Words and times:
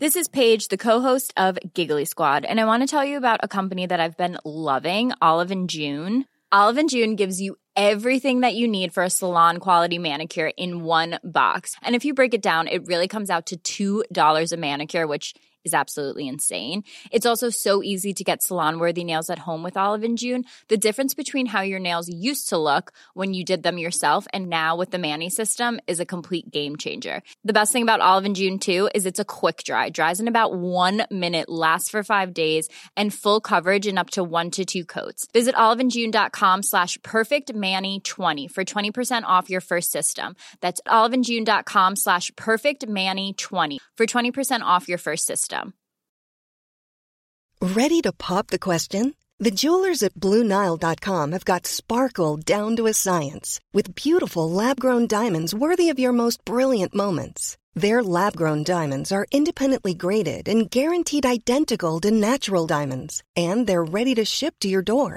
This 0.00 0.16
is 0.16 0.30
page 0.32 0.66
داسل 0.70 1.32
Olive 6.50 6.72
and 6.76 6.86
June 6.86 7.14
gives 7.16 7.40
you 7.40 7.52
everything 8.20 8.44
you 8.54 8.68
need 8.70 8.92
for 8.94 9.08
salon 9.08 9.56
quality 9.58 9.98
manicure 10.34 10.46
inks 11.82 12.06
which 15.08 15.34
is 15.66 15.74
salon 15.88 16.36
it's 17.12 17.26
also 17.26 17.48
so 17.54 17.78
easy 17.88 18.12
to 18.18 18.24
get 18.26 18.42
salon worthy 18.42 19.02
home 19.46 19.64
with 19.64 19.76
Olive 19.84 20.14
June 20.18 20.42
the 20.70 20.74
difference 20.88 21.14
between 21.18 21.46
have 21.54 21.62
your 21.70 21.80
nose 21.80 22.40
so 22.48 22.62
look 22.68 22.90
when 23.16 23.34
you 23.34 23.42
did 23.48 23.64
them 23.64 23.78
yourself 24.00 24.28
and 24.32 24.46
now 24.54 24.76
what 24.78 24.94
a 24.94 25.00
mani 25.00 25.28
system 25.36 25.76
is 25.88 26.00
a 26.00 26.04
کمپوئی 26.08 26.40
game 26.54 26.76
changer 26.84 27.18
the 27.48 27.58
best 27.60 27.76
about 27.76 28.00
Olive 28.02 28.32
June 28.32 28.58
اوکھ 29.18 29.64
جائے 29.64 30.28
floored 33.22 33.88
it 35.34 35.54
Olive 35.58 35.88
June 35.88 36.10
the 36.10 36.26
خام 36.32 36.62
ساش 36.70 36.98
pack 37.12 37.50
مینی 37.54 37.96
ٹھوانی 38.04 38.46
for 38.54 38.64
twenty 38.72 38.90
percent 38.96 39.24
off 39.36 39.50
your 39.50 39.60
first 39.68 39.96
system 40.02 40.32
Olive 40.98 41.22
June 41.26 41.60
خام 41.66 41.94
ساش 42.04 42.30
پیکانی 42.46 43.32
for 43.98 44.04
twenty 44.12 44.30
percent 44.36 44.62
off 44.66 44.88
your 44.90 44.98
first 45.04 45.32
system 45.32 45.47
system. 45.48 45.72
Ready 47.60 48.00
to 48.02 48.12
pop 48.12 48.46
the 48.46 48.58
question? 48.58 49.14
The 49.40 49.54
jewelers 49.54 50.02
at 50.02 50.14
BlueNile.com 50.14 51.32
have 51.32 51.44
got 51.44 51.66
sparkle 51.66 52.36
down 52.36 52.76
to 52.76 52.86
a 52.86 52.92
science 52.92 53.58
with 53.72 53.94
beautiful 53.94 54.50
lab-grown 54.50 55.06
diamonds 55.06 55.54
worthy 55.54 55.92
of 55.92 55.98
your 55.98 56.12
most 56.12 56.44
brilliant 56.44 56.94
moments. 56.94 57.56
Their 57.74 58.02
lab-grown 58.02 58.64
diamonds 58.64 59.12
are 59.12 59.26
independently 59.32 59.94
graded 59.94 60.48
and 60.52 60.70
guaranteed 60.70 61.32
identical 61.38 62.00
to 62.00 62.10
natural 62.10 62.66
diamonds, 62.66 63.22
and 63.36 63.66
they're 63.66 63.90
ready 63.90 64.14
to 64.14 64.24
ship 64.24 64.54
to 64.60 64.68
your 64.68 64.84
door. 64.84 65.16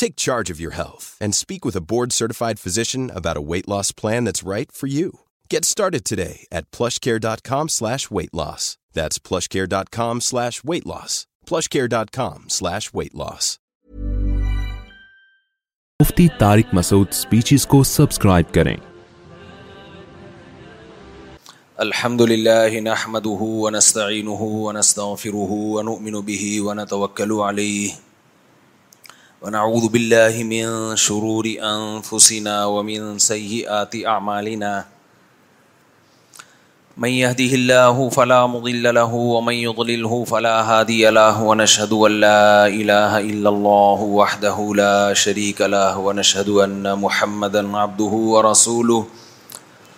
Take 0.00 0.14
charge 0.22 0.48
of 0.52 0.60
your 0.62 0.70
health 0.78 1.06
and 1.26 1.34
speak 1.36 1.64
with 1.68 1.74
a 1.78 1.82
board 1.92 2.12
certified 2.16 2.60
physician 2.64 3.10
about 3.20 3.36
a 3.40 3.44
weight 3.52 3.66
loss 3.72 3.90
plan 4.00 4.22
that's 4.28 4.44
right 4.52 4.70
for 4.80 4.86
you. 4.86 5.26
Get 5.54 5.64
started 5.68 6.04
today 6.04 6.46
at 6.52 6.70
plushcare.com 6.76 7.68
slash 7.68 8.08
weight 8.18 8.32
loss. 8.32 8.78
That's 8.92 9.18
plushcare.com 9.18 10.20
slash 10.20 10.62
weight 10.62 10.86
loss. 10.86 11.26
Plushcare.com 11.50 12.44
slash 12.46 12.92
weight 12.92 13.12
loss. 13.24 13.58
Mufti 16.00 16.28
Tariq 16.42 16.70
Masood 16.80 17.12
speeches 17.24 17.66
ko 17.76 17.82
subscribe 17.96 18.52
karein. 18.58 18.82
الحمد 21.82 22.22
لله 22.22 22.80
نحمده 22.80 23.40
ونستعينه 23.64 24.42
ونستغفره 24.42 25.50
ونؤمن 25.52 26.20
به 26.20 26.60
ونتوكل 26.60 27.32
عليه 27.32 27.92
ونعوذ 29.42 29.86
بالله 29.88 30.34
من 30.42 30.96
شرور 30.98 31.46
أنفسنا 31.62 32.66
ومن 32.66 33.18
سيئات 33.22 33.92
أعمالنا 34.06 34.84
من 36.98 37.08
يهده 37.08 37.52
الله 37.54 38.10
فلا 38.10 38.46
مضل 38.46 38.94
له 38.94 39.14
ومن 39.14 39.52
يضلله 39.54 40.24
فلا 40.24 40.56
هادي 40.66 41.08
له 41.10 41.42
ونشهد 41.42 41.92
أن 41.92 42.10
لا 42.20 42.66
إله 42.66 43.18
إلا 43.18 43.48
الله 43.48 43.98
وحده 44.02 44.72
لا 44.74 45.14
شريك 45.14 45.60
له 45.60 45.98
ونشهد 45.98 46.48
أن 46.48 46.98
محمدا 46.98 47.76
عبده 47.76 48.10
ورسوله 48.34 49.04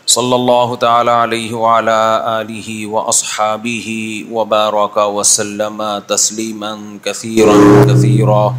صلى 0.07 0.35
الله 0.37 0.77
تعالى 0.77 1.11
عليه 1.11 1.55
وعلى 1.55 1.99
آله 2.45 2.87
وأصحابه 2.87 3.89
وبارك 4.33 4.97
وسلم 4.97 6.03
تسليما 6.09 6.99
كثيرا 7.05 7.53
كثيرا, 7.57 7.85
كثيرا 7.95 8.55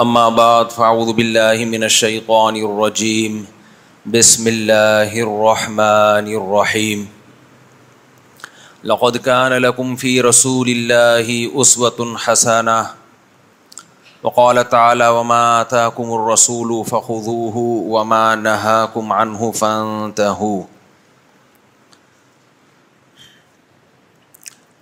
اما 0.00 0.28
بعد 0.36 0.70
فاعوذ 0.74 1.12
باللہ 1.16 1.64
من 1.70 1.82
الشیطان 1.84 2.56
الرجیم 2.56 3.42
بسم 4.12 4.46
اللہ 4.52 5.12
الرحمن 5.24 6.30
الرحیم 6.36 7.04
لقد 8.92 9.16
كان 9.24 9.52
لكم 9.52 9.96
في 10.04 10.20
رسول 10.20 10.68
الله 10.76 11.62
حسنة 12.16 12.86
وقال 14.22 14.68
تعالى 14.68 15.08
وما 15.18 15.60
آتاكم 15.60 16.12
الرسول 16.14 16.84
فخذوه 16.84 17.56
وما 17.96 18.26
نهاكم 18.36 19.12
عنه 19.12 19.52
فانتهوا 19.52 20.62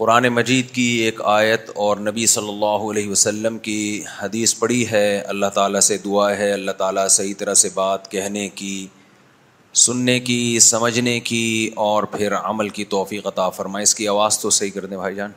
قرآن 0.00 0.28
مجید 0.34 0.71
کی 0.75 0.83
ایک 1.05 1.21
آیت 1.31 1.71
اور 1.87 1.97
نبی 2.03 2.27
صلی 2.34 2.49
اللہ 2.49 2.84
علیہ 2.91 3.09
وسلم 3.11 3.59
کی 3.65 3.75
حدیث 4.21 4.55
پڑی 4.59 4.84
ہے 4.91 5.03
اللہ 5.33 5.47
تعالیٰ 5.55 5.81
سے 5.88 5.97
دعا 6.05 6.28
ہے 6.38 6.50
اللہ 6.53 6.77
تعالیٰ 6.78 7.06
صحیح 7.16 7.34
طرح 7.38 7.55
سے 7.62 7.69
بات 7.75 8.10
کہنے 8.10 8.49
کی 8.60 8.71
سننے 9.83 10.19
کی 10.28 10.39
سمجھنے 10.69 11.19
کی 11.31 11.43
اور 11.89 12.03
پھر 12.15 12.34
عمل 12.39 12.69
کی 12.78 12.84
توفیق 12.94 13.27
عطا 13.33 13.49
فرمائے 13.59 13.83
اس 13.83 13.94
کی 13.94 14.09
آواز 14.15 14.39
تو 14.43 14.50
صحیح 14.60 14.71
کر 14.75 14.87
دیں 14.93 14.97
بھائی 14.97 15.15
جان 15.16 15.33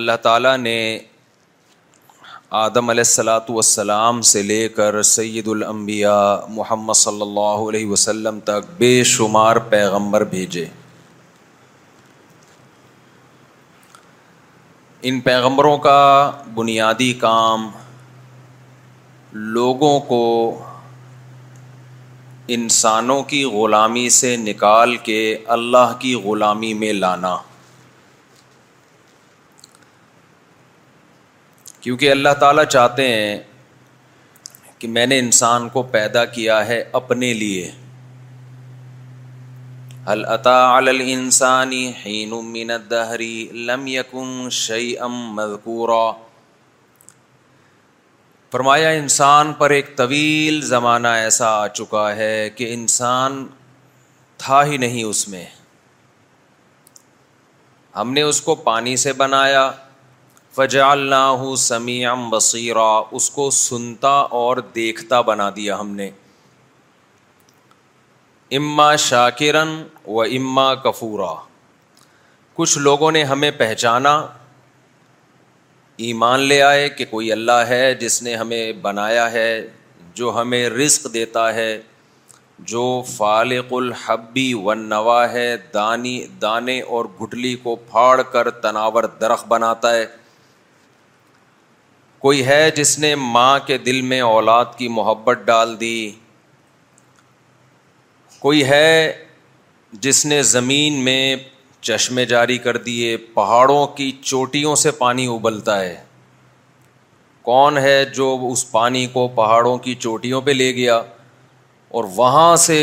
اللہ 0.00 0.16
تعالیٰ 0.22 0.56
نے 0.58 0.76
آدم 2.60 2.90
علیہ 2.90 3.04
السلاۃ 3.08 3.44
والسلام 3.48 4.20
سے 4.30 4.40
لے 4.42 4.56
کر 4.76 5.00
سید 5.10 5.46
الانبیاء 5.48 6.34
محمد 6.54 6.94
صلی 7.02 7.20
اللہ 7.22 7.62
علیہ 7.68 7.86
وسلم 7.90 8.40
تک 8.50 8.64
بے 8.78 8.90
شمار 9.10 9.56
پیغمبر 9.70 10.24
بھیجے 10.32 10.64
ان 15.10 15.20
پیغمبروں 15.30 15.76
کا 15.86 15.96
بنیادی 16.54 17.12
کام 17.22 17.66
لوگوں 19.54 19.98
کو 20.08 20.22
انسانوں 22.58 23.22
کی 23.32 23.42
غلامی 23.54 24.08
سے 24.18 24.36
نکال 24.48 24.96
کے 25.08 25.22
اللہ 25.58 25.96
کی 26.00 26.14
غلامی 26.24 26.74
میں 26.82 26.92
لانا 26.92 27.34
کیونکہ 31.82 32.10
اللہ 32.10 32.32
تعالیٰ 32.40 32.64
چاہتے 32.72 33.04
ہیں 33.08 33.30
کہ 34.78 34.86
میں 34.98 35.06
نے 35.06 35.18
انسان 35.18 35.68
کو 35.68 35.82
پیدا 35.96 36.22
کیا 36.36 36.58
ہے 36.66 36.78
اپنے 36.98 37.28
لیے 37.34 37.64
السانی 40.14 41.82
مذکورہ 45.40 46.04
فرمایا 48.52 48.88
انسان 49.02 49.46
پر 49.58 49.68
ایک 49.80 49.86
طویل 49.96 50.54
زمانہ 50.72 51.08
ایسا 51.26 51.48
آ 51.60 51.62
چکا 51.80 52.06
ہے 52.16 52.34
کہ 52.56 52.64
انسان 52.74 53.32
تھا 54.44 54.60
ہی 54.66 54.76
نہیں 54.86 55.04
اس 55.04 55.22
میں 55.34 55.44
ہم 57.96 58.08
نے 58.12 58.22
اس 58.32 58.38
کو 58.40 58.54
پانی 58.70 58.94
سے 59.06 59.12
بنایا 59.24 59.64
فجالناہ 60.54 61.30
اللہ 61.32 61.54
سمیم 61.58 62.28
بصیرا 62.30 62.90
اس 63.18 63.28
کو 63.30 63.48
سنتا 63.58 64.10
اور 64.38 64.56
دیکھتا 64.74 65.20
بنا 65.28 65.48
دیا 65.56 65.78
ہم 65.80 65.94
نے 65.96 66.08
اما 68.56 68.94
شاکرن 69.06 69.68
و 70.14 70.20
اما 70.22 70.74
کفورا 70.86 71.32
کچھ 72.54 72.76
لوگوں 72.88 73.10
نے 73.12 73.22
ہمیں 73.32 73.50
پہچانا 73.58 74.12
ایمان 76.08 76.40
لے 76.40 76.60
آئے 76.62 76.88
کہ 76.98 77.04
کوئی 77.10 77.32
اللہ 77.32 77.64
ہے 77.68 77.94
جس 78.00 78.22
نے 78.22 78.34
ہمیں 78.36 78.72
بنایا 78.82 79.30
ہے 79.32 79.48
جو 80.14 80.38
ہمیں 80.40 80.68
رزق 80.70 81.12
دیتا 81.14 81.52
ہے 81.54 81.70
جو 82.72 82.84
فالق 83.16 83.72
الحبی 83.84 84.52
و 84.64 84.74
نوا 84.88 85.22
ہے 85.32 85.50
دانی 85.74 86.16
دانے 86.42 86.80
اور 86.96 87.04
گھٹلی 87.22 87.54
کو 87.62 87.76
پھاڑ 87.90 88.20
کر 88.32 88.50
تناور 88.66 89.04
درخت 89.20 89.48
بناتا 89.48 89.94
ہے 89.94 90.04
کوئی 92.22 92.44
ہے 92.46 92.58
جس 92.74 92.98
نے 92.98 93.14
ماں 93.18 93.58
کے 93.66 93.76
دل 93.86 94.00
میں 94.08 94.20
اولاد 94.22 94.64
کی 94.76 94.88
محبت 94.96 95.38
ڈال 95.44 95.74
دی 95.80 95.94
کوئی 98.40 98.62
ہے 98.64 99.24
جس 100.04 100.24
نے 100.26 100.42
زمین 100.50 101.00
میں 101.04 101.18
چشمے 101.88 102.24
جاری 102.32 102.58
کر 102.66 102.76
دیے 102.84 103.16
پہاڑوں 103.34 103.86
کی 103.96 104.10
چوٹیوں 104.22 104.74
سے 104.84 104.90
پانی 105.00 105.26
ابلتا 105.34 105.80
ہے 105.80 105.96
کون 107.50 107.78
ہے 107.78 108.04
جو 108.16 108.36
اس 108.50 108.70
پانی 108.72 109.06
کو 109.12 109.26
پہاڑوں 109.36 109.76
کی 109.86 109.94
چوٹیوں 110.04 110.40
پہ 110.46 110.50
لے 110.60 110.72
گیا 110.74 110.96
اور 111.96 112.04
وہاں 112.16 112.54
سے 112.68 112.78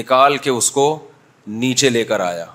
نکال 0.00 0.36
کے 0.46 0.50
اس 0.50 0.70
کو 0.78 0.86
نیچے 1.62 1.90
لے 1.90 2.04
کر 2.10 2.20
آیا 2.20 2.46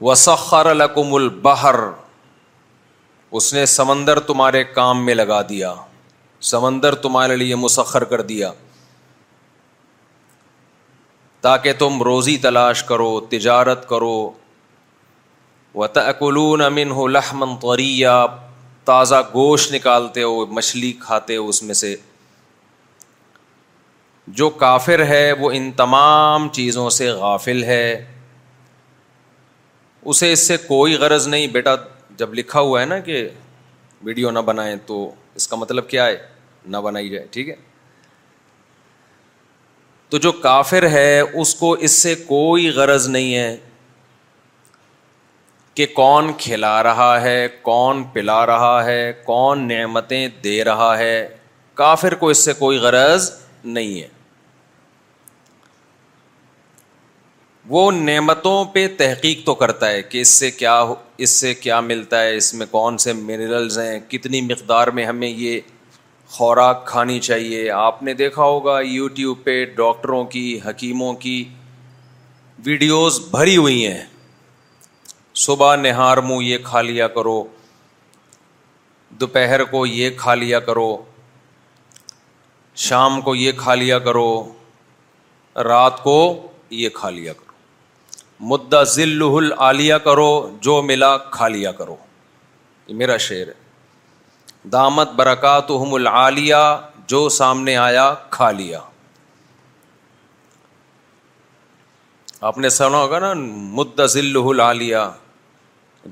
وسخر 0.00 0.74
لکم 0.74 1.14
البحر 1.14 1.76
اس 3.38 3.52
نے 3.54 3.64
سمندر 3.66 4.18
تمہارے 4.30 4.62
کام 4.78 5.04
میں 5.04 5.14
لگا 5.14 5.40
دیا 5.48 5.72
سمندر 6.52 6.94
تمہارے 7.06 7.36
لیے 7.36 7.54
مسخر 7.56 8.04
کر 8.10 8.20
دیا 8.32 8.50
تاکہ 11.42 11.72
تم 11.78 12.02
روزی 12.02 12.36
تلاش 12.42 12.82
کرو 12.84 13.18
تجارت 13.28 13.88
کرو 13.88 14.14
و 15.74 15.86
تلون 15.92 16.62
امن 16.62 16.92
من 17.38 17.54
قریع 17.62 18.10
تازہ 18.90 19.20
گوشت 19.34 19.72
نکالتے 19.72 20.22
ہو 20.22 20.44
مچھلی 20.56 20.92
کھاتے 21.00 21.36
ہو 21.36 21.48
اس 21.48 21.62
میں 21.62 21.74
سے 21.74 21.94
جو 24.40 24.48
کافر 24.64 25.04
ہے 25.06 25.30
وہ 25.40 25.50
ان 25.54 25.70
تمام 25.76 26.48
چیزوں 26.52 26.88
سے 26.90 27.08
غافل 27.18 27.62
ہے 27.64 27.82
اسے 30.10 30.32
اس 30.32 30.46
سے 30.48 30.56
کوئی 30.66 30.94
غرض 31.02 31.26
نہیں 31.28 31.46
بیٹا 31.52 31.74
جب 32.18 32.34
لکھا 32.34 32.60
ہوا 32.60 32.80
ہے 32.80 32.86
نا 32.86 32.98
کہ 33.06 33.28
ویڈیو 34.04 34.30
نہ 34.30 34.38
بنائیں 34.48 34.74
تو 34.86 34.98
اس 35.36 35.46
کا 35.48 35.56
مطلب 35.56 35.88
کیا 35.88 36.06
ہے 36.06 36.16
نہ 36.70 36.76
بنائی 36.84 37.08
جائے 37.10 37.26
ٹھیک 37.30 37.48
ہے 37.48 37.54
تو 40.10 40.18
جو 40.26 40.32
کافر 40.46 40.88
ہے 40.90 41.20
اس 41.20 41.54
کو 41.62 41.72
اس 41.86 41.92
سے 42.02 42.14
کوئی 42.26 42.68
غرض 42.74 43.08
نہیں 43.08 43.34
ہے 43.34 43.56
کہ 45.74 45.86
کون 45.94 46.32
کھلا 46.38 46.82
رہا 46.82 47.12
ہے 47.22 47.46
کون 47.62 48.04
پلا 48.12 48.44
رہا 48.46 48.78
ہے 48.84 49.02
کون 49.24 49.66
نعمتیں 49.68 50.26
دے 50.44 50.62
رہا 50.64 50.96
ہے 50.98 51.16
کافر 51.82 52.14
کو 52.22 52.28
اس 52.34 52.44
سے 52.44 52.52
کوئی 52.58 52.78
غرض 52.86 53.30
نہیں 53.64 54.00
ہے 54.00 54.08
وہ 57.68 57.90
نعمتوں 57.92 58.64
پہ 58.72 58.86
تحقیق 58.98 59.38
تو 59.46 59.54
کرتا 59.60 59.88
ہے 59.90 60.02
کہ 60.02 60.20
اس 60.20 60.28
سے 60.38 60.50
کیا 60.50 60.74
اس 61.24 61.30
سے 61.40 61.52
کیا 61.62 61.78
ملتا 61.86 62.20
ہے 62.22 62.34
اس 62.36 62.52
میں 62.54 62.66
کون 62.70 62.98
سے 63.04 63.12
منرلز 63.12 63.78
ہیں 63.78 63.98
کتنی 64.08 64.40
مقدار 64.50 64.88
میں 64.98 65.04
ہمیں 65.06 65.28
یہ 65.28 65.60
خوراک 66.34 66.86
کھانی 66.86 67.18
چاہیے 67.28 67.70
آپ 67.78 68.02
نے 68.02 68.12
دیکھا 68.20 68.42
ہوگا 68.42 68.78
یوٹیوب 68.84 69.42
پہ 69.44 69.64
ڈاکٹروں 69.76 70.22
کی 70.34 70.44
حکیموں 70.66 71.12
کی 71.24 71.42
ویڈیوز 72.66 73.18
بھری 73.30 73.56
ہوئی 73.56 73.86
ہیں 73.86 74.02
صبح 75.46 75.74
نہار 75.76 76.16
منہ 76.28 76.42
یہ 76.44 76.58
کھا 76.64 76.82
لیا 76.82 77.08
کرو 77.16 77.42
دوپہر 79.20 79.64
کو 79.74 79.84
یہ 79.86 80.10
کھا 80.16 80.34
لیا 80.34 80.60
کرو 80.70 80.96
شام 82.86 83.20
کو 83.28 83.34
یہ 83.34 83.52
کھا 83.56 83.74
لیا 83.82 83.98
کرو 84.08 84.30
رات 85.64 86.02
کو 86.02 86.16
یہ 86.84 86.88
کھا 86.94 87.10
لیا 87.10 87.32
کرو 87.32 87.45
مدا 88.48 88.82
ذل 88.92 89.52
عالیہ 89.58 89.94
کرو 90.04 90.48
جو 90.62 90.80
ملا 90.82 91.16
کھا 91.36 91.48
لیا 91.48 91.70
کرو 91.72 91.96
یہ 92.86 92.94
میرا 92.94 93.16
شعر 93.26 93.46
ہے 93.48 94.68
دامت 94.72 95.12
برکات 95.16 95.70
العالیہ 95.92 96.56
جو 97.08 97.28
سامنے 97.28 97.76
آیا 97.76 98.12
کھا 98.30 98.50
لیا 98.50 98.78
آپ 102.48 102.58
نے 102.58 102.68
سنا 102.68 102.96
ہوگا 102.98 103.18
نا 103.18 103.32
مدا 103.78 104.06
ذل 104.14 104.60
عالیہ 104.60 104.98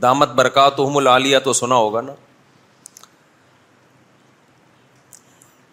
دامت 0.02 0.32
برکات 0.34 0.80
العالیہ 0.96 1.38
تو 1.44 1.52
سنا 1.52 1.74
ہوگا 1.74 2.00
نا 2.00 2.12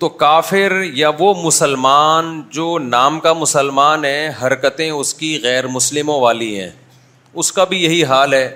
تو 0.01 0.07
کافر 0.21 0.73
یا 0.97 1.09
وہ 1.17 1.33
مسلمان 1.41 2.29
جو 2.51 2.67
نام 2.83 3.19
کا 3.25 3.31
مسلمان 3.41 4.05
ہے 4.05 4.29
حرکتیں 4.41 4.89
اس 4.89 5.13
کی 5.13 5.27
غیر 5.43 5.67
مسلموں 5.73 6.19
والی 6.21 6.47
ہیں 6.59 6.69
اس 7.41 7.51
کا 7.57 7.63
بھی 7.73 7.81
یہی 7.81 8.03
حال 8.11 8.33
ہے 8.33 8.47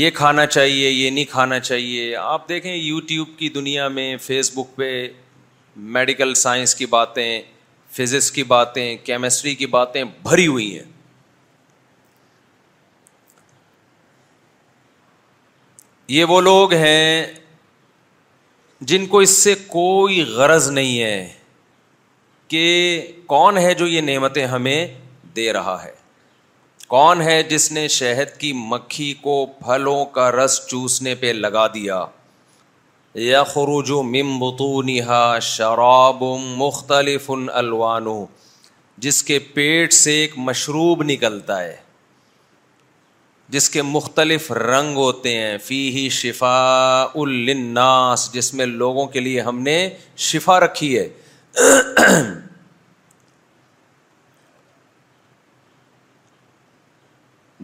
یہ 0.00 0.10
کھانا 0.14 0.46
چاہیے 0.46 0.88
یہ 0.90 1.10
نہیں 1.10 1.24
کھانا 1.30 1.58
چاہیے 1.60 2.16
آپ 2.22 2.48
دیکھیں 2.48 2.74
یوٹیوب 2.74 3.28
کی 3.38 3.48
دنیا 3.58 3.86
میں 3.98 4.16
فیس 4.22 4.50
بک 4.56 4.74
پہ 4.76 4.90
میڈیکل 5.98 6.34
سائنس 6.42 6.74
کی 6.80 6.86
باتیں 6.96 7.30
فزکس 7.98 8.30
کی 8.38 8.42
باتیں 8.56 8.96
کیمسٹری 9.04 9.54
کی 9.62 9.66
باتیں 9.78 10.02
بھری 10.22 10.46
ہوئی 10.46 10.70
ہیں 10.76 10.84
یہ 16.16 16.24
وہ 16.34 16.40
لوگ 16.50 16.72
ہیں 16.84 17.24
جن 18.82 19.06
کو 19.06 19.18
اس 19.20 19.30
سے 19.42 19.54
کوئی 19.68 20.22
غرض 20.36 20.70
نہیں 20.70 21.00
ہے 21.00 21.28
کہ 22.48 23.06
کون 23.26 23.58
ہے 23.58 23.74
جو 23.74 23.86
یہ 23.86 24.00
نعمتیں 24.00 24.44
ہمیں 24.46 24.86
دے 25.36 25.52
رہا 25.52 25.76
ہے 25.84 25.90
کون 26.88 27.22
ہے 27.22 27.42
جس 27.50 27.70
نے 27.72 27.86
شہد 27.88 28.36
کی 28.40 28.52
مکھی 28.56 29.12
کو 29.22 29.44
پھلوں 29.64 30.04
کا 30.14 30.30
رس 30.32 30.60
چوسنے 30.68 31.14
پہ 31.20 31.32
لگا 31.32 31.66
دیا 31.74 32.04
یا 33.28 33.42
خروج 33.44 33.90
و 33.94 34.02
شراب 34.12 35.40
شرابم 35.42 36.52
مختلف 36.58 37.30
ان 37.52 38.08
جس 39.06 39.22
کے 39.24 39.38
پیٹ 39.54 39.92
سے 39.92 40.12
ایک 40.20 40.32
مشروب 40.48 41.02
نکلتا 41.02 41.62
ہے 41.62 41.76
جس 43.54 43.68
کے 43.70 43.82
مختلف 43.88 44.50
رنگ 44.58 44.96
ہوتے 44.96 45.34
ہیں 45.38 45.56
فی 45.64 45.76
ہی 45.96 46.08
شفا 46.12 46.56
الناس 47.24 48.22
جس 48.32 48.52
میں 48.60 48.64
لوگوں 48.66 49.04
کے 49.16 49.20
لیے 49.20 49.40
ہم 49.48 49.58
نے 49.66 49.76
شفا 50.28 50.58
رکھی 50.60 50.88
ہے 50.98 51.08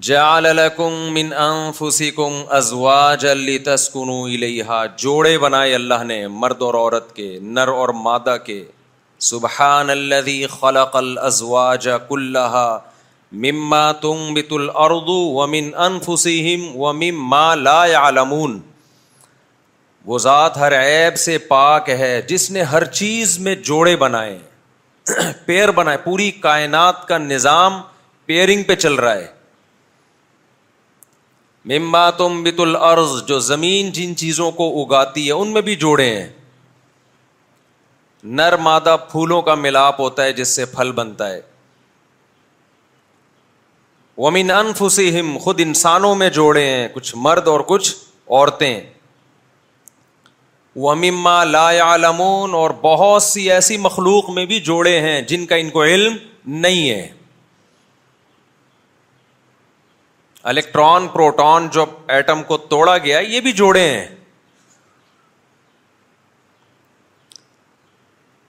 جعل 0.09 0.47
ام 0.59 0.93
من 1.15 1.33
انفسکم 1.47 2.37
ازوا 2.59 3.01
جلی 3.25 3.59
تسکنو 3.71 4.23
الحا 4.37 4.85
جوڑے 5.07 5.37
بنائے 5.47 5.75
اللہ 5.75 6.05
نے 6.13 6.27
مرد 6.45 6.63
اور 6.69 6.75
عورت 6.83 7.15
کے 7.17 7.29
نر 7.59 7.69
اور 7.87 7.94
مادہ 8.05 8.37
کے 8.44 8.63
سبحان 9.31 9.91
اللہ 9.97 10.31
خلق 10.61 10.97
الازواج 11.03 11.85
جہ 11.89 12.47
مما 13.39 13.81
تم 14.03 14.32
بت 14.34 14.53
الردو 14.53 15.17
و 15.43 15.46
من 15.46 15.69
و 15.77 16.93
مما 16.93 17.55
لا 17.55 17.82
علمون 17.99 18.58
وہ 20.06 20.19
ذات 20.19 20.56
ہر 20.58 20.72
ایب 20.79 21.17
سے 21.25 21.37
پاک 21.51 21.91
ہے 21.99 22.20
جس 22.29 22.51
نے 22.51 22.63
ہر 22.70 22.84
چیز 23.01 23.39
میں 23.46 23.55
جوڑے 23.69 23.94
بنائے 23.96 24.39
پیر 25.46 25.70
بنائے 25.77 25.96
پوری 26.05 26.31
کائنات 26.46 27.06
کا 27.08 27.19
نظام 27.19 27.81
پیئرنگ 28.27 28.63
پہ 28.67 28.75
چل 28.75 28.94
رہا 28.94 29.15
ہے 29.15 29.27
ممبا 31.79 32.08
تم 32.19 32.43
بت 32.43 32.60
العرض 32.60 33.13
جو 33.27 33.39
زمین 33.53 33.91
جن 33.93 34.17
چیزوں 34.17 34.51
کو 34.60 34.69
اگاتی 34.82 35.27
ہے 35.27 35.32
ان 35.32 35.53
میں 35.53 35.63
بھی 35.63 35.75
جوڑے 35.87 36.08
ہیں 36.17 36.29
نرمادہ 38.39 38.96
پھولوں 39.10 39.41
کا 39.43 39.55
ملاپ 39.55 40.01
ہوتا 40.01 40.25
ہے 40.25 40.32
جس 40.41 40.56
سے 40.56 40.65
پھل 40.75 40.93
بنتا 40.93 41.29
ہے 41.31 41.41
ومن 44.22 44.50
انفسم 44.50 45.29
خود 45.43 45.60
انسانوں 45.60 46.15
میں 46.22 46.29
جوڑے 46.39 46.65
ہیں 46.69 46.89
کچھ 46.94 47.12
مرد 47.27 47.46
اور 47.48 47.60
کچھ 47.69 47.94
عورتیں 48.31 48.81
وہ 50.82 50.91
اما 50.91 51.32
عالمون 51.41 51.98
لمون 52.03 52.55
اور 52.55 52.70
بہت 52.82 53.22
سی 53.22 53.50
ایسی 53.53 53.77
مخلوق 53.86 54.29
میں 54.39 54.44
بھی 54.50 54.58
جوڑے 54.69 54.98
ہیں 55.06 55.20
جن 55.31 55.46
کا 55.53 55.56
ان 55.62 55.70
کو 55.77 55.84
علم 55.84 56.17
نہیں 56.67 56.89
ہے 56.91 57.08
الیکٹران 60.53 61.08
پروٹون 61.15 61.69
جو 61.79 61.84
ایٹم 62.17 62.43
کو 62.53 62.56
توڑا 62.74 62.96
گیا 63.06 63.19
یہ 63.32 63.41
بھی 63.46 63.53
جوڑے 63.62 63.89
ہیں 63.89 64.06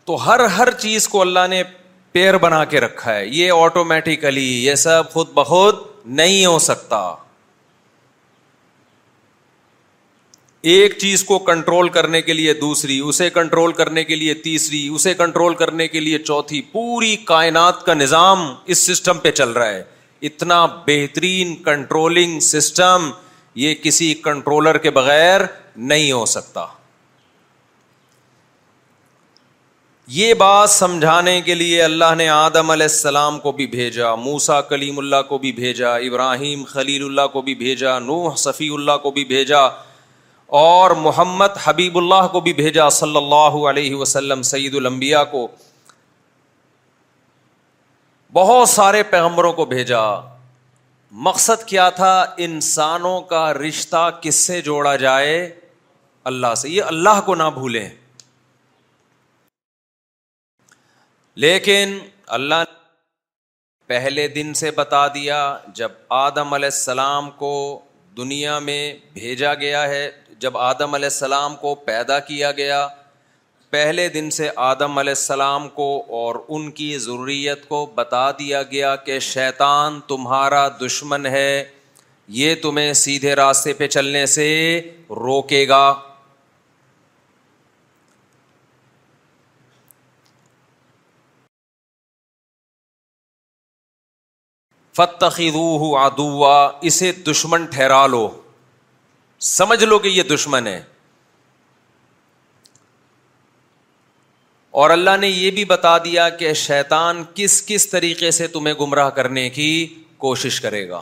تو 0.09 0.15
ہر 0.25 0.43
ہر 0.57 0.71
چیز 0.85 1.07
کو 1.15 1.21
اللہ 1.21 1.47
نے 1.49 1.63
پیئر 2.13 2.37
بنا 2.43 2.63
کے 2.71 2.79
رکھا 2.79 3.13
ہے 3.15 3.25
یہ 3.27 3.51
آٹومیٹیکلی 3.55 4.47
یہ 4.65 4.75
سب 4.79 5.11
خود 5.11 5.27
بخود 5.33 5.75
نہیں 6.19 6.45
ہو 6.45 6.57
سکتا 6.59 6.97
ایک 10.71 10.97
چیز 11.01 11.23
کو 11.25 11.37
کنٹرول 11.45 11.87
کرنے 11.97 12.21
کے 12.21 12.33
لیے 12.33 12.53
دوسری 12.53 12.99
اسے 13.09 13.29
کنٹرول 13.37 13.71
کرنے 13.73 14.03
کے 14.03 14.15
لیے 14.15 14.33
تیسری 14.47 14.87
اسے 14.95 15.13
کنٹرول 15.21 15.53
کرنے 15.61 15.87
کے 15.93 15.99
لیے 15.99 16.17
چوتھی 16.23 16.61
پوری 16.71 17.15
کائنات 17.31 17.85
کا 17.85 17.93
نظام 17.93 18.45
اس 18.73 18.85
سسٹم 18.87 19.19
پہ 19.23 19.31
چل 19.41 19.51
رہا 19.59 19.69
ہے 19.69 19.81
اتنا 20.29 20.65
بہترین 20.87 21.55
کنٹرولنگ 21.63 22.39
سسٹم 22.49 23.09
یہ 23.63 23.73
کسی 23.83 24.13
کنٹرولر 24.23 24.77
کے 24.83 24.89
بغیر 24.99 25.41
نہیں 25.91 26.11
ہو 26.11 26.25
سکتا 26.35 26.65
یہ 30.13 30.33
بات 30.39 30.69
سمجھانے 30.69 31.39
کے 31.41 31.53
لیے 31.55 31.81
اللہ 31.83 32.13
نے 32.17 32.27
آدم 32.29 32.69
علیہ 32.71 32.85
السلام 32.89 33.37
کو 33.39 33.51
بھی 33.59 33.65
بھیجا 33.75 34.13
موسا 34.23 34.59
کلیم 34.71 34.97
اللہ 34.99 35.21
کو 35.27 35.37
بھی 35.43 35.51
بھیجا 35.59 35.93
ابراہیم 36.07 36.63
خلیل 36.71 37.03
اللہ 37.05 37.27
کو 37.33 37.41
بھی 37.41 37.53
بھیجا 37.55 37.97
نوح 38.07 38.35
صفی 38.43 38.67
اللہ 38.77 38.97
کو 39.03 39.11
بھی 39.17 39.23
بھیجا 39.25 39.59
اور 40.63 40.91
محمد 41.05 41.57
حبیب 41.65 41.97
اللہ 41.97 42.27
کو 42.31 42.39
بھی 42.47 42.53
بھیجا 42.57 42.89
صلی 42.97 43.17
اللہ 43.17 43.55
علیہ 43.69 43.93
وسلم 44.01 44.41
سعید 44.49 44.75
الانبیاء 44.81 45.23
کو 45.31 45.47
بہت 48.39 48.69
سارے 48.69 49.03
پیغمبروں 49.15 49.53
کو 49.61 49.65
بھیجا 49.75 50.03
مقصد 51.29 51.63
کیا 51.71 51.89
تھا 52.01 52.13
انسانوں 52.49 53.19
کا 53.33 53.51
رشتہ 53.63 54.09
کس 54.21 54.45
سے 54.47 54.61
جوڑا 54.71 54.95
جائے 55.07 55.37
اللہ 56.33 56.55
سے 56.63 56.69
یہ 56.69 56.93
اللہ 56.95 57.21
کو 57.25 57.35
نہ 57.45 57.49
بھولیں 57.61 57.87
لیکن 61.43 61.97
اللہ 62.37 62.55
نے 62.69 62.79
پہلے 63.87 64.27
دن 64.27 64.53
سے 64.53 64.69
بتا 64.75 65.05
دیا 65.13 65.37
جب 65.75 65.91
آدم 66.13 66.53
علیہ 66.53 66.65
السلام 66.73 67.29
کو 67.37 67.53
دنیا 68.17 68.57
میں 68.59 68.93
بھیجا 69.13 69.53
گیا 69.63 69.87
ہے 69.89 70.09
جب 70.39 70.57
آدم 70.57 70.93
علیہ 70.93 71.05
السلام 71.05 71.55
کو 71.61 71.73
پیدا 71.85 72.19
کیا 72.27 72.51
گیا 72.57 72.87
پہلے 73.69 74.07
دن 74.09 74.29
سے 74.37 74.49
آدم 74.67 74.97
علیہ 74.97 75.13
السلام 75.17 75.67
کو 75.75 75.91
اور 76.19 76.35
ان 76.55 76.69
کی 76.79 76.95
ضروریت 76.99 77.67
کو 77.67 77.85
بتا 77.95 78.29
دیا 78.39 78.61
گیا 78.71 78.95
کہ 79.05 79.19
شیطان 79.33 79.99
تمہارا 80.07 80.67
دشمن 80.85 81.25
ہے 81.35 81.63
یہ 82.39 82.55
تمہیں 82.61 82.91
سیدھے 83.03 83.35
راستے 83.35 83.73
پہ 83.73 83.87
چلنے 83.95 84.25
سے 84.35 84.47
روکے 85.23 85.67
گا 85.67 85.85
د 94.97 96.21
اسے 96.87 97.11
دشمن 97.29 97.65
ٹھہرا 97.75 98.05
لو 98.07 98.29
سمجھ 99.57 99.83
لو 99.83 99.99
کہ 99.99 100.07
یہ 100.07 100.23
دشمن 100.33 100.67
ہے 100.67 100.81
اور 104.81 104.89
اللہ 104.89 105.17
نے 105.19 105.27
یہ 105.27 105.51
بھی 105.51 105.63
بتا 105.65 105.97
دیا 106.03 106.27
کہ 106.41 106.53
شیطان 106.63 107.23
کس 107.35 107.61
کس 107.67 107.87
طریقے 107.89 108.31
سے 108.31 108.47
تمہیں 108.57 108.73
گمراہ 108.81 109.09
کرنے 109.19 109.49
کی 109.49 109.69
کوشش 110.25 110.59
کرے 110.61 110.87
گا 110.89 111.01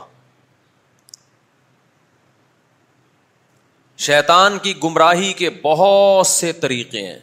شیطان 4.08 4.58
کی 4.62 4.72
گمراہی 4.84 5.32
کے 5.38 5.50
بہت 5.62 6.26
سے 6.26 6.52
طریقے 6.60 7.06
ہیں 7.06 7.18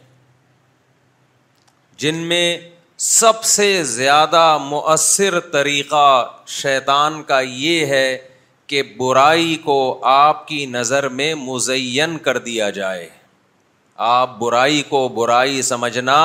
جن 2.02 2.16
میں 2.28 2.44
سب 3.06 3.42
سے 3.44 3.66
زیادہ 3.86 4.44
مؤثر 4.60 5.38
طریقہ 5.52 6.06
شیطان 6.50 7.22
کا 7.26 7.38
یہ 7.40 7.84
ہے 7.86 8.16
کہ 8.66 8.82
برائی 8.98 9.54
کو 9.64 9.74
آپ 10.12 10.46
کی 10.48 10.64
نظر 10.70 11.08
میں 11.18 11.34
مزین 11.38 12.16
کر 12.22 12.38
دیا 12.46 12.70
جائے 12.78 13.08
آپ 14.06 14.36
برائی 14.38 14.82
کو 14.88 15.06
برائی 15.18 15.62
سمجھنا 15.68 16.16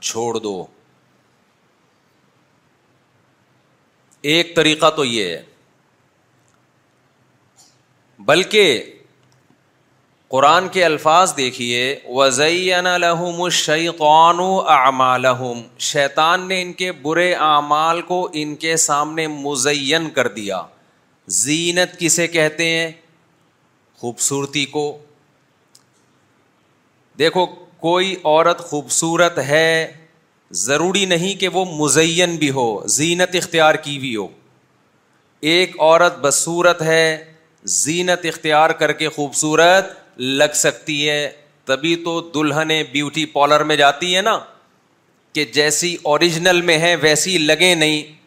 چھوڑ 0.00 0.36
دو 0.38 0.64
ایک 4.34 4.54
طریقہ 4.56 4.90
تو 4.96 5.04
یہ 5.04 5.36
ہے 5.36 5.42
بلکہ 8.26 9.00
قرآن 10.32 10.68
کے 10.72 10.84
الفاظ 10.84 11.32
دیکھیے 11.36 11.80
وزین 12.08 12.86
الشی 12.86 13.88
قون 13.96 14.38
وم 14.38 15.60
شیطان 15.86 16.46
نے 16.48 16.60
ان 16.62 16.72
کے 16.78 16.90
برے 17.02 17.32
اعمال 17.48 18.00
کو 18.12 18.20
ان 18.42 18.54
کے 18.62 18.76
سامنے 18.86 19.26
مزین 19.32 20.08
کر 20.18 20.28
دیا 20.36 20.62
زینت 21.40 21.98
کسے 22.00 22.26
کہتے 22.38 22.68
ہیں 22.68 22.90
خوبصورتی 24.00 24.64
کو 24.76 24.84
دیکھو 27.18 27.44
کوئی 27.86 28.14
عورت 28.24 28.60
خوبصورت 28.70 29.38
ہے 29.52 29.66
ضروری 30.66 31.04
نہیں 31.14 31.40
کہ 31.40 31.48
وہ 31.58 31.64
مزین 31.78 32.36
بھی 32.44 32.50
ہو 32.60 32.66
زینت 32.98 33.34
اختیار 33.42 33.74
کی 33.86 33.98
بھی 34.06 34.16
ہو 34.16 34.26
ایک 35.54 35.80
عورت 35.80 36.18
بصورت 36.26 36.82
ہے 36.92 37.06
زینت 37.82 38.24
اختیار 38.32 38.70
کر 38.82 38.92
کے 39.02 39.08
خوبصورت 39.16 39.98
لگ 40.20 40.52
سکتی 40.54 41.08
ہے 41.08 41.30
تبھی 41.66 41.94
تو 42.04 42.20
دلہن 42.34 42.70
بیوٹی 42.92 43.24
پارلر 43.32 43.62
میں 43.64 43.76
جاتی 43.76 44.14
ہے 44.16 44.20
نا 44.22 44.38
کہ 45.32 45.44
جیسی 45.54 45.96
اوریجنل 46.02 46.60
میں 46.62 46.78
ہے 46.78 46.94
ویسی 47.02 47.36
لگے 47.38 47.74
نہیں 47.74 48.20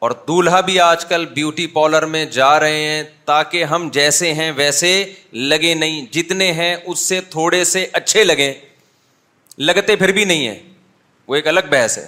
اور 0.00 0.10
دولہا 0.28 0.60
بھی 0.66 0.78
آج 0.80 1.04
کل 1.06 1.24
بیوٹی 1.34 1.66
پارلر 1.72 2.04
میں 2.12 2.24
جا 2.32 2.58
رہے 2.60 2.80
ہیں 2.82 3.02
تاکہ 3.26 3.64
ہم 3.72 3.88
جیسے 3.92 4.32
ہیں 4.34 4.50
ویسے 4.56 4.92
لگے 5.32 5.74
نہیں 5.78 6.06
جتنے 6.12 6.50
ہیں 6.52 6.74
اس 6.84 6.98
سے 7.08 7.20
تھوڑے 7.30 7.62
سے 7.72 7.86
اچھے 7.92 8.24
لگے 8.24 8.52
لگتے 9.58 9.96
پھر 9.96 10.12
بھی 10.12 10.24
نہیں 10.24 10.46
ہیں 10.48 10.58
وہ 11.28 11.34
ایک 11.36 11.46
الگ 11.48 11.68
بحث 11.70 11.98
ہے 11.98 12.06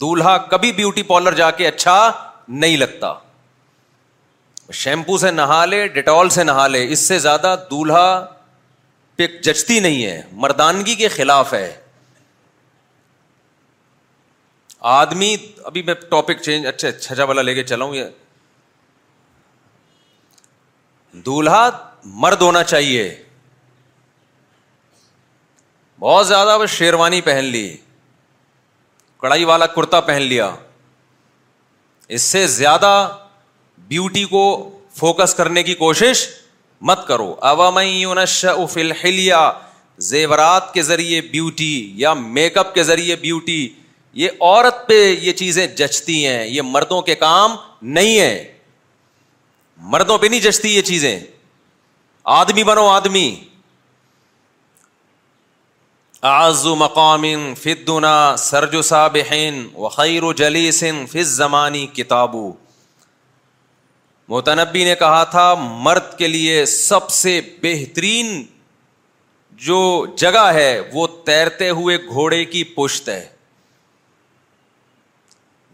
دولہا 0.00 0.36
کبھی 0.52 0.72
بیوٹی 0.72 1.02
پارلر 1.02 1.34
جا 1.34 1.50
کے 1.60 1.66
اچھا 1.66 2.10
نہیں 2.48 2.76
لگتا 2.76 3.12
شیمپو 4.78 5.16
سے 5.18 5.30
نہا 5.30 5.64
لے 5.66 5.86
ڈیٹول 5.94 6.28
سے 6.30 6.42
نہا 6.44 6.66
لے 6.68 6.84
اس 6.92 7.06
سے 7.08 7.18
زیادہ 7.18 7.54
دولہا 7.70 8.10
پہ 9.16 9.26
جچتی 9.42 9.78
نہیں 9.80 10.04
ہے 10.04 10.20
مردانگی 10.42 10.94
کے 10.96 11.08
خلاف 11.14 11.52
ہے 11.54 11.70
آدمی 14.90 15.34
ابھی 15.64 15.82
میں 15.86 15.94
ٹاپک 16.10 16.40
چینج 16.42 16.66
اچھا 16.66 17.24
والا 17.24 17.42
لے 17.42 17.54
کے 17.54 17.62
چلاؤں 17.62 17.94
یہ 17.94 18.04
دولہا 21.26 21.68
مرد 22.22 22.40
ہونا 22.42 22.62
چاہیے 22.64 23.02
بہت 26.00 26.26
زیادہ 26.26 26.56
شیروانی 26.76 27.20
پہن 27.20 27.44
لی 27.44 27.68
کڑھائی 29.20 29.44
والا 29.44 29.66
کرتا 29.74 30.00
پہن 30.00 30.22
لیا 30.22 30.48
اس 32.18 32.22
سے 32.22 32.46
زیادہ 32.46 32.90
بیوٹی 33.88 34.24
کو 34.30 34.42
فوکس 35.00 35.34
کرنے 35.34 35.62
کی 35.62 35.74
کوشش 35.74 36.26
مت 36.88 37.06
کرو 37.06 37.34
اوامشلیہ 37.50 39.34
زیورات 40.08 40.72
کے 40.74 40.82
ذریعے 40.82 41.20
بیوٹی 41.30 41.92
یا 42.02 42.12
میک 42.14 42.56
اپ 42.58 42.72
کے 42.74 42.82
ذریعے 42.82 43.16
بیوٹی 43.22 43.66
یہ 44.20 44.28
عورت 44.40 44.86
پہ 44.86 45.00
یہ 45.22 45.32
چیزیں 45.40 45.66
جچتی 45.76 46.24
ہیں 46.26 46.46
یہ 46.46 46.62
مردوں 46.64 47.00
کے 47.08 47.14
کام 47.14 47.54
نہیں 47.96 48.18
ہے 48.20 48.52
مردوں 49.92 50.16
پہ 50.18 50.26
نہیں 50.26 50.40
جچتی 50.40 50.74
یہ 50.76 50.82
چیزیں 50.92 51.18
آدمی 52.40 52.64
بنو 52.64 52.88
آدمی 52.88 53.28
مقام 56.78 57.22
فدنا 57.62 58.10
سرجو 58.38 58.66
سرج 58.70 58.74
و 58.76 58.82
صابح 59.62 60.32
جلیسن 60.36 61.04
فض 61.12 61.32
زمانی 61.36 61.86
کتابو 61.94 62.50
محتانبی 64.30 64.82
نے 64.84 64.94
کہا 64.94 65.22
تھا 65.30 65.42
مرد 65.84 66.16
کے 66.18 66.26
لیے 66.28 66.64
سب 66.72 67.08
سے 67.10 67.40
بہترین 67.62 68.42
جو 69.66 69.78
جگہ 70.18 70.44
ہے 70.54 70.70
وہ 70.92 71.06
تیرتے 71.26 71.68
ہوئے 71.78 71.96
گھوڑے 72.08 72.44
کی 72.52 72.62
پشت 72.76 73.08
ہے 73.08 73.24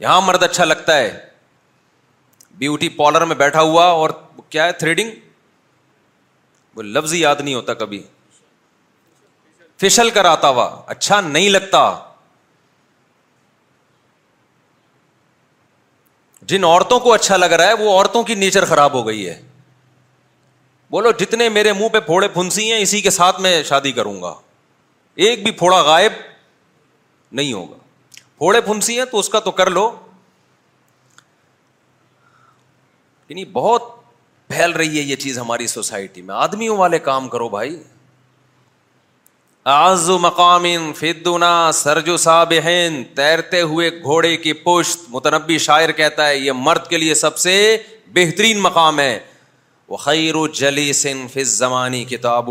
یہاں 0.00 0.20
مرد 0.26 0.42
اچھا 0.42 0.64
لگتا 0.64 0.96
ہے 0.98 1.10
بیوٹی 2.62 2.88
پارلر 3.02 3.24
میں 3.24 3.36
بیٹھا 3.42 3.60
ہوا 3.62 3.84
اور 4.00 4.10
کیا 4.48 4.64
ہے 4.66 4.72
تھریڈنگ 4.82 5.10
وہ 6.76 6.82
لفظ 6.82 7.14
یاد 7.14 7.36
نہیں 7.44 7.54
ہوتا 7.54 7.74
کبھی 7.84 8.02
فشل 9.80 10.10
کراتا 10.14 10.48
ہوا 10.48 10.68
اچھا 10.96 11.20
نہیں 11.20 11.48
لگتا 11.50 11.84
جن 16.50 16.64
عورتوں 16.64 16.98
کو 17.00 17.12
اچھا 17.12 17.36
لگ 17.36 17.52
رہا 17.60 17.66
ہے 17.68 17.72
وہ 17.78 17.92
عورتوں 17.92 18.22
کی 18.22 18.34
نیچر 18.34 18.64
خراب 18.72 18.92
ہو 18.94 19.06
گئی 19.06 19.26
ہے 19.28 19.40
بولو 20.90 21.10
جتنے 21.18 21.48
میرے 21.48 21.72
منہ 21.72 21.88
پہ 21.92 22.00
پھوڑے 22.08 22.28
پھنسی 22.34 22.70
ہیں 22.72 22.78
اسی 22.80 23.00
کے 23.06 23.10
ساتھ 23.10 23.40
میں 23.46 23.62
شادی 23.70 23.92
کروں 23.92 24.20
گا 24.22 24.34
ایک 25.26 25.42
بھی 25.42 25.50
پھوڑا 25.62 25.80
غائب 25.82 26.12
نہیں 27.40 27.52
ہوگا 27.52 27.76
پھوڑے 28.38 28.60
پھنسی 28.66 28.98
ہیں 28.98 29.04
تو 29.10 29.18
اس 29.18 29.28
کا 29.28 29.40
تو 29.40 29.50
کر 29.60 29.70
لو 29.76 29.90
یعنی 33.28 33.44
بہت 33.58 33.94
پھیل 34.48 34.70
رہی 34.70 34.96
ہے 34.98 35.02
یہ 35.02 35.16
چیز 35.26 35.38
ہماری 35.38 35.66
سوسائٹی 35.66 36.22
میں 36.22 36.34
آدمیوں 36.34 36.76
والے 36.78 36.98
کام 37.10 37.28
کرو 37.28 37.48
بھائی 37.54 37.76
آز 39.74 40.08
مقام 40.22 40.66
فدنا 40.96 41.52
سرجو 41.74 42.16
سا 42.24 42.42
بہن 42.50 43.00
تیرتے 43.14 43.60
ہوئے 43.60 43.88
گھوڑے 44.02 44.36
کی 44.42 44.52
پشت 44.62 44.98
متنبی 45.10 45.56
شاعر 45.58 45.92
کہتا 45.96 46.26
ہے 46.28 46.36
یہ 46.36 46.52
مرد 46.66 46.86
کے 46.88 46.98
لیے 46.98 47.14
سب 47.22 47.38
سے 47.38 47.54
بہترین 48.14 48.58
مقام 48.62 49.00
ہے 49.00 49.18
وہ 49.88 49.96
خیر 50.04 50.34
و 50.36 50.46
جلی 50.58 50.92
سن 50.98 51.26
فض 51.32 51.56
زمانی 51.58 52.04
کتاب 52.10 52.50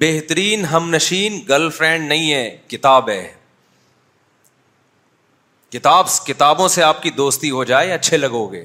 بہترین 0.00 0.64
ہم 0.72 0.88
نشین 0.94 1.38
گرل 1.48 1.68
فرینڈ 1.78 2.08
نہیں 2.08 2.32
ہے 2.32 2.48
کتاب 2.68 3.08
ہے 3.10 3.26
کتاب 5.72 6.06
کتابوں 6.26 6.68
سے 6.76 6.82
آپ 6.82 7.02
کی 7.02 7.10
دوستی 7.18 7.50
ہو 7.50 7.64
جائے 7.72 7.92
اچھے 7.94 8.16
لگو 8.16 8.46
گے 8.52 8.64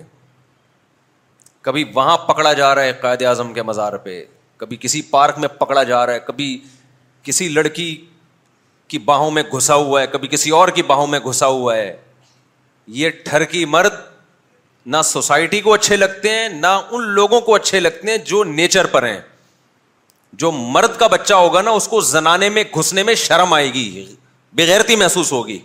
کبھی 1.61 1.83
وہاں 1.93 2.17
پکڑا 2.27 2.53
جا 2.63 2.73
رہا 2.75 2.83
ہے 2.83 2.93
قائد 3.01 3.23
اعظم 3.33 3.53
کے 3.53 3.63
مزار 3.71 3.97
پہ 4.07 4.23
کبھی 4.57 4.77
کسی 4.79 5.01
پارک 5.09 5.39
میں 5.39 5.47
پکڑا 5.59 5.83
جا 5.93 6.05
رہا 6.05 6.13
ہے 6.13 6.19
کبھی 6.25 6.57
کسی 7.25 7.47
لڑکی 7.49 7.95
کی 8.87 8.97
باہوں 9.09 9.29
میں 9.35 9.43
گھسا 9.57 9.75
ہوا 9.75 10.01
ہے 10.01 10.07
کبھی 10.07 10.27
کسی 10.31 10.49
اور 10.57 10.67
کی 10.79 10.83
باہوں 10.89 11.05
میں 11.13 11.19
گھسا 11.29 11.47
ہوا 11.59 11.75
ہے 11.77 11.85
یہ 12.97 13.09
ٹھرکی 13.25 13.63
مرد 13.75 13.93
نہ 14.95 14.99
سوسائٹی 15.05 15.59
کو 15.61 15.73
اچھے 15.73 15.95
لگتے 15.95 16.29
ہیں 16.37 16.49
نہ 16.49 16.73
ان 16.95 17.01
لوگوں 17.19 17.39
کو 17.45 17.55
اچھے 17.55 17.79
لگتے 17.79 18.07
ہیں 18.11 18.17
جو 18.31 18.43
نیچر 18.59 18.85
پر 18.97 19.07
ہیں 19.07 19.19
جو 20.43 20.51
مرد 20.75 20.97
کا 20.99 21.07
بچہ 21.15 21.33
ہوگا 21.43 21.61
نا 21.61 21.71
اس 21.79 21.87
کو 21.87 21.99
زنانے 22.13 22.47
میں 22.57 22.63
گھسنے 22.79 23.03
میں 23.09 23.15
شرم 23.25 23.49
آئے 23.53 23.69
گی 23.73 23.85
بغیرتی 24.57 24.95
محسوس 25.03 25.29
ہوگی 25.31 25.59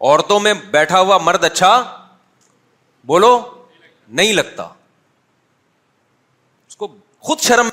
عورتوں 0.00 0.40
میں 0.40 0.54
بیٹھا 0.70 1.00
ہوا 1.00 1.18
مرد 1.26 1.44
اچھا 1.44 1.70
بولو 3.06 3.30
نہیں 4.20 4.32
لگتا 4.32 4.62
اس 6.68 6.76
کو 6.76 6.88
خود 7.28 7.40
شرم 7.48 7.68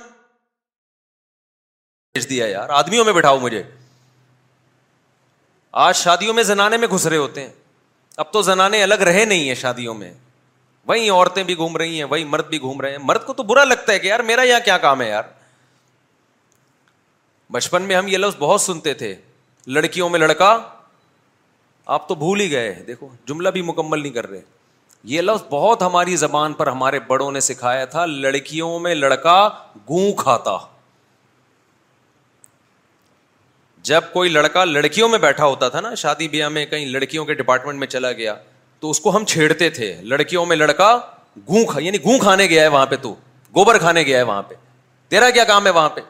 بھیج 2.16 2.30
دیا 2.30 2.46
یار 2.48 2.70
آدمیوں 2.74 3.04
میں 3.06 3.14
بٹھاؤ 3.14 3.40
مجھے 3.40 3.62
آج 5.86 5.96
شادیوں 5.96 6.34
میں 6.34 6.44
زنانے 6.50 6.78
میں 6.78 6.88
گھس 6.92 7.06
رہے 7.08 7.18
ہوتے 7.18 7.42
ہیں 7.42 7.50
اب 8.24 8.32
تو 8.34 8.42
زنانے 8.42 8.82
الگ 8.84 9.02
رہے 9.08 9.24
نہیں 9.26 9.48
ہیں 9.48 9.56
شادیوں 9.62 9.94
میں 9.94 10.12
وہیں 10.88 11.10
عورتیں 11.10 11.44
بھی 11.44 11.56
گھوم 11.58 11.76
رہی 11.78 11.98
ہیں 11.98 12.04
وہیں 12.10 12.24
مرد 12.36 12.48
بھی 12.50 12.60
گھوم 12.62 12.82
رہے 12.82 12.92
ہیں 12.92 12.98
مرد 13.04 13.26
کو 13.26 13.34
تو 13.34 13.44
برا 13.50 13.64
لگتا 13.64 13.92
ہے 13.94 14.00
کہ 14.00 14.08
یار 14.08 14.20
میرا 14.30 14.42
یہاں 14.48 14.60
کیا 14.66 14.78
کام 14.86 15.02
ہے 15.02 15.08
یار 15.10 15.24
بچپن 17.52 17.82
میں 17.88 17.96
ہم 17.96 18.08
یہ 18.08 18.18
لفظ 18.18 18.36
بہت 18.40 18.62
سنتے 18.62 18.94
تھے 19.04 19.14
لڑکیوں 19.76 20.10
میں 20.10 20.20
لڑکا 20.20 20.58
آپ 21.98 22.08
تو 22.08 22.16
بھول 22.16 22.40
ہی 22.42 22.50
گئے 22.52 22.72
دیکھو 22.88 23.10
جملہ 23.28 23.50
بھی 23.58 23.62
مکمل 23.72 24.02
نہیں 24.02 24.14
کر 24.14 24.30
رہے 24.30 24.40
یہ 25.16 25.22
لفظ 25.22 25.44
بہت 25.50 25.82
ہماری 25.84 26.16
زبان 26.26 26.54
پر 26.62 26.68
ہمارے 26.68 27.00
بڑوں 27.08 27.32
نے 27.32 27.40
سکھایا 27.52 27.84
تھا 27.96 28.06
لڑکیوں 28.06 28.80
میں 28.86 28.96
لڑکا 28.96 29.38
گوں 29.90 30.12
کھاتا 30.24 30.56
جب 33.88 34.02
کوئی 34.14 34.30
لڑکا 34.30 34.64
لڑکیوں 34.66 35.08
میں 35.10 35.18
بیٹھا 35.24 35.46
ہوتا 35.46 35.68
تھا 35.70 35.80
نا 35.82 35.94
شادی 36.04 36.28
بیاہ 36.36 36.50
میں 36.50 36.66
کہیں 36.66 36.86
لڑکیوں 36.90 37.26
کے 37.26 37.34
ڈپارٹمنٹ 37.42 37.80
میں 37.80 37.88
چلا 37.88 38.12
گیا 38.22 38.34
تو 38.80 38.90
اس 38.90 39.00
کو 39.00 39.16
ہم 39.16 39.26
چھیڑتے 39.34 39.70
تھے 39.76 39.90
لڑکیوں 40.14 40.46
میں 40.52 40.56
لڑکا 40.56 40.88
گوں 41.50 41.64
یعنی 41.82 41.98
گوں 42.06 42.18
کھانے 42.20 42.46
گیا 42.50 42.62
ہے 42.64 42.68
وہاں 42.76 42.86
پہ 42.92 42.96
تو 43.02 43.14
گوبر 43.56 43.78
کھانے 43.86 44.04
گیا 44.06 44.18
ہے 44.18 44.24
وہاں 44.32 44.42
پہ 44.50 44.56
تیرا 45.10 45.30
کیا 45.38 45.44
کام 45.54 45.66
ہے 45.66 45.72
وہاں 45.78 45.90
پہ 45.98 46.02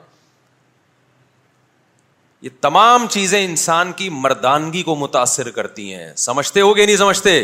یہ 2.42 2.50
تمام 2.62 3.08
چیزیں 3.18 3.44
انسان 3.44 3.92
کی 4.02 4.10
مردانگی 4.26 4.84
کو 4.90 4.96
متاثر 5.04 5.50
کرتی 5.60 5.94
ہیں 5.94 6.12
سمجھتے 6.30 6.62
ہو 6.62 6.76
گے 6.78 6.86
نہیں 6.86 6.98
سمجھتے 7.04 7.36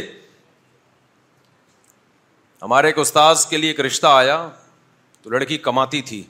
ہمارے 2.61 2.87
ایک 2.87 2.99
استاذ 3.03 3.45
کے 3.49 3.57
لیے 3.57 3.69
ایک 3.71 3.79
رشتہ 3.89 4.07
آیا 4.21 4.47
تو 5.21 5.29
لڑکی 5.29 5.57
کماتی 5.67 6.01
تھی 6.11 6.23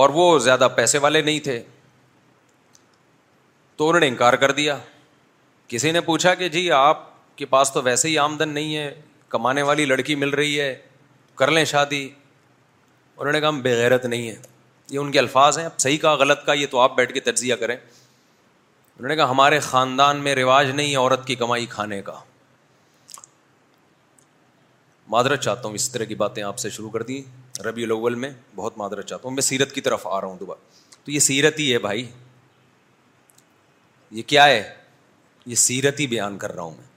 اور 0.00 0.10
وہ 0.14 0.38
زیادہ 0.38 0.68
پیسے 0.76 0.98
والے 1.04 1.20
نہیں 1.22 1.40
تھے 1.46 1.62
تو 3.76 3.88
انہوں 3.88 4.00
نے 4.00 4.08
انکار 4.08 4.32
کر 4.42 4.50
دیا 4.58 4.76
کسی 5.68 5.90
نے 5.92 6.00
پوچھا 6.06 6.34
کہ 6.34 6.48
جی 6.48 6.70
آپ 6.76 7.10
کے 7.36 7.46
پاس 7.54 7.72
تو 7.72 7.82
ویسے 7.82 8.08
ہی 8.08 8.16
آمدن 8.18 8.48
نہیں 8.54 8.76
ہے 8.76 8.92
کمانے 9.28 9.62
والی 9.68 9.84
لڑکی 9.86 10.14
مل 10.22 10.28
رہی 10.40 10.58
ہے 10.60 10.74
کر 11.38 11.50
لیں 11.50 11.64
شادی 11.64 12.08
انہوں 13.16 13.32
نے 13.32 13.40
کہا 13.40 13.48
ہم 13.48 13.60
بےغیرت 13.62 14.04
نہیں 14.06 14.28
ہے 14.28 14.34
یہ 14.90 14.98
ان 14.98 15.10
کے 15.12 15.18
الفاظ 15.18 15.58
ہیں 15.58 15.68
صحیح 15.78 15.98
کا 15.98 16.14
غلط 16.22 16.44
کا 16.46 16.52
یہ 16.52 16.66
تو 16.70 16.80
آپ 16.80 16.94
بیٹھ 16.96 17.12
کے 17.12 17.20
تجزیہ 17.30 17.54
کریں 17.60 17.76
انہوں 17.76 19.08
نے 19.08 19.16
کہا 19.16 19.30
ہمارے 19.30 19.58
خاندان 19.66 20.16
میں 20.24 20.34
رواج 20.34 20.70
نہیں 20.70 20.90
ہے 20.90 20.96
عورت 20.96 21.26
کی 21.26 21.34
کمائی 21.42 21.66
کھانے 21.70 22.00
کا 22.02 22.12
معذرت 25.12 25.40
چاہتا 25.42 25.68
ہوں 25.68 25.74
اس 25.74 25.90
طرح 25.92 26.04
کی 26.04 26.14
باتیں 26.14 26.42
آپ 26.42 26.58
سے 26.58 26.70
شروع 26.70 26.90
کر 26.90 27.02
دی 27.12 27.22
ربیع 27.64 27.84
الاول 27.84 28.14
میں 28.20 28.30
بہت 28.56 28.78
معذرت 28.78 29.06
چاہتا 29.06 29.28
ہوں 29.28 29.34
میں 29.34 29.42
سیرت 29.42 29.72
کی 29.72 29.80
طرف 29.80 30.06
آ 30.06 30.20
رہا 30.20 30.28
ہوں 30.28 30.38
دوبارہ 30.38 31.04
تو 31.04 31.10
یہ 31.10 31.18
سیرت 31.20 31.58
ہی 31.58 31.72
ہے 31.72 31.78
بھائی 31.78 32.06
یہ 34.10 34.22
کیا 34.26 34.44
ہے 34.46 34.62
یہ 35.46 35.54
سیرت 35.64 36.00
ہی 36.00 36.06
بیان 36.06 36.38
کر 36.38 36.54
رہا 36.54 36.62
ہوں 36.62 36.74
میں 36.76 36.90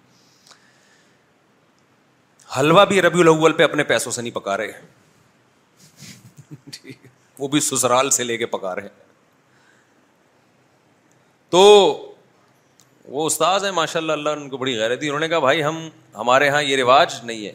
حلوہ 2.58 2.84
بھی 2.86 3.02
ربی 3.02 3.20
الاول 3.22 3.54
پہ 3.54 3.64
اپنے 3.64 3.84
پیسوں 3.84 4.12
سے 4.12 4.22
نہیں 4.22 4.36
پکا 4.36 4.58
رہے 4.58 4.72
وہ 7.40 7.48
بھی 7.56 7.60
سسرال 7.60 8.10
سے 8.18 8.24
لے 8.24 8.38
کے 8.38 8.46
پکا 8.46 8.76
رہے 8.76 8.88
تو 11.50 11.62
وہ 13.08 13.26
استاذ 13.26 13.64
ہیں 13.66 13.72
ماشاء 13.72 14.00
اللہ 14.00 14.12
اللہ 14.12 14.30
ان 14.40 14.50
کو 14.50 14.58
بڑی 14.58 14.78
غیرتی 14.80 15.08
انہوں 15.08 15.20
نے 15.20 15.28
کہا 15.30 15.40
بھائی 15.40 15.64
ہم 15.64 15.88
ہمارے 16.16 16.46
یہاں 16.46 16.62
یہ 16.64 16.78
رواج 16.82 17.14
نہیں 17.24 17.46
ہے 17.46 17.54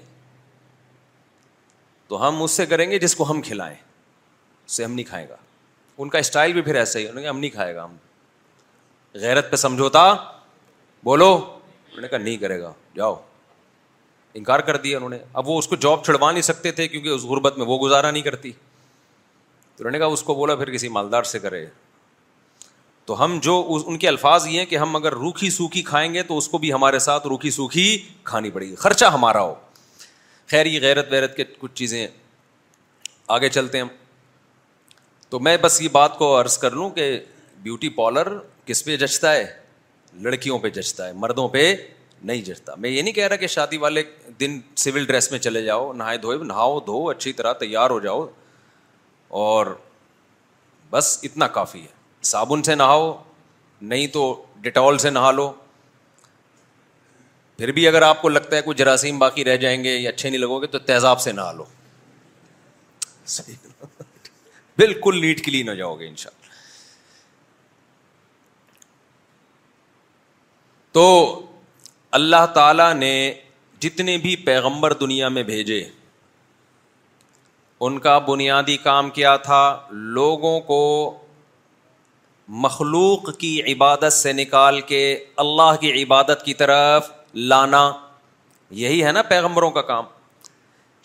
تو 2.11 2.19
ہم 2.27 2.43
اس 2.43 2.51
سے 2.59 2.65
کریں 2.67 2.91
گے 2.91 2.99
جس 2.99 3.15
کو 3.17 3.29
ہم 3.31 3.41
کھلائیں 3.49 3.75
اس 3.75 4.77
سے 4.77 4.85
ہم 4.85 4.93
نہیں 4.95 5.05
کھائے 5.09 5.29
گا 5.29 5.37
ان 6.03 6.09
کا 6.09 6.19
اسٹائل 6.19 6.53
بھی 6.53 6.63
پھر 6.69 6.75
ایسا 6.77 6.99
ہی 6.99 7.05
انہوں 7.05 7.17
نے 7.21 7.23
کہا 7.23 7.31
ہم 7.31 7.39
نہیں 7.39 7.51
کھائے 7.51 7.75
گا 7.75 7.85
ہم 7.85 7.95
غیرت 9.25 9.51
پہ 9.51 9.57
سمجھوتا 9.57 10.03
بولو 11.05 11.29
انہوں 11.37 12.01
نے 12.01 12.09
کہا 12.09 12.19
نہیں 12.19 12.37
کرے 12.45 12.61
گا 12.61 12.73
جاؤ 12.97 13.15
انکار 14.41 14.61
کر 14.71 14.77
دیا 14.83 14.97
انہوں 14.97 15.11
نے 15.11 15.19
اب 15.41 15.49
وہ 15.49 15.59
اس 15.59 15.69
کو 15.69 15.77
جاب 15.87 16.05
چھڑوا 16.05 16.31
نہیں 16.33 16.43
سکتے 16.49 16.73
تھے 16.73 16.89
کیونکہ 16.89 17.09
اس 17.15 17.23
غربت 17.35 17.59
میں 17.59 17.67
وہ 17.67 17.79
گزارا 17.87 18.11
نہیں 18.11 18.23
کرتی 18.23 18.51
تو 18.53 19.81
انہوں 19.83 19.93
نے 19.93 19.99
کہا 19.99 20.07
اس 20.19 20.23
کو 20.23 20.35
بولا 20.35 20.55
پھر 20.57 20.71
کسی 20.75 20.89
مالدار 20.99 21.23
سے 21.35 21.39
کرے 21.47 21.65
تو 23.07 23.25
ہم 23.25 23.39
جو 23.43 23.55
ان 23.87 23.99
کے 23.99 24.09
الفاظ 24.09 24.47
یہ 24.47 24.59
ہیں 24.59 24.67
کہ 24.73 24.77
ہم 24.79 24.97
اگر 24.97 25.13
روکھی 25.23 25.51
سوکھی 25.51 25.83
کھائیں 25.83 26.13
گے 26.15 26.23
تو 26.23 26.39
اس 26.39 26.49
کو 26.49 26.59
بھی 26.65 26.73
ہمارے 26.73 26.99
ساتھ 27.09 27.27
روکھی 27.27 27.51
سوکھی 27.61 27.87
کھانی 28.31 28.51
پڑے 28.51 28.67
گی 28.69 28.75
خرچہ 28.87 29.05
ہمارا 29.15 29.43
ہو 29.43 29.55
خیر 30.51 30.67
یہ 30.67 30.81
غیرت 30.81 31.07
ویرت 31.11 31.37
کے 31.37 31.45
کچھ 31.59 31.73
چیزیں 31.81 32.07
آگے 33.35 33.49
چلتے 33.49 33.79
ہیں 33.79 33.85
تو 35.31 35.39
میں 35.47 35.57
بس 35.63 35.81
یہ 35.83 35.89
بات 35.93 36.17
کو 36.19 36.31
عرض 36.41 36.57
کر 36.59 36.71
لوں 36.79 36.89
کہ 36.97 37.05
بیوٹی 37.63 37.89
پارلر 37.99 38.29
کس 38.67 38.85
پہ 38.85 38.97
جچتا 39.03 39.33
ہے 39.33 39.45
لڑکیوں 40.23 40.59
پہ 40.59 40.71
جچتا 40.79 41.07
ہے 41.07 41.13
مردوں 41.25 41.47
پہ 41.49 41.63
نہیں 42.31 42.43
جچتا 42.45 42.75
میں 42.79 42.91
یہ 42.91 43.03
نہیں 43.03 43.15
کہہ 43.15 43.27
رہا 43.29 43.37
کہ 43.37 43.47
شادی 43.57 43.77
والے 43.85 44.03
دن 44.41 44.59
سول 44.85 45.05
ڈریس 45.11 45.31
میں 45.31 45.39
چلے 45.47 45.63
جاؤ 45.65 45.93
نہائے 46.03 46.19
دھوئے 46.25 46.37
نہاؤ 46.47 46.79
دھو 46.87 47.09
اچھی 47.11 47.33
طرح 47.33 47.53
تیار 47.61 47.91
ہو 47.91 48.01
جاؤ 48.09 48.27
اور 49.45 49.75
بس 50.91 51.19
اتنا 51.29 51.47
کافی 51.61 51.83
ہے 51.83 52.25
صابن 52.33 52.63
سے 52.71 52.75
نہاؤ 52.75 53.13
نہیں 53.93 54.07
تو 54.19 54.27
ڈیٹول 54.61 54.99
سے 55.07 55.11
نہا 55.11 55.31
لو 55.33 55.51
پھر 57.61 57.71
بھی 57.77 57.87
اگر 57.89 58.03
آپ 58.03 58.21
کو 58.21 58.29
لگتا 58.29 58.57
ہے 58.57 58.61
کچھ 58.65 58.77
جراثیم 58.77 59.19
باقی 59.19 59.45
رہ 59.45 59.57
جائیں 59.63 59.83
گے 59.85 59.91
یا 59.95 60.11
اچھے 60.11 60.29
نہیں 60.29 60.41
لگو 60.41 60.61
گے 60.61 60.67
تو 60.75 60.79
تیزاب 60.91 61.21
سے 61.21 61.33
نہ 61.33 61.41
لو 61.57 61.65
بالکل 64.79 65.21
نیٹ 65.23 65.45
کلین 65.45 65.69
ہو 65.69 65.75
جاؤ 65.81 65.97
گے 66.01 66.07
ان 66.09 66.15
شاء 66.23 66.31
اللہ 66.31 66.47
تو 70.93 71.05
اللہ 72.21 72.47
تعالی 72.55 72.89
نے 73.03 73.13
جتنے 73.81 74.17
بھی 74.25 74.35
پیغمبر 74.47 74.93
دنیا 75.05 75.29
میں 75.37 75.43
بھیجے 75.53 75.83
ان 77.81 77.99
کا 78.07 78.19
بنیادی 78.33 78.77
کام 78.89 79.11
کیا 79.21 79.37
تھا 79.51 79.63
لوگوں 80.21 80.59
کو 80.73 80.81
مخلوق 82.67 83.37
کی 83.39 83.55
عبادت 83.73 84.13
سے 84.13 84.33
نکال 84.45 84.81
کے 84.93 85.05
اللہ 85.49 85.75
کی 85.81 85.93
عبادت 86.03 86.45
کی 86.45 86.55
طرف 86.65 87.19
لانا 87.35 87.91
یہی 88.81 89.05
ہے 89.05 89.13
نا 89.13 89.23
پیغمبروں 89.29 89.71
کا 89.71 89.83
کام 89.83 90.05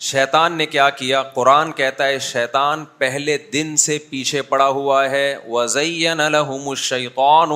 شیطان 0.08 0.52
نے 0.56 0.64
کیا 0.66 0.88
کیا 0.90 1.22
قرآن 1.34 1.70
کہتا 1.72 2.06
ہے 2.06 2.18
شیطان 2.28 2.84
پہلے 2.98 3.36
دن 3.52 3.76
سے 3.84 3.98
پیچھے 4.08 4.42
پڑا 4.48 4.66
ہوا 4.68 5.08
ہے 5.10 5.36
وزین 5.48 6.20
الحم 6.20 6.68
الشیقن 6.68 7.52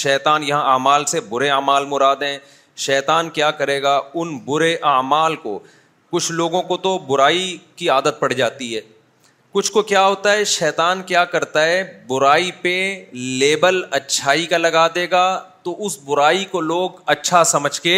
شیطان 0.00 0.42
یہاں 0.44 0.64
اعمال 0.72 1.04
سے 1.12 1.20
برے 1.28 1.48
اعمال 1.50 1.84
مراد 1.88 2.22
ہیں 2.22 2.38
شیطان 2.86 3.30
کیا 3.38 3.50
کرے 3.60 3.82
گا 3.82 4.00
ان 4.14 4.36
برے 4.46 4.74
اعمال 4.96 5.36
کو 5.42 5.58
کچھ 6.12 6.30
لوگوں 6.32 6.62
کو 6.62 6.76
تو 6.84 6.96
برائی 7.06 7.56
کی 7.76 7.88
عادت 7.90 8.20
پڑ 8.20 8.32
جاتی 8.32 8.74
ہے 8.76 8.80
کچھ 9.52 9.70
کو 9.72 9.82
کیا 9.82 10.06
ہوتا 10.06 10.32
ہے 10.32 10.44
شیطان 10.44 11.02
کیا 11.06 11.24
کرتا 11.34 11.64
ہے 11.66 11.82
برائی 12.08 12.50
پہ 12.62 12.76
لیبل 13.14 13.82
اچھائی 13.98 14.46
کا 14.46 14.56
لگا 14.58 14.86
دے 14.94 15.06
گا 15.10 15.24
تو 15.64 15.74
اس 15.86 15.98
برائی 16.06 16.44
کو 16.54 16.60
لوگ 16.60 17.00
اچھا 17.14 17.42
سمجھ 17.52 17.80
کے 17.80 17.94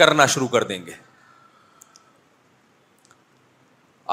کرنا 0.00 0.26
شروع 0.34 0.48
کر 0.48 0.62
دیں 0.64 0.78
گے 0.86 0.92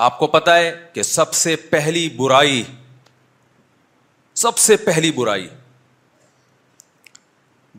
آپ 0.05 0.17
کو 0.19 0.27
پتا 0.33 0.57
ہے 0.57 0.71
کہ 0.93 1.03
سب 1.03 1.33
سے 1.33 1.55
پہلی 1.69 2.07
برائی 2.17 2.63
سب 4.41 4.57
سے 4.63 4.75
پہلی 4.77 5.11
برائی 5.11 5.47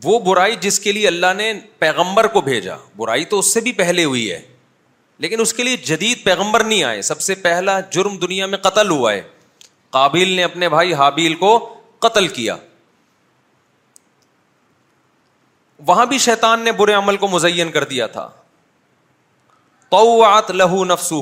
وہ 0.03 0.17
برائی 0.25 0.55
جس 0.61 0.79
کے 0.79 0.91
لیے 0.91 1.07
اللہ 1.07 1.33
نے 1.37 1.53
پیغمبر 1.79 2.27
کو 2.33 2.41
بھیجا 2.41 2.75
برائی 2.97 3.25
تو 3.33 3.39
اس 3.39 3.53
سے 3.53 3.61
بھی 3.61 3.71
پہلے 3.79 4.03
ہوئی 4.05 4.31
ہے 4.31 4.41
لیکن 5.23 5.41
اس 5.41 5.53
کے 5.53 5.63
لیے 5.63 5.77
جدید 5.85 6.23
پیغمبر 6.23 6.63
نہیں 6.63 6.83
آئے 6.89 7.01
سب 7.11 7.21
سے 7.21 7.35
پہلا 7.45 7.79
جرم 7.95 8.17
دنیا 8.17 8.45
میں 8.53 8.57
قتل 8.67 8.89
ہوا 8.89 9.13
ہے 9.13 9.21
قابل 9.97 10.29
نے 10.35 10.43
اپنے 10.43 10.69
بھائی 10.69 10.93
حابیل 10.93 11.33
کو 11.43 11.57
قتل 12.05 12.27
کیا 12.37 12.55
وہاں 15.87 16.05
بھی 16.05 16.17
شیطان 16.19 16.59
نے 16.63 16.71
برے 16.79 16.93
عمل 16.93 17.17
کو 17.17 17.27
مزین 17.27 17.71
کر 17.71 17.83
دیا 17.93 18.07
تھا 18.15 18.27
قوات 19.91 20.51
لہو 20.51 20.83
نفس 20.85 21.13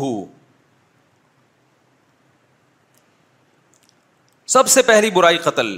سب 4.54 4.68
سے 4.70 4.82
پہلی 4.82 5.10
برائی 5.12 5.38
قتل 5.44 5.78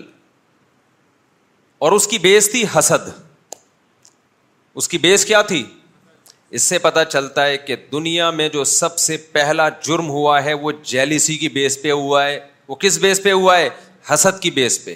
اور 1.87 1.91
اس 1.91 2.07
کی 2.07 2.17
بیس 2.19 2.49
تھی 2.51 2.63
حسد 2.77 3.09
اس 4.81 4.87
کی 4.87 4.97
بیس 5.05 5.25
کیا 5.25 5.41
تھی 5.51 5.63
اس 6.57 6.63
سے 6.63 6.77
پتا 6.79 7.03
چلتا 7.05 7.45
ہے 7.45 7.57
کہ 7.57 7.75
دنیا 7.91 8.29
میں 8.39 8.47
جو 8.49 8.63
سب 8.73 8.97
سے 8.99 9.17
پہلا 9.31 9.67
جرم 9.87 10.09
ہوا 10.09 10.43
ہے 10.43 10.53
وہ 10.65 10.71
جیلیسی 10.91 11.37
کی 11.37 11.49
بیس 11.57 11.81
پہ 11.81 11.91
ہوا 11.91 12.25
ہے 12.25 12.39
وہ 12.67 12.75
کس 12.83 12.97
بیس 13.01 13.21
پہ 13.23 13.31
ہوا 13.31 13.57
ہے 13.57 13.69
حسد 14.13 14.39
کی 14.41 14.51
بیس 14.51 14.83
پہ 14.85 14.95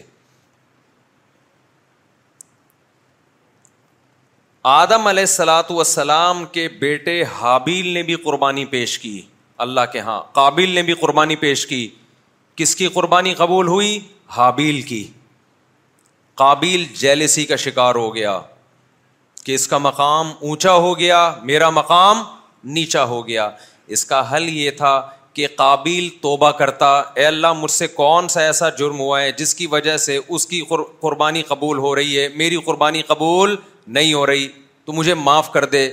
آدم 4.72 5.08
علیہ 5.08 5.24
السلاۃ 5.24 5.70
وسلام 5.72 6.44
کے 6.52 6.68
بیٹے 6.80 7.24
حابیل 7.40 7.88
نے 7.94 8.02
بھی 8.10 8.16
قربانی 8.26 8.64
پیش 8.66 8.98
کی 9.00 9.20
اللہ 9.66 9.82
کے 9.94 10.00
ہاں 10.00 10.20
قابل 10.34 10.70
نے 10.76 10.82
بھی 10.90 10.94
قربانی 11.00 11.36
پیش 11.36 11.66
کی 11.68 11.88
کس 12.58 12.76
کی 12.76 12.88
قربانی 12.94 13.34
قبول 13.38 13.68
ہوئی 13.68 14.00
حابیل 14.36 14.82
کی 14.82 15.04
قابل 16.44 16.84
جیلسی 17.00 17.46
کا 17.46 17.56
شکار 17.66 17.96
ہو 17.96 18.14
گیا 18.16 18.40
کہ 19.46 19.56
اس 19.56 19.68
کا 19.68 19.78
مقام 19.78 20.32
اونچا 20.42 20.74
ہو 20.74 20.98
گیا 21.00 21.20
میرا 21.52 21.70
مقام 21.80 22.24
نیچا 22.78 23.04
ہو 23.08 23.28
گیا 23.28 23.50
اس 23.96 24.06
کا 24.06 24.22
حل 24.32 24.50
یہ 24.58 24.72
تھا 24.78 24.96
کہ 25.34 25.48
قابل 25.56 26.08
توبہ 26.22 26.52
کرتا 26.64 26.98
اے 27.00 27.26
اللہ 27.26 27.54
مجھ 27.62 27.72
سے 27.72 27.88
کون 28.00 28.28
سا 28.38 28.42
ایسا 28.42 28.70
جرم 28.80 29.00
ہوا 29.00 29.22
ہے 29.22 29.32
جس 29.38 29.54
کی 29.56 29.68
وجہ 29.72 29.98
سے 30.08 30.20
اس 30.28 30.46
کی 30.48 30.62
قربانی 31.02 31.42
قبول 31.54 31.78
ہو 31.88 31.96
رہی 31.96 32.20
ہے 32.20 32.28
میری 32.36 32.58
قربانی 32.66 33.02
قبول 33.12 33.56
نہیں 33.88 34.14
ہو 34.14 34.26
رہی 34.28 34.48
تو 34.86 34.94
مجھے 34.94 35.14
معاف 35.14 35.52
کر 35.52 35.66
دے 35.66 35.90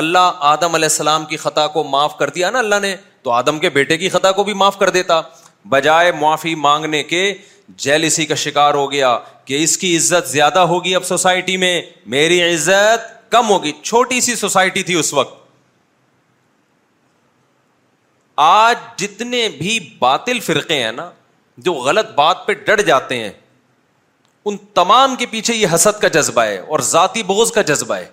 اللہ 0.00 0.30
آدم 0.52 0.74
علیہ 0.74 0.88
السلام 0.90 1.24
کی 1.26 1.36
خطا 1.36 1.66
کو 1.66 1.84
معاف 1.84 2.16
کر 2.18 2.30
دیا 2.30 2.50
نا 2.50 2.58
اللہ 2.58 2.78
نے 2.82 2.94
تو 3.22 3.30
آدم 3.32 3.58
کے 3.58 3.70
بیٹے 3.70 3.96
کی 3.98 4.08
خطا 4.08 4.30
کو 4.32 4.44
بھی 4.44 4.52
معاف 4.54 4.78
کر 4.78 4.90
دیتا 4.90 5.20
بجائے 5.68 6.12
معافی 6.20 6.54
مانگنے 6.54 7.02
کے 7.04 7.32
جیلسی 7.84 8.26
کا 8.26 8.34
شکار 8.44 8.74
ہو 8.74 8.90
گیا 8.92 9.18
کہ 9.44 9.62
اس 9.62 9.76
کی 9.78 9.96
عزت 9.96 10.28
زیادہ 10.28 10.58
ہوگی 10.72 10.94
اب 10.94 11.04
سوسائٹی 11.04 11.56
میں 11.56 11.80
میری 12.14 12.42
عزت 12.42 13.30
کم 13.32 13.48
ہوگی 13.50 13.72
چھوٹی 13.82 14.20
سی 14.20 14.34
سوسائٹی 14.36 14.82
تھی 14.82 14.94
اس 14.98 15.12
وقت 15.14 15.36
آج 18.40 18.76
جتنے 18.98 19.48
بھی 19.58 19.78
باطل 19.98 20.40
فرقے 20.40 20.82
ہیں 20.82 20.92
نا 20.92 21.10
جو 21.66 21.72
غلط 21.72 22.10
بات 22.14 22.46
پہ 22.46 22.52
ڈر 22.66 22.80
جاتے 22.86 23.16
ہیں 23.20 23.30
ان 24.48 24.56
تمام 24.74 25.14
کے 25.22 25.26
پیچھے 25.30 25.54
یہ 25.54 25.66
حسد 25.74 26.00
کا 26.00 26.08
جذبہ 26.16 26.42
ہے 26.44 26.58
اور 26.74 26.80
ذاتی 26.90 27.22
بغض 27.30 27.50
کا 27.52 27.62
جذبہ 27.70 27.94
ہے 27.96 28.06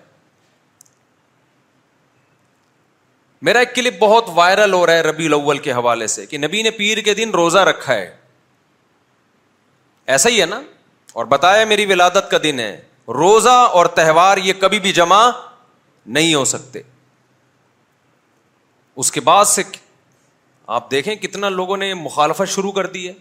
میرا 3.48 3.58
ایک 3.58 3.74
کلپ 3.74 3.98
بہت 3.98 4.28
وائرل 4.34 4.72
ہو 4.72 4.84
رہا 4.86 4.94
ہے 4.96 5.00
ربی 5.02 5.26
الاول 5.26 5.58
کے 5.66 5.72
حوالے 5.72 6.06
سے 6.16 6.24
کہ 6.26 6.38
نبی 6.38 6.62
نے 6.62 6.70
پیر 6.80 6.98
کے 7.08 7.14
دن 7.14 7.30
روزہ 7.40 7.58
رکھا 7.68 7.94
ہے 7.94 8.10
ایسا 10.16 10.28
ہی 10.30 10.40
ہے 10.40 10.46
نا 10.46 10.60
اور 11.20 11.24
بتایا 11.34 11.64
میری 11.74 11.86
ولادت 11.92 12.30
کا 12.30 12.38
دن 12.42 12.60
ہے 12.60 12.72
روزہ 13.18 13.58
اور 13.80 13.86
تہوار 14.00 14.36
یہ 14.44 14.52
کبھی 14.60 14.80
بھی 14.86 14.92
جمع 15.02 15.22
نہیں 16.18 16.34
ہو 16.34 16.44
سکتے 16.54 16.82
اس 19.02 19.12
کے 19.12 19.20
بعد 19.30 19.44
سے 19.54 19.62
آپ 20.78 20.90
دیکھیں 20.90 21.14
کتنا 21.26 21.48
لوگوں 21.60 21.76
نے 21.76 21.92
مخالفت 22.08 22.48
شروع 22.54 22.72
کر 22.78 22.86
دی 22.96 23.06
ہے 23.08 23.12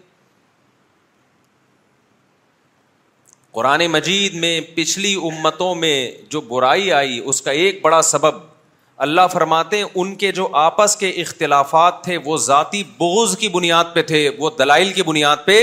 قرآن 3.56 3.86
مجید 3.88 4.34
میں 4.44 4.60
پچھلی 4.76 5.14
امتوں 5.28 5.74
میں 5.82 5.98
جو 6.30 6.40
برائی 6.48 6.92
آئی 6.94 7.20
اس 7.34 7.42
کا 7.42 7.52
ایک 7.64 7.80
بڑا 7.82 8.02
سبب 8.08 8.36
اللہ 9.06 9.28
فرماتے 9.32 9.78
ہیں 9.78 9.86
ان 10.02 10.14
کے 10.24 10.32
جو 10.40 10.48
آپس 10.64 10.96
کے 11.04 11.10
اختلافات 11.24 12.04
تھے 12.04 12.18
وہ 12.26 12.38
ذاتی 12.46 12.84
بغض 12.98 13.38
کی 13.40 13.48
بنیاد 13.54 13.94
پہ 13.94 14.02
تھے 14.12 14.28
وہ 14.40 14.50
دلائل 14.60 14.92
کی 14.94 15.04
بنیاد 15.12 15.46
پہ 15.46 15.58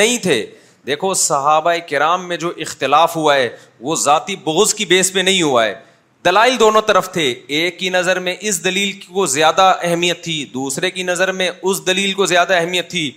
نہیں 0.00 0.18
تھے 0.22 0.44
دیکھو 0.86 1.12
صحابہ 1.24 1.72
کرام 1.90 2.26
میں 2.28 2.36
جو 2.36 2.52
اختلاف 2.66 3.16
ہوا 3.16 3.36
ہے 3.36 3.48
وہ 3.88 3.94
ذاتی 4.04 4.36
بغض 4.44 4.74
کی 4.80 4.84
بیس 4.92 5.12
پہ 5.12 5.20
نہیں 5.28 5.42
ہوا 5.42 5.64
ہے 5.66 5.74
دلائل 6.24 6.58
دونوں 6.60 6.82
طرف 6.86 7.12
تھے 7.12 7.32
ایک 7.58 7.78
کی 7.78 7.88
نظر 7.98 8.18
میں 8.26 8.34
اس 8.48 8.62
دلیل 8.64 8.92
کو 9.12 9.26
زیادہ 9.36 9.72
اہمیت 9.82 10.22
تھی 10.24 10.44
دوسرے 10.54 10.90
کی 10.90 11.02
نظر 11.12 11.32
میں 11.42 11.50
اس 11.62 11.86
دلیل 11.86 12.12
کو 12.20 12.26
زیادہ 12.26 12.54
اہمیت 12.58 12.90
تھی 12.90 13.10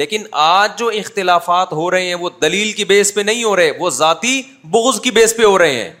لیکن 0.00 0.22
آج 0.42 0.70
جو 0.78 0.86
اختلافات 1.00 1.72
ہو 1.72 1.90
رہے 1.90 2.06
ہیں 2.06 2.14
وہ 2.20 2.28
دلیل 2.42 2.72
کی 2.76 2.84
بیس 2.84 3.12
پہ 3.14 3.20
نہیں 3.26 3.42
ہو 3.44 3.54
رہے 3.56 3.70
وہ 3.78 3.90
ذاتی 3.98 4.40
بغض 4.70 5.00
کی 5.00 5.10
بیس 5.18 5.36
پہ 5.36 5.42
ہو 5.44 5.58
رہے 5.58 5.74
ہیں 5.82 5.92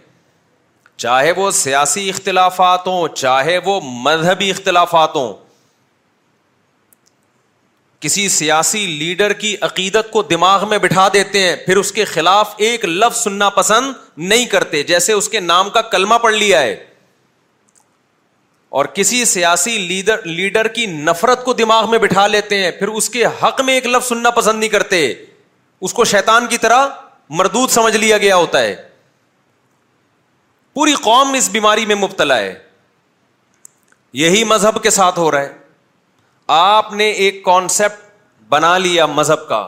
چاہے 1.04 1.32
وہ 1.36 1.50
سیاسی 1.58 2.08
اختلافات 2.08 2.86
ہوں 2.86 3.14
چاہے 3.16 3.56
وہ 3.64 3.80
مذہبی 4.06 4.50
اختلافات 4.50 5.14
ہوں 5.16 5.32
کسی 8.00 8.28
سیاسی 8.38 8.84
لیڈر 8.86 9.32
کی 9.44 9.54
عقیدت 9.68 10.10
کو 10.12 10.22
دماغ 10.34 10.68
میں 10.68 10.78
بٹھا 10.78 11.08
دیتے 11.12 11.46
ہیں 11.48 11.54
پھر 11.66 11.76
اس 11.82 11.92
کے 11.92 12.04
خلاف 12.14 12.54
ایک 12.66 12.84
لفظ 12.84 13.22
سننا 13.22 13.48
پسند 13.60 13.92
نہیں 14.32 14.44
کرتے 14.56 14.82
جیسے 14.90 15.12
اس 15.12 15.28
کے 15.34 15.40
نام 15.40 15.70
کا 15.76 15.82
کلمہ 15.94 16.18
پڑھ 16.22 16.34
لیا 16.34 16.60
ہے 16.62 16.74
اور 18.80 18.84
کسی 18.94 19.24
سیاسی 19.30 19.76
لیڈر 19.88 20.24
لیڈر 20.26 20.68
کی 20.76 20.84
نفرت 20.92 21.44
کو 21.44 21.52
دماغ 21.58 21.90
میں 21.90 21.98
بٹھا 22.04 22.26
لیتے 22.26 22.56
ہیں 22.62 22.70
پھر 22.78 22.88
اس 23.00 23.08
کے 23.16 23.24
حق 23.42 23.60
میں 23.66 23.74
ایک 23.74 23.84
لفظ 23.86 24.06
سننا 24.08 24.30
پسند 24.38 24.58
نہیں 24.60 24.70
کرتے 24.70 24.98
اس 25.88 25.92
کو 25.94 26.04
شیتان 26.12 26.46
کی 26.50 26.58
طرح 26.64 26.86
مردود 27.40 27.70
سمجھ 27.70 27.94
لیا 27.96 28.18
گیا 28.24 28.36
ہوتا 28.36 28.60
ہے 28.62 28.74
پوری 30.78 30.94
قوم 31.02 31.32
اس 31.38 31.48
بیماری 31.58 31.86
میں 31.90 31.94
مبتلا 32.00 32.38
ہے 32.38 32.52
یہی 34.22 34.42
مذہب 34.54 34.82
کے 34.82 34.90
ساتھ 34.98 35.18
ہو 35.18 35.30
رہا 35.30 35.40
ہے 35.42 35.52
آپ 36.56 36.92
نے 37.02 37.08
ایک 37.26 37.42
کانسیپٹ 37.44 38.02
بنا 38.54 38.76
لیا 38.86 39.06
مذہب 39.20 39.48
کا 39.48 39.62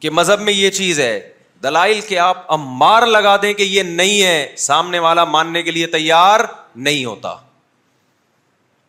کہ 0.00 0.10
مذہب 0.20 0.40
میں 0.48 0.52
یہ 0.52 0.70
چیز 0.80 1.00
ہے 1.00 1.14
دلائل 1.62 2.00
کہ 2.08 2.18
آپ 2.26 2.52
امار 2.58 3.06
لگا 3.16 3.36
دیں 3.42 3.54
کہ 3.62 3.72
یہ 3.76 3.82
نہیں 4.02 4.20
ہے 4.22 4.38
سامنے 4.66 4.98
والا 5.08 5.24
ماننے 5.38 5.62
کے 5.62 5.78
لیے 5.78 5.86
تیار 5.96 6.40
نہیں 6.74 7.04
ہوتا 7.04 7.36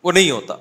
وہ 0.03 0.11
نہیں 0.11 0.29
ہوتا 0.31 0.55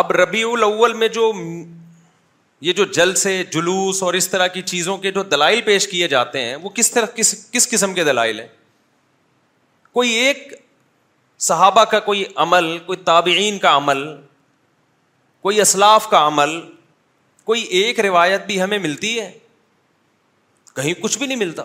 اب 0.00 0.10
ربیع 0.20 0.46
الاول 0.52 0.92
میں 1.02 1.08
جو 1.18 1.32
یہ 2.66 2.72
جو 2.72 2.84
جلسے 2.98 3.32
جلوس 3.52 4.02
اور 4.02 4.14
اس 4.14 4.28
طرح 4.28 4.46
کی 4.56 4.62
چیزوں 4.72 4.96
کے 4.98 5.10
جو 5.12 5.22
دلائل 5.32 5.60
پیش 5.64 5.86
کیے 5.88 6.08
جاتے 6.08 6.42
ہیں 6.44 6.54
وہ 6.62 6.68
کس 6.74 6.90
طرح 6.90 7.06
کس 7.14 7.34
کس 7.52 7.68
قسم 7.70 7.94
کے 7.94 8.04
دلائل 8.04 8.40
ہیں 8.40 8.46
کوئی 9.98 10.10
ایک 10.24 10.52
صحابہ 11.48 11.84
کا 11.94 12.00
کوئی 12.08 12.24
عمل 12.46 12.76
کوئی 12.86 12.98
تابعین 13.04 13.58
کا 13.58 13.76
عمل 13.76 14.02
کوئی 15.42 15.60
اسلاف 15.60 16.08
کا 16.10 16.26
عمل 16.26 16.60
کوئی 17.50 17.62
ایک 17.80 18.00
روایت 18.10 18.46
بھی 18.46 18.60
ہمیں 18.62 18.78
ملتی 18.86 19.18
ہے 19.20 19.30
کہیں 20.76 20.92
کچھ 21.02 21.18
بھی 21.18 21.26
نہیں 21.26 21.38
ملتا 21.38 21.62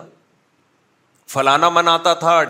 فلانا 1.34 1.68
مناتا 1.78 2.14
تھا 2.24 2.40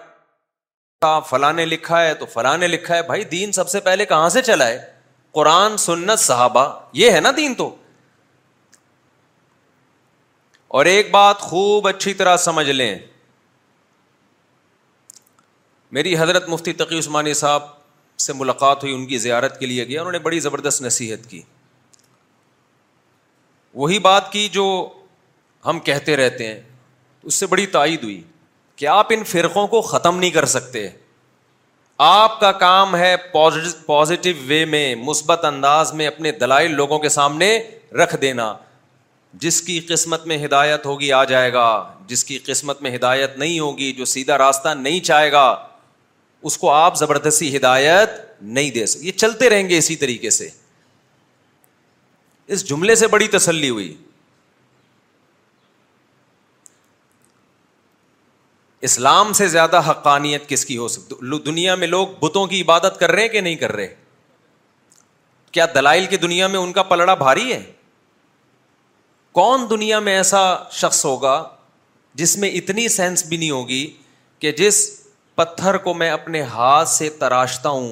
فلاں 1.28 1.52
نے 1.52 1.64
لکھا 1.66 2.00
ہے 2.04 2.12
تو 2.14 2.26
فلاں 2.32 2.56
نے 2.58 2.66
لکھا 2.68 2.96
ہے 2.96 3.02
بھائی 3.06 3.24
دین 3.30 3.52
سب 3.52 3.68
سے 3.68 3.80
پہلے 3.86 4.04
کہاں 4.06 4.28
سے 4.28 4.42
چلا 4.42 4.66
ہے 4.68 4.78
قرآن 5.34 5.76
سنت 5.84 6.18
صحابہ 6.18 6.66
یہ 6.94 7.10
ہے 7.10 7.20
نا 7.20 7.30
دین 7.36 7.54
تو 7.58 7.74
اور 10.80 10.86
ایک 10.86 11.10
بات 11.10 11.40
خوب 11.40 11.88
اچھی 11.88 12.14
طرح 12.14 12.36
سمجھ 12.44 12.70
لیں 12.70 12.94
میری 15.96 16.16
حضرت 16.18 16.48
مفتی 16.48 16.72
تقی 16.72 16.98
عثمانی 16.98 17.34
صاحب 17.34 17.62
سے 18.26 18.32
ملاقات 18.32 18.82
ہوئی 18.82 18.94
ان 18.94 19.06
کی 19.06 19.18
زیارت 19.18 19.58
کے 19.60 19.66
لیے 19.66 19.84
گیا 19.86 20.00
انہوں 20.00 20.12
نے 20.12 20.18
بڑی 20.26 20.38
زبردست 20.40 20.82
نصیحت 20.82 21.28
کی 21.30 21.42
وہی 23.74 23.98
بات 24.08 24.30
کی 24.32 24.48
جو 24.52 24.64
ہم 25.66 25.78
کہتے 25.88 26.16
رہتے 26.16 26.46
ہیں 26.46 26.60
اس 27.22 27.34
سے 27.34 27.46
بڑی 27.46 27.66
تائید 27.76 28.02
ہوئی 28.04 28.22
کہ 28.76 28.86
آپ 28.86 29.06
ان 29.16 29.24
فرقوں 29.26 29.66
کو 29.68 29.80
ختم 29.82 30.18
نہیں 30.18 30.30
کر 30.30 30.44
سکتے 30.56 30.88
آپ 32.04 32.38
کا 32.40 32.50
کام 32.60 32.96
ہے 32.96 33.14
پازیٹو 33.86 34.28
وے 34.46 34.64
میں 34.64 34.94
مثبت 35.04 35.44
انداز 35.44 35.92
میں 35.94 36.06
اپنے 36.06 36.32
دلائل 36.40 36.74
لوگوں 36.76 36.98
کے 36.98 37.08
سامنے 37.16 37.56
رکھ 38.02 38.14
دینا 38.20 38.52
جس 39.42 39.60
کی 39.62 39.78
قسمت 39.88 40.26
میں 40.26 40.44
ہدایت 40.44 40.86
ہوگی 40.86 41.12
آ 41.18 41.22
جائے 41.24 41.52
گا 41.52 41.66
جس 42.06 42.24
کی 42.24 42.38
قسمت 42.46 42.82
میں 42.82 42.94
ہدایت 42.94 43.36
نہیں 43.38 43.58
ہوگی 43.60 43.92
جو 43.98 44.04
سیدھا 44.14 44.38
راستہ 44.38 44.68
نہیں 44.78 45.00
چاہے 45.04 45.30
گا 45.32 45.44
اس 46.50 46.58
کو 46.58 46.70
آپ 46.70 46.96
زبردستی 46.98 47.56
ہدایت 47.56 48.20
نہیں 48.54 48.70
دے 48.70 48.86
سکتے 48.86 49.06
یہ 49.06 49.12
چلتے 49.18 49.50
رہیں 49.50 49.68
گے 49.68 49.78
اسی 49.78 49.96
طریقے 49.96 50.30
سے 50.38 50.48
اس 52.54 52.64
جملے 52.68 52.94
سے 52.94 53.06
بڑی 53.08 53.28
تسلی 53.36 53.68
ہوئی 53.70 53.94
اسلام 58.88 59.32
سے 59.32 59.46
زیادہ 59.48 59.80
حقانیت 59.88 60.48
کس 60.48 60.64
کی 60.66 60.76
ہو 60.76 60.86
سکتی 60.88 61.38
دنیا 61.44 61.74
میں 61.82 61.86
لوگ 61.86 62.06
بتوں 62.20 62.46
کی 62.52 62.60
عبادت 62.62 62.98
کر 63.00 63.10
رہے 63.10 63.22
ہیں 63.22 63.28
کہ 63.28 63.40
نہیں 63.40 63.54
کر 63.56 63.72
رہے 63.72 63.94
کیا 65.56 65.66
دلائل 65.74 66.06
کی 66.10 66.16
دنیا 66.16 66.46
میں 66.54 66.58
ان 66.58 66.72
کا 66.72 66.82
پلڑا 66.90 67.14
بھاری 67.22 67.52
ہے 67.52 67.60
کون 69.38 69.66
دنیا 69.70 69.98
میں 70.08 70.14
ایسا 70.16 70.40
شخص 70.78 71.04
ہوگا 71.04 71.42
جس 72.22 72.36
میں 72.38 72.48
اتنی 72.62 72.88
سینس 72.96 73.24
بھی 73.26 73.36
نہیں 73.36 73.50
ہوگی 73.50 73.84
کہ 74.38 74.52
جس 74.58 74.80
پتھر 75.36 75.76
کو 75.84 75.94
میں 76.00 76.10
اپنے 76.10 76.42
ہاتھ 76.56 76.88
سے 76.88 77.08
تراشتا 77.18 77.68
ہوں 77.76 77.88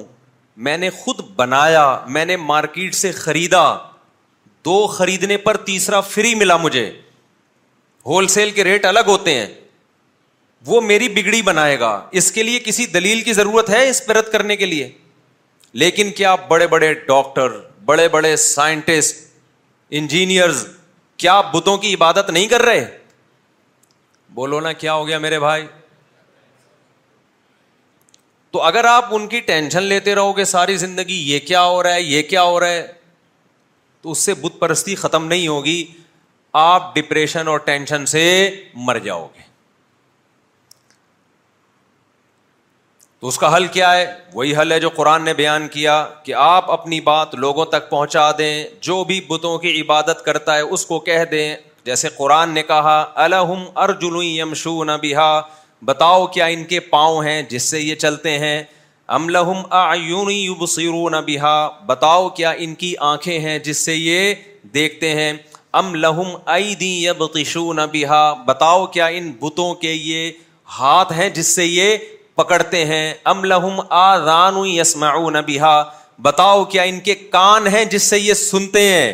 میں 0.67 0.77
نے 0.77 0.89
خود 0.97 1.21
بنایا 1.35 1.85
میں 2.17 2.25
نے 2.25 2.35
مارکیٹ 2.51 2.95
سے 2.95 3.11
خریدا 3.21 3.63
دو 4.65 4.85
خریدنے 4.97 5.37
پر 5.47 5.57
تیسرا 5.71 6.01
فری 6.11 6.35
ملا 6.35 6.57
مجھے 6.67 6.85
ہول 8.05 8.27
سیل 8.35 8.51
کے 8.55 8.63
ریٹ 8.63 8.85
الگ 8.85 9.07
ہوتے 9.07 9.33
ہیں 9.39 9.47
وہ 10.67 10.79
میری 10.81 11.07
بگڑی 11.09 11.41
بنائے 11.41 11.79
گا 11.79 11.89
اس 12.19 12.31
کے 12.31 12.43
لیے 12.43 12.59
کسی 12.65 12.85
دلیل 12.95 13.21
کی 13.23 13.33
ضرورت 13.33 13.69
ہے 13.69 13.87
اس 13.89 14.01
رد 14.17 14.31
کرنے 14.31 14.55
کے 14.57 14.65
لیے 14.65 14.89
لیکن 15.83 16.11
کیا 16.15 16.33
بڑے 16.47 16.67
بڑے 16.67 16.93
ڈاکٹر 17.07 17.51
بڑے 17.85 18.07
بڑے 18.15 18.35
سائنٹسٹ 18.45 19.15
انجینئرز 19.99 20.65
کیا 21.23 21.39
بتوں 21.53 21.77
کی 21.77 21.93
عبادت 21.93 22.29
نہیں 22.29 22.47
کر 22.47 22.61
رہے 22.61 22.85
بولو 24.39 24.59
نا 24.61 24.71
کیا 24.81 24.93
ہو 24.93 25.07
گیا 25.07 25.17
میرے 25.19 25.39
بھائی 25.39 25.65
تو 28.51 28.61
اگر 28.63 28.85
آپ 28.85 29.13
ان 29.15 29.27
کی 29.27 29.39
ٹینشن 29.49 29.83
لیتے 29.83 30.15
رہو 30.15 30.35
گے 30.37 30.45
ساری 30.45 30.75
زندگی 30.77 31.17
یہ 31.31 31.39
کیا 31.47 31.63
ہو 31.65 31.81
رہا 31.83 31.93
ہے 31.93 32.01
یہ 32.01 32.21
کیا 32.29 32.41
ہو 32.43 32.59
رہا 32.59 32.69
ہے 32.71 32.87
تو 34.01 34.11
اس 34.11 34.23
سے 34.25 34.33
بت 34.41 34.59
پرستی 34.59 34.95
ختم 35.05 35.27
نہیں 35.27 35.47
ہوگی 35.47 35.85
آپ 36.63 36.95
ڈپریشن 36.95 37.47
اور 37.47 37.59
ٹینشن 37.69 38.05
سے 38.15 38.23
مر 38.85 38.99
جاؤ 39.03 39.27
گے 39.35 39.49
تو 43.21 43.27
اس 43.27 43.37
کا 43.37 43.55
حل 43.55 43.65
کیا 43.73 43.89
ہے 43.95 44.05
وہی 44.33 44.53
حل 44.55 44.71
ہے 44.71 44.79
جو 44.79 44.89
قرآن 44.93 45.23
نے 45.25 45.33
بیان 45.39 45.67
کیا 45.71 45.95
کہ 46.23 46.33
آپ 46.43 46.69
اپنی 46.71 46.99
بات 47.07 47.33
لوگوں 47.43 47.65
تک 47.73 47.89
پہنچا 47.89 48.29
دیں 48.37 48.53
جو 48.87 49.03
بھی 49.07 49.19
بتوں 49.27 49.57
کی 49.65 49.73
عبادت 49.81 50.23
کرتا 50.25 50.55
ہے 50.55 50.61
اس 50.77 50.85
کو 50.85 50.99
کہہ 51.09 51.23
دیں 51.31 51.55
جیسے 51.85 52.07
قرآن 52.17 52.49
نے 52.53 52.63
کہا 52.67 52.93
الحم 53.23 54.63
نہ 54.85 54.91
بہا 55.03 55.29
بتاؤ 55.91 56.25
کیا 56.33 56.45
ان 56.55 56.63
کے 56.73 56.79
پاؤں 56.95 57.23
ہیں 57.23 57.41
جس 57.49 57.69
سے 57.69 57.79
یہ 57.81 57.95
چلتے 58.05 58.37
ہیں 58.43 58.57
ام 59.17 59.29
لہم 59.35 59.61
اون 59.81 60.33
نہ 61.11 61.19
بہا 61.27 61.55
بتاؤ 61.85 62.27
کیا 62.39 62.49
ان 62.65 62.73
کی 62.81 62.93
آنکھیں 63.11 63.39
ہیں 63.39 63.57
جس 63.69 63.83
سے 63.85 63.95
یہ 63.95 64.33
دیکھتے 64.73 65.11
ہیں 65.21 65.31
ام 65.83 65.93
لہم 66.05 66.33
ائی 66.55 66.73
دی 66.79 66.93
یب 67.05 67.23
بہا 67.93 68.21
بتاؤ 68.47 68.85
کیا 68.97 69.05
ان 69.19 69.31
بتوں 69.41 69.73
کے 69.85 69.91
یہ 69.93 70.31
ہاتھ 70.79 71.13
ہیں 71.19 71.29
جس 71.39 71.53
سے 71.55 71.65
یہ 71.65 71.95
پکڑتے 72.41 72.83
ہیں 72.91 73.03
ام 73.31 73.43
لہم 73.51 73.79
آ 74.03 74.05
ران 74.25 74.55
بہا 75.47 75.73
بتاؤ 76.27 76.63
کیا 76.73 76.83
ان 76.91 76.99
کے 77.09 77.15
کان 77.35 77.67
ہیں 77.75 77.83
جس 77.93 78.03
سے 78.09 78.19
یہ 78.19 78.33
سنتے 78.41 78.81
ہیں 78.91 79.11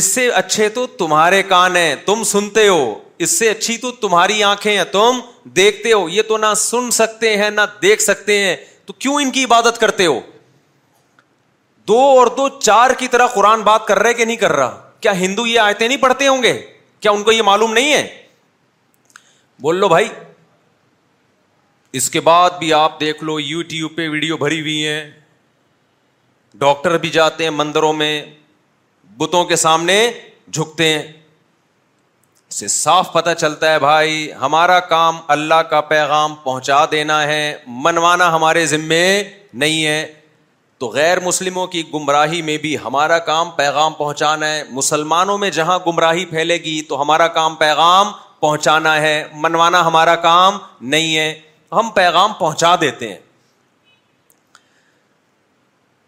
اس 0.00 0.04
سے 0.14 0.28
اچھے 0.42 0.68
تو 0.78 0.86
تمہارے 1.02 1.42
کان 1.54 1.76
ہیں 1.76 1.94
تم 2.06 2.22
سنتے 2.34 2.66
ہو 2.68 2.80
اس 3.24 3.38
سے 3.38 3.48
اچھی 3.50 3.76
تو 3.84 3.90
تمہاری 4.04 4.42
آنکھیں 4.52 4.72
ہیں 4.76 4.84
تم 4.92 5.20
دیکھتے 5.60 5.92
ہو 5.92 6.08
یہ 6.14 6.22
تو 6.28 6.36
نہ 6.44 6.52
سن 6.62 6.90
سکتے 7.02 7.36
ہیں 7.42 7.50
نہ 7.60 7.66
دیکھ 7.82 8.02
سکتے 8.02 8.38
ہیں 8.44 8.56
تو 8.86 8.92
کیوں 9.04 9.14
ان 9.20 9.30
کی 9.36 9.44
عبادت 9.44 9.78
کرتے 9.80 10.06
ہو 10.06 10.18
دو 11.88 12.00
اور 12.18 12.26
دو 12.36 12.48
چار 12.60 12.90
کی 12.98 13.08
طرح 13.14 13.26
قرآن 13.34 13.62
بات 13.70 13.86
کر 13.86 13.98
رہے 14.04 14.14
کہ 14.20 14.24
نہیں 14.24 14.40
کر 14.44 14.52
رہا 14.60 14.80
کیا 15.04 15.12
ہندو 15.20 15.46
یہ 15.46 15.60
آیتیں 15.60 15.86
نہیں 15.88 16.02
پڑھتے 16.06 16.28
ہوں 16.28 16.42
گے 16.42 16.52
کیا 17.04 17.10
ان 17.16 17.22
کو 17.22 17.32
یہ 17.32 17.42
معلوم 17.52 17.72
نہیں 17.80 17.92
ہے 17.94 18.02
بول 19.66 19.76
لو 19.80 19.88
بھائی 19.88 20.08
اس 21.98 22.08
کے 22.10 22.20
بعد 22.26 22.50
بھی 22.58 22.72
آپ 22.74 22.98
دیکھ 23.00 23.22
لو 23.24 23.38
یو 23.40 23.60
ٹیوب 23.72 23.94
پہ 23.96 24.06
ویڈیو 24.12 24.36
بھری 24.36 24.60
ہوئی 24.60 24.86
ہیں 24.86 25.02
ڈاکٹر 26.62 26.96
بھی 27.04 27.10
جاتے 27.16 27.44
ہیں 27.44 27.50
مندروں 27.58 27.92
میں 28.00 28.14
بتوں 29.16 29.44
کے 29.50 29.56
سامنے 29.62 29.96
جھکتے 30.52 30.88
ہیں 30.92 31.02
سے 32.56 32.68
صاف 32.78 33.12
پتا 33.12 33.34
چلتا 33.34 33.70
ہے 33.72 33.78
بھائی 33.86 34.28
ہمارا 34.40 34.78
کام 34.94 35.18
اللہ 35.36 35.62
کا 35.70 35.80
پیغام 35.92 36.34
پہنچا 36.44 36.84
دینا 36.90 37.22
ہے 37.26 37.40
منوانا 37.84 38.30
ہمارے 38.36 38.66
ذمے 38.74 39.04
نہیں 39.62 39.84
ہے 39.84 40.02
تو 40.78 40.88
غیر 40.94 41.20
مسلموں 41.26 41.66
کی 41.76 41.82
گمراہی 41.94 42.42
میں 42.50 42.56
بھی 42.66 42.76
ہمارا 42.84 43.18
کام 43.32 43.50
پیغام 43.56 43.92
پہنچانا 44.02 44.54
ہے 44.54 44.62
مسلمانوں 44.82 45.38
میں 45.44 45.50
جہاں 45.62 45.78
گمراہی 45.86 46.24
پھیلے 46.34 46.56
گی 46.64 46.80
تو 46.88 47.00
ہمارا 47.02 47.26
کام 47.40 47.54
پیغام 47.64 48.12
پہنچانا 48.40 49.00
ہے 49.00 49.16
منوانا 49.46 49.86
ہمارا 49.86 50.14
کام 50.28 50.58
نہیں 50.94 51.16
ہے 51.16 51.32
ہم 51.78 51.90
پیغام 51.94 52.32
پہنچا 52.38 52.74
دیتے 52.80 53.08
ہیں 53.12 53.18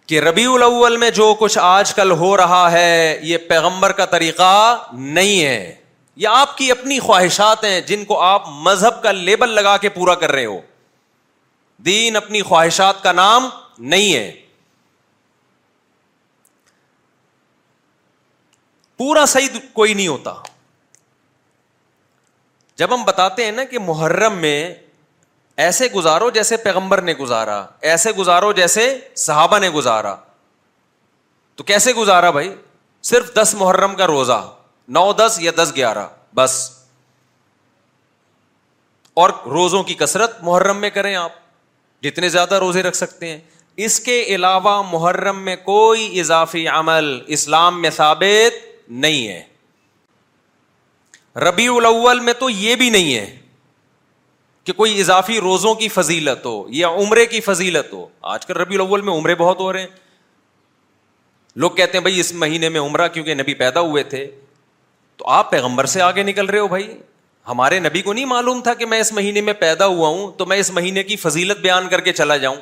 کہ 0.09 0.21
ربیع 0.21 0.49
الاول 0.53 0.97
میں 1.03 1.11
جو 1.11 1.33
کچھ 1.39 1.59
آج 1.61 1.95
کل 1.95 2.11
ہو 2.21 2.37
رہا 2.37 2.63
ہے 2.73 2.89
یہ 3.29 3.37
پیغمبر 3.49 3.93
کا 4.01 4.05
طریقہ 4.17 4.53
نہیں 4.93 5.45
ہے 5.45 5.75
یہ 6.25 6.29
آپ 6.33 6.57
کی 6.59 6.71
اپنی 6.71 6.99
خواہشات 7.07 7.65
ہیں 7.65 7.81
جن 7.89 8.05
کو 8.11 8.21
آپ 8.23 8.45
مذہب 8.67 9.03
کا 9.03 9.13
لیبل 9.13 9.51
لگا 9.55 9.77
کے 9.85 9.89
پورا 9.99 10.15
کر 10.23 10.33
رہے 10.33 10.45
ہو 10.47 10.59
دین 11.87 12.17
اپنی 12.17 12.43
خواہشات 12.51 13.03
کا 13.03 13.13
نام 13.13 13.49
نہیں 13.95 14.15
ہے 14.15 14.31
پورا 18.99 19.25
صحیح 19.35 19.59
کوئی 19.73 19.95
نہیں 19.95 20.09
ہوتا 20.09 20.35
جب 22.83 22.95
ہم 22.95 23.03
بتاتے 23.05 23.45
ہیں 23.45 23.53
نا 23.53 23.65
کہ 23.75 23.79
محرم 23.87 24.37
میں 24.45 24.59
ایسے 25.65 25.87
گزارو 25.95 26.29
جیسے 26.31 26.57
پیغمبر 26.65 27.01
نے 27.03 27.13
گزارا 27.21 27.65
ایسے 27.91 28.11
گزارو 28.19 28.51
جیسے 28.53 28.85
صحابہ 29.17 29.59
نے 29.59 29.69
گزارا 29.77 30.15
تو 31.57 31.65
کیسے 31.65 31.93
گزارا 31.95 32.31
بھائی 32.31 32.53
صرف 33.11 33.33
دس 33.35 33.55
محرم 33.59 33.95
کا 33.97 34.07
روزہ 34.07 34.41
نو 34.97 35.13
دس 35.19 35.39
یا 35.43 35.53
دس 35.63 35.73
گیارہ 35.77 36.07
بس 36.35 36.55
اور 39.23 39.31
روزوں 39.51 39.83
کی 39.83 39.95
کثرت 40.05 40.37
محرم 40.45 40.81
میں 40.81 40.91
کریں 40.95 41.15
آپ 41.15 41.33
جتنے 42.03 42.29
زیادہ 42.29 42.55
روزے 42.65 42.83
رکھ 42.83 42.97
سکتے 42.97 43.29
ہیں 43.29 43.39
اس 43.85 43.99
کے 44.01 44.23
علاوہ 44.35 44.81
محرم 44.91 45.41
میں 45.45 45.57
کوئی 45.65 46.19
اضافی 46.21 46.67
عمل 46.69 47.09
اسلام 47.37 47.81
میں 47.83 47.91
ثابت 47.97 48.65
نہیں 49.05 49.27
ہے 49.29 49.43
ربیع 51.49 51.71
الاول 51.77 52.21
میں 52.29 52.33
تو 52.39 52.51
یہ 52.51 52.75
بھی 52.83 52.91
نہیں 52.91 53.15
ہے 53.15 53.25
کہ 54.67 54.73
کوئی 54.77 55.01
اضافی 55.01 55.39
روزوں 55.41 55.75
کی 55.81 55.89
فضیلت 55.97 56.47
ہو 56.47 56.53
یا 56.77 56.89
عمرے 57.03 57.25
کی 57.33 57.41
فضیلت 57.41 57.93
ہو 57.93 58.07
آج 58.35 58.47
کل 58.47 58.55
ربی 58.57 58.75
الاول 58.75 59.01
میں 59.09 59.13
عمرے 59.13 59.35
بہت 59.43 59.61
ہو 59.61 59.73
رہے 59.73 59.81
ہیں 59.81 59.87
لوگ 61.65 61.71
کہتے 61.81 61.97
ہیں 61.99 62.03
بھائی 62.03 62.19
اس 62.21 62.33
مہینے 62.45 62.69
میں 62.77 62.81
عمرہ 62.81 63.07
کیونکہ 63.17 63.35
نبی 63.35 63.55
پیدا 63.63 63.81
ہوئے 63.91 64.03
تھے 64.15 64.25
تو 65.17 65.29
آپ 65.37 65.51
پیغمبر 65.51 65.85
سے 65.95 66.03
آگے 66.09 66.23
نکل 66.23 66.47
رہے 66.47 66.59
ہو 66.59 66.69
بھائی 66.75 66.89
ہمارے 67.49 67.79
نبی 67.81 68.03
کو 68.03 68.13
نہیں 68.13 68.25
معلوم 68.35 68.61
تھا 68.63 68.75
کہ 68.79 68.87
میں 68.87 69.01
اس 69.01 69.13
مہینے 69.19 69.41
میں 69.49 69.53
پیدا 69.61 69.87
ہوا 69.95 70.09
ہوں 70.09 70.31
تو 70.39 70.47
میں 70.47 70.59
اس 70.59 70.71
مہینے 70.81 71.03
کی 71.11 71.17
فضیلت 71.27 71.59
بیان 71.67 71.89
کر 71.89 72.01
کے 72.09 72.13
چلا 72.13 72.37
جاؤں 72.47 72.57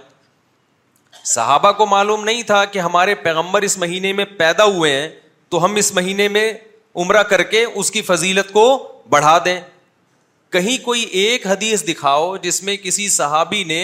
صحابہ 1.33 1.73
کو 1.81 1.87
معلوم 1.87 2.25
نہیں 2.25 2.43
تھا 2.47 2.65
کہ 2.73 2.79
ہمارے 2.79 3.15
پیغمبر 3.29 3.63
اس 3.71 3.79
مہینے 3.79 4.13
میں 4.21 4.25
پیدا 4.39 4.65
ہوئے 4.65 4.93
ہیں 5.01 5.09
تو 5.51 5.65
ہم 5.65 5.75
اس 5.85 5.93
مہینے 5.95 6.29
میں 6.37 6.53
عمرہ 7.05 7.23
کر 7.33 7.43
کے 7.55 7.65
اس 7.75 7.91
کی 7.91 8.03
فضیلت 8.13 8.53
کو 8.53 8.67
بڑھا 9.11 9.39
دیں 9.45 9.61
کہیں 10.55 10.77
کوئی 10.85 11.01
ایک 11.21 11.47
حدیث 11.47 11.85
دکھاؤ 11.87 12.27
جس 12.43 12.63
میں 12.67 12.77
کسی 12.83 13.09
صحابی 13.19 13.63
نے 13.71 13.81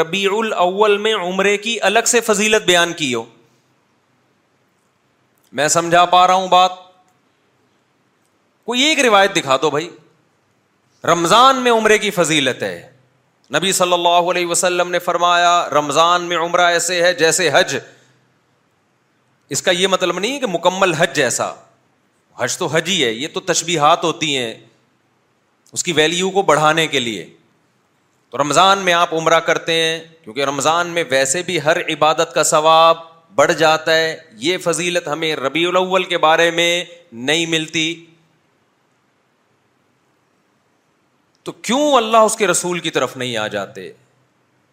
ربیع 0.00 0.28
الاول 0.40 0.96
میں 1.06 1.12
عمرے 1.28 1.56
کی 1.64 1.76
الگ 1.88 2.10
سے 2.10 2.20
فضیلت 2.26 2.64
بیان 2.66 2.92
کی 3.02 3.14
ہو 3.14 3.22
میں 5.60 5.66
سمجھا 5.76 6.04
پا 6.12 6.26
رہا 6.26 6.34
ہوں 6.44 6.48
بات 6.54 6.82
کوئی 8.70 8.82
ایک 8.82 9.00
روایت 9.04 9.34
دکھا 9.36 9.56
دو 9.62 9.70
بھائی 9.70 9.88
رمضان 11.12 11.60
میں 11.64 11.72
عمرے 11.78 11.96
کی 12.04 12.10
فضیلت 12.18 12.62
ہے 12.62 12.76
نبی 13.56 13.72
صلی 13.78 13.92
اللہ 13.92 14.30
علیہ 14.34 14.46
وسلم 14.54 14.90
نے 14.90 14.98
فرمایا 15.06 15.52
رمضان 15.78 16.22
میں 16.28 16.36
عمرہ 16.44 16.68
ایسے 16.76 17.00
ہے 17.06 17.12
جیسے 17.24 17.48
حج 17.54 17.76
اس 19.56 19.62
کا 19.62 19.70
یہ 19.80 19.86
مطلب 19.94 20.18
نہیں 20.18 20.38
کہ 20.46 20.52
مکمل 20.52 20.92
حج 21.00 21.14
جیسا 21.22 21.50
حج 22.42 22.56
تو 22.62 22.66
حج 22.76 22.88
ہی 22.90 23.04
ہے 23.04 23.10
یہ 23.12 23.28
تو 23.34 23.40
تشبیہات 23.52 24.04
ہوتی 24.04 24.36
ہیں 24.36 24.52
اس 25.74 25.82
کی 25.84 25.92
ویلیو 25.92 26.28
کو 26.30 26.42
بڑھانے 26.48 26.86
کے 26.86 27.00
لیے 27.00 27.26
تو 28.30 28.38
رمضان 28.38 28.78
میں 28.88 28.92
آپ 28.94 29.14
عمرہ 29.14 29.38
کرتے 29.46 29.72
ہیں 29.80 29.98
کیونکہ 30.24 30.44
رمضان 30.50 30.88
میں 30.98 31.02
ویسے 31.10 31.42
بھی 31.46 31.58
ہر 31.64 31.76
عبادت 31.94 32.34
کا 32.34 32.42
ثواب 32.50 32.96
بڑھ 33.38 33.52
جاتا 33.58 33.96
ہے 33.96 34.16
یہ 34.46 34.58
فضیلت 34.64 35.08
ہمیں 35.08 35.34
ربیع 35.36 35.66
الاول 35.68 36.04
کے 36.12 36.18
بارے 36.26 36.50
میں 36.58 36.70
نہیں 37.30 37.46
ملتی 37.56 37.86
تو 41.44 41.52
کیوں 41.68 41.82
اللہ 41.96 42.28
اس 42.28 42.36
کے 42.36 42.46
رسول 42.46 42.78
کی 42.84 42.90
طرف 42.98 43.16
نہیں 43.16 43.36
آ 43.36 43.46
جاتے 43.56 43.90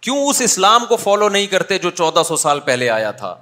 کیوں 0.06 0.20
اس 0.28 0.42
اسلام 0.46 0.86
کو 0.90 0.96
فالو 0.98 1.30
نہیں 1.30 1.48
کرتے 1.48 1.78
جو 1.80 1.90
چودہ 1.96 2.24
سو 2.28 2.36
سال 2.46 2.60
پہلے 2.70 2.90
آیا 3.00 3.12
تھا 3.24 3.36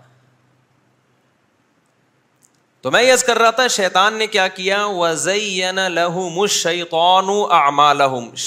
تو 2.82 2.92
میں 2.92 3.02
یس 3.04 3.24
کر 3.28 3.38
رہا 3.40 3.50
تھا 3.52 3.66
شیطان 3.76 4.14
نے 4.18 4.26
کیا 4.34 4.48
کیا 4.58 4.84
وزین 4.98 5.76
لہم 5.94 6.38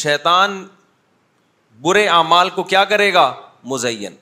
شیطان 0.02 0.64
برے 1.80 2.06
اعمال 2.20 2.50
کو 2.50 2.62
کیا 2.72 2.84
کرے 2.92 3.12
گا 3.14 3.32
مزین 3.72 4.14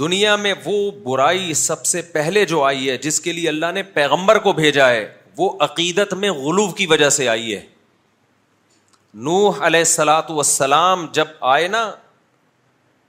دنیا 0.00 0.34
میں 0.42 0.54
وہ 0.64 0.90
برائی 1.04 1.52
سب 1.66 1.84
سے 1.86 2.02
پہلے 2.12 2.44
جو 2.54 2.62
آئی 2.64 2.88
ہے 2.90 2.96
جس 3.06 3.20
کے 3.20 3.32
لیے 3.32 3.48
اللہ 3.48 3.72
نے 3.74 3.82
پیغمبر 3.94 4.38
کو 4.44 4.52
بھیجا 4.60 4.88
ہے 4.88 5.06
وہ 5.38 5.50
عقیدت 5.64 6.14
میں 6.24 6.30
غلوب 6.42 6.76
کی 6.76 6.86
وجہ 6.92 7.08
سے 7.16 7.28
آئی 7.28 7.54
ہے 7.54 7.60
نوح 9.26 9.58
علیہ 9.66 9.80
السلاۃ 9.80 10.30
وسلام 10.36 11.06
جب 11.12 11.26
آئے 11.56 11.68
نا 11.68 11.90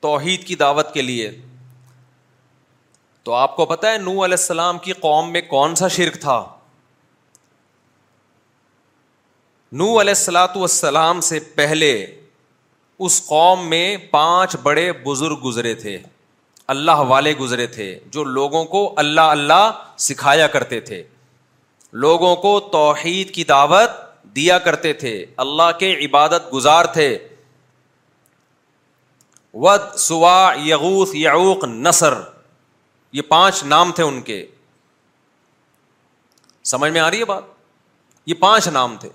توحید 0.01 0.43
کی 0.47 0.55
دعوت 0.55 0.93
کے 0.93 1.01
لیے 1.01 1.31
تو 3.23 3.33
آپ 3.33 3.55
کو 3.55 3.65
پتا 3.65 3.91
ہے 3.91 3.97
نو 3.97 4.11
علیہ 4.11 4.37
السلام 4.39 4.77
کی 4.83 4.91
قوم 4.99 5.31
میں 5.31 5.41
کون 5.49 5.75
سا 5.75 5.87
شرک 5.97 6.19
تھا 6.21 6.43
نو 9.79 9.85
علیہ 10.01 10.13
السلاۃ 10.17 10.55
والسلام 10.57 11.19
سے 11.29 11.39
پہلے 11.55 11.91
اس 13.07 13.21
قوم 13.25 13.67
میں 13.69 13.83
پانچ 14.11 14.55
بڑے 14.63 14.91
بزرگ 15.03 15.43
گزرے 15.43 15.73
تھے 15.83 15.97
اللہ 16.73 16.99
والے 17.07 17.33
گزرے 17.39 17.65
تھے 17.67 17.85
جو 18.13 18.23
لوگوں 18.23 18.63
کو 18.73 18.83
اللہ 19.03 19.29
اللہ 19.35 19.69
سکھایا 20.07 20.47
کرتے 20.55 20.79
تھے 20.89 21.03
لوگوں 22.03 22.35
کو 22.41 22.59
توحید 22.71 23.31
کی 23.35 23.43
دعوت 23.51 24.03
دیا 24.35 24.57
کرتے 24.65 24.91
تھے 25.03 25.13
اللہ 25.45 25.71
کے 25.79 25.91
عبادت 26.05 26.53
گزار 26.53 26.85
تھے 26.97 27.07
ود 29.65 29.89
سوا 29.99 30.37
یغوث 30.65 31.15
یعوق 31.15 31.63
نصر 31.87 32.13
یہ 33.11 33.21
پانچ 33.29 33.63
نام 33.63 33.91
تھے 33.95 34.03
ان 34.03 34.21
کے 34.21 34.45
سمجھ 36.71 36.91
میں 36.91 37.01
آ 37.01 37.09
رہی 37.11 37.19
ہے 37.19 37.25
بات 37.25 37.43
یہ 38.25 38.33
پانچ 38.39 38.67
نام 38.73 38.95
تھے 39.01 39.09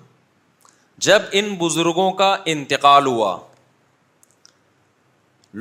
جب 1.09 1.23
ان 1.41 1.55
بزرگوں 1.59 2.11
کا 2.23 2.37
انتقال 2.55 3.07
ہوا 3.07 3.37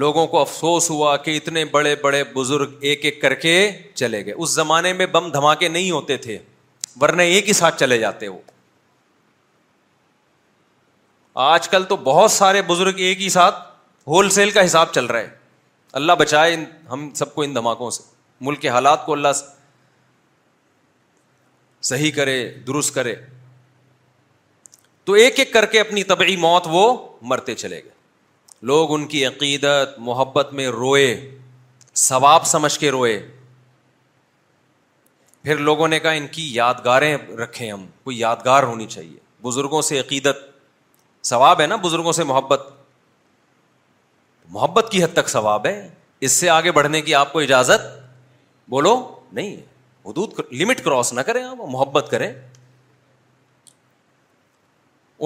لوگوں 0.01 0.25
کو 0.27 0.39
افسوس 0.41 0.89
ہوا 0.89 1.15
کہ 1.25 1.35
اتنے 1.37 1.63
بڑے 1.73 1.95
بڑے 2.03 2.23
بزرگ 2.33 2.71
ایک 2.91 3.03
ایک 3.05 3.21
کر 3.21 3.33
کے 3.41 3.53
چلے 3.95 4.23
گئے 4.25 4.33
اس 4.33 4.49
زمانے 4.51 4.93
میں 5.01 5.05
بم 5.17 5.29
دھماکے 5.31 5.67
نہیں 5.69 5.91
ہوتے 5.91 6.17
تھے 6.25 6.37
ورنہ 7.01 7.21
ایک 7.33 7.47
ہی 7.47 7.53
ساتھ 7.53 7.79
چلے 7.79 7.97
جاتے 7.99 8.27
وہ 8.27 8.37
آج 11.49 11.69
کل 11.69 11.83
تو 11.89 11.95
بہت 12.03 12.31
سارے 12.31 12.61
بزرگ 12.67 12.99
ایک 13.09 13.21
ہی 13.21 13.29
ساتھ 13.35 13.59
ہول 14.07 14.29
سیل 14.29 14.51
کا 14.51 14.65
حساب 14.65 14.93
چل 14.93 15.05
رہا 15.05 15.19
ہے 15.19 15.29
اللہ 16.01 16.13
بچائے 16.19 16.55
ہم 16.91 17.09
سب 17.15 17.33
کو 17.35 17.41
ان 17.41 17.55
دھماکوں 17.55 17.89
سے 17.91 18.03
ملک 18.47 18.61
کے 18.61 18.69
حالات 18.75 19.05
کو 19.05 19.13
اللہ 19.13 19.35
صحیح 21.89 22.11
کرے 22.15 22.35
درست 22.67 22.93
کرے 22.95 23.13
تو 25.05 25.13
ایک 25.21 25.39
ایک 25.39 25.53
کر 25.53 25.65
کے 25.71 25.79
اپنی 25.79 26.03
طبعی 26.11 26.35
موت 26.47 26.67
وہ 26.71 26.83
مرتے 27.31 27.55
چلے 27.61 27.81
گئے 27.83 27.91
لوگ 28.71 28.93
ان 28.95 29.05
کی 29.13 29.25
عقیدت 29.25 29.97
محبت 30.09 30.51
میں 30.59 30.67
روئے 30.81 31.07
ثواب 32.07 32.45
سمجھ 32.51 32.77
کے 32.79 32.91
روئے 32.97 33.13
پھر 35.43 35.57
لوگوں 35.69 35.87
نے 35.87 35.99
کہا 36.03 36.11
ان 36.19 36.27
کی 36.35 36.47
یادگاریں 36.55 37.15
رکھیں 37.39 37.71
ہم 37.71 37.85
کو 38.03 38.11
یادگار 38.11 38.63
ہونی 38.71 38.85
چاہیے 38.95 39.17
بزرگوں 39.47 39.81
سے 39.89 39.99
عقیدت 39.99 40.37
ثواب 41.31 41.61
ہے 41.61 41.67
نا 41.67 41.75
بزرگوں 41.87 42.11
سے 42.19 42.23
محبت 42.35 42.67
محبت 44.57 44.91
کی 44.91 45.03
حد 45.03 45.13
تک 45.15 45.29
ثواب 45.29 45.65
ہے 45.65 45.75
اس 46.27 46.31
سے 46.39 46.49
آگے 46.59 46.71
بڑھنے 46.79 47.01
کی 47.09 47.15
آپ 47.23 47.33
کو 47.33 47.39
اجازت 47.49 47.91
بولو 48.69 48.95
نہیں 49.33 49.55
حدود 50.07 50.39
لمٹ 50.61 50.83
کراس 50.83 51.13
نہ 51.13 51.21
کریں 51.27 51.43
آپ 51.43 51.57
محبت 51.71 52.07
کریں 52.11 52.31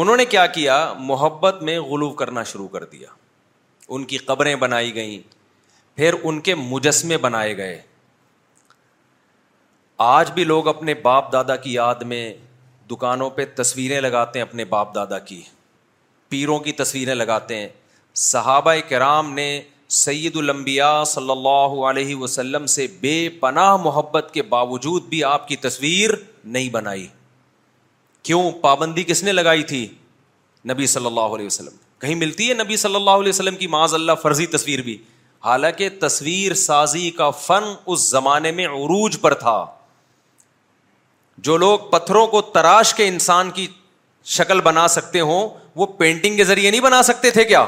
انہوں 0.01 0.17
نے 0.17 0.25
کیا 0.33 0.45
کیا 0.57 0.75
محبت 0.99 1.61
میں 1.67 1.79
غلو 1.81 2.09
کرنا 2.21 2.43
شروع 2.51 2.67
کر 2.73 2.83
دیا 2.85 3.07
ان 3.97 4.03
کی 4.05 4.17
قبریں 4.29 4.55
بنائی 4.63 4.93
گئیں 4.95 5.19
پھر 5.97 6.15
ان 6.23 6.39
کے 6.47 6.55
مجسمے 6.55 7.17
بنائے 7.17 7.55
گئے 7.57 7.79
آج 10.05 10.31
بھی 10.31 10.43
لوگ 10.43 10.67
اپنے 10.67 10.93
باپ 11.03 11.31
دادا 11.33 11.55
کی 11.63 11.73
یاد 11.73 12.01
میں 12.13 12.21
دکانوں 12.91 13.29
پہ 13.37 13.45
تصویریں 13.55 13.99
لگاتے 14.01 14.39
ہیں 14.39 14.45
اپنے 14.45 14.65
باپ 14.73 14.93
دادا 14.95 15.19
کی 15.29 15.41
پیروں 16.29 16.59
کی 16.59 16.71
تصویریں 16.81 17.15
لگاتے 17.15 17.55
ہیں 17.59 17.67
صحابہ 18.25 18.73
کرام 18.89 19.33
نے 19.33 19.49
سید 19.95 20.35
الانبیاء 20.37 21.03
صلی 21.07 21.31
اللہ 21.31 21.75
علیہ 21.89 22.15
وسلم 22.19 22.65
سے 22.75 22.85
بے 23.01 23.13
پناہ 23.39 23.75
محبت 23.83 24.29
کے 24.33 24.41
باوجود 24.53 25.03
بھی 25.09 25.23
آپ 25.23 25.47
کی 25.47 25.55
تصویر 25.65 26.11
نہیں 26.43 26.69
بنائی 26.69 27.05
کیوں 28.23 28.49
پابندی 28.61 29.03
کس 29.07 29.23
نے 29.23 29.31
لگائی 29.31 29.63
تھی 29.63 29.85
نبی 30.71 30.87
صلی 30.87 31.05
اللہ 31.05 31.35
علیہ 31.37 31.45
وسلم 31.45 31.75
کہیں 32.01 32.15
ملتی 32.15 32.49
ہے 32.49 32.53
نبی 32.63 32.77
صلی 32.77 32.95
اللہ 32.95 33.09
علیہ 33.19 33.29
وسلم 33.29 33.55
کی 33.57 33.67
معاذ 33.75 33.93
اللہ 33.93 34.11
فرضی 34.21 34.45
تصویر 34.57 34.81
بھی 34.87 34.97
حالانکہ 35.45 35.89
تصویر 36.01 36.53
سازی 36.65 37.09
کا 37.17 37.29
فن 37.45 37.73
اس 37.85 38.09
زمانے 38.09 38.51
میں 38.59 38.65
عروج 38.67 39.19
پر 39.21 39.33
تھا 39.45 39.65
جو 41.47 41.57
لوگ 41.57 41.79
پتھروں 41.89 42.25
کو 42.27 42.41
تراش 42.53 42.93
کے 42.93 43.07
انسان 43.07 43.49
کی 43.55 43.67
شکل 44.35 44.61
بنا 44.61 44.87
سکتے 44.97 45.19
ہوں 45.19 45.49
وہ 45.75 45.85
پینٹنگ 45.97 46.37
کے 46.37 46.43
ذریعے 46.43 46.71
نہیں 46.71 46.81
بنا 46.81 47.01
سکتے 47.03 47.31
تھے 47.31 47.43
کیا 47.45 47.65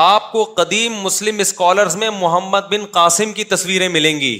آپ 0.00 0.30
کو 0.32 0.42
قدیم 0.56 0.92
مسلم 1.02 1.38
اسکالرز 1.40 1.96
میں 1.96 2.08
محمد 2.18 2.68
بن 2.70 2.84
قاسم 2.90 3.32
کی 3.32 3.44
تصویریں 3.44 3.88
ملیں 3.88 4.20
گی 4.20 4.36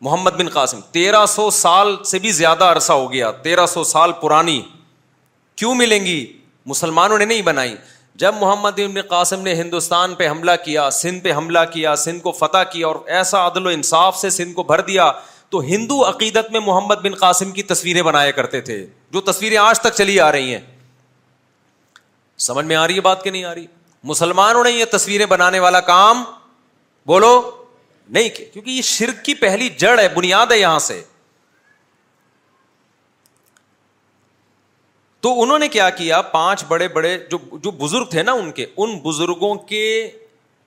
محمد 0.00 0.30
بن 0.38 0.48
قاسم 0.52 0.80
تیرہ 0.92 1.24
سو 1.28 1.48
سال 1.56 1.94
سے 2.10 2.18
بھی 2.18 2.30
زیادہ 2.32 2.64
عرصہ 2.72 2.92
ہو 2.92 3.10
گیا 3.12 3.30
تیرہ 3.46 3.66
سو 3.74 3.84
سال 3.84 4.12
پرانی 4.20 4.60
کیوں 5.56 5.74
ملیں 5.74 6.06
گی 6.06 6.24
مسلمانوں 6.66 7.18
نے 7.18 7.24
نہیں 7.24 7.42
بنائی 7.42 7.74
جب 8.24 8.34
محمد 8.40 8.78
بن 8.94 9.00
قاسم 9.08 9.40
نے 9.42 9.54
ہندوستان 9.60 10.14
پہ 10.14 10.28
حملہ 10.30 10.50
کیا 10.64 10.88
سندھ 11.00 11.22
پہ 11.24 11.32
حملہ 11.36 11.58
کیا 11.72 11.94
سندھ 11.96 12.22
کو 12.22 12.32
فتح 12.38 12.62
کیا 12.72 12.86
اور 12.86 12.96
ایسا 13.18 13.46
عدل 13.46 13.66
و 13.66 13.70
انصاف 13.70 14.18
سے 14.18 14.30
سندھ 14.30 14.54
کو 14.54 14.62
بھر 14.72 14.80
دیا 14.86 15.10
تو 15.50 15.60
ہندو 15.60 16.04
عقیدت 16.08 16.50
میں 16.52 16.60
محمد 16.66 17.04
بن 17.04 17.14
قاسم 17.20 17.50
کی 17.52 17.62
تصویریں 17.62 18.02
بنایا 18.02 18.30
کرتے 18.40 18.60
تھے 18.70 18.84
جو 19.12 19.20
تصویریں 19.30 19.58
آج 19.58 19.80
تک 19.80 19.94
چلی 19.96 20.20
آ 20.20 20.30
رہی 20.32 20.54
ہیں 20.54 20.60
سمجھ 22.38 22.66
میں 22.66 22.76
آ 22.76 22.86
رہی 22.86 22.96
ہے 22.96 23.00
بات 23.00 23.22
کہ 23.24 23.30
نہیں 23.30 23.44
آ 23.44 23.54
رہی 23.54 23.66
مسلمانوں 24.10 24.64
نے 24.64 24.70
یہ 24.70 24.84
تصویریں 24.92 25.26
بنانے 25.26 25.58
والا 25.60 25.80
کام 25.88 26.22
بولو 27.06 27.40
نہیں 28.08 28.28
کیا 28.36 28.46
کیونکہ 28.52 28.70
یہ 28.70 28.82
شرک 28.82 29.24
کی 29.24 29.34
پہلی 29.34 29.68
جڑ 29.78 29.98
ہے 29.98 30.08
بنیاد 30.14 30.52
ہے 30.52 30.58
یہاں 30.58 30.78
سے 30.86 31.02
تو 35.22 35.40
انہوں 35.42 35.58
نے 35.58 35.68
کیا 35.68 35.88
کیا 35.98 36.20
پانچ 36.30 36.64
بڑے 36.68 36.86
بڑے 36.94 37.16
جو 37.30 37.38
جو 37.64 37.70
بزرگ 37.80 38.04
تھے 38.10 38.22
نا 38.22 38.32
ان 38.38 38.50
کے 38.52 38.66
ان 38.76 38.98
بزرگوں 39.02 39.54
کے 39.70 39.82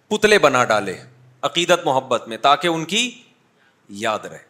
پتلے 0.09 0.37
بنا 0.39 0.63
ڈالے 0.65 0.95
عقیدت 1.49 1.85
محبت 1.85 2.27
میں 2.27 2.37
تاکہ 2.41 2.67
ان 2.67 2.85
کی 2.93 3.09
یاد 4.03 4.19
رہے 4.29 4.43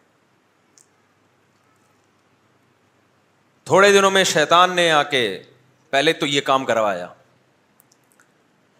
تھوڑے 3.71 3.91
دنوں 3.93 4.11
میں 4.11 4.23
شیطان 4.31 4.75
نے 4.75 4.89
آ 4.91 5.01
کے 5.11 5.25
پہلے 5.95 6.11
تو 6.21 6.25
یہ 6.27 6.41
کام 6.45 6.63
کروایا 6.65 7.07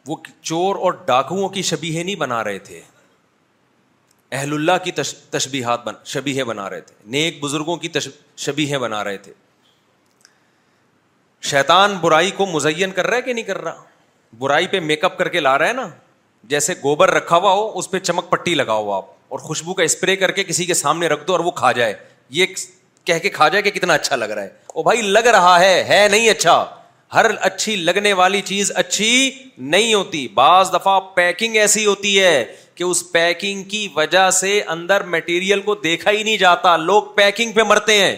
وہ 0.07 0.15
چور 0.47 0.75
اور 0.87 0.93
ڈاکوؤں 1.05 1.49
کی 1.49 1.61
شبیہ 1.69 2.03
نہیں 2.03 2.15
بنا 2.23 2.43
رہے 2.43 2.59
تھے 2.69 2.79
اہل 4.31 4.53
اللہ 4.53 4.83
کی 4.83 4.91
تشبیہات 4.91 5.83
بن 5.85 5.93
شبیہ 6.15 6.43
بنا 6.51 6.69
رہے 6.69 6.81
تھے 6.89 6.95
نیک 7.15 7.39
بزرگوں 7.43 7.75
کی 7.85 7.89
تش 7.97 8.07
شبیہ 8.47 8.77
بنا 8.85 9.03
رہے 9.03 9.17
تھے 9.27 9.33
شیطان 11.53 11.95
برائی 12.01 12.31
کو 12.41 12.45
مزین 12.53 12.91
کر 12.99 13.07
رہا 13.07 13.17
ہے 13.17 13.21
کہ 13.29 13.33
نہیں 13.33 13.45
کر 13.53 13.61
رہا 13.63 13.83
برائی 14.45 14.67
پہ 14.75 14.79
میک 14.91 15.03
اپ 15.05 15.17
کر 15.17 15.27
کے 15.37 15.47
لا 15.47 15.57
رہا 15.59 15.67
ہے 15.67 15.73
نا 15.81 15.87
جیسے 16.55 16.73
گوبر 16.83 17.13
رکھا 17.21 17.37
ہوا 17.37 17.51
ہو 17.57 17.65
اس 17.79 17.89
پہ 17.91 17.99
چمک 18.11 18.29
پٹی 18.29 18.55
لگا 18.63 18.73
ہوا 18.85 18.95
آپ 18.97 19.05
اور 19.35 19.39
خوشبو 19.49 19.73
کا 19.73 19.83
اسپرے 19.89 20.15
کر 20.23 20.31
کے 20.39 20.43
کسی 20.53 20.65
کے 20.69 20.73
سامنے 20.83 21.07
رکھ 21.15 21.27
دو 21.27 21.33
اور 21.39 21.45
وہ 21.49 21.59
کھا 21.63 21.71
جائے 21.81 21.93
یہ 22.41 22.45
کہہ 23.05 23.19
کے 23.23 23.29
کھا 23.39 23.47
جائے 23.55 23.61
کہ 23.61 23.71
کتنا 23.79 23.93
اچھا 24.03 24.15
لگ 24.15 24.29
رہا 24.37 24.41
ہے 24.43 24.49
او 24.73 24.83
بھائی 24.89 25.01
لگ 25.17 25.27
رہا 25.37 25.59
ہے 25.59 25.83
ہے 25.89 26.07
نہیں 26.11 26.29
اچھا 26.29 26.63
ہر 27.13 27.25
اچھی 27.45 27.75
لگنے 27.75 28.11
والی 28.19 28.41
چیز 28.45 28.71
اچھی 28.75 29.09
نہیں 29.73 29.93
ہوتی 29.93 30.27
بعض 30.35 30.73
دفعہ 30.73 30.99
پیکنگ 31.15 31.55
ایسی 31.55 31.85
ہوتی 31.85 32.19
ہے 32.21 32.43
کہ 32.75 32.83
اس 32.83 33.03
پیکنگ 33.11 33.63
کی 33.69 33.87
وجہ 33.95 34.29
سے 34.39 34.59
اندر 34.75 35.03
میٹیریل 35.15 35.61
کو 35.67 35.75
دیکھا 35.83 36.11
ہی 36.11 36.23
نہیں 36.23 36.37
جاتا 36.37 36.75
لوگ 36.77 37.03
پیکنگ 37.15 37.51
پہ 37.55 37.63
مرتے 37.67 37.97
ہیں 38.01 38.15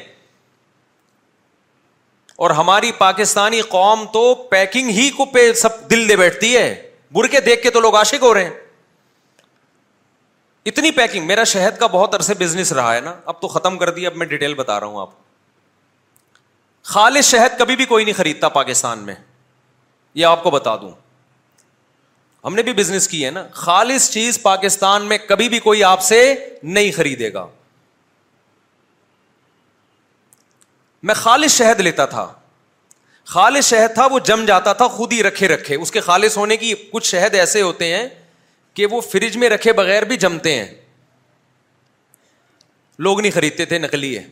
اور 2.45 2.49
ہماری 2.61 2.91
پاکستانی 2.97 3.61
قوم 3.69 4.05
تو 4.13 4.33
پیکنگ 4.49 4.89
ہی 4.97 5.09
کو 5.17 5.25
پہ 5.33 5.51
سب 5.61 5.89
دل 5.89 6.07
دے 6.09 6.15
بیٹھتی 6.15 6.55
ہے 6.55 6.73
برکے 7.15 7.39
دیکھ 7.41 7.61
کے 7.63 7.69
تو 7.71 7.79
لوگ 7.79 7.95
عاشق 7.95 8.23
ہو 8.23 8.33
رہے 8.33 8.43
ہیں 8.43 8.53
اتنی 10.71 10.91
پیکنگ 10.91 11.25
میرا 11.27 11.43
شہد 11.51 11.77
کا 11.79 11.87
بہت 11.91 12.15
عرصے 12.15 12.33
بزنس 12.39 12.71
رہا 12.73 12.95
ہے 12.95 12.99
نا 13.01 13.13
اب 13.33 13.39
تو 13.41 13.47
ختم 13.47 13.77
کر 13.77 13.89
دیا 13.95 14.09
اب 14.09 14.15
میں 14.17 14.25
ڈیٹیل 14.33 14.53
بتا 14.53 14.79
رہا 14.79 14.87
ہوں 14.87 15.01
آپ 15.01 15.09
کو 15.11 15.25
خالص 16.93 17.25
شہد 17.29 17.57
کبھی 17.59 17.75
بھی 17.75 17.85
کوئی 17.85 18.03
نہیں 18.05 18.15
خریدتا 18.17 18.49
پاکستان 18.49 18.99
میں 19.05 19.13
یہ 20.15 20.25
آپ 20.25 20.43
کو 20.43 20.51
بتا 20.51 20.75
دوں 20.81 20.91
ہم 22.45 22.55
نے 22.55 22.63
بھی 22.63 22.73
بزنس 22.73 23.07
کی 23.07 23.23
ہے 23.25 23.31
نا 23.37 23.43
خالص 23.63 24.09
چیز 24.11 24.41
پاکستان 24.41 25.05
میں 25.07 25.17
کبھی 25.29 25.47
بھی 25.49 25.59
کوئی 25.65 25.83
آپ 25.83 26.01
سے 26.11 26.19
نہیں 26.63 26.91
خریدے 26.95 27.31
گا 27.33 27.45
میں 31.09 31.13
خالص 31.15 31.57
شہد 31.57 31.79
لیتا 31.89 32.05
تھا 32.13 32.25
خالص 33.33 33.69
شہد 33.69 33.93
تھا 33.95 34.05
وہ 34.11 34.19
جم 34.31 34.45
جاتا 34.45 34.73
تھا 34.81 34.87
خود 34.97 35.13
ہی 35.13 35.21
رکھے 35.23 35.47
رکھے 35.47 35.75
اس 35.75 35.91
کے 35.91 35.99
خالص 36.07 36.37
ہونے 36.37 36.57
کی 36.57 36.73
کچھ 36.91 37.07
شہد 37.09 37.35
ایسے 37.41 37.61
ہوتے 37.61 37.93
ہیں 37.95 38.07
کہ 38.73 38.85
وہ 38.91 39.01
فریج 39.11 39.37
میں 39.37 39.49
رکھے 39.49 39.73
بغیر 39.83 40.03
بھی 40.13 40.17
جمتے 40.25 40.55
ہیں 40.59 40.73
لوگ 43.07 43.21
نہیں 43.21 43.31
خریدتے 43.31 43.65
تھے 43.71 43.77
نکلی 43.77 44.17
ہے 44.17 44.23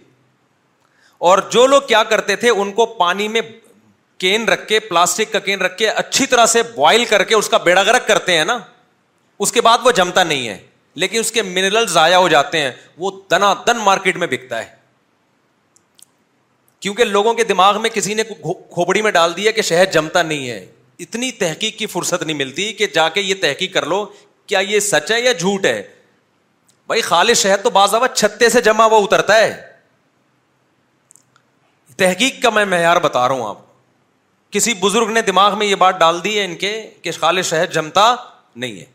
اور 1.20 1.38
جو 1.52 1.66
لوگ 1.68 1.82
کیا 1.88 2.04
کرتے 2.10 2.36
تھے 2.36 2.50
ان 2.50 2.72
کو 2.74 2.86
پانی 2.98 3.28
میں 3.28 3.42
کین 4.20 4.48
رکھ 4.50 4.68
کے 4.68 4.80
پلاسٹک 4.80 5.32
کا 5.34 5.40
کین 5.40 5.62
رکھ 5.62 5.78
کے 5.78 5.90
اچھی 5.90 6.26
طرح 6.26 6.46
سے 6.46 6.64
بوائل 6.76 7.04
کر 7.06 7.24
کے 7.24 7.36
اس 7.36 7.50
کا 7.50 7.58
بیڑا 7.64 7.84
گرک 7.84 8.08
کرتے 8.08 8.38
ہیں 8.38 8.46
نا 8.46 8.58
اس 9.46 9.52
کے 9.52 9.62
بعد 9.62 9.78
وہ 9.86 9.92
جمتا 9.96 10.24
نہیں 10.24 10.48
ہے 10.48 10.58
لیکن 11.04 11.20
اس 11.20 11.32
کے 11.32 11.42
منرل 11.44 11.88
ضائع 11.92 12.16
ہو 12.16 12.28
جاتے 12.30 12.62
ہیں 12.62 12.72
وہ 12.98 13.12
دنا 13.32 13.54
دن 13.68 13.78
مارکیٹ 13.84 14.18
میں 14.18 14.28
بکتا 14.32 14.60
ہے 14.60 14.74
کیونکہ 16.82 17.04
لوگوں 17.04 17.34
کے 17.34 17.44
دماغ 17.44 17.82
میں 17.82 17.90
کسی 17.90 18.14
نے 18.14 18.24
کھوپڑی 18.42 19.02
میں 19.02 19.12
ڈال 19.12 19.36
دیا 19.38 19.52
کہ 19.52 19.62
شہد 19.70 19.94
جمتا 19.94 20.22
نہیں 20.24 20.50
ہے 20.50 20.66
اتنی 21.00 21.32
تحقیق 21.40 21.78
کی 21.78 21.86
فرصت 21.88 22.24
نہیں 22.24 22.38
ملتی 22.38 22.72
کہ 22.74 22.88
جا 22.96 23.08
کے 23.14 23.22
یہ 23.22 23.36
تحقیق 23.42 23.74
کر 23.74 23.86
لو 23.86 24.06
کیا 24.48 24.60
یہ 24.68 24.80
سچ 24.88 25.12
ہے 25.12 25.20
یا 25.22 25.32
جھوٹ 25.32 25.66
ہے 25.66 25.82
بھائی 26.88 27.02
خالص 27.02 27.42
شہد 27.42 27.64
تو 27.64 27.70
بعض 27.78 27.96
چھتے 28.14 28.50
سے 28.50 28.62
جمع 28.62 28.84
ہوا 28.84 28.98
اترتا 29.04 29.38
ہے 29.38 29.50
تحقیق 31.98 32.42
کا 32.44 32.50
میں 32.50 32.66
معیار 32.66 32.98
بتا 33.04 33.28
رہا 33.28 33.36
ہوں 33.36 33.48
آپ 33.50 33.58
کسی 34.52 34.74
بزرگ 34.80 35.10
نے 35.14 35.22
دماغ 35.22 35.58
میں 35.58 35.68
یہ 35.68 35.76
بات 35.76 36.00
ڈال 36.00 36.24
دی 36.24 36.38
ہے 36.38 36.44
ان 36.46 36.56
کے 36.58 36.72
کہ 37.02 37.12
خالص 37.20 37.50
شہد 37.50 37.74
جمتا 37.74 38.14
نہیں 38.56 38.80
ہے 38.80 38.86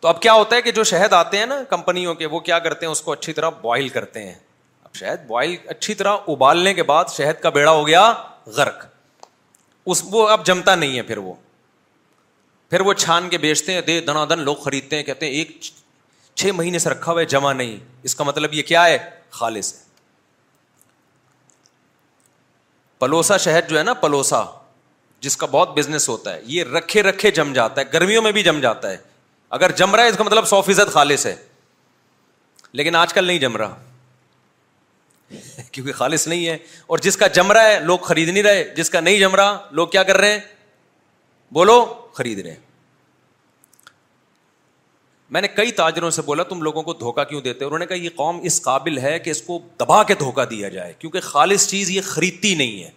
تو 0.00 0.08
اب 0.08 0.20
کیا 0.22 0.32
ہوتا 0.32 0.56
ہے 0.56 0.62
کہ 0.62 0.70
جو 0.72 0.84
شہد 0.84 1.12
آتے 1.12 1.38
ہیں 1.38 1.46
نا 1.46 1.62
کمپنیوں 1.70 2.14
کے 2.14 2.26
وہ 2.34 2.40
کیا 2.48 2.58
کرتے 2.66 2.86
ہیں 2.86 2.90
اس 2.90 3.00
کو 3.02 3.12
اچھی 3.12 3.32
طرح 3.32 3.48
بوائل 3.62 3.88
کرتے 3.96 4.22
ہیں 4.24 4.34
اب 4.84 4.94
شہد 4.96 5.26
بوائل 5.26 5.56
اچھی 5.70 5.94
طرح 5.94 6.16
ابالنے 6.32 6.74
کے 6.74 6.82
بعد 6.90 7.04
شہد 7.16 7.40
کا 7.42 7.50
بیڑا 7.56 7.70
ہو 7.70 7.86
گیا 7.86 8.12
غرق 8.56 8.84
اس 9.94 10.02
وہ 10.10 10.28
اب 10.28 10.44
جمتا 10.46 10.74
نہیں 10.74 10.96
ہے 10.96 11.02
پھر 11.10 11.18
وہ 11.18 11.34
پھر 12.70 12.80
وہ 12.86 12.92
چھان 12.92 13.28
کے 13.28 13.38
بیچتے 13.42 13.74
ہیں 13.74 13.80
دے 13.86 14.00
دنا 14.06 14.24
دن 14.30 14.38
لوگ 14.44 14.56
خریدتے 14.64 14.96
ہیں 14.96 15.02
کہتے 15.02 15.26
ہیں 15.26 15.32
ایک 15.32 15.56
چھ 15.60 16.46
مہینے 16.56 16.78
سے 16.78 16.90
رکھا 16.90 17.12
ہوا 17.12 17.20
ہے 17.20 17.26
جمع 17.34 17.52
نہیں 17.52 17.76
اس 18.04 18.14
کا 18.14 18.24
مطلب 18.24 18.54
یہ 18.54 18.62
کیا 18.62 18.84
ہے 18.86 18.98
خالص 19.38 19.74
ہے 19.74 19.86
پلوسا 23.00 23.36
شہر 23.38 23.68
جو 23.68 23.78
ہے 23.78 23.82
نا 23.84 23.92
پلوسا 24.02 24.44
جس 25.22 25.36
کا 25.36 25.46
بہت 25.50 25.76
بزنس 25.78 26.08
ہوتا 26.08 26.34
ہے 26.34 26.40
یہ 26.46 26.64
رکھے 26.74 27.02
رکھے 27.02 27.30
جم 27.38 27.52
جاتا 27.52 27.80
ہے 27.80 27.86
گرمیوں 27.92 28.22
میں 28.22 28.32
بھی 28.32 28.42
جم 28.42 28.60
جاتا 28.60 28.90
ہے 28.90 28.96
اگر 29.58 29.72
جم 29.76 29.94
رہا 29.94 30.02
ہے 30.04 30.08
اس 30.08 30.16
کا 30.16 30.24
مطلب 30.24 30.46
سو 30.48 30.60
فیصد 30.62 30.92
خالص 30.92 31.26
ہے 31.26 31.34
لیکن 32.80 32.96
آج 32.96 33.12
کل 33.14 33.24
نہیں 33.24 33.38
جم 33.46 33.56
رہا 33.56 33.76
کیونکہ 35.72 35.92
خالص 35.92 36.26
نہیں 36.28 36.46
ہے 36.46 36.56
اور 36.86 36.98
جس 37.06 37.16
کا 37.16 37.26
جم 37.38 37.52
رہا 37.52 37.68
ہے 37.68 37.80
لوگ 37.84 37.98
خرید 38.10 38.28
نہیں 38.28 38.42
رہے 38.42 38.62
جس 38.76 38.90
کا 38.90 39.00
نہیں 39.00 39.18
جم 39.20 39.34
رہا 39.36 39.58
لوگ 39.80 39.88
کیا 39.96 40.02
کر 40.10 40.16
رہے 40.16 40.32
ہیں 40.32 40.40
بولو 41.54 41.84
خرید 42.14 42.38
رہے 42.44 42.50
ہیں 42.50 42.66
میں 45.32 45.40
نے 45.40 45.48
کئی 45.56 45.70
تاجروں 45.78 46.10
سے 46.10 46.22
بولا 46.26 46.42
تم 46.50 46.62
لوگوں 46.62 46.82
کو 46.82 46.92
دھوکا 47.00 47.24
کیوں 47.24 47.40
دیتے 47.42 47.64
انہوں 47.64 47.78
نے 47.78 47.86
کہا 47.86 47.96
یہ 48.02 48.10
قوم 48.16 48.38
اس 48.50 48.60
قابل 48.62 48.98
ہے 48.98 49.18
کہ 49.18 49.30
اس 49.30 49.42
کو 49.42 49.58
دبا 49.80 50.02
کے 50.10 50.14
دھوکا 50.18 50.44
دیا 50.50 50.68
جائے 50.68 50.92
کیونکہ 50.98 51.20
خالص 51.20 51.68
چیز 51.70 51.90
یہ 51.90 52.00
خریدتی 52.04 52.54
نہیں 52.54 52.82
ہے 52.84 52.90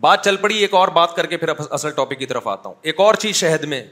بات 0.00 0.24
چل 0.24 0.36
پڑی 0.36 0.56
ایک 0.58 0.74
اور 0.74 0.88
بات 0.98 1.14
کر 1.16 1.26
کے 1.26 1.36
پھر 1.36 1.48
اصل 1.70 1.90
ٹاپک 1.96 2.18
کی 2.18 2.26
طرف 2.26 2.48
آتا 2.48 2.68
ہوں 2.68 2.74
ایک 2.90 3.00
اور 3.00 3.14
چیز 3.24 3.34
شہد 3.36 3.64
میں 3.72 3.82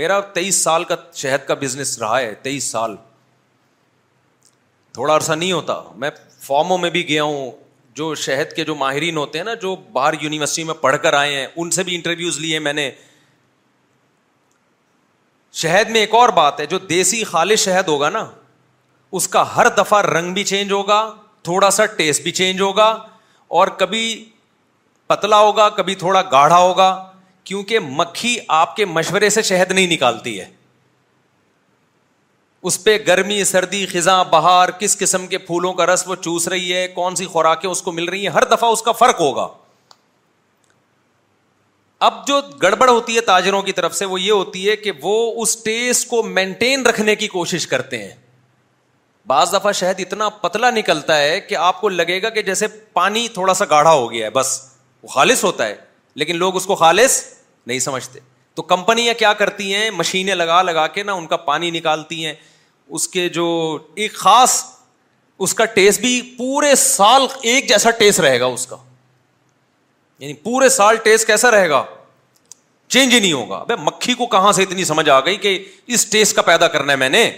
میرا 0.00 0.18
تیئیس 0.34 0.62
سال 0.62 0.84
کا 0.84 0.96
شہد 1.14 1.46
کا 1.48 1.54
بزنس 1.60 1.98
رہا 1.98 2.18
ہے 2.20 2.34
تیئیس 2.42 2.64
سال 2.70 2.96
تھوڑا 4.94 5.14
عرصہ 5.16 5.32
نہیں 5.32 5.52
ہوتا 5.52 5.80
میں 5.96 6.10
فارموں 6.40 6.78
میں 6.78 6.90
بھی 6.90 7.08
گیا 7.08 7.22
ہوں 7.22 7.50
جو 7.96 8.14
شہد 8.24 8.52
کے 8.56 8.64
جو 8.64 8.74
ماہرین 8.74 9.16
ہوتے 9.16 9.38
ہیں 9.38 9.44
نا 9.44 9.54
جو 9.62 9.74
باہر 9.92 10.12
یونیورسٹی 10.20 10.64
میں 10.64 10.74
پڑھ 10.80 10.96
کر 11.02 11.12
آئے 11.14 11.34
ہیں 11.36 11.46
ان 11.56 11.70
سے 11.78 11.82
بھی 11.84 11.94
انٹرویوز 11.94 12.38
لیے 12.40 12.58
میں 12.66 12.72
نے 12.72 12.90
شہد 15.60 15.90
میں 15.90 16.00
ایک 16.00 16.14
اور 16.14 16.28
بات 16.36 16.60
ہے 16.60 16.66
جو 16.66 16.78
دیسی 16.88 17.22
خالص 17.24 17.64
شہد 17.64 17.88
ہوگا 17.88 18.08
نا 18.10 18.24
اس 19.18 19.26
کا 19.28 19.44
ہر 19.56 19.68
دفعہ 19.78 20.00
رنگ 20.02 20.32
بھی 20.34 20.44
چینج 20.50 20.72
ہوگا 20.72 21.00
تھوڑا 21.44 21.70
سا 21.78 21.86
ٹیسٹ 21.96 22.22
بھی 22.22 22.30
چینج 22.32 22.60
ہوگا 22.60 22.86
اور 23.58 23.68
کبھی 23.78 24.04
پتلا 25.06 25.38
ہوگا 25.38 25.68
کبھی 25.76 25.94
تھوڑا 26.02 26.22
گاڑھا 26.32 26.58
ہوگا 26.58 26.88
کیونکہ 27.44 27.78
مکھی 27.98 28.36
آپ 28.58 28.74
کے 28.76 28.84
مشورے 28.84 29.30
سے 29.30 29.42
شہد 29.42 29.72
نہیں 29.72 29.86
نکالتی 29.92 30.38
ہے 30.40 30.46
اس 32.70 32.82
پہ 32.84 32.96
گرمی 33.06 33.42
سردی 33.44 33.84
خزاں 33.92 34.22
بہار 34.30 34.68
کس 34.78 34.96
قسم 34.98 35.26
کے 35.26 35.38
پھولوں 35.38 35.72
کا 35.74 35.86
رس 35.86 36.06
وہ 36.08 36.14
چوس 36.22 36.46
رہی 36.48 36.72
ہے 36.74 36.86
کون 36.94 37.14
سی 37.16 37.26
خوراکیں 37.32 37.70
اس 37.70 37.82
کو 37.82 37.92
مل 37.92 38.08
رہی 38.08 38.26
ہیں 38.26 38.32
ہر 38.34 38.44
دفعہ 38.50 38.68
اس 38.70 38.82
کا 38.82 38.92
فرق 39.04 39.20
ہوگا 39.20 39.46
اب 42.06 42.14
جو 42.26 42.40
گڑبڑ 42.62 42.88
ہوتی 42.88 43.14
ہے 43.16 43.20
تاجروں 43.26 43.60
کی 43.62 43.72
طرف 43.72 43.94
سے 43.94 44.04
وہ 44.12 44.20
یہ 44.20 44.30
ہوتی 44.32 44.68
ہے 44.68 44.74
کہ 44.76 44.92
وہ 45.02 45.16
اس 45.42 45.56
ٹیسٹ 45.64 46.08
کو 46.08 46.22
مینٹین 46.38 46.86
رکھنے 46.86 47.14
کی 47.16 47.28
کوشش 47.34 47.66
کرتے 47.72 47.98
ہیں 48.02 48.08
بعض 49.32 49.52
دفعہ 49.52 49.72
شہد 49.80 50.00
اتنا 50.06 50.28
پتلا 50.44 50.70
نکلتا 50.78 51.18
ہے 51.18 51.38
کہ 51.48 51.56
آپ 51.68 51.80
کو 51.80 51.88
لگے 52.00 52.20
گا 52.22 52.30
کہ 52.38 52.42
جیسے 52.50 52.66
پانی 53.00 53.26
تھوڑا 53.34 53.54
سا 53.60 53.64
گاڑھا 53.70 53.92
ہو 53.92 54.10
گیا 54.12 54.24
ہے 54.24 54.30
بس 54.40 54.58
وہ 55.02 55.08
خالص 55.14 55.44
ہوتا 55.44 55.66
ہے 55.66 55.76
لیکن 56.22 56.36
لوگ 56.36 56.56
اس 56.56 56.66
کو 56.66 56.74
خالص 56.82 57.22
نہیں 57.66 57.78
سمجھتے 57.88 58.20
تو 58.54 58.62
کمپنیاں 58.74 59.14
کیا 59.18 59.32
کرتی 59.44 59.74
ہیں 59.74 59.90
مشینیں 60.00 60.34
لگا 60.34 60.60
لگا 60.62 60.86
کے 60.96 61.02
نا 61.02 61.12
ان 61.20 61.26
کا 61.26 61.36
پانی 61.50 61.70
نکالتی 61.78 62.24
ہیں 62.26 62.34
اس 62.98 63.08
کے 63.08 63.28
جو 63.38 63.46
ایک 64.04 64.14
خاص 64.24 64.62
اس 65.46 65.54
کا 65.60 65.64
ٹیسٹ 65.78 66.00
بھی 66.00 66.20
پورے 66.38 66.74
سال 66.84 67.26
ایک 67.52 67.68
جیسا 67.68 67.90
ٹیسٹ 68.02 68.20
رہے 68.20 68.40
گا 68.40 68.46
اس 68.56 68.66
کا 68.66 68.76
یعنی 70.22 70.34
پورے 70.42 70.68
سال 70.68 70.96
ٹیسٹ 71.04 71.26
کیسا 71.26 71.50
رہے 71.50 71.68
گا 71.70 71.82
چینج 72.94 73.14
ہی 73.14 73.18
نہیں 73.20 73.32
ہوگا 73.32 73.74
مکھی 73.82 74.14
کو 74.14 74.26
کہاں 74.34 74.52
سے 74.52 74.62
اتنی 74.62 74.84
سمجھ 74.84 75.08
آ 75.10 75.18
گئی 75.26 75.36
کہ 75.44 75.56
اس 75.94 76.04
ٹیسٹ 76.10 76.36
کا 76.36 76.42
پیدا 76.48 76.68
کرنا 76.74 76.92
ہے 76.92 76.96
میں 76.98 77.08
نے 77.08 77.30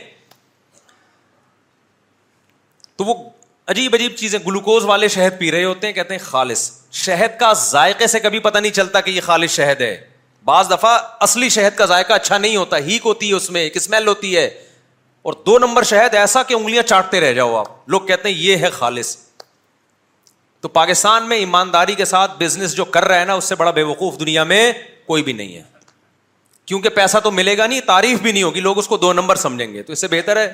تو 2.97 3.05
وہ 3.05 3.15
عجیب 3.75 3.95
عجیب 3.95 4.17
چیزیں 4.17 4.39
گلوکوز 4.47 4.85
والے 4.93 5.09
شہد 5.17 5.39
پی 5.39 5.51
رہے 5.53 5.65
ہوتے 5.65 5.87
ہیں 5.87 5.95
کہتے 5.95 6.15
ہیں 6.15 6.25
خالص 6.25 6.71
شہد 7.05 7.39
کا 7.41 7.53
ذائقے 7.65 8.07
سے 8.17 8.21
کبھی 8.21 8.39
پتا 8.49 8.61
نہیں 8.61 8.73
چلتا 8.81 9.01
کہ 9.07 9.11
یہ 9.11 9.21
خالص 9.31 9.55
شہد 9.55 9.81
ہے 9.81 9.97
بعض 10.51 10.71
دفعہ 10.71 10.97
اصلی 11.29 11.49
شہد 11.49 11.77
کا 11.79 11.85
ذائقہ 11.95 12.13
اچھا 12.13 12.39
نہیں 12.39 12.57
ہوتا 12.57 12.77
ہیک 12.91 13.07
ہوتی 13.07 13.29
ہے 13.31 13.35
اس 13.37 13.51
میں 13.57 13.61
ایک 13.63 13.77
اسمیل 13.77 14.09
ہوتی 14.09 14.37
ہے 14.37 14.47
اور 15.31 15.43
دو 15.47 15.59
نمبر 15.59 15.83
شہد 15.95 16.15
ایسا 16.25 16.43
کہ 16.51 16.55
انگلیاں 16.55 16.83
چاٹتے 16.95 17.21
رہ 17.21 17.33
جاؤ 17.41 17.57
آپ 17.57 17.89
لوگ 17.91 18.01
کہتے 18.07 18.29
ہیں 18.29 18.37
یہ 18.39 18.57
ہے 18.65 18.71
خالص 18.79 19.17
تو 20.65 20.69
پاکستان 20.69 21.29
میں 21.29 21.37
ایمانداری 21.39 21.95
کے 21.95 22.05
ساتھ 22.05 22.33
بزنس 22.39 22.75
جو 22.77 22.85
کر 22.97 23.05
رہا 23.05 23.21
ہے 23.21 23.25
نا 23.25 23.33
اس 23.41 23.45
سے 23.49 23.55
بڑا 23.63 23.71
بے 23.79 23.83
وقوف 23.83 24.19
دنیا 24.21 24.45
میں 24.53 24.61
کوئی 25.07 25.23
بھی 25.23 25.33
نہیں 25.33 25.55
ہے 25.57 25.63
کیونکہ 26.67 26.89
پیسہ 26.99 27.19
تو 27.25 27.31
ملے 27.31 27.57
گا 27.59 27.67
نہیں 27.67 27.81
تعریف 27.87 28.21
بھی 28.23 28.33
نہیں 28.33 28.43
ہوگی 28.43 28.61
لوگ 28.67 28.79
اس 28.79 28.89
کو 28.89 28.97
دو 28.99 29.13
نمبر 29.13 29.37
سمجھیں 29.43 29.73
گے 29.73 29.83
تو 29.83 29.93
اس 29.93 30.01
سے 30.01 30.09
بہتر 30.13 30.37
ہے 30.41 30.47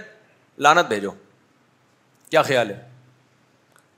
لانت 0.67 0.89
بھیجو 0.89 1.11
کیا 2.31 2.43
خیال 2.49 2.71
ہے 2.71 2.79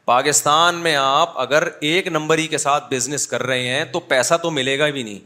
پاکستان 0.04 0.74
میں 0.82 0.94
آپ 1.00 1.38
اگر 1.40 1.68
ایک 1.88 2.06
نمبر 2.08 2.38
ہی 2.38 2.46
کے 2.54 2.58
ساتھ 2.66 2.92
بزنس 2.92 3.26
کر 3.28 3.42
رہے 3.52 3.68
ہیں 3.74 3.84
تو 3.92 4.00
پیسہ 4.12 4.34
تو 4.42 4.50
ملے 4.58 4.78
گا 4.78 4.88
بھی 4.90 5.02
نہیں 5.02 5.18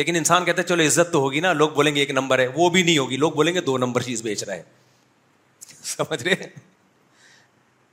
لیکن 0.00 0.16
انسان 0.16 0.44
کہتے 0.44 0.62
چلو 0.72 0.82
عزت 0.86 1.12
تو 1.12 1.20
ہوگی 1.22 1.40
نا 1.46 1.52
لوگ 1.60 1.70
بولیں 1.76 1.94
گے 1.94 2.00
ایک 2.00 2.10
نمبر 2.20 2.38
ہے 2.38 2.46
وہ 2.54 2.68
بھی 2.76 2.82
نہیں 2.82 2.98
ہوگی 2.98 3.16
لوگ 3.24 3.32
بولیں 3.32 3.54
گے 3.54 3.60
دو 3.70 3.78
نمبر 3.86 4.02
چیز 4.10 4.22
بیچ 4.22 4.44
رہے 4.44 4.56
ہیں 4.56 4.62
سمجھ 5.96 6.22
رہے 6.22 6.46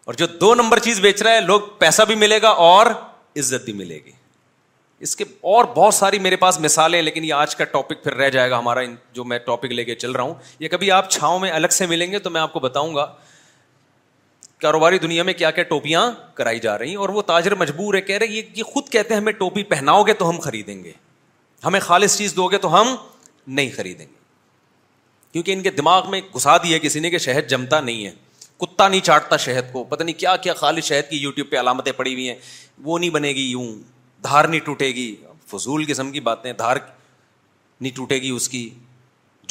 اور 0.10 0.16
جو 0.18 0.26
دو 0.42 0.54
نمبر 0.56 0.80
چیز 0.86 1.00
بیچ 1.00 1.22
رہا 1.22 1.32
ہے 1.32 1.42
لوگ 1.42 1.62
پیسہ 1.80 2.02
بھی 2.08 2.14
ملے 2.20 2.42
گا 2.42 2.50
اور 2.68 2.86
عزت 3.40 3.64
بھی 3.66 3.74
ملے 3.82 3.96
گی 4.06 4.12
اس 5.08 5.16
کے 5.16 5.24
اور 5.52 5.66
بہت 5.76 5.94
ساری 5.94 6.20
میرے 6.20 6.36
پاس 6.44 6.60
مثالیں 6.60 7.02
لیکن 7.02 7.24
یہ 7.24 7.34
آج 7.34 7.56
کا 7.56 7.64
ٹاپک 7.74 8.04
پھر 8.04 8.14
رہ 8.22 8.30
جائے 8.36 8.50
گا 8.50 8.60
ہمارا 8.60 8.80
جو 9.14 9.24
میں 9.34 9.38
ٹاپک 9.46 9.72
لے 9.72 9.84
کے 9.86 9.96
چل 9.96 10.12
رہا 10.12 10.24
ہوں 10.24 10.34
یہ 10.60 10.68
کبھی 10.68 10.90
آپ 10.92 11.10
چھاؤں 11.12 11.40
میں 11.40 11.52
الگ 11.60 11.76
سے 11.78 11.86
ملیں 11.92 12.12
گے 12.12 12.20
تو 12.26 12.30
میں 12.30 12.42
آپ 12.42 12.54
کو 12.54 12.60
بتاؤں 12.60 12.96
گا 12.96 13.06
کاروباری 14.62 15.00
دنیا 15.00 15.24
میں 15.24 15.34
کیا 15.34 15.52
کیا 15.58 15.64
ٹوپیاں 15.64 16.10
کرائی 16.36 16.60
جا 16.60 16.78
رہی 16.78 16.90
ہیں 16.90 16.96
اور 17.06 17.10
وہ 17.10 17.22
تاجر 17.28 17.56
مجبور 17.56 17.94
ہے 17.96 18.02
کہہ 18.10 18.18
رہے 18.24 18.42
کہ 18.42 18.64
خود 18.74 18.90
کہتے 18.92 19.14
ہیں 19.14 19.20
ہمیں 19.22 19.32
ٹوپی 19.42 19.64
پہناؤ 19.76 20.04
گے 20.08 20.14
تو 20.24 20.30
ہم 20.30 20.40
خریدیں 20.44 20.84
گے 20.84 20.92
ہمیں 21.66 21.80
خالص 21.92 22.18
چیز 22.18 22.34
دو 22.36 22.48
گے 22.52 22.58
تو 22.68 22.74
ہم 22.80 22.96
نہیں 23.62 23.70
خریدیں 23.76 24.06
گے 24.06 24.18
کیونکہ 25.32 25.52
ان 25.54 25.62
کے 25.64 25.72
دماغ 25.78 26.10
میں 26.12 26.22
گھسا 26.36 26.58
دیا 26.66 26.78
کسی 26.88 27.00
نے 27.00 27.10
کہ 27.10 27.18
شہد 27.30 27.50
جمتا 27.50 27.80
نہیں 27.82 28.06
ہے 28.06 28.12
کتا 28.60 28.88
نہیں 28.88 29.02
چاٹتا 29.10 29.38
شہد 29.42 29.72
کو 29.72 29.84
پتہ 29.90 30.04
نہیں 30.04 30.20
کیا 30.20 30.36
کیا 30.46 30.54
خالص 30.62 30.86
شہد 30.86 31.10
کی 31.10 31.18
یوٹیوب 31.18 31.50
پہ 31.50 31.60
علامتیں 31.60 31.92
پڑی 31.98 32.14
ہوئی 32.14 32.28
ہیں 32.30 32.36
وہ 32.84 32.98
نہیں 33.00 33.10
بنے 33.10 33.30
گی 33.36 33.42
یوں 33.50 33.66
دھار 34.24 34.46
نہیں 34.46 34.60
ٹوٹے 34.66 34.88
گی 34.96 35.16
فضول 35.52 35.84
قسم 35.88 36.12
کی 36.12 36.20
باتیں 36.32 36.52
دھار 36.54 36.78
نہیں 37.82 37.96
ٹوٹے 37.96 38.18
گی 38.22 38.30
اس 38.30 38.50
کی 38.50 38.70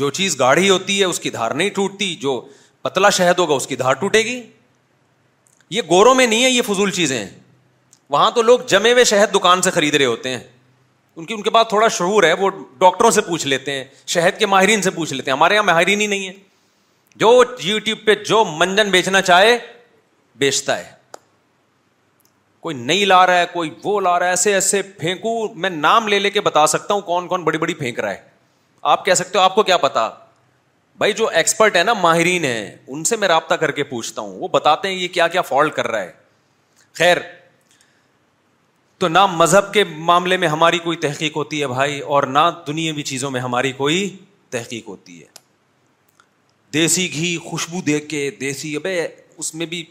جو 0.00 0.10
چیز 0.18 0.38
گاڑھی 0.38 0.68
ہوتی 0.70 0.98
ہے 1.00 1.04
اس 1.04 1.20
کی 1.20 1.30
دھار 1.38 1.50
نہیں 1.60 1.70
ٹوٹتی 1.74 2.14
جو 2.26 2.40
پتلا 2.82 3.08
شہد 3.18 3.38
ہوگا 3.38 3.54
اس 3.54 3.66
کی 3.66 3.76
دھار 3.76 3.94
ٹوٹے 4.00 4.22
گی 4.24 4.40
یہ 5.76 5.82
گوروں 5.88 6.14
میں 6.14 6.26
نہیں 6.26 6.44
ہے 6.44 6.50
یہ 6.50 6.62
فضول 6.66 6.90
چیزیں 6.98 7.18
ہیں 7.18 7.28
وہاں 8.10 8.30
تو 8.34 8.42
لوگ 8.42 8.58
جمے 8.66 8.92
ہوئے 8.92 9.04
شہد 9.04 9.34
دکان 9.34 9.62
سے 9.62 9.70
خرید 9.70 9.94
رہے 9.94 10.04
ہوتے 10.04 10.28
ہیں 10.36 10.40
ان 11.16 11.24
کی 11.26 11.34
ان 11.34 11.42
کے 11.42 11.50
پاس 11.50 11.68
تھوڑا 11.68 11.88
شعور 11.98 12.22
ہے 12.22 12.32
وہ 12.42 12.50
ڈاکٹروں 12.78 13.10
سے 13.10 13.20
پوچھ 13.28 13.46
لیتے 13.46 13.72
ہیں 13.76 13.84
شہد 14.14 14.38
کے 14.38 14.46
ماہرین 14.54 14.82
سے 14.82 14.90
پوچھ 14.98 15.12
لیتے 15.14 15.30
ہیں 15.30 15.36
ہمارے 15.36 15.54
یہاں 15.54 15.64
ماہرین 15.64 16.00
ہی 16.00 16.06
نہیں 16.06 16.28
ہے 16.28 16.32
جو 17.20 17.30
یو 17.64 17.78
ٹیوب 17.84 17.98
پہ 18.06 18.14
جو 18.28 18.44
منجن 18.58 18.90
بیچنا 18.90 19.20
چاہے 19.22 19.56
بیچتا 20.38 20.76
ہے 20.78 20.90
کوئی 22.62 22.76
نہیں 22.76 23.04
لا 23.06 23.26
رہا 23.26 23.38
ہے 23.38 23.46
کوئی 23.52 23.70
وہ 23.84 24.00
لا 24.00 24.18
رہا 24.18 24.26
ہے 24.26 24.32
ایسے 24.32 24.52
ایسے 24.54 24.82
پھینکو 24.98 25.30
میں 25.64 25.70
نام 25.70 26.08
لے 26.08 26.18
لے 26.18 26.30
کے 26.30 26.40
بتا 26.40 26.66
سکتا 26.74 26.94
ہوں 26.94 27.00
کون 27.10 27.26
کون 27.28 27.44
بڑی 27.44 27.58
بڑی 27.58 27.74
پھینک 27.74 27.98
رہا 28.00 28.10
ہے 28.10 28.22
آپ 28.92 29.04
کہہ 29.04 29.14
سکتے 29.20 29.38
ہو 29.38 29.42
آپ 29.42 29.54
کو 29.54 29.62
کیا 29.70 29.76
پتا 29.86 30.08
بھائی 30.98 31.12
جو 31.12 31.28
ایکسپرٹ 31.40 31.76
ہے 31.76 31.82
نا 31.84 31.92
ماہرین 32.02 32.44
ہیں 32.44 32.70
ان 32.86 33.02
سے 33.10 33.16
میں 33.16 33.28
رابطہ 33.28 33.54
کر 33.62 33.70
کے 33.78 33.82
پوچھتا 33.90 34.22
ہوں 34.22 34.38
وہ 34.40 34.48
بتاتے 34.52 34.88
ہیں 34.88 34.94
یہ 34.94 35.08
کیا 35.18 35.28
کیا 35.34 35.42
فالٹ 35.50 35.74
کر 35.76 35.88
رہا 35.90 36.00
ہے 36.02 36.10
خیر 36.98 37.16
تو 38.98 39.08
نہ 39.08 39.26
مذہب 39.32 39.72
کے 39.72 39.84
معاملے 40.10 40.36
میں 40.44 40.48
ہماری 40.48 40.78
کوئی 40.88 40.96
تحقیق 41.06 41.36
ہوتی 41.36 41.60
ہے 41.62 41.66
بھائی 41.74 42.00
اور 42.14 42.22
نہ 42.38 42.48
دنیاوی 42.66 43.02
چیزوں 43.12 43.30
میں 43.30 43.40
ہماری 43.40 43.72
کوئی 43.82 44.08
تحقیق 44.50 44.88
ہوتی 44.88 45.20
ہے 45.20 45.36
دیسی 46.74 47.12
گھی 47.12 47.36
خوشبو 47.44 47.80
دیکھ 47.86 48.08
کے 48.08 48.30
دیسی 48.40 48.74
ابے 48.76 49.00
اس 49.36 49.54
میں 49.54 49.66
بھی 49.66 49.84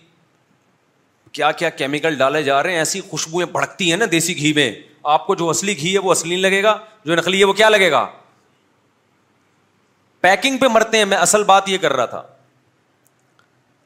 کیا 1.32 1.51
کیا 1.51 1.69
کیمیکل 1.69 2.15
ڈالے 2.17 2.41
جا 2.43 2.61
رہے 2.63 2.71
ہیں 2.71 2.78
ایسی 2.78 3.01
خوشبوئیں 3.09 3.47
بھڑکتی 3.51 3.89
ہیں 3.89 3.97
نا 3.97 4.05
دیسی 4.11 4.38
گھی 4.38 4.53
میں 4.53 4.71
آپ 5.13 5.25
کو 5.28 5.36
جو 5.36 5.49
اصلی 5.49 5.78
گھی 5.80 5.93
ہے 5.93 5.99
وہ 5.99 6.11
اصلی 6.11 6.30
نہیں 6.30 6.41
لگے 6.41 6.61
گا 6.63 6.78
جو 7.05 7.15
نقلی 7.15 7.39
ہے 7.39 7.45
وہ 7.45 7.53
کیا 7.53 7.69
لگے 7.69 7.89
گا 7.91 8.05
پیکنگ 10.21 10.57
پہ 10.57 10.67
مرتے 10.73 10.97
ہیں 10.97 11.05
میں 11.05 11.17
اصل 11.17 11.43
بات 11.53 11.69
یہ 11.69 11.78
کر 11.82 11.93
رہا 11.93 12.05
تھا 12.05 12.21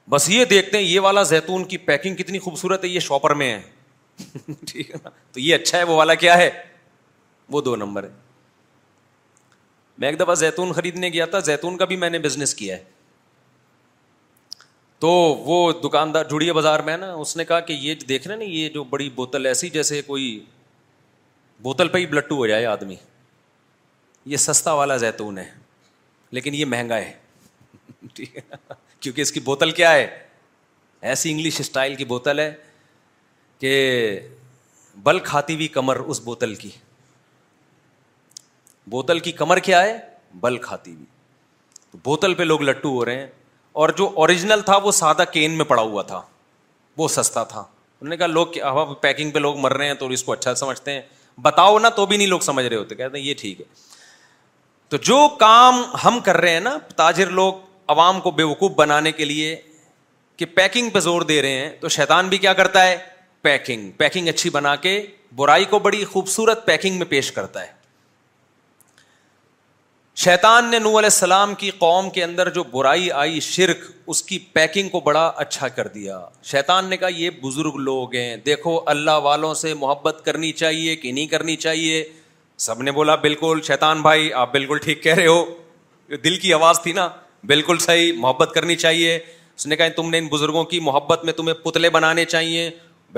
بس 0.10 0.30
یہ 0.30 0.46
دیکھتے 0.46 0.78
ہیں 0.78 0.86
یہ 0.86 1.00
والا 1.00 1.24
زیتون 1.24 1.64
کی 1.74 1.78
پیکنگ 1.89 2.16
کتنی 2.16 2.39
خوبصورت 2.39 2.84
ہے 2.84 2.89
یہ 2.89 3.00
شاپر 3.00 3.34
میں 3.42 3.54
ہے 3.54 3.62
ٹھیک 4.72 4.89
ہے 4.92 4.96
نا 5.04 5.10
تو 5.32 5.39
یہ 5.39 5.56
اچھا 5.56 5.78
ہے 5.78 5.84
وہ 5.84 5.96
والا 5.96 6.14
کیا 6.26 6.38
ہے 6.38 6.50
وہ 7.52 7.62
دو 7.62 7.76
نمبر 7.76 8.04
ہے 8.04 8.10
میں 10.00 10.08
ایک 10.10 10.20
دفعہ 10.20 10.36
زیتون 10.36 10.72
خریدنے 10.74 11.10
گیا 11.14 11.26
تھا 11.34 11.39
زیتون 11.50 11.78
کا 11.78 11.86
بھی 11.86 11.96
میں 11.98 12.10
نے 12.10 12.20
بزنس 12.20 12.54
کیا 12.56 12.78
ہے 12.78 12.84
تو 15.00 15.10
وہ 15.46 15.72
دکاندار 15.84 16.26
جڑیے 16.32 16.54
بازار 16.54 16.80
میں 16.86 16.96
نا 16.98 17.14
اس 17.14 17.36
نے 17.38 17.46
کہا 17.46 17.60
کہ 17.68 17.74
یہ 17.82 17.96
دیکھنا 18.10 18.36
نا 18.36 18.44
یہ 18.44 18.70
جو 18.74 18.84
بڑی 18.89 19.10
بوتل 19.16 19.46
ایسی 19.46 19.70
جیسے 19.70 20.02
کوئی 20.08 20.39
بوتل 21.62 21.88
پہ 21.88 21.98
ہی 21.98 22.06
بلٹو 22.08 22.36
ہو 22.38 22.48
جائے 22.48 22.66
آدمی 22.66 22.96
یہ 24.32 24.38
سستا 24.38 24.74
والا 24.74 24.98
زیتون 24.98 25.38
ہے 25.38 25.50
لیکن 26.38 26.56
یہ 26.56 26.66
مہنگا 26.66 26.98
ہے 26.98 27.12
کیونکہ 29.00 29.22
اس 29.22 29.32
کی 29.32 29.39
بوتل 29.39 29.72
کیا 29.80 29.92
ہے 29.94 30.08
ایسی 31.12 31.32
انگلش 31.32 31.60
اسٹائل 31.60 31.96
کی 31.96 32.06
بوتل 32.06 32.39
ہے 32.39 32.54
کہ 33.60 33.74
بل 35.04 35.20
کھاتی 35.24 35.54
ہوئی 35.56 35.68
کمر 35.78 35.96
اس 36.06 36.20
بوتل 36.24 36.56
کی 36.56 36.70
بوتل 38.90 39.20
کی 39.20 39.32
کمر 39.32 39.60
کیا 39.64 39.82
ہے 39.84 39.98
بل 40.42 40.58
کھاتی 40.62 40.92
بھی 40.96 41.06
بوتل 42.04 42.34
پہ 42.34 42.44
لوگ 42.44 42.62
لٹو 42.62 42.94
ہو 42.96 43.06
رہے 43.06 43.16
ہیں 43.20 43.28
اور 43.82 43.90
جو 43.98 44.10
اوریجنل 44.16 44.62
تھا 44.66 44.78
وہ 44.84 44.92
سادہ 44.92 45.24
کین 45.32 45.58
میں 45.58 45.66
پڑا 45.66 45.82
ہوا 45.82 46.02
تھا 46.08 46.22
وہ 46.98 47.08
سستا 47.08 47.44
تھا 47.44 47.60
انہوں 47.60 48.10
نے 48.10 48.18
کہا 48.18 48.28
لوگ 48.28 48.48
پیکنگ 49.02 49.32
پہ 49.32 49.40
لوگ 49.40 49.58
مر 49.62 49.74
رہے 49.78 49.88
ہیں 49.88 49.94
تو 49.94 50.08
اس 50.14 50.24
کو 50.24 50.32
اچھا 50.34 50.54
سمجھتے 50.56 50.92
ہیں 50.92 51.02
بتاؤ 51.42 51.78
نا 51.80 51.90
تو 51.96 52.06
بھی 52.06 52.18
نہیں 52.18 52.28
لوگ 52.28 52.40
سمجھ 52.46 52.66
رہے 52.66 52.78
ہوتے 52.78 52.96
کہتے 52.96 53.18
ہیں 53.18 53.26
یہ 53.26 53.34
ٹھیک 53.40 53.60
ہے 53.60 53.66
تو 54.90 54.98
جو 55.10 55.28
کام 55.40 55.84
ہم 56.04 56.20
کر 56.24 56.38
رہے 56.38 56.52
ہیں 56.54 56.60
نا 56.60 56.78
تاجر 56.96 57.30
لوگ 57.42 57.54
عوام 57.90 58.20
کو 58.22 58.32
بے 58.32 58.44
وقوف 58.44 58.72
بنانے 58.76 59.12
کے 59.12 59.26
لیے 59.26 59.56
کہ 60.38 60.46
پیکنگ 60.56 60.90
پہ 60.90 61.00
زور 61.00 61.22
دے 61.32 61.42
رہے 61.42 61.60
ہیں 61.60 61.70
تو 61.82 61.90
شیطان 61.96 62.28
بھی 62.30 62.38
کیا 62.38 62.54
کرتا 62.54 62.84
ہے 62.88 62.98
پیکنگ 63.42 63.90
پیکنگ 63.98 64.28
اچھی 64.28 64.50
بنا 64.50 64.76
کے 64.86 65.02
برائی 65.36 65.66
کو 65.70 65.80
بڑی 65.80 66.04
خوبصورت 66.12 66.66
پیکنگ 66.66 66.98
میں 66.98 67.06
پیش 67.10 67.32
کرتا 67.32 67.62
ہے 67.62 67.80
شیطان 70.20 70.70
نے 70.72 70.80
نو 70.80 70.89
علیہ 70.89 71.05
السلام 71.14 71.53
کی 71.55 71.70
قوم 71.80 72.09
کے 72.16 72.24
اندر 72.24 72.49
جو 72.53 72.64
برائی 72.72 73.12
آئی 73.20 73.39
شرک 73.39 73.84
اس 74.12 74.22
کی 74.24 74.38
پیکنگ 74.53 74.89
کو 74.89 74.99
بڑا 75.01 75.26
اچھا 75.43 75.68
کر 75.68 75.88
دیا 75.93 76.20
شیطان 76.51 76.89
نے 76.89 76.97
کہا 76.97 77.07
یہ 77.18 77.30
بزرگ 77.43 77.76
لوگ 77.82 78.16
ہیں 78.16 78.36
دیکھو 78.45 78.80
اللہ 78.93 79.20
والوں 79.24 79.53
سے 79.62 79.74
محبت 79.80 80.22
کرنی 80.26 80.51
چاہیے 80.62 80.95
کہ 80.95 81.12
نہیں 81.12 81.28
کرنی 81.32 81.55
چاہیے 81.55 82.03
سب 82.66 82.82
نے 82.82 82.91
بولا 82.97 83.16
بالکل 83.22 83.59
شیطان 83.68 84.01
بھائی 84.01 84.32
آپ 84.41 84.51
بالکل 84.53 84.78
ٹھیک 84.84 85.03
کہہ 85.03 85.14
رہے 85.16 85.28
ہو 85.28 85.45
دل 86.24 86.38
کی 86.39 86.53
آواز 86.53 86.82
تھی 86.84 86.93
نا 86.93 87.07
بالکل 87.47 87.78
صحیح 87.86 88.12
محبت 88.18 88.51
کرنی 88.55 88.76
چاہیے 88.76 89.16
اس 89.55 89.68
نے 89.68 89.76
کہا 89.76 89.88
تم 89.95 90.09
نے 90.09 90.18
ان 90.18 90.28
بزرگوں 90.32 90.64
کی 90.74 90.80
محبت 90.80 91.24
میں 91.26 91.34
تمہیں 91.34 91.53
پتلے 91.66 91.89
بنانے 91.89 92.26
چاہیے 92.26 92.70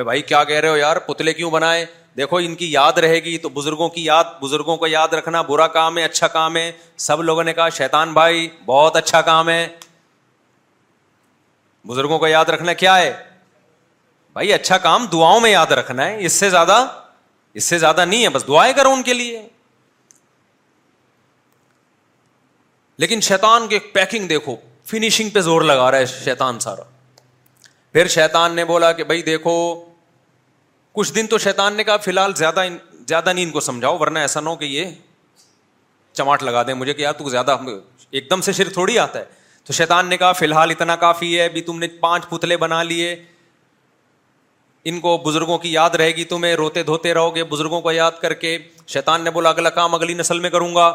بھائی 0.02 0.22
کیا 0.22 0.44
کہہ 0.44 0.60
رہے 0.60 0.70
ہو 0.70 0.78
یار 0.78 0.98
پتلے 1.08 1.34
کیوں 1.34 1.50
بنائے 1.52 1.86
دیکھو 2.18 2.38
ان 2.46 2.56
کی 2.56 2.72
یاد 2.72 2.98
رہے 3.04 3.20
گی 3.24 3.38
تو 3.44 3.50
بزرگوں 3.50 3.88
کی 3.90 4.04
یاد 4.06 4.24
بزرگوں 4.42 4.76
کو 4.78 4.88
یاد 4.88 5.14
رکھنا 5.14 5.42
برا 5.42 5.68
کام 5.78 5.98
ہے 5.98 6.04
اچھا 6.04 6.28
کام 6.28 6.58
ہے 6.58 6.72
سب 7.06 7.22
لوگوں 7.24 7.44
نے 7.44 7.54
کہا 7.54 7.68
شیتان 7.78 8.14
بھائی 8.14 8.48
بہت 8.66 8.96
اچھا 8.96 9.22
کام 9.30 9.50
ہے 9.50 9.68
بزرگوں 11.88 12.20
کو 12.20 12.28
یاد 12.28 12.50
رکھنا 12.50 12.74
کیا 12.74 12.98
ہے 12.98 13.14
بھائی 14.34 14.54
اچھا 14.54 14.78
کام 14.84 15.06
دعاؤں 15.12 15.40
میں 15.40 15.52
یاد 15.52 15.72
رکھنا 15.80 16.06
ہے 16.08 16.26
اس 16.26 16.34
سے 16.40 16.50
زیادہ 16.50 16.86
اس 17.54 17.64
سے 17.64 17.78
زیادہ 17.80 18.06
نہیں 18.06 18.24
ہے 18.24 18.30
بس 18.36 18.48
دعائیں 18.48 18.74
کرو 18.78 18.92
ان 18.92 19.04
کے 19.04 19.14
لیے 19.14 19.42
لیکن 23.00 23.20
شیتان 23.28 23.68
کی 23.68 23.80
پیکنگ 23.94 24.28
دیکھو 24.28 24.56
فنیشنگ 24.90 25.30
پہ 25.34 25.40
زور 25.42 25.62
لگا 25.62 25.90
رہا 25.92 25.98
ہے 25.98 26.06
شیتان 26.06 26.60
سارا 26.60 26.84
پھر 27.94 28.08
شیطان 28.10 28.56
نے 28.56 28.64
بولا 28.66 28.92
کہ 28.92 29.04
بھائی 29.04 29.22
دیکھو 29.24 29.54
کچھ 30.94 31.14
دن 31.16 31.28
تو 31.28 31.38
شیطان 31.38 31.74
نے 31.78 31.84
کہا 31.84 31.98
فی 32.06 32.12
الحال 32.12 32.34
زیادہ 32.36 32.64
زیادہ 33.08 33.34
نہیں 33.34 33.46
ان 33.46 33.52
کو 33.52 33.60
سمجھاؤ 33.60 33.98
ورنہ 34.00 34.20
ایسا 34.20 34.40
نہ 34.42 34.50
ہو 34.50 34.56
کہ 34.56 34.66
یہ 34.66 34.86
چماٹ 36.18 36.44
لگا 36.44 36.64
دیں 36.68 36.74
مجھے 36.74 36.94
کہ 36.94 37.02
یار 37.02 37.14
تو 37.18 37.30
زیادہ 37.30 37.58
ایک 38.12 38.30
دم 38.30 38.42
سے 38.42 38.52
شر 38.54 38.70
تھوڑی 38.74 38.98
آتا 39.00 39.20
ہے 39.20 39.26
تو 39.66 39.74
شیطان 39.74 40.08
نے 40.10 40.18
کہا 40.18 40.32
فی 40.40 40.46
الحال 40.46 40.72
اتنا 40.72 40.96
کافی 41.06 41.38
ہے 41.40 41.46
ابھی 41.46 41.62
تم 41.70 41.80
نے 41.80 41.88
پانچ 42.00 42.28
پتلے 42.30 42.58
بنا 42.66 42.82
لیے 42.84 43.16
ان 44.92 45.00
کو 45.00 45.18
بزرگوں 45.26 45.58
کی 45.58 45.72
یاد 45.74 45.90
رہے 45.98 46.12
گی 46.16 46.24
تمہیں 46.34 46.54
روتے 46.56 46.84
دھوتے 46.84 47.14
رہو 47.14 47.36
گے 47.36 47.44
بزرگوں 47.56 47.82
کو 47.82 47.92
یاد 47.92 48.20
کر 48.22 48.34
کے 48.44 48.58
شیطان 48.94 49.22
نے 49.24 49.30
بولا 49.32 49.50
اگلا 49.50 49.70
کام 49.78 49.96
اگلی 49.96 50.14
نسل 50.14 50.40
میں 50.40 50.50
کروں 50.50 50.74
گا 50.76 50.92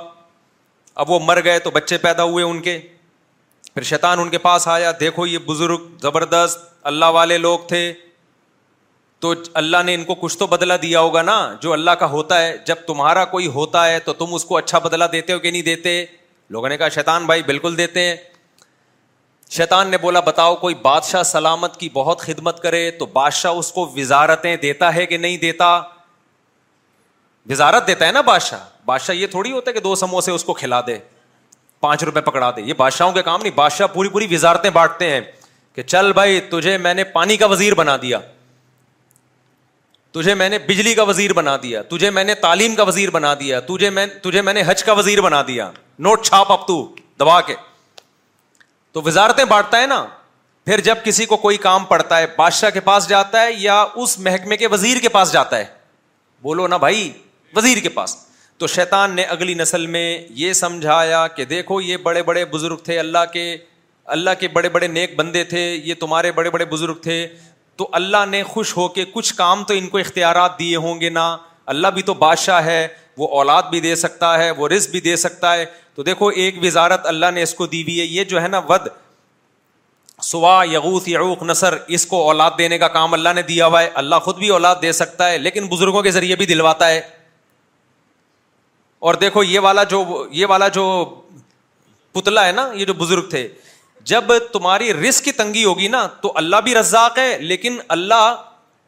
اب 1.02 1.10
وہ 1.10 1.18
مر 1.26 1.42
گئے 1.44 1.58
تو 1.58 1.70
بچے 1.70 1.98
پیدا 1.98 2.22
ہوئے 2.24 2.44
ان 2.44 2.60
کے 2.62 2.78
پھر 3.78 3.84
شیطان 3.86 4.18
ان 4.20 4.28
کے 4.28 4.38
پاس 4.44 4.66
آیا 4.68 4.90
دیکھو 5.00 5.24
یہ 5.26 5.38
بزرگ 5.46 5.80
زبردست 6.02 6.60
اللہ 6.90 7.10
والے 7.14 7.36
لوگ 7.38 7.58
تھے 7.68 7.80
تو 9.20 9.32
اللہ 9.60 9.82
نے 9.86 9.92
ان 9.94 10.04
کو 10.04 10.14
کچھ 10.20 10.36
تو 10.38 10.46
بدلا 10.46 10.76
دیا 10.82 11.00
ہوگا 11.00 11.20
نا 11.22 11.34
جو 11.62 11.72
اللہ 11.72 11.90
کا 12.00 12.06
ہوتا 12.10 12.40
ہے 12.40 12.56
جب 12.66 12.74
تمہارا 12.86 13.24
کوئی 13.34 13.46
ہوتا 13.58 13.84
ہے 13.88 13.98
تو 14.06 14.12
تم 14.22 14.32
اس 14.34 14.44
کو 14.44 14.56
اچھا 14.56 14.78
بدلا 14.86 15.06
دیتے 15.12 15.32
ہو 15.32 15.38
کہ 15.44 15.50
نہیں 15.50 15.62
دیتے 15.62 15.94
لوگوں 16.56 16.68
نے 16.68 16.76
کہا 16.78 16.88
شیطان 16.96 17.26
بھائی 17.26 17.42
بالکل 17.50 17.76
دیتے 17.78 18.02
ہیں 18.08 18.16
شیطان 19.56 19.90
نے 19.90 19.98
بولا 20.02 20.20
بتاؤ 20.32 20.54
کوئی 20.64 20.74
بادشاہ 20.82 21.22
سلامت 21.30 21.76
کی 21.80 21.88
بہت 21.98 22.20
خدمت 22.20 22.60
کرے 22.62 22.90
تو 22.98 23.06
بادشاہ 23.12 23.52
اس 23.58 23.70
کو 23.72 23.86
وزارتیں 23.96 24.54
دیتا 24.64 24.94
ہے 24.94 25.06
کہ 25.06 25.16
نہیں 25.18 25.36
دیتا 25.46 25.70
وزارت 27.50 27.86
دیتا 27.86 28.06
ہے 28.06 28.12
نا 28.12 28.20
بادشاہ 28.34 28.64
بادشاہ 28.86 29.14
یہ 29.14 29.26
تھوڑی 29.36 29.52
ہوتا 29.52 29.70
ہے 29.70 29.74
کہ 29.74 29.80
دو 29.90 29.94
سموسے 30.04 30.32
اس 30.32 30.44
کو 30.44 30.54
کھلا 30.62 30.80
دے 30.86 30.98
پانچ 31.80 32.02
روپے 32.04 32.20
پکڑا 32.20 32.50
دے 32.56 32.62
یہ 32.62 32.72
بادشاہوں 32.76 33.12
کے 33.12 33.22
کام 33.22 33.40
نہیں 33.42 33.52
بادشاہ 33.54 33.86
پوری 33.92 34.08
پوری 34.08 34.26
وزارتیں 34.34 34.70
بانٹتے 34.74 35.10
ہیں 35.10 35.20
کہ 35.74 35.82
چل 35.82 36.12
بھائی 36.12 36.40
تجھے 36.50 36.76
میں 36.84 36.94
نے 36.94 37.04
پانی 37.14 37.36
کا 37.36 37.46
وزیر 37.52 37.74
بنا 37.80 37.96
دیا 38.02 38.18
تجھے 40.12 40.34
میں 40.34 40.48
نے 40.48 40.58
بجلی 40.66 40.94
کا 40.94 41.02
وزیر 41.08 41.32
بنا 41.34 41.56
دیا 41.62 41.82
تجھے 41.88 42.10
میں 42.10 42.24
نے 42.24 42.34
تعلیم 42.44 42.74
کا 42.74 42.82
وزیر 42.82 43.10
بنا 43.10 43.32
دیا 43.40 43.60
تجھے 43.60 43.90
تجھے 44.22 44.40
میں 44.40 44.42
میں 44.42 44.54
نے 44.54 44.62
حج 44.66 44.84
کا 44.84 44.92
وزیر 45.00 45.20
بنا 45.20 45.42
دیا 45.48 45.70
نوٹ 46.06 46.24
چھاپ 46.26 46.52
اب 46.52 46.66
تو 46.68 46.82
دبا 47.20 47.40
کے 47.46 47.54
تو 48.92 49.02
وزارتیں 49.04 49.44
بانٹتا 49.44 49.80
ہے 49.80 49.86
نا 49.86 50.04
پھر 50.66 50.80
جب 50.86 50.98
کسی 51.04 51.26
کو 51.26 51.36
کوئی 51.42 51.56
کام 51.66 51.84
پڑتا 51.84 52.18
ہے 52.18 52.26
بادشاہ 52.36 52.70
کے 52.70 52.80
پاس 52.88 53.08
جاتا 53.08 53.42
ہے 53.42 53.52
یا 53.58 53.84
اس 54.02 54.18
محکمے 54.20 54.56
کے 54.56 54.66
وزیر 54.72 54.96
کے 55.02 55.08
پاس 55.08 55.32
جاتا 55.32 55.58
ہے 55.58 55.64
بولو 56.42 56.66
نا 56.68 56.76
بھائی 56.76 57.10
وزیر 57.56 57.78
کے 57.82 57.88
پاس 57.88 58.16
تو 58.58 58.66
شیطان 58.66 59.14
نے 59.16 59.22
اگلی 59.32 59.54
نسل 59.54 59.86
میں 59.86 60.06
یہ 60.34 60.52
سمجھایا 60.60 61.26
کہ 61.34 61.44
دیکھو 61.50 61.80
یہ 61.80 61.96
بڑے 62.02 62.22
بڑے 62.30 62.44
بزرگ 62.54 62.76
تھے 62.84 62.98
اللہ 62.98 63.24
کے 63.32 63.42
اللہ 64.14 64.30
کے 64.40 64.48
بڑے 64.52 64.68
بڑے 64.76 64.86
نیک 64.88 65.14
بندے 65.16 65.42
تھے 65.52 65.60
یہ 65.84 65.94
تمہارے 66.00 66.30
بڑے 66.38 66.50
بڑے 66.50 66.64
بزرگ 66.70 66.94
تھے 67.02 67.26
تو 67.78 67.88
اللہ 67.98 68.24
نے 68.30 68.42
خوش 68.48 68.76
ہو 68.76 68.86
کے 68.96 69.04
کچھ 69.12 69.34
کام 69.34 69.62
تو 69.64 69.74
ان 69.74 69.88
کو 69.88 69.98
اختیارات 69.98 70.58
دیے 70.58 70.76
ہوں 70.86 71.00
گے 71.00 71.08
نا 71.18 71.26
اللہ 71.74 71.86
بھی 71.94 72.02
تو 72.02 72.14
بادشاہ 72.24 72.64
ہے 72.64 72.86
وہ 73.18 73.28
اولاد 73.38 73.62
بھی 73.70 73.80
دے 73.80 73.94
سکتا 74.00 74.36
ہے 74.42 74.50
وہ 74.56 74.68
رزق 74.68 74.90
بھی 74.90 75.00
دے 75.06 75.14
سکتا 75.26 75.52
ہے 75.56 75.64
تو 75.94 76.02
دیکھو 76.02 76.28
ایک 76.42 76.56
وزارت 76.62 77.06
اللہ 77.06 77.30
نے 77.34 77.42
اس 77.42 77.54
کو 77.54 77.66
دی 77.66 77.82
ہوئی 77.82 78.00
ہے 78.00 78.04
یہ 78.04 78.24
جو 78.32 78.40
ہے 78.42 78.48
نا 78.48 78.58
ود 78.68 78.88
سوا 80.30 80.60
یغوث 80.72 81.06
یعوق 81.08 81.42
نصر 81.50 81.76
اس 81.96 82.06
کو 82.06 82.22
اولاد 82.28 82.50
دینے 82.58 82.78
کا 82.78 82.88
کام 82.98 83.12
اللہ 83.14 83.32
نے 83.34 83.42
دیا 83.50 83.66
ہوا 83.66 83.82
ہے 83.82 83.90
اللہ 84.02 84.18
خود 84.22 84.38
بھی 84.38 84.48
اولاد 84.58 84.76
دے 84.82 84.92
سکتا 85.00 85.30
ہے 85.30 85.38
لیکن 85.38 85.66
بزرگوں 85.74 86.02
کے 86.02 86.10
ذریعے 86.18 86.36
بھی 86.36 86.46
دلواتا 86.46 86.88
ہے 86.88 87.00
اور 89.06 89.14
دیکھو 89.14 89.42
یہ 89.42 89.60
والا 89.60 89.82
جو 89.92 90.26
یہ 90.32 90.46
والا 90.48 90.68
جو 90.76 90.84
پتلا 92.12 92.46
ہے 92.46 92.52
نا 92.52 92.68
یہ 92.74 92.84
جو 92.84 92.94
بزرگ 92.98 93.28
تھے 93.30 93.46
جب 94.12 94.32
تمہاری 94.52 94.92
رسک 94.94 95.24
کی 95.24 95.32
تنگی 95.32 95.64
ہوگی 95.64 95.88
نا 95.88 96.06
تو 96.20 96.32
اللہ 96.42 96.60
بھی 96.64 96.74
رزاق 96.74 97.18
ہے 97.18 97.36
لیکن 97.40 97.78
اللہ 97.88 98.42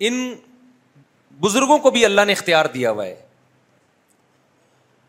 ان 0.08 0.20
بزرگوں 1.40 1.78
کو 1.86 1.90
بھی 1.90 2.04
اللہ 2.04 2.24
نے 2.26 2.32
اختیار 2.32 2.64
دیا 2.74 2.90
ہوا 2.90 3.04
ہے 3.06 3.14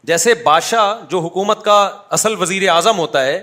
جیسے 0.10 0.34
بادشاہ 0.44 0.94
جو 1.10 1.20
حکومت 1.22 1.64
کا 1.66 1.80
اصل 2.18 2.36
وزیر 2.42 2.68
اعظم 2.74 2.98
ہوتا 3.00 3.24
ہے 3.26 3.40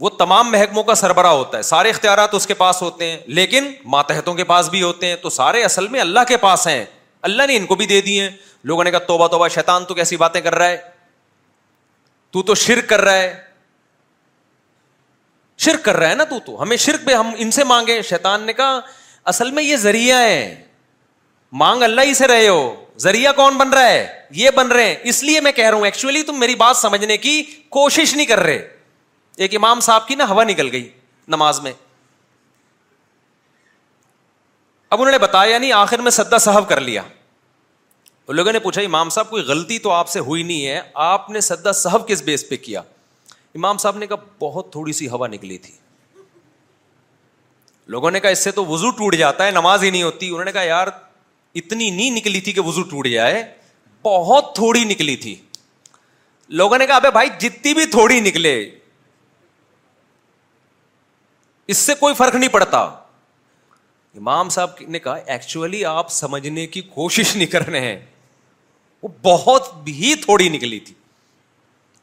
وہ 0.00 0.10
تمام 0.18 0.50
محکموں 0.50 0.82
کا 0.82 0.94
سربراہ 0.94 1.32
ہوتا 1.32 1.56
ہے 1.58 1.62
سارے 1.62 1.90
اختیارات 1.90 2.34
اس 2.34 2.46
کے 2.46 2.54
پاس 2.62 2.80
ہوتے 2.82 3.10
ہیں 3.10 3.16
لیکن 3.38 3.72
ماتحتوں 3.94 4.34
کے 4.34 4.44
پاس 4.52 4.68
بھی 4.70 4.82
ہوتے 4.82 5.06
ہیں 5.06 5.16
تو 5.22 5.30
سارے 5.30 5.62
اصل 5.64 5.88
میں 5.94 6.00
اللہ 6.00 6.20
کے 6.28 6.36
پاس 6.46 6.66
ہیں 6.66 6.84
اللہ 7.28 7.46
نے 7.46 7.56
ان 7.56 7.66
کو 7.66 7.74
بھی 7.80 7.86
دے 7.86 8.00
دیے 8.00 8.22
ہیں 8.22 8.30
لوگوں 8.68 8.84
نے 8.84 8.90
کہا 8.90 8.98
توبہ 9.06 9.26
توبہ 9.28 9.48
شیطان 9.48 9.84
تو 9.88 9.94
کیسی 9.94 10.16
باتیں 10.16 10.40
کر 10.40 10.54
رہا 10.54 10.68
ہے 10.68 10.78
تو 12.32 12.42
تو 12.48 12.54
شرک 12.54 12.88
کر 12.88 13.00
رہا 13.00 13.16
ہے 13.22 13.34
شرک 15.64 15.84
کر 15.84 15.96
رہا 15.96 16.10
ہے 16.10 16.14
نا 16.14 16.24
تو 16.30 16.38
تو 16.46 16.60
ہمیں 16.62 16.76
شرک 16.84 17.04
پہ 17.06 17.14
ہم 17.14 17.30
ان 17.38 17.50
سے 17.50 17.64
مانگے 17.64 18.00
شیطان 18.08 18.42
نے 18.46 18.52
کہا 18.52 18.78
اصل 19.32 19.50
میں 19.54 19.62
یہ 19.62 19.76
ذریعہ 19.76 20.20
ہے 20.22 20.64
مانگ 21.62 21.82
اللہ 21.82 22.00
ہی 22.06 22.14
سے 22.14 22.26
رہے 22.28 22.46
ہو 22.48 22.74
ذریعہ 23.00 23.32
کون 23.36 23.56
بن 23.58 23.68
رہا 23.72 23.86
ہے 23.88 24.06
یہ 24.38 24.50
بن 24.56 24.66
رہے 24.72 24.86
ہیں 24.86 24.94
اس 25.10 25.22
لیے 25.24 25.40
میں 25.40 25.52
کہہ 25.52 25.68
رہا 25.68 25.76
ہوں 25.76 25.84
ایکچولی 25.84 26.22
تم 26.22 26.38
میری 26.40 26.54
بات 26.54 26.76
سمجھنے 26.76 27.16
کی 27.18 27.42
کوشش 27.78 28.14
نہیں 28.16 28.26
کر 28.26 28.40
رہے 28.40 28.66
ایک 29.44 29.54
امام 29.56 29.80
صاحب 29.80 30.06
کی 30.08 30.14
نا 30.14 30.28
ہوا 30.28 30.44
نکل 30.44 30.68
گئی 30.72 30.88
نماز 31.34 31.60
میں 31.60 31.72
اب 34.90 35.00
انہوں 35.00 35.12
نے 35.12 35.18
بتایا 35.18 35.46
نہیں 35.58 35.68
یعنی 35.70 35.80
آخر 35.80 35.98
میں 36.02 36.10
سدا 36.10 36.38
صاحب 36.44 36.68
کر 36.68 36.80
لیا 36.80 37.02
لوگوں 38.34 38.52
نے 38.52 38.58
پوچھا 38.58 38.82
امام 38.82 39.08
صاحب 39.10 39.30
کوئی 39.30 39.42
غلطی 39.44 39.78
تو 39.84 39.90
آپ 39.90 40.08
سے 40.08 40.20
ہوئی 40.26 40.42
نہیں 40.42 40.66
ہے 40.66 40.80
آپ 41.04 41.28
نے 41.30 41.40
سدا 41.40 41.72
صحب 41.72 42.06
کس 42.08 42.22
بیس 42.22 42.48
پہ 42.48 42.56
کیا 42.62 42.80
امام 43.54 43.78
صاحب 43.78 43.96
نے 43.98 44.06
کہا 44.06 44.16
بہت 44.44 44.70
تھوڑی 44.72 44.92
سی 44.92 45.08
ہوا 45.08 45.26
نکلی 45.28 45.56
تھی 45.66 45.72
لوگوں 47.94 48.10
نے 48.10 48.20
کہا 48.20 48.30
اس 48.30 48.44
سے 48.44 48.50
تو 48.58 48.64
وزو 48.66 48.90
ٹوٹ 48.96 49.14
جاتا 49.16 49.46
ہے 49.46 49.50
نماز 49.50 49.82
ہی 49.84 49.90
نہیں 49.90 50.02
ہوتی 50.02 50.28
انہوں 50.30 50.44
نے 50.44 50.52
کہا 50.52 50.62
یار 50.62 50.88
اتنی 51.62 51.88
نہیں 51.90 52.10
نکلی 52.16 52.40
تھی 52.40 52.52
کہ 52.52 52.60
وزو 52.66 52.82
ٹوٹ 52.90 53.06
جائے 53.12 53.42
بہت 54.02 54.54
تھوڑی 54.54 54.84
نکلی 54.90 55.16
تھی 55.24 55.34
لوگوں 56.60 56.78
نے 56.78 56.86
کہا 56.86 57.10
بھائی 57.12 57.28
جتنی 57.38 57.74
بھی 57.74 57.86
تھوڑی 57.90 58.20
نکلے 58.20 58.54
اس 61.72 61.76
سے 61.78 61.94
کوئی 61.98 62.14
فرق 62.18 62.34
نہیں 62.34 62.50
پڑتا 62.50 62.78
امام 64.16 64.48
صاحب 64.48 64.70
نے 64.88 64.98
کہا 64.98 65.16
ایکچولی 65.34 65.84
آپ 65.84 66.10
سمجھنے 66.12 66.66
کی 66.66 66.80
کوشش 66.94 67.36
نہیں 67.36 67.48
کر 67.50 67.66
رہے 67.66 67.80
ہیں 67.80 67.98
وہ 69.02 69.08
بہت 69.22 69.70
بھی 69.84 70.14
تھوڑی 70.24 70.48
نکلی 70.48 70.78
تھی 70.86 70.94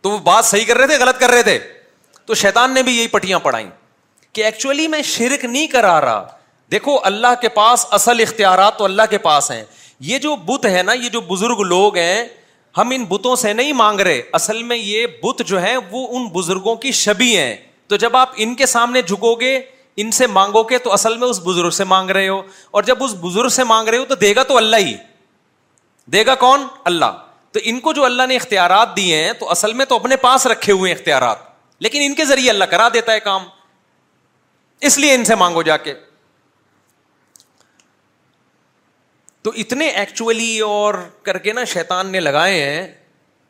تو 0.01 0.09
وہ 0.11 0.17
بات 0.27 0.45
صحیح 0.45 0.65
کر 0.67 0.77
رہے 0.77 0.87
تھے 0.87 0.97
غلط 1.03 1.19
کر 1.19 1.29
رہے 1.31 1.43
تھے 1.43 1.57
تو 2.25 2.33
شیتان 2.35 2.73
نے 2.73 2.83
بھی 2.83 2.97
یہی 2.97 3.07
پٹیاں 3.07 3.39
پڑھائیں 3.39 3.69
کہ 4.33 4.43
ایکچولی 4.45 4.87
میں 4.87 5.01
شرک 5.11 5.45
نہیں 5.45 5.67
کرا 5.67 5.99
رہا 6.01 6.27
دیکھو 6.71 6.97
اللہ 7.05 7.35
کے 7.41 7.49
پاس 7.49 7.85
اصل 7.97 8.21
اختیارات 8.21 8.77
تو 8.77 8.85
اللہ 8.85 9.01
کے 9.09 9.17
پاس 9.27 9.49
ہیں 9.51 9.63
یہ 10.07 10.17
جو 10.23 10.35
بت 10.45 10.65
ہے 10.65 10.81
نا 10.83 10.93
یہ 10.93 11.09
جو 11.09 11.21
بزرگ 11.29 11.61
لوگ 11.67 11.97
ہیں 11.97 12.23
ہم 12.77 12.89
ان 12.95 13.03
بتوں 13.09 13.35
سے 13.43 13.53
نہیں 13.53 13.73
مانگ 13.73 13.99
رہے 14.07 14.21
اصل 14.39 14.61
میں 14.63 14.77
یہ 14.77 15.05
بت 15.23 15.41
جو 15.47 15.61
ہے 15.61 15.75
وہ 15.91 16.07
ان 16.17 16.25
بزرگوں 16.33 16.75
کی 16.83 16.91
شبی 17.03 17.35
ہیں 17.37 17.55
تو 17.87 17.95
جب 17.97 18.15
آپ 18.17 18.31
ان 18.45 18.53
کے 18.55 18.65
سامنے 18.65 19.01
جھکو 19.01 19.33
گے 19.39 19.59
ان 20.01 20.11
سے 20.17 20.27
مانگو 20.27 20.61
گے 20.69 20.77
تو 20.77 20.91
اصل 20.93 21.17
میں 21.17 21.27
اس 21.27 21.39
بزرگ 21.45 21.69
سے 21.79 21.83
مانگ 21.93 22.09
رہے 22.17 22.27
ہو 22.27 22.41
اور 22.71 22.83
جب 22.89 23.03
اس 23.03 23.13
بزرگ 23.21 23.49
سے 23.59 23.63
مانگ 23.71 23.87
رہے 23.87 23.97
ہو 23.97 24.05
تو 24.05 24.15
دے 24.25 24.33
گا 24.35 24.43
تو 24.51 24.57
اللہ 24.57 24.75
ہی 24.87 24.93
دے 26.13 26.25
گا 26.25 26.35
کون 26.43 26.65
اللہ 26.91 27.23
تو 27.53 27.59
ان 27.69 27.79
کو 27.79 27.93
جو 27.93 28.05
اللہ 28.05 28.27
نے 28.27 28.35
اختیارات 28.35 28.95
دیے 28.97 29.23
ہیں 29.23 29.31
تو 29.39 29.49
اصل 29.51 29.73
میں 29.73 29.85
تو 29.85 29.95
اپنے 29.95 30.15
پاس 30.25 30.45
رکھے 30.47 30.73
ہوئے 30.73 30.91
اختیارات 30.91 31.45
لیکن 31.85 32.01
ان 32.05 32.13
کے 32.15 32.25
ذریعے 32.25 32.49
اللہ 32.49 32.65
کرا 32.71 32.87
دیتا 32.93 33.13
ہے 33.13 33.19
کام 33.19 33.43
اس 34.87 34.97
لیے 34.97 35.13
ان 35.15 35.25
سے 35.25 35.35
مانگو 35.35 35.61
جا 35.69 35.77
کے 35.87 35.93
تو 39.43 39.51
اتنے 39.63 39.87
ایکچولی 39.87 40.57
اور 40.69 40.93
کر 41.23 41.37
کے 41.47 41.53
نا 41.53 41.63
شیتان 41.73 42.11
نے 42.11 42.19
لگائے 42.19 42.61
ہیں 42.63 42.87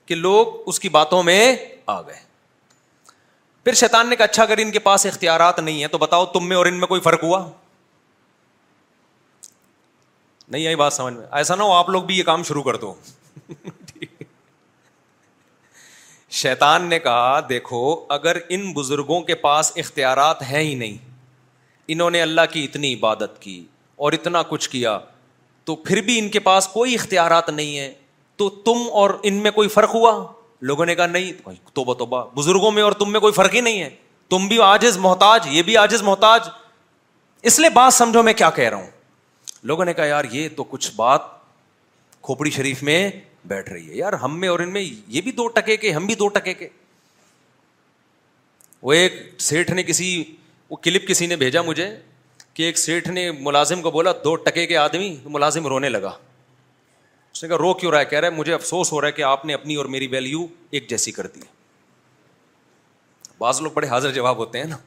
کہ 0.05 0.15
لوگ 0.15 0.67
اس 0.69 0.79
کی 0.79 0.89
باتوں 0.97 1.21
میں 1.29 1.55
آ 1.95 2.01
گئے 2.01 2.25
پھر 3.63 3.73
شیتان 3.79 4.09
نے 4.09 4.15
کہا 4.15 4.23
اچھا 4.25 4.43
اگر 4.43 4.57
ان 4.61 4.71
کے 4.71 4.79
پاس 4.79 5.05
اختیارات 5.05 5.59
نہیں 5.59 5.81
ہے 5.83 5.87
تو 5.87 5.97
بتاؤ 5.97 6.25
تم 6.33 6.47
میں 6.49 6.57
اور 6.57 6.65
ان 6.65 6.79
میں 6.79 6.87
کوئی 6.87 7.01
فرق 7.01 7.23
ہوا 7.23 7.43
نہیں 10.51 10.67
آئی 10.67 10.75
بات 10.75 10.93
سمجھ 10.93 11.13
میں 11.13 11.25
ایسا 11.37 11.55
نہ 11.55 11.63
ہو 11.63 11.71
آپ 11.73 11.89
لوگ 11.89 12.03
بھی 12.09 12.17
یہ 12.17 12.23
کام 12.23 12.43
شروع 12.47 12.61
کر 12.63 12.75
دو 12.81 12.93
شیطان 16.41 16.85
نے 16.89 16.99
کہا 16.99 17.39
دیکھو 17.49 17.79
اگر 18.17 18.37
ان 18.55 18.71
بزرگوں 18.73 19.19
کے 19.29 19.35
پاس 19.43 19.71
اختیارات 19.83 20.41
ہیں 20.49 20.61
ہی 20.63 20.73
نہیں 20.75 20.97
انہوں 21.93 22.11
نے 22.11 22.21
اللہ 22.21 22.41
کی 22.51 22.63
اتنی 22.63 22.93
عبادت 22.93 23.41
کی 23.41 23.63
اور 24.05 24.13
اتنا 24.13 24.41
کچھ 24.49 24.69
کیا 24.69 24.97
تو 25.65 25.75
پھر 25.85 26.01
بھی 26.01 26.17
ان 26.19 26.27
کے 26.29 26.39
پاس 26.39 26.67
کوئی 26.73 26.93
اختیارات 26.95 27.49
نہیں 27.49 27.77
ہے 27.77 27.93
تو 28.37 28.49
تم 28.65 28.83
اور 29.01 29.09
ان 29.29 29.33
میں 29.43 29.51
کوئی 29.51 29.69
فرق 29.75 29.93
ہوا 29.95 30.11
لوگوں 30.71 30.85
نے 30.85 30.95
کہا 30.95 31.05
نہیں 31.05 31.55
تو 31.73 31.83
توبہ 31.93 32.23
بزرگوں 32.35 32.71
میں 32.71 32.83
اور 32.83 32.91
تم 32.99 33.11
میں 33.11 33.19
کوئی 33.19 33.33
فرق 33.33 33.55
ہی 33.55 33.61
نہیں 33.61 33.81
ہے 33.81 33.89
تم 34.29 34.47
بھی 34.47 34.59
آجز 34.61 34.97
محتاج 35.01 35.47
یہ 35.51 35.61
بھی 35.63 35.77
آجز 35.77 36.01
محتاج 36.03 36.49
اس 37.51 37.59
لیے 37.59 37.69
بات 37.73 37.93
سمجھو 37.93 38.23
میں 38.23 38.33
کیا 38.33 38.49
کہہ 38.55 38.69
رہا 38.69 38.77
ہوں 38.77 38.95
لوگوں 39.63 39.85
نے 39.85 39.93
کہا 39.93 40.05
یار 40.05 40.25
یہ 40.31 40.47
تو 40.55 40.63
کچھ 40.69 40.91
بات 40.95 41.21
کھوپڑی 42.23 42.51
شریف 42.51 42.83
میں 42.83 43.09
بیٹھ 43.45 43.69
رہی 43.71 43.89
ہے 43.89 43.95
یار 43.95 44.13
ہم 44.21 44.39
میں 44.39 44.47
اور 44.49 44.59
ان 44.59 44.73
میں 44.73 44.81
یہ 45.07 45.21
بھی 45.21 45.31
دو 45.31 45.47
ٹکے 45.55 45.77
کے 45.77 45.91
ہم 45.93 46.05
بھی 46.05 46.15
دو 46.15 46.27
ٹکے 46.37 46.53
کے 46.53 46.67
وہ 48.81 48.93
ایک 48.93 49.13
سیٹھ 49.41 49.71
نے 49.71 49.83
کسی 49.83 50.23
وہ 50.69 50.75
کلپ 50.81 51.07
کسی 51.07 51.25
نے 51.27 51.35
بھیجا 51.35 51.61
مجھے 51.61 51.89
کہ 52.53 52.63
ایک 52.63 52.77
سیٹھ 52.77 53.07
نے 53.09 53.29
ملازم 53.39 53.81
کو 53.81 53.91
بولا 53.91 54.11
دو 54.23 54.35
ٹکے 54.35 54.65
کے 54.67 54.77
آدمی 54.77 55.15
ملازم 55.25 55.67
رونے 55.67 55.89
لگا 55.89 56.17
اس 57.33 57.43
نے 57.43 57.49
کہا 57.49 57.57
رو 57.57 57.73
کیوں 57.79 57.91
رہا 57.91 57.99
ہے 57.99 58.05
کہہ 58.05 58.19
رہا 58.19 58.27
ہے 58.27 58.33
مجھے 58.35 58.53
افسوس 58.53 58.91
ہو 58.93 59.01
رہا 59.01 59.07
ہے 59.07 59.11
کہ 59.13 59.21
آپ 59.23 59.45
نے 59.45 59.53
اپنی 59.53 59.75
اور 59.75 59.85
میری 59.95 60.07
ویلیو 60.11 60.45
ایک 60.71 60.89
جیسی 60.89 61.11
کر 61.11 61.27
دی 61.35 61.39
بعض 63.39 63.61
لوگ 63.61 63.71
بڑے 63.71 63.87
حاضر 63.87 64.11
جواب 64.11 64.37
ہوتے 64.37 64.59
ہیں 64.59 64.65
نا 64.65 64.77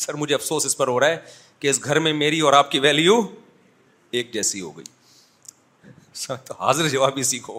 سر 0.00 0.14
مجھے 0.14 0.34
افسوس 0.34 0.66
اس 0.66 0.76
پر 0.76 0.88
ہو 0.88 0.98
رہا 1.00 1.08
ہے 1.08 1.16
کہ 1.60 1.68
اس 1.70 1.84
گھر 1.84 1.98
میں 2.00 2.12
میری 2.12 2.40
اور 2.40 2.52
آپ 2.52 2.70
کی 2.70 2.78
ویلیو 2.78 3.20
ایک 4.18 4.32
جیسی 4.32 4.60
ہو 4.60 4.70
گئی 4.76 4.84
تو 6.44 6.54
حاضر 6.60 6.88
جواب 6.88 7.12
اسی 7.18 7.38
کو 7.48 7.58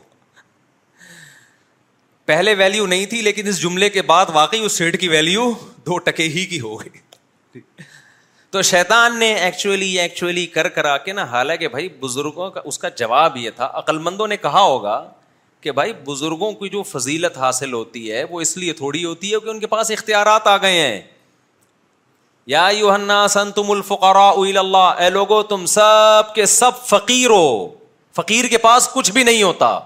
پہلے 2.26 2.54
ویلو 2.58 2.86
نہیں 2.88 3.06
تھی 3.12 3.22
لیکن 3.22 3.48
اس 3.48 3.62
جملے 3.62 3.90
کے 3.90 4.02
بعد 4.10 4.26
واقعی 4.34 4.60
اس 4.66 4.72
سیٹ 4.78 5.00
کی 5.00 5.08
ویلو 5.10 5.52
دو 5.86 5.98
ٹکے 6.10 6.28
ہی 6.36 6.46
کی 6.46 6.60
ہو 6.60 6.76
گئی 6.82 7.62
تو 8.52 8.62
شیتان 8.68 9.18
نے 9.20 9.34
ایکچولی 9.34 9.88
ایکچولی 10.00 10.46
کر 10.56 10.68
کرا 10.78 10.98
کے 11.08 11.14
نا 11.14 11.24
حالانکہ 11.32 11.68
بھائی 11.76 11.88
بزرگوں 12.00 12.50
کا 12.52 12.62
اس 12.72 12.80
کا 12.80 12.90
جواب 12.98 13.38
یہ 13.38 13.50
تھا 13.56 13.70
عقل 13.78 13.98
مندوں 14.08 14.28
نے 14.28 14.38
کہا 14.38 14.62
ہوگا 14.62 14.96
کہ 15.62 15.72
بھائی 15.72 15.94
بزرگوں 16.06 16.52
کی 16.60 16.70
جو 16.70 16.82
فضیلت 16.92 17.38
حاصل 17.38 17.74
ہوتی 17.74 18.12
ہے 18.12 18.24
وہ 18.30 18.42
اس 18.42 18.56
لیے 18.58 18.74
تھوڑی 18.74 19.04
ہوتی 19.06 19.34
ہے 19.34 19.40
کہ 19.44 19.50
ان 19.50 19.60
کے 19.60 19.68
پاس 19.74 19.92
اختیارات 19.92 20.48
آ 20.48 20.56
گئے 20.62 20.80
ہیں 20.80 21.02
یا 22.48 22.68
تم 23.56 23.72
اے 23.72 25.10
لوگو 25.10 25.42
سب 25.68 26.34
کے 26.36 26.42
کے 26.42 26.46
سب 26.46 26.78
فقیر 26.86 27.32
فقیر 28.16 28.44
ہو 28.46 28.58
پاس 28.62 28.90
کچھ 28.94 29.12
بھی 29.12 29.24
نہیں 29.24 29.44
ہوتا 29.44 29.80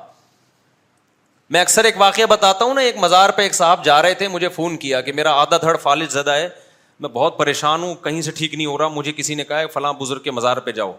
میں 1.52 1.62
اکثر 1.62 1.84
ایک 1.86 1.96
واقعہ 2.02 2.26
بتاتا 2.30 2.66
ہوں 2.66 2.74
نا 2.74 2.82
ایک 2.82 2.94
ایک 2.96 3.04
مزار 3.04 3.30
پہ 3.38 3.50
صاحب 3.54 3.84
جا 3.86 4.02
رہے 4.02 4.14
تھے 4.22 4.28
مجھے 4.28 4.50
فون 4.56 4.78
کیا 4.78 5.02
کہ 5.02 5.14
میرا 5.14 5.32
آدھا 5.42 5.58
دھڑ 5.62 5.76
فالج 5.82 6.12
زدہ 6.12 6.34
ہے 6.36 6.48
میں 7.02 7.10
بہت 7.14 7.38
پریشان 7.38 7.84
ہوں 7.84 7.94
کہیں 8.04 8.22
سے 8.22 8.32
ٹھیک 8.38 8.54
نہیں 8.54 8.66
ہو 8.68 8.78
رہا 8.78 8.88
مجھے 8.94 9.12
کسی 9.18 9.36
نے 9.36 9.44
کہا 9.44 9.60
ہے 9.60 9.68
فلاں 9.74 9.92
بزرگ 10.00 10.20
کے 10.24 10.32
مزار 10.32 10.58
پہ 10.66 10.72
جاؤ 10.72 10.92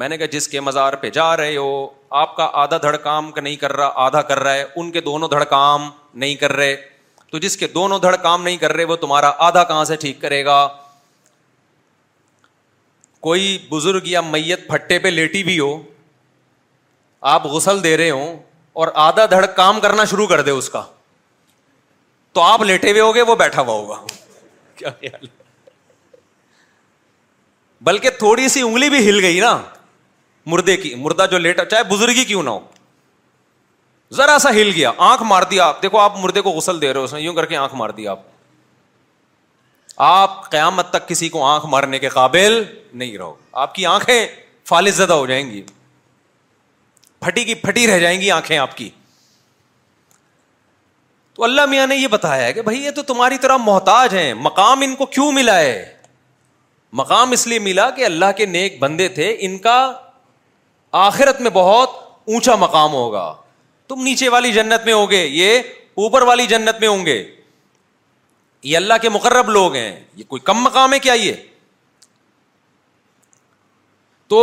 میں 0.00 0.08
نے 0.08 0.16
کہا 0.18 0.26
جس 0.32 0.48
کے 0.48 0.60
مزار 0.60 0.92
پہ 1.00 1.10
جا 1.10 1.36
رہے 1.36 1.56
ہو 1.56 1.86
آپ 2.22 2.34
کا 2.36 2.48
آدھا 2.62 2.76
دھڑ 2.82 2.96
کام 2.96 3.30
نہیں 3.36 3.56
کر 3.60 3.72
رہا 3.76 3.90
آدھا 4.06 4.22
کر 4.22 4.38
رہا 4.42 4.54
ہے 4.54 4.64
ان 4.76 4.90
کے 4.92 5.00
دونوں 5.00 5.28
دھڑ 5.28 5.42
کام 5.44 5.90
نہیں 6.14 6.34
کر 6.40 6.52
رہے 6.56 6.76
تو 7.30 7.38
جس 7.38 7.56
کے 7.56 7.66
دونوں 7.74 7.98
دھڑ 8.00 8.14
کام 8.22 8.42
نہیں 8.42 8.56
کر 8.60 8.72
رہے 8.72 8.84
وہ 8.84 8.96
تمہارا 9.02 9.30
آدھا 9.46 9.62
کہاں 9.64 9.84
سے 9.90 9.96
ٹھیک 10.04 10.20
کرے 10.20 10.44
گا 10.44 10.56
کوئی 13.26 13.56
بزرگ 13.70 14.06
یا 14.08 14.20
میت 14.34 14.66
پھٹے 14.68 14.98
پہ 14.98 15.08
لیٹی 15.08 15.42
بھی 15.44 15.58
ہو 15.58 15.76
آپ 17.32 17.46
غسل 17.52 17.82
دے 17.82 17.96
رہے 17.96 18.10
ہوں 18.10 18.36
اور 18.82 18.88
آدھا 19.08 19.26
دھڑ 19.30 19.44
کام 19.56 19.80
کرنا 19.80 20.04
شروع 20.10 20.26
کر 20.26 20.40
دے 20.42 20.50
اس 20.50 20.68
کا 20.70 20.82
تو 22.32 22.40
آپ 22.42 22.62
لیٹے 22.62 22.90
ہوئے 22.90 23.00
ہوگے 23.02 23.22
وہ 23.30 23.34
بیٹھا 23.36 23.60
ہوا 23.62 23.72
ہوگا 23.76 25.06
بلکہ 27.88 28.10
تھوڑی 28.18 28.48
سی 28.54 28.62
انگلی 28.62 28.88
بھی 28.90 29.08
ہل 29.08 29.20
گئی 29.24 29.40
نا 29.40 29.56
مردے 30.54 30.76
کی 30.76 30.94
مردہ 31.02 31.26
جو 31.30 31.38
لیٹا 31.38 31.64
چاہے 31.64 31.82
بزرگی 31.94 32.24
کیوں 32.24 32.42
نہ 32.42 32.50
ہو 32.50 32.58
ذرا 34.18 34.36
سا 34.42 34.50
ہل 34.54 34.70
گیا 34.76 34.90
آنکھ 35.08 35.22
مار 35.26 35.42
دی 35.50 35.58
آپ 35.60 35.82
دیکھو 35.82 35.98
آپ 35.98 36.16
مردے 36.20 36.40
کو 36.42 36.50
غسل 36.50 36.80
دے 36.80 36.92
رہے 36.92 36.98
ہو 36.98 37.04
اس 37.04 37.12
نے 37.14 37.20
یوں 37.20 37.34
کر 37.34 37.46
کے 37.46 37.56
آنکھ 37.56 37.74
مار 37.78 37.90
دی 37.96 38.06
آپ 38.08 38.18
آپ 40.06 40.50
قیامت 40.50 40.90
تک 40.90 41.06
کسی 41.08 41.28
کو 41.28 41.42
آنکھ 41.46 41.66
مارنے 41.74 41.98
کے 41.98 42.08
قابل 42.08 42.62
نہیں 43.02 43.16
رہو 43.18 43.34
آپ 43.64 43.74
کی 43.74 43.84
آنکھیں 43.86 44.26
فالص 44.68 44.94
زدہ 44.94 45.12
ہو 45.12 45.26
جائیں 45.26 45.44
گی 45.50 45.60
پھٹی 47.20 47.44
کی 47.44 47.54
پھٹی 47.62 47.86
رہ 47.86 47.98
جائیں 47.98 48.20
گی 48.20 48.30
آنکھیں 48.30 48.56
آپ 48.58 48.76
کی 48.76 48.88
تو 51.34 51.44
اللہ 51.44 51.66
میاں 51.70 51.86
نے 51.86 51.96
یہ 51.96 52.06
بتایا 52.10 52.50
کہ 52.52 52.62
بھائی 52.62 52.78
یہ 52.84 52.90
تو 52.96 53.02
تمہاری 53.12 53.38
طرح 53.42 53.56
محتاج 53.64 54.14
ہیں 54.14 54.32
مقام 54.48 54.80
ان 54.84 54.94
کو 54.96 55.06
کیوں 55.16 55.30
ملا 55.32 55.58
ہے 55.58 55.84
مقام 57.02 57.30
اس 57.32 57.46
لیے 57.46 57.58
ملا 57.68 57.88
کہ 57.96 58.04
اللہ 58.04 58.32
کے 58.36 58.46
نیک 58.46 58.78
بندے 58.80 59.08
تھے 59.18 59.34
ان 59.48 59.56
کا 59.68 59.78
آخرت 61.06 61.40
میں 61.40 61.50
بہت 61.54 61.90
اونچا 62.34 62.54
مقام 62.66 62.92
ہوگا 62.92 63.26
تم 63.90 64.02
نیچے 64.04 64.28
والی 64.32 64.52
جنت 64.52 64.84
میں 64.84 64.92
ہوگے 64.92 65.18
یہ 65.32 65.58
اوپر 66.02 66.22
والی 66.26 66.44
جنت 66.46 66.80
میں 66.80 66.88
ہوں 66.88 67.04
گے 67.06 67.16
یہ 68.70 68.76
اللہ 68.76 69.00
کے 69.02 69.08
مقرب 69.08 69.48
لوگ 69.56 69.74
ہیں 69.74 69.90
یہ 70.16 70.24
کوئی 70.32 70.40
کم 70.50 70.62
مقام 70.64 70.92
ہے 70.94 70.98
کیا 71.06 71.12
یہ 71.22 71.40
تو 74.32 74.40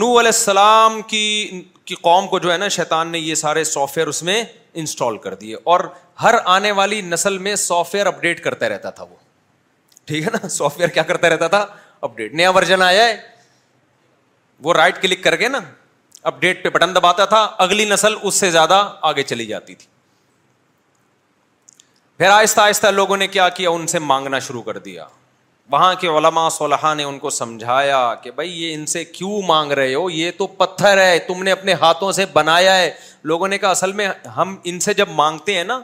نو 0.00 0.06
علیہ 0.20 0.34
السلام 0.36 1.00
کی 1.12 1.22
کی 1.90 1.94
قوم 2.02 2.26
کو 2.28 2.38
جو 2.38 2.52
ہے 2.52 2.56
نا 2.58 2.68
شیطان 2.76 3.08
نے 3.12 3.18
یہ 3.18 3.34
سارے 3.44 3.64
سافٹ 3.72 3.96
ویئر 3.96 4.08
اس 4.08 4.22
میں 4.30 4.42
انسٹال 4.82 5.16
کر 5.26 5.34
دیے 5.40 5.56
اور 5.72 5.80
ہر 6.22 6.34
آنے 6.58 6.70
والی 6.80 7.00
نسل 7.14 7.38
میں 7.46 7.54
سافٹ 7.66 7.94
ویئر 7.94 8.06
اپڈیٹ 8.06 8.42
کرتا 8.44 8.68
رہتا 8.68 8.90
تھا 8.98 9.04
وہ 9.04 9.14
ٹھیک 10.10 10.24
ہے 10.26 10.30
نا 10.38 10.46
سافٹ 10.56 10.78
ویئر 10.80 10.88
کیا 10.98 11.02
کرتا 11.12 11.28
رہتا 11.30 11.48
تھا 11.54 11.64
اپڈیٹ 12.08 12.34
نیا 12.42 12.50
ورژن 12.58 12.82
آیا 12.92 13.06
ہے 13.06 13.16
وہ 14.64 14.74
رائٹ 14.82 15.02
کلک 15.02 15.24
کر 15.24 15.36
کے 15.44 15.48
نا 15.48 15.58
اپ 16.28 16.40
ڈیٹ 16.40 16.62
پہ 16.64 16.68
بٹن 16.70 16.94
دباتا 16.94 17.24
تھا 17.24 17.38
اگلی 17.64 17.84
نسل 17.90 18.14
اس 18.22 18.34
سے 18.40 18.50
زیادہ 18.50 18.82
آگے 19.10 19.22
چلی 19.22 19.46
جاتی 19.46 19.74
تھی 19.74 19.86
پھر 22.18 22.28
آہستہ 22.30 22.60
آہستہ 22.60 22.86
لوگوں 22.86 23.16
نے 23.16 23.26
کیا 23.28 23.48
کیا 23.60 23.70
ان 23.70 23.86
سے 23.86 23.98
مانگنا 23.98 24.38
شروع 24.46 24.62
کر 24.62 24.78
دیا 24.78 25.06
وہاں 25.72 25.94
کے 26.00 26.08
علما 26.08 26.48
بھائی 26.58 28.62
یہ 28.62 28.74
ان 28.74 28.84
سے 28.92 29.04
کیوں 29.04 29.40
مانگ 29.46 29.72
رہے 29.72 29.94
ہو 29.94 30.08
یہ 30.10 30.30
تو 30.38 30.46
پتھر 30.62 30.98
ہے 31.02 31.18
تم 31.26 31.42
نے 31.42 31.52
اپنے 31.52 31.72
ہاتھوں 31.80 32.10
سے 32.12 32.26
بنایا 32.32 32.76
ہے 32.78 32.90
لوگوں 33.32 33.48
نے 33.48 33.58
کہا 33.58 33.70
اصل 33.70 33.92
میں 34.00 34.08
ہم 34.36 34.56
ان 34.70 34.80
سے 34.86 34.94
جب 34.94 35.08
مانگتے 35.22 35.54
ہیں 35.56 35.64
نا 35.64 35.80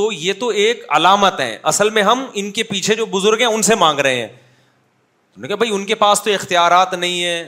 تو 0.00 0.10
یہ 0.12 0.32
تو 0.40 0.48
ایک 0.64 0.84
علامت 0.96 1.40
ہے 1.40 1.56
اصل 1.72 1.90
میں 1.96 2.02
ہم 2.02 2.24
ان 2.42 2.50
کے 2.58 2.62
پیچھے 2.72 2.94
جو 2.96 3.06
بزرگ 3.18 3.40
ہیں 3.40 3.48
ان 3.54 3.62
سے 3.62 3.74
مانگ 3.84 4.00
رہے 4.08 4.20
ہیں 4.20 5.46
کہا 5.46 5.56
بھائی 5.56 5.72
ان 5.74 5.84
کے 5.86 5.94
پاس 6.04 6.22
تو 6.22 6.32
اختیارات 6.34 6.94
نہیں 6.94 7.22
ہیں 7.24 7.42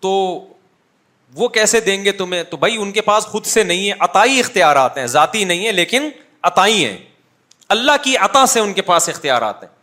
تو 0.00 0.12
وہ 1.36 1.48
کیسے 1.54 1.80
دیں 1.86 2.04
گے 2.04 2.12
تمہیں 2.18 2.42
تو 2.50 2.56
بھائی 2.56 2.76
ان 2.82 2.92
کے 2.92 3.00
پاس 3.10 3.24
خود 3.26 3.44
سے 3.46 3.62
نہیں 3.62 3.88
ہے 3.88 3.94
عطائی 4.04 4.38
اختیارات 4.40 4.98
ہیں 4.98 5.06
ذاتی 5.14 5.42
نہیں 5.44 5.66
ہے 5.66 5.72
لیکن 5.72 6.08
عطائی 6.50 6.84
ہیں 6.84 6.96
اللہ 7.74 7.92
کی 8.04 8.16
عطا 8.26 8.44
سے 8.52 8.60
ان 8.60 8.72
کے 8.72 8.82
پاس 8.90 9.08
اختیارات 9.08 9.62
ہیں 9.62 9.74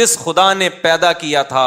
جس 0.00 0.18
خدا 0.24 0.52
نے 0.54 0.68
پیدا 0.82 1.12
کیا 1.22 1.42
تھا 1.54 1.64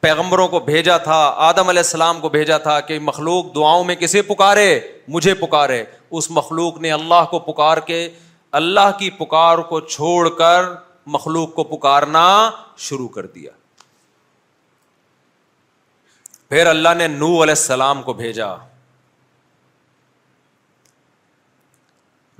پیغمبروں 0.00 0.46
کو 0.48 0.60
بھیجا 0.66 0.96
تھا 1.08 1.16
آدم 1.50 1.68
علیہ 1.68 1.82
السلام 1.84 2.20
کو 2.20 2.28
بھیجا 2.34 2.58
تھا 2.68 2.78
کہ 2.90 2.98
مخلوق 3.10 3.54
دعاؤں 3.54 3.84
میں 3.84 3.94
کسے 4.04 4.22
پکارے 4.28 4.68
مجھے 5.16 5.34
پکارے 5.44 5.82
اس 6.18 6.30
مخلوق 6.38 6.78
نے 6.80 6.90
اللہ 6.98 7.24
کو 7.30 7.38
پکار 7.52 7.78
کے 7.90 8.08
اللہ 8.62 8.90
کی 8.98 9.10
پکار 9.18 9.58
کو 9.72 9.80
چھوڑ 9.96 10.28
کر 10.38 10.72
مخلوق 11.16 11.54
کو 11.54 11.64
پکارنا 11.76 12.26
شروع 12.88 13.08
کر 13.18 13.26
دیا 13.34 13.50
پھر 16.50 16.66
اللہ 16.66 16.94
نے 16.96 17.06
نو 17.06 17.28
علیہ 17.42 17.54
السلام 17.58 18.02
کو 18.02 18.12
بھیجا 18.18 18.46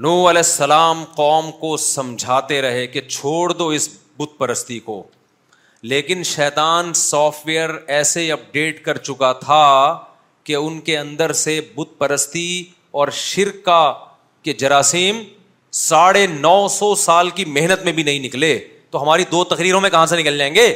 نو 0.04 0.12
علیہ 0.30 0.42
السلام 0.44 1.02
قوم 1.16 1.50
کو 1.60 1.76
سمجھاتے 1.84 2.60
رہے 2.62 2.86
کہ 2.86 3.00
چھوڑ 3.08 3.52
دو 3.52 3.66
اس 3.78 3.88
بت 4.18 4.38
پرستی 4.38 4.78
کو 4.88 5.02
لیکن 5.90 6.22
شیطان 6.28 6.92
سافٹ 7.00 7.46
ویئر 7.46 7.70
ایسے 7.96 8.30
اپ 8.32 8.52
ڈیٹ 8.52 8.82
کر 8.84 8.96
چکا 9.08 9.32
تھا 9.44 9.62
کہ 10.44 10.54
ان 10.56 10.80
کے 10.88 10.96
اندر 10.98 11.32
سے 11.44 11.60
بت 11.74 11.88
پرستی 11.98 12.48
اور 13.00 13.08
شرکا 13.22 13.82
کے 14.44 14.52
جراثیم 14.62 15.22
ساڑھے 15.86 16.26
نو 16.38 16.56
سو 16.78 16.94
سال 17.06 17.30
کی 17.40 17.44
محنت 17.58 17.84
میں 17.84 17.92
بھی 17.92 18.02
نہیں 18.02 18.18
نکلے 18.26 18.58
تو 18.90 19.02
ہماری 19.02 19.24
دو 19.30 19.44
تقریروں 19.54 19.80
میں 19.80 19.90
کہاں 19.90 20.06
سے 20.06 20.16
نکل 20.20 20.38
جائیں 20.38 20.54
گے 20.54 20.72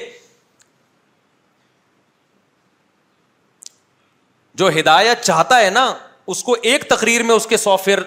جو 4.62 4.68
ہدایت 4.78 5.22
چاہتا 5.28 5.60
ہے 5.60 5.70
نا 5.76 5.84
اس 6.32 6.42
کو 6.48 6.54
ایک 6.72 6.84
تقریر 6.90 7.22
میں 7.28 7.34
اس 7.34 7.46
کے 7.52 7.56
سافٹ 7.60 7.86
ویئر 7.88 8.02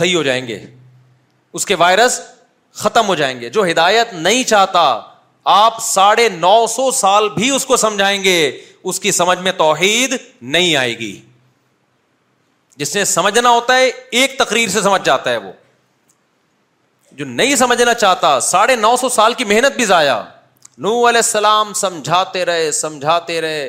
صحیح 0.00 0.14
ہو 0.16 0.22
جائیں 0.22 0.46
گے 0.48 0.58
اس 1.58 1.64
کے 1.66 1.74
وائرس 1.82 2.18
ختم 2.82 3.08
ہو 3.12 3.14
جائیں 3.20 3.34
گے 3.40 3.48
جو 3.56 3.64
ہدایت 3.70 4.12
نہیں 4.26 4.44
چاہتا 4.50 4.82
آپ 5.54 5.80
ساڑھے 5.86 6.28
نو 6.44 6.54
سو 6.76 6.90
سال 7.00 7.28
بھی 7.38 7.48
اس 7.56 7.64
کو 7.70 7.76
سمجھائیں 7.84 8.22
گے 8.24 8.36
اس 8.90 9.00
کی 9.06 9.12
سمجھ 9.18 9.38
میں 9.46 9.52
توحید 9.64 10.16
نہیں 10.56 10.76
آئے 10.84 10.94
گی 10.98 11.12
جس 12.82 12.94
نے 12.96 13.04
سمجھنا 13.16 13.50
ہوتا 13.56 13.76
ہے 13.80 13.90
ایک 14.20 14.38
تقریر 14.44 14.68
سے 14.76 14.82
سمجھ 14.88 15.02
جاتا 15.12 15.30
ہے 15.32 15.36
وہ 15.48 15.52
جو 17.20 17.24
نہیں 17.40 17.56
سمجھنا 17.64 17.94
چاہتا 18.06 18.34
ساڑھے 18.54 18.76
نو 18.86 18.94
سو 19.04 19.08
سال 19.18 19.34
کی 19.40 19.44
محنت 19.56 19.76
بھی 19.82 19.92
ضائع 19.94 20.16
نو 20.84 20.94
علیہ 21.08 21.26
السلام 21.28 21.72
سمجھاتے 21.86 22.44
رہے 22.52 22.70
سمجھاتے 22.84 23.40
رہے 23.48 23.68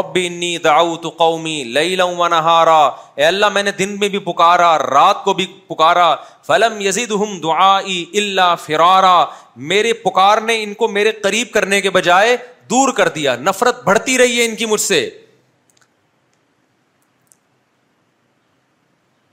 قومی 0.00 1.62
لئی 1.74 1.96
و 2.00 2.28
نہارا 2.28 2.80
اے 3.14 3.24
اللہ 3.24 3.48
میں 3.54 3.62
نے 3.62 3.72
دن 3.78 3.96
میں 4.00 4.08
بھی 4.08 4.18
پکارا 4.26 4.76
رات 4.90 5.22
کو 5.24 5.32
بھی 5.40 5.46
پکارا 5.68 6.14
فلم 6.46 6.80
یزید 6.86 7.12
اللہ 7.50 8.54
فرارا 8.66 9.24
میرے 9.72 9.92
پکار 10.04 10.40
نے 10.46 10.62
ان 10.62 10.74
کو 10.82 10.88
میرے 10.88 11.12
قریب 11.22 11.52
کرنے 11.54 11.80
کے 11.80 11.90
بجائے 11.98 12.36
دور 12.70 12.92
کر 12.96 13.08
دیا 13.14 13.36
نفرت 13.40 13.82
بڑھتی 13.84 14.18
رہی 14.18 14.38
ہے 14.40 14.44
ان 14.44 14.54
کی 14.56 14.66
مجھ 14.66 14.80
سے 14.80 15.08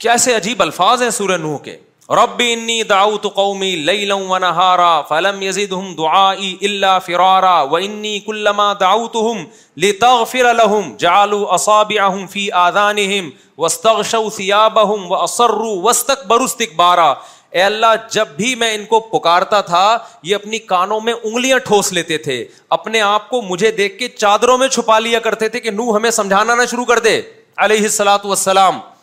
کیسے 0.04 0.36
عجیب 0.36 0.62
الفاظ 0.62 1.02
ہیں 1.02 1.10
سورہ 1.10 1.38
نوح 1.38 1.58
کے 1.64 1.78
ربی 2.18 2.52
انی 2.52 2.82
دعوت 2.90 3.24
قومی 3.34 3.76
لیلا 3.88 4.16
و 4.18 4.38
نہارا 4.40 4.94
فلم 5.10 5.42
یزیدہم 5.42 5.94
دعائی 5.98 6.56
الا 6.70 6.98
فرارا 7.08 7.60
و 7.72 7.76
انی 7.76 8.18
کلما 8.26 8.72
دعوتہم 8.80 9.44
لتغفر 9.84 10.54
لہم 10.58 10.96
جعلوا 11.06 11.54
اصابعہم 11.56 12.26
فی 12.32 12.50
آذانہم 12.64 13.30
واستغشوا 13.58 14.30
ثیابہم 14.38 15.06
و 15.12 15.16
اصروا 15.22 15.78
واستقبروا 15.84 16.44
استقبارا 16.48 17.14
اے 17.52 17.62
اللہ 17.64 17.94
جب 18.12 18.28
بھی 18.38 18.54
میں 18.64 18.74
ان 18.76 18.86
کو 18.90 19.00
پکارتا 19.18 19.62
تھا 19.70 19.86
یہ 20.24 20.36
اپنی 20.36 20.58
کانوں 20.74 21.00
میں 21.02 21.14
انگلیاں 21.24 21.60
ٹھوس 21.66 21.92
لیتے 21.94 22.18
تھے 22.26 22.44
اپنے 22.80 23.02
آپ 23.02 23.30
کو 23.30 23.42
مجھے 23.50 23.72
دیکھ 23.82 23.98
کے 24.00 24.08
چادروں 24.18 24.58
میں 24.58 24.68
چھپا 24.68 25.00
لیا 25.00 25.20
کرتے 25.30 25.50
تھے 25.56 25.60
کہ 25.60 25.72
نو 25.72 25.96
ہمیں 25.96 26.12
سمجھانا 26.20 26.56
نہ 26.56 26.66
شروع 26.72 26.86
کر 26.86 27.00
دے 27.10 27.20
علیہ 27.68 27.78
السلاۃ 27.84 28.26
والسلام 28.26 28.74
السلام 28.74 28.98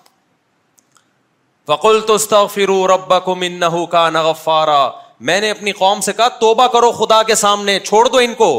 فکل 1.66 1.98
کو 2.08 3.32
ان 3.42 3.60
کا 3.90 4.08
نغفارا 4.10 4.88
میں 5.28 5.40
نے 5.40 5.50
اپنی 5.50 5.72
قوم 5.72 6.00
سے 6.06 6.12
کہا 6.16 6.28
توبہ 6.40 6.66
کرو 6.72 6.90
خدا 6.92 7.22
کے 7.28 7.34
سامنے 7.44 7.78
چھوڑ 7.84 8.06
دو 8.08 8.18
ان 8.24 8.34
کو 8.38 8.50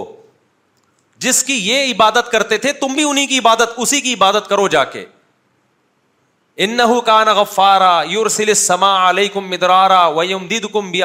جس 1.26 1.43
کی 1.43 1.53
یہ 1.68 1.91
عبادت 1.93 2.32
کرتے 2.32 2.58
تھے 2.64 2.72
تم 2.82 2.93
بھی 2.95 3.03
انہیں 3.10 3.28
کی 3.28 3.38
عبادت 3.39 3.74
اسی 3.84 4.01
کی 4.01 4.14
عبادت 4.14 4.47
کرو 4.49 4.68
جا 4.76 4.84
کے 4.95 5.05
انحو 6.66 6.99
کا 7.08 7.24
نغفارہ 7.24 8.03
یورسل 8.10 8.51
علیہ 8.86 9.28
کم 9.34 9.49
مدرارا 9.49 10.05
ویم 10.18 10.47
دید 10.49 10.66
کم 10.74 10.91
بھی 10.91 11.01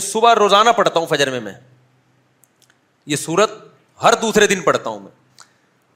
صبح 0.00 0.34
روزانہ 0.38 0.70
پڑھتا 0.76 0.98
ہوں 0.98 1.06
فجر 1.10 1.30
میں 1.30 1.40
میں 1.40 1.52
یہ 3.12 3.16
سورت 3.16 3.52
ہر 4.02 4.14
دوسرے 4.22 4.46
دن 4.46 4.60
پڑھتا 4.62 4.90
ہوں 4.90 4.98
میں 5.00 5.10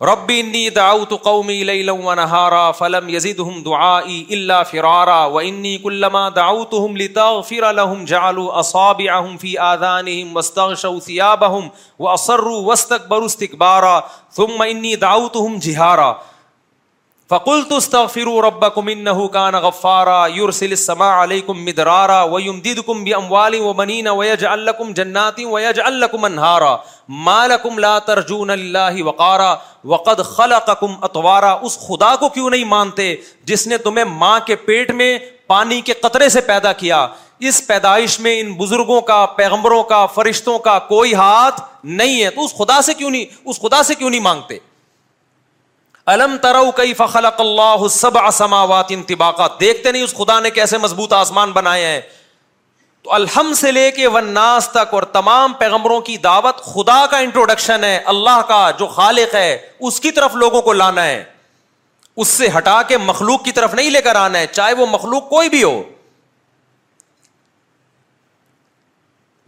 ربی 0.03 0.39
انی 0.41 0.71
دعوت 0.77 1.13
قومی 1.23 1.63
لیلا 1.65 1.93
و 1.95 2.15
نہارا 2.15 2.71
فلم 2.79 3.09
یزیدہم 3.09 3.61
دعائی 3.65 4.23
الا 4.37 4.63
فرارا 4.71 5.23
و 5.33 5.37
انی 5.39 5.77
کلما 5.83 6.29
دعوتہم 6.37 6.97
لتغفر 6.97 7.73
لہم 7.77 8.05
جعلوا 8.05 8.59
اصابعہم 8.59 9.37
فی 9.41 9.57
آذانہم 9.69 10.37
واستغشوا 10.37 10.99
ثیابہم 11.05 11.69
و 11.99 12.09
اصروا 12.09 12.61
واستکبروا 12.69 13.25
استکبارا 13.25 13.99
ثم 14.37 14.61
انی 14.67 14.95
دعوتہم 15.07 15.59
جہارا 15.63 16.13
فکل 17.35 17.63
تستغفروا 17.69 18.41
ربکم 18.45 18.89
انه 18.91 19.23
كان 19.37 19.55
غفارا 19.63 20.19
يرسل 20.33 20.73
السماء 20.75 21.09
عليكم 21.21 21.65
مدرارا 21.69 22.17
ويمددكم 22.35 22.99
باموال 23.05 23.55
وبنين 23.63 24.09
ويجعل 24.19 24.61
لكم 24.67 24.93
جنات 24.99 25.41
ويجعل 25.55 25.97
لكم 26.03 26.25
انهارا 26.29 26.83
ما 27.29 27.39
لكم 27.53 27.81
لا 27.85 27.93
ترجون 28.11 28.51
لله 28.61 29.03
وقارا 29.09 29.49
وقد 29.93 30.23
خلقكم 30.29 30.99
اطوارا 31.09 31.51
اس 31.69 31.77
خدا 31.89 32.11
کو 32.25 32.29
کیوں 32.37 32.51
نہیں 32.57 32.71
مانتے 32.75 33.07
جس 33.53 33.67
نے 33.73 33.79
تمہیں 33.89 34.05
ماں 34.23 34.37
کے 34.51 34.57
پیٹ 34.69 34.91
میں 35.01 35.09
پانی 35.55 35.81
کے 35.91 35.97
قطرے 36.07 36.29
سے 36.37 36.41
پیدا 36.53 36.73
کیا 36.85 37.01
اس 37.53 37.59
پیدائش 37.73 38.19
میں 38.29 38.39
ان 38.41 38.53
بزرگوں 38.63 39.01
کا 39.13 39.19
پیغمبروں 39.41 39.83
کا 39.95 40.05
فرشتوں 40.21 40.59
کا 40.69 40.79
کوئی 40.95 41.15
ہاتھ 41.25 41.61
نہیں 42.03 42.23
ہے 42.23 42.31
تو 42.39 42.45
اس 42.45 42.55
خدا 42.63 42.81
سے 42.91 42.95
کیوں 43.03 43.11
نہیں 43.17 43.51
اس 43.55 43.61
خدا 43.67 43.83
سے 43.91 43.95
کیوں 44.05 44.11
نہیں 44.11 44.25
مانگتے 44.29 44.59
الم 46.13 46.37
ترو 46.41 46.71
کئی 46.77 46.93
فخل 46.95 47.27
اللہ 47.27 47.87
سب 47.91 48.17
اسماوات 48.19 48.87
انتباقا 48.93 49.47
دیکھتے 49.61 49.93
نہیں 49.93 50.03
اس 50.03 50.15
خدا 50.17 50.39
نے 50.41 50.51
کیسے 50.59 50.79
مضبوط 50.79 51.13
آسمان 51.13 51.53
بنائے 51.53 51.87
ہیں 51.87 52.01
تو 53.05 53.13
الحم 53.15 53.53
سے 53.57 53.71
لے 53.73 53.91
کے 53.97 54.07
ون 54.13 54.29
ناس 54.35 54.69
تک 54.73 54.93
اور 54.95 55.03
تمام 55.17 55.53
پیغمبروں 55.59 56.01
کی 56.11 56.17
دعوت 56.27 56.61
خدا 56.65 57.05
کا 57.11 57.19
انٹروڈکشن 57.27 57.85
ہے 57.85 57.97
اللہ 58.15 58.41
کا 58.49 58.71
جو 58.79 58.87
خالق 58.99 59.35
ہے 59.35 59.57
اس 59.89 59.99
کی 60.01 60.11
طرف 60.19 60.35
لوگوں 60.45 60.63
کو 60.69 60.73
لانا 60.73 61.05
ہے 61.07 61.23
اس 62.23 62.29
سے 62.29 62.49
ہٹا 62.57 62.81
کے 62.89 62.99
مخلوق 63.11 63.45
کی 63.45 63.53
طرف 63.53 63.75
نہیں 63.75 63.91
لے 63.91 64.01
کر 64.03 64.17
آنا 64.17 64.39
ہے 64.39 64.47
چاہے 64.53 64.73
وہ 64.83 64.87
مخلوق 64.93 65.29
کوئی 65.29 65.49
بھی 65.57 65.63
ہو 65.63 65.83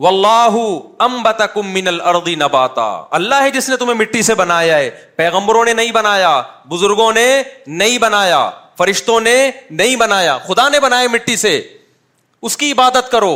واللہ 0.05 0.57
انبتکم 1.05 1.69
من 1.75 1.89
الارض 1.89 2.29
نباتا 2.41 2.87
اللہ 3.19 3.43
ہے 3.43 3.51
جس 3.51 3.69
نے 3.69 3.77
تمہیں 3.83 3.95
مٹی 3.99 4.23
سے 4.23 4.35
بنایا 4.41 4.77
ہے 4.79 4.91
پیغمبروں 5.17 5.65
نے 5.65 5.73
نہیں 5.73 5.93
بنایا 5.93 6.33
بزرگوں 6.73 7.13
نے 7.13 7.25
نہیں 7.83 7.97
بنایا 7.99 8.49
فرشتوں 8.79 9.21
نے 9.21 9.37
نہیں 9.71 9.97
بنایا 9.97 10.37
خدا 10.49 10.69
نے 10.69 10.81
بنایا 10.81 11.09
مٹی 11.13 11.37
سے 11.45 11.61
اس 12.49 12.57
کی 12.57 12.71
عبادت 12.73 13.11
کرو 13.13 13.35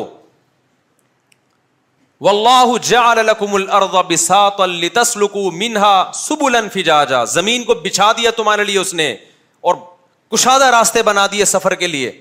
واللہ 2.28 2.76
جعل 2.90 3.24
لکم 3.26 3.54
الارض 3.60 3.94
بساطا 4.10 4.66
لتسلکو 4.72 5.50
منها 5.50 6.12
سبلا 6.26 6.60
فجاجا 6.74 7.24
زمین 7.40 7.62
کو 7.70 7.74
بچھا 7.84 8.10
دیا 8.18 8.30
تمہارے 8.42 8.64
لیے 8.72 8.78
اس 8.78 8.92
نے 9.00 9.12
اور 9.70 9.74
کشادہ 10.34 10.64
راستے 10.78 11.02
بنا 11.02 11.26
دیے 11.32 11.44
سفر 11.56 11.74
کے 11.74 11.86
لیے 11.86 12.12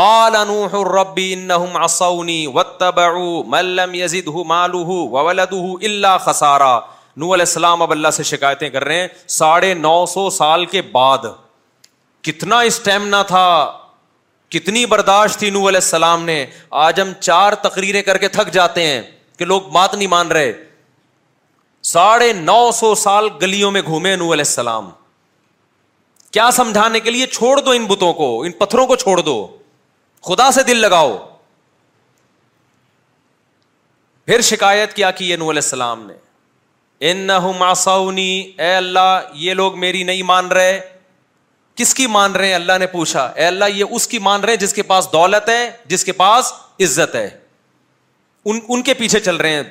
قال 0.00 0.32
نوح 0.48 0.74
انهم 0.74 1.76
عصوني 1.76 2.36
واتبعوا 2.58 3.42
من 3.54 3.66
لم 3.80 3.94
يزده 3.94 4.44
ماله 4.52 4.96
وولده 5.16 5.74
الا 5.90 6.12
خسارا 6.28 6.70
نو 7.24 7.32
علیہ 7.36 7.48
السلام 7.48 7.82
اب 7.86 7.90
اللہ 7.96 8.14
سے 8.18 8.22
شکایتیں 8.30 8.68
کر 8.76 8.84
رہے 8.90 9.00
ہیں 9.00 9.08
ساڑھے 9.40 9.72
نو 9.82 9.96
سو 10.14 10.24
سال 10.38 10.64
کے 10.76 10.82
بعد 10.96 11.24
کتنا 12.28 12.60
اسٹیمنا 12.70 13.22
تھا 13.34 13.44
کتنی 14.56 14.86
برداشت 14.96 15.38
تھی 15.42 15.50
نو 15.58 15.66
علیہ 15.68 15.84
السلام 15.84 16.24
نے 16.30 16.38
آج 16.86 17.00
ہم 17.00 17.12
چار 17.28 17.58
تقریریں 17.68 18.02
کر 18.08 18.18
کے 18.24 18.28
تھک 18.38 18.52
جاتے 18.56 18.86
ہیں 18.86 19.02
کہ 19.38 19.44
لوگ 19.52 19.68
بات 19.78 19.94
نہیں 19.94 20.14
مان 20.16 20.32
رہے 20.38 20.52
ساڑھے 21.94 22.32
نو 22.48 22.60
سو 22.80 22.94
سال 23.06 23.28
گلیوں 23.42 23.70
میں 23.76 23.82
گھومے 23.86 24.16
نو 24.24 24.32
علیہ 24.32 24.48
السلام 24.52 24.90
کیا 26.36 26.50
سمجھانے 26.62 27.00
کے 27.00 27.10
لیے 27.10 27.26
چھوڑ 27.38 27.58
دو 27.60 27.70
ان 27.80 27.86
بتوں 27.94 28.12
کو 28.22 28.36
ان 28.44 28.52
پتھروں 28.64 28.86
کو 28.86 28.96
چھوڑ 29.06 29.20
دو 29.30 29.38
خدا 30.26 30.50
سے 30.54 30.62
دل 30.62 30.76
لگاؤ 30.80 31.16
پھر 34.26 34.40
شکایت 34.48 34.92
کیا 34.96 35.10
کی 35.10 35.28
یہ 35.30 35.34
علیہ 35.34 35.46
السلام 35.50 36.06
نے 36.06 37.10
انساؤنی 37.10 38.28
اے 38.58 38.74
اللہ 38.74 39.30
یہ 39.44 39.54
لوگ 39.60 39.78
میری 39.78 40.02
نہیں 40.10 40.22
مان 40.26 40.48
رہے 40.52 40.78
کس 41.76 41.94
کی 41.94 42.06
مان 42.18 42.32
رہے 42.36 42.46
ہیں 42.48 42.54
اللہ 42.54 42.78
نے 42.80 42.86
پوچھا 42.86 43.24
اے 43.36 43.44
اللہ 43.46 43.70
یہ 43.74 43.94
اس 43.98 44.06
کی 44.08 44.18
مان 44.28 44.40
رہے 44.40 44.52
ہیں 44.52 44.60
جس 44.60 44.72
کے 44.74 44.82
پاس 44.92 45.08
دولت 45.12 45.48
ہے 45.48 45.70
جس 45.92 46.04
کے 46.04 46.12
پاس 46.22 46.52
عزت 46.84 47.14
ہے 47.14 47.28
ان 48.44 48.60
ان 48.68 48.82
کے 48.82 48.94
پیچھے 49.00 49.20
چل 49.20 49.36
رہے 49.36 49.54
ہیں 49.54 49.62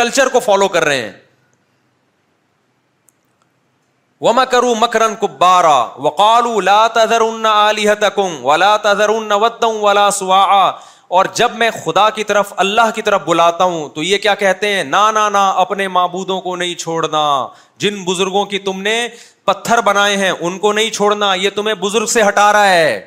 کلچر 0.00 0.28
کو 0.32 0.40
فالو 0.40 0.68
کر 0.76 0.84
رہے 0.84 1.02
ہیں 1.02 1.12
مکرن 4.24 5.14
کبارا 5.20 5.78
ولا 6.00 6.80
اور 11.18 11.24
جب 11.34 11.54
میں 11.58 11.68
خدا 11.84 12.06
کی 12.16 12.24
طرف 12.24 12.52
اللہ 12.64 12.86
کی 12.94 13.02
طرف 13.02 13.20
بلاتا 13.26 13.64
ہوں 13.64 13.88
تو 13.94 14.02
یہ 14.02 14.18
کیا 14.18 14.34
کہتے 14.42 14.66
ہیں 14.74 14.84
نا 14.84 15.10
نا 15.12 15.28
نا 15.28 15.48
اپنے 15.64 15.88
معبودوں 15.96 16.38
کو 16.40 16.54
نہیں 16.56 16.74
چھوڑنا 16.80 17.24
جن 17.84 18.02
بزرگوں 18.04 18.44
کی 18.54 18.58
تم 18.68 18.80
نے 18.82 18.98
پتھر 19.44 19.78
بنائے 19.84 20.16
ہیں 20.16 20.30
ان 20.40 20.58
کو 20.58 20.72
نہیں 20.72 20.90
چھوڑنا 20.90 21.32
یہ 21.34 21.50
تمہیں 21.54 21.74
بزرگ 21.80 22.06
سے 22.14 22.22
ہٹا 22.28 22.52
رہا 22.52 22.70
ہے 22.72 23.00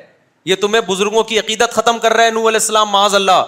یہ 0.50 0.54
تمہیں 0.60 0.80
بزرگوں 0.88 1.22
کی 1.30 1.38
عقیدت 1.38 1.70
ختم 1.74 1.98
کر 2.02 2.12
رہا 2.12 2.24
ہے 2.24 2.30
نو 2.30 2.40
علیہ 2.48 2.60
السلام 2.62 2.88
معاذ 2.90 3.14
اللہ 3.14 3.44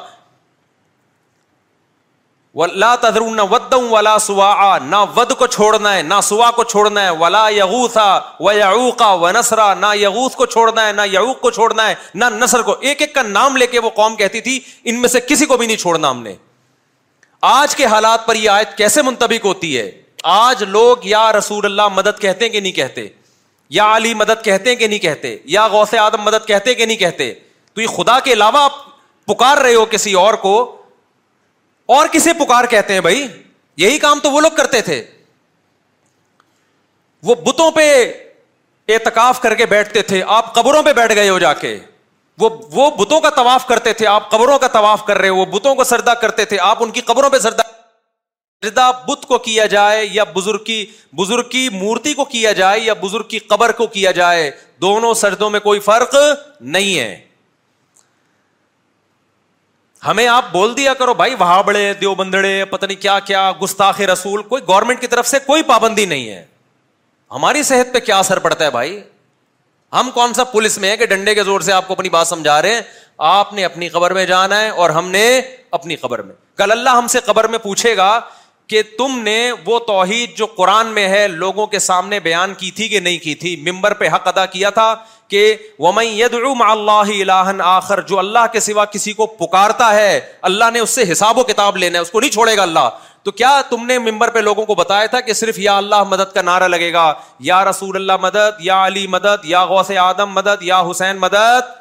ولا 2.59 2.95
تدر 3.03 3.21
نہ 3.39 3.43
ود 3.51 3.71
دوں 3.73 4.01
سوا 4.21 4.77
نہ 4.85 4.97
ود 5.17 5.33
کو 5.39 5.47
چھوڑنا 5.57 5.95
ہے 5.97 6.01
نہ 6.03 6.15
سوا 6.29 6.51
کو 6.57 6.63
چھوڑنا 6.73 7.03
ہے 7.03 7.11
ولا 7.21 7.45
و 7.67 7.83
و 8.47 8.53
یعوقا 8.53 9.73
نہ 9.83 9.87
یغوس 9.99 10.35
کو 10.41 10.47
چھوڑنا 10.55 10.87
ہے 10.87 10.93
نہ 10.93 11.01
یعوق 11.11 11.41
کو 11.41 11.51
چھوڑنا 11.59 11.87
ہے 11.89 11.95
نہ 12.15 12.25
کو 12.67 12.75
ایک 12.89 13.01
ایک 13.03 13.15
کا 13.15 13.23
نام 13.29 13.57
لے 13.63 13.67
کے 13.75 13.79
وہ 13.85 13.91
قوم 14.01 14.17
کہتی 14.23 14.41
تھی 14.49 14.59
ان 14.93 14.99
میں 15.01 15.09
سے 15.09 15.21
کسی 15.27 15.47
کو 15.53 15.57
بھی 15.57 15.67
نہیں 15.67 15.77
چھوڑنا 15.85 16.11
ہم 16.11 16.23
نے 16.23 16.35
آج 17.53 17.77
کے 17.81 17.87
حالات 17.95 18.27
پر 18.27 18.37
یہ 18.37 18.51
آیت 18.51 18.77
کیسے 18.79 19.03
منتبک 19.11 19.47
ہوتی 19.47 19.71
ہے 19.79 19.91
آج 20.35 20.63
لوگ 20.77 21.07
یا 21.15 21.21
رسول 21.37 21.65
اللہ 21.67 21.89
مدد 21.99 22.19
کہتے 22.23 22.45
ہیں 22.45 22.53
کہ 22.53 22.61
نہیں 22.65 22.73
کہتے 22.83 23.07
یا 23.79 23.85
علی 23.97 24.15
مدد 24.25 24.45
کہتے 24.45 24.69
ہیں 24.71 24.77
کہ 24.81 24.87
نہیں 24.89 25.03
کہتے 25.09 25.37
یا 25.57 25.67
غوث 25.77 25.95
آدم 26.07 26.23
مدد 26.31 26.47
کہتے 26.47 26.71
ہیں 26.71 26.77
کہ 26.79 26.85
نہیں 26.87 26.97
کہتے 27.07 27.33
تو 27.75 27.81
یہ 27.81 27.97
خدا 27.97 28.19
کے 28.29 28.33
علاوہ 28.33 28.69
پکار 29.33 29.59
رہے 29.65 29.75
ہو 29.75 29.85
کسی 29.91 30.13
اور 30.25 30.35
کو 30.47 30.57
اور 31.97 32.07
کسے 32.13 32.33
پکار 32.39 32.65
کہتے 32.71 32.93
ہیں 32.95 33.01
بھائی 33.01 33.27
یہی 33.83 33.99
کام 33.99 34.19
تو 34.23 34.31
وہ 34.31 34.41
لوگ 34.41 34.51
کرتے 34.57 34.81
تھے 34.89 35.03
وہ 37.29 37.35
بتوں 37.45 37.71
پہ 37.77 37.85
اعتکاف 38.93 39.41
کر 39.43 39.55
کے 39.55 39.67
بیٹھتے 39.71 40.03
تھے 40.11 40.23
آپ 40.39 40.55
قبروں 40.55 40.83
پہ 40.83 40.93
بیٹھ 40.99 41.15
گئے 41.15 41.29
ہو 41.29 41.39
جا 41.39 41.53
کے 41.65 41.79
وہ 42.41 42.49
وہ 42.73 42.91
بتوں 42.99 43.21
کا 43.21 43.31
طواف 43.37 43.67
کرتے 43.67 43.93
تھے 44.01 44.07
آپ 44.07 44.31
قبروں 44.31 44.59
کا 44.59 44.69
طواف 44.73 45.05
کر 45.07 45.19
رہے 45.19 45.31
وہ 45.39 45.45
بتوں 45.53 45.75
کو 45.75 45.85
سردا 45.85 46.15
کرتے 46.25 46.45
تھے 46.53 46.59
آپ 46.67 46.83
ان 46.83 46.91
کی 46.97 47.01
قبروں 47.13 47.31
پہ 47.31 47.39
سردا 47.47 47.63
سردا 48.65 48.91
بت 49.09 49.25
کو 49.29 49.39
کیا 49.47 49.67
جائے 49.77 50.05
یا 50.13 50.25
بزرگ 50.35 50.65
کی 50.65 50.85
بزرگ 51.19 51.49
کی 51.53 51.69
مورتی 51.73 52.15
کو 52.21 52.25
کیا 52.35 52.53
جائے 52.61 52.81
یا 52.81 52.95
بزرگ 53.01 53.29
کی 53.31 53.39
قبر 53.55 53.73
کو 53.81 53.87
کیا 53.97 54.11
جائے 54.21 54.51
دونوں 54.87 55.13
سردوں 55.25 55.51
میں 55.51 55.61
کوئی 55.71 55.81
فرق 55.89 56.15
نہیں 56.61 56.99
ہے 56.99 57.17
ہمیں 60.07 60.27
آپ 60.29 60.51
بول 60.53 60.77
دیا 60.77 60.93
کرو 60.95 61.15
بھائی 61.15 61.35
بڑے 61.67 61.93
دیو 62.01 62.15
بندڑے 62.15 62.65
پتہ 62.71 62.87
نہیں 62.87 63.01
کیا 63.03 63.19
کیا 63.27 63.51
گستاخ 63.63 64.01
رسول 64.13 64.43
کوئی 64.49 64.63
گورنمنٹ 64.69 65.01
کی 65.01 65.07
طرف 65.15 65.27
سے 65.29 65.39
کوئی 65.47 65.63
پابندی 65.73 66.05
نہیں 66.13 66.29
ہے 66.29 66.45
ہماری 67.35 67.63
صحت 67.71 67.93
پہ 67.95 67.99
کیا 68.07 68.19
اثر 68.19 68.39
پڑتا 68.45 68.65
ہے 68.65 68.71
بھائی 68.71 69.01
ہم 69.99 70.11
کون 70.15 70.35
سا 70.35 70.45
پولیس 70.55 70.79
میں 70.79 70.97
کہ 70.97 71.07
ڈنڈے 71.07 71.35
کے 71.35 71.43
زور 71.45 71.61
سے 71.69 71.73
آپ 71.73 71.87
کو 71.89 71.95
اپنی 71.95 72.09
بات 72.17 72.27
سمجھا 72.27 72.61
رہے 72.63 72.75
ہیں 72.75 72.81
آپ 73.35 73.53
نے 73.53 73.65
اپنی 73.65 73.89
خبر 73.89 74.11
میں 74.15 74.25
جانا 74.27 74.61
ہے 74.61 74.69
اور 74.83 74.91
ہم 74.99 75.09
نے 75.11 75.27
اپنی 75.79 75.97
خبر 76.03 76.23
میں 76.23 76.35
کل 76.59 76.73
اللہ 76.73 76.97
ہم 76.99 77.07
سے 77.13 77.19
قبر 77.27 77.47
میں 77.49 77.59
پوچھے 77.63 77.97
گا 77.97 78.19
کہ 78.71 78.83
تم 78.99 79.19
نے 79.25 79.37
وہ 79.67 79.79
توحید 79.87 80.37
جو 80.39 80.47
قرآن 80.57 80.87
میں 80.95 81.07
ہے 81.09 81.27
لوگوں 81.29 81.67
کے 81.67 81.79
سامنے 81.79 82.19
بیان 82.21 82.55
کی 82.59 82.71
تھی 82.79 82.89
کہ 82.89 83.01
نہیں 83.01 83.19
کی 83.25 83.35
تھی 83.45 83.55
ممبر 83.71 83.95
پہ 84.03 84.09
حق 84.15 84.27
ادا 84.29 84.45
کیا 84.57 84.71
تھا 84.79 84.95
کہ 85.31 85.43
اللہ 85.79 87.11
واہ 87.27 87.51
آخر 87.65 88.01
جو 88.09 88.19
اللہ 88.19 88.47
کے 88.53 88.61
سوا 88.61 88.85
کسی 88.93 89.13
کو 89.13 89.27
پکارتا 89.41 89.93
ہے 89.95 90.19
اللہ 90.51 90.71
نے 90.73 90.81
اس 90.81 90.91
سے 90.91 91.11
حساب 91.11 91.39
و 91.39 91.43
کتاب 91.51 91.77
لینا 91.77 91.99
ہے 91.99 92.03
اس 92.03 92.11
کو 92.11 92.21
نہیں 92.21 92.31
چھوڑے 92.31 92.57
گا 92.57 92.63
اللہ 92.63 92.89
تو 93.25 93.31
کیا 93.41 93.61
تم 93.71 93.85
نے 93.87 93.99
ممبر 93.99 94.31
پہ 94.35 94.39
لوگوں 94.49 94.65
کو 94.67 94.75
بتایا 94.75 95.07
تھا 95.15 95.21
کہ 95.21 95.33
صرف 95.43 95.59
یا 95.59 95.77
اللہ 95.77 96.03
مدد 96.11 96.33
کا 96.35 96.43
نعرہ 96.43 96.69
لگے 96.69 96.93
گا 96.93 97.13
یا 97.49 97.65
رسول 97.71 97.97
اللہ 97.97 98.17
مدد 98.21 98.61
یا 98.65 98.85
علی 98.87 99.07
مدد 99.17 99.45
یا 99.45 99.65
غوث 99.73 99.91
آدم 100.03 100.33
مدد 100.35 100.63
یا 100.71 100.81
حسین 100.91 101.17
مدد 101.27 101.73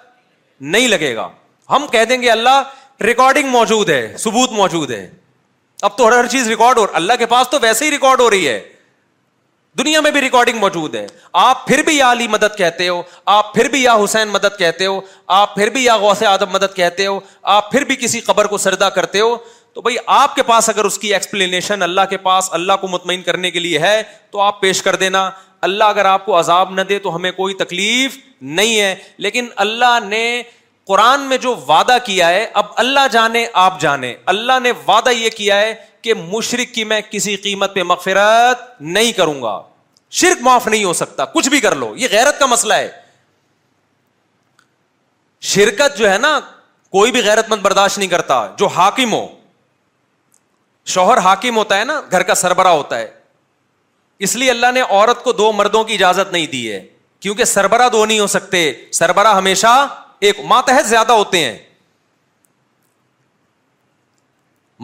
نہیں 0.76 0.88
لگے 0.88 1.16
گا 1.16 1.28
ہم 1.76 1.86
کہہ 1.92 2.06
دیں 2.10 2.22
گے 2.22 2.30
اللہ 2.32 2.62
ریکارڈنگ 3.06 3.48
موجود 3.52 3.90
ہے 3.90 4.02
ثبوت 4.20 4.52
موجود 4.60 4.92
ہے 4.92 5.08
اب 5.88 5.98
تو 5.98 6.08
ہر 6.08 6.18
ہر 6.18 6.26
چیز 6.28 6.48
ریکارڈ 6.48 6.78
ہو 6.78 6.86
اللہ 7.00 7.14
کے 7.20 7.26
پاس 7.34 7.50
تو 7.50 7.58
ویسے 7.62 7.86
ہی 7.86 7.92
ریکارڈ 7.92 8.20
ہو 8.20 8.30
رہی 8.30 8.48
ہے 8.48 8.60
دنیا 9.80 10.00
میں 10.02 10.10
بھی 10.12 10.22
ریکارڈنگ 10.22 10.58
موجود 10.60 10.96
ہے 10.96 11.06
آپ 11.40 11.66
پھر 11.68 11.82
بھی 11.86 11.96
یا 11.98 12.12
علی 12.12 12.28
مدد 12.28 12.58
کہتے 12.58 12.88
ہو 12.88 13.02
آپ 13.34 13.54
پھر 13.54 13.68
بھی 13.70 13.82
یا 13.82 13.96
حسین 14.04 14.28
مدد 14.36 14.58
کہتے 14.60 14.86
ہو 14.86 15.00
آپ 15.42 15.56
پھر 15.56 15.70
بھی 15.76 15.84
یا 15.84 15.96
غوث 16.04 16.24
آدم 16.30 16.50
مدد 16.54 16.76
کہتے 16.76 17.06
ہو 17.06 17.20
آپ 17.56 17.72
پھر 17.72 17.84
بھی 17.92 17.96
کسی 18.02 18.20
قبر 18.30 18.48
کو 18.54 18.58
سردا 18.66 18.90
کرتے 18.98 19.20
ہو 19.20 19.36
تو 19.76 19.82
بھائی 19.82 19.96
آپ 20.22 20.36
کے 20.36 20.44
پاس 20.44 20.70
اگر 20.70 20.86
اس 20.86 20.98
کی 21.00 21.14
ایکسپلینیشن 21.14 21.82
اللہ 21.88 22.10
کے 22.10 22.18
پاس 22.28 22.48
اللہ 22.60 22.74
کو 22.82 22.88
مطمئن 22.94 23.22
کرنے 23.24 23.52
کے 23.52 23.60
لیے 23.60 23.80
ہے 23.80 24.02
تو 24.32 24.40
آپ 24.42 24.60
پیش 24.62 24.82
کر 24.84 24.96
دینا 25.04 25.30
اللہ 25.68 25.94
اگر 25.96 26.06
آپ 26.06 26.26
کو 26.26 26.38
عذاب 26.40 26.72
نہ 26.74 26.82
دے 26.90 27.00
تو 27.00 27.16
ہمیں 27.16 27.32
کوئی 27.32 27.54
تکلیف 27.64 28.18
نہیں 28.60 28.80
ہے 28.80 28.96
لیکن 29.26 29.48
اللہ 29.66 30.00
نے 30.06 30.24
قرآن 30.88 31.22
میں 31.30 31.38
جو 31.46 31.56
وعدہ 31.68 31.98
کیا 32.06 32.28
ہے 32.30 32.46
اب 32.60 32.66
اللہ 32.86 33.08
جانے 33.12 33.46
آپ 33.68 33.80
جانے 33.82 34.14
اللہ 34.34 34.60
نے 34.64 34.72
وعدہ 34.88 35.10
یہ 35.18 35.30
کیا 35.38 35.60
ہے 35.62 35.74
کہ 36.08 36.14
مشرق 36.18 36.74
کی 36.76 36.84
میں 36.90 37.00
کسی 37.12 37.36
قیمت 37.46 37.74
پہ 37.76 37.84
مغفرت 37.92 38.60
نہیں 38.98 39.12
کروں 39.16 39.42
گا 39.42 39.54
شرک 40.20 40.42
معاف 40.42 40.68
نہیں 40.68 40.84
ہو 40.84 40.94
سکتا 41.00 41.26
کچھ 41.34 41.50
بھی 41.50 41.60
کر 41.66 41.76
لو 41.82 41.92
یہ 42.02 42.08
غیرت 42.12 42.40
کا 42.40 42.46
مسئلہ 42.52 42.74
ہے 42.74 42.90
شرکت 45.54 45.98
جو 45.98 46.10
ہے 46.12 46.18
نا 46.28 46.40
کوئی 46.98 47.12
بھی 47.12 47.24
غیرت 47.26 47.50
مند 47.50 47.62
برداشت 47.62 47.98
نہیں 47.98 48.10
کرتا 48.10 48.36
جو 48.60 48.68
حاکم 48.76 49.14
ہو 49.14 49.26
شوہر 50.96 51.18
حاکم 51.28 51.58
ہوتا 51.58 51.80
ہے 51.80 51.84
نا 51.92 52.00
گھر 52.12 52.24
کا 52.30 52.36
سربراہ 52.46 52.74
ہوتا 52.74 53.00
ہے 53.00 53.08
اس 54.28 54.36
لیے 54.42 54.50
اللہ 54.52 54.72
نے 54.74 54.82
عورت 54.90 55.24
کو 55.24 55.32
دو 55.44 55.52
مردوں 55.62 55.84
کی 55.90 55.94
اجازت 55.94 56.32
نہیں 56.34 56.48
دی 56.56 56.64
ہے 56.72 56.80
کیونکہ 57.26 57.46
سربراہ 57.56 57.90
دو 57.98 58.06
نہیں 58.06 58.20
ہو 58.20 58.28
سکتے 58.38 58.62
سربراہ 59.02 59.36
ہمیشہ 59.38 59.74
ایک 60.30 60.40
ماتحت 60.56 60.88
زیادہ 60.90 61.22
ہوتے 61.24 61.44
ہیں 61.44 61.56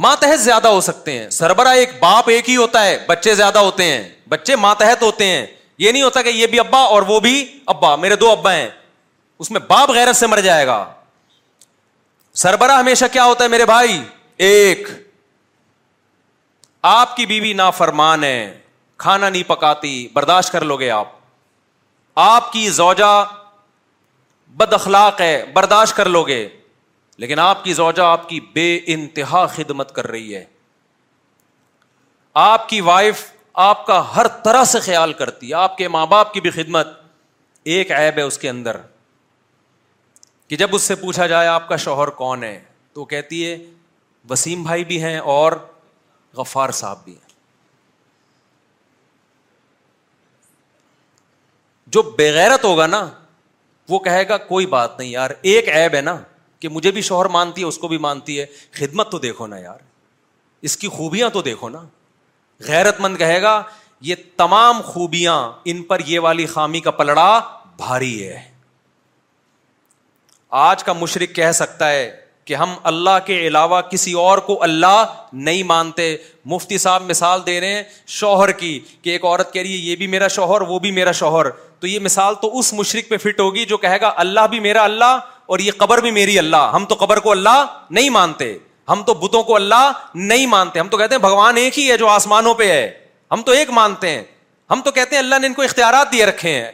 ماتحت 0.01 0.39
زیادہ 0.41 0.67
ہو 0.67 0.79
سکتے 0.81 1.17
ہیں 1.17 1.29
سربراہ 1.29 1.73
ایک 1.77 1.89
باپ 2.01 2.29
ایک 2.29 2.49
ہی 2.49 2.55
ہوتا 2.57 2.83
ہے 2.85 2.97
بچے 3.07 3.33
زیادہ 3.35 3.59
ہوتے 3.59 3.83
ہیں 3.91 4.03
بچے 4.29 4.55
ماتحت 4.55 5.01
ہوتے 5.03 5.25
ہیں 5.25 5.45
یہ 5.79 5.91
نہیں 5.91 6.01
ہوتا 6.01 6.21
کہ 6.21 6.29
یہ 6.29 6.47
بھی 6.47 6.59
ابا 6.59 6.79
اور 6.93 7.01
وہ 7.07 7.19
بھی 7.19 7.43
ابا 7.75 7.95
میرے 7.95 8.15
دو 8.15 8.31
ابا 8.31 8.53
ہیں 8.53 8.69
اس 9.39 9.51
میں 9.51 9.59
باپ 9.67 9.91
غیرت 9.91 10.15
سے 10.15 10.27
مر 10.27 10.39
جائے 10.41 10.65
گا 10.67 10.83
سربراہ 12.43 12.79
ہمیشہ 12.79 13.05
کیا 13.11 13.25
ہوتا 13.25 13.43
ہے 13.43 13.49
میرے 13.49 13.65
بھائی 13.65 13.99
ایک 14.47 14.87
آپ 16.91 17.15
کی 17.15 17.25
بیوی 17.25 17.53
نہ 17.53 17.69
فرمان 17.77 18.23
ہے 18.23 18.37
کھانا 19.03 19.29
نہیں 19.29 19.43
پکاتی 19.47 19.95
برداشت 20.13 20.51
کر 20.51 20.63
لو 20.65 20.77
گے 20.79 20.89
آپ 20.91 21.11
آپ 22.23 22.51
کی 22.51 22.67
زوجہ 22.69 23.13
بد 24.57 24.73
اخلاق 24.73 25.21
ہے 25.21 25.43
برداشت 25.53 25.95
کر 25.97 26.09
لو 26.09 26.23
گے 26.27 26.47
لیکن 27.24 27.39
آپ 27.39 27.63
کی 27.63 27.74
زوجہ 27.74 28.01
آپ 28.01 28.28
کی 28.30 28.39
بے 28.53 28.63
انتہا 28.93 29.45
خدمت 29.55 29.91
کر 29.95 30.07
رہی 30.11 30.36
ہے 30.36 30.43
آپ 32.41 32.67
کی 32.69 32.80
وائف 32.88 33.21
آپ 33.65 33.86
کا 33.86 33.99
ہر 34.15 34.28
طرح 34.43 34.63
سے 34.71 34.80
خیال 34.88 35.13
کرتی 35.19 35.49
ہے 35.49 35.53
آپ 35.55 35.78
کے 35.78 35.88
ماں 35.95 36.05
باپ 36.13 36.34
کی 36.34 36.41
بھی 36.45 36.49
خدمت 36.55 36.88
ایک 37.76 37.91
ایب 37.99 38.17
ہے 38.17 38.21
اس 38.30 38.38
کے 38.38 38.49
اندر 38.49 38.78
کہ 40.47 40.55
جب 40.63 40.76
اس 40.76 40.82
سے 40.91 40.95
پوچھا 41.05 41.28
جائے 41.34 41.47
آپ 41.47 41.69
کا 41.69 41.76
شوہر 41.86 42.09
کون 42.24 42.43
ہے 42.43 42.59
تو 42.93 43.05
کہتی 43.15 43.45
ہے 43.45 43.55
وسیم 44.30 44.63
بھائی 44.63 44.84
بھی 44.91 45.01
ہیں 45.03 45.17
اور 45.36 45.51
غفار 46.38 46.69
صاحب 46.82 47.03
بھی 47.03 47.13
ہیں 47.13 47.32
جو 51.95 52.01
بےغیرت 52.17 52.63
ہوگا 52.71 52.88
نا 52.93 53.05
وہ 53.89 53.99
کہے 54.11 54.28
گا 54.30 54.38
کوئی 54.53 54.65
بات 54.78 54.99
نہیں 54.99 55.09
یار 55.09 55.32
ایک 55.53 55.69
ایب 55.82 55.95
ہے 55.95 56.01
نا 56.11 56.17
کہ 56.64 56.70
مجھے 56.70 56.91
بھی 56.95 57.01
شوہر 57.01 57.26
مانتی 57.30 57.61
ہے 57.61 57.68
اس 57.68 57.78
کو 57.78 57.88
بھی 57.88 57.97
مانتی 58.03 58.39
ہے 58.39 58.45
خدمت 58.80 59.09
تو 59.11 59.18
دیکھو 59.24 59.45
نا 59.53 59.57
یار 59.57 59.80
اس 60.68 60.76
کی 60.84 60.88
خوبیاں 60.89 61.30
تو 61.30 61.41
دیکھو 61.47 61.70
نا 61.70 61.80
غیرت 62.68 62.99
مند 63.01 63.18
کہے 63.18 63.41
گا 63.41 63.51
یہ 64.09 64.16
تمام 64.41 64.82
خوبیاں 64.93 65.36
ان 65.72 65.82
پر 65.89 66.01
یہ 66.07 66.20
والی 66.28 66.45
خامی 66.53 66.80
کا 66.86 66.91
پلڑا 67.01 67.30
بھاری 67.78 68.14
ہے 68.28 68.39
آج 70.68 70.84
کا 70.84 70.93
مشرق 71.01 71.36
کہہ 71.36 71.51
سکتا 71.61 71.89
ہے 71.91 72.09
کہ 72.49 72.55
ہم 72.61 72.74
اللہ 72.91 73.20
کے 73.26 73.36
علاوہ 73.47 73.82
کسی 73.89 74.14
اور 74.22 74.38
کو 74.47 74.61
اللہ 74.64 75.03
نہیں 75.49 75.64
مانتے 75.68 76.07
مفتی 76.53 76.78
صاحب 76.86 77.09
مثال 77.09 77.41
دے 77.45 77.59
رہے 77.61 77.74
ہیں 77.76 77.84
شوہر 78.22 78.51
کی 78.64 78.80
کہ 79.01 79.09
ایک 79.09 79.26
عورت 79.26 79.53
کہہ 79.53 79.61
رہی 79.61 79.72
ہے 79.74 79.89
یہ 79.89 79.95
بھی 79.95 80.07
میرا 80.16 80.28
شوہر 80.38 80.61
وہ 80.72 80.80
بھی 80.86 80.91
میرا 81.01 81.11
شوہر 81.24 81.49
تو 81.80 81.88
یہ 81.88 81.99
مثال 82.09 82.34
تو 82.41 82.57
اس 82.59 82.74
مشرق 82.74 83.09
پہ 83.09 83.18
فٹ 83.28 83.39
ہوگی 83.39 83.66
جو 83.70 83.78
کہے 83.86 83.99
گا 84.01 84.11
اللہ 84.26 84.47
بھی 84.49 84.59
میرا 84.68 84.84
اللہ 84.84 85.20
اور 85.47 85.59
یہ 85.59 85.71
قبر 85.77 86.01
بھی 86.01 86.11
میری 86.11 86.37
اللہ 86.39 86.69
ہم 86.73 86.85
تو 86.89 86.95
قبر 86.99 87.19
کو 87.23 87.31
اللہ 87.31 87.63
نہیں 87.89 88.09
مانتے 88.09 88.57
ہم 88.89 89.03
تو 89.07 89.13
بتوں 89.13 89.43
کو 89.43 89.55
اللہ 89.55 89.91
نہیں 90.15 90.45
مانتے 90.47 90.79
ہم 90.79 90.87
تو 90.89 90.97
کہتے 90.97 91.15
ہیں 91.15 91.21
بھگوان 91.21 91.57
ایک 91.57 91.79
ہی 91.79 91.89
ہے 91.91 91.97
جو 91.97 92.07
آسمانوں 92.09 92.53
پہ 92.61 92.69
ہے 92.71 92.89
ہم 93.31 93.41
تو 93.45 93.51
ایک 93.51 93.69
مانتے 93.79 94.09
ہیں 94.09 94.23
ہم 94.71 94.81
تو 94.85 94.91
کہتے 94.91 95.15
ہیں 95.15 95.23
اللہ 95.23 95.39
نے 95.41 95.47
ان 95.47 95.53
کو 95.53 95.61
اختیارات 95.61 96.11
دیے 96.11 96.25
رکھے 96.25 96.53
ہیں 96.61 96.71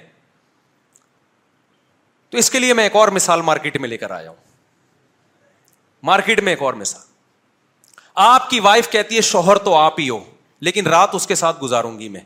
تو 2.29 2.37
اس 2.37 2.49
کے 2.51 2.59
لیے 2.59 2.73
میں 2.79 2.83
ایک 2.83 2.95
اور 2.95 3.07
مثال 3.17 3.41
مارکیٹ 3.41 3.77
میں 3.81 3.89
لے 3.89 3.97
کر 3.97 4.11
آیا 4.11 4.29
ہوں 4.29 4.35
مارکیٹ 6.09 6.39
میں 6.43 6.51
ایک 6.53 6.61
اور 6.63 6.73
مثال 6.83 7.07
آپ 8.25 8.49
کی 8.49 8.59
وائف 8.59 8.89
کہتی 8.91 9.15
ہے 9.15 9.21
شوہر 9.31 9.57
تو 9.65 9.75
آپ 9.75 9.99
ہی 9.99 10.09
ہو 10.09 10.19
لیکن 10.67 10.87
رات 10.87 11.15
اس 11.15 11.27
کے 11.27 11.35
ساتھ 11.41 11.61
گزاروں 11.63 11.97
گی 11.99 12.09
میں 12.09 12.21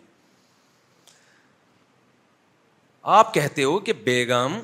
آپ 3.20 3.34
کہتے 3.34 3.64
ہو 3.64 3.78
کہ 3.88 3.94
بیگم 4.04 4.60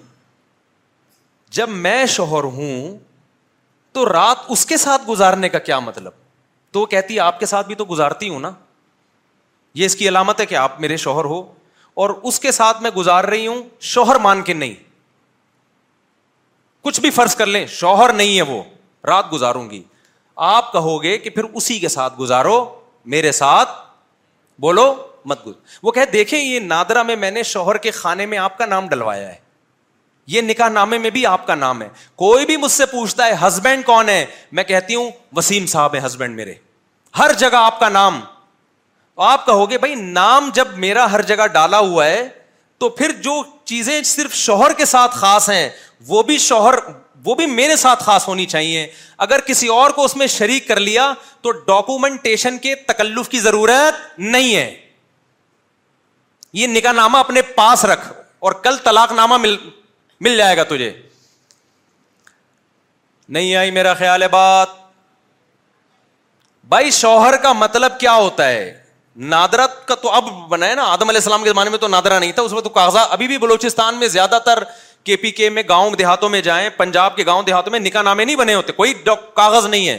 جب 1.57 1.69
میں 1.73 2.05
شوہر 2.15 2.43
ہوں 2.55 2.97
تو 3.93 4.05
رات 4.11 4.37
اس 4.55 4.65
کے 4.65 4.77
ساتھ 4.77 5.09
گزارنے 5.09 5.49
کا 5.49 5.59
کیا 5.59 5.79
مطلب 5.79 6.11
تو 6.73 6.85
کہتی 6.85 7.19
آپ 7.19 7.39
کے 7.39 7.45
ساتھ 7.45 7.67
بھی 7.67 7.75
تو 7.75 7.85
گزارتی 7.89 8.29
ہوں 8.29 8.39
نا 8.39 8.51
یہ 9.75 9.85
اس 9.85 9.95
کی 9.95 10.07
علامت 10.07 10.39
ہے 10.41 10.45
کہ 10.45 10.55
آپ 10.55 10.79
میرے 10.81 10.97
شوہر 10.97 11.25
ہو 11.25 11.41
اور 12.01 12.09
اس 12.29 12.39
کے 12.39 12.51
ساتھ 12.51 12.81
میں 12.81 12.91
گزار 12.97 13.23
رہی 13.23 13.47
ہوں 13.47 13.61
شوہر 13.93 14.19
مان 14.21 14.41
کے 14.43 14.53
نہیں 14.53 14.73
کچھ 16.83 16.99
بھی 17.01 17.09
فرض 17.11 17.35
کر 17.35 17.45
لیں 17.45 17.65
شوہر 17.79 18.13
نہیں 18.13 18.35
ہے 18.37 18.41
وہ 18.53 18.61
رات 19.07 19.31
گزاروں 19.33 19.69
گی 19.69 19.81
آپ 20.53 20.71
کہو 20.71 21.01
گے 21.03 21.17
کہ 21.17 21.29
پھر 21.29 21.43
اسی 21.53 21.79
کے 21.79 21.87
ساتھ 21.89 22.19
گزارو 22.19 22.63
میرے 23.15 23.31
ساتھ 23.41 23.69
بولو 24.61 24.93
مت 25.25 25.45
گز 25.47 25.53
وہ 25.83 25.91
کہ 25.91 26.05
دیکھیں 26.13 26.39
یہ 26.39 26.59
نادرا 26.59 27.03
میں 27.03 27.15
میں 27.15 27.31
نے 27.31 27.43
شوہر 27.53 27.77
کے 27.87 27.91
خانے 27.91 28.25
میں 28.25 28.37
آپ 28.37 28.57
کا 28.57 28.65
نام 28.65 28.87
ڈلوایا 28.89 29.27
ہے 29.27 29.37
یہ 30.31 30.41
نکاح 30.41 30.67
نامے 30.69 30.97
میں 31.03 31.09
بھی 31.09 31.25
آپ 31.25 31.45
کا 31.47 31.53
نام 31.55 31.81
ہے 31.81 31.87
کوئی 32.21 32.45
بھی 32.45 32.55
مجھ 32.63 32.71
سے 32.71 32.85
پوچھتا 32.91 33.25
ہے 33.27 33.35
ہسبینڈ 33.45 33.85
کون 33.85 34.09
ہے 34.09 34.25
میں 34.57 34.63
کہتی 34.71 34.95
ہوں 34.95 35.09
وسیم 35.35 35.65
صاحب 35.71 35.95
ہسبینڈ 36.05 36.35
میرے 36.35 36.53
ہر 37.19 37.31
جگہ 37.43 37.61
آپ 37.69 37.79
کا 37.79 37.89
نام 37.89 38.19
آپ 39.29 39.45
کہو 39.45 39.69
گے 39.69 39.77
بھائی 39.85 39.95
نام 40.17 40.49
جب 40.53 40.67
میرا 40.83 41.11
ہر 41.11 41.21
جگہ 41.31 41.47
ڈالا 41.53 41.79
ہوا 41.85 42.05
ہے 42.09 42.27
تو 42.83 42.89
پھر 42.99 43.11
جو 43.23 43.41
چیزیں 43.71 44.01
صرف 44.11 44.35
شوہر 44.43 44.73
کے 44.81 44.85
ساتھ 44.91 45.15
خاص 45.23 45.49
ہیں 45.49 45.69
وہ 46.07 46.21
بھی 46.29 46.37
شوہر 46.49 46.75
وہ 47.25 47.35
بھی 47.41 47.45
میرے 47.61 47.75
ساتھ 47.85 48.03
خاص 48.03 48.27
ہونی 48.27 48.45
چاہیے 48.53 48.85
اگر 49.27 49.41
کسی 49.47 49.67
اور 49.77 49.91
کو 49.95 50.03
اس 50.05 50.15
میں 50.17 50.27
شریک 50.35 50.67
کر 50.67 50.79
لیا 50.89 51.11
تو 51.47 51.51
ڈاکومنٹیشن 51.71 52.57
کے 52.67 52.75
تکلف 52.91 53.29
کی 53.29 53.39
ضرورت 53.47 53.99
نہیں 54.19 54.55
ہے 54.55 54.69
یہ 56.61 56.67
نکاح 56.77 56.91
نامہ 57.01 57.17
اپنے 57.27 57.41
پاس 57.59 57.85
رکھ 57.95 58.07
اور 58.47 58.51
کل 58.67 58.77
طلاق 58.83 59.11
نامہ 59.21 59.37
مل 59.47 59.55
مل 60.21 60.37
جائے 60.37 60.55
گا 60.57 60.63
تجھے 60.69 60.91
نہیں 63.35 63.55
آئی 63.55 63.71
میرا 63.71 63.93
خیال 63.93 64.21
ہے 64.23 64.27
بات 64.27 64.67
بھائی 66.69 66.91
شوہر 66.91 67.35
کا 67.43 67.51
مطلب 67.53 67.99
کیا 67.99 68.13
ہوتا 68.15 68.47
ہے 68.49 68.77
نادرت 69.31 69.87
کا 69.87 69.95
تو 70.01 70.11
اب 70.13 70.29
بنا 70.49 70.67
ہے 70.69 70.75
نا 70.75 70.83
آدم 70.91 71.09
علیہ 71.09 71.17
السلام 71.17 71.43
کے 71.43 71.49
زمانے 71.49 71.69
میں 71.69 71.77
تو 71.79 71.87
نادرا 71.87 72.19
نہیں 72.19 72.31
تھا 72.31 72.41
اس 72.43 72.53
وقت 72.53 72.73
کاغذات 72.73 73.07
ابھی 73.11 73.27
بھی 73.27 73.37
بلوچستان 73.37 73.95
میں 73.99 74.07
زیادہ 74.07 74.39
تر 74.45 74.63
کے 75.05 75.15
پی 75.15 75.31
کے 75.31 75.49
میں 75.49 75.63
گاؤں 75.69 75.91
دیہاتوں 75.99 76.29
میں 76.29 76.41
جائیں 76.41 76.69
پنجاب 76.77 77.15
کے 77.15 77.25
گاؤں 77.25 77.43
دیہاتوں 77.43 77.71
میں 77.71 77.79
نکاح 77.79 78.01
نامے 78.01 78.25
نہیں 78.25 78.35
بنے 78.35 78.53
ہوتے 78.55 78.71
کوئی 78.73 78.93
کاغذ 79.35 79.65
نہیں 79.65 79.87
ہے 79.87 79.97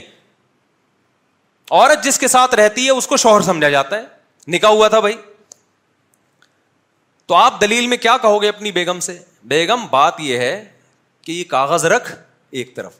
عورت 1.80 2.04
جس 2.04 2.18
کے 2.18 2.28
ساتھ 2.28 2.54
رہتی 2.54 2.84
ہے 2.86 2.90
اس 2.90 3.06
کو 3.06 3.16
شوہر 3.24 3.40
سمجھا 3.48 3.68
جاتا 3.70 3.96
ہے 3.96 4.52
نکاح 4.54 4.70
ہوا 4.70 4.88
تھا 4.94 5.00
بھائی 5.00 5.14
تو 7.26 7.34
آپ 7.34 7.60
دلیل 7.60 7.86
میں 7.86 7.96
کیا 8.06 8.16
کہو 8.22 8.40
گے 8.42 8.48
اپنی 8.48 8.72
بیگم 8.78 9.00
سے 9.00 9.18
بیگم 9.48 9.86
بات 9.90 10.14
یہ 10.20 10.38
ہے 10.38 10.64
کہ 11.26 11.32
یہ 11.32 11.44
کاغذ 11.48 11.84
رکھ 11.92 12.12
ایک 12.60 12.74
طرف 12.76 12.92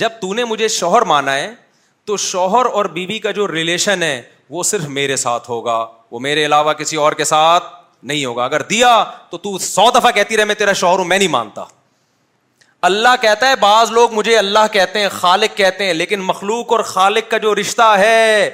جب 0.00 0.08
تو 0.20 0.32
نے 0.34 0.44
مجھے 0.44 0.68
شوہر 0.68 1.02
مانا 1.12 1.34
ہے 1.36 1.52
تو 2.06 2.16
شوہر 2.24 2.66
اور 2.66 2.84
بیوی 2.84 3.06
بی 3.06 3.18
کا 3.18 3.30
جو 3.36 3.46
ریلیشن 3.52 4.02
ہے 4.02 4.20
وہ 4.50 4.62
صرف 4.62 4.84
میرے 4.88 5.16
ساتھ 5.16 5.48
ہوگا 5.50 5.86
وہ 6.10 6.20
میرے 6.20 6.44
علاوہ 6.46 6.72
کسی 6.72 6.96
اور 6.96 7.12
کے 7.12 7.24
ساتھ 7.24 7.64
نہیں 8.06 8.24
ہوگا 8.24 8.44
اگر 8.44 8.62
دیا 8.70 9.02
تو 9.30 9.38
تو 9.38 9.56
سو 9.58 9.90
دفعہ 9.94 10.10
کہتی 10.14 10.36
رہے 10.36 10.44
میں 10.44 10.54
تیرا 10.54 10.72
شوہر 10.82 10.98
ہوں 10.98 11.04
میں 11.04 11.18
نہیں 11.18 11.28
مانتا 11.28 11.64
اللہ 12.88 13.14
کہتا 13.20 13.48
ہے 13.48 13.56
بعض 13.60 13.90
لوگ 13.92 14.12
مجھے 14.14 14.36
اللہ 14.38 14.66
کہتے 14.72 15.00
ہیں 15.00 15.08
خالق 15.12 15.56
کہتے 15.56 15.84
ہیں 15.86 15.94
لیکن 15.94 16.20
مخلوق 16.22 16.72
اور 16.72 16.80
خالق 16.92 17.30
کا 17.30 17.38
جو 17.46 17.54
رشتہ 17.54 17.92
ہے 17.98 18.48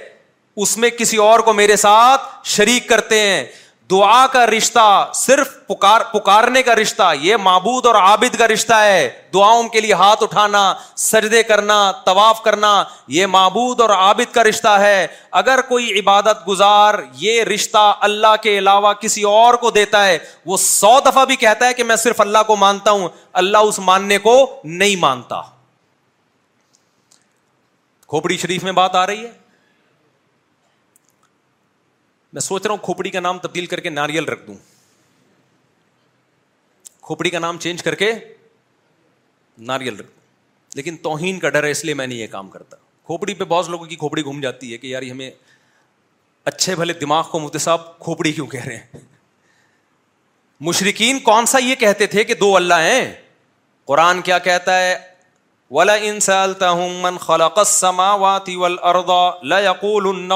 اس 0.62 0.76
میں 0.78 0.90
کسی 0.98 1.16
اور 1.24 1.40
کو 1.40 1.52
میرے 1.52 1.76
ساتھ 1.82 2.22
شریک 2.54 2.88
کرتے 2.88 3.20
ہیں 3.20 3.44
دعا 3.92 4.26
کا 4.32 4.46
رشتہ 4.46 4.82
صرف 5.14 5.48
پکار 5.66 6.00
پکارنے 6.12 6.62
کا 6.62 6.74
رشتہ 6.76 7.10
یہ 7.20 7.36
معبود 7.46 7.86
اور 7.86 7.94
عابد 7.94 8.36
کا 8.38 8.46
رشتہ 8.48 8.74
ہے 8.82 9.00
دعاؤں 9.34 9.68
کے 9.74 9.80
لیے 9.84 9.92
ہاتھ 10.02 10.22
اٹھانا 10.22 10.62
سجدے 11.06 11.42
کرنا 11.50 11.76
طواف 12.06 12.42
کرنا 12.42 12.70
یہ 13.16 13.26
معبود 13.34 13.80
اور 13.80 13.90
عابد 13.96 14.32
کا 14.34 14.44
رشتہ 14.48 14.72
ہے 14.84 14.96
اگر 15.42 15.60
کوئی 15.68 15.90
عبادت 15.98 16.46
گزار 16.48 16.98
یہ 17.24 17.42
رشتہ 17.54 17.84
اللہ 18.08 18.34
کے 18.42 18.56
علاوہ 18.58 18.92
کسی 19.00 19.22
اور 19.34 19.54
کو 19.64 19.70
دیتا 19.80 20.06
ہے 20.06 20.18
وہ 20.52 20.56
سو 20.66 20.98
دفعہ 21.10 21.24
بھی 21.32 21.36
کہتا 21.44 21.66
ہے 21.66 21.74
کہ 21.80 21.84
میں 21.90 21.96
صرف 22.06 22.20
اللہ 22.26 22.42
کو 22.46 22.56
مانتا 22.64 22.90
ہوں 22.98 23.08
اللہ 23.44 23.70
اس 23.72 23.78
ماننے 23.90 24.18
کو 24.28 24.36
نہیں 24.80 24.96
مانتا 25.06 25.40
کھوپڑی 28.14 28.36
شریف 28.46 28.64
میں 28.64 28.72
بات 28.84 28.94
آ 29.02 29.06
رہی 29.06 29.24
ہے 29.26 29.32
میں 32.32 32.40
سوچ 32.40 32.66
رہا 32.66 32.70
ہوں 32.70 32.78
کھوپڑی 32.84 33.10
کا 33.10 33.20
نام 33.20 33.38
تبدیل 33.38 33.66
کر 33.72 33.80
کے 33.86 33.90
ناریل 33.90 34.24
رکھ 34.28 34.46
دوں 34.46 34.54
کھوپڑی 37.06 37.30
کا 37.30 37.38
نام 37.38 37.58
چینج 37.60 37.82
کر 37.82 37.94
کے 38.02 38.12
ناریل 39.70 39.96
رکھ 39.98 40.06
دوں 40.06 40.20
لیکن 40.74 40.96
توہین 41.02 41.38
کا 41.38 41.48
ڈر 41.56 41.64
ہے 41.64 41.70
اس 41.70 41.84
لیے 41.84 41.94
میں 41.94 42.06
نہیں 42.06 42.18
یہ 42.18 42.26
کام 42.30 42.48
کرتا 42.50 42.76
کھوپڑی 43.06 43.34
پہ 43.34 43.44
بہت 43.48 43.68
لوگوں 43.70 43.86
کی 43.86 43.96
کھوپڑی 44.02 44.22
گھوم 44.24 44.40
جاتی 44.40 44.72
ہے 44.72 44.78
کہ 44.78 44.86
یار 44.86 45.02
ہمیں 45.10 45.30
اچھے 46.50 46.74
بھلے 46.76 46.92
دماغ 47.00 47.24
کو 47.30 47.38
مفتی 47.40 47.58
صاحب 47.64 47.98
کھوپڑی 48.04 48.32
کیوں 48.32 48.46
کہہ 48.54 48.64
رہے 48.66 48.76
ہیں 48.94 49.00
مشرقین 50.68 51.18
کون 51.20 51.46
سا 51.46 51.58
یہ 51.58 51.74
کہتے 51.84 52.06
تھے 52.14 52.24
کہ 52.24 52.34
دو 52.40 52.54
اللہ 52.56 52.80
ہیں 52.88 53.12
قرآن 53.90 54.22
کیا 54.28 54.38
کہتا 54.48 54.78
ہے 54.82 54.96
ولا 55.74 55.96
خلق 57.26 57.58
السماوات 57.58 58.48
والارض 58.60 59.10
لا 59.52 59.58
يقولن 59.64 60.30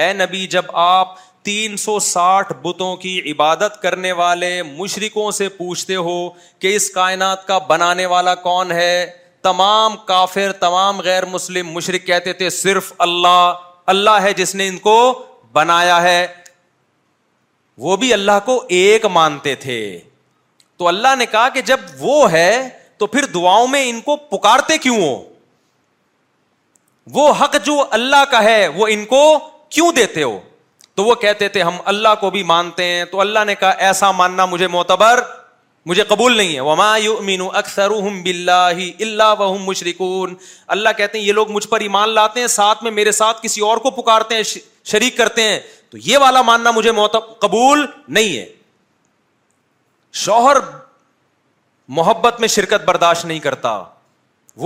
اے 0.00 0.12
نبی 0.12 0.46
جب 0.46 0.64
آپ 0.80 1.14
تین 1.44 1.76
سو 1.84 1.98
ساٹھ 2.08 2.52
بتوں 2.62 2.96
کی 3.04 3.12
عبادت 3.30 3.80
کرنے 3.82 4.10
والے 4.18 4.50
مشرقوں 4.62 5.30
سے 5.38 5.48
پوچھتے 5.60 5.94
ہو 6.08 6.16
کہ 6.64 6.74
اس 6.76 6.88
کائنات 6.98 7.46
کا 7.46 7.56
بنانے 7.70 8.04
والا 8.12 8.34
کون 8.48 8.72
ہے 8.72 8.92
تمام 9.48 9.96
کافر 10.10 10.52
تمام 10.60 11.00
غیر 11.08 11.24
مسلم 11.34 11.72
مشرق 11.74 12.06
کہتے 12.06 12.32
تھے 12.40 12.50
صرف 12.58 12.92
اللہ 13.08 13.66
اللہ 13.94 14.20
ہے 14.26 14.32
جس 14.42 14.54
نے 14.60 14.68
ان 14.68 14.78
کو 14.86 14.96
بنایا 15.60 16.00
ہے 16.02 16.20
وہ 17.86 17.96
بھی 18.04 18.12
اللہ 18.12 18.38
کو 18.44 18.58
ایک 18.78 19.04
مانتے 19.18 19.54
تھے 19.66 19.80
تو 20.78 20.88
اللہ 20.88 21.14
نے 21.18 21.26
کہا 21.34 21.48
کہ 21.54 21.60
جب 21.74 21.80
وہ 22.06 22.16
ہے 22.32 22.48
تو 22.98 23.06
پھر 23.18 23.24
دعاؤں 23.34 23.66
میں 23.76 23.88
ان 23.90 24.00
کو 24.10 24.16
پکارتے 24.38 24.78
کیوں 24.88 24.96
ہو 25.02 25.12
وہ 27.16 27.30
حق 27.40 27.56
جو 27.64 27.82
اللہ 28.00 28.24
کا 28.30 28.42
ہے 28.44 28.66
وہ 28.80 28.86
ان 28.96 29.04
کو 29.14 29.22
کیوں 29.70 29.90
دیتے 29.92 30.22
ہو 30.22 30.38
تو 30.94 31.04
وہ 31.04 31.14
کہتے 31.22 31.48
تھے 31.54 31.62
ہم 31.62 31.74
اللہ 31.92 32.14
کو 32.20 32.30
بھی 32.30 32.42
مانتے 32.42 32.84
ہیں 32.84 33.04
تو 33.10 33.20
اللہ 33.20 33.44
نے 33.46 33.54
کہا 33.60 33.68
ایسا 33.88 34.10
ماننا 34.20 34.44
مجھے 34.52 34.66
معتبر 34.68 35.20
مجھے 35.86 36.02
قبول 36.08 36.36
نہیں 36.36 36.54
ہے 36.54 36.60
وما 36.60 36.92
اللہ 40.66 40.88
کہتے 40.96 41.18
ہیں 41.18 41.24
یہ 41.24 41.32
لوگ 41.32 41.50
مجھ 41.50 41.66
پر 41.68 41.80
ایمان 41.80 42.08
لاتے 42.14 42.40
ہیں 42.40 42.46
ساتھ 42.56 42.82
میں 42.84 42.90
میرے 42.92 43.12
ساتھ 43.20 43.42
کسی 43.42 43.60
اور 43.66 43.76
کو 43.86 43.90
پکارتے 44.00 44.34
ہیں 44.36 44.42
شریک 44.92 45.16
کرتے 45.16 45.42
ہیں 45.48 45.58
تو 45.90 45.98
یہ 46.08 46.18
والا 46.20 46.42
ماننا 46.50 46.70
مجھے 46.80 46.90
قبول 47.40 47.84
نہیں 48.08 48.36
ہے 48.36 48.46
شوہر 50.24 50.56
محبت 52.00 52.40
میں 52.40 52.48
شرکت 52.56 52.84
برداشت 52.84 53.24
نہیں 53.24 53.38
کرتا 53.48 53.82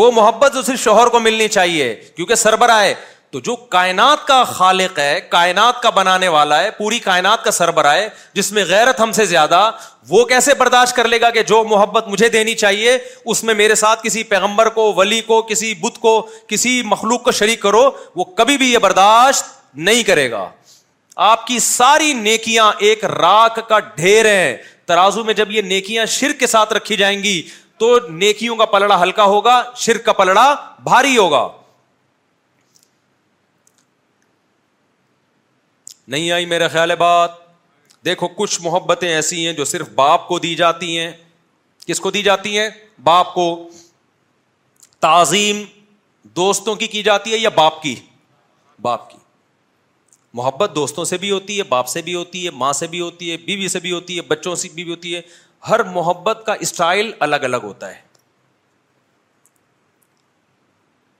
وہ 0.01 0.11
محبت 0.15 0.55
جو 0.55 0.63
صرف 0.63 0.81
شوہر 0.83 1.07
کو 1.15 1.21
ملنی 1.21 1.49
چاہیے 1.49 1.95
کیونکہ 2.17 2.35
سربراہ 2.43 2.83
ہے 2.83 2.95
تو 3.33 3.41
جو 3.41 3.55
کائنات 3.74 4.26
کا 4.26 4.43
خالق 4.45 4.99
ہے 4.99 5.20
کائنات 5.30 5.80
کا 5.83 5.91
بنانے 5.99 6.28
والا 6.28 6.59
ہے 6.62 6.70
پوری 6.78 6.99
کائنات 7.05 7.45
کا 7.45 7.51
سربراہ 7.59 7.95
ہے 7.95 8.09
جس 8.35 8.51
میں 8.53 8.64
غیرت 8.68 9.01
ہم 9.01 9.12
سے 9.18 9.24
زیادہ 9.26 9.61
وہ 10.09 10.24
کیسے 10.33 10.55
برداشت 10.59 10.95
کر 10.97 11.09
لے 11.09 11.20
گا 11.20 11.30
کہ 11.37 11.43
جو 11.53 11.62
محبت 11.70 12.09
مجھے 12.09 12.28
دینی 12.35 12.55
چاہیے 12.62 12.97
اس 13.35 13.43
میں 13.51 13.55
میرے 13.61 13.74
ساتھ 13.85 14.03
کسی 14.03 14.22
پیغمبر 14.33 14.68
کو 14.74 14.93
ولی 14.97 15.20
کو 15.26 15.41
کسی 15.51 15.72
بت 15.83 15.99
کو 16.01 16.12
کسی 16.49 16.80
مخلوق 16.87 17.22
کو 17.24 17.30
شریک 17.39 17.61
کرو 17.62 17.80
وہ 18.16 18.24
کبھی 18.43 18.57
بھی 18.62 18.72
یہ 18.72 18.78
برداشت 18.89 19.45
نہیں 19.89 20.03
کرے 20.07 20.30
گا 20.30 20.47
آپ 21.30 21.47
کی 21.47 21.59
ساری 21.68 22.12
نیکیاں 22.20 22.70
ایک 22.89 23.05
راک 23.20 23.66
کا 23.68 23.78
ڈھیر 23.95 24.26
ہیں 24.33 24.57
ترازو 24.89 25.24
میں 25.24 25.35
جب 25.41 25.51
یہ 25.53 25.62
نیکیاں 25.72 26.07
شرک 26.18 26.39
کے 26.41 26.47
ساتھ 26.57 26.72
رکھی 26.80 26.97
جائیں 26.97 27.18
گی 27.22 27.41
تو 27.78 27.97
نیکیوں 28.09 28.57
کا 28.57 28.64
پلڑا 28.76 29.03
ہلکا 29.03 29.24
ہوگا 29.35 29.62
شرک 29.87 30.05
کا 30.05 30.12
پلڑا 30.22 30.53
بھاری 30.85 31.16
ہوگا 31.16 31.47
نہیں 36.09 36.31
آئی 36.33 36.47
میرا 36.47 36.69
خیال 36.69 36.91
ہے 36.91 36.97
بات 36.97 37.31
دیکھو 38.05 38.29
کچھ 38.37 38.61
محبتیں 38.63 39.09
ایسی 39.09 39.45
ہیں 39.47 39.53
جو 39.55 39.65
صرف 39.65 39.89
باپ 39.95 40.27
کو 40.29 40.39
دی 40.39 40.55
جاتی 40.57 40.99
ہیں 40.99 41.13
کس 41.87 42.01
کو 42.01 42.11
دی 42.11 42.23
جاتی 42.23 42.59
ہیں 42.59 42.69
باپ 43.05 43.33
کو 43.35 43.45
تعظیم 45.01 45.63
دوستوں 46.37 46.75
کی 46.81 46.87
کی 46.87 47.03
جاتی 47.03 47.33
ہے 47.33 47.39
یا 47.39 47.49
باپ 47.55 47.81
کی 47.83 47.95
باپ 48.83 49.09
کی 49.11 49.17
محبت 50.35 50.75
دوستوں 50.75 51.05
سے 51.05 51.17
بھی 51.23 51.31
ہوتی 51.31 51.59
ہے 51.59 51.63
باپ 51.69 51.89
سے 51.89 52.03
بھی 52.03 52.15
ہوتی 52.15 52.45
ہے 52.45 52.51
ماں 52.59 52.73
سے 52.73 52.87
بھی 52.93 53.01
ہوتی 53.01 53.31
ہے 53.31 53.37
بیوی 53.47 53.69
سے 53.69 53.81
بھی 53.81 53.93
ہوتی 53.93 54.17
ہے 54.17 54.23
بچوں 54.29 54.55
سے 54.61 54.69
بھی 54.75 54.89
ہوتی 54.91 55.15
ہے 55.15 55.21
ہر 55.69 55.83
محبت 55.95 56.43
کا 56.47 56.53
اسٹائل 56.69 57.11
الگ 57.29 57.45
الگ 57.51 57.57
ہوتا 57.65 57.91
ہے 57.95 58.01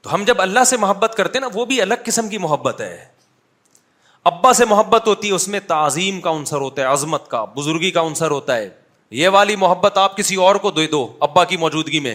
تو 0.03 0.15
ہم 0.15 0.25
جب 0.27 0.41
اللہ 0.43 0.65
سے 0.67 0.77
محبت 0.85 1.15
کرتے 1.17 1.39
ہیں 1.39 1.41
نا 1.47 1.59
وہ 1.59 1.65
بھی 1.65 1.81
الگ 1.83 2.01
قسم 2.05 2.29
کی 2.29 2.39
محبت 2.47 2.81
ہے 2.81 3.05
ابا 4.31 4.53
سے 4.55 4.65
محبت 4.71 5.07
ہوتی 5.07 5.29
ہے 5.29 5.33
اس 5.35 5.47
میں 5.53 5.61
تعظیم 5.67 6.21
کا 6.21 6.31
عنصر 6.31 6.61
ہوتا 6.61 6.83
ہے 6.83 6.87
عظمت 6.87 7.27
کا 7.29 7.45
بزرگی 7.55 7.91
کا 7.91 8.01
عنصر 8.07 8.31
ہوتا 8.31 8.57
ہے 8.57 8.69
یہ 9.21 9.29
والی 9.37 9.57
محبت 9.63 9.97
آپ 9.99 10.17
کسی 10.17 10.35
اور 10.45 10.57
کو 10.67 10.71
دے 10.71 10.87
دو 10.93 11.07
ابا 11.29 11.45
کی 11.53 11.57
موجودگی 11.63 12.01
میں 12.01 12.15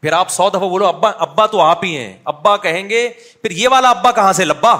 پھر 0.00 0.12
آپ 0.12 0.30
سو 0.30 0.48
دفعہ 0.50 0.68
بولو 0.68 0.86
ابا 0.86 1.10
ابا 1.26 1.46
تو 1.56 1.60
آپ 1.60 1.84
ہی 1.84 1.96
ہیں 1.96 2.12
ابا 2.34 2.56
کہیں 2.66 2.88
گے 2.88 3.08
پھر 3.42 3.50
یہ 3.58 3.68
والا 3.72 3.90
ابا 3.90 4.10
کہاں 4.20 4.32
سے 4.40 4.44
لبا 4.44 4.76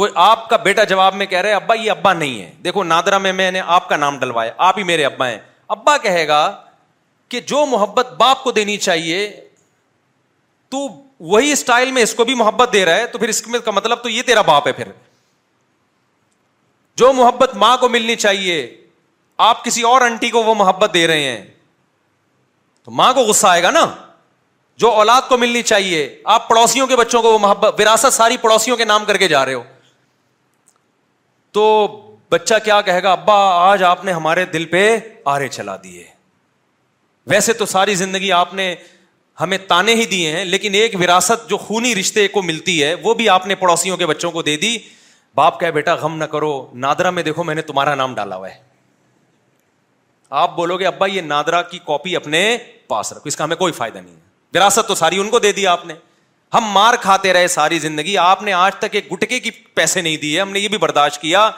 وہ 0.00 0.06
آپ 0.24 0.48
کا 0.50 0.56
بیٹا 0.64 0.84
جواب 0.90 1.14
میں 1.14 1.26
کہہ 1.26 1.40
رہے 1.46 1.52
ابا 1.52 1.74
یہ 1.74 1.90
ابا 1.90 2.12
نہیں 2.12 2.40
ہے 2.42 2.50
دیکھو 2.64 2.82
نادرا 2.84 3.18
میں 3.26 3.32
میں 3.42 3.50
نے 3.52 3.60
آپ 3.76 3.88
کا 3.88 3.96
نام 3.96 4.18
ڈلوایا 4.18 4.52
آپ 4.68 4.78
ہی 4.78 4.82
میرے 4.90 5.04
ابا 5.04 5.28
ہیں 5.28 5.38
ابا 5.76 5.96
کہے 6.02 6.26
گا 6.28 6.42
کہ 7.28 7.40
جو 7.50 7.64
محبت 7.66 8.12
باپ 8.18 8.42
کو 8.44 8.50
دینی 8.52 8.76
چاہیے 8.76 9.18
تو 10.70 10.86
وہی 11.30 11.50
اسٹائل 11.52 11.90
میں 11.92 12.02
اس 12.02 12.14
کو 12.14 12.24
بھی 12.24 12.34
محبت 12.34 12.72
دے 12.72 12.84
رہا 12.84 12.96
ہے 12.96 13.06
تو 13.06 13.18
پھر 13.18 13.28
اس 13.28 13.46
میں 13.46 13.58
مطلب 13.74 13.98
تو 14.02 14.08
یہ 14.08 14.22
تیرا 14.26 14.40
باپ 14.46 14.66
ہے 14.66 14.72
پھر 14.78 14.88
جو 17.00 17.12
محبت 17.12 17.54
ماں 17.56 17.76
کو 17.80 17.88
ملنی 17.88 18.14
چاہیے 18.24 18.54
آپ 19.48 19.62
کسی 19.64 19.82
اور 19.90 20.00
انٹی 20.06 20.30
کو 20.30 20.42
وہ 20.44 20.54
محبت 20.54 20.94
دے 20.94 21.06
رہے 21.06 21.22
ہیں 21.22 21.44
تو 22.84 22.90
ماں 23.00 23.12
کو 23.14 23.20
غصہ 23.28 23.46
آئے 23.46 23.62
گا 23.62 23.70
نا 23.70 23.84
جو 24.82 24.90
اولاد 25.00 25.28
کو 25.28 25.36
ملنی 25.38 25.62
چاہیے 25.62 26.00
آپ 26.34 26.48
پڑوسیوں 26.48 26.86
کے 26.86 26.96
بچوں 26.96 27.20
کو 27.22 27.32
وہ 27.32 27.38
محبت 27.38 27.80
وراثت 27.80 28.12
ساری 28.12 28.36
پڑوسیوں 28.42 28.76
کے 28.76 28.84
نام 28.84 29.04
کر 29.06 29.16
کے 29.22 29.28
جا 29.34 29.44
رہے 29.46 29.54
ہو 29.54 29.62
تو 31.58 31.64
بچہ 32.30 32.54
کیا 32.64 32.80
کہے 32.88 33.02
گا 33.02 33.12
ابا 33.12 33.38
آج 33.70 33.82
آپ 33.92 34.04
نے 34.04 34.12
ہمارے 34.12 34.44
دل 34.52 34.64
پہ 34.74 34.82
آرے 35.36 35.48
چلا 35.58 35.76
دیے 35.84 36.04
ویسے 37.32 37.52
تو 37.62 37.66
ساری 37.76 37.94
زندگی 38.02 38.32
آپ 38.32 38.54
نے 38.54 38.74
ہمیں 39.42 39.56
تانے 39.68 39.94
ہی 39.94 40.04
دیے 40.06 40.30
ہیں 40.36 40.44
لیکن 40.44 40.74
ایک 40.80 40.94
وراثت 41.00 41.48
جو 41.50 41.56
خونی 41.58 41.94
رشتے 41.94 42.26
کو 42.34 42.42
ملتی 42.42 42.82
ہے 42.82 42.94
وہ 43.02 43.12
بھی 43.20 43.28
آپ 43.28 43.46
نے 43.46 43.54
پڑوسیوں 43.62 43.96
کے 43.96 44.06
بچوں 44.06 44.30
کو 44.30 44.42
دے 44.48 44.56
دی 44.64 44.76
باپ 45.34 45.62
بیٹا 45.74 45.94
غم 46.02 46.16
نہ 46.18 46.24
کرو 46.34 46.52
نادرا 46.84 47.10
میں 47.16 47.22
دیکھو 47.28 47.44
میں 47.44 47.54
نے 47.54 47.62
تمہارا 47.70 47.94
نام 47.94 48.14
ڈالا 48.14 48.36
ہوا 48.36 48.48
ہے 48.48 48.60
آپ 50.40 50.54
بولو 50.56 50.76
گے 50.78 50.86
ابا 50.86 51.06
یہ 51.06 51.20
نادرا 51.20 51.60
کی 51.70 51.78
کاپی 51.86 52.14
اپنے 52.16 52.42
پاس 52.88 53.12
رکھو 53.12 53.28
اس 53.28 53.36
کا 53.36 53.44
ہمیں 53.44 53.56
کوئی 53.56 53.72
فائدہ 53.78 53.98
نہیں 53.98 54.14
ہے 54.14 54.58
وراثت 54.58 54.88
تو 54.88 54.94
ساری 55.00 55.18
ان 55.20 55.30
کو 55.30 55.38
دے 55.46 55.52
دی 55.58 55.66
آپ 55.66 55.84
نے 55.86 55.94
ہم 56.54 56.68
مار 56.72 56.94
کھاتے 57.00 57.32
رہے 57.32 57.48
ساری 57.54 57.78
زندگی 57.86 58.16
آپ 58.28 58.42
نے 58.42 58.52
آج 58.58 58.74
تک 58.78 58.94
ایک 58.98 59.10
گٹکے 59.12 59.40
کی 59.40 59.50
پیسے 59.74 60.00
نہیں 60.02 60.16
دیے 60.24 60.40
ہم 60.40 60.50
نے 60.52 60.60
یہ 60.60 60.68
بھی 60.68 60.78
برداشت 60.84 61.20
کیا 61.22 61.48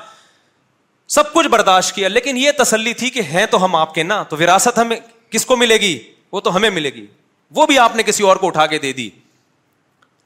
سب 1.17 1.33
کچھ 1.33 1.49
برداشت 1.57 1.95
کیا 1.95 2.09
لیکن 2.09 2.37
یہ 2.37 2.51
تسلی 2.59 2.93
تھی 3.03 3.11
کہ 3.11 3.23
ہیں 3.33 3.45
تو 3.51 3.65
ہم 3.65 3.75
آپ 3.77 3.95
کے 3.95 4.03
نا 4.03 4.23
تو 4.29 4.37
وراثت 4.41 4.79
ہمیں 4.79 4.97
کس 5.31 5.47
کو 5.47 5.57
ملے 5.57 5.77
گی 5.81 5.99
وہ 6.33 6.41
تو 6.41 6.55
ہمیں 6.57 6.71
ملے 6.71 6.91
گی 6.95 7.07
وہ 7.55 7.67
بھی 7.67 7.79
آپ 7.79 7.97
نے 7.97 8.03
کسی 8.03 8.23
اور 8.29 8.37
کو 8.37 8.47
اٹھا 8.47 8.67
کے 8.67 8.79
دے 8.79 8.93
دی 8.93 9.09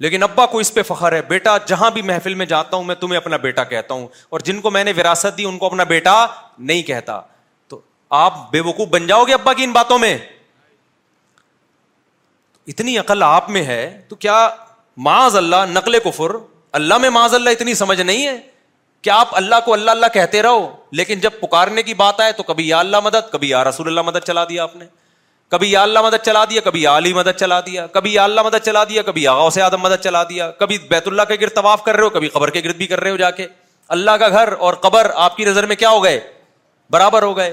لیکن 0.04 0.22
ابا 0.22 0.44
کو 0.46 0.58
اس 0.58 0.72
پہ 0.74 0.82
فخر 0.88 1.12
ہے 1.12 1.20
بیٹا 1.28 1.56
جہاں 1.66 1.90
بھی 1.90 2.02
محفل 2.10 2.34
میں 2.40 2.46
جاتا 2.46 2.76
ہوں 2.76 2.84
میں 2.90 2.94
تمہیں 2.94 3.16
اپنا 3.16 3.36
بیٹا 3.46 3.64
کہتا 3.72 3.94
ہوں 3.94 4.06
اور 4.36 4.40
جن 4.48 4.60
کو 4.60 4.70
میں 4.70 4.82
نے 4.84 4.92
وراثت 4.96 5.36
دی 5.38 5.44
ان 5.44 5.58
کو 5.58 5.66
اپنا 5.66 5.84
بیٹا 5.92 6.14
نہیں 6.58 6.82
کہتا 6.90 7.20
تو 7.68 7.80
آپ 8.24 8.38
بے 8.52 8.60
وقوف 8.68 8.88
بن 8.88 9.06
جاؤ 9.06 9.24
گے 9.28 9.34
ابا 9.34 9.52
کی 9.60 9.64
ان 9.64 9.72
باتوں 9.72 9.98
میں 9.98 10.16
اتنی 12.72 12.96
عقل 12.98 13.22
آپ 13.22 13.50
میں 13.50 13.62
ہے 13.64 13.80
تو 14.08 14.16
کیا 14.26 14.36
معذ 15.08 15.36
اللہ 15.36 15.64
نقل 15.70 15.98
کفر 16.04 16.34
اللہ 16.80 16.98
میں 17.02 17.10
معاذ 17.10 17.34
اللہ 17.34 17.50
اتنی 17.56 17.74
سمجھ 17.74 18.00
نہیں 18.00 18.26
ہے 18.26 18.38
کہ 19.02 19.10
آپ 19.10 19.36
اللہ 19.36 19.60
کو 19.64 19.72
اللہ 19.72 19.90
اللہ 19.90 20.06
کہتے 20.14 20.42
رہو 20.42 20.68
لیکن 21.00 21.20
جب 21.20 21.40
پکارنے 21.40 21.82
کی 21.82 21.94
بات 21.94 22.20
آئے 22.20 22.32
تو 22.38 22.42
کبھی 22.42 22.68
یا 22.68 22.78
اللہ 22.80 23.00
مدد 23.04 23.30
کبھی 23.32 23.48
یا 23.48 23.62
رسول 23.64 23.88
اللہ 23.88 24.02
مدد 24.10 24.26
چلا 24.26 24.44
دیا 24.48 24.62
آپ 24.62 24.76
نے 24.76 24.84
کبھی 25.50 25.70
یا 25.70 25.82
اللہ 25.82 25.98
مدد 26.02 26.24
چلا 26.24 26.44
دیا 26.50 26.60
کبھی 26.60 26.82
یا 26.82 26.96
علی 26.96 27.12
مدد 27.14 27.38
چلا 27.40 27.60
دیا 27.66 27.86
کبھی 27.92 28.12
یا 28.14 28.24
اللہ 28.24 28.40
مدد 28.44 28.64
چلا 28.64 28.82
دیا 28.88 29.02
کبھی 29.02 29.26
آغا 29.28 29.48
سے 29.50 29.62
آدم 29.62 29.80
مدد 29.80 30.02
چلا 30.04 30.22
دیا 30.28 30.50
کبھی 30.58 30.78
بیت 30.90 31.06
اللہ 31.08 31.22
کے 31.28 31.34
گرد 31.40 31.54
طواف 31.54 31.82
کر 31.84 31.94
رہے 31.96 32.04
ہو 32.04 32.10
کبھی 32.18 32.28
قبر 32.32 32.50
کے 32.56 32.60
گرد 32.64 32.76
بھی 32.76 32.86
کر 32.86 33.00
رہے 33.00 33.10
ہو 33.10 33.16
جا 33.16 33.30
کے 33.38 33.46
اللہ 33.96 34.16
کا 34.20 34.28
گھر 34.28 34.52
اور 34.66 34.74
قبر 34.86 35.10
آپ 35.26 35.36
کی 35.36 35.44
نظر 35.44 35.66
میں 35.66 35.76
کیا 35.82 35.90
ہو 35.90 36.02
گئے 36.04 36.20
برابر 36.90 37.22
ہو 37.22 37.36
گئے 37.36 37.52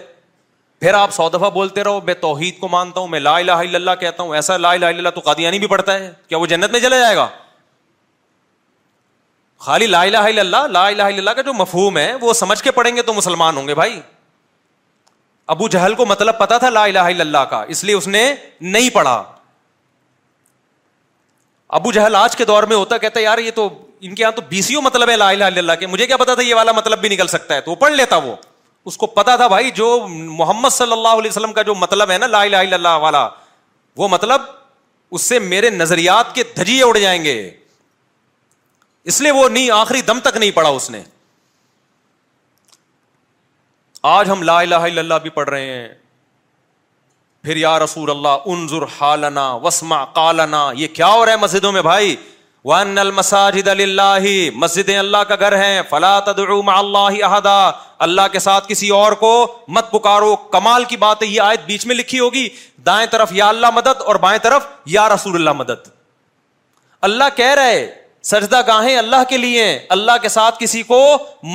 پھر 0.80 0.94
آپ 0.94 1.14
سو 1.14 1.30
دفعہ 1.34 1.50
بولتے 1.50 1.84
رہو 1.84 2.02
میں 2.06 2.14
توحید 2.22 2.60
کو 2.60 2.68
مانتا 2.68 3.00
ہوں 3.00 3.08
میں 3.08 3.20
لا 3.20 3.38
الہ 3.38 3.52
الا 3.52 3.76
اللہ 3.76 3.92
کہتا 4.00 4.24
ہوں 4.24 4.34
ایسا 4.36 4.58
لا 4.58 4.72
الہ 4.72 4.86
الا 4.86 4.98
اللہ 4.98 5.10
تو 5.16 5.22
قادیانی 5.30 5.60
بھی 5.60 5.68
پڑھتا 5.68 5.94
ہے 6.00 6.12
کیا 6.28 6.38
وہ 6.38 6.46
جنت 6.54 6.72
میں 6.72 6.80
چلا 6.80 6.98
جائے 6.98 7.16
گا 7.16 7.28
خالی 9.68 9.88
لا 9.88 10.02
الہ 10.04 10.18
الا 10.18 10.42
اللہ 10.42 10.68
لا 10.72 10.86
الہ 10.88 11.02
الا 11.02 11.06
اللہ 11.18 11.30
کا 11.36 11.42
جو 11.42 11.54
مفہوم 11.62 11.98
ہے 11.98 12.14
وہ 12.22 12.34
سمجھ 12.42 12.62
کے 12.64 12.72
پڑھیں 12.80 12.96
گے 12.96 13.02
تو 13.02 13.14
مسلمان 13.14 13.58
ہوں 13.58 13.68
گے 13.68 13.76
بھائی 13.76 14.00
ابو 15.54 15.68
جہل 15.74 15.94
کو 15.96 16.06
مطلب 16.06 16.38
پتا 16.38 16.58
تھا 16.58 16.70
لا 16.70 16.84
الہ 16.84 17.00
الا 17.00 17.22
اللہ 17.24 17.44
کا 17.50 17.62
اس 17.74 17.84
لیے 17.84 17.96
اس 17.96 18.08
نے 18.08 18.24
نہیں 18.62 18.90
پڑھا 18.94 19.24
ابو 21.80 21.92
جہل 21.92 22.16
آج 22.16 22.36
کے 22.38 22.46
دور 22.46 22.64
میں 22.72 22.76
ہوتا 22.76 22.98
کہتا 22.98 23.20
یار 23.20 23.38
یہ 23.38 23.52
تو 23.56 23.68
ان 24.08 24.16
کے 24.16 24.22
یہاں 24.24 24.32
تو 24.36 24.42
بی 24.50 24.62
سیوں 24.62 24.82
مطلب 24.82 25.10
ہے 25.10 25.16
لا 25.16 25.30
الہ 25.30 25.44
الا 25.44 25.60
اللہ 25.62 25.80
کے 25.80 25.88
مجھے 25.88 26.08
کیا 26.08 26.18
پتا 26.18 26.34
تھا 26.36 26.42
یہ 26.44 26.56
والا 26.56 26.72
مطلب 26.76 27.00
بھی 27.02 27.10
نکل 27.10 27.28
سکتا 27.28 27.56
ہے 27.56 27.62
تو 27.62 27.72
وہ 27.72 27.76
پڑھ 27.84 27.94
لیتا 27.94 28.16
وہ 28.26 28.36
اس 28.90 28.98
کو 28.98 29.08
پتا 29.20 29.36
تھا 29.36 29.48
بھائی 29.48 29.72
جو 29.82 29.88
محمد 30.10 30.70
صلی 30.74 30.92
اللہ 30.92 31.20
علیہ 31.22 31.30
وسلم 31.32 31.54
کا 31.54 31.62
جو 31.70 31.76
مطلب 31.76 32.12
ہے 32.12 32.18
نا 32.18 32.28
لا 32.28 32.42
الہ 32.44 32.56
الا 32.58 32.76
اللہ 32.76 32.98
والا 33.02 33.28
وہ 33.98 34.08
مطلب 34.12 34.42
اس 35.16 35.22
سے 35.22 35.40
میرے 35.40 35.70
نظریات 35.70 36.34
کے 36.36 36.44
دھجیے 36.58 36.84
اڑ 36.84 36.98
جائیں 36.98 37.24
گے 37.24 37.40
اس 39.12 39.20
لیے 39.22 39.32
وہ 39.32 39.48
نہیں 39.50 39.70
آخری 39.80 40.02
دم 40.08 40.20
تک 40.24 40.38
نہیں 40.38 40.52
پڑھا 40.54 40.70
اس 40.78 40.90
نے 40.92 41.02
آج 44.08 44.30
ہم 44.30 44.42
لا 44.48 44.60
الہ 44.62 44.78
الا 44.88 45.00
اللہ 45.02 45.18
بھی 45.22 45.30
پڑھ 45.36 45.50
رہے 45.50 45.66
ہیں 45.74 45.88
پھر 47.44 47.58
یا 47.58 47.78
رسول 47.80 48.10
اللہ 48.12 48.48
انظر 48.56 48.84
حالنا 49.00 49.46
وسما 49.64 50.04
یہ 50.82 50.88
کیا 51.00 51.08
ہو 51.14 51.26
رہا 51.26 51.32
ہے 51.32 51.38
مسجدوں 51.44 51.72
میں 51.72 51.82
بھائی 51.92 52.16
مسجد 54.64 54.90
اللہ 54.98 55.24
کا 55.30 55.36
گھر 55.48 55.58
ہے 55.58 55.82
مع 56.70 56.76
اللہ 56.78 57.26
احدا 57.32 57.56
اللہ 58.08 58.28
کے 58.32 58.40
ساتھ 58.46 58.68
کسی 58.70 58.90
اور 59.00 59.12
کو 59.24 59.32
مت 59.78 59.92
پکارو 59.92 60.36
کمال 60.58 60.84
کی 60.94 60.98
بات 61.08 61.22
ہے 61.24 61.28
یہ 61.28 61.42
آیت 61.42 61.66
بیچ 61.66 61.86
میں 61.92 61.96
لکھی 61.96 62.20
ہوگی 62.26 62.48
دائیں 62.86 63.06
طرف 63.12 63.34
یا 63.42 63.50
اللہ 63.56 63.72
مدد 63.76 64.02
اور 64.06 64.16
بائیں 64.28 64.38
طرف 64.48 64.68
یا 64.98 65.08
رسول 65.16 65.36
اللہ 65.36 65.60
مدد 65.64 65.88
اللہ 67.12 67.36
کہہ 67.44 67.54
رہے 67.62 67.86
سجدہ 68.30 68.60
گاہیں 68.68 68.96
اللہ 68.98 69.24
کے 69.30 69.38
لیے 69.38 69.64
اللہ 69.96 70.12
کے 70.22 70.30
ساتھ 70.36 70.56
کسی 70.60 70.82
کو 70.84 71.00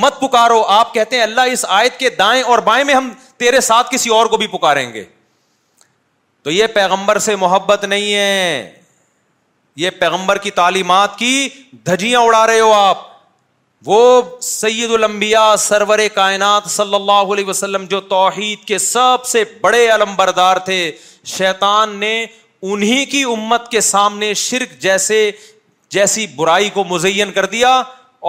مت 0.03 0.19
پکارو 0.19 0.61
آپ 0.75 0.93
کہتے 0.93 1.15
ہیں 1.15 1.23
اللہ 1.23 1.49
اس 1.53 1.65
آیت 1.77 1.97
کے 1.99 2.09
دائیں 2.19 2.41
اور 2.51 2.59
بائیں 2.67 2.83
میں 2.89 2.93
ہم 2.95 3.11
تیرے 3.43 3.59
ساتھ 3.69 3.89
کسی 3.91 4.09
اور 4.17 4.25
کو 4.33 4.37
بھی 4.43 4.47
پکاریں 4.51 4.85
گے 4.93 5.03
تو 6.43 6.51
یہ 6.51 6.67
پیغمبر 6.73 7.17
سے 7.27 7.35
محبت 7.41 7.83
نہیں 7.85 8.13
ہے 8.13 8.71
یہ 9.83 9.89
پیغمبر 9.99 10.37
کی 10.45 10.51
تعلیمات 10.61 11.17
کی 11.17 11.33
دھجیاں 11.85 12.19
اڑا 12.21 12.45
رہے 12.47 12.59
ہو 12.59 12.71
آپ 12.73 13.09
وہ 13.85 13.99
سید 14.53 14.91
الانبیاء 14.93 15.53
سرور 15.65 15.99
کائنات 16.13 16.67
صلی 16.71 16.95
اللہ 16.95 17.33
علیہ 17.37 17.45
وسلم 17.45 17.85
جو 17.93 17.99
توحید 18.15 18.65
کے 18.67 18.77
سب 18.87 19.25
سے 19.25 19.43
بڑے 19.61 19.87
بردار 20.17 20.57
تھے 20.71 20.81
شیطان 21.37 21.95
نے 21.99 22.13
انہی 22.61 23.05
کی 23.13 23.23
امت 23.37 23.69
کے 23.71 23.81
سامنے 23.95 24.33
شرک 24.47 24.77
جیسے 24.81 25.19
جیسی 25.93 26.25
برائی 26.35 26.69
کو 26.73 26.83
مزین 26.89 27.31
کر 27.33 27.45
دیا 27.55 27.69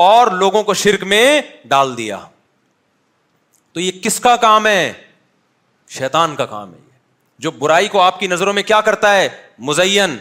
اور 0.04 0.26
لوگوں 0.38 0.62
کو 0.70 0.74
شرک 0.84 1.02
میں 1.12 1.40
ڈال 1.68 1.96
دیا 1.96 2.18
تو 3.72 3.80
یہ 3.80 4.00
کس 4.04 4.18
کا 4.20 4.34
کام 4.46 4.66
ہے 4.66 4.92
شیتان 5.98 6.34
کا 6.36 6.46
کام 6.46 6.72
ہے 6.74 6.80
جو 7.46 7.50
برائی 7.60 7.88
کو 7.92 8.00
آپ 8.00 8.18
کی 8.20 8.26
نظروں 8.26 8.52
میں 8.52 8.62
کیا 8.62 8.80
کرتا 8.88 9.14
ہے 9.16 9.28
مزین 9.68 10.16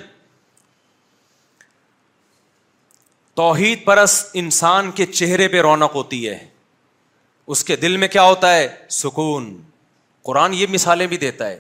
توحید 3.41 3.84
پرس 3.85 4.19
انسان 4.43 4.91
کے 4.95 5.05
چہرے 5.05 5.47
پہ 5.47 5.61
رونق 5.61 5.95
ہوتی 5.95 6.27
ہے 6.27 6.38
اس 7.53 7.63
کے 7.65 7.76
دل 7.76 7.97
میں 7.97 8.07
کیا 8.07 8.23
ہوتا 8.23 8.53
ہے 8.55 8.68
سکون 8.99 9.51
قرآن 10.26 10.53
یہ 10.53 10.68
مثالیں 10.69 11.05
بھی 11.13 11.18
دیتا 11.18 11.47
ہے 11.49 11.59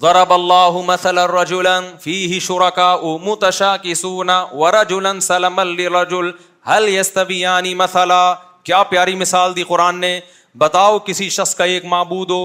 ضرب 0.00 0.32
اللہ 0.32 0.76
مثلا 0.86 1.26
رجلا 1.26 1.78
فیہ 2.00 2.38
شرکاء 2.40 2.94
متشاکسون 3.24 4.30
ورجلا 4.52 5.12
سلما 5.28 5.64
لرجل 5.64 6.30
حل 6.70 6.88
یستویان 6.88 7.72
مثلا 7.76 8.20
کیا 8.64 8.82
پیاری 8.90 9.14
مثال 9.24 9.56
دی 9.56 9.62
قرآن 9.68 10.00
نے 10.00 10.18
بتاؤ 10.58 10.98
کسی 11.06 11.28
شخص 11.38 11.54
کا 11.54 11.64
ایک 11.72 11.84
معبود 11.94 12.30
ہو 12.30 12.40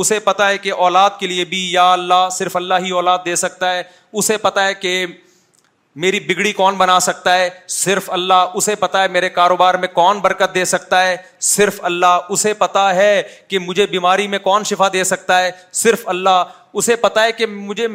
اسے 0.00 0.18
پتا 0.24 0.48
ہے 0.48 0.58
کہ 0.64 0.72
اولاد 0.86 1.18
کے 1.20 1.26
لیے 1.26 1.44
بھی 1.54 1.62
یا 1.72 1.92
اللہ 1.92 2.28
صرف 2.32 2.56
اللہ 2.56 2.84
ہی 2.84 2.90
اولاد 3.00 3.24
دے 3.24 3.36
سکتا 3.44 3.72
ہے 3.74 3.82
اسے 4.20 4.36
پتا 4.44 4.66
ہے 4.66 4.74
کہ 4.84 4.92
میری 6.02 6.18
بگڑی 6.26 6.52
کون 6.56 6.74
بنا 6.78 6.98
سکتا 7.00 7.32
ہے 7.36 7.48
صرف 7.76 8.08
اللہ 8.16 8.50
اسے 8.58 8.74
پتا 8.80 9.02
ہے 9.02 9.08
میرے 9.14 9.28
کاروبار 9.38 9.74
میں 9.84 9.88
کون 9.94 10.18
برکت 10.26 10.54
دے 10.54 10.64
سکتا 10.72 11.02
ہے 11.06 11.16
صرف 11.48 11.80
اللہ 11.84 12.26
اسے 12.36 12.52
پتا 12.58 12.84
ہے 12.94 13.22
کہ 13.48 13.58
مجھے 13.58 13.86
بیماری 13.94 14.26
میں 14.34 14.38
کون 14.42 14.64
شفا 14.70 14.88
دے 14.92 15.02
سکتا 15.04 15.40
ہے 15.42 15.50
صرف 15.82 16.06
اللہ 16.08 16.44
اسے 16.80 16.96
پتا 17.06 17.22
ہے 17.24 17.32
کہ 17.40 17.46
مجھے 17.54 17.86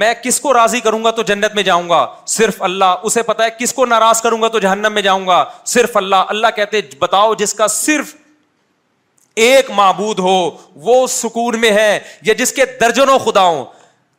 میں 0.00 0.12
کس 0.22 0.40
کو 0.40 0.52
راضی 0.54 0.80
کروں 0.80 1.02
گا 1.04 1.10
تو 1.10 1.22
جنت 1.30 1.54
میں 1.54 1.62
جاؤں 1.68 1.88
گا 1.90 2.06
صرف 2.34 2.60
اللہ 2.62 3.08
اسے 3.08 3.22
پتا 3.30 3.44
ہے 3.44 3.50
کس 3.58 3.72
کو 3.74 3.86
ناراض 3.94 4.20
کروں 4.22 4.40
گا 4.42 4.48
تو 4.48 4.58
جہنم 4.66 4.92
میں 4.94 5.02
جاؤں 5.02 5.26
گا 5.26 5.44
صرف 5.74 5.96
اللہ 5.96 6.24
اللہ 6.34 6.54
کہتے 6.56 6.80
بتاؤ 6.98 7.34
جس 7.44 7.54
کا 7.60 7.66
صرف 7.76 8.14
ایک 9.46 9.70
معبود 9.76 10.18
ہو 10.28 10.36
وہ 10.88 11.06
سکون 11.16 11.58
میں 11.60 11.70
ہے 11.76 11.98
یا 12.30 12.34
جس 12.42 12.52
کے 12.52 12.64
درجنوں 12.80 13.18
خدا 13.30 13.42
ہوں 13.48 13.64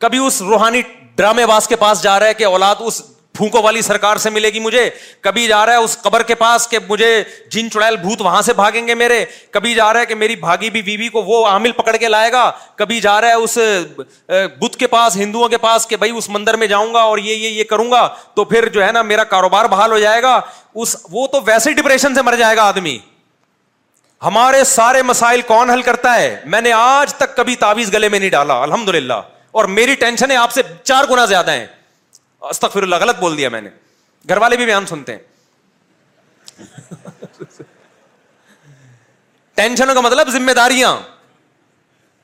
کبھی 0.05 0.17
اس 0.25 0.41
روحانی 0.41 0.81
ڈرامے 1.15 1.45
باز 1.45 1.67
کے 1.67 1.75
پاس 1.75 2.01
جا 2.03 2.19
رہا 2.19 2.27
ہے 2.27 2.33
کہ 2.33 2.45
اولاد 2.45 2.75
اس 2.85 3.01
پھونکوں 3.37 3.61
والی 3.63 3.81
سرکار 3.81 4.17
سے 4.21 4.29
ملے 4.29 4.49
گی 4.53 4.59
مجھے 4.59 4.89
کبھی 5.21 5.45
جا 5.47 5.65
رہا 5.65 5.73
ہے 5.73 5.83
اس 5.83 5.97
قبر 6.01 6.23
کے 6.27 6.35
پاس 6.35 6.67
کہ 6.67 6.79
مجھے 6.87 7.07
جن 7.51 7.69
چڑیل 7.71 7.95
بھوت 7.97 8.21
وہاں 8.21 8.41
سے 8.41 8.53
بھاگیں 8.53 8.87
گے 8.87 8.95
میرے 8.95 9.23
کبھی 9.51 9.73
جا 9.75 9.91
رہا 9.93 9.99
ہے 9.99 10.05
کہ 10.05 10.15
میری 10.15 10.35
بھاگی 10.39 10.69
بھی 10.69 10.81
بیوی 10.81 11.07
کو 11.09 11.21
وہ 11.25 11.45
عامل 11.47 11.71
پکڑ 11.77 11.95
کے 11.99 12.07
لائے 12.07 12.31
گا 12.31 12.49
کبھی 12.77 12.99
جا 13.01 13.19
رہا 13.21 13.27
ہے 13.27 13.33
اس 13.43 13.57
بت 14.61 14.75
کے 14.79 14.87
پاس 14.87 15.15
ہندوؤں 15.17 15.49
کے 15.49 15.57
پاس 15.65 15.87
کہ 15.87 15.95
بھائی 15.97 16.11
اس 16.17 16.29
مندر 16.29 16.57
میں 16.63 16.67
جاؤں 16.67 16.93
گا 16.93 17.01
اور 17.01 17.17
یہ 17.17 17.35
یہ 17.35 17.49
یہ 17.59 17.63
کروں 17.69 17.89
گا 17.91 18.07
تو 18.35 18.43
پھر 18.45 18.67
جو 18.73 18.85
ہے 18.85 18.91
نا 18.91 19.01
میرا 19.13 19.23
کاروبار 19.35 19.65
بحال 19.71 19.91
ہو 19.91 19.99
جائے 19.99 20.21
گا 20.23 20.39
اس 20.83 20.95
وہ 21.11 21.25
تو 21.31 21.41
ویسے 21.45 21.73
ڈپریشن 21.81 22.15
سے 22.15 22.21
مر 22.21 22.35
جائے 22.39 22.55
گا 22.57 22.63
آدمی 22.67 22.97
ہمارے 24.25 24.63
سارے 24.63 25.01
مسائل 25.03 25.41
کون 25.47 25.69
حل 25.69 25.81
کرتا 25.81 26.15
ہے 26.15 26.35
میں 26.45 26.61
نے 26.61 26.71
آج 26.77 27.13
تک 27.17 27.35
کبھی 27.37 27.55
تعویذ 27.65 27.93
گلے 27.93 28.09
میں 28.09 28.19
نہیں 28.19 28.29
ڈالا 28.29 28.61
الحمد 28.63 28.89
للہ 28.89 29.21
اور 29.51 29.65
میری 29.67 29.95
ٹینشنیں 29.99 30.35
آپ 30.37 30.51
سے 30.53 30.61
چار 30.83 31.03
گنا 31.09 31.25
زیادہ 31.25 31.51
ہیں 31.51 31.65
استغفر 32.49 32.83
اللہ 32.83 32.95
غلط 33.01 33.19
بول 33.19 33.37
دیا 33.37 33.49
میں 33.49 33.61
نے 33.61 33.69
گھر 34.29 34.37
والے 34.41 34.57
بھی 34.57 34.65
بیان 34.65 34.85
سنتے 34.85 35.15
ہیں 35.15 35.29
ٹینشنوں 39.55 39.93
کا 39.93 40.01
مطلب 40.01 40.29
ذمہ 40.33 40.51
داریاں 40.55 40.95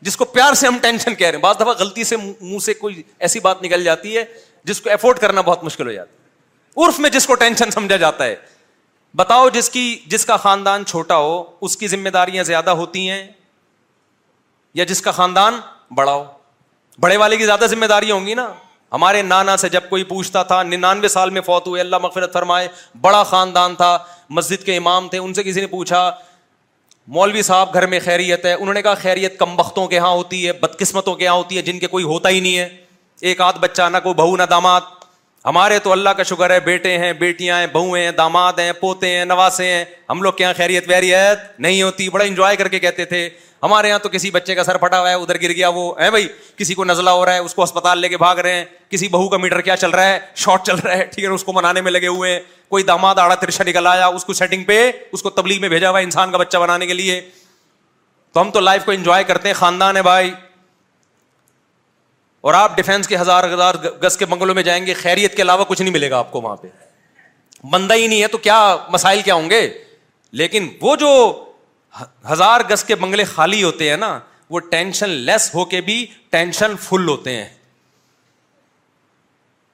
جس 0.01 0.17
کو 0.17 0.25
پیار 0.25 0.53
سے 0.53 0.67
ہم 0.67 0.77
ٹینشن 0.81 1.15
کہہ 1.15 1.27
رہے 1.27 1.35
ہیں 1.35 1.43
بعض 1.43 1.55
دفعہ 1.59 1.73
غلطی 1.79 2.03
سے 2.03 2.17
منہ 2.17 2.57
سے 2.65 2.73
کوئی 2.73 3.01
ایسی 3.27 3.39
بات 3.39 3.61
نکل 3.63 3.83
جاتی 3.83 4.15
ہے 4.17 4.23
جس 4.63 4.81
کو 4.81 4.89
افورڈ 4.91 5.19
کرنا 5.19 5.41
بہت 5.45 5.63
مشکل 5.63 5.87
ہو 5.87 5.91
جاتا 5.91 6.11
ہے 6.11 6.85
ارف 6.85 6.99
میں 6.99 7.09
جس 7.09 7.27
کو 7.27 7.35
ٹینشن 7.43 7.71
سمجھا 7.71 7.97
جاتا 8.05 8.23
ہے 8.25 8.35
بتاؤ 9.17 9.49
جس 9.49 9.69
کی 9.69 9.83
جس 10.07 10.25
کا 10.25 10.37
خاندان 10.37 10.85
چھوٹا 10.85 11.17
ہو 11.17 11.43
اس 11.65 11.77
کی 11.77 11.87
ذمہ 11.87 12.09
داریاں 12.15 12.43
زیادہ 12.51 12.69
ہوتی 12.81 13.09
ہیں 13.09 13.25
یا 14.79 14.83
جس 14.93 15.01
کا 15.01 15.11
خاندان 15.19 15.59
بڑا 15.97 16.13
ہو 16.13 16.23
بڑے 17.01 17.17
والے 17.17 17.37
کی 17.37 17.45
زیادہ 17.45 17.65
ذمہ 17.69 17.85
داری 17.89 18.11
ہوں 18.11 18.25
گی 18.27 18.33
نا 18.33 18.47
ہمارے 18.91 19.21
نانا 19.21 19.55
سے 19.57 19.69
جب 19.69 19.83
کوئی 19.89 20.03
پوچھتا 20.11 20.41
تھا 20.51 20.61
ننانوے 20.63 21.07
سال 21.07 21.29
میں 21.37 21.41
فوت 21.45 21.67
ہوئے 21.67 21.81
اللہ 21.81 21.97
مغفرت 22.01 22.33
فرمائے 22.33 22.67
بڑا 23.01 23.21
خاندان 23.31 23.75
تھا 23.75 23.97
مسجد 24.37 24.65
کے 24.65 24.77
امام 24.77 25.07
تھے 25.09 25.17
ان 25.17 25.33
سے 25.33 25.43
کسی 25.43 25.61
نے 25.61 25.67
پوچھا 25.67 26.09
مولوی 27.15 27.41
صاحب 27.47 27.73
گھر 27.73 27.85
میں 27.87 27.99
خیریت 28.03 28.45
ہے 28.45 28.53
انہوں 28.53 28.73
نے 28.73 28.81
کہا 28.81 28.93
خیریت 29.01 29.37
کم 29.39 29.59
وقتوں 29.59 29.85
کے 29.87 29.95
یہاں 29.95 30.09
ہوتی 30.11 30.45
ہے 30.45 30.53
بدقسمتوں 30.61 31.15
کے 31.15 31.23
یہاں 31.23 31.35
ہوتی 31.35 31.57
ہے 31.57 31.61
جن 31.67 31.79
کے 31.79 31.87
کوئی 31.87 32.03
ہوتا 32.03 32.29
ہی 32.29 32.39
نہیں 32.39 32.57
ہے 32.57 32.67
ایک 33.29 33.41
آدھ 33.41 33.59
بچہ 33.59 33.81
نہ 33.91 33.97
کوئی 34.03 34.15
بہو 34.15 34.35
نہ 34.37 34.43
داماد 34.49 34.81
ہمارے 35.45 35.77
تو 35.79 35.91
اللہ 35.91 36.09
کا 36.17 36.23
شکر 36.29 36.49
ہے 36.51 36.59
بیٹے 36.59 36.97
ہیں 36.99 37.11
بیٹیاں 37.19 37.59
ہیں 37.59 37.67
بہو 37.73 37.93
ہیں 37.93 38.09
داماد 38.17 38.59
ہیں 38.59 38.71
پوتے 38.79 39.17
ہیں 39.17 39.25
نواسے 39.25 39.65
ہیں 39.71 39.83
ہم 40.09 40.21
لوگ 40.21 40.33
کے 40.37 40.43
یہاں 40.43 40.53
خیریت 40.57 40.87
ویریت 40.89 41.59
نہیں 41.61 41.81
ہوتی 41.81 42.09
بڑا 42.13 42.23
انجوائے 42.23 42.55
کر 42.55 42.67
کے 42.67 42.79
کہتے 42.79 43.05
تھے 43.13 43.27
ہمارے 43.63 43.87
یہاں 43.89 43.99
تو 43.99 44.09
کسی 44.09 44.29
بچے 44.31 44.55
کا 44.55 44.63
سر 44.63 44.77
پھٹا 44.77 44.99
ہوا 44.99 45.09
ہے 45.09 45.13
ادھر 45.15 45.41
گر 45.41 45.51
گیا 45.55 45.67
وہ 45.75 45.91
ہے 45.99 46.09
بھائی 46.11 46.27
کسی 46.57 46.73
کو 46.75 46.83
نزلہ 46.85 47.09
ہو 47.09 47.25
رہا 47.25 47.33
ہے 47.33 47.39
اس 47.45 47.53
کو 47.55 47.63
اسپتال 47.63 47.99
لے 47.99 48.09
کے 48.09 48.17
بھاگ 48.17 48.35
رہے 48.45 48.53
ہیں 48.57 48.65
کسی 48.89 49.07
بہو 49.11 49.29
کا 49.29 49.37
میٹر 49.37 49.61
کیا 49.61 49.75
چل 49.77 49.89
رہا 49.91 50.05
ہے 50.09 50.19
شارٹ 50.43 50.65
چل 50.67 50.75
رہا 50.83 50.97
ہے 50.97 51.05
ٹھیک 51.13 51.25
ہے 51.25 51.29
اس 51.29 51.43
کو 51.43 51.53
منانے 51.53 51.81
میں 51.81 51.91
لگے 51.91 52.07
ہوئے 52.07 52.39
کوئی 52.69 52.83
داماد 52.83 53.15
آڑا 53.19 53.35
ترشا 53.35 53.63
نکل 53.67 53.87
آیا 53.87 54.07
اس 54.07 54.25
کو 54.25 54.33
سیٹنگ 54.33 54.63
پہ 54.65 54.81
اس 55.11 55.21
کو 55.23 55.29
تبلیغ 55.29 55.61
میں 55.61 55.69
بھیجا 55.69 55.89
ہوا 55.89 55.99
انسان 55.99 56.31
کا 56.31 56.37
بچہ 56.37 56.57
بنانے 56.57 56.87
کے 56.87 56.93
لیے 56.93 57.19
تو 58.33 58.41
ہم 58.41 58.51
تو 58.51 58.59
لائف 58.59 58.85
کو 58.85 58.91
انجوائے 58.91 59.23
کرتے 59.23 59.47
ہیں 59.47 59.55
خاندان 59.55 59.97
ہے 59.97 60.01
بھائی 60.03 60.31
اور 62.47 62.53
آپ 62.53 62.75
ڈیفینس 62.75 63.07
کے 63.07 63.17
ہزار 63.17 63.43
ہزار 63.53 63.75
گز 64.03 64.17
کے 64.17 64.25
بنگلوں 64.25 64.55
میں 64.55 64.63
جائیں 64.63 64.85
گے 64.85 64.93
خیریت 65.01 65.35
کے 65.35 65.41
علاوہ 65.41 65.63
کچھ 65.67 65.81
نہیں 65.81 65.93
ملے 65.93 66.09
گا 66.09 66.17
آپ 66.19 66.31
کو 66.31 66.41
وہاں 66.41 66.55
پہ 66.57 66.67
بندہ 67.71 67.93
ہی 67.95 68.07
نہیں 68.07 68.21
ہے 68.21 68.27
تو 68.27 68.37
کیا 68.37 68.57
مسائل 68.91 69.21
کیا 69.25 69.33
ہوں 69.33 69.49
گے 69.49 69.67
لیکن 70.41 70.67
وہ 70.81 70.95
جو 70.95 71.09
ہزار 72.31 72.61
گز 72.69 72.83
کے 72.85 72.95
بنگلے 73.03 73.23
خالی 73.33 73.61
ہوتے 73.63 73.89
ہیں 73.89 73.97
نا 73.97 74.17
وہ 74.49 74.59
ٹینشن 74.71 75.09
لیس 75.29 75.53
ہو 75.53 75.65
کے 75.73 75.81
بھی 75.89 76.05
ٹینشن 76.31 76.75
فل 76.83 77.07
ہوتے 77.07 77.35
ہیں 77.35 77.47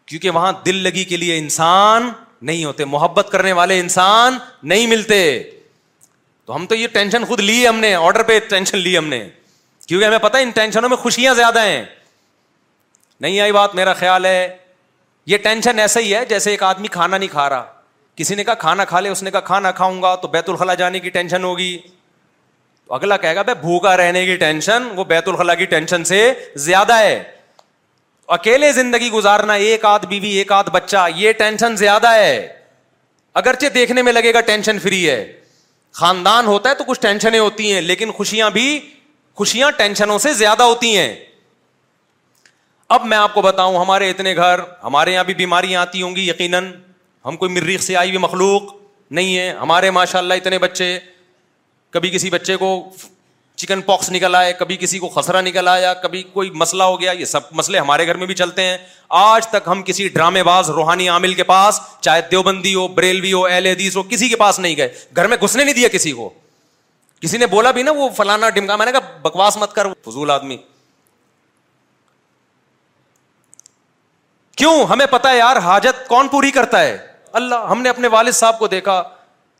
کیونکہ 0.05 0.29
وہاں 0.37 0.51
دل 0.65 0.75
لگی 0.83 1.03
کے 1.13 1.17
لیے 1.17 1.37
انسان 1.37 2.09
نہیں 2.49 2.63
ہوتے 2.65 2.85
محبت 2.93 3.27
کرنے 3.31 3.51
والے 3.59 3.79
انسان 3.79 4.37
نہیں 4.71 4.87
ملتے 4.87 5.19
تو 6.45 6.55
ہم 6.55 6.65
تو 6.67 6.75
یہ 6.75 6.87
ٹینشن 6.93 7.25
خود 7.25 7.39
لی 7.39 7.67
ہم 7.67 7.75
نے 7.79 7.93
آرڈر 7.95 8.23
پہ 8.27 8.39
ٹینشن 8.49 8.77
لی 8.77 8.97
ہم 8.97 9.07
نے 9.09 9.23
کیونکہ 9.87 10.05
ہمیں 10.05 10.17
پتا 10.23 10.37
ان 10.43 10.49
ٹینشنوں 10.55 10.89
میں 10.89 10.97
خوشیاں 10.97 11.33
زیادہ 11.33 11.61
ہیں 11.65 11.83
نہیں 13.21 13.39
آئی 13.39 13.51
بات 13.51 13.75
میرا 13.75 13.93
خیال 14.01 14.25
ہے 14.25 14.57
یہ 15.31 15.37
ٹینشن 15.43 15.79
ایسا 15.79 15.99
ہی 15.99 16.13
ہے 16.15 16.23
جیسے 16.29 16.51
ایک 16.51 16.63
آدمی 16.63 16.87
کھانا 16.97 17.17
نہیں 17.17 17.29
کھا 17.31 17.49
رہا 17.49 17.63
کسی 18.15 18.35
نے 18.35 18.43
کہا 18.43 18.53
کھانا 18.63 18.85
کھا 18.85 18.99
لے 18.99 19.09
اس 19.09 19.23
نے 19.23 19.31
کہا 19.31 19.39
کھانا 19.51 19.71
کھاؤں 19.81 20.01
گا 20.01 20.13
تو 20.21 20.27
بیت 20.35 20.49
الخلا 20.49 20.73
جانے 20.81 20.99
کی 20.99 21.09
ٹینشن 21.09 21.43
ہوگی 21.43 21.77
اگلا 22.95 23.15
کہے 23.17 23.35
گا 23.35 23.41
بھائی 23.41 23.59
بھوکا 23.61 23.95
رہنے 23.97 24.25
کی 24.25 24.35
ٹینشن 24.37 24.83
وہ 24.95 25.03
بیت 25.11 25.27
الخلا 25.27 25.53
کی 25.61 25.65
ٹینشن 25.65 26.03
سے 26.05 26.17
زیادہ 26.65 26.97
ہے 26.99 27.21
اکیلے 28.35 28.71
زندگی 28.71 29.09
گزارنا 29.11 29.53
ایک 29.67 29.85
آدھ 29.85 30.05
بیوی 30.07 30.29
ایک 30.37 30.51
آدھ 30.51 30.69
بچہ 30.73 31.05
یہ 31.15 31.31
ٹینشن 31.37 31.75
زیادہ 31.75 32.11
ہے 32.13 32.35
اگرچہ 33.41 33.67
دیکھنے 33.73 34.01
میں 34.07 34.13
لگے 34.13 34.33
گا 34.33 34.41
ٹینشن 34.49 34.79
فری 34.79 35.09
ہے 35.09 35.17
خاندان 36.01 36.45
ہوتا 36.47 36.69
ہے 36.69 36.75
تو 36.75 36.83
کچھ 36.87 36.99
ٹینشنیں 37.01 37.39
ہوتی 37.39 37.71
ہیں 37.73 37.81
لیکن 37.81 38.11
خوشیاں 38.17 38.49
بھی 38.57 38.67
خوشیاں 39.41 39.69
ٹینشنوں 39.77 40.17
سے 40.27 40.33
زیادہ 40.43 40.63
ہوتی 40.73 40.95
ہیں 40.97 41.13
اب 42.97 43.05
میں 43.11 43.17
آپ 43.17 43.33
کو 43.33 43.41
بتاؤں 43.41 43.77
ہمارے 43.77 44.09
اتنے 44.09 44.35
گھر 44.35 44.59
ہمارے 44.83 45.13
یہاں 45.13 45.23
بھی 45.23 45.33
بیماریاں 45.41 45.81
آتی 45.81 46.01
ہوں 46.01 46.15
گی 46.15 46.27
یقیناً 46.27 46.71
ہم 47.25 47.37
کوئی 47.43 47.51
مریخ 47.51 47.81
سے 47.81 47.95
آئی 47.97 48.09
ہوئی 48.09 48.19
مخلوق 48.27 48.73
نہیں 49.19 49.37
ہے 49.37 49.49
ہمارے 49.61 49.89
ماشاء 49.99 50.19
اللہ 50.19 50.41
اتنے 50.43 50.57
بچے 50.67 50.97
کبھی 51.93 52.09
کسی 52.09 52.29
بچے 52.29 52.55
کو 52.57 52.69
چکن 53.61 53.81
پاکس 53.87 54.09
نکل 54.11 54.35
آئے 54.35 54.53
کبھی 54.59 54.75
کسی 54.77 54.99
کو 54.99 55.09
خسرا 55.15 55.41
نکل 55.41 55.67
آیا 55.67 55.93
کبھی 56.05 56.21
کوئی 56.33 56.49
مسئلہ 56.61 56.83
ہو 56.83 56.99
گیا 57.01 57.11
یہ 57.11 57.25
سب 57.31 57.51
مسئلے 57.59 57.79
ہمارے 57.79 58.07
گھر 58.07 58.17
میں 58.21 58.25
بھی 58.27 58.35
چلتے 58.35 58.63
ہیں 58.65 58.77
آج 59.19 59.47
تک 59.47 59.67
ہم 59.67 59.83
کسی 59.87 60.07
ڈرامے 60.15 60.43
باز 60.43 60.69
روحانی 60.77 61.07
عامل 61.09 61.33
کے 61.33 61.43
پاس 61.51 61.79
چاہے 62.01 62.21
دیوبندی 62.31 62.73
ہو 62.75 62.87
بریلوی 62.97 63.33
ہو 63.33 63.43
ایل 63.45 63.67
ہو 63.95 64.03
کسی 64.09 64.29
کے 64.29 64.35
پاس 64.45 64.59
نہیں 64.59 64.75
گئے 64.77 64.93
گھر 65.15 65.27
میں 65.33 65.37
گھسنے 65.43 65.63
نہیں 65.63 65.73
دیا 65.81 65.87
کسی 65.97 66.11
کو 66.21 66.29
کسی 67.21 67.37
نے 67.37 67.45
بولا 67.51 67.71
بھی 67.75 67.83
نا 67.87 67.91
وہ 67.97 68.09
فلانا 68.15 68.49
ڈمکا 68.55 68.75
میں 68.75 68.85
نے 68.85 68.91
کہا 68.91 69.17
بکواس 69.29 69.57
مت 69.57 69.73
کر 69.73 69.87
فضول 70.07 70.31
آدمی 70.31 70.57
کیوں 74.61 74.77
ہمیں 74.89 75.05
پتا 75.11 75.29
ہے 75.29 75.37
یار 75.37 75.55
حاجت 75.67 76.07
کون 76.07 76.27
پوری 76.31 76.51
کرتا 76.57 76.79
ہے 76.83 76.97
اللہ 77.41 77.69
ہم 77.69 77.81
نے 77.81 77.89
اپنے 77.89 78.07
والد 78.17 78.33
صاحب 78.39 78.59
کو 78.59 78.67
دیکھا 78.73 79.01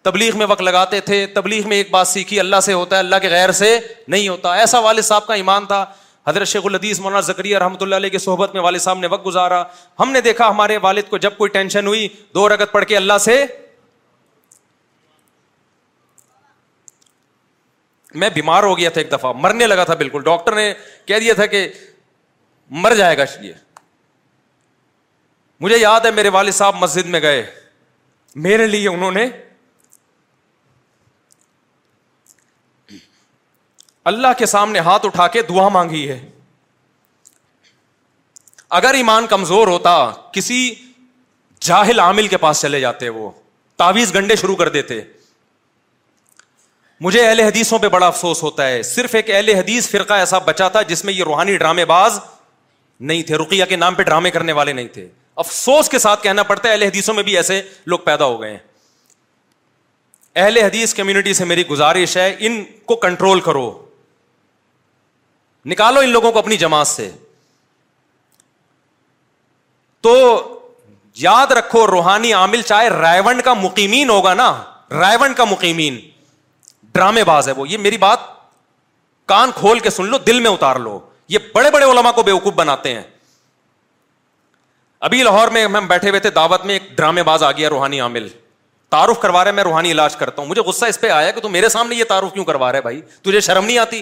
تبلیغ 0.04 0.36
میں 0.38 0.46
وقت 0.50 0.62
لگاتے 0.62 1.00
تھے 1.10 1.26
تبلیغ 1.34 1.68
میں 1.70 1.78
ایک 1.78 1.92
بات 1.92 2.08
سیکھی 2.08 2.40
اللہ 2.40 2.60
سے 2.64 2.74
ہوتا 2.74 2.96
ہے 2.96 3.00
اللہ 3.00 3.16
کے 3.22 3.30
غیر 3.30 3.52
سے 3.60 3.78
نہیں 4.14 4.28
ہوتا 4.28 4.54
ایسا 4.64 4.80
والد 4.88 5.04
صاحب 5.10 5.28
کا 5.28 5.34
ایمان 5.42 5.66
تھا 5.66 5.86
حضرت 6.28 6.48
شیخ 6.48 6.66
مولانا 6.76 7.20
زکری 7.32 7.54
رحمۃ 7.60 7.78
اللہ 7.82 7.96
علیہ 8.02 8.10
کی 8.10 8.18
صحبت 8.26 8.54
میں 8.54 8.62
والد 8.62 8.82
صاحب 8.82 9.00
نے 9.00 9.08
وقت 9.14 9.26
گزارا 9.26 9.62
ہم 10.00 10.12
نے 10.12 10.22
دیکھا 10.28 10.50
ہمارے 10.50 10.78
والد 10.88 11.10
کو 11.10 11.18
جب 11.26 11.38
کوئی 11.38 11.50
ٹینشن 11.52 11.88
ہوئی 11.88 12.08
دو 12.36 12.48
رگت 12.50 12.72
پڑھ 12.72 12.86
کے 12.88 12.98
اللہ 12.98 13.18
سے 13.28 13.46
میں 18.22 18.30
بیمار 18.34 18.64
ہو 18.64 18.78
گیا 18.78 18.90
تھا 18.96 19.02
ایک 19.02 19.12
دفعہ 19.12 19.32
مرنے 19.46 19.68
لگا 19.68 19.84
تھا 19.84 19.94
بالکل 20.04 20.22
ڈاکٹر 20.26 20.56
نے 20.56 20.72
کہہ 21.06 21.20
دیا 21.20 21.34
تھا 21.34 21.46
کہ 21.54 21.68
مر 22.84 22.94
جائے 22.96 23.18
گا 23.18 23.24
یہ 23.42 23.54
مجھے 25.62 25.78
یاد 25.78 26.06
ہے 26.06 26.12
میرے 26.12 26.30
والد 26.40 26.52
صاحب 26.54 26.76
مسجد 26.82 27.06
میں 27.16 27.22
گئے 27.22 27.44
میرے 28.46 28.68
لیے 28.68 28.88
انہوں 28.90 29.12
نے 29.22 29.26
اللہ 34.12 34.28
کے 34.38 34.46
سامنے 34.46 34.80
ہاتھ 34.86 35.06
اٹھا 35.06 35.28
کے 35.34 35.42
دعا 35.50 35.68
مانگی 35.70 36.08
ہے 36.10 36.20
اگر 38.80 38.94
ایمان 38.94 39.28
کمزور 39.30 39.68
ہوتا 39.68 39.94
کسی 40.34 40.58
جاہل 41.68 42.00
عامل 42.00 42.28
کے 42.28 42.38
پاس 42.38 42.62
چلے 42.62 42.80
جاتے 42.80 43.10
وہ 43.10 43.30
تاویز 43.78 44.14
گنڈے 44.16 44.36
شروع 44.36 44.56
کر 44.56 44.70
دیتے 44.70 45.00
مجھے 47.02 47.26
اہل 47.28 47.40
حدیثوں 47.40 47.80
پہ 47.80 47.88
بڑا 47.90 48.08
افسوس 48.08 48.42
ہوتا 48.44 48.68
ہے 48.68 48.82
صرف 48.84 49.16
ایک 49.16 49.30
اہل 49.30 49.50
حدیث 49.56 49.90
فرقہ 49.90 50.14
ایسا 50.24 50.38
بچا 50.46 50.68
تھا 50.76 50.82
جس 50.94 51.04
میں 51.06 51.14
یہ 51.14 51.24
روحانی 51.24 51.58
ڈرامے 51.58 51.86
باز 51.86 52.20
نہیں 53.10 53.24
تھے 53.28 53.38
رقیہ 53.38 53.66
کے 53.70 53.76
نام 53.76 53.96
پہ 53.96 54.04
ڈرامے 54.04 54.32
کرنے 54.32 54.52
والے 54.60 54.74
نہیں 54.74 54.88
تھے 54.94 55.08
افسوس 55.44 55.90
کے 55.90 56.00
ساتھ 56.00 56.24
کہنا 56.24 56.44
پڑتا 56.50 56.68
ہے 56.70 56.74
اہل 56.74 56.84
حدیثوں 56.84 57.14
میں 57.16 57.24
بھی 57.24 57.36
ایسے 57.38 57.62
لوگ 57.88 58.00
پیدا 58.06 58.26
ہو 58.26 58.40
گئے 58.42 58.50
ہیں 58.52 58.58
اہل 60.36 60.58
حدیث 60.58 60.94
کمیونٹی 60.94 61.34
سے 61.34 61.46
میری 61.46 61.66
گزارش 61.68 62.18
ہے 62.18 62.34
ان 62.50 62.64
کو 62.86 62.96
کنٹرول 63.08 63.40
کرو 63.50 63.66
نکالو 65.72 66.00
ان 66.00 66.10
لوگوں 66.10 66.32
کو 66.32 66.40
اپنی 66.40 66.58
جماعت 66.58 66.88
سے 66.88 67.10
تو 70.04 70.12
یاد 71.16 71.52
رکھو 71.58 71.86
روحانی 71.88 72.32
عامل 72.34 72.62
چاہے 72.66 72.90
رائےون 72.90 73.42
کا 73.46 73.54
مقیمین 73.54 74.10
ہوگا 74.10 74.34
نا 74.34 74.52
رائےون 75.00 75.34
کا 75.34 75.44
مقیمین 75.50 76.00
ڈرامے 76.94 77.24
باز 77.28 77.48
ہے 77.48 77.54
وہ 77.58 77.68
یہ 77.70 77.78
میری 77.78 77.98
بات 77.98 78.20
کان 79.28 79.52
کھول 79.56 79.80
کے 79.80 79.90
سن 79.90 80.06
لو 80.10 80.18
دل 80.28 80.40
میں 80.40 80.52
اتار 80.52 80.76
لو 80.86 81.00
یہ 81.30 81.38
بڑے 81.54 81.72
بڑے 81.72 81.86
علما 81.92 82.12
کو 82.12 82.24
بیوقوف 82.24 82.54
بناتے 82.54 82.94
ہیں 82.96 83.04
ابھی 85.08 85.22
لاہور 85.24 85.48
میں 85.52 85.66
ہم 85.66 85.88
بیٹھے 85.88 86.10
ہوئے 86.10 86.20
تھے 86.22 86.30
دعوت 86.36 86.66
میں 86.66 86.74
ایک 86.74 86.92
ڈرامے 86.98 87.24
باز 87.30 87.44
آ 87.44 87.52
گیا 87.52 87.70
روحانی 87.70 88.00
عامل 88.02 88.28
تعارف 88.90 89.20
کروا 89.20 89.44
رہا 89.44 89.50
ہے 89.52 89.56
میں 89.56 89.64
روحانی 89.64 89.92
علاج 89.92 90.16
کرتا 90.16 90.42
ہوں 90.42 90.50
مجھے 90.50 90.62
غصہ 90.66 90.86
اس 90.86 91.00
پہ 91.02 91.10
آیا 91.12 91.32
کہ 91.32 91.42
تم 91.42 91.52
میرے 91.52 91.70
سامنے 91.70 91.96
یہ 91.96 92.04
تعارف 92.10 92.34
کیوں 92.34 92.46
کروا 92.46 92.72
رہے 92.72 92.82
بھائی 92.82 93.02
تجھے 93.22 93.40
شرم 93.48 93.66
نہیں 93.66 93.78
آتی 93.78 94.02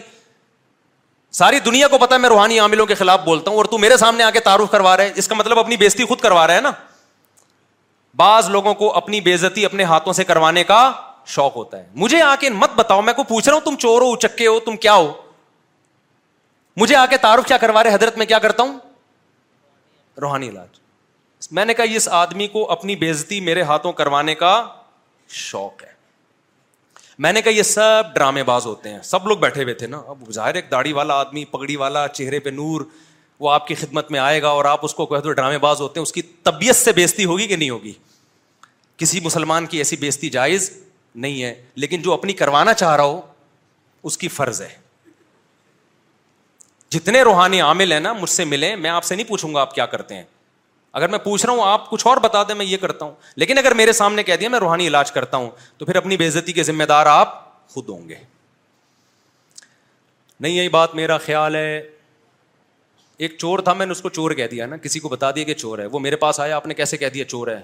ساری 1.38 1.60
دنیا 1.66 1.88
کو 1.88 1.98
پتا 1.98 2.16
ہے 2.16 2.20
میں 2.20 2.30
روحانی 2.30 2.58
عاملوں 2.60 2.86
کے 2.86 2.94
خلاف 2.96 3.20
بولتا 3.26 3.50
ہوں 3.52 3.58
اور 3.58 3.66
تو 3.74 3.78
میرے 3.78 3.98
سامنے 3.98 4.24
آ 4.24 4.30
کے 4.32 4.40
تعارف 4.48 4.70
کروا 4.72 4.96
رہے 4.98 5.12
اس 5.22 5.28
کا 5.28 5.36
مطلب 5.36 5.60
اپنی 5.60 5.78
بےزتی 5.78 6.06
خود 6.06 6.20
کروا 6.22 6.46
رہا 6.48 6.56
ہے 6.56 6.62
نا 6.62 6.72
بعض 8.18 8.50
لوگوں 8.50 8.74
کو 8.82 8.92
اپنی 8.98 9.22
بےزتی 9.28 9.66
اپنے 9.66 9.84
ہاتھوں 9.92 10.14
سے 10.14 10.24
کروانے 10.32 10.64
کا 10.72 10.80
شوق 11.36 11.56
ہوتا 11.56 11.78
ہے 11.80 11.86
مجھے 11.96 12.22
آ 12.22 12.34
کے 12.40 12.50
مت 12.50 12.72
بتاؤ 12.76 13.02
میں 13.02 13.14
کو 13.14 13.24
پوچھ 13.24 13.48
رہا 13.48 13.54
ہوں 13.56 13.62
تم 13.66 13.76
چور 13.80 14.02
ہو 14.02 14.12
اچکے 14.14 14.48
ہو 14.48 14.60
تم 14.66 14.78
کیا 14.86 14.94
ہو 14.96 15.12
مجھے 16.78 16.96
آ 16.96 17.06
کے 17.10 17.18
تعارف 17.26 17.46
کیا 17.48 17.58
کروا 17.58 17.84
رہے 17.84 17.94
حضرت 17.94 18.18
میں 18.18 18.26
کیا 18.26 18.40
کرتا 18.40 18.64
ہوں 18.64 18.78
روحانی 20.22 20.50
علاج 20.50 20.80
میں 21.58 21.66
نے 21.66 21.74
کہا 21.74 21.86
اس 21.96 22.08
آدمی 22.22 22.48
کو 22.48 22.70
اپنی 22.72 22.96
بےزتی 22.96 23.40
میرے 23.42 23.62
ہاتھوں 23.72 23.92
کروانے 23.94 24.36
کا 24.44 24.56
شوق 25.44 25.84
ہے 25.84 25.91
میں 27.22 27.32
نے 27.34 27.42
کہا 27.42 27.52
یہ 27.52 27.64
سب 27.64 28.04
ڈرامے 28.14 28.44
باز 28.44 28.66
ہوتے 28.66 28.90
ہیں 28.90 29.00
سب 29.04 29.28
لوگ 29.28 29.38
بیٹھے 29.38 29.64
ہوئے 29.64 29.74
تھے 29.82 29.88
نا 29.88 29.98
اب 30.10 30.32
ظاہر 30.34 30.56
ایک 30.60 30.70
داڑھی 30.72 30.94
والا 31.00 31.14
آدمی 31.24 31.44
پگڑی 31.52 31.76
والا 31.78 32.08
چہرے 32.14 32.40
پہ 32.46 32.50
نور 32.50 32.82
وہ 33.40 33.52
آپ 33.52 33.68
کی 33.68 33.76
خدمت 33.82 34.10
میں 34.12 34.20
آئے 34.20 34.42
گا 34.42 34.50
اور 34.60 34.66
آپ 34.66 34.86
اس 34.86 34.94
کو 34.96 35.06
کہہ 35.12 35.20
دو 35.24 35.32
ڈرامے 35.34 35.58
باز 35.66 35.82
ہوتے 35.82 36.00
ہیں 36.00 36.04
اس 36.04 36.12
کی 36.14 36.22
طبیعت 36.44 36.76
سے 36.76 36.92
بیزتی 37.02 37.26
ہوگی 37.32 37.48
کہ 37.48 37.56
نہیں 37.56 37.70
ہوگی 37.70 37.92
کسی 38.98 39.20
مسلمان 39.24 39.66
کی 39.66 39.78
ایسی 39.78 39.96
بیزتی 40.06 40.30
جائز 40.38 40.70
نہیں 41.26 41.44
ہے 41.44 41.54
لیکن 41.84 42.02
جو 42.02 42.14
اپنی 42.14 42.34
کروانا 42.42 42.74
چاہ 42.82 42.96
رہا 42.96 43.04
ہو 43.04 43.22
اس 44.10 44.18
کی 44.18 44.28
فرض 44.40 44.62
ہے 44.62 44.70
جتنے 46.96 47.22
روحانی 47.24 47.62
عامل 47.62 47.92
ہیں 47.92 48.00
نا 48.00 48.14
مجھ 48.14 48.30
سے 48.30 48.46
ملیں 48.46 48.76
میں 48.86 48.90
آپ 48.90 49.04
سے 49.04 49.16
نہیں 49.16 49.28
پوچھوں 49.28 49.54
گا 49.54 49.62
آپ 49.62 49.76
کیا 49.76 49.86
کرتے 49.96 50.16
ہیں 50.16 50.24
اگر 50.94 51.08
میں 51.10 51.18
پوچھ 51.24 51.46
رہا 51.46 51.54
ہوں 51.54 51.62
آپ 51.66 51.90
کچھ 51.90 52.06
اور 52.08 52.18
بتا 52.24 52.42
دیں 52.48 52.56
میں 52.56 52.66
یہ 52.66 52.78
کرتا 52.78 53.06
ہوں 53.06 53.12
لیکن 53.36 53.58
اگر 53.58 53.74
میرے 53.74 53.92
سامنے 53.94 54.24
کہہ 54.24 54.36
دیا 54.40 54.50
میں 54.50 54.60
روحانی 54.60 54.88
علاج 54.88 55.12
کرتا 55.12 55.38
ہوں 55.38 55.50
تو 55.78 55.86
پھر 55.86 55.96
اپنی 55.96 56.18
بےزتی 56.18 56.54
کے 56.54 56.64
ذمہ 56.64 56.84
دار 56.90 57.06
آپ 57.10 57.38
خود 57.74 57.90
ہوں 57.90 58.08
گے 58.10 58.16
نہیں 60.40 60.54
یہی 60.54 60.70
بات 60.70 60.96
میرا 60.96 61.18
خیال 61.26 61.56
ہے 61.56 61.80
ایک 63.26 63.38
چور 63.38 63.60
تھا 63.60 63.74
میں 63.74 63.86
نے 63.86 63.92
اس 63.92 64.02
کو 64.02 64.10
چور 64.10 64.32
کہہ 64.36 64.48
دیا 64.52 64.66
نا 64.68 64.78
کسی 64.84 65.00
کو 65.00 65.10
بتا 65.10 65.30
دیا 65.32 65.44
کہ 65.46 65.54
چور 65.54 65.80
ہے 65.80 65.86
وہ 65.92 66.00
میرے 66.00 66.16
پاس 66.26 66.40
آیا 66.40 66.56
آپ 66.56 66.66
نے 66.68 66.74
کیسے 66.74 66.98
کہہ 66.98 67.10
دیا 67.14 67.26
چور 67.26 67.48
ہے 67.48 67.60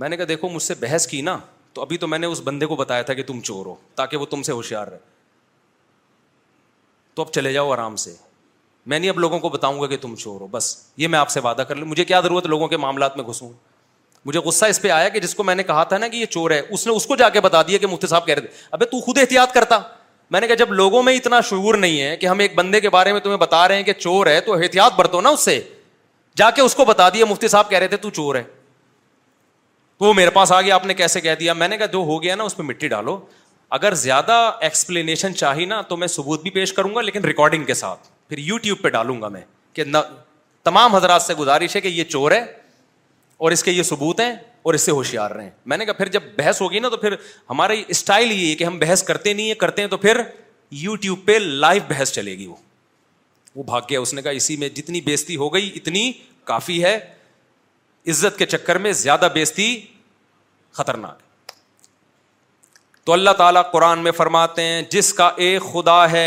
میں 0.00 0.08
نے 0.08 0.16
کہا 0.16 0.24
دیکھو 0.28 0.48
مجھ 0.48 0.62
سے 0.62 0.74
بحث 0.80 1.06
کی 1.06 1.20
نا 1.22 1.38
تو 1.74 1.82
ابھی 1.82 1.98
تو 1.98 2.06
میں 2.08 2.18
نے 2.18 2.26
اس 2.26 2.40
بندے 2.44 2.66
کو 2.66 2.76
بتایا 2.76 3.02
تھا 3.02 3.14
کہ 3.14 3.22
تم 3.26 3.40
چور 3.44 3.66
ہو 3.66 3.74
تاکہ 3.94 4.16
وہ 4.16 4.26
تم 4.30 4.42
سے 4.42 4.52
ہوشیار 4.52 4.86
رہے 4.88 4.98
تو 7.14 7.22
اب 7.22 7.32
چلے 7.32 7.52
جاؤ 7.52 7.72
آرام 7.72 7.96
سے 7.96 8.14
میں 8.86 8.98
نہیں 8.98 9.10
اب 9.10 9.18
لوگوں 9.18 9.38
کو 9.40 9.48
بتاؤں 9.48 9.80
گا 9.80 9.86
کہ 9.86 9.96
تم 10.00 10.14
چور 10.16 10.40
ہو 10.40 10.46
بس 10.50 10.74
یہ 10.96 11.08
میں 11.08 11.18
آپ 11.18 11.30
سے 11.30 11.40
وعدہ 11.44 11.62
کر 11.68 11.74
لوں 11.76 11.86
مجھے 11.88 12.04
کیا 12.04 12.20
ضرورت 12.20 12.46
لوگوں 12.46 12.68
کے 12.68 12.76
معاملات 12.76 13.16
میں 13.16 13.24
گھسوں 13.28 13.48
مجھے 14.24 14.40
غصہ 14.40 14.66
اس 14.66 14.80
پہ 14.82 14.90
آیا 14.90 15.08
کہ 15.08 15.20
جس 15.20 15.34
کو 15.34 15.42
میں 15.44 15.54
نے 15.54 15.62
کہا 15.62 15.82
تھا 15.92 15.98
نا 15.98 16.08
کہ 16.08 16.16
یہ 16.16 16.26
چور 16.30 16.50
ہے 16.50 16.60
اس 16.70 16.86
نے 16.86 16.92
اس 16.92 17.06
کو 17.06 17.16
جا 17.16 17.28
کے 17.28 17.40
بتا 17.40 17.62
دیا 17.68 17.78
کہ 17.78 17.86
مفتی 17.86 18.06
صاحب 18.06 18.26
کہہ 18.26 18.34
رہے 18.34 18.46
تھے 18.46 18.56
اب 18.70 18.84
تو 18.90 19.00
خود 19.04 19.18
احتیاط 19.18 19.52
کرتا 19.54 19.78
میں 20.30 20.40
نے 20.40 20.46
کہا 20.46 20.54
جب 20.58 20.72
لوگوں 20.72 21.02
میں 21.02 21.14
اتنا 21.14 21.40
شعور 21.48 21.74
نہیں 21.84 22.00
ہے 22.00 22.16
کہ 22.16 22.26
ہم 22.26 22.38
ایک 22.40 22.54
بندے 22.54 22.80
کے 22.80 22.90
بارے 22.90 23.12
میں 23.12 23.20
تمہیں 23.20 23.36
بتا 23.38 23.66
رہے 23.68 23.76
ہیں 23.76 23.82
کہ 23.84 23.92
چور 23.98 24.26
ہے 24.26 24.40
تو 24.46 24.54
احتیاط 24.54 24.92
برتو 24.96 25.20
نا 25.20 25.28
اس 25.30 25.44
سے 25.44 25.60
جا 26.36 26.50
کے 26.50 26.62
اس 26.62 26.74
کو 26.74 26.84
بتا 26.84 27.08
دیا 27.14 27.24
مفتی 27.30 27.48
صاحب 27.48 27.68
کہہ 27.70 27.78
رہے 27.78 27.88
تھے 27.88 27.96
تو 27.96 28.10
چور 28.14 28.34
ہے 28.34 28.42
تو 29.98 30.04
وہ 30.04 30.14
میرے 30.14 30.30
پاس 30.30 30.52
آ 30.52 30.60
گیا 30.60 30.74
آپ 30.74 30.86
نے 30.86 30.94
کیسے 30.94 31.20
کہہ 31.20 31.34
دیا 31.40 31.52
میں 31.62 31.68
نے 31.68 31.76
کہا 31.78 31.86
جو 31.92 31.98
ہو 32.08 32.22
گیا 32.22 32.34
نا 32.34 32.44
اس 32.44 32.56
پہ 32.56 32.62
مٹی 32.62 32.88
ڈالو 32.88 33.18
اگر 33.78 33.94
زیادہ 34.06 34.32
ایکسپلینیشن 34.60 35.34
چاہیے 35.34 35.66
نا 35.66 35.80
تو 35.88 35.96
میں 35.96 36.06
ثبوت 36.08 36.42
بھی 36.42 36.50
پیش 36.50 36.72
کروں 36.72 36.94
گا 36.94 37.00
لیکن 37.00 37.24
ریکارڈنگ 37.24 37.64
کے 37.64 37.74
ساتھ 37.74 38.08
یو 38.34 38.56
ٹیوب 38.58 38.80
پہ 38.82 38.88
ڈالوں 38.88 39.20
گا 39.22 39.28
میں 39.28 39.40
کہ 39.72 39.84
تمام 40.64 40.94
حضرات 40.96 41.22
سے 41.22 41.34
گزارش 41.34 41.76
ہے 41.76 41.80
کہ 41.80 41.88
یہ 41.88 42.04
چور 42.04 42.32
ہے 42.32 42.44
اور 43.36 43.52
اس 43.52 43.62
کے 43.64 43.70
یہ 43.70 43.82
ثبوت 43.82 44.20
ہیں 44.20 44.32
اور 44.66 44.74
اس 44.74 44.82
سے 44.82 44.92
ہوشیار 44.92 45.30
رہے 45.30 45.50
میں 45.72 45.76
نے 45.76 45.84
کہا 45.86 45.92
پھر 45.94 46.08
جب 46.10 46.22
بحث 46.36 46.60
ہوگی 46.62 46.78
نا 46.80 46.88
تو 46.90 46.96
پھر 46.96 47.14
ہمارا 47.50 47.72
اسٹائل 47.88 48.30
یہ 48.32 48.48
ہے 48.50 48.54
کہ 48.56 48.64
ہم 48.64 48.78
بحث 48.78 49.02
کرتے 49.10 49.32
نہیں 49.32 49.54
کرتے 49.60 49.82
ہیں 49.82 49.88
تو 49.88 49.96
پھر 50.06 50.20
یو 50.84 50.94
ٹیوب 51.02 51.18
پہ 51.24 51.38
لائیو 51.42 51.82
بحث 51.88 52.12
چلے 52.12 52.36
گی 52.38 52.46
وہ 52.46 52.54
وہ 53.54 53.62
بھاگ 53.62 53.80
گیا 53.90 54.00
اس 54.00 54.14
نے 54.14 54.22
کہا 54.22 54.30
اسی 54.38 54.56
میں 54.62 54.68
جتنی 54.68 55.00
بےزتی 55.00 55.36
ہو 55.42 55.52
گئی 55.54 55.70
اتنی 55.74 56.10
کافی 56.44 56.82
ہے 56.84 56.96
عزت 58.10 58.38
کے 58.38 58.46
چکر 58.46 58.78
میں 58.78 58.92
زیادہ 59.02 59.28
بےزتی 59.34 59.70
خطرناک 60.80 61.52
تو 63.04 63.12
اللہ 63.12 63.30
تعالیٰ 63.38 63.62
قرآن 63.72 63.98
میں 64.04 64.12
فرماتے 64.12 64.62
ہیں 64.62 64.82
جس 64.90 65.12
کا 65.14 65.30
ایک 65.46 65.62
خدا 65.72 66.10
ہے 66.10 66.26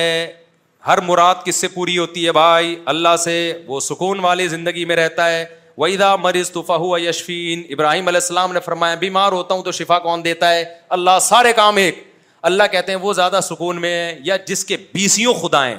ہر 0.87 1.01
مراد 1.07 1.35
کس 1.45 1.55
سے 1.61 1.67
پوری 1.67 1.97
ہوتی 1.97 2.25
ہے 2.25 2.31
بھائی 2.31 2.75
اللہ 2.91 3.15
سے 3.23 3.33
وہ 3.67 3.79
سکون 3.79 4.19
والی 4.23 4.47
زندگی 4.47 4.85
میں 4.91 4.95
رہتا 4.95 5.29
ہے 5.31 5.43
ویدا 5.77 6.15
مریض 6.15 6.51
طوفا 6.51 6.75
ہوا 6.75 6.99
یشفین 7.01 7.63
ابراہیم 7.73 8.07
علیہ 8.07 8.19
السلام 8.21 8.53
نے 8.53 8.59
فرمایا 8.65 8.95
بیمار 9.01 9.31
ہوتا 9.31 9.55
ہوں 9.55 9.63
تو 9.63 9.71
شفا 9.71 9.97
کون 10.05 10.23
دیتا 10.23 10.51
ہے 10.53 10.63
اللہ 10.97 11.19
سارے 11.21 11.51
کام 11.55 11.75
ایک 11.77 12.03
اللہ 12.49 12.63
کہتے 12.71 12.91
ہیں 12.91 12.99
وہ 12.99 13.13
زیادہ 13.13 13.39
سکون 13.43 13.81
میں 13.81 13.93
ہے 13.93 14.17
یا 14.23 14.35
جس 14.47 14.63
کے 14.65 14.77
بیسیوں 14.93 15.33
خدا 15.41 15.65
ہیں 15.67 15.75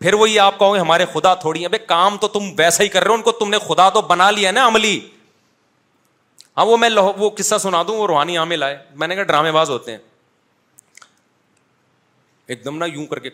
پھر 0.00 0.14
وہی 0.14 0.38
آپ 0.38 0.58
کہو 0.58 0.74
گے 0.74 0.78
ہمارے 0.80 1.04
خدا 1.12 1.34
تھوڑی 1.44 1.60
ہیں 1.60 1.68
بھائی 1.68 1.86
کام 1.86 2.16
تو 2.20 2.28
تم 2.28 2.48
ویسا 2.58 2.82
ہی 2.82 2.88
کر 2.88 3.02
رہے 3.02 3.10
ہو 3.10 3.14
ان 3.16 3.22
کو 3.22 3.32
تم 3.38 3.50
نے 3.50 3.58
خدا 3.66 3.88
تو 3.90 4.00
بنا 4.08 4.30
لیا 4.30 4.50
نا 4.50 4.66
عملی 4.66 4.98
ہاں 6.56 6.66
وہ 6.66 6.76
میں 6.82 6.90
وہ 7.18 7.30
قصہ 7.38 7.58
سنا 7.62 7.82
دوں 7.88 7.96
وہ 7.98 8.06
روحانی 8.06 8.36
عامل 8.38 8.62
آئے 8.62 8.76
میں 9.00 9.08
نے 9.08 9.14
کہا 9.14 9.24
ڈرامے 9.32 9.52
باز 9.52 9.70
ہوتے 9.70 9.90
ہیں 9.90 9.98
ایک 12.48 12.64
دم 12.64 12.76
نہ 12.78 12.84
یوں 12.94 13.06
کر 13.06 13.18
کے 13.18 13.30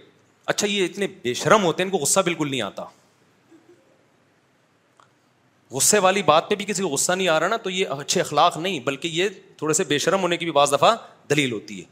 اچھا 0.47 0.67
یہ 0.67 0.85
اتنے 0.85 1.07
بے 1.23 1.35
شرم 1.35 1.65
ہوتے 1.65 1.83
ہیں 1.83 1.91
ان 1.91 1.97
کو 1.99 2.03
غصہ 2.05 2.21
بالکل 2.25 2.51
نہیں 2.51 2.61
آتا 2.63 2.85
غصے 5.71 5.99
والی 6.05 6.23
بات 6.23 6.49
پہ 6.51 6.55
بھی 6.55 6.65
کسی 6.69 6.83
کو 6.83 6.89
غصہ 6.89 7.13
نہیں 7.13 7.29
آ 7.29 7.39
رہا 7.41 7.49
نا 7.49 7.57
تو 7.65 7.71
یہ 7.71 7.87
اچھے 7.99 8.21
اخلاق 8.21 8.57
نہیں 8.57 8.81
بلکہ 8.87 9.09
یہ 9.13 9.29
تھوڑے 9.59 9.75
سے 9.75 9.85
بے 9.89 9.99
شرم 10.05 10.23
ہونے 10.23 10.37
کی 10.37 10.45
بھی 10.45 10.53
بعض 10.53 10.73
دفعہ 10.73 10.95
دلیل 11.31 11.53
ہوتی 11.53 11.79
ہے 11.81 11.85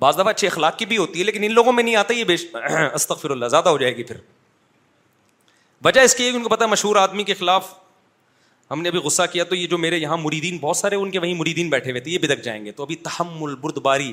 بعض 0.00 0.14
دفعہ 0.16 0.28
اچھے 0.30 0.46
اخلاق 0.48 0.76
کی 0.78 0.86
بھی 0.86 0.96
ہوتی 0.96 1.18
ہے 1.18 1.24
لیکن 1.24 1.44
ان 1.44 1.52
لوگوں 1.54 1.72
میں 1.72 1.82
نہیں 1.82 1.96
آتا 1.96 2.14
یہ 2.14 2.56
استغفر 2.94 3.30
اللہ 3.30 3.46
زیادہ 3.50 3.68
ہو 3.68 3.78
جائے 3.78 3.96
گی 3.96 4.02
پھر 4.10 4.16
وجہ 5.84 6.00
اس 6.04 6.14
کی 6.14 6.26
ہے 6.26 6.30
کہ 6.30 6.36
ان 6.36 6.42
کو 6.42 6.48
پتا 6.48 6.66
مشہور 6.66 6.96
آدمی 6.96 7.24
کے 7.24 7.34
خلاف 7.34 7.72
ہم 8.70 8.82
نے 8.82 8.88
ابھی 8.88 8.98
غصہ 9.04 9.22
کیا 9.32 9.44
تو 9.44 9.54
یہ 9.54 9.66
جو 9.66 9.78
میرے 9.78 9.98
یہاں 9.98 10.16
مریدین 10.16 10.58
بہت 10.60 10.76
سارے 10.76 10.96
ان 10.96 11.10
کے 11.10 11.18
وہیں 11.18 11.34
مریدین 11.34 11.70
بیٹھے 11.70 11.90
ہوئے 11.90 12.00
تھے 12.00 12.10
یہ 12.10 12.18
بدک 12.22 12.42
جائیں 12.44 12.64
گے 12.64 12.72
تو 12.72 12.82
ابھی 12.82 12.96
تحمل 13.04 13.54
بردباری 13.62 14.12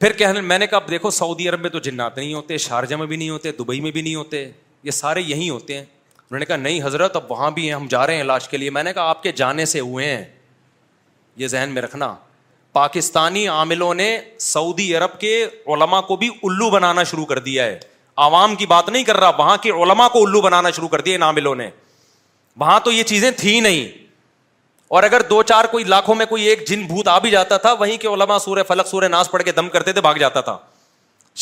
پھر 0.00 0.12
کہ 0.18 0.26
میں 0.44 0.58
نے 0.58 0.66
کہا 0.66 0.76
اب 0.76 0.88
دیکھو 0.90 1.10
سعودی 1.10 1.48
عرب 1.48 1.60
میں 1.60 1.70
تو 1.70 1.78
جنات 1.84 2.16
نہیں 2.18 2.32
ہوتے 2.34 2.56
شارجہ 2.58 2.96
میں 2.96 3.06
بھی 3.06 3.16
نہیں 3.16 3.28
ہوتے 3.30 3.50
دبئی 3.58 3.80
میں 3.80 3.90
بھی 3.92 4.02
نہیں 4.02 4.14
ہوتے 4.14 4.50
یہ 4.82 4.90
سارے 4.98 5.20
یہیں 5.26 5.48
ہوتے 5.50 5.74
ہیں 5.76 5.82
انہوں 5.84 6.38
نے 6.38 6.44
کہا 6.44 6.56
نہیں 6.56 6.80
حضرت 6.84 7.16
اب 7.16 7.30
وہاں 7.30 7.50
بھی 7.50 7.66
ہیں 7.66 7.74
ہم 7.74 7.86
جا 7.90 8.06
رہے 8.06 8.16
ہیں 8.16 8.24
لاش 8.24 8.48
کے 8.48 8.56
لیے 8.56 8.70
میں 8.70 8.82
نے 8.82 8.92
کہا 8.92 9.08
آپ 9.08 9.22
کے 9.22 9.32
جانے 9.40 9.64
سے 9.72 9.80
ہوئے 9.80 10.06
ہیں 10.14 10.24
یہ 11.36 11.46
ذہن 11.48 11.70
میں 11.74 11.82
رکھنا 11.82 12.14
پاکستانی 12.72 13.46
عاملوں 13.48 13.92
نے 13.94 14.18
سعودی 14.46 14.94
عرب 14.96 15.18
کے 15.20 15.36
علما 15.74 16.00
کو 16.00 16.16
بھی 16.16 16.28
الو 16.44 16.70
بنانا 16.70 17.02
شروع 17.10 17.24
کر 17.26 17.38
دیا 17.50 17.64
ہے 17.66 17.78
عوام 18.28 18.54
کی 18.56 18.66
بات 18.66 18.88
نہیں 18.88 19.04
کر 19.04 19.16
رہا 19.20 19.28
وہاں 19.38 19.56
کے 19.62 19.70
علما 19.82 20.08
کو 20.12 20.24
الو 20.26 20.40
بنانا 20.40 20.70
شروع 20.76 20.88
کر 20.88 21.00
دیا 21.00 21.14
ان 21.14 21.22
عاملوں 21.22 21.54
نے 21.54 21.68
وہاں 22.60 22.80
تو 22.84 22.92
یہ 22.92 23.02
چیزیں 23.12 23.30
تھیں 23.38 23.60
نہیں 23.60 24.08
اور 24.98 25.02
اگر 25.02 25.20
دو 25.30 25.42
چار 25.48 25.64
کوئی 25.70 25.84
لاکھوں 25.84 26.14
میں 26.14 26.24
کوئی 26.26 26.44
ایک 26.48 26.66
جن 26.68 26.80
بھوت 26.86 27.08
آ 27.08 27.18
بھی 27.24 27.30
جاتا 27.30 27.56
تھا 27.64 27.72
وہیں 27.80 27.96
کے 28.04 28.08
سورہ 28.44 28.62
فلک 28.68 28.86
سورہ 28.86 29.08
ناس 29.08 29.30
پڑھ 29.30 29.42
کے 29.44 29.52
دم 29.56 29.68
کرتے 29.70 29.92
تھے 29.92 30.00
بھاگ 30.00 30.14
جاتا 30.20 30.40
تھا 30.46 30.56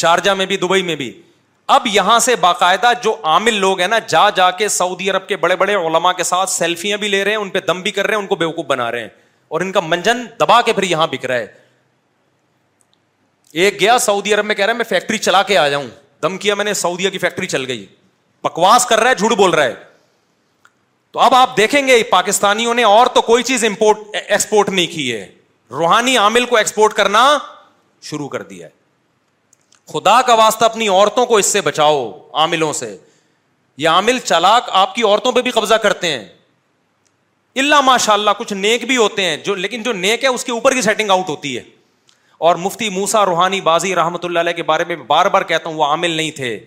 شارجہ 0.01 0.31
میں 0.39 0.47
بھی 0.47 0.57
دبئی 0.57 0.83
میں 0.89 0.97
بھی 0.97 1.11
اب 1.77 1.87
یہاں 1.93 2.19
سے 2.25 2.35
باقاعدہ 2.41 2.91
جو 3.05 3.15
عامل 3.31 3.55
لوگ 3.61 3.81
ہیں 3.81 3.89
نا 3.89 3.99
جا 4.09 4.29
جا 4.37 4.51
کے 4.59 4.69
سعودی 4.77 5.11
عرب 5.11 5.27
کے 5.29 5.37
بڑے 5.45 5.57
بڑے 5.65 5.75
علما 5.75 6.12
کے 6.12 6.23
ساتھ 6.33 6.51
سیلفیاں 6.51 6.99
بھی 6.99 7.09
لے 7.09 7.23
رہے 7.25 7.31
ہیں 7.31 7.39
ان 7.39 7.49
پہ 7.57 7.61
دم 7.69 7.81
بھی 7.83 7.91
کر 7.91 8.07
رہے 8.07 8.15
ہیں 8.15 8.20
ان 8.23 8.27
کو 8.29 8.37
بےوقوف 8.43 8.66
بنا 8.66 8.91
رہے 8.93 9.01
ہیں 9.01 9.09
اور 9.49 9.61
ان 9.61 9.73
کا 9.73 9.81
منجن 9.87 10.25
دبا 10.41 10.61
کے 10.66 10.73
پھر 10.73 10.83
یہاں 10.93 11.07
بک 11.12 11.25
رہا 11.27 11.37
ہے 11.39 11.47
ایک 13.65 13.81
گیا 13.81 13.99
سعودی 13.99 14.35
عرب 14.35 14.45
میں 14.45 14.55
کہہ 14.55 14.65
رہا 14.65 14.73
ہے 14.73 14.77
میں 14.79 14.85
فیکٹری 14.89 15.19
چلا 15.19 15.43
کے 15.51 15.59
آ 15.59 15.69
جاؤں 15.69 15.85
دم 16.23 16.39
کیا 16.39 16.55
میں 16.55 16.65
نے 16.65 16.75
سعودیہ 16.85 17.11
کی 17.11 17.19
فیکٹری 17.19 17.47
چل 17.47 17.65
گئی 17.69 17.85
بکواس 18.45 18.87
کر 18.87 19.01
رہا 19.01 19.11
ہے 19.11 19.15
جھوٹ 19.15 19.33
بول 19.39 19.51
رہا 19.55 19.65
ہے 19.65 19.75
تو 21.12 21.20
اب 21.20 21.35
آپ 21.35 21.56
دیکھیں 21.56 21.86
گے 21.89 22.02
پاکستانیوں 22.10 22.74
نے 22.74 22.82
اور 22.85 23.06
تو 23.14 23.20
کوئی 23.28 23.43
چیز 23.51 23.64
امپورٹ 23.64 23.98
ایکسپورٹ 24.28 24.68
e- 24.68 24.74
نہیں 24.74 24.86
کی 24.94 25.12
ہے 25.12 25.26
روحانی 25.70 26.16
عامل 26.18 26.44
کو 26.47 26.56
ایکسپورٹ 26.56 26.93
کرنا 26.94 27.22
شروع 28.10 28.28
کر 28.28 28.43
دیا 28.51 28.66
ہے 28.66 28.76
خدا 29.93 30.20
کا 30.26 30.35
واسطہ 30.35 30.64
اپنی 30.64 30.89
عورتوں 30.89 31.24
کو 31.26 31.36
اس 31.36 31.47
سے 31.52 31.60
بچاؤ 31.60 32.10
عاملوں 32.40 32.72
سے 32.80 32.97
یہ 33.82 33.89
عامل 33.89 34.18
چلاک 34.24 34.68
آپ 34.82 34.94
کی 34.94 35.02
عورتوں 35.02 35.32
پہ 35.32 35.43
بھی 35.43 35.51
قبضہ 35.51 35.74
کرتے 35.82 36.10
ہیں 36.12 36.26
اللہ 37.62 37.80
ماشاء 37.85 38.12
اللہ 38.14 38.30
کچھ 38.39 38.52
نیک 38.52 38.85
بھی 38.86 38.97
ہوتے 38.97 39.22
ہیں 39.24 39.36
جو 39.44 39.55
لیکن 39.55 39.82
جو 39.82 39.93
نیک 39.93 40.22
ہے 40.24 40.28
اس 40.28 40.44
کے 40.44 40.52
اوپر 40.52 40.74
کی 40.74 40.82
سیٹنگ 40.82 41.10
آؤٹ 41.10 41.28
ہوتی 41.28 41.56
ہے 41.56 41.62
اور 42.48 42.56
مفتی 42.64 42.89
موسا 42.97 43.24
روحانی 43.24 43.60
بازی 43.70 43.94
رحمۃ 43.94 44.24
اللہ 44.24 44.39
علیہ 44.39 44.52
کے 44.56 44.62
بارے 44.62 44.85
میں 44.89 44.97
بار 45.06 45.26
بار 45.36 45.43
کہتا 45.52 45.68
ہوں 45.68 45.76
وہ 45.76 45.85
عامل 45.85 46.10
نہیں 46.16 46.30
تھے 46.36 46.59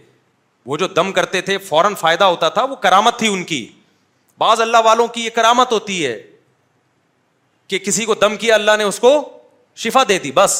وہ 0.65 0.77
جو 0.77 0.87
دم 0.95 1.11
کرتے 1.11 1.41
تھے 1.41 1.57
فوراً 1.67 1.95
فائدہ 1.99 2.23
ہوتا 2.23 2.49
تھا 2.57 2.63
وہ 2.71 2.75
کرامت 2.81 3.17
تھی 3.19 3.27
ان 3.33 3.43
کی 3.51 3.67
بعض 4.41 4.61
اللہ 4.61 4.77
والوں 4.85 5.07
کی 5.15 5.23
یہ 5.23 5.29
کرامت 5.33 5.71
ہوتی 5.71 5.95
ہے 6.05 6.15
کہ 7.71 7.79
کسی 7.87 8.05
کو 8.05 8.13
دم 8.21 8.35
کیا 8.43 8.53
اللہ 8.55 8.77
نے 8.77 8.83
اس 8.91 8.99
کو 8.99 9.11
شفا 9.81 10.01
دے 10.09 10.17
دی 10.23 10.31
بس 10.39 10.55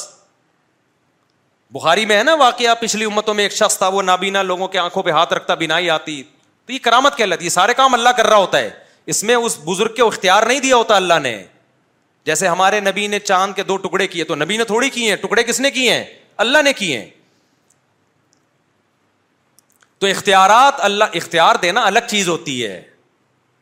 بخاری 1.77 2.05
میں 2.11 2.17
ہے 2.17 2.23
نا 2.23 2.33
واقعہ 2.41 2.75
پچھلی 2.81 3.05
امتوں 3.11 3.33
میں 3.39 3.43
ایک 3.43 3.51
شخص 3.61 3.77
تھا 3.77 3.87
وہ 3.95 4.01
نابینا 4.11 4.41
لوگوں 4.51 4.67
کے 4.75 4.79
آنکھوں 4.79 5.03
پہ 5.03 5.11
ہاتھ 5.17 5.33
رکھتا 5.33 5.55
بنا 5.63 5.77
ہی 5.79 5.89
آتی 5.93 6.21
تو 6.65 6.73
یہ 6.73 6.79
کرامت 6.89 7.17
کہہ 7.17 7.47
سارے 7.57 7.73
کام 7.81 7.93
اللہ 7.93 8.15
کر 8.19 8.27
رہا 8.33 8.43
ہوتا 8.45 8.59
ہے 8.65 8.69
اس 9.13 9.23
میں 9.29 9.35
اس 9.49 9.57
بزرگ 9.65 9.95
کو 10.01 10.07
اختیار 10.07 10.43
نہیں 10.51 10.59
دیا 10.67 10.75
ہوتا 10.83 10.95
اللہ 11.03 11.19
نے 11.27 11.33
جیسے 12.29 12.47
ہمارے 12.47 12.79
نبی 12.89 13.05
نے 13.15 13.19
چاند 13.31 13.53
کے 13.59 13.63
دو 13.71 13.77
ٹکڑے 13.87 14.07
کیے 14.15 14.23
تو 14.31 14.35
نبی 14.43 14.57
نے 14.57 14.63
تھوڑی 14.73 14.89
کیے 14.97 15.09
ہیں 15.09 15.15
ٹکڑے 15.23 15.43
کس 15.49 15.59
نے 15.65 15.71
کیے 15.79 15.93
ہیں 15.93 16.03
اللہ 16.47 16.61
نے 16.69 16.73
کیے 16.83 16.99
ہیں 16.99 17.09
تو 20.01 20.07
اختیارات 20.07 20.79
اللہ 20.89 21.17
اختیار 21.23 21.55
دینا 21.67 21.85
الگ 21.93 22.09
چیز 22.15 22.29
ہوتی 22.35 22.57
ہے 22.65 22.81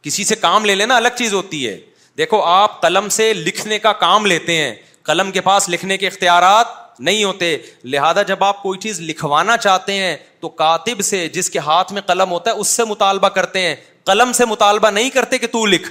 کسی 0.03 0.23
سے 0.23 0.35
کام 0.41 0.65
لے 0.65 0.75
لینا 0.75 0.97
الگ 0.97 1.15
چیز 1.17 1.33
ہوتی 1.33 1.67
ہے 1.67 1.77
دیکھو 2.17 2.41
آپ 2.43 2.81
قلم 2.81 3.09
سے 3.19 3.33
لکھنے 3.33 3.79
کا 3.79 3.91
کام 4.03 4.25
لیتے 4.25 4.55
ہیں 4.57 4.73
قلم 5.05 5.31
کے 5.31 5.41
پاس 5.41 5.69
لکھنے 5.69 5.97
کے 5.97 6.07
اختیارات 6.07 6.77
نہیں 7.07 7.23
ہوتے 7.23 7.55
لہذا 7.93 8.21
جب 8.29 8.43
آپ 8.43 8.61
کوئی 8.61 8.79
چیز 8.79 8.99
لکھوانا 9.01 9.55
چاہتے 9.57 9.93
ہیں 9.93 10.15
تو 10.39 10.49
کاتب 10.61 11.01
سے 11.05 11.27
جس 11.33 11.49
کے 11.49 11.59
ہاتھ 11.67 11.93
میں 11.93 12.01
قلم 12.07 12.31
ہوتا 12.31 12.51
ہے 12.51 12.55
اس 12.59 12.67
سے 12.79 12.83
مطالبہ 12.85 13.29
کرتے 13.37 13.61
ہیں 13.61 13.75
قلم 14.05 14.31
سے 14.33 14.45
مطالبہ 14.45 14.89
نہیں 14.91 15.09
کرتے 15.09 15.37
کہ 15.37 15.47
تو 15.51 15.65
لکھ 15.65 15.89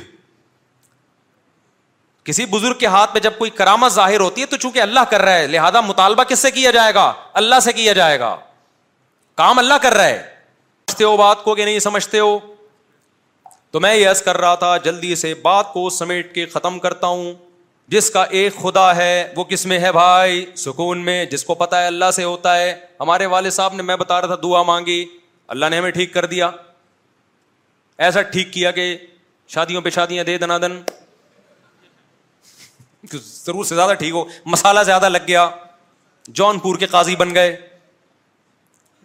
کسی 2.24 2.44
بزرگ 2.50 2.78
کے 2.78 2.86
ہاتھ 2.94 3.12
میں 3.12 3.20
جب 3.22 3.38
کوئی 3.38 3.50
کرامت 3.58 3.92
ظاہر 3.92 4.20
ہوتی 4.20 4.40
ہے 4.40 4.46
تو 4.46 4.56
چونکہ 4.64 4.80
اللہ 4.80 5.00
کر 5.10 5.22
رہا 5.22 5.34
ہے 5.38 5.46
لہذا 5.46 5.80
مطالبہ 5.86 6.24
کس 6.28 6.38
سے 6.38 6.50
کیا 6.50 6.70
جائے 6.70 6.94
گا 6.94 7.12
اللہ 7.42 7.60
سے 7.64 7.72
کیا 7.72 7.92
جائے 7.98 8.18
گا 8.20 8.36
کام 9.42 9.58
اللہ 9.58 9.74
کر 9.82 9.94
رہا 9.94 10.06
ہے 10.06 10.22
سمجھتے 10.88 11.04
ہو 11.04 11.16
بات 11.16 11.42
کو 11.44 11.54
کہ 11.54 11.64
نہیں 11.64 11.78
سمجھتے 11.78 12.18
ہو 12.18 12.38
تو 13.72 13.80
میں 13.80 13.94
یس 13.94 14.20
کر 14.22 14.36
رہا 14.40 14.54
تھا 14.62 14.76
جلدی 14.84 15.14
سے 15.22 15.32
بات 15.42 15.72
کو 15.72 15.88
سمیٹ 15.90 16.34
کے 16.34 16.44
ختم 16.52 16.78
کرتا 16.84 17.06
ہوں 17.06 17.32
جس 17.94 18.10
کا 18.10 18.22
ایک 18.38 18.54
خدا 18.62 18.94
ہے 18.96 19.10
وہ 19.36 19.44
کس 19.50 19.64
میں 19.66 19.78
ہے 19.78 19.90
بھائی 19.92 20.44
سکون 20.64 21.04
میں 21.04 21.24
جس 21.30 21.44
کو 21.44 21.54
پتا 21.62 21.80
ہے 21.82 21.86
اللہ 21.86 22.10
سے 22.14 22.24
ہوتا 22.24 22.56
ہے 22.58 22.74
ہمارے 23.00 23.26
والد 23.34 23.52
صاحب 23.52 23.74
نے 23.74 23.82
میں 23.90 23.96
بتا 24.04 24.20
رہا 24.20 24.26
تھا 24.34 24.34
دعا 24.42 24.62
مانگی 24.72 25.04
اللہ 25.54 25.66
نے 25.70 25.78
ہمیں 25.78 25.90
ٹھیک 25.90 26.12
کر 26.14 26.24
دیا 26.32 26.50
ایسا 28.06 28.22
ٹھیک 28.34 28.52
کیا 28.52 28.70
کہ 28.70 28.96
شادیوں 29.54 29.80
پہ 29.82 29.90
شادیاں 29.90 30.24
دے 30.24 30.36
دنا 30.38 30.58
دن 30.62 30.80
ضرور 33.12 33.64
سے 33.64 33.74
زیادہ 33.74 33.92
ٹھیک 33.98 34.12
ہو 34.12 34.24
مسالہ 34.54 34.80
زیادہ 34.86 35.08
لگ 35.08 35.28
گیا 35.28 35.48
جون 36.40 36.58
پور 36.60 36.76
کے 36.78 36.86
قاضی 36.90 37.16
بن 37.16 37.34
گئے 37.34 37.56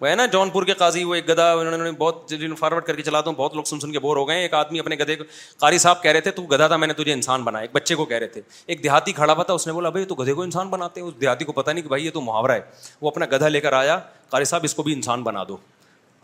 وہ 0.04 0.08
ہے 0.10 0.14
نا 0.16 0.26
جون 0.32 0.50
پور 0.50 0.64
کے 0.66 0.74
قاضی 0.80 1.04
وہ 1.10 1.14
ایک 1.16 1.28
گدا 1.28 1.52
انہوں 1.54 1.78
نے 1.78 1.92
بہت 1.98 2.32
فارورڈ 2.60 2.86
کر 2.86 2.96
کے 2.96 3.02
چلا 3.04 3.20
ہوں 3.26 3.34
بہت 3.36 3.54
لوگ 3.56 3.64
سن 3.68 3.80
سن 3.80 3.92
کے 3.92 4.00
بور 4.06 4.18
ہو 4.18 4.28
گئے 4.28 4.42
ایک 4.42 4.54
آدمی 4.54 4.80
اپنے 4.80 4.96
گدے 4.98 5.16
کو 5.16 5.24
قاری 5.60 5.78
صاحب 5.84 6.02
کہہ 6.04 6.12
رہے 6.12 6.22
تھے 6.22 6.32
تو 6.32 6.42
گدا 6.54 6.68
تھا 6.68 6.78
میں 6.78 6.88
نے 6.88 6.94
تجھے 6.94 7.12
انسان 7.14 7.44
بنا 7.44 7.60
ایک 7.66 7.72
بچے 7.74 7.96
کو 7.96 8.06
کہہ 8.06 8.18
رہے 8.18 8.28
تھے 8.34 8.42
ایک 8.66 8.82
دیہاتی 8.84 9.12
کھڑا 9.20 9.34
ہوا 9.34 9.44
تھا 9.44 9.54
اس 9.54 9.66
نے 9.68 9.74
بولا 9.74 9.90
بھائی 9.90 10.06
تو 10.06 10.16
گدھے 10.22 10.34
کو 10.34 10.42
انسان 10.42 10.70
بناتے 10.70 11.02
ہیں 11.02 11.08
اس 11.08 11.14
دیہاتی 11.22 11.46
کو 11.46 11.52
پتا 11.62 11.72
نہیں 11.72 11.84
کہ 11.84 11.88
بھائی 11.90 12.06
یہ 12.06 12.12
تو 12.14 12.22
محاورہ 12.22 12.52
ہے 12.52 12.62
وہ 13.02 13.08
اپنا 13.10 13.26
گدھا 13.32 13.48
لے 13.48 13.60
کر 13.62 13.74
آیا 13.74 13.98
قاری 14.30 14.46
صاحب 14.46 14.64
اس 14.64 14.74
کو 14.76 14.84
بھی 14.84 14.94
انسان 14.94 15.24
بنا 15.24 15.44
دو 15.48 15.58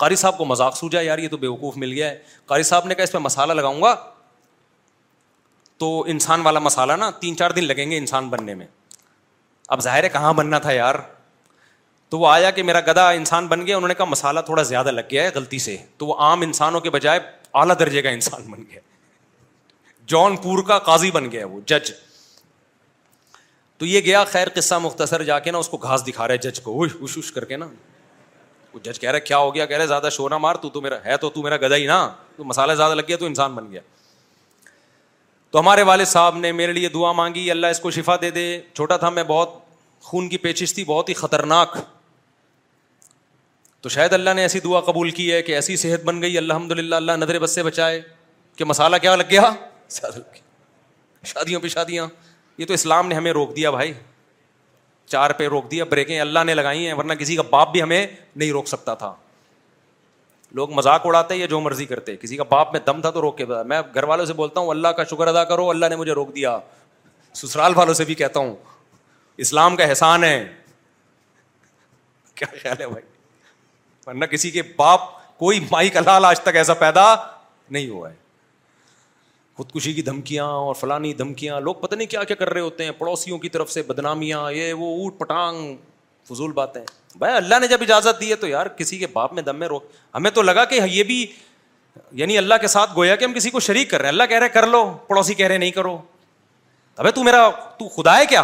قاری 0.04 0.16
صاحب 0.24 0.38
کو 0.38 0.46
مذاق 0.46 0.76
سوجا 0.78 1.02
یار 1.02 1.18
یہ 1.18 1.30
تو 1.30 1.38
بے 1.38 1.48
وقوف 1.48 1.78
مل 1.84 1.94
گیا 1.94 2.10
ہے 2.10 2.18
قاری 2.48 2.64
صاحب 2.72 2.88
نے 2.88 2.96
کہا 2.96 3.04
اس 3.04 3.12
پہ 3.12 3.18
مسالہ 3.28 3.54
لگاؤں 3.54 3.82
گا 3.82 3.94
تو 5.80 5.90
انسان 6.16 6.42
والا 6.46 6.60
مسالہ 6.68 6.94
نا 7.06 7.10
تین 7.20 7.38
چار 7.38 7.52
دن 7.60 7.64
لگیں 7.68 7.90
گے 7.92 7.98
انسان 7.98 8.30
بننے 8.30 8.56
میں 8.62 8.68
اب 9.76 9.82
ظاہر 9.84 10.04
ہے 10.04 10.10
کہاں 10.18 10.34
بننا 10.42 10.60
تھا 10.68 10.72
یار 10.74 10.96
تو 12.10 12.20
وہ 12.20 12.28
آیا 12.30 12.50
کہ 12.52 12.64
میرا 12.64 12.80
گدا 12.88 13.10
انسان 13.12 13.48
بن 13.48 13.66
گیا 13.66 13.76
انہوں 13.78 13.88
نے 13.88 13.94
کہا 13.96 14.06
مسالہ 14.06 14.40
تھوڑا 14.46 14.62
زیادہ 14.70 14.92
لگ 14.92 15.02
گیا 15.12 15.24
ہے 15.24 15.30
غلطی 15.36 15.58
سے 15.66 15.76
تو 15.98 16.06
وہ 16.06 16.14
عام 16.28 16.42
انسانوں 16.42 16.80
کے 16.82 16.90
بجائے 16.90 17.20
اعلیٰ 17.62 17.76
درجے 17.80 18.02
کا 18.02 18.10
انسان 18.10 18.44
بن 18.52 18.64
گیا 18.72 18.80
جون 20.08 20.38
پور 20.44 20.64
کا 20.68 20.78
قاضی 20.88 21.12
بن 21.12 21.32
گیا 21.32 21.46
وہ 21.48 21.60
جج 21.68 21.92
تو 23.78 23.86
یہ 23.86 24.00
گیا 24.06 24.24
خیر 24.32 24.48
قصہ 24.56 24.76
مختصر 24.82 25.24
جا 25.24 25.38
کے 25.40 25.52
نا 25.52 25.58
اس 25.58 25.70
کو 25.70 25.78
گھاس 25.84 26.06
دکھا 26.08 26.28
رہا 26.28 26.34
ہے 26.34 26.38
جج 26.50 26.60
کو 26.62 26.72
وہ 26.74 26.86
اوش 27.00 27.16
اوش 27.18 27.32
کر 27.32 27.46
کے 27.52 27.58
نا 27.58 27.68
جج 28.84 29.00
کہہ 29.00 29.12
رہے 29.12 29.20
کیا 29.20 29.38
ہو 29.38 29.54
گیا 29.54 29.66
کہہ 29.66 29.78
رہے 29.78 29.88
زیادہ 29.88 30.10
شورا 30.12 30.38
مار 30.38 30.56
تو 30.62 30.70
تو 30.70 30.82
میرا 30.82 30.98
ہے 31.06 31.16
تو 31.18 31.30
تو 31.36 31.42
میرا 31.44 31.58
گدا 31.58 31.76
ہی 31.76 31.86
نا 31.88 31.98
تو 32.36 32.44
مسالہ 32.44 32.74
زیادہ 32.82 32.94
لگ 32.96 33.02
گیا 33.08 33.18
تو 33.18 33.26
انسان 33.26 33.54
بن 33.56 33.72
گیا 33.72 33.82
تو 35.52 35.60
ہمارے 35.60 35.82
والد 35.92 36.08
صاحب 36.08 36.38
نے 36.38 36.52
میرے 36.52 36.74
لیے 36.74 36.90
دعا 36.90 37.12
مانگی 37.22 37.50
اللہ 37.52 37.68
اس 37.76 37.80
کو 37.80 37.92
شفا 37.92 38.16
دے 38.22 38.30
دے 38.32 38.44
چھوٹا 38.74 38.98
تھا 39.04 39.10
میں 39.16 39.24
بہت 39.28 39.54
خون 40.10 40.30
کی 40.30 40.38
پیچش 40.46 40.74
تھی 40.74 40.84
بہت 40.88 41.10
ہی 41.10 41.14
خطرناک 41.24 41.78
تو 43.82 43.90
شاید 43.90 44.14
اللہ 44.14 44.30
نے 44.36 44.42
ایسی 44.42 44.60
دعا 44.60 44.80
قبول 44.86 45.10
کی 45.18 45.32
ہے 45.32 45.42
کہ 45.44 45.52
ایسی 45.56 45.76
صحت 45.78 46.04
بن 46.06 46.22
گئی 46.22 46.38
الحمد 46.38 46.72
للہ 46.72 46.96
اللہ 46.96 47.12
نظر 47.18 47.38
بس 47.40 47.54
سے 47.56 47.64
بچائے 47.64 48.02
کہ 48.58 48.66
مسالہ 48.66 48.96
کیا 49.02 49.16
لگ 49.16 49.24
گیا 49.30 49.50
شادیوں 51.26 51.60
پہ 51.62 51.68
شادیاں 51.68 52.08
یہ 52.58 52.66
تو 52.66 52.74
اسلام 52.74 53.08
نے 53.08 53.16
ہمیں 53.16 53.32
روک 53.34 53.56
دیا 53.56 53.70
بھائی 53.72 53.94
چار 55.14 55.32
پہ 55.38 55.48
روک 55.50 55.70
دیا 55.72 55.84
بریکیں 55.90 56.20
اللہ 56.22 56.44
نے 56.46 56.54
لگائی 56.54 56.86
ہیں 56.88 56.94
ورنہ 56.94 57.14
کسی 57.20 57.36
کا 57.36 57.42
باپ 57.50 57.72
بھی 57.72 57.82
ہمیں 57.82 58.06
نہیں 58.36 58.52
روک 58.52 58.68
سکتا 58.68 58.94
تھا 59.04 59.14
لوگ 60.56 60.72
مذاق 60.74 61.06
اڑاتے 61.06 61.36
یا 61.36 61.46
جو 61.46 61.60
مرضی 61.62 61.86
کرتے 61.86 62.16
کسی 62.18 62.38
کا 62.38 62.44
باپ 62.50 62.72
میں 62.74 62.80
دم 62.88 63.02
تھا 63.02 63.10
تو 63.12 63.22
روک 63.22 63.38
کے 63.38 63.46
بتایا 63.46 63.64
میں 63.72 63.82
گھر 63.94 64.04
والوں 64.12 64.26
سے 64.26 64.34
بولتا 64.34 64.60
ہوں 64.60 64.70
اللہ 64.70 64.88
کا 64.98 65.04
شکر 65.12 65.28
ادا 65.28 65.44
کرو 65.54 65.70
اللہ 65.70 65.86
نے 65.90 65.96
مجھے 65.96 66.12
روک 66.20 66.36
دیا 66.36 66.58
سسرال 67.42 67.74
والوں 67.76 67.94
سے 67.94 68.06
بھی 68.06 68.16
کہتا 68.24 68.40
ہوں 68.40 68.56
اسلام 69.48 69.76
کا 69.76 69.84
احسان 69.86 70.24
ہے 70.24 70.48
کیا 72.36 72.48
خیال 72.62 72.82
ہے 72.82 72.88
بھائی 72.88 73.06
ورنہ 74.10 74.26
کسی 74.32 74.50
کے 74.52 74.62
باپ 74.76 75.02
کوئی 75.40 75.60
مائی 75.72 75.90
کا 75.94 76.00
لال 76.06 76.26
آج 76.26 76.40
تک 76.42 76.56
ایسا 76.60 76.74
پیدا 76.84 77.04
نہیں 77.16 77.90
ہوا 77.90 78.10
ہے 78.10 78.16
خودکشی 79.58 79.92
کی 79.94 80.02
دھمکیاں 80.02 80.44
اور 80.48 80.74
فلانی 80.80 81.14
دھمکیاں 81.18 81.60
لوگ 81.62 81.76
پتہ 81.82 81.96
نہیں 81.96 82.08
کیا 82.08 82.24
کیا 82.24 82.36
کر 82.36 82.50
رہے 82.54 82.62
ہوتے 82.62 82.86
ہیں 82.86 82.92
پڑوسیوں 82.98 83.38
کی 83.40 83.50
طرف 83.56 83.72
سے 83.72 83.82
بدنامیاں 83.90 84.40
یہ 84.52 84.72
وہ 84.84 84.88
اوٹ 85.02 85.18
پٹانگ 85.20 85.76
فضول 86.30 86.52
باتیں 86.60 86.82
بھائی 87.18 87.34
اللہ 87.36 87.60
نے 87.62 87.68
جب 87.68 87.82
اجازت 87.82 88.20
دی 88.22 88.30
ہے 88.30 88.36
تو 88.44 88.48
یار 88.48 88.66
کسی 88.80 88.98
کے 88.98 89.08
باپ 89.14 89.34
میں 89.34 89.44
دم 89.44 89.60
میں 89.60 89.68
رو 89.68 89.80
ہمیں 90.16 90.30
تو 90.38 90.42
لگا 90.42 90.64
کہ 90.74 90.80
یہ 90.92 91.04
بھی 91.12 91.26
یعنی 92.22 92.38
اللہ 92.38 92.62
کے 92.62 92.68
ساتھ 92.76 92.92
گویا 92.96 93.16
کہ 93.16 93.26
ہم 93.26 93.34
کسی 93.34 93.50
کو 93.52 93.60
شریک 93.68 93.90
کر 93.92 94.02
رہے 94.02 94.08
ہیں 94.10 94.14
اللہ 94.14 94.28
کہہ 94.30 94.40
رہے 94.40 94.50
کر 94.56 94.68
لو 94.76 94.84
پڑوسی 95.08 95.34
کہہ 95.42 95.48
رہے 95.48 95.58
نہیں 95.66 95.72
کرو 95.78 95.98
ابھی 96.98 97.12
تو 97.16 97.24
میرا 97.24 97.48
تو 97.80 97.88
خدا 98.02 98.18
ہے 98.20 98.26
کیا 98.34 98.42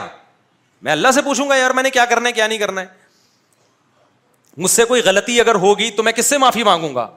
میں 0.85 0.91
اللہ 0.91 1.11
سے 1.15 1.21
پوچھوں 1.25 1.49
گا 1.49 1.55
یار 1.55 1.71
میں 1.75 1.83
نے 1.83 1.89
کیا 1.97 2.05
کرنا 2.13 2.27
ہے 2.29 2.33
کیا 2.33 2.47
نہیں 2.47 2.59
کرنا 2.59 2.81
ہے 2.81 3.03
مجھ 4.57 4.71
سے 4.71 4.83
کوئی 4.85 5.01
غلطی 5.05 5.39
اگر 5.41 5.55
ہوگی 5.63 5.89
تو 5.95 6.03
میں 6.03 6.11
کس 6.15 6.25
سے 6.29 6.37
معافی 6.37 6.63
مانگوں 6.63 6.93
گا 6.95 7.07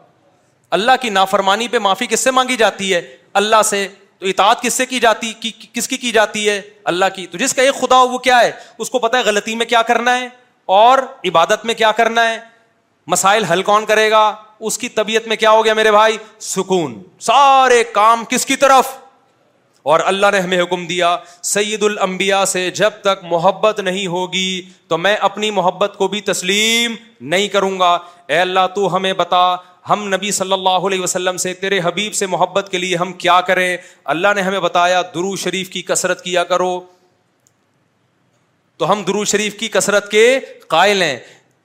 اللہ 0.76 0.92
کی 1.00 1.10
نافرمانی 1.10 1.68
پہ 1.68 1.78
معافی 1.82 2.06
کس 2.06 2.20
سے 2.24 2.30
مانگی 2.30 2.56
جاتی 2.56 2.92
ہے 2.94 3.00
اللہ 3.40 3.62
سے 3.64 3.86
تو 4.20 4.26
اطاعت 4.26 4.62
کس 4.62 4.74
سے 4.74 4.86
کی 4.86 5.00
جاتی 5.00 5.32
کی, 5.40 5.50
کس 5.72 5.88
کی 5.88 5.96
کی 5.96 6.10
جاتی 6.12 6.48
ہے 6.48 6.60
اللہ 6.92 7.04
کی 7.16 7.26
تو 7.32 7.38
جس 7.38 7.54
کا 7.54 7.62
ایک 7.62 7.74
خدا 7.80 7.96
ہو 7.98 8.08
وہ 8.08 8.18
کیا 8.18 8.40
ہے 8.40 8.50
اس 8.78 8.90
کو 8.90 8.98
پتا 8.98 9.18
ہے 9.18 9.22
غلطی 9.26 9.54
میں 9.56 9.66
کیا 9.66 9.82
کرنا 9.90 10.16
ہے 10.18 10.28
اور 10.78 10.98
عبادت 11.28 11.64
میں 11.66 11.74
کیا 11.74 11.92
کرنا 11.96 12.28
ہے 12.28 12.38
مسائل 13.12 13.44
حل 13.52 13.62
کون 13.68 13.86
کرے 13.86 14.10
گا 14.10 14.24
اس 14.68 14.78
کی 14.78 14.88
طبیعت 14.94 15.28
میں 15.28 15.36
کیا 15.36 15.50
ہو 15.50 15.64
گیا 15.64 15.74
میرے 15.74 15.90
بھائی 15.90 16.16
سکون 16.54 17.02
سارے 17.26 17.82
کام 17.92 18.24
کس 18.28 18.46
کی 18.46 18.56
طرف 18.64 18.96
اور 19.92 20.00
اللہ 20.10 20.26
نے 20.32 20.38
ہمیں 20.40 20.60
حکم 20.60 20.84
دیا 20.86 21.16
سید 21.50 21.82
الانبیاء 21.82 22.42
سے 22.52 22.62
جب 22.78 22.96
تک 23.02 23.22
محبت 23.28 23.78
نہیں 23.80 24.06
ہوگی 24.14 24.48
تو 24.88 24.96
میں 24.98 25.14
اپنی 25.28 25.50
محبت 25.58 25.94
کو 25.98 26.08
بھی 26.14 26.20
تسلیم 26.30 26.94
نہیں 27.34 27.46
کروں 27.54 27.78
گا 27.80 27.92
اے 28.32 28.38
اللہ 28.38 28.66
تو 28.74 28.94
ہمیں 28.96 29.12
بتا 29.20 29.40
ہم 29.90 30.06
نبی 30.14 30.30
صلی 30.40 30.52
اللہ 30.52 30.86
علیہ 30.88 31.00
وسلم 31.02 31.36
سے 31.46 31.52
تیرے 31.62 31.78
حبیب 31.84 32.14
سے 32.14 32.26
محبت 32.34 32.68
کے 32.70 32.78
لیے 32.78 32.96
ہم 33.04 33.12
کیا 33.22 33.40
کریں 33.50 33.66
اللہ 34.16 34.34
نے 34.36 34.40
ہمیں 34.48 34.58
بتایا 34.66 35.00
درو 35.14 35.34
شریف 35.44 35.68
کی 35.76 35.82
کثرت 35.92 36.22
کیا 36.24 36.44
کرو 36.52 36.70
تو 38.82 38.90
ہم 38.92 39.02
درو 39.06 39.24
شریف 39.34 39.58
کی 39.60 39.68
کثرت 39.78 40.10
کے 40.10 40.26
قائل 40.76 41.02
ہیں 41.02 41.18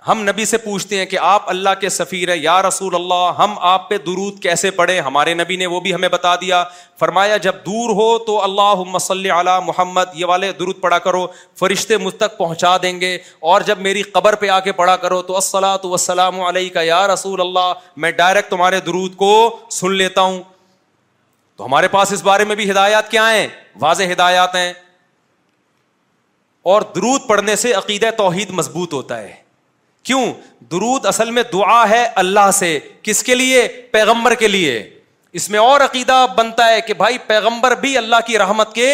ہم 0.08 0.22
نبی 0.30 0.46
سے 0.46 0.58
پوچھتے 0.58 0.98
ہیں 0.98 1.06
کہ 1.06 1.18
آپ 1.22 1.50
اللہ 1.50 1.74
کے 1.82 1.90
سفیر 1.96 2.30
ہیں 2.30 2.36
یا 2.42 2.62
رسول 2.64 2.96
اللہ 2.96 3.36
ہم 3.38 3.54
آپ 3.74 3.88
پہ 3.90 3.98
درود 4.06 4.40
کیسے 4.44 4.70
پڑھیں 4.80 5.00
ہمارے 5.02 5.34
نبی 5.34 5.56
نے 5.58 5.66
وہ 5.74 5.80
بھی 5.82 5.94
ہمیں 5.94 6.08
بتا 6.10 6.36
دیا 6.42 6.64
فرمایا 7.00 7.36
جب 7.46 7.56
دور 7.66 7.90
ہو 7.96 8.08
تو 8.26 8.42
اللہ 8.44 8.82
مسلی 8.92 9.30
علی 9.32 9.52
محمد 9.66 10.10
یہ 10.16 10.26
والے 10.30 10.52
درود 10.60 10.80
پڑھا 10.82 10.98
کرو 11.06 11.26
فرشتے 11.60 11.98
مجھ 11.98 12.16
تک 12.16 12.38
پہنچا 12.38 12.76
دیں 12.84 13.00
گے 13.02 13.14
اور 13.52 13.62
جب 13.68 13.80
میری 13.88 14.02
قبر 14.18 14.36
پہ 14.44 14.50
آ 14.50 14.60
کے 14.68 14.72
پڑھا 14.82 14.96
کرو 15.06 15.22
تو 15.32 15.36
السلاۃ 15.36 15.86
وسلام 15.94 16.42
علیہ 16.52 16.70
کا 16.74 16.82
یا 16.86 17.06
رسول 17.14 17.42
اللہ 17.42 17.72
میں 18.06 18.12
ڈائریکٹ 18.24 18.50
تمہارے 18.50 18.80
درود 18.86 19.16
کو 19.18 19.30
سن 19.80 19.94
لیتا 20.02 20.22
ہوں 20.22 20.42
تو 21.58 21.66
ہمارے 21.66 21.88
پاس 21.96 22.12
اس 22.14 22.24
بارے 22.24 22.44
میں 22.52 22.56
بھی 22.56 22.70
ہدایات 22.72 23.10
کیا 23.12 23.32
ہیں 23.34 23.48
واضح 23.80 24.12
ہدایات 24.14 24.56
ہیں 24.56 24.72
اور 26.74 26.82
درود 26.96 27.28
پڑھنے 27.28 27.56
سے 27.66 27.74
عقیدہ 27.74 28.10
توحید 28.18 28.50
مضبوط 28.60 28.94
ہوتا 28.94 29.18
ہے 29.22 29.42
کیوں 30.04 30.26
درود 30.72 31.06
اصل 31.06 31.30
میں 31.32 31.44
دعا 31.54 31.84
ہے 31.90 32.06
اللہ 32.24 32.50
سے 32.54 32.78
کس 33.04 33.24
کے 33.24 33.36
لیے 33.36 33.68
پیغمبر 33.92 34.34
کے 34.40 34.48
لیے 34.48 34.82
اس 35.40 35.50
میں 35.50 35.60
اور 35.60 35.82
عقیدہ 35.82 36.26
بنتا 36.38 36.68
ہے 36.70 36.82
کہ 36.88 36.94
بھائی 36.94 37.18
پیغمبر 37.28 37.74
بھی 37.82 37.98
اللہ 37.98 38.16
کی 38.26 38.38
رحمت 38.38 38.74
کے 38.74 38.88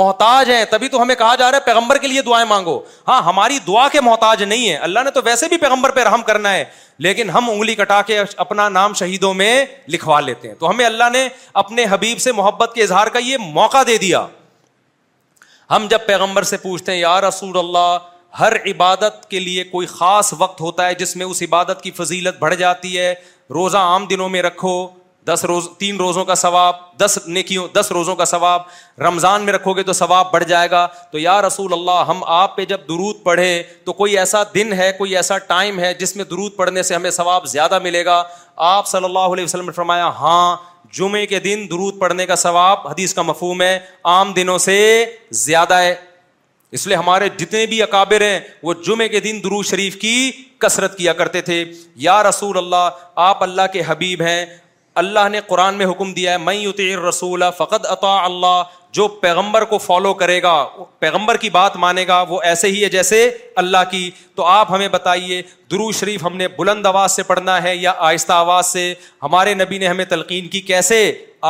محتاج 0.00 0.50
ہیں 0.50 0.64
تبھی 0.70 0.88
تو 0.94 1.00
ہمیں 1.02 1.14
کہا 1.14 1.34
جا 1.34 1.50
رہا 1.50 1.58
ہے 1.58 1.64
پیغمبر 1.66 1.98
کے 1.98 2.06
لیے 2.06 2.22
دعائیں 2.22 2.46
مانگو 2.48 2.78
ہاں 3.08 3.20
ہماری 3.26 3.58
دعا 3.66 3.86
کے 3.92 4.00
محتاج 4.08 4.42
نہیں 4.42 4.68
ہے 4.68 4.74
اللہ 4.88 5.04
نے 5.04 5.10
تو 5.10 5.20
ویسے 5.24 5.48
بھی 5.48 5.56
پیغمبر 5.62 5.90
پہ 5.90 6.02
رحم 6.08 6.22
کرنا 6.30 6.52
ہے 6.54 6.64
لیکن 7.06 7.30
ہم 7.30 7.48
انگلی 7.50 7.74
کٹا 7.74 8.00
کے 8.06 8.20
اپنا 8.46 8.68
نام 8.68 8.94
شہیدوں 9.00 9.32
میں 9.34 9.64
لکھوا 9.96 10.20
لیتے 10.20 10.48
ہیں 10.48 10.54
تو 10.60 10.70
ہمیں 10.70 10.84
اللہ 10.86 11.10
نے 11.12 11.26
اپنے 11.62 11.84
حبیب 11.90 12.20
سے 12.20 12.32
محبت 12.42 12.74
کے 12.74 12.82
اظہار 12.82 13.06
کا 13.12 13.18
یہ 13.24 13.38
موقع 13.52 13.82
دے 13.86 13.96
دیا 14.06 14.26
ہم 15.76 15.86
جب 15.90 16.06
پیغمبر 16.06 16.42
سے 16.50 16.56
پوچھتے 16.66 16.92
ہیں 16.92 16.98
یا 16.98 17.20
رسول 17.20 17.58
اللہ 17.58 17.98
ہر 18.38 18.52
عبادت 18.70 19.24
کے 19.30 19.40
لیے 19.40 19.64
کوئی 19.64 19.86
خاص 19.86 20.32
وقت 20.38 20.60
ہوتا 20.60 20.86
ہے 20.86 20.94
جس 20.98 21.14
میں 21.16 21.26
اس 21.26 21.42
عبادت 21.42 21.82
کی 21.82 21.90
فضیلت 21.98 22.38
بڑھ 22.38 22.54
جاتی 22.62 22.98
ہے 22.98 23.14
روزہ 23.54 23.76
عام 23.90 24.06
دنوں 24.10 24.28
میں 24.28 24.42
رکھو 24.42 24.72
دس 25.26 25.44
روز 25.48 25.68
تین 25.78 25.96
روزوں 25.96 26.24
کا 26.24 26.34
ثواب 26.40 26.74
دس 27.04 27.18
نیکیوں 27.26 27.66
دس 27.74 27.90
روزوں 27.92 28.14
کا 28.16 28.24
ثواب 28.30 28.62
رمضان 29.02 29.42
میں 29.44 29.52
رکھو 29.52 29.72
گے 29.76 29.82
تو 29.82 29.92
ثواب 30.00 30.30
بڑھ 30.32 30.44
جائے 30.48 30.70
گا 30.70 30.86
تو 31.12 31.18
یا 31.18 31.40
رسول 31.42 31.72
اللہ 31.72 32.04
ہم 32.08 32.22
آپ 32.34 32.56
پہ 32.56 32.64
جب 32.72 32.80
درود 32.88 33.22
پڑھے 33.22 33.48
تو 33.84 33.92
کوئی 34.02 34.18
ایسا 34.18 34.42
دن 34.54 34.72
ہے 34.78 34.90
کوئی 34.98 35.16
ایسا 35.16 35.38
ٹائم 35.52 35.78
ہے 35.80 35.92
جس 36.00 36.14
میں 36.16 36.24
درود 36.30 36.56
پڑھنے 36.56 36.82
سے 36.90 36.94
ہمیں 36.94 37.10
ثواب 37.18 37.46
زیادہ 37.56 37.78
ملے 37.82 38.04
گا 38.04 38.22
آپ 38.70 38.86
صلی 38.88 39.04
اللہ 39.04 39.32
علیہ 39.34 39.44
وسلم 39.44 39.66
نے 39.66 39.72
فرمایا 39.80 40.08
ہاں 40.20 40.56
جمعے 40.98 41.26
کے 41.26 41.40
دن 41.48 41.66
درود 41.70 41.98
پڑھنے 42.00 42.26
کا 42.26 42.36
ثواب 42.46 42.86
حدیث 42.88 43.14
کا 43.14 43.22
مفہوم 43.32 43.62
ہے 43.62 43.78
عام 44.14 44.32
دنوں 44.34 44.58
سے 44.70 44.78
زیادہ 45.44 45.74
ہے 45.80 45.94
اس 46.74 46.86
لیے 46.86 46.96
ہمارے 46.96 47.28
جتنے 47.38 47.64
بھی 47.66 47.82
اکابر 47.82 48.20
ہیں 48.20 48.38
وہ 48.62 48.72
جمعے 48.86 49.08
کے 49.08 49.20
دن 49.26 49.40
درو 49.44 49.62
شریف 49.70 49.96
کی 49.96 50.14
کثرت 50.58 50.96
کیا 50.98 51.12
کرتے 51.12 51.40
تھے 51.48 51.64
یا 52.06 52.22
رسول 52.28 52.56
اللہ 52.58 53.04
آپ 53.30 53.42
اللہ 53.42 53.66
کے 53.72 53.82
حبیب 53.86 54.22
ہیں 54.22 54.44
اللہ 55.02 55.28
نے 55.30 55.40
قرآن 55.46 55.74
میں 55.78 55.86
حکم 55.86 56.12
دیا 56.14 56.32
ہے 56.32 56.38
میں 56.38 56.54
یوتی 56.54 56.94
رسول 57.08 57.42
فقط 57.56 57.86
عطا 57.92 58.14
اللہ 58.24 58.62
جو 58.96 59.06
پیغمبر 59.24 59.64
کو 59.72 59.78
فالو 59.78 60.12
کرے 60.20 60.40
گا 60.42 60.54
پیغمبر 60.98 61.36
کی 61.36 61.50
بات 61.56 61.76
مانے 61.76 62.06
گا 62.08 62.20
وہ 62.28 62.40
ایسے 62.50 62.68
ہی 62.68 62.82
ہے 62.84 62.88
جیسے 62.90 63.28
اللہ 63.62 63.84
کی 63.90 64.10
تو 64.36 64.44
آپ 64.46 64.70
ہمیں 64.72 64.88
بتائیے 64.92 65.42
درو 65.70 65.90
شریف 65.98 66.24
ہم 66.26 66.36
نے 66.36 66.48
بلند 66.58 66.86
آواز 66.86 67.12
سے 67.12 67.22
پڑھنا 67.32 67.62
ہے 67.62 67.74
یا 67.76 67.92
آہستہ 68.08 68.32
آواز 68.32 68.66
سے 68.66 68.92
ہمارے 69.22 69.54
نبی 69.54 69.78
نے 69.78 69.86
ہمیں 69.88 70.04
تلقین 70.08 70.48
کی 70.48 70.60
کیسے 70.70 71.00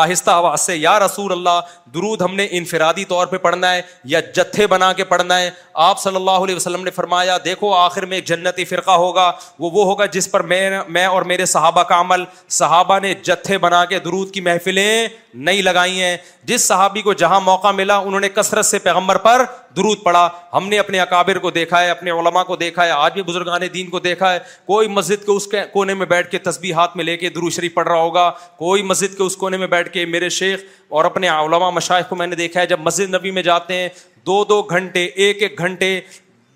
آہستہ 0.02 0.30
آواز 0.30 0.60
سے 0.60 0.76
یا 0.76 0.98
رسول 1.00 1.32
اللہ 1.32 1.60
درود 1.94 2.22
ہم 2.22 2.34
نے 2.34 2.46
انفرادی 2.58 3.04
طور 3.10 3.26
پہ 3.26 3.36
پڑھنا 3.36 3.46
پڑھنا 3.56 3.72
ہے 3.72 3.80
یا 4.12 4.20
جتھے 4.36 4.66
بنا 4.66 4.92
کے 4.92 5.02
ہے 5.30 5.48
آپ 5.84 6.00
صلی 6.02 6.16
اللہ 6.16 6.44
علیہ 6.46 6.56
وسلم 6.56 6.82
نے 6.84 6.90
فرمایا 6.90 7.36
دیکھو 7.44 7.72
آخر 7.74 8.04
میں 8.06 8.16
ایک 8.16 8.24
جنتی 8.28 8.64
فرقہ 8.72 8.96
ہوگا 9.02 9.30
وہ 9.58 9.70
وہ 9.72 9.84
ہوگا 9.86 10.06
جس 10.16 10.30
پر 10.30 10.42
میں 10.52 10.60
میں 10.96 11.04
اور 11.06 11.22
میرے 11.32 11.44
صحابہ 11.54 11.82
کا 11.92 12.00
عمل 12.00 12.24
صحابہ 12.58 12.98
نے 13.02 13.14
جتھے 13.24 13.58
بنا 13.66 13.84
کے 13.92 13.98
درود 14.08 14.30
کی 14.34 14.40
محفلیں 14.48 15.08
نہیں 15.48 15.62
لگائی 15.62 16.02
ہیں 16.02 16.16
جس 16.50 16.66
صحابی 16.68 17.02
کو 17.02 17.12
جہاں 17.24 17.40
موقع 17.50 17.70
ملا 17.80 17.96
انہوں 17.98 18.20
نے 18.20 18.28
کثرت 18.34 18.66
سے 18.66 18.78
پیغمبر 18.88 19.16
پر 19.28 19.44
درود 19.76 20.02
پڑھا 20.02 20.28
ہم 20.52 20.68
نے 20.68 20.78
اپنے 20.78 21.00
اکابر 21.00 21.38
کو 21.38 21.50
دیکھا 21.54 21.80
ہے 21.82 21.90
اپنے 21.90 22.10
علماء 22.10 22.42
کو 22.50 22.56
دیکھا 22.56 22.84
ہے 22.84 22.90
آج 22.90 23.12
بھی 23.14 23.22
بزرگان 23.22 23.62
دین 23.74 23.88
کو 23.90 23.98
دیکھا 24.06 24.32
ہے 24.32 24.38
کوئی 24.66 24.88
مسجد 24.88 25.24
کے 25.26 25.32
اس 25.32 25.46
کونے 25.72 25.94
میں 26.02 26.06
بیٹھ 26.12 26.30
کے 26.30 26.38
تسبیح 26.48 26.74
ہاتھ 26.74 26.96
میں 26.96 27.04
لے 27.04 27.16
کے 27.16 27.30
شریف 27.56 27.74
پڑھ 27.74 27.88
رہا 27.88 27.98
ہوگا 28.02 28.30
کوئی 28.58 28.82
مسجد 28.92 29.16
کے 29.16 29.22
اس 29.22 29.36
کونے 29.36 29.56
میں 29.62 29.66
بیٹھ 29.76 29.90
کے 29.92 30.04
میرے 30.16 30.28
شیخ 30.38 30.60
اور 30.96 31.04
اپنے 31.04 31.28
علماء 31.28 31.70
مشائق 31.70 32.08
کو 32.08 32.16
میں 32.16 32.26
نے 32.26 32.36
دیکھا 32.36 32.60
ہے 32.60 32.66
جب 32.66 32.80
مسجد 32.82 33.14
نبی 33.14 33.30
میں 33.38 33.42
جاتے 33.42 33.74
ہیں 33.80 33.88
دو 34.26 34.42
دو 34.48 34.60
گھنٹے 34.76 35.04
ایک 35.26 35.42
ایک 35.42 35.58
گھنٹے 35.58 35.98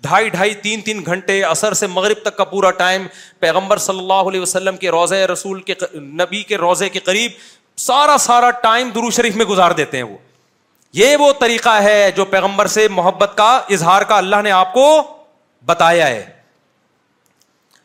ڈھائی 0.03 0.29
ڈھائی 0.29 0.53
تین 0.61 0.81
تین 0.81 1.01
گھنٹے 1.05 1.41
عصر 1.51 1.73
سے 1.81 1.87
مغرب 1.95 2.21
تک 2.25 2.37
کا 2.37 2.43
پورا 2.53 2.71
ٹائم 2.77 3.05
پیغمبر 3.39 3.77
صلی 3.87 3.99
اللہ 3.99 4.29
علیہ 4.29 4.41
وسلم 4.41 4.77
کے 4.83 4.89
روزے 4.97 5.23
رسول 5.33 5.61
کے 5.69 5.73
نبی 6.23 6.41
کے 6.51 6.57
روزے 6.65 6.89
کے 6.95 6.99
قریب 7.11 7.31
سارا 7.87 8.17
سارا 8.27 8.49
ٹائم 8.63 8.89
درو 8.95 9.09
شریف 9.19 9.35
میں 9.41 9.45
گزار 9.53 9.71
دیتے 9.81 9.97
ہیں 9.97 10.03
وہ 10.03 10.17
یہ 10.93 11.15
وہ 11.19 11.31
طریقہ 11.39 11.77
ہے 11.83 12.09
جو 12.15 12.25
پیغمبر 12.35 12.67
سے 12.67 12.87
محبت 12.91 13.33
کا 13.37 13.49
اظہار 13.75 14.01
کا 14.07 14.17
اللہ 14.17 14.41
نے 14.43 14.51
آپ 14.51 14.73
کو 14.73 14.85
بتایا 15.65 16.07
ہے 16.07 16.23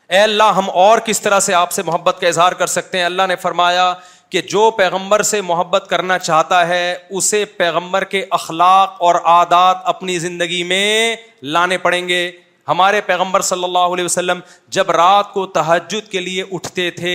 اے 0.09 0.19
اللہ 0.21 0.53
ہم 0.57 0.69
اور 0.81 0.99
کس 1.05 1.21
طرح 1.21 1.41
سے 1.41 1.55
آپ 1.55 1.73
سے 1.73 1.83
محبت 1.87 2.17
کا 2.21 2.27
اظہار 2.29 2.53
کر 2.59 2.67
سکتے 2.75 2.99
ہیں 2.99 3.05
اللہ 3.05 3.27
نے 3.29 3.37
فرمایا 3.43 3.93
کہ 4.31 4.41
جو 4.51 4.71
پیغمبر 4.77 5.23
سے 5.23 5.41
محبت 5.49 5.87
کرنا 5.91 6.19
چاہتا 6.19 6.67
ہے 6.69 6.83
اسے 7.19 7.45
پیغمبر 7.59 8.05
کے 8.15 8.25
اخلاق 8.39 9.03
اور 9.09 9.15
عادات 9.35 9.77
اپنی 9.95 10.19
زندگی 10.19 10.63
میں 10.73 11.17
لانے 11.57 11.79
پڑیں 11.87 12.09
گے 12.09 12.31
ہمارے 12.69 13.01
پیغمبر 13.07 13.41
صلی 13.51 13.65
اللہ 13.65 13.93
علیہ 13.95 14.05
وسلم 14.05 14.41
جب 14.77 14.91
رات 14.97 15.33
کو 15.33 15.47
تحجد 15.59 16.11
کے 16.13 16.21
لیے 16.21 16.45
اٹھتے 16.53 16.91
تھے 16.91 17.15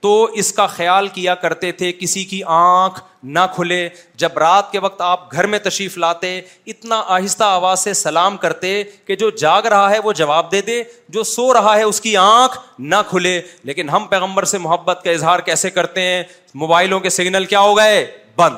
تو 0.00 0.22
اس 0.40 0.52
کا 0.52 0.66
خیال 0.72 1.06
کیا 1.12 1.34
کرتے 1.34 1.70
تھے 1.78 1.92
کسی 2.00 2.22
کی 2.24 2.40
آنکھ 2.56 3.00
نہ 3.26 3.38
کھلے 3.54 3.88
جب 4.18 4.36
رات 4.38 4.70
کے 4.72 4.78
وقت 4.80 5.00
آپ 5.02 5.32
گھر 5.32 5.46
میں 5.52 5.58
تشریف 5.62 5.96
لاتے 5.98 6.28
اتنا 6.72 7.02
آہستہ 7.14 7.44
آواز 7.44 7.80
سے 7.84 7.94
سلام 8.02 8.36
کرتے 8.44 8.72
کہ 9.06 9.16
جو 9.22 9.30
جاگ 9.40 9.62
رہا 9.72 9.90
ہے 9.90 9.98
وہ 10.04 10.12
جواب 10.20 10.52
دے 10.52 10.60
دے 10.68 10.82
جو 11.16 11.22
سو 11.34 11.52
رہا 11.54 11.74
ہے 11.76 11.82
اس 11.82 12.00
کی 12.00 12.16
آنکھ 12.16 12.58
نہ 12.78 12.96
کھلے 13.08 13.40
لیکن 13.70 13.88
ہم 13.88 14.06
پیغمبر 14.10 14.44
سے 14.52 14.58
محبت 14.68 15.00
کا 15.04 15.10
اظہار 15.10 15.40
کیسے 15.50 15.70
کرتے 15.70 16.02
ہیں 16.06 16.22
موبائلوں 16.62 17.00
کے 17.00 17.10
سگنل 17.18 17.44
کیا 17.54 17.60
ہو 17.60 17.76
گئے 17.76 18.04
بند 18.36 18.56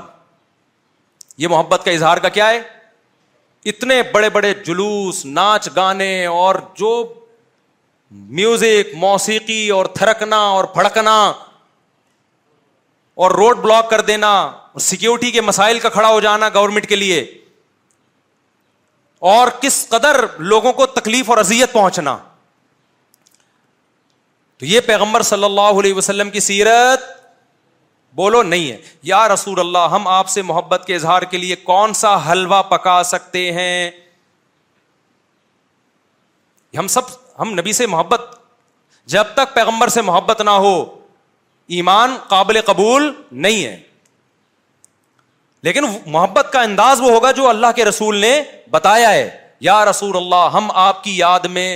یہ 1.42 1.48
محبت 1.48 1.84
کا 1.84 1.90
اظہار 1.90 2.18
کا 2.22 2.28
کیا 2.28 2.50
ہے 2.50 2.60
اتنے 3.70 4.00
بڑے 4.12 4.28
بڑے 4.34 4.52
جلوس 4.66 5.24
ناچ 5.26 5.68
گانے 5.76 6.14
اور 6.26 6.54
جو 6.76 6.90
میوزک 8.10 8.94
موسیقی 8.98 9.68
اور 9.70 9.86
تھرکنا 9.94 10.36
اور 10.42 10.64
پھڑکنا 10.74 11.14
اور 13.22 13.30
روڈ 13.30 13.58
بلاک 13.62 13.90
کر 13.90 14.00
دینا 14.06 14.30
سیکورٹی 14.80 15.30
کے 15.30 15.40
مسائل 15.40 15.78
کا 15.80 15.88
کھڑا 15.88 16.08
ہو 16.08 16.20
جانا 16.20 16.48
گورنمنٹ 16.54 16.88
کے 16.88 16.96
لیے 16.96 17.20
اور 19.34 19.48
کس 19.60 19.86
قدر 19.88 20.24
لوگوں 20.38 20.72
کو 20.72 20.86
تکلیف 20.94 21.30
اور 21.30 21.38
اذیت 21.38 21.72
پہنچنا 21.72 22.16
تو 24.58 24.66
یہ 24.66 24.80
پیغمبر 24.86 25.22
صلی 25.32 25.44
اللہ 25.44 25.80
علیہ 25.80 25.94
وسلم 25.94 26.30
کی 26.30 26.40
سیرت 26.40 27.04
بولو 28.16 28.42
نہیں 28.42 28.70
ہے 28.70 28.76
یا 29.08 29.26
رسول 29.28 29.60
اللہ 29.60 29.88
ہم 29.90 30.06
آپ 30.08 30.28
سے 30.28 30.42
محبت 30.42 30.84
کے 30.86 30.94
اظہار 30.94 31.22
کے 31.30 31.36
لیے 31.38 31.56
کون 31.64 31.92
سا 31.94 32.14
حلوہ 32.30 32.62
پکا 32.70 33.02
سکتے 33.12 33.50
ہیں 33.52 33.90
ہم 36.78 36.86
سب 36.88 37.10
ہم 37.40 37.52
نبی 37.58 37.72
سے 37.72 37.86
محبت 37.86 38.20
جب 39.14 39.26
تک 39.34 39.54
پیغمبر 39.54 39.88
سے 39.98 40.02
محبت 40.02 40.40
نہ 40.44 40.50
ہو 40.66 40.74
ایمان 41.76 42.16
قابل 42.28 42.60
قبول 42.66 43.12
نہیں 43.46 43.64
ہے 43.64 43.78
لیکن 45.68 45.84
محبت 46.06 46.50
کا 46.52 46.60
انداز 46.62 47.00
وہ 47.00 47.10
ہوگا 47.12 47.30
جو 47.38 47.48
اللہ 47.48 47.72
کے 47.76 47.84
رسول 47.84 48.16
نے 48.20 48.34
بتایا 48.70 49.10
ہے 49.12 49.28
یا 49.68 49.84
رسول 49.84 50.16
اللہ 50.16 50.48
ہم 50.52 50.70
آپ 50.84 51.02
کی 51.04 51.16
یاد 51.16 51.44
میں 51.56 51.66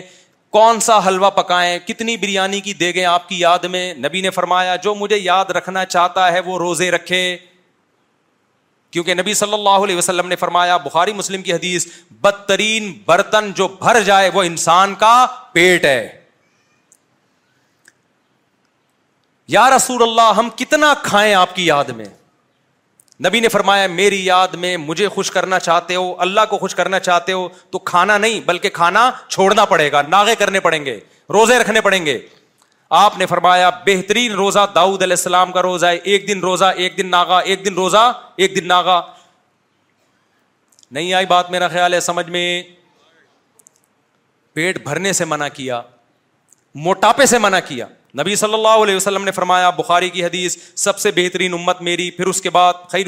کون 0.56 0.80
سا 0.86 0.98
حلوہ 1.06 1.30
پکائیں 1.36 1.78
کتنی 1.86 2.16
بریانی 2.16 2.60
کی 2.68 2.72
دے 2.80 2.92
گئے 2.94 3.04
آپ 3.14 3.28
کی 3.28 3.38
یاد 3.40 3.64
میں 3.72 3.82
نبی 4.04 4.20
نے 4.20 4.30
فرمایا 4.36 4.76
جو 4.86 4.94
مجھے 4.94 5.18
یاد 5.18 5.50
رکھنا 5.56 5.84
چاہتا 5.84 6.30
ہے 6.32 6.40
وہ 6.46 6.58
روزے 6.58 6.90
رکھے 6.90 7.22
کیونکہ 8.94 9.14
نبی 9.14 9.32
صلی 9.34 9.52
اللہ 9.54 9.84
علیہ 9.84 9.96
وسلم 9.96 10.26
نے 10.28 10.36
فرمایا 10.40 10.76
بخاری 10.82 11.12
مسلم 11.20 11.42
کی 11.42 11.52
حدیث 11.52 11.86
بدترین 12.22 12.92
برتن 13.06 13.50
جو 13.60 13.66
بھر 13.80 14.00
جائے 14.08 14.28
وہ 14.34 14.42
انسان 14.50 14.94
کا 14.98 15.14
پیٹ 15.52 15.84
ہے 15.84 16.06
یا 19.54 19.68
رسول 19.76 20.02
اللہ 20.02 20.32
ہم 20.36 20.50
کتنا 20.56 20.92
کھائیں 21.02 21.32
آپ 21.34 21.54
کی 21.56 21.66
یاد 21.66 21.88
میں 21.96 22.04
نبی 23.26 23.40
نے 23.40 23.48
فرمایا 23.48 23.86
میری 23.96 24.24
یاد 24.26 24.54
میں 24.64 24.76
مجھے 24.86 25.08
خوش 25.16 25.30
کرنا 25.30 25.58
چاہتے 25.66 25.94
ہو 25.96 26.14
اللہ 26.28 26.44
کو 26.50 26.58
خوش 26.58 26.74
کرنا 26.74 26.98
چاہتے 27.08 27.32
ہو 27.32 27.46
تو 27.70 27.78
کھانا 27.92 28.18
نہیں 28.18 28.40
بلکہ 28.46 28.68
کھانا 28.78 29.10
چھوڑنا 29.28 29.64
پڑے 29.74 29.90
گا 29.92 30.02
ناغے 30.14 30.34
کرنے 30.44 30.60
پڑیں 30.68 30.84
گے 30.86 30.98
روزے 31.34 31.58
رکھنے 31.58 31.80
پڑیں 31.80 32.04
گے 32.06 32.18
آپ 32.96 33.16
نے 33.18 33.26
فرمایا 33.26 33.68
بہترین 33.86 34.32
روزہ 34.40 34.64
داؤد 34.74 35.02
علیہ 35.02 35.16
السلام 35.18 35.52
کا 35.52 35.62
روزہ 35.62 35.86
ہے 35.86 35.96
ایک 36.12 36.26
دن 36.28 36.40
روزہ 36.40 36.64
ایک 36.82 36.96
دن 36.96 37.06
ناگا 37.10 37.38
ایک 37.52 37.64
دن 37.64 37.74
روزہ 37.74 38.02
ایک 38.44 38.54
دن 38.56 38.66
ناگا 38.68 39.00
نہیں 40.96 41.12
آئی 41.20 41.26
بات 41.32 41.50
میرا 41.50 41.68
خیال 41.68 41.94
ہے 41.94 42.00
سمجھ 42.08 42.26
میں 42.36 42.44
پیٹ 44.54 44.78
بھرنے 44.84 45.12
سے 45.20 45.24
منع 45.32 45.48
کیا 45.54 45.80
موٹاپے 46.84 47.26
سے 47.32 47.38
منع 47.46 47.58
کیا 47.68 47.86
نبی 48.18 48.34
صلی 48.36 48.54
اللہ 48.54 48.82
علیہ 48.82 48.96
وسلم 48.96 49.24
نے 49.24 49.30
فرمایا 49.36 49.70
بخاری 49.76 50.08
کی 50.10 50.24
حدیث 50.24 50.56
سب 50.80 50.98
سے 51.04 51.10
بہترین 51.14 51.52
امت 51.54 51.80
میری 51.82 52.10
پھر 52.16 52.26
اس 52.32 52.40
کے 52.42 52.50
بعد 52.56 52.74
خیر 52.90 53.06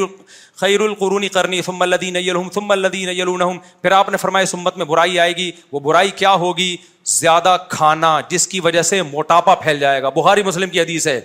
خیر 0.60 0.80
القرونی 0.80 1.28
کرنی 1.36 1.60
ثم 1.62 1.82
الدین 1.82 2.16
ثم 2.54 2.70
الدین 2.70 3.06
نیلحم 3.08 3.58
پھر 3.82 3.92
آپ 3.98 4.08
نے 4.10 4.16
فرمایا 4.16 4.42
اس 4.42 4.54
امت 4.54 4.76
میں 4.76 4.86
برائی 4.86 5.18
آئے 5.20 5.36
گی 5.36 5.50
وہ 5.72 5.80
برائی 5.80 6.10
کیا 6.22 6.32
ہوگی 6.44 6.74
زیادہ 7.20 7.56
کھانا 7.70 8.18
جس 8.28 8.46
کی 8.54 8.60
وجہ 8.60 8.82
سے 8.90 9.00
موٹاپا 9.10 9.54
پھیل 9.62 9.78
جائے 9.80 10.02
گا 10.02 10.08
بخاری 10.16 10.42
مسلم 10.42 10.70
کی 10.70 10.80
حدیث 10.80 11.06
ہے 11.06 11.20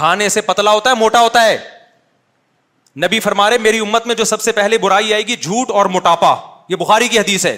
کھانے 0.00 0.28
سے 0.28 0.40
پتلا 0.48 0.72
ہوتا 0.72 0.90
ہے 0.90 0.94
موٹا 0.98 1.20
ہوتا 1.20 1.44
ہے 1.46 1.56
نبی 3.04 3.20
فرما 3.20 3.50
رہے 3.50 3.58
میری 3.68 3.78
امت 3.78 4.06
میں 4.06 4.14
جو 4.14 4.24
سب 4.24 4.40
سے 4.42 4.52
پہلے 4.52 4.78
برائی 4.86 5.12
آئے 5.14 5.26
گی 5.26 5.36
جھوٹ 5.42 5.70
اور 5.80 5.86
موٹاپا 5.98 6.34
یہ 6.68 6.76
بخاری 6.84 7.08
کی 7.08 7.18
حدیث 7.18 7.46
ہے 7.46 7.56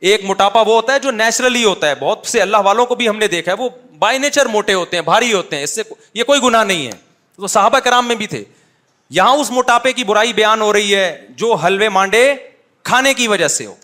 ایک 0.00 0.24
موٹاپا 0.24 0.60
وہ 0.66 0.74
ہوتا 0.74 0.92
ہے 0.94 0.98
جو 0.98 1.10
نیچرلی 1.10 1.64
ہوتا 1.64 1.88
ہے 1.88 1.94
بہت 2.00 2.26
سے 2.26 2.40
اللہ 2.42 2.56
والوں 2.64 2.86
کو 2.86 2.94
بھی 2.94 3.08
ہم 3.08 3.16
نے 3.18 3.26
دیکھا 3.28 3.52
ہے 3.52 3.56
وہ 3.62 3.68
بائی 3.98 4.18
نیچر 4.18 4.46
موٹے 4.52 4.74
ہوتے 4.74 4.96
ہیں 4.96 5.02
بھاری 5.04 5.32
ہوتے 5.32 5.56
ہیں 5.56 5.62
اس 5.64 5.74
سے 5.74 5.82
یہ 6.14 6.24
کوئی 6.24 6.40
گناہ 6.42 6.64
نہیں 6.64 6.86
ہے 6.86 6.90
تو 7.36 7.46
صحابہ 7.46 7.78
کرام 7.84 8.06
میں 8.08 8.14
بھی 8.22 8.26
تھے 8.26 8.42
یہاں 9.18 9.32
اس 9.36 9.50
موٹاپے 9.50 9.92
کی 9.92 10.04
برائی 10.04 10.32
بیان 10.32 10.60
ہو 10.60 10.72
رہی 10.72 10.94
ہے 10.94 11.26
جو 11.36 11.52
حلوے 11.64 11.88
مانڈے 11.98 12.22
کھانے 12.90 13.14
کی 13.14 13.28
وجہ 13.28 13.48
سے 13.56 13.66
ہو 13.66 13.74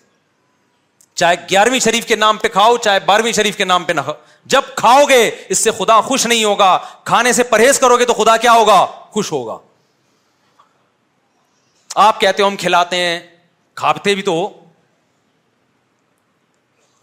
چاہے 1.21 1.35
گیارہویں 1.51 1.79
شریف 1.81 2.07
کے 2.07 2.17
نام 2.17 2.37
پہ 2.39 2.49
کھاؤ 2.53 2.77
چاہے 2.85 3.01
بارہویں 3.07 3.33
شریف 3.33 3.57
کے 3.57 3.65
نام 3.65 3.85
پہ 3.85 3.93
نہ 3.93 4.01
کھاؤ 4.05 4.15
جب 4.55 4.63
کھاؤ 4.77 5.05
گے 5.09 5.31
اس 5.51 5.59
سے 5.65 5.71
خدا 5.79 6.01
خوش 6.01 6.27
نہیں 6.27 6.45
ہوگا 6.45 6.77
کھانے 7.05 7.33
سے 7.33 7.43
پرہیز 7.53 7.79
کرو 7.81 7.97
گے 7.99 8.05
تو 8.07 8.15
خدا 8.15 8.37
کیا 8.37 8.53
ہوگا 8.53 8.85
خوش 9.15 9.33
ہوگا 9.33 9.57
آپ 12.09 12.21
کہتے 12.21 12.43
ہو 12.43 12.49
ہم 12.49 12.57
کھلاتے 12.59 12.97
ہیں 12.97 13.19
کھاتے 13.75 14.15
بھی 14.15 14.23
تو 14.23 14.33
ہو 14.33 14.49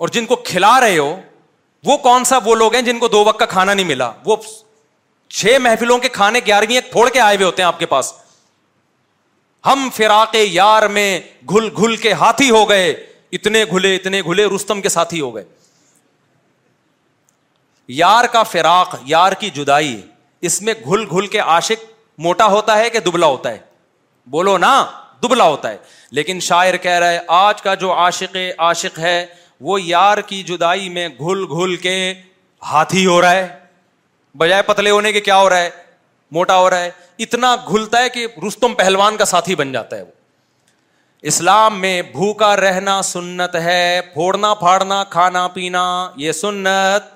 اور 0.04 0.10
جن 0.12 0.26
کو 0.26 0.36
کھلا 0.46 0.80
رہے 0.82 0.98
ہو 0.98 1.12
وہ 1.86 1.96
کون 2.06 2.24
سا 2.26 2.38
وہ 2.46 2.54
لوگ 2.56 2.74
ہیں 2.76 2.82
جن 2.84 2.98
کو 3.00 3.08
دو 3.08 3.24
وقت 3.26 3.38
کا 3.40 3.46
کھانا 3.52 3.74
نہیں 3.74 3.86
ملا 3.88 4.10
وہ 4.26 4.36
چھ 5.36 5.58
محفلوں 5.62 5.98
کے 5.98 6.08
کھانے 6.16 6.40
گیارہویں 6.48 6.92
پھوڑ 6.92 7.08
کے 7.14 7.20
آئے 7.20 7.36
ہوئے 7.36 7.46
ہوتے 7.46 7.62
ہیں 7.62 7.68
آپ 7.68 7.78
کے 7.80 7.86
پاس 7.94 8.12
ہم 9.66 9.88
فراق 9.96 10.36
یار 10.52 10.84
میں 10.98 11.08
گھل 11.50 11.70
گھل 11.78 11.96
کے 12.06 12.12
ہاتھی 12.24 12.50
ہو 12.50 12.68
گئے 12.70 12.90
اتنے 13.38 13.64
گھلے 13.72 13.96
اتنے 13.96 14.22
گھلے 14.26 14.46
رستم 14.56 14.82
کے 14.82 14.90
ساتھی 14.96 15.22
ہو 15.22 15.34
گئے 15.36 15.44
یار 18.02 18.26
کا 18.34 18.42
فراق 18.56 18.96
یار 19.12 19.32
کی 19.42 19.50
جدائی 19.60 19.96
اس 20.50 20.62
میں 20.68 20.74
گھل 20.86 21.06
گھل 21.12 21.28
کے 21.36 21.40
عاشق 21.54 21.86
موٹا 22.28 22.46
ہوتا 22.56 22.78
ہے 22.80 22.90
کہ 22.90 23.00
دبلا 23.06 23.28
ہوتا 23.36 23.52
ہے 23.52 23.58
بولو 24.36 24.58
نا 24.68 24.74
دبلا 25.24 25.44
ہوتا 25.48 25.70
ہے 25.72 25.78
لیکن 26.20 26.40
شاعر 26.50 26.78
کہہ 26.88 27.00
رہا 27.02 27.12
ہے 27.12 27.20
آج 27.46 27.62
کا 27.62 27.76
جو 27.86 27.94
عاشق 27.94 28.36
عاشق 28.68 29.00
ہے 29.06 29.16
وہ 29.66 29.82
یار 29.82 30.18
کی 30.28 30.42
جدائی 30.44 30.88
میں 30.96 31.08
گھل 31.20 31.44
گھل 31.58 31.76
کے 31.84 31.96
ہاتھی 32.72 33.06
ہو 33.06 33.20
رہا 33.22 33.32
ہے 33.32 33.48
بجائے 34.38 34.62
پتلے 34.70 34.90
ہونے 34.92 35.12
کے 35.12 35.22
کیا 35.28 35.38
ہو 35.42 35.50
رہا 35.50 35.58
ہے 35.62 35.70
موٹا 36.38 36.58
ہو 36.60 36.70
رہا 36.70 36.80
ہے 36.82 36.90
اتنا 37.26 37.56
گھلتا 37.70 38.02
ہے 38.04 38.10
کہ 38.10 38.26
رستم 38.48 38.74
پہلوان 38.82 39.18
کا 39.18 39.26
ساتھی 39.32 39.56
بن 39.64 39.72
جاتا 39.72 39.96
ہے 39.98 40.02
وہ 40.02 40.12
اسلام 41.32 41.80
میں 41.82 42.02
بھوکا 42.12 42.56
رہنا 42.58 43.02
سنت 43.14 43.56
ہے 43.70 43.82
پھوڑنا 44.14 44.54
پھاڑنا 44.66 45.04
کھانا 45.10 45.48
پینا 45.58 45.84
یہ 46.26 46.32
سنت 46.44 47.12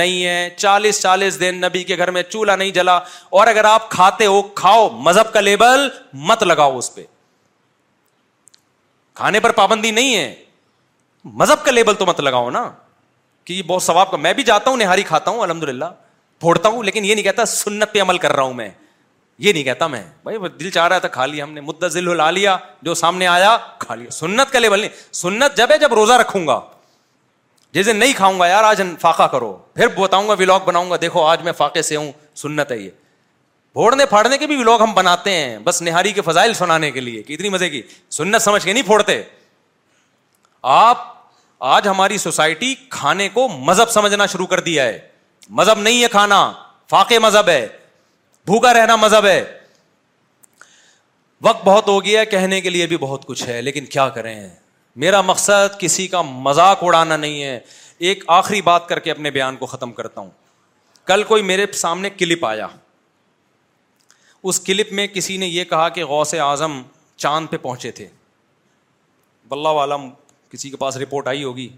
نہیں 0.00 0.24
ہے 0.24 0.48
چالیس 0.56 1.00
چالیس 1.02 1.40
دن 1.40 1.60
نبی 1.66 1.82
کے 1.90 1.96
گھر 1.96 2.10
میں 2.18 2.22
چولہا 2.30 2.56
نہیں 2.56 2.70
جلا 2.80 2.98
اور 3.40 3.46
اگر 3.46 3.64
آپ 3.74 3.90
کھاتے 3.90 4.26
ہو 4.26 4.40
کھاؤ 4.62 4.88
مذہب 5.08 5.32
کا 5.34 5.40
لیبل 5.40 5.88
مت 6.30 6.42
لگاؤ 6.42 6.78
اس 6.78 6.94
پہ 6.94 7.04
کھانے 9.20 9.40
پر 9.48 9.52
پابندی 9.62 9.90
نہیں 9.90 10.14
ہے 10.16 10.34
مذہب 11.24 11.64
کا 11.64 11.70
لیبل 11.70 11.94
تو 11.98 12.06
مت 12.06 12.20
لگاؤ 12.20 12.50
نا 12.50 12.68
کہ 13.44 13.52
یہ 13.52 13.62
بہت 13.66 13.82
ثواب 13.82 14.10
کا 14.10 14.16
میں 14.16 14.32
بھی 14.34 14.42
جاتا 14.44 14.70
ہوں 14.70 14.76
نہاری 14.76 15.02
کھاتا 15.02 15.30
ہوں 15.30 15.40
الحمد 15.42 15.62
للہ 15.68 15.84
پھوڑتا 16.40 16.68
ہوں 16.68 16.82
لیکن 16.84 17.04
یہ 17.04 17.14
نہیں 17.14 17.24
کہتا 17.24 17.44
سنت 17.52 17.92
پہ 17.92 18.00
عمل 18.00 18.18
کر 18.18 18.32
رہا 18.36 18.42
ہوں 18.42 18.54
میں 18.54 18.68
یہ 19.38 19.52
نہیں 19.52 19.62
کہتا 19.64 19.86
میں 19.86 20.02
بھائی 20.24 20.38
دل 20.60 20.70
چاہ 20.70 20.88
رہا 20.88 20.98
تھا 20.98 21.08
کھا 21.08 21.26
لیا 21.26 21.34
لیا 21.34 21.44
ہم 21.44 21.52
نے 21.52 21.60
مدت 21.60 21.96
لا 21.96 22.56
جو 22.82 22.94
سامنے 23.00 23.26
آیا 23.26 23.56
کھا 23.78 23.94
لیا 23.94 24.10
سنت 24.10 24.52
کا 24.52 24.58
لیبل 24.58 24.80
نہیں 24.80 25.12
سنت 25.22 25.56
جب 25.56 25.70
ہے 25.72 25.78
جب 25.78 25.94
روزہ 25.94 26.12
رکھوں 26.20 26.46
گا 26.46 26.60
جیسے 27.74 27.92
نہیں 27.92 28.12
کھاؤں 28.16 28.38
گا 28.40 28.46
یار 28.46 28.64
آج 28.64 28.80
فاقہ 29.00 29.22
کرو 29.32 29.56
پھر 29.74 29.88
بتاؤں 29.98 30.28
گا 30.28 30.34
ولاگ 30.38 30.60
بناؤں 30.64 30.90
گا 30.90 30.96
دیکھو 31.00 31.24
آج 31.26 31.42
میں 31.44 31.52
فاقے 31.56 31.82
سے 31.82 31.96
ہوں 31.96 32.10
سنت 32.42 32.70
ہے 32.72 32.78
یہ 32.78 32.90
پھوڑنے 33.72 34.06
پھاڑنے 34.10 34.38
کے 34.38 34.46
بھی 34.46 34.56
ولاگ 34.60 34.82
ہم 34.82 34.92
بناتے 34.94 35.30
ہیں 35.34 35.58
بس 35.64 35.80
نہاری 35.82 36.12
کے 36.12 36.20
فضائل 36.24 36.54
سنانے 36.54 36.90
کے 36.90 37.00
لیے 37.00 37.22
کہ 37.22 37.32
اتنی 37.32 37.48
مزے 37.48 37.68
کی 37.70 37.82
سنت 38.18 38.42
سمجھ 38.42 38.64
کے 38.64 38.72
نہیں 38.72 38.86
پھوڑتے 38.86 39.22
آپ 40.62 41.02
آج 41.64 41.88
ہماری 41.88 42.18
سوسائٹی 42.18 42.74
کھانے 42.90 43.28
کو 43.34 43.48
مذہب 43.48 43.90
سمجھنا 43.90 44.26
شروع 44.26 44.46
کر 44.46 44.60
دیا 44.60 44.84
ہے 44.84 44.98
مذہب 45.58 45.78
نہیں 45.80 46.02
ہے 46.02 46.08
کھانا 46.10 46.50
فاقے 46.90 47.18
مذہب 47.18 47.48
ہے 47.48 47.66
بھوکا 48.46 48.72
رہنا 48.74 48.96
مذہب 48.96 49.26
ہے 49.26 49.42
وقت 51.42 51.64
بہت 51.64 51.88
ہو 51.88 52.04
گیا 52.04 52.20
ہے 52.20 52.26
کہنے 52.26 52.60
کے 52.60 52.70
لیے 52.70 52.86
بھی 52.86 52.96
بہت 53.00 53.24
کچھ 53.26 53.46
ہے 53.48 53.60
لیکن 53.62 53.84
کیا 53.86 54.08
کریں 54.14 54.48
میرا 55.02 55.20
مقصد 55.22 55.78
کسی 55.80 56.06
کا 56.08 56.22
مذاق 56.28 56.82
اڑانا 56.84 57.16
نہیں 57.16 57.42
ہے 57.42 57.58
ایک 58.08 58.24
آخری 58.38 58.60
بات 58.62 58.88
کر 58.88 58.98
کے 59.00 59.10
اپنے 59.10 59.30
بیان 59.30 59.56
کو 59.56 59.66
ختم 59.66 59.92
کرتا 59.92 60.20
ہوں 60.20 60.30
کل 61.06 61.22
کوئی 61.26 61.42
میرے 61.42 61.66
سامنے 61.72 62.10
کلپ 62.10 62.44
آیا 62.46 62.66
اس 64.50 64.60
کلپ 64.64 64.92
میں 64.92 65.06
کسی 65.06 65.36
نے 65.36 65.46
یہ 65.46 65.64
کہا 65.70 65.88
کہ 65.88 66.04
غوث 66.04 66.34
اعظم 66.40 66.80
چاند 67.16 67.46
پہ 67.50 67.56
پہنچے 67.62 67.90
تھے 67.92 68.08
بلّہ 69.48 69.78
عالم 69.80 70.08
کسی 70.52 70.70
کے 70.70 70.76
پاس 70.82 70.96
رپورٹ 71.04 71.28
آئی 71.28 71.44
ہوگی 71.44 71.68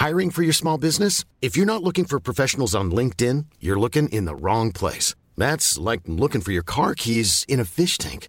hiring 0.00 0.30
for 0.34 0.42
your 0.42 0.52
small 0.56 0.78
business 0.80 1.24
if 1.42 1.56
you 1.58 1.64
not 1.64 1.80
looking 1.84 2.04
for 2.10 2.18
professionals 2.28 2.76
on 2.76 2.94
LinkedIn 3.28 3.40
you 3.62 3.72
are 3.74 3.80
looking 3.80 4.08
in 4.18 4.28
wrong 4.44 4.70
place 4.80 5.14
that's 5.40 5.78
like 5.84 6.08
looking 6.20 6.40
for 6.40 6.52
your 6.52 6.62
car 6.74 6.94
keys 7.04 7.44
in 7.48 7.62
fish 7.76 7.98
think 8.00 8.28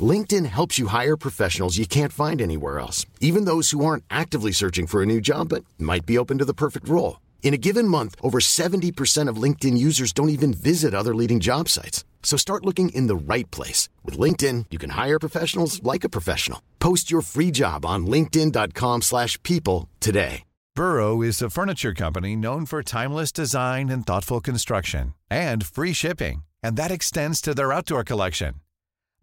LinkedIn 0.38 0.46
helps 0.56 0.78
you 0.80 0.86
hire 0.92 1.14
professionals 1.22 1.78
you 1.78 1.86
can 1.90 2.08
find 2.16 2.40
anywhere 2.56 2.76
else 2.80 3.04
even 3.20 3.46
those 3.46 3.70
you 3.74 3.88
aren't 3.92 4.00
actually 4.18 4.52
searching 4.60 4.86
for 4.92 5.04
new 5.06 5.20
job 5.30 5.48
but 5.52 5.80
might 5.90 6.06
be 6.06 6.16
open 6.16 6.36
to 6.38 6.44
the 6.44 6.52
perfect 6.58 6.88
role 6.90 7.10
in 7.42 7.54
given 7.64 7.90
month 7.90 8.16
over 8.22 8.40
seventy 8.42 8.92
percent 8.98 9.30
of 9.30 9.38
LinkedIn 9.68 9.76
users 9.78 10.14
don't 10.16 10.30
even 10.40 10.52
visit 10.66 10.94
other 10.94 11.14
leading 11.20 11.38
job 11.50 11.68
sites 11.68 12.04
collection 12.22 13.72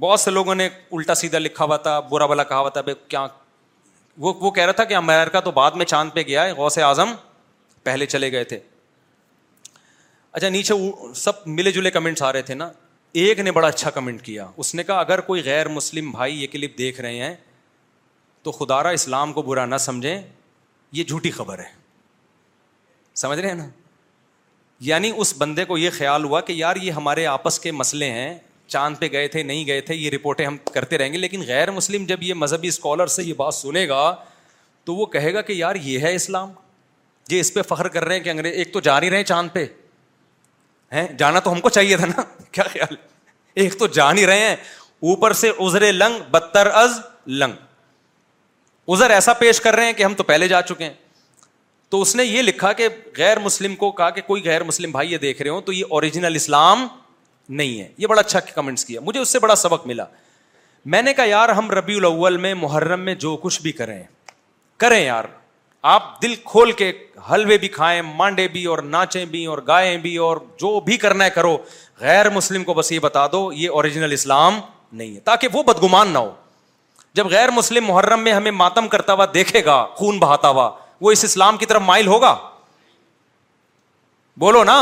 بہت 0.00 0.20
سے 0.20 0.30
لوگوں 0.30 0.54
نے 0.54 0.68
الٹا 0.92 1.14
سیدھا 1.14 1.38
لکھا 1.38 1.64
ہوا 1.64 1.76
تھا 1.76 1.98
برا 2.10 2.26
بالا 2.26 2.44
کہا 2.44 2.68
تھا 2.68 2.82
کیا 3.08 3.26
وہ 4.20 4.50
کہہ 4.50 4.62
رہا 4.62 4.72
تھا 4.72 4.84
کہ 4.84 4.94
امیرکا 4.96 5.40
تو 5.40 5.50
بعد 5.60 5.70
میں 5.80 5.86
چاند 5.94 6.10
پہ 6.14 6.22
گیا 6.26 7.00
پہلے 7.84 8.06
چلے 8.06 8.30
گئے 8.32 8.44
تھے 8.44 8.58
اچھا 10.38 10.48
نیچے 10.48 10.74
سب 11.16 11.36
ملے 11.46 11.70
جلے 11.72 11.90
کمنٹس 11.90 12.22
آ 12.22 12.32
رہے 12.32 12.42
تھے 12.48 12.54
نا 12.54 12.70
ایک 13.20 13.38
نے 13.40 13.52
بڑا 13.52 13.68
اچھا 13.68 13.90
کمنٹ 13.90 14.20
کیا 14.22 14.44
اس 14.62 14.74
نے 14.74 14.82
کہا 14.84 14.98
اگر 15.00 15.20
کوئی 15.30 15.42
غیر 15.44 15.68
مسلم 15.76 16.10
بھائی 16.10 16.40
یہ 16.42 16.46
کلپ 16.52 16.76
دیکھ 16.78 17.00
رہے 17.00 17.16
ہیں 17.24 17.34
تو 18.42 18.52
خدارا 18.52 18.88
اسلام 18.98 19.32
کو 19.32 19.42
برا 19.42 19.64
نہ 19.66 19.76
سمجھیں 19.86 20.22
یہ 20.98 21.02
جھوٹی 21.04 21.30
خبر 21.38 21.58
ہے 21.58 21.64
سمجھ 23.22 23.38
رہے 23.38 23.48
ہیں 23.48 23.54
نا 23.54 23.66
یعنی 24.90 25.10
اس 25.16 25.34
بندے 25.38 25.64
کو 25.70 25.78
یہ 25.78 25.90
خیال 25.98 26.24
ہوا 26.24 26.40
کہ 26.40 26.52
یار 26.52 26.76
یہ 26.82 26.92
ہمارے 27.00 27.26
آپس 27.26 27.58
کے 27.60 27.72
مسئلے 27.80 28.10
ہیں 28.10 28.38
چاند 28.74 28.96
پہ 29.00 29.08
گئے 29.12 29.26
تھے 29.34 29.42
نہیں 29.42 29.66
گئے 29.66 29.80
تھے 29.88 29.94
یہ 29.94 30.10
رپورٹیں 30.14 30.44
ہم 30.46 30.56
کرتے 30.74 30.98
رہیں 30.98 31.12
گے 31.12 31.18
لیکن 31.18 31.42
غیر 31.46 31.70
مسلم 31.80 32.04
جب 32.08 32.22
یہ 32.22 32.34
مذہبی 32.44 32.68
اسکالر 32.68 33.06
سے 33.16 33.24
یہ 33.24 33.34
بات 33.42 33.54
سنے 33.54 33.86
گا 33.88 34.14
تو 34.84 34.94
وہ 34.94 35.06
کہے 35.16 35.34
گا 35.34 35.40
کہ 35.42 35.52
یار 35.62 35.76
یہ 35.82 35.98
ہے 36.06 36.14
اسلام 36.14 36.52
یہ 37.30 37.40
اس 37.40 37.52
پہ 37.54 37.62
فخر 37.68 37.88
کر 37.98 38.04
رہے 38.04 38.16
ہیں 38.16 38.22
کہ 38.24 38.30
انگریز 38.30 38.54
ایک 38.58 38.72
تو 38.72 38.80
جا 38.80 38.98
نہیں 39.00 39.10
رہے 39.10 39.24
چاند 39.34 39.48
پہ 39.52 39.66
جانا 41.18 41.38
تو 41.44 41.52
ہم 41.52 41.60
کو 41.60 41.68
چاہیے 41.68 41.96
تھا 41.96 42.06
نا 42.06 42.22
کیا 42.52 42.64
خیال 42.72 42.94
ایک 43.62 43.78
تو 43.78 43.86
جان 43.96 44.18
ہی 44.18 44.26
رہے 44.26 44.48
ہیں 44.48 44.54
اوپر 45.08 45.32
سے 45.40 45.50
ازرے 45.64 45.90
لنگ 45.92 46.36
لنگ 47.26 47.52
از 47.54 47.54
ازر 49.00 49.10
ایسا 49.10 49.32
پیش 49.42 49.60
کر 49.60 49.74
رہے 49.74 49.86
ہیں 49.86 49.92
کہ 49.92 50.02
ہم 50.02 50.14
تو 50.18 50.22
پہلے 50.24 50.48
جا 50.48 50.60
چکے 50.68 50.84
ہیں 50.84 50.92
تو 51.90 52.00
اس 52.02 52.14
نے 52.16 52.24
یہ 52.24 52.42
لکھا 52.42 52.72
کہ 52.78 52.88
غیر 53.16 53.38
مسلم 53.38 53.74
کو 53.76 53.90
کہا 53.98 54.08
کہ 54.10 54.20
کوئی 54.26 54.42
غیر 54.44 54.62
مسلم 54.64 54.90
بھائی 54.92 55.12
یہ 55.12 55.18
دیکھ 55.18 55.42
رہے 55.42 55.50
ہو 55.50 55.60
تو 55.68 55.72
یہ 55.72 55.84
اوریجنل 55.90 56.34
اسلام 56.36 56.86
نہیں 57.58 57.80
ہے 57.80 57.88
یہ 57.98 58.06
بڑا 58.06 58.20
اچھا 58.20 58.40
کمنٹس 58.54 58.84
کیا 58.84 59.00
مجھے 59.02 59.20
اس 59.20 59.28
سے 59.32 59.38
بڑا 59.38 59.54
سبق 59.56 59.86
ملا 59.86 60.04
میں 60.94 61.02
نے 61.02 61.12
کہا 61.14 61.24
یار 61.24 61.48
ہم 61.58 61.70
ربیع 61.70 61.96
الاول 61.98 62.36
میں 62.46 62.54
محرم 62.54 63.00
میں 63.04 63.14
جو 63.26 63.36
کچھ 63.42 63.60
بھی 63.62 63.72
کریں 63.80 64.02
کریں 64.84 65.00
یار 65.04 65.24
آپ 65.82 66.20
دل 66.22 66.34
کھول 66.44 66.72
کے 66.72 66.92
حلوے 67.30 67.56
بھی 67.58 67.68
کھائیں 67.68 68.00
مانڈے 68.14 68.46
بھی 68.52 68.64
اور 68.66 68.78
ناچیں 68.82 69.24
بھی 69.24 69.44
اور 69.46 69.58
گائیں 69.66 69.96
بھی 70.02 70.16
اور 70.26 70.36
جو 70.60 70.78
بھی 70.86 70.96
کرنا 70.96 71.24
ہے 71.24 71.30
کرو 71.30 71.56
غیر 72.00 72.30
مسلم 72.30 72.64
کو 72.64 72.74
بس 72.74 72.90
یہ 72.92 72.98
بتا 73.00 73.26
دو 73.32 73.50
یہ 73.52 73.70
اوریجنل 73.70 74.12
اسلام 74.12 74.58
نہیں 74.92 75.14
ہے 75.14 75.20
تاکہ 75.20 75.48
وہ 75.52 75.62
بدگمان 75.62 76.08
نہ 76.12 76.18
ہو 76.18 76.30
جب 77.14 77.26
غیر 77.30 77.50
مسلم 77.50 77.86
محرم 77.86 78.20
میں 78.24 78.32
ہمیں 78.32 78.50
ماتم 78.50 78.88
کرتا 78.88 79.12
ہوا 79.12 79.26
دیکھے 79.34 79.64
گا 79.64 79.84
خون 79.96 80.18
بہاتا 80.18 80.48
ہوا 80.48 80.70
وہ 81.00 81.10
اس 81.12 81.24
اسلام 81.24 81.56
کی 81.56 81.66
طرف 81.66 81.82
مائل 81.84 82.06
ہوگا 82.06 82.34
بولو 84.40 84.62
نا 84.64 84.78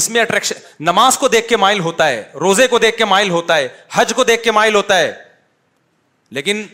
اس 0.00 0.08
میں 0.10 0.20
اٹریکشن 0.20 0.84
نماز 0.84 1.16
کو 1.18 1.28
دیکھ 1.28 1.48
کے 1.48 1.56
مائل 1.56 1.80
ہوتا 1.80 2.08
ہے 2.08 2.22
روزے 2.40 2.66
کو 2.68 2.78
دیکھ 2.78 2.96
کے 2.98 3.04
مائل 3.04 3.30
ہوتا 3.30 3.56
ہے 3.56 3.68
حج 3.92 4.12
کو 4.16 4.24
دیکھ 4.24 4.42
کے 4.44 4.50
مائل 4.52 4.74
ہوتا 4.74 4.98
ہے 4.98 5.12
لیکن 6.36 6.64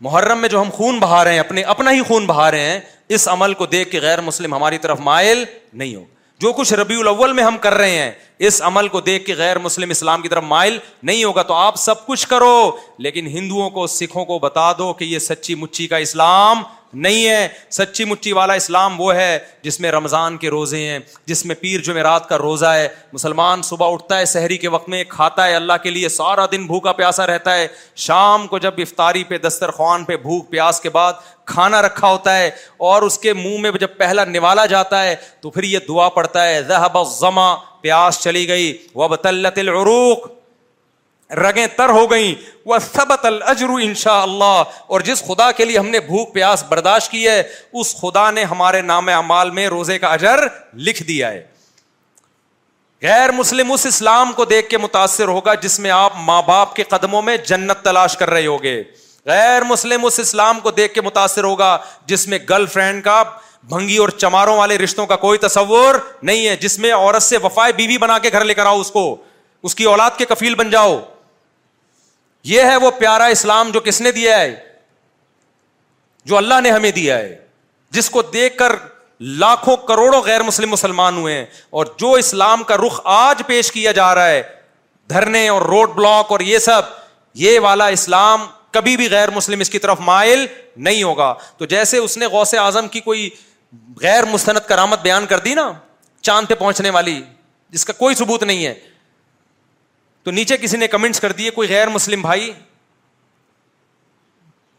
محرم 0.00 0.38
میں 0.40 0.48
جو 0.48 0.60
ہم 0.60 0.68
خون 0.72 0.98
بہا 0.98 1.22
رہے 1.24 1.32
ہیں 1.32 1.40
اپنے 1.40 1.62
اپنا 1.72 1.90
ہی 1.92 2.02
خون 2.08 2.26
بہا 2.26 2.50
رہے 2.50 2.68
ہیں 2.70 2.78
اس 3.16 3.26
عمل 3.28 3.54
کو 3.60 3.66
دیکھ 3.66 3.90
کے 3.90 4.00
غیر 4.00 4.20
مسلم 4.20 4.54
ہماری 4.54 4.78
طرف 4.78 5.00
مائل 5.04 5.42
نہیں 5.72 5.94
ہو 5.94 6.04
جو 6.40 6.52
کچھ 6.58 6.72
ربیع 6.80 6.98
الاول 6.98 7.32
میں 7.38 7.44
ہم 7.44 7.56
کر 7.62 7.74
رہے 7.74 7.96
ہیں 7.98 8.10
اس 8.46 8.60
عمل 8.62 8.88
کو 8.88 9.00
دیکھ 9.00 9.24
کے 9.26 9.34
غیر 9.36 9.58
مسلم 9.58 9.90
اسلام 9.90 10.22
کی 10.22 10.28
طرف 10.28 10.42
مائل 10.48 10.78
نہیں 11.02 11.22
ہوگا 11.24 11.42
تو 11.42 11.54
آپ 11.54 11.76
سب 11.84 12.06
کچھ 12.06 12.26
کرو 12.28 12.60
لیکن 13.06 13.26
ہندوؤں 13.36 13.70
کو 13.70 13.86
سکھوں 13.94 14.24
کو 14.24 14.38
بتا 14.38 14.72
دو 14.78 14.92
کہ 14.98 15.04
یہ 15.04 15.18
سچی 15.18 15.54
مچی 15.62 15.86
کا 15.86 15.96
اسلام 16.08 16.62
نہیں 16.92 17.26
ہے 17.28 17.48
سچی 17.76 18.04
مچی 18.10 18.30
والا 18.32 18.52
اسلام 18.60 19.00
وہ 19.00 19.14
ہے 19.14 19.38
جس 19.62 19.78
میں 19.80 19.90
رمضان 19.92 20.36
کے 20.44 20.50
روزے 20.50 20.78
ہیں 20.88 20.98
جس 21.26 21.44
میں 21.46 21.54
پیر 21.60 21.80
جمعرات 21.84 22.28
کا 22.28 22.38
روزہ 22.38 22.66
ہے 22.74 22.86
مسلمان 23.12 23.62
صبح 23.62 23.92
اٹھتا 23.92 24.18
ہے 24.18 24.24
سحری 24.26 24.56
کے 24.58 24.68
وقت 24.76 24.88
میں 24.88 25.02
کھاتا 25.08 25.46
ہے 25.46 25.54
اللہ 25.56 25.82
کے 25.82 25.90
لیے 25.90 26.08
سارا 26.08 26.46
دن 26.52 26.66
بھوکا 26.66 26.92
پیاسا 27.00 27.26
رہتا 27.26 27.54
ہے 27.56 27.66
شام 28.06 28.46
کو 28.48 28.58
جب 28.58 28.80
افطاری 28.82 29.24
پہ 29.28 29.38
دسترخوان 29.48 30.04
پہ 30.04 30.16
بھوک 30.22 30.48
پیاس 30.50 30.80
کے 30.80 30.90
بعد 30.90 31.12
کھانا 31.52 31.82
رکھا 31.82 32.08
ہوتا 32.12 32.36
ہے 32.38 32.48
اور 32.92 33.02
اس 33.02 33.18
کے 33.18 33.32
منہ 33.32 33.60
میں 33.60 33.70
جب 33.80 33.96
پہلا 33.98 34.24
نوالا 34.24 34.66
جاتا 34.76 35.02
ہے 35.04 35.14
تو 35.40 35.50
پھر 35.50 35.62
یہ 35.64 35.78
دعا 35.88 36.08
پڑتا 36.18 36.48
ہے 36.48 36.62
ذہب 36.68 36.96
زماں 37.18 37.56
پیاس 37.80 38.20
چلی 38.22 38.46
گئی 38.48 38.76
وہ 38.94 39.08
بطلت 39.08 39.58
العروق 39.58 40.26
رگیں 41.42 41.66
تر 41.76 41.88
ہو 41.94 42.10
گئیں 42.10 42.34
وہ 42.66 42.78
سبت 42.92 43.24
الجرو 43.26 43.74
ان 43.82 43.94
شاء 44.02 44.20
اللہ 44.22 44.62
اور 44.94 45.00
جس 45.08 45.22
خدا 45.26 45.50
کے 45.56 45.64
لیے 45.64 45.78
ہم 45.78 45.88
نے 45.88 46.00
بھوک 46.00 46.32
پیاس 46.34 46.62
برداشت 46.68 47.10
کی 47.10 47.26
ہے 47.26 47.42
اس 47.80 47.94
خدا 48.00 48.30
نے 48.30 48.44
ہمارے 48.52 48.80
نام 48.82 49.08
اعمال 49.14 49.50
میں 49.58 49.66
روزے 49.74 49.98
کا 50.04 50.08
اجر 50.12 50.46
لکھ 50.88 51.02
دیا 51.08 51.30
ہے 51.32 51.44
غیر 53.02 53.32
مسلم 53.32 53.72
اس 53.72 53.84
اسلام 53.86 54.32
کو 54.36 54.44
دیکھ 54.52 54.68
کے 54.68 54.78
متاثر 54.78 55.28
ہوگا 55.28 55.54
جس 55.64 55.78
میں 55.80 55.90
آپ 55.96 56.12
ماں 56.30 56.40
باپ 56.46 56.74
کے 56.76 56.82
قدموں 56.94 57.20
میں 57.22 57.36
جنت 57.46 57.84
تلاش 57.84 58.16
کر 58.16 58.30
رہے 58.30 58.46
ہوگے 58.46 58.82
غیر 59.26 59.64
مسلم 59.68 60.04
اس 60.06 60.18
اسلام 60.20 60.60
کو 60.62 60.70
دیکھ 60.80 60.94
کے 60.94 61.00
متاثر 61.02 61.44
ہوگا 61.44 61.76
جس 62.06 62.26
میں 62.28 62.38
گرل 62.48 62.66
فرینڈ 62.72 63.04
کا 63.04 63.22
بھنگی 63.68 63.96
اور 63.98 64.08
چماروں 64.22 64.56
والے 64.56 64.76
رشتوں 64.78 65.06
کا 65.06 65.16
کوئی 65.16 65.38
تصور 65.38 65.94
نہیں 66.22 66.46
ہے 66.48 66.56
جس 66.60 66.78
میں 66.78 66.92
عورت 66.94 67.22
سے 67.22 67.36
وفائے 67.42 67.72
بیوی 67.76 67.96
بنا 67.98 68.18
کے 68.18 68.28
گھر 68.32 68.44
لے 68.44 68.54
کر 68.54 68.66
آؤ 68.66 68.80
اس 68.80 68.90
کو 68.90 69.14
اس 69.68 69.74
کی 69.74 69.84
اولاد 69.84 70.10
کے 70.18 70.24
کفیل 70.28 70.54
بن 70.54 70.70
جاؤ 70.70 70.98
یہ 72.48 72.62
ہے 72.62 72.76
وہ 72.82 72.90
پیارا 72.98 73.24
اسلام 73.36 73.70
جو 73.74 73.80
کس 73.84 74.00
نے 74.00 74.12
دیا 74.12 74.38
ہے 74.40 74.54
جو 76.24 76.36
اللہ 76.36 76.60
نے 76.62 76.70
ہمیں 76.70 76.90
دیا 76.90 77.18
ہے 77.18 77.36
جس 77.96 78.10
کو 78.10 78.22
دیکھ 78.32 78.56
کر 78.58 78.72
لاکھوں 79.42 79.76
کروڑوں 79.88 80.20
غیر 80.22 80.42
مسلم 80.42 80.70
مسلمان 80.70 81.16
ہوئے 81.16 81.34
ہیں 81.34 81.44
اور 81.78 81.86
جو 81.98 82.12
اسلام 82.14 82.62
کا 82.64 82.76
رخ 82.86 83.00
آج 83.14 83.42
پیش 83.46 83.70
کیا 83.72 83.92
جا 83.92 84.14
رہا 84.14 84.28
ہے 84.28 84.42
دھرنے 85.10 85.48
اور 85.48 85.62
روڈ 85.62 85.90
بلاک 85.94 86.32
اور 86.32 86.40
یہ 86.40 86.58
سب 86.58 86.96
یہ 87.44 87.58
والا 87.60 87.86
اسلام 87.96 88.46
کبھی 88.70 88.96
بھی 88.96 89.08
غیر 89.10 89.30
مسلم 89.30 89.60
اس 89.60 89.70
کی 89.70 89.78
طرف 89.78 90.00
مائل 90.04 90.44
نہیں 90.86 91.02
ہوگا 91.02 91.32
تو 91.58 91.64
جیسے 91.66 91.98
اس 91.98 92.16
نے 92.18 92.26
غوث 92.32 92.54
اعظم 92.62 92.88
کی 92.88 93.00
کوئی 93.00 93.28
غیر 94.02 94.24
مستند 94.32 94.68
کرامت 94.68 95.02
بیان 95.02 95.26
کر 95.28 95.38
دی 95.44 95.54
نا 95.54 95.70
چاند 96.22 96.48
پہ 96.48 96.54
پہنچنے 96.58 96.90
والی 96.90 97.20
جس 97.70 97.84
کا 97.84 97.92
کوئی 97.92 98.14
ثبوت 98.14 98.42
نہیں 98.42 98.64
ہے 98.66 98.74
تو 100.24 100.30
نیچے 100.30 100.56
کسی 100.60 100.76
نے 100.76 100.86
کمنٹس 100.88 101.20
کر 101.20 101.32
دیے 101.32 101.50
کوئی 101.50 101.68
غیر 101.68 101.88
مسلم 101.88 102.20
بھائی 102.22 102.50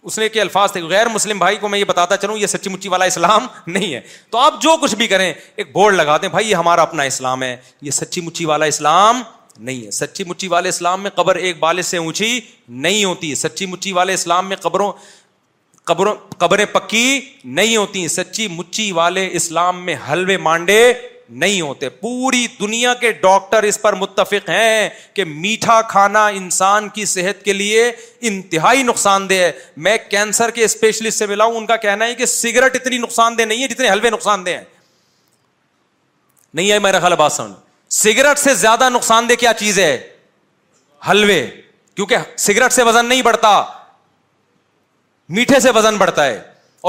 اس 0.09 0.17
نے 0.19 0.27
کہ 0.29 0.41
الفاظ 0.41 0.71
تھے 0.71 0.81
غیر 0.89 1.07
مسلم 1.13 1.39
بھائی 1.39 1.57
کو 1.61 1.69
میں 1.69 1.79
یہ 1.79 1.83
بتاتا 1.85 2.17
چلوں 2.17 2.37
یہ 2.37 2.47
سچی 2.47 2.69
مچی 2.69 2.89
والا 2.89 3.05
اسلام 3.05 3.47
نہیں 3.67 3.93
ہے 3.93 3.99
تو 4.31 4.37
آپ 4.37 4.61
جو 4.61 4.75
کچھ 4.81 4.95
بھی 4.95 5.07
کریں 5.07 5.31
ایک 5.55 5.71
بورڈ 5.73 5.95
لگا 5.95 6.17
دیں 6.21 6.29
بھائی 6.35 6.49
یہ 6.49 6.55
ہمارا 6.55 6.81
اپنا 6.81 7.03
اسلام 7.11 7.43
ہے 7.43 7.55
یہ 7.81 7.91
سچی 7.91 8.21
مچی 8.25 8.45
والا 8.45 8.65
اسلام 8.73 9.21
نہیں 9.57 9.85
ہے 9.85 9.91
سچی 9.91 10.23
مچی 10.23 10.47
والے 10.47 10.69
اسلام 10.69 11.01
میں 11.03 11.11
قبر 11.15 11.35
ایک 11.35 11.59
بالے 11.59 11.81
سے 11.81 11.97
اونچی 11.97 12.39
نہیں 12.85 13.03
ہوتی 13.03 13.33
سچی 13.35 13.65
مچی 13.65 13.91
والے 13.93 14.13
اسلام 14.13 14.47
میں 14.49 14.57
قبروں 14.61 14.91
قبروں 15.89 16.13
قبریں 16.37 16.65
پکی 16.71 17.05
نہیں 17.57 17.75
ہوتی 17.75 18.07
سچی 18.15 18.47
مچی 18.55 18.91
والے 18.97 19.27
اسلام 19.39 19.85
میں 19.85 19.95
حلوے 20.11 20.35
مانڈے 20.47 20.81
نہیں 21.43 21.61
ہوتے 21.61 21.89
پوری 22.03 22.45
دنیا 22.59 22.93
کے 22.99 23.11
ڈاکٹر 23.21 23.63
اس 23.69 23.81
پر 23.81 23.93
متفق 24.01 24.49
ہیں 24.49 24.89
کہ 25.13 25.23
میٹھا 25.29 25.79
کھانا 25.89 26.25
انسان 26.41 26.89
کی 26.93 27.05
صحت 27.13 27.43
کے 27.45 27.53
لیے 27.53 27.87
انتہائی 28.31 28.83
نقصان 28.83 29.29
دہ 29.29 29.41
ہے 29.43 29.51
میں 29.87 29.97
کینسر 30.09 30.51
کے 30.57 30.63
اسپیشلسٹ 30.63 31.17
سے 31.17 31.25
ملا 31.33 31.43
ہوں 31.45 31.57
ان 31.57 31.65
کا 31.73 31.75
کہنا 31.87 32.05
ہے 32.05 32.15
کہ 32.21 32.25
سگریٹ 32.35 32.75
اتنی 32.81 32.97
نقصان 33.07 33.37
دہ 33.37 33.43
نہیں 33.53 33.61
ہے 33.63 33.67
جتنے 33.73 33.89
حلوے 33.91 34.09
نقصان 34.19 34.45
دہ 34.45 34.57
ہیں 34.57 34.63
نہیں 36.53 36.71
ہے 36.71 36.79
میرا 36.87 36.99
خیال 36.99 37.15
بات 37.23 37.31
سمجھ 37.31 37.59
سگریٹ 38.03 38.39
سے 38.39 38.53
زیادہ 38.65 38.89
نقصان 38.93 39.29
دہ 39.29 39.33
کیا 39.45 39.53
چیز 39.63 39.79
ہے 39.79 39.97
حلوے 41.11 41.45
کیونکہ 41.95 42.31
سگریٹ 42.47 42.71
سے 42.73 42.83
وزن 42.89 43.05
نہیں 43.05 43.21
بڑھتا 43.31 43.53
میٹھے 45.37 45.59
سے 45.59 45.69
وزن 45.71 45.97
بڑھتا 45.97 46.25
ہے 46.25 46.39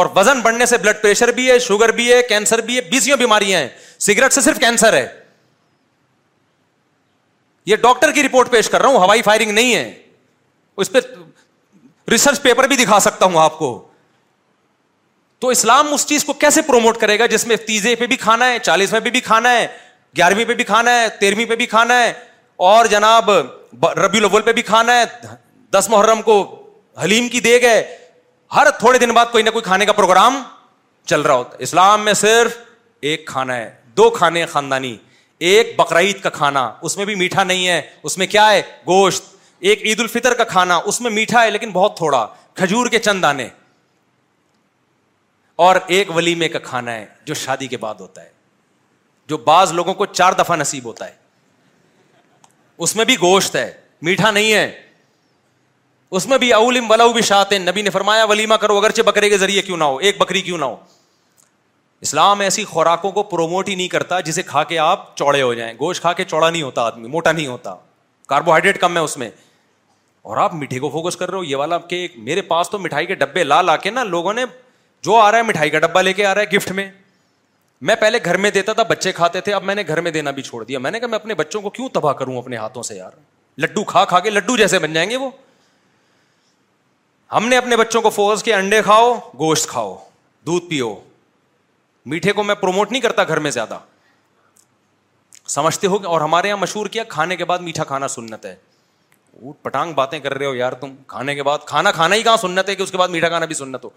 اور 0.01 0.07
وزن 0.17 0.41
بڑھنے 0.41 0.67
سے 0.67 0.77
بلڈ 0.83 1.03
پریشر 1.03 1.31
بھی 1.39 1.51
ہے 1.51 1.59
شوگر 1.59 1.89
بھی 1.97 2.13
ہے 2.13 2.21
کینسر 2.29 2.61
بھی 2.67 2.79
ہے 2.79 3.17
بیماریاں 3.19 3.61
ہیں 3.61 3.69
سگریٹ 4.07 4.33
سے 4.33 4.41
صرف 4.41 4.59
کینسر 4.61 4.93
ہے 4.93 5.07
یہ 7.67 7.77
ڈاکٹر 7.81 8.11
کی 8.13 8.23
رپورٹ 8.23 8.51
پیش 8.51 8.69
کر 8.71 8.83
رہا 8.83 8.89
ہوں 9.07 9.23
فائرنگ 9.25 9.51
نہیں 9.53 9.75
ہے 9.75 9.93
اس 10.85 10.93
پہ 10.93 10.99
ریسرچ 12.11 12.43
پیپر 12.43 12.67
بھی 12.69 12.77
دکھا 12.85 12.99
سکتا 13.01 13.27
ہوں 13.27 13.39
آپ 13.43 13.59
کو 13.59 13.69
تو 15.41 15.49
اسلام 15.49 15.93
اس 15.95 16.07
چیز 16.07 16.25
کو 16.25 16.33
کیسے 16.45 16.63
پروموٹ 16.63 16.97
کرے 17.01 17.19
گا 17.19 17.27
جس 17.35 17.47
میں 17.47 17.57
تیزے 17.67 17.95
پہ 17.97 18.07
بھی 18.07 18.17
کھانا 18.25 18.47
ہے 18.53 18.59
چالیسویں 18.63 19.01
پہ 19.01 19.11
بھی 19.11 19.21
کھانا 19.31 19.53
ہے 19.57 19.67
گیارہویں 20.17 20.45
پہ 20.45 20.55
بھی 20.55 20.65
کھانا 20.65 20.91
ہے 21.01 21.09
تیرہویں 21.21 21.45
پہ 21.49 21.57
بھی 21.57 21.67
کھانا 21.75 21.99
ہے 22.03 22.13
اور 22.71 22.87
جناب 22.95 23.31
ربی 23.97 24.19
الاول 24.19 24.43
پہ 24.45 24.53
بھی 24.53 24.63
کھانا 24.73 24.97
ہے 25.01 25.05
دس 25.79 25.89
محرم 25.91 26.23
کو 26.23 26.37
حلیم 27.03 27.29
کی 27.29 27.41
دے 27.41 27.61
گئے 27.63 27.83
ہر 28.55 28.71
تھوڑے 28.79 28.99
دن 28.99 29.13
بعد 29.15 29.27
کوئی 29.33 29.45
نہ 29.45 29.51
کوئی 29.51 29.63
کھانے 29.65 29.87
کا 29.87 29.93
پروگرام 29.93 30.43
چل 31.07 31.21
رہا 31.23 31.35
ہوتا 31.35 31.57
اسلام 31.65 32.05
میں 32.05 32.13
صرف 32.23 32.57
ایک 33.11 33.27
کھانا 33.27 33.57
ہے 33.57 33.71
دو 33.97 34.09
کھانے 34.17 34.45
خاندانی 34.47 34.97
ایک 35.51 35.73
بقرعید 35.77 36.21
کا 36.23 36.31
کھانا 36.31 36.71
اس 36.89 36.97
میں 36.97 37.05
بھی 37.07 37.15
میٹھا 37.15 37.45
نہیں 37.45 37.67
ہے 37.69 37.81
اس 38.03 38.17
میں 38.19 38.27
کیا 38.27 38.51
ہے 38.53 38.61
گوشت 38.87 39.25
ایک 39.71 39.83
عید 39.87 40.01
الفطر 40.01 40.35
کا 40.35 40.45
کھانا 40.55 40.77
اس 40.85 41.01
میں 41.01 41.11
میٹھا 41.11 41.43
ہے 41.45 41.51
لیکن 41.51 41.71
بہت 41.73 41.97
تھوڑا 41.97 42.27
کھجور 42.57 42.87
کے 42.91 42.99
چند 42.99 43.25
آنے 43.25 43.49
اور 45.67 45.77
ایک 45.95 46.11
ولیمے 46.17 46.49
کا 46.49 46.59
کھانا 46.65 46.93
ہے 46.93 47.07
جو 47.27 47.35
شادی 47.35 47.67
کے 47.69 47.77
بعد 47.77 47.95
ہوتا 48.01 48.23
ہے 48.23 48.29
جو 49.29 49.37
بعض 49.47 49.73
لوگوں 49.73 49.95
کو 49.95 50.07
چار 50.07 50.33
دفعہ 50.39 50.57
نصیب 50.57 50.85
ہوتا 50.87 51.07
ہے 51.07 51.19
اس 52.87 52.95
میں 52.97 53.05
بھی 53.05 53.15
گوشت 53.21 53.57
ہے 53.57 53.71
میٹھا 54.03 54.31
نہیں 54.31 54.53
ہے 54.53 54.71
اس 56.17 56.27
میں 56.29 56.37
بھی 56.39 56.53
اولم 56.53 56.91
ولا 56.91 57.07
بھی 57.49 57.59
نبی 57.59 57.83
نے 57.83 57.91
فرمایا 57.91 58.25
ولیمہ 58.31 58.55
کرو 58.61 58.77
اگرچہ 58.77 59.03
بکرے 59.07 59.29
کے 59.29 59.39
ذریعے 59.39 59.63
کیوں 59.63 59.77
نہ 59.77 59.85
ہو 59.85 59.97
ایک 60.09 60.19
بکری 60.21 60.41
کیوں 60.43 60.59
نہ 60.59 60.65
ہو 60.65 60.77
اسلام 62.07 62.41
ایسی 62.41 62.65
خوراکوں 62.65 63.11
کو 63.13 63.23
پروموٹ 63.33 63.69
ہی 63.69 63.75
نہیں 63.75 63.89
کرتا 63.89 64.19
جسے 64.29 64.43
کھا 64.47 64.63
کے 64.65 64.79
آپ 64.79 65.17
چوڑے 65.17 65.43
ہو 65.43 65.53
جائیں 65.55 65.73
گوشت 65.81 66.01
کھا 66.03 66.13
کے 66.21 66.25
چوڑا 66.25 66.49
نہیں 66.49 66.63
ہوتا 66.63 66.83
آدمی 66.87 67.09
موٹا 67.09 67.33
نہیں 67.33 67.47
ہوتا 67.47 67.75
کاربوہائیڈریٹ 68.29 68.81
کم 68.81 68.97
ہے 68.97 69.03
اس 69.03 69.17
میں 69.19 69.31
اور 70.31 70.37
آپ 70.37 70.55
میٹھے 70.55 70.79
کو 70.81 70.89
فوکس 70.91 71.17
کر 71.17 71.31
رہے 71.31 71.39
ہو 71.39 71.45
یہ 71.45 71.57
والا 71.57 71.79
کہ 71.91 72.07
میرے 72.29 72.43
پاس 72.49 72.71
تو 72.71 72.79
مٹھائی 72.79 73.07
کے 73.07 73.15
ڈبے 73.21 73.45
لا 73.45 73.61
لا 73.63 73.77
کے 73.87 73.91
نا 73.91 74.05
لوگوں 74.05 74.33
نے 74.35 74.45
جو 75.03 75.17
آ 75.17 75.31
رہا 75.31 75.39
ہے 75.39 75.43
مٹھائی 75.43 75.71
کا 75.71 75.79
ڈبہ 75.87 76.03
لے 76.03 76.13
کے 76.13 76.27
آ 76.27 76.35
رہا 76.35 76.43
ہے 76.51 76.57
گفٹ 76.57 76.73
میں 76.81 76.91
میں 77.89 77.95
پہلے 78.01 78.19
گھر 78.25 78.37
میں 78.37 78.51
دیتا 78.51 78.73
تھا 78.73 78.83
بچے 78.89 79.13
کھاتے 79.13 79.41
تھے 79.41 79.53
اب 79.55 79.65
میں 79.65 79.75
نے 79.75 79.83
گھر 79.89 80.01
میں 80.01 80.11
دینا 80.11 80.31
بھی 80.39 80.43
چھوڑ 80.43 80.63
دیا 80.65 80.79
میں 80.79 80.91
نے 80.91 80.99
کہا 81.01 81.09
میں 81.09 81.19
اپنے 81.19 81.35
بچوں 81.35 81.61
کو 81.63 81.71
کیوں 81.79 81.89
تباہ 81.95 82.13
کروں 82.15 82.37
اپنے 82.39 82.57
ہاتھوں 82.57 82.83
سے 82.83 82.97
یار 82.97 83.11
لڈو 83.61 83.85
کھا 83.93 84.05
کھا 84.15 84.21
کے 84.21 84.31
لڈو 84.31 84.57
جیسے 84.57 84.79
بن 84.79 84.93
جائیں 84.93 85.09
گے 85.11 85.17
وہ 85.17 85.31
ہم 87.33 87.49
نے 87.49 87.57
اپنے 87.57 87.77
بچوں 87.77 88.01
کو 88.03 88.11
فوکس 88.11 88.43
کے 88.43 88.55
انڈے 88.55 88.81
کھاؤ 88.83 89.13
گوشت 89.39 89.67
کھاؤ 89.71 89.95
دودھ 90.47 90.65
پیو 90.69 90.95
میٹھے 92.13 92.33
کو 92.33 92.43
میں 92.45 92.55
پروموٹ 92.61 92.91
نہیں 92.93 93.03
کرتا 93.03 93.25
گھر 93.25 93.39
میں 93.41 93.51
زیادہ 93.51 93.79
سمجھتے 95.49 95.87
ہو 95.93 95.99
کہ 95.99 96.07
اور 96.07 96.21
ہمارے 96.21 96.49
یہاں 96.49 96.57
مشہور 96.61 96.87
کیا 96.97 97.05
کھانے 97.09 97.37
کے 97.37 97.45
بعد 97.45 97.59
میٹھا 97.69 97.85
کھانا 97.85 98.09
سنت 98.09 98.47
ہے 98.47 98.55
اوٹ 99.43 99.55
پٹانگ 99.63 99.93
باتیں 99.95 100.19
کر 100.21 100.35
رہے 100.39 100.47
ہو 100.47 100.55
یار 100.55 100.73
تم 100.81 100.95
کھانے 101.07 101.35
کے 101.35 101.43
بعد 101.43 101.59
کھانا 101.67 101.91
کھانا 101.93 102.17
ہی 102.17 102.23
کہاں 102.23 102.37
سنت 102.37 102.69
ہے 102.69 102.75
کہ 102.75 102.83
اس 102.83 102.91
کے 102.91 102.97
بعد 102.99 103.09
میٹھا 103.09 103.29
کھانا 103.29 103.47
بھی 103.47 103.55
سنت 103.55 103.85
ہو 103.85 103.91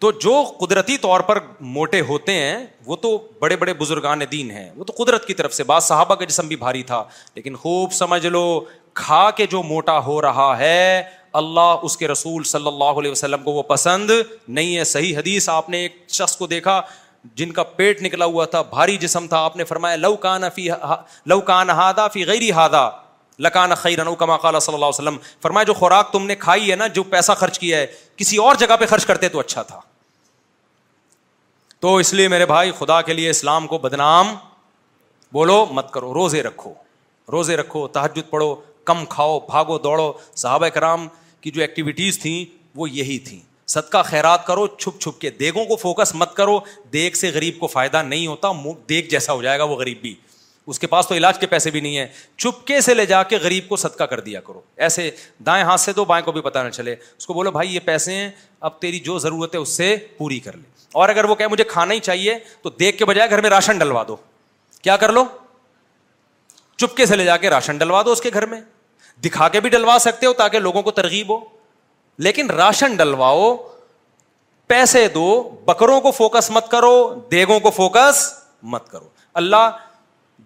تو 0.00 0.10
جو 0.20 0.42
قدرتی 0.60 0.96
طور 0.98 1.20
پر 1.28 1.38
موٹے 1.74 2.00
ہوتے 2.08 2.32
ہیں 2.34 2.56
وہ 2.86 2.96
تو 3.02 3.16
بڑے 3.40 3.56
بڑے 3.56 3.74
بزرگان 3.74 4.20
دین 4.32 4.50
ہیں 4.50 4.68
وہ 4.76 4.84
تو 4.84 4.92
قدرت 5.04 5.26
کی 5.26 5.34
طرف 5.34 5.54
سے 5.54 5.64
بعض 5.64 5.84
صحابہ 5.84 6.14
کا 6.14 6.24
جسم 6.24 6.48
بھی 6.48 6.56
بھاری 6.64 6.82
تھا 6.92 7.02
لیکن 7.34 7.56
خوب 7.62 7.92
سمجھ 7.92 8.26
لو 8.26 8.44
کھا 9.04 9.30
کے 9.36 9.46
جو 9.50 9.62
موٹا 9.62 9.98
ہو 10.06 10.20
رہا 10.22 10.52
ہے 10.58 11.02
اللہ 11.38 11.80
اس 11.86 11.96
کے 11.96 12.08
رسول 12.08 12.42
صلی 12.48 12.66
اللہ 12.66 12.98
علیہ 12.98 13.10
وسلم 13.10 13.42
کو 13.42 13.50
وہ 13.52 13.62
پسند 13.68 14.10
نہیں 14.58 14.76
ہے 14.76 14.82
صحیح 14.90 15.16
حدیث 15.18 15.48
آپ 15.48 15.70
نے 15.70 15.78
ایک 15.82 15.96
شخص 16.18 16.36
کو 16.36 16.46
دیکھا 16.46 16.80
جن 17.40 17.52
کا 17.52 17.62
پیٹ 17.78 18.02
نکلا 18.02 18.24
ہوا 18.34 18.44
تھا 18.54 18.60
بھاری 18.74 18.96
جسم 19.04 19.26
تھا 19.28 19.38
آپ 19.44 19.56
نے 19.56 19.64
فرمایا 19.70 19.96
لو 19.96 20.14
کان 20.26 20.44
فی 20.54 20.68
لو 21.32 21.40
کان 21.50 21.70
ہادا 21.80 22.06
لکان 23.46 23.70
کما 24.18 24.36
صلی 24.42 24.74
اللہ 24.74 24.76
علیہ 24.76 24.86
وسلم 24.88 25.16
فرمایا 25.42 25.64
جو 25.72 25.74
خوراک 25.74 26.12
تم 26.12 26.26
نے 26.26 26.34
کھائی 26.44 26.70
ہے 26.70 26.76
نا 26.76 26.86
جو 26.98 27.02
پیسہ 27.16 27.32
خرچ 27.38 27.58
کیا 27.58 27.78
ہے 27.78 27.86
کسی 28.22 28.36
اور 28.48 28.54
جگہ 28.62 28.76
پہ 28.80 28.86
خرچ 28.94 29.06
کرتے 29.06 29.28
تو 29.28 29.38
اچھا 29.40 29.62
تھا 29.72 29.80
تو 31.84 31.94
اس 32.04 32.12
لیے 32.14 32.28
میرے 32.36 32.46
بھائی 32.52 32.70
خدا 32.78 33.00
کے 33.08 33.12
لیے 33.20 33.30
اسلام 33.30 33.66
کو 33.72 33.78
بدنام 33.88 34.34
بولو 35.32 35.64
مت 35.78 35.90
کرو 35.92 36.12
روزے 36.14 36.42
رکھو 36.42 36.72
روزے 37.32 37.56
رکھو 37.56 37.86
تحجد 37.98 38.30
پڑھو 38.30 38.54
کم 38.92 39.04
کھاؤ 39.16 39.38
بھاگو 39.50 39.78
دوڑو 39.88 40.12
صحابہ 40.34 40.68
کرام 40.74 41.06
کی 41.44 41.50
جو 41.50 41.60
ایکٹیویٹیز 41.60 42.18
تھیں 42.18 42.44
وہ 42.76 42.88
یہی 42.90 43.18
تھیں 43.24 43.38
سد 43.72 43.88
کا 43.92 44.00
خیرات 44.02 44.46
کرو 44.46 44.66
چھپ 44.78 45.00
چھپ 45.00 45.20
کے 45.20 45.30
دیگوں 45.40 45.64
کو 45.64 45.76
فوکس 45.76 46.14
مت 46.14 46.34
کرو 46.36 46.58
دیگ 46.92 47.14
سے 47.20 47.30
غریب 47.34 47.58
کو 47.60 47.66
فائدہ 47.74 48.02
نہیں 48.02 48.26
ہوتا 48.26 48.48
جیسا 49.10 49.32
ہو 49.32 49.42
جائے 49.42 49.58
گا 49.58 49.64
وہ 49.70 49.76
غریب 49.76 50.00
بھی 50.02 50.14
اس 50.72 50.78
کے 50.78 50.86
پاس 50.86 51.06
تو 51.08 51.14
علاج 51.14 51.38
کے 51.40 51.46
پیسے 51.46 51.70
بھی 51.70 51.80
نہیں 51.80 51.96
ہیں 51.96 52.06
چپکے 52.42 52.80
سے 52.80 52.94
لے 52.94 53.04
جا 53.06 53.22
کے 53.30 53.36
غریب 53.42 53.68
کو 53.68 53.76
صدقہ 53.84 54.04
کر 54.12 54.20
دیا 54.28 54.40
کرو 54.46 54.60
ایسے 54.86 55.10
دائیں 55.46 55.64
ہاتھ 55.70 55.80
سے 55.80 55.92
دو 55.96 56.04
بائیں 56.12 56.24
کو 56.24 56.32
بھی 56.32 56.40
پتہ 56.48 56.58
نہ 56.64 56.70
چلے 56.76 56.94
اس 57.16 57.26
کو 57.26 57.34
بولو 57.34 57.50
بھائی 57.56 57.74
یہ 57.74 57.80
پیسے 57.84 58.14
ہیں 58.14 58.30
اب 58.68 58.80
تیری 58.80 58.98
جو 59.08 59.18
ضرورت 59.26 59.54
ہے 59.54 59.60
اس 59.60 59.76
سے 59.76 59.96
پوری 60.18 60.38
کر 60.46 60.56
لے 60.56 60.62
اور 61.02 61.08
اگر 61.08 61.24
وہ 61.24 61.34
کہے 61.40 61.48
مجھے 61.56 61.64
کھانا 61.74 61.94
ہی 61.94 62.00
چاہیے 62.08 62.38
تو 62.62 62.70
دیکھ 62.80 62.98
کے 62.98 63.04
بجائے 63.12 63.30
گھر 63.30 63.40
میں 63.42 63.50
راشن 63.50 63.78
ڈلوا 63.78 64.04
دو 64.08 64.16
کیا 64.82 64.96
کر 65.04 65.12
لو 65.18 65.24
چپکے 66.76 67.06
سے 67.06 67.16
لے 67.16 67.24
جا 67.24 67.36
کے 67.44 67.50
راشن 67.50 67.76
ڈلوا 67.78 68.02
دو 68.06 68.12
اس 68.12 68.20
کے 68.20 68.30
گھر 68.34 68.46
میں 68.54 68.60
دکھا 69.24 69.48
کے 69.48 69.60
بھی 69.60 69.70
ڈلوا 69.70 69.96
سکتے 70.00 70.26
ہو 70.26 70.32
تاکہ 70.38 70.58
لوگوں 70.58 70.82
کو 70.82 70.90
ترغیب 70.90 71.30
ہو 71.34 71.38
لیکن 72.26 72.50
راشن 72.50 72.94
ڈلواؤ 72.96 73.54
پیسے 74.66 75.06
دو 75.14 75.24
بکروں 75.64 76.00
کو 76.00 76.10
فوکس 76.10 76.50
مت 76.50 76.68
کرو 76.70 77.14
دیگوں 77.30 77.58
کو 77.60 77.70
فوکس 77.76 78.28
مت 78.74 78.88
کرو 78.90 79.08
اللہ 79.40 79.68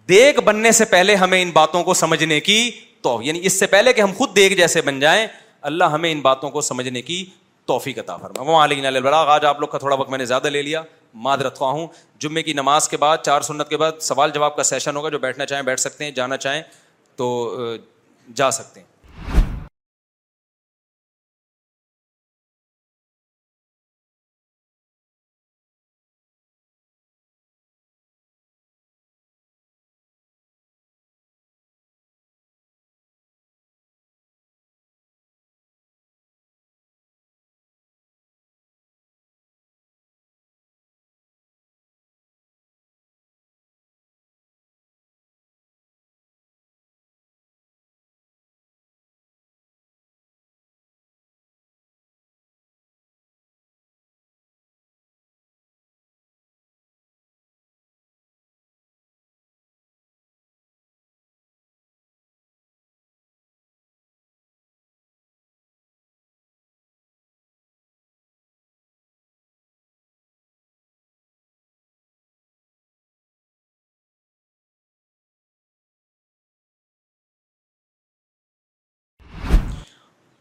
دیگ 0.09 0.41
بننے 0.45 0.73
سے 0.73 0.85
پہلے 0.85 1.15
ہمیں 1.17 1.41
ان 1.41 1.51
باتوں 1.55 1.83
کو 1.85 1.95
سمجھنے 1.95 2.41
کی 2.41 2.71
تو 3.03 3.19
یعنی 3.23 3.41
اس 3.47 3.59
سے 3.59 3.67
پہلے 3.73 3.93
کہ 3.93 4.01
ہم 4.01 4.13
خود 4.19 4.35
دیگ 4.37 4.57
جیسے 4.57 4.81
بن 4.83 5.01
جائیں 5.01 5.27
اللہ 5.71 5.85
ہمیں 5.93 6.11
ان 6.11 6.21
باتوں 6.21 6.51
کو 6.51 6.61
سمجھنے 6.61 7.03
کی 7.03 7.25
توحفی 7.67 7.93
کا 7.93 8.03
تعفر 8.07 9.29
آج 9.33 9.45
آپ 9.45 9.61
لوگ 9.61 9.69
کا 9.69 9.79
تھوڑا 9.79 9.97
وقت 9.97 10.11
میں 10.11 10.19
نے 10.19 10.25
زیادہ 10.27 10.49
لے 10.49 10.63
لیا 10.63 10.83
معذرت 11.23 11.59
خواہ 11.59 11.73
ہوں 11.73 11.87
جمعے 12.21 12.43
کی 12.43 12.53
نماز 12.53 12.89
کے 12.89 12.97
بعد 12.97 13.19
چار 13.25 13.41
سنت 13.43 13.69
کے 13.69 13.77
بعد 13.77 14.01
سوال 14.03 14.31
جواب 14.35 14.57
کا 14.57 14.63
سیشن 14.63 14.97
ہوگا 14.97 15.09
جو 15.09 15.19
بیٹھنا 15.19 15.47
چاہیں 15.47 15.63
بیٹھ 15.65 15.81
سکتے 15.81 16.05
ہیں 16.05 16.11
جانا 16.17 16.37
چاہیں 16.37 16.63
تو 17.17 17.29
جا 18.35 18.51
سکتے 18.51 18.81
ہیں 18.81 18.87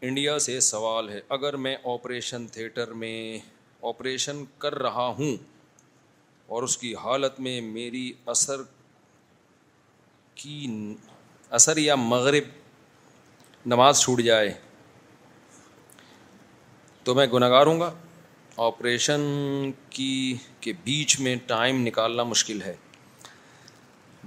انڈیا 0.06 0.38
سے 0.40 0.60
سوال 0.60 1.08
ہے 1.10 1.20
اگر 1.36 1.56
میں 1.58 1.76
آپریشن 1.94 2.46
تھیٹر 2.54 2.92
میں 3.04 3.38
آپریشن 3.90 4.44
کر 4.58 4.76
رہا 4.82 5.06
ہوں 5.20 5.36
اور 6.56 6.64
اس 6.64 6.78
کی 6.78 6.94
حالت 7.04 7.40
میں 7.46 7.60
میری 7.74 8.12
اثر 8.34 8.62
کی 10.42 10.94
اثر 11.60 11.78
یا 11.78 11.96
مغرب 12.14 13.66
نماز 13.74 14.02
چھوٹ 14.02 14.22
جائے 14.30 14.54
تو 17.04 17.16
میں 17.16 17.26
گناہ 17.34 17.50
گار 17.50 17.68
ہوں 17.68 17.80
گا 17.80 17.92
آپریشن 18.68 19.22
کی 19.98 20.34
کے 20.62 20.74
بیچ 20.84 21.20
میں 21.20 21.36
ٹائم 21.48 21.86
نکالنا 21.88 22.24
مشکل 22.24 22.62
ہے 22.66 22.76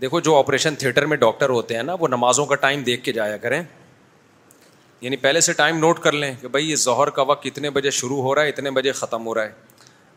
دیکھو 0.00 0.20
جو 0.20 0.38
آپریشن 0.38 0.74
تھیٹر 0.78 1.06
میں 1.06 1.16
ڈاکٹر 1.16 1.50
ہوتے 1.50 1.76
ہیں 1.76 1.82
نا 1.82 1.94
وہ 2.00 2.08
نمازوں 2.08 2.46
کا 2.46 2.54
ٹائم 2.66 2.82
دیکھ 2.82 3.04
کے 3.04 3.12
جایا 3.12 3.36
کریں 3.36 3.62
یعنی 5.02 5.16
پہلے 5.16 5.40
سے 5.40 5.52
ٹائم 5.56 5.78
نوٹ 5.78 5.98
کر 6.02 6.12
لیں 6.12 6.32
کہ 6.40 6.48
بھائی 6.48 6.70
یہ 6.70 6.76
ظہر 6.76 7.10
کا 7.18 7.22
وقت 7.28 7.42
کتنے 7.42 7.70
بجے 7.70 7.90
شروع 7.98 8.20
ہو 8.22 8.34
رہا 8.34 8.42
ہے 8.42 8.48
اتنے 8.48 8.70
بجے 8.70 8.92
ختم 8.92 9.26
ہو 9.26 9.34
رہا 9.34 9.44
ہے 9.44 9.68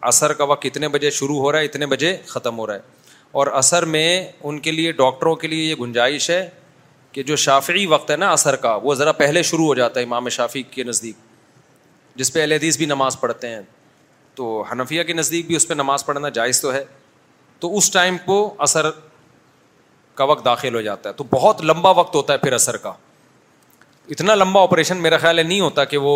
عصر 0.08 0.34
کا 0.40 0.44
وقت 0.44 0.62
کتنے 0.62 0.88
بجے 0.96 1.10
شروع 1.18 1.40
ہو 1.40 1.52
رہا 1.52 1.60
ہے 1.60 1.66
اتنے 1.66 1.86
بجے 1.94 2.16
ختم 2.28 2.58
ہو 2.60 2.66
رہا 2.68 2.74
ہے 2.76 2.92
اور 3.42 3.48
عصر 3.60 3.86
میں 3.94 4.08
ان 4.44 4.60
کے 4.62 4.72
لیے 4.72 4.92
ڈاکٹروں 4.92 5.36
کے 5.44 5.48
لیے 5.48 5.70
یہ 5.70 5.76
گنجائش 5.82 6.30
ہے 6.30 6.48
کہ 7.12 7.24
جو 7.24 7.36
شافعی 7.36 7.86
وقت 7.86 8.12
ہے 8.12 8.16
نا 8.18 8.34
عصر 8.34 8.56
کا 8.66 8.74
وہ 8.84 8.94
ذرا 8.96 9.12
پہلے 9.22 9.44
شروع 9.52 9.66
ہو 9.66 9.76
جاتا 9.76 10.00
ہے 10.00 10.06
امام 10.06 10.28
شافی 10.38 10.64
کے 10.72 10.84
نزدیک 10.84 11.16
جس 12.16 12.34
پہ 12.34 12.42
اہل 12.42 12.52
حدیث 12.52 12.78
بھی 12.78 12.86
نماز 12.86 13.20
پڑھتے 13.20 13.48
ہیں 13.50 13.62
تو 14.36 14.62
حنفیہ 14.72 15.04
کے 15.04 15.14
نزدیک 15.14 15.48
بھی 15.48 15.56
اس 15.56 15.68
پہ 15.68 15.74
نماز 15.74 16.06
پڑھنا 16.06 16.30
جائز 16.40 16.62
تو 16.62 16.74
ہے 16.74 16.84
تو 17.60 17.76
اس 17.78 17.90
ٹائم 17.92 18.18
کو 18.26 18.38
عصر 18.68 18.90
کا 20.16 20.24
وقت 20.32 20.46
داخل 20.46 20.76
ہو 20.76 20.82
جاتا 20.82 21.10
ہے 21.10 21.14
تو 21.18 21.24
بہت 21.32 21.62
لمبا 21.66 21.90
وقت 22.02 22.16
ہوتا 22.16 22.34
ہے 22.34 22.38
پھر 22.38 22.56
عصر 22.56 22.78
کا 22.78 22.92
اتنا 24.12 24.32
لمبا 24.36 24.62
آپریشن 24.64 24.98
میرا 25.02 25.18
خیال 25.18 25.38
ہے 25.40 25.44
نہیں 25.44 25.60
ہوتا 25.60 25.84
کہ 25.92 25.98
وہ 25.98 26.14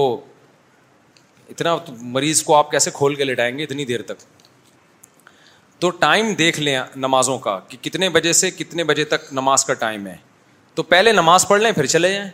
اتنا 1.49 1.75
مریض 2.01 2.41
کو 2.43 2.55
آپ 2.55 2.71
کیسے 2.71 2.91
کھول 2.93 3.15
کے 3.15 3.23
لٹائیں 3.23 3.57
گے 3.57 3.63
اتنی 3.63 3.85
دیر 3.85 4.01
تک 4.07 4.23
تو 5.79 5.89
ٹائم 5.99 6.33
دیکھ 6.37 6.59
لیں 6.59 6.79
نمازوں 6.95 7.37
کا 7.39 7.59
کہ 7.69 7.77
کتنے 7.81 8.09
بجے 8.09 8.33
سے 8.33 8.49
کتنے 8.51 8.83
بجے 8.83 9.03
تک 9.13 9.31
نماز 9.33 9.65
کا 9.65 9.73
ٹائم 9.83 10.07
ہے 10.07 10.15
تو 10.75 10.83
پہلے 10.93 11.11
نماز 11.11 11.47
پڑھ 11.47 11.61
لیں 11.61 11.71
پھر 11.71 11.85
چلے 11.95 12.11
جائیں 12.13 12.29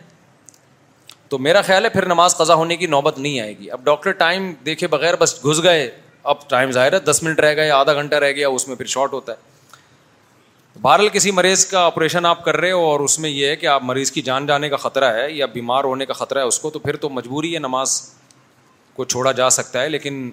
تو 1.28 1.38
میرا 1.38 1.62
خیال 1.62 1.84
ہے 1.84 1.88
پھر 1.90 2.06
نماز 2.06 2.36
قضا 2.36 2.54
ہونے 2.54 2.76
کی 2.76 2.86
نوبت 2.86 3.18
نہیں 3.18 3.40
آئے 3.40 3.56
گی 3.58 3.70
اب 3.70 3.84
ڈاکٹر 3.84 4.12
ٹائم 4.24 4.52
دیکھے 4.66 4.86
بغیر 4.88 5.16
بس 5.20 5.34
گھس 5.44 5.62
گئے 5.62 5.90
اب 6.32 6.48
ٹائم 6.50 6.70
ظاہر 6.72 6.92
ہے 6.92 6.98
دس 7.10 7.22
منٹ 7.22 7.40
رہ 7.40 7.54
گئے 7.56 7.70
آدھا 7.70 7.92
گھنٹہ 8.00 8.16
رہ 8.24 8.32
گیا 8.32 8.48
اس 8.48 8.68
میں 8.68 8.76
پھر 8.76 8.86
شارٹ 8.96 9.12
ہوتا 9.12 9.32
ہے 9.32 9.52
بہرحال 10.82 11.08
کسی 11.12 11.30
مریض 11.30 11.64
کا 11.66 11.80
آپریشن 11.86 12.26
آپ 12.26 12.44
کر 12.44 12.56
رہے 12.60 12.70
ہو 12.72 12.84
اور 12.84 13.00
اس 13.00 13.18
میں 13.18 13.30
یہ 13.30 13.46
ہے 13.46 13.56
کہ 13.56 13.66
آپ 13.66 13.82
مریض 13.84 14.10
کی 14.12 14.22
جان 14.22 14.46
جانے 14.46 14.68
کا 14.68 14.76
خطرہ 14.76 15.12
ہے 15.14 15.30
یا 15.32 15.46
بیمار 15.52 15.84
ہونے 15.84 16.06
کا 16.06 16.12
خطرہ 16.14 16.38
ہے 16.38 16.44
اس 16.46 16.58
کو 16.60 16.70
تو 16.70 16.78
پھر 16.78 16.96
تو 17.02 17.08
مجبوری 17.10 17.52
ہے 17.54 17.58
نماز 17.58 17.90
کو 18.94 19.04
چھوڑا 19.04 19.32
جا 19.40 19.48
سکتا 19.50 19.82
ہے 19.82 19.88
لیکن 19.88 20.30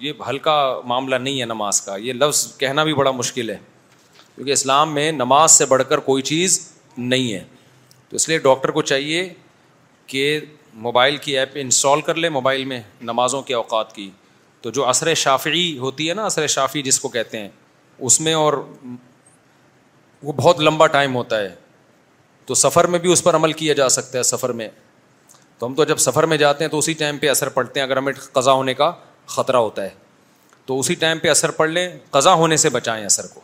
یہ 0.00 0.12
ہلکا 0.28 0.54
معاملہ 0.84 1.16
نہیں 1.16 1.40
ہے 1.40 1.44
نماز 1.46 1.80
کا 1.86 1.96
یہ 2.02 2.12
لفظ 2.12 2.46
کہنا 2.58 2.84
بھی 2.84 2.94
بڑا 2.94 3.10
مشکل 3.10 3.50
ہے 3.50 3.56
کیونکہ 4.34 4.50
اسلام 4.52 4.94
میں 4.94 5.10
نماز 5.12 5.50
سے 5.52 5.64
بڑھ 5.68 5.82
کر 5.88 5.98
کوئی 6.08 6.22
چیز 6.30 6.58
نہیں 6.98 7.32
ہے 7.32 7.42
تو 8.10 8.16
اس 8.16 8.28
لیے 8.28 8.38
ڈاکٹر 8.46 8.70
کو 8.78 8.82
چاہیے 8.82 9.28
کہ 10.12 10.38
موبائل 10.86 11.16
کی 11.24 11.36
ایپ 11.38 11.48
انسٹال 11.60 12.00
کر 12.06 12.14
لے 12.14 12.28
موبائل 12.28 12.64
میں 12.72 12.80
نمازوں 13.10 13.42
کے 13.50 13.54
اوقات 13.54 13.94
کی 13.94 14.10
تو 14.62 14.70
جو 14.78 14.88
عصر 14.90 15.12
شافعی 15.14 15.66
ہوتی 15.78 16.08
ہے 16.08 16.14
نا 16.14 16.26
عصر 16.26 16.46
شافی 16.56 16.82
جس 16.82 17.00
کو 17.00 17.08
کہتے 17.16 17.38
ہیں 17.38 17.48
اس 18.00 18.20
میں 18.20 18.34
اور 18.34 18.52
وہ 20.24 20.32
بہت 20.36 20.60
لمبا 20.60 20.86
ٹائم 20.96 21.14
ہوتا 21.14 21.38
ہے 21.40 21.54
تو 22.46 22.54
سفر 22.60 22.86
میں 22.92 22.98
بھی 22.98 23.12
اس 23.12 23.22
پر 23.24 23.36
عمل 23.36 23.52
کیا 23.62 23.74
جا 23.80 23.88
سکتا 23.96 24.18
ہے 24.18 24.22
سفر 24.32 24.52
میں 24.60 24.68
تو 25.58 25.66
ہم 25.66 25.74
تو 25.74 25.84
جب 25.90 25.96
سفر 26.04 26.26
میں 26.32 26.36
جاتے 26.36 26.64
ہیں 26.64 26.70
تو 26.70 26.78
اسی 26.78 26.92
ٹائم 27.02 27.18
پہ 27.24 27.28
اثر 27.30 27.48
پڑتے 27.56 27.80
ہیں 27.80 27.86
اگر 27.86 27.96
ہمیں 27.96 28.12
قضا 28.32 28.52
ہونے 28.52 28.74
کا 28.74 28.90
خطرہ 29.34 29.56
ہوتا 29.66 29.82
ہے 29.84 29.90
تو 30.66 30.78
اسی 30.80 30.94
ٹائم 31.02 31.18
پہ 31.22 31.30
اثر 31.30 31.50
پڑ 31.60 31.68
لیں 31.68 31.88
قضا 32.10 32.32
ہونے 32.42 32.56
سے 32.62 32.68
بچائیں 32.76 33.04
اثر 33.04 33.26
کو 33.34 33.40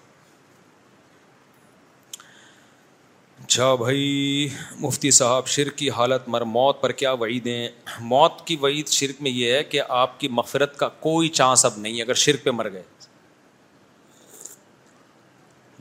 اچھا 3.45 3.75
بھائی 3.75 4.49
مفتی 4.81 5.11
صاحب 5.11 5.47
شرک 5.55 5.77
کی 5.79 5.91
حالت 5.99 6.29
مر 6.35 6.43
موت 6.57 6.81
پر 6.83 6.93
کیا 7.03 7.13
وعیدیں 7.23 7.69
موت 8.15 8.47
کی 8.47 8.57
وعید 8.63 8.89
شرک 8.99 9.23
میں 9.23 9.31
یہ 9.31 9.53
ہے 9.53 9.63
کہ 9.75 9.81
آپ 10.03 10.19
کی 10.21 10.29
مغفرت 10.41 10.77
کا 10.79 10.89
کوئی 11.07 11.29
چانس 11.41 11.65
اب 11.65 11.79
نہیں 11.79 12.01
اگر 12.03 12.15
شرک 12.27 12.45
پہ 12.45 12.51
مر 12.61 12.73
گئے 12.73 12.83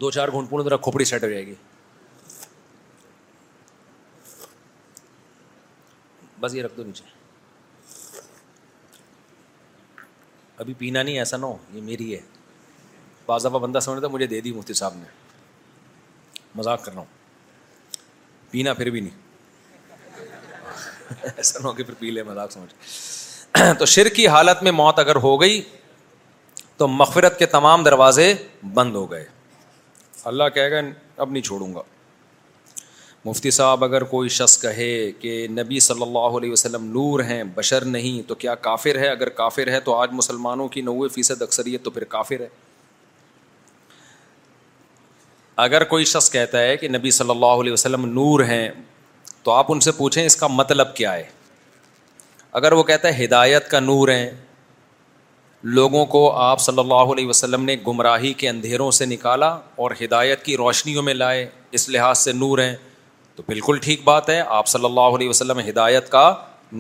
دو 0.02 0.10
چار 0.12 0.28
گھونٹ 0.38 0.50
پونے 0.50 0.64
طرح 0.70 0.78
کھوپڑی 0.84 1.06
سیٹ 1.06 1.24
ہو 1.24 1.30
جائے 1.30 1.46
گی 1.46 1.54
بس 6.40 6.54
یہ 6.56 6.64
رکھ 6.64 6.76
دو 6.78 6.84
نیچے 6.84 7.04
ابھی 10.64 10.74
پینا 10.78 11.02
نہیں 11.04 11.18
ایسا 11.20 11.38
نہ 11.38 11.46
ہو 11.46 11.58
یہ 11.74 11.82
میری 11.92 12.14
ہے 12.16 12.20
دفعہ 13.40 13.60
بندہ 13.64 13.80
سمجھتا 13.86 14.08
مجھے 14.12 14.26
دے 14.28 14.40
دی 14.42 14.52
مفتی 14.54 14.74
صاحب 14.74 14.94
نے 14.98 15.06
مذاق 16.56 16.84
کر 16.86 16.92
رہا 16.92 17.00
ہوں 17.00 18.52
پینا 18.52 18.74
پھر 18.80 18.90
بھی 18.96 19.00
نہیں 19.00 21.34
ایسا 21.36 21.60
نہ 21.60 21.68
ہو 21.68 21.74
کہ 21.80 21.84
پھر 21.90 21.94
پی 22.00 22.12
لے 22.12 22.24
مذاق 22.30 22.52
سمجھ 22.54 23.74
تو 23.80 23.86
شر 23.94 24.10
کی 24.16 24.28
حالت 24.36 24.64
میں 24.64 24.72
موت 24.82 25.00
اگر 25.00 25.16
ہو 25.28 25.40
گئی 25.42 25.62
تو 26.78 26.88
مغفرت 27.02 27.38
کے 27.40 27.46
تمام 27.58 27.84
دروازے 27.84 28.34
بند 28.74 28.96
ہو 28.96 29.10
گئے 29.12 29.26
اللہ 30.30 30.50
کہے 30.54 30.72
گا 30.72 30.80
اب 31.24 31.32
نہیں 31.32 31.44
چھوڑوں 31.50 31.74
گا 31.76 31.82
مفتی 33.26 33.52
صاحب 33.52 33.84
اگر 33.84 34.04
کوئی 34.12 34.30
شخص 34.34 34.58
کہے 34.62 34.90
کہ 35.20 35.32
نبی 35.52 35.80
صلی 35.86 36.02
اللہ 36.02 36.36
علیہ 36.40 36.52
وسلم 36.52 36.84
نور 36.98 37.20
ہیں 37.30 37.44
بشر 37.56 37.86
نہیں 37.96 38.28
تو 38.28 38.36
کیا 38.44 38.54
کافر 38.68 39.00
ہے 39.00 39.08
اگر 39.10 39.30
کافر 39.40 39.72
ہے 39.76 39.80
تو 39.88 39.96
آج 40.02 40.10
مسلمانوں 40.20 40.68
کی 40.76 40.82
نوے 40.90 41.08
فیصد 41.16 41.42
اکثریت 41.48 41.84
تو 41.86 41.92
پھر 41.96 42.04
کافر 42.14 42.42
ہے 42.42 42.48
اگر 45.66 45.84
کوئی 45.94 46.06
شخص 46.12 46.30
کہتا 46.32 46.62
ہے 46.68 46.78
کہ 46.84 46.88
نبی 46.98 47.12
صلی 47.20 47.30
اللہ 47.32 47.62
علیہ 47.64 47.74
وسلم 47.74 48.06
نور 48.14 48.44
ہیں 48.52 48.68
تو 49.44 49.52
آپ 49.52 49.72
ان 49.72 49.80
سے 49.88 49.92
پوچھیں 50.02 50.26
اس 50.26 50.36
کا 50.44 50.48
مطلب 50.60 50.96
کیا 50.96 51.14
ہے 51.14 51.24
اگر 52.60 52.72
وہ 52.80 52.84
کہتا 52.92 53.08
ہے 53.08 53.24
ہدایت 53.24 53.70
کا 53.72 53.80
نور 53.92 54.10
ہیں 54.18 54.30
لوگوں 55.78 56.06
کو 56.06 56.32
آپ 56.42 56.60
صلی 56.62 56.80
اللہ 56.80 57.12
علیہ 57.14 57.28
وسلم 57.28 57.64
نے 57.66 57.76
گمراہی 57.88 58.32
کے 58.34 58.50
اندھیروں 58.50 58.90
سے 58.98 59.06
نکالا 59.06 59.48
اور 59.76 59.92
ہدایت 60.04 60.44
کی 60.44 60.56
روشنیوں 60.58 61.02
میں 61.04 61.14
لائے 61.14 61.46
اس 61.78 61.88
لحاظ 61.90 62.18
سے 62.20 62.32
نور 62.34 62.60
ہیں 62.60 62.76
تو 63.36 63.44
بالکل 63.48 63.78
ٹھیک 63.82 64.02
بات 64.04 64.30
ہے 64.30 64.42
آپ 64.48 64.68
صلی 64.68 64.86
اللہ 64.86 65.16
علیہ 65.16 65.30
وسلم 65.30 65.60
ہدایت 65.70 66.10
کا 66.12 66.34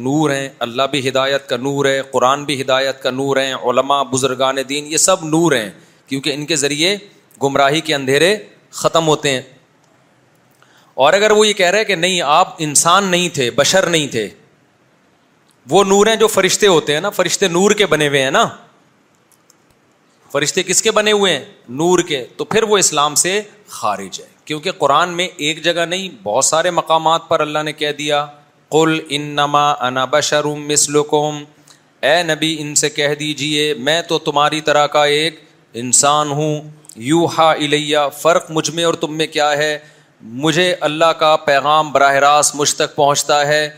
نور 0.05 0.29
ہیں 0.31 0.47
اللہ 0.67 0.83
بھی 0.91 1.07
ہدایت 1.07 1.47
کا 1.49 1.57
نور 1.57 1.85
ہے 1.85 2.01
قرآن 2.11 2.43
بھی 2.45 2.59
ہدایت 2.61 3.01
کا 3.03 3.11
نور 3.11 3.37
ہیں 3.37 3.53
علماء 3.69 4.01
بزرگان 4.11 4.57
دین 4.69 4.87
یہ 4.91 4.97
سب 5.07 5.25
نور 5.27 5.51
ہیں 5.55 5.69
کیونکہ 6.07 6.33
ان 6.33 6.45
کے 6.45 6.55
ذریعے 6.63 6.95
گمراہی 7.43 7.81
کے 7.81 7.95
اندھیرے 7.95 8.35
ختم 8.83 9.07
ہوتے 9.07 9.31
ہیں 9.31 9.41
اور 11.05 11.13
اگر 11.13 11.31
وہ 11.31 11.45
یہ 11.47 11.53
کہہ 11.53 11.69
رہے 11.71 11.85
کہ 11.85 11.95
نہیں 11.95 12.21
آپ 12.25 12.55
انسان 12.63 13.03
نہیں 13.11 13.29
تھے 13.35 13.51
بشر 13.55 13.85
نہیں 13.89 14.07
تھے 14.11 14.27
وہ 15.69 15.83
نور 15.83 16.07
ہیں 16.07 16.15
جو 16.15 16.27
فرشتے 16.27 16.67
ہوتے 16.67 16.93
ہیں 16.93 17.01
نا 17.01 17.09
فرشتے 17.19 17.47
نور 17.47 17.71
کے 17.77 17.85
بنے 17.85 18.07
ہوئے 18.07 18.23
ہیں 18.23 18.31
نا 18.31 18.47
فرشتے 20.31 20.63
کس 20.63 20.81
کے 20.81 20.91
بنے 20.91 21.11
ہوئے 21.11 21.31
ہیں 21.37 21.43
نور 21.77 21.99
کے 22.07 22.23
تو 22.37 22.45
پھر 22.45 22.63
وہ 22.71 22.77
اسلام 22.77 23.15
سے 23.23 23.39
خارج 23.77 24.19
ہے 24.21 24.25
کیونکہ 24.45 24.71
قرآن 24.77 25.09
میں 25.17 25.27
ایک 25.45 25.63
جگہ 25.63 25.85
نہیں 25.85 26.09
بہت 26.23 26.45
سارے 26.45 26.71
مقامات 26.77 27.27
پر 27.29 27.39
اللہ 27.39 27.63
نے 27.65 27.73
کہہ 27.79 27.91
دیا 27.97 28.25
قل 28.75 28.97
ان 29.17 29.21
نما 29.37 30.03
بشرم 30.11 30.67
مسل 30.67 30.97
اے 32.09 32.21
نبی 32.23 32.55
ان 32.59 32.73
سے 32.81 32.89
کہہ 32.89 33.13
دیجیے 33.19 33.73
میں 33.87 34.01
تو 34.09 34.17
تمہاری 34.27 34.59
طرح 34.67 34.85
کا 34.91 35.03
ایک 35.19 35.39
انسان 35.83 36.31
ہوں 36.39 36.69
یو 37.07 37.25
ہا 37.37 37.51
الیہ 37.51 37.97
فرق 38.21 38.51
مجھ 38.57 38.69
میں 38.75 38.83
اور 38.83 38.93
تم 39.01 39.17
میں 39.17 39.27
کیا 39.37 39.49
ہے 39.57 39.77
مجھے 40.45 40.73
اللہ 40.89 41.11
کا 41.19 41.35
پیغام 41.49 41.91
براہ 41.91 42.13
راست 42.27 42.55
مجھ 42.55 42.73
تک 42.75 42.95
پہنچتا 42.95 43.45
ہے 43.47 43.69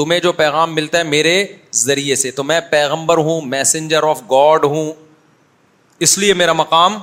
تمہیں 0.00 0.18
جو 0.24 0.32
پیغام 0.40 0.74
ملتا 0.74 0.98
ہے 0.98 1.02
میرے 1.04 1.34
ذریعے 1.82 2.14
سے 2.24 2.30
تو 2.40 2.44
میں 2.50 2.60
پیغمبر 2.70 3.18
ہوں 3.28 3.40
میسنجر 3.54 4.02
آف 4.08 4.22
گاڈ 4.30 4.64
ہوں 4.74 4.92
اس 6.06 6.16
لیے 6.18 6.34
میرا 6.40 6.52
مقام 6.52 6.96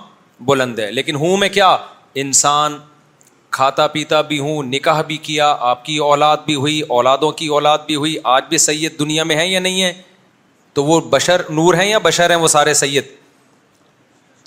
بلند 0.47 0.79
ہے 0.79 0.91
لیکن 0.91 1.15
ہوں 1.15 1.35
میں 1.37 1.49
کیا 1.57 1.75
انسان 2.21 2.77
کھاتا 3.57 3.87
پیتا 3.87 4.19
بھی 4.29 4.37
ہوں 4.39 4.63
نکاح 4.73 5.01
بھی 5.07 5.17
کیا 5.27 5.47
آپ 5.71 5.83
کی 5.85 5.97
اولاد 6.11 6.37
بھی 6.45 6.55
ہوئی 6.55 6.79
اولادوں 6.97 7.31
کی 7.41 7.47
اولاد 7.57 7.77
بھی 7.87 7.95
ہوئی 7.95 8.15
آج 8.35 8.43
بھی 8.49 8.57
سید 8.57 8.97
دنیا 8.99 9.23
میں 9.31 9.35
ہے 9.35 9.47
یا 9.47 9.59
نہیں 9.59 9.81
ہے 9.83 9.91
تو 10.73 10.83
وہ 10.85 10.99
بشر 11.09 11.41
نور 11.59 11.73
ہیں 11.73 11.89
یا 11.89 11.97
بشر 12.07 12.29
ہیں 12.29 12.37
وہ 12.37 12.47
سارے 12.55 12.73
سید 12.83 13.05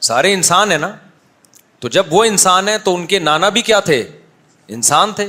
سارے 0.08 0.32
انسان 0.34 0.70
ہیں 0.70 0.78
نا 0.78 0.94
تو 1.80 1.88
جب 1.98 2.12
وہ 2.14 2.24
انسان 2.24 2.68
ہیں 2.68 2.78
تو 2.84 2.94
ان 2.94 3.06
کے 3.06 3.18
نانا 3.18 3.48
بھی 3.56 3.62
کیا 3.70 3.80
تھے 3.90 4.02
انسان 4.78 5.12
تھے 5.20 5.26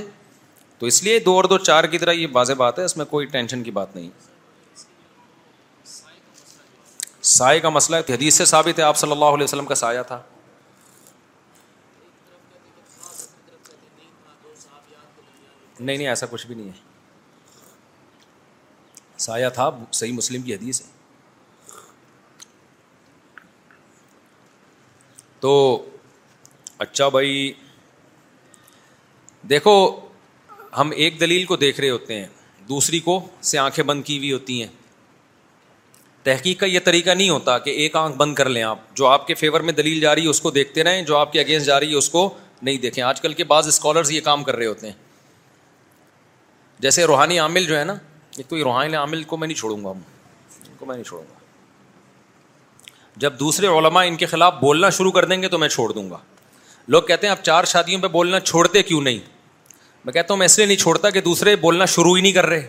تو 0.80 0.86
اس 0.86 1.04
لیے 1.04 1.20
دو 1.26 1.36
اور 1.36 1.44
دو 1.54 1.58
چار 1.58 1.84
کی 1.94 1.98
طرح 1.98 2.14
یہ 2.14 2.28
واضح 2.34 2.54
بات 2.58 2.80
ہے 2.80 2.84
اس 2.86 2.98
میں 2.98 3.06
کوئی 3.10 3.26
ٹینشن 3.36 3.64
کی 3.64 3.72
بات 3.82 3.96
نہیں 3.96 4.10
سائے 7.22 7.60
کا 7.60 7.70
مسئلہ 7.70 7.96
ہے 8.10 8.14
حدیث 8.14 8.36
سے 8.38 8.46
ثابت 8.46 8.80
ہے 8.80 8.84
آپ 8.84 8.98
صلی 8.98 9.12
اللہ 9.12 9.34
علیہ 9.36 9.44
وسلم 9.44 9.66
کا 9.66 9.76
سایہ 9.76 10.02
تھا 10.08 10.22
نہیں 15.80 15.96
نہیں 15.98 16.08
ایسا 16.08 16.26
کچھ 16.30 16.46
بھی 16.48 16.56
نہیں 16.56 16.68
ہے 16.68 16.88
سایہ 19.26 19.50
تھا 19.54 19.70
صحیح 19.91 20.12
مسلم 20.14 20.41
کی 20.41 20.54
حدیث 20.54 20.82
ہے 20.82 20.98
تو 25.40 25.84
اچھا 26.86 27.08
بھائی 27.10 27.52
دیکھو 29.50 29.76
ہم 30.78 30.91
ایک 30.96 31.20
دلیل 31.20 31.46
کو 31.46 31.56
دیکھ 31.58 31.80
رہے 31.82 31.90
ہوتے 31.90 32.20
ہیں 32.20 32.28
دوسری 32.70 33.00
کو 33.00 33.20
سے 33.50 33.58
آنکھیں 33.58 33.84
بند 33.86 34.04
کی 34.06 34.18
ہوئی 34.18 34.32
ہوتی 34.32 34.62
ہیں 34.62 34.68
تحقیق 36.30 36.60
کا 36.60 36.65
یہ 36.65 36.80
طریقہ 36.85 37.10
نہیں 37.10 37.30
ہوتا 37.30 37.57
کہ 37.65 37.69
ایک 37.84 37.95
آنکھ 37.95 38.18
بند 38.18 38.34
کر 38.35 38.49
لیں 38.56 38.64
آپ 38.64 38.80
جو 38.97 39.06
آپ 39.07 39.26
کے 39.27 39.34
فیور 39.41 39.60
میں 39.69 39.73
دلیل 39.73 39.99
جا 39.99 40.14
رہی 40.15 40.23
ہے 40.23 40.30
اس 40.35 40.41
کو 40.41 40.51
دیکھتے 40.57 40.84
رہیں 40.84 41.01
جو 41.11 41.18
آپ 41.18 41.31
کے 41.34 41.39
اگینسٹ 41.39 41.65
جا 41.68 41.80
رہی 41.80 41.91
ہے 41.91 41.97
اس 42.03 42.10
کو 42.15 42.23
نہیں 42.61 42.77
دیکھیں 42.85 43.03
آج 43.03 43.22
کل 43.22 43.34
کے 43.39 43.43
بعض 43.53 43.68
اسکالرز 43.68 44.11
یہ 44.11 44.22
کام 44.27 44.43
کر 44.49 44.56
رہے 44.56 44.65
ہوتے 44.65 44.88
ہیں 44.88 44.93
جیسے 46.85 47.06
روحانی 47.11 47.39
عامل 47.45 47.65
جو 47.72 47.77
ہے 47.80 47.84
نا 47.91 47.95
ایک 48.38 48.47
تو 48.49 48.57
یہ 48.57 48.64
روحانی 48.64 48.95
عامل 49.01 49.23
کو 49.31 49.38
میں 49.38 49.47
نہیں 49.47 49.57
چھوڑوں 49.57 49.84
گا 49.85 49.89
ان 49.89 50.73
کو 50.80 50.85
میں 50.85 50.95
نہیں 50.95 51.03
چھوڑوں 51.10 51.23
گا 51.23 51.38
جب 53.26 53.39
دوسرے 53.39 53.68
علماء 53.77 54.03
ان 54.07 54.15
کے 54.18 54.26
خلاف 54.34 54.53
بولنا 54.61 54.89
شروع 54.97 55.11
کر 55.11 55.26
دیں 55.34 55.41
گے 55.41 55.47
تو 55.56 55.57
میں 55.64 55.69
چھوڑ 55.77 55.91
دوں 55.93 56.10
گا 56.10 56.18
لوگ 56.95 57.03
کہتے 57.10 57.27
ہیں 57.27 57.31
آپ 57.31 57.43
چار 57.45 57.64
شادیوں 57.77 58.01
پہ 58.01 58.07
بولنا 58.18 58.39
چھوڑتے 58.51 58.84
کیوں 58.91 59.01
نہیں 59.10 59.19
میں 60.06 60.14
کہتا 60.14 60.34
ہوں 60.34 60.39
میں 60.39 60.45
اس 60.51 60.57
لیے 60.57 60.68
نہیں 60.68 60.84
چھوڑتا 60.85 61.10
کہ 61.15 61.22
دوسرے 61.31 61.56
بولنا 61.68 61.85
شروع 61.95 62.15
ہی 62.18 62.22
نہیں 62.22 62.34
کر 62.39 62.45
رہے 62.53 62.68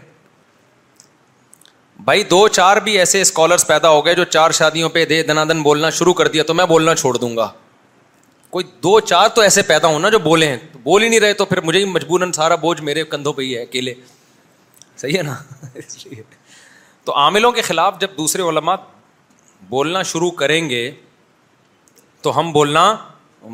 بھائی 2.05 2.23
دو 2.25 2.47
چار 2.49 2.77
بھی 2.85 2.99
ایسے 2.99 3.21
اسکالرس 3.21 3.67
پیدا 3.67 3.89
ہو 3.91 4.05
گئے 4.05 4.15
جو 4.15 4.25
چار 4.25 4.51
شادیوں 4.59 4.89
پہ 4.91 5.05
دے 5.07 5.23
دنا 5.23 5.45
دن 5.49 5.63
بولنا 5.63 5.89
شروع 5.99 6.13
کر 6.15 6.29
دیا 6.29 6.43
تو 6.47 6.55
میں 6.55 6.65
بولنا 6.67 6.95
چھوڑ 6.95 7.17
دوں 7.17 7.37
گا 7.37 7.49
کوئی 8.51 8.65
دو 8.83 8.99
چار 9.01 9.29
تو 9.35 9.41
ایسے 9.41 9.63
پیدا 9.73 9.89
ہوں 9.89 9.99
نا 10.01 10.09
جو 10.11 10.19
بولے 10.19 10.47
ہیں 10.49 10.57
بول 10.83 11.03
ہی 11.03 11.09
نہیں 11.09 11.21
رہے 11.21 11.33
تو 11.41 11.45
پھر 11.51 11.61
مجھے 11.65 11.79
ہی 11.79 11.85
مجبوراً 11.91 12.33
سارا 12.33 12.55
بوجھ 12.63 12.81
میرے 12.83 13.05
کندھوں 13.11 13.33
پہ 13.33 13.43
ہی 13.43 13.57
ہے 13.57 13.63
اکیلے 13.63 13.95
صحیح 15.01 15.17
ہے 15.17 15.23
نا 15.23 15.35
اس 15.75 16.07
لیے 16.07 16.23
تو 17.05 17.17
عاملوں 17.19 17.51
کے 17.59 17.63
خلاف 17.69 18.01
جب 18.01 18.17
دوسرے 18.19 18.43
علماء 18.49 18.77
بولنا 19.69 20.03
شروع 20.13 20.31
کریں 20.41 20.69
گے 20.71 20.91
تو 22.23 22.39
ہم 22.39 22.53
بولنا 22.53 22.93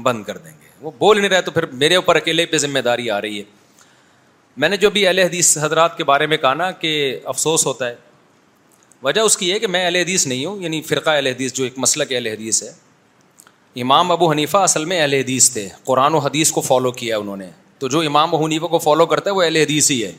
بند 0.02 0.24
کر 0.24 0.36
دیں 0.38 0.50
گے 0.62 0.74
وہ 0.80 0.90
بول 0.98 1.18
نہیں 1.20 1.30
رہے 1.30 1.42
تو 1.42 1.50
پھر 1.50 1.66
میرے 1.82 1.96
اوپر 1.96 2.16
اکیلے 2.16 2.46
پہ 2.46 2.58
ذمہ 2.58 2.78
داری 2.88 3.10
آ 3.10 3.20
رہی 3.20 3.38
ہے 3.38 3.44
میں 4.64 4.68
نے 4.68 4.76
جو 4.82 4.90
بھی 4.90 5.06
اہل 5.06 5.18
حدیث 5.18 5.56
حضرات 5.62 5.96
کے 5.96 6.04
بارے 6.10 6.26
میں 6.26 6.36
کہا 6.42 6.54
نا 6.54 6.70
کہ 6.82 6.92
افسوس 7.34 7.66
ہوتا 7.66 7.88
ہے 7.88 7.94
وجہ 9.02 9.20
اس 9.20 9.36
کی 9.36 9.52
ہے 9.52 9.58
کہ 9.58 9.66
میں 9.66 9.84
اہل 9.84 9.96
حدیث 9.96 10.26
نہیں 10.26 10.44
ہوں 10.46 10.60
یعنی 10.62 10.80
فرقہ 10.82 11.10
اہل 11.10 11.26
حدیث 11.26 11.52
جو 11.54 11.64
ایک 11.64 11.78
مسئلہ 11.78 12.04
اہل 12.10 12.26
حدیث 12.26 12.62
ہے 12.62 12.70
امام 13.82 14.10
ابو 14.12 14.30
حنیفہ 14.30 14.58
اصل 14.58 14.84
میں 14.92 15.00
اہل 15.00 15.14
حدیث 15.14 15.50
تھے 15.52 15.68
قرآن 15.84 16.14
و 16.14 16.18
حدیث 16.26 16.52
کو 16.52 16.60
فالو 16.60 16.90
کیا 17.00 17.16
انہوں 17.18 17.36
نے 17.36 17.46
تو 17.78 17.88
جو 17.88 18.00
امام 18.00 18.34
ابو 18.34 18.44
حنیفہ 18.44 18.66
کو 18.66 18.78
فالو 18.78 19.06
کرتا 19.06 19.30
ہے 19.30 19.34
وہ 19.34 19.42
اہل 19.42 19.56
حدیث 19.56 19.90
ہی 19.90 20.04
ہے 20.04 20.12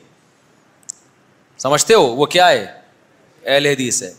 سمجھتے 1.59 1.93
ہو 1.93 2.05
وہ 2.15 2.25
کیا 2.35 2.49
ہے 2.49 2.65
اہل 3.45 3.65
حدیث 3.65 4.01
ہے 4.03 4.11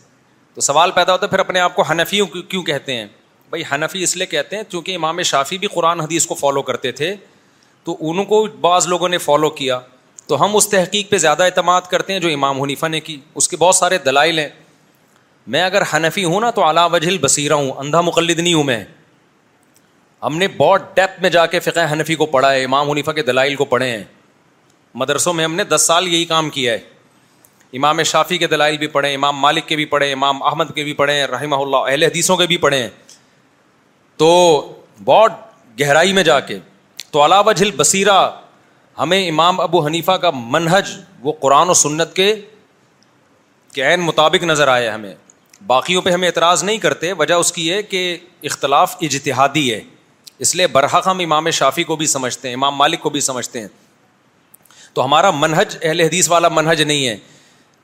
تو 0.55 0.61
سوال 0.61 0.91
پیدا 0.91 1.11
ہوتا 1.13 1.25
ہے 1.25 1.29
پھر 1.31 1.39
اپنے 1.39 1.59
آپ 1.59 1.75
کو 1.75 1.83
حنفیوں 1.91 2.25
کیوں 2.27 2.63
کہتے 2.63 2.95
ہیں 2.95 3.05
بھائی 3.49 3.63
حنفی 3.73 4.03
اس 4.03 4.15
لیے 4.17 4.25
کہتے 4.27 4.55
ہیں 4.55 4.63
چونکہ 4.69 4.95
امام 4.95 5.21
شافی 5.33 5.57
بھی 5.57 5.67
قرآن 5.73 5.99
حدیث 5.99 6.25
کو 6.27 6.35
فالو 6.35 6.61
کرتے 6.61 6.91
تھے 6.99 7.15
تو 7.83 7.95
ان 8.09 8.23
کو 8.25 8.45
بعض 8.61 8.87
لوگوں 8.87 9.09
نے 9.09 9.17
فالو 9.17 9.49
کیا 9.61 9.79
تو 10.29 10.37
ہم 10.43 10.55
اس 10.55 10.67
تحقیق 10.69 11.09
پہ 11.09 11.17
زیادہ 11.17 11.43
اعتماد 11.49 11.81
کرتے 11.91 12.13
ہیں 12.13 12.19
جو 12.19 12.29
امام 12.31 12.61
حنیفہ 12.61 12.85
نے 12.95 12.99
کی 13.05 13.15
اس 13.39 13.47
کے 13.49 13.57
بہت 13.57 13.75
سارے 13.75 13.97
دلائل 14.05 14.39
ہیں 14.39 14.47
میں 15.53 15.61
اگر 15.63 15.81
حنفی 15.93 16.23
ہوں 16.23 16.39
نا 16.41 16.49
تو 16.57 16.63
اعلیٰ 16.65 16.87
وجہ 16.91 17.15
بصیرہ 17.21 17.53
ہوں 17.61 17.71
اندھا 17.83 18.01
مقلد 18.09 18.39
نہیں 18.39 18.53
ہوں 18.53 18.63
میں 18.63 18.83
ہم 20.23 20.37
نے 20.37 20.47
بہت 20.57 20.83
ڈیپ 20.95 21.19
میں 21.21 21.29
جا 21.35 21.45
کے 21.53 21.59
فقہ 21.67 21.85
حنفی 21.91 22.15
کو 22.21 22.25
پڑھا 22.35 22.51
ہے 22.53 22.63
امام 22.63 22.89
حنیفہ 22.91 23.11
کے 23.17 23.21
دلائل 23.31 23.55
کو 23.61 23.65
پڑھے 23.71 23.89
ہیں 23.89 24.03
مدرسوں 25.03 25.33
میں 25.39 25.43
ہم 25.45 25.55
نے 25.55 25.63
دس 25.71 25.83
سال 25.87 26.07
یہی 26.07 26.25
کام 26.31 26.49
کیا 26.59 26.73
ہے 26.73 27.77
امام 27.79 28.01
شافی 28.11 28.37
کے 28.37 28.47
دلائل 28.51 28.77
بھی 28.81 28.87
پڑھے 28.97 29.13
امام 29.13 29.37
مالک 29.45 29.67
کے 29.67 29.75
بھی 29.75 29.85
پڑھے 29.95 30.11
امام 30.11 30.43
احمد 30.51 30.73
کے 30.75 30.83
بھی 30.83 30.93
پڑھے 31.01 31.13
ہیں 31.19 31.25
رحمہ 31.27 31.55
اللہ 31.65 31.89
اہل 31.89 32.03
حدیثوں 32.03 32.37
کے 32.37 32.47
بھی 32.51 32.57
پڑھے 32.67 32.81
ہیں 32.83 32.89
تو 34.17 34.29
بہت 35.05 35.31
گہرائی 35.81 36.13
میں 36.19 36.23
جا 36.31 36.39
کے 36.51 36.59
تو 37.11 37.25
علاوہ 37.25 37.53
جھل 37.57 37.71
بصیرہ 37.77 38.19
ہمیں 38.99 39.27
امام 39.27 39.59
ابو 39.61 39.85
حنیفہ 39.85 40.11
کا 40.23 40.29
منحج 40.35 40.89
وہ 41.23 41.33
قرآن 41.39 41.69
و 41.69 41.73
سنت 41.81 42.13
کے 42.15 42.33
کے 43.73 43.83
عین 43.89 43.99
مطابق 44.01 44.43
نظر 44.43 44.67
آیا 44.67 44.93
ہمیں 44.95 45.13
باقیوں 45.67 46.01
پہ 46.01 46.09
ہمیں 46.09 46.27
اعتراض 46.27 46.63
نہیں 46.63 46.77
کرتے 46.85 47.11
وجہ 47.21 47.33
اس 47.43 47.51
کی 47.51 47.71
ہے 47.73 47.81
کہ 47.83 48.01
اختلاف 48.49 48.95
اجتہادی 49.07 49.73
ہے 49.73 49.79
اس 50.45 50.55
لیے 50.55 50.67
برحق 50.75 51.07
ہم 51.07 51.19
امام 51.23 51.49
شافی 51.59 51.83
کو 51.83 51.95
بھی 52.01 52.07
سمجھتے 52.07 52.47
ہیں 52.47 52.55
امام 52.55 52.75
مالک 52.75 52.99
کو 53.01 53.09
بھی 53.09 53.21
سمجھتے 53.21 53.61
ہیں 53.61 53.67
تو 54.93 55.05
ہمارا 55.05 55.31
منہج 55.35 55.75
اہل 55.81 56.01
حدیث 56.01 56.29
والا 56.29 56.47
منہج 56.59 56.81
نہیں 56.81 57.07
ہے 57.07 57.17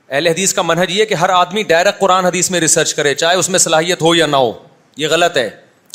اہل 0.08 0.26
حدیث 0.26 0.54
کا 0.54 0.62
منحج 0.62 0.92
یہ 0.98 1.04
کہ 1.04 1.14
ہر 1.24 1.30
آدمی 1.38 1.62
ڈائریکٹ 1.72 1.98
قرآن 2.00 2.24
حدیث 2.24 2.50
میں 2.50 2.60
ریسرچ 2.60 2.94
کرے 2.94 3.14
چاہے 3.14 3.36
اس 3.36 3.48
میں 3.50 3.58
صلاحیت 3.58 4.02
ہو 4.02 4.14
یا 4.14 4.26
نہ 4.26 4.36
ہو 4.46 4.52
یہ 5.04 5.08
غلط 5.10 5.36
ہے 5.36 5.48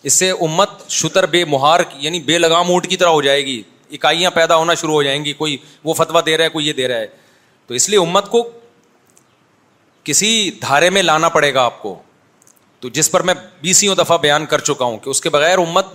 اس 0.09 0.13
سے 0.19 0.29
امت 0.49 0.89
شتر 0.99 1.25
بے 1.35 1.43
مہارک 1.55 1.93
یعنی 2.03 2.19
بے 2.31 2.37
لگام 2.37 2.71
اونٹ 2.71 2.87
کی 2.89 2.97
طرح 2.97 3.09
ہو 3.17 3.21
جائے 3.21 3.45
گی 3.45 3.61
اکائیاں 3.95 4.31
پیدا 4.31 4.55
ہونا 4.55 4.73
شروع 4.81 4.93
ہو 4.93 5.03
جائیں 5.03 5.23
گی 5.25 5.33
کوئی 5.33 5.57
وہ 5.83 5.93
فتویٰ 5.93 6.21
دے 6.25 6.37
رہا 6.37 6.43
ہے 6.45 6.49
کوئی 6.49 6.67
یہ 6.67 6.73
دے 6.73 6.87
رہا 6.87 6.99
ہے 6.99 7.07
تو 7.67 7.73
اس 7.73 7.87
لیے 7.89 7.99
امت 7.99 8.29
کو 8.31 8.49
کسی 10.03 10.29
دھارے 10.61 10.89
میں 10.89 11.01
لانا 11.01 11.29
پڑے 11.29 11.53
گا 11.53 11.63
آپ 11.65 11.81
کو 11.81 11.95
تو 12.79 12.89
جس 12.97 13.11
پر 13.11 13.21
میں 13.29 13.33
بیسوں 13.61 13.95
دفعہ 13.95 14.17
بیان 14.21 14.45
کر 14.51 14.59
چکا 14.69 14.85
ہوں 14.85 14.97
کہ 14.99 15.09
اس 15.09 15.21
کے 15.21 15.29
بغیر 15.29 15.57
امت 15.59 15.85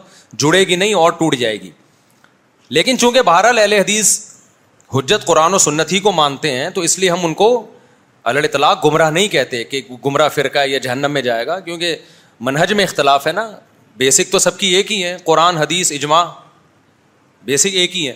جڑے 0.43 0.63
گی 0.67 0.77
نہیں 0.77 0.95
اور 0.95 1.13
ٹوٹ 1.19 1.35
جائے 1.37 1.61
گی 1.61 1.71
لیکن 2.77 2.99
چونکہ 2.99 3.23
بہرحال 3.23 3.59
اہل 3.59 3.73
حدیث 3.73 4.19
حجت 4.95 5.27
قرآن 5.27 5.55
و 5.55 5.59
سنت 5.59 5.93
ہی 5.93 5.99
کو 6.01 6.13
مانتے 6.13 6.51
ہیں 6.57 6.69
تو 6.75 6.81
اس 6.89 6.99
لیے 6.99 7.11
ہم 7.11 7.25
ان 7.27 7.35
کو 7.41 7.49
اللہ 8.31 8.47
طلاق 8.53 8.85
گمراہ 8.85 9.11
نہیں 9.11 9.29
کہتے 9.29 9.63
کہ 9.65 9.81
گمراہ 10.05 10.29
فرقہ 10.35 10.67
یا 10.69 10.79
جہنم 10.87 11.13
میں 11.13 11.23
جائے 11.23 11.47
گا 11.47 11.59
کیونکہ 11.67 11.97
منہج 12.49 12.73
میں 12.81 12.85
اختلاف 12.85 13.27
ہے 13.27 13.33
نا 13.33 13.51
بیسک 13.97 14.31
تو 14.33 14.39
سب 14.47 14.59
کی 14.59 14.67
ایک 14.77 14.91
ہی 14.93 15.03
ہے 15.05 15.17
قرآن 15.25 15.57
حدیث 15.57 15.93
اجماع 15.93 16.25
بیسک 17.47 17.75
ایک 17.81 17.97
ہی 17.97 18.07
ہے 18.09 18.13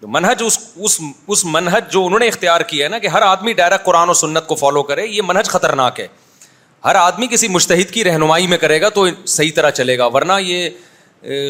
تو 0.00 0.08
منہج 0.14 0.42
اس 0.44 0.58
اس 0.86 0.98
اس 1.32 1.44
منہج 1.48 1.92
جو 1.92 2.04
انہوں 2.06 2.18
نے 2.18 2.26
اختیار 2.28 2.60
کیا 2.72 2.84
ہے 2.84 2.88
نا 2.90 2.98
کہ 2.98 3.06
ہر 3.16 3.22
آدمی 3.22 3.52
ڈائریکٹ 3.62 3.84
قرآن 3.84 4.08
و 4.08 4.14
سنت 4.20 4.46
کو 4.46 4.54
فالو 4.62 4.82
کرے 4.88 5.06
یہ 5.06 5.22
منہج 5.26 5.48
خطرناک 5.48 6.00
ہے 6.00 6.06
ہر 6.84 6.94
آدمی 7.00 7.26
کسی 7.30 7.48
مشتحد 7.56 7.90
کی 7.94 8.02
رہنمائی 8.04 8.46
میں 8.52 8.58
کرے 8.66 8.80
گا 8.80 8.88
تو 8.96 9.06
صحیح 9.34 9.50
طرح 9.54 9.70
چلے 9.80 9.96
گا 9.98 10.06
ورنہ 10.16 10.38
یہ 10.44 10.68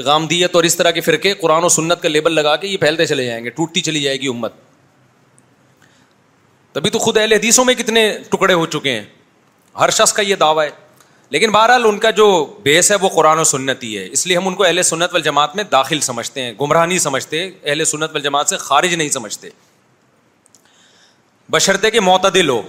غامدیت 0.05 0.57
اور 0.57 0.65
اس 0.69 0.77
طرح 0.77 0.91
کے 0.97 1.01
فرقے 1.07 1.33
قرآن 1.41 1.65
و 1.65 1.69
سنت 1.79 2.03
کا 2.03 2.09
لیبل 2.09 2.33
لگا 2.41 2.55
کے 2.65 2.69
یہ 2.69 2.77
پھیلتے 2.85 3.07
چلے 3.13 3.25
جائیں 3.27 3.43
گے 3.45 3.51
ٹوٹتی 3.61 3.81
چلی 3.89 4.01
جائے 4.03 4.21
گی 4.21 4.27
امت 4.35 4.55
تبھی 6.73 6.91
تو 6.91 6.99
خود 7.07 7.17
اہل 7.19 7.33
حدیثوں 7.33 7.65
میں 7.65 7.75
کتنے 7.75 8.03
ٹکڑے 8.33 8.55
ہو 8.63 8.67
چکے 8.75 8.93
ہیں 8.99 9.03
ہر 9.81 9.91
شخص 10.01 10.13
کا 10.19 10.23
یہ 10.23 10.35
دعویٰ 10.45 10.65
ہے 10.67 10.71
لیکن 11.33 11.51
بہرحال 11.53 11.85
ان 11.89 11.99
کا 11.99 12.11
جو 12.17 12.25
بیس 12.63 12.91
ہے 12.91 12.97
وہ 13.01 13.09
قرآن 13.09 13.39
و 13.39 13.45
سنت 13.51 13.83
ہی 13.83 13.97
ہے 13.99 14.07
اس 14.17 14.27
لیے 14.27 14.37
ہم 14.37 14.49
ان 14.49 14.55
کو 14.55 14.65
اہل 14.65 14.83
سنت 14.89 15.13
وال 15.13 15.23
جماعت 15.23 15.55
میں 15.57 15.65
داخل 15.75 16.01
سمجھتے 16.07 16.43
ہیں 16.45 16.53
گمراہ 16.61 16.85
نہیں 16.87 16.99
سمجھتے 17.05 17.41
اہل 17.63 17.85
سنت 17.93 18.11
وال 18.15 18.23
جماعت 18.23 18.49
سے 18.49 18.57
خارج 18.65 18.95
نہیں 18.95 19.09
سمجھتے 19.15 19.51
بشرطے 21.51 21.91
کے 21.91 22.01
معتدل 22.09 22.49
ہو 22.49 22.61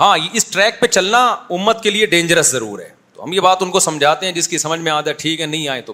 ہاں 0.00 0.16
اس 0.40 0.44
ٹریک 0.50 0.80
پہ 0.80 0.86
چلنا 0.98 1.24
امت 1.56 1.82
کے 1.82 1.90
لیے 1.96 2.06
ڈینجرس 2.14 2.50
ضرور 2.52 2.78
ہے 2.80 2.88
تو 3.14 3.24
ہم 3.24 3.32
یہ 3.32 3.40
بات 3.48 3.62
ان 3.62 3.70
کو 3.70 3.80
سمجھاتے 3.90 4.26
ہیں 4.26 4.32
جس 4.32 4.48
کی 4.48 4.58
سمجھ 4.66 4.80
میں 4.80 4.92
آتا 4.92 5.10
ہے 5.10 5.14
ٹھیک 5.24 5.40
ہے 5.40 5.46
نہیں 5.46 5.68
آئے 5.74 5.80
تو 5.88 5.92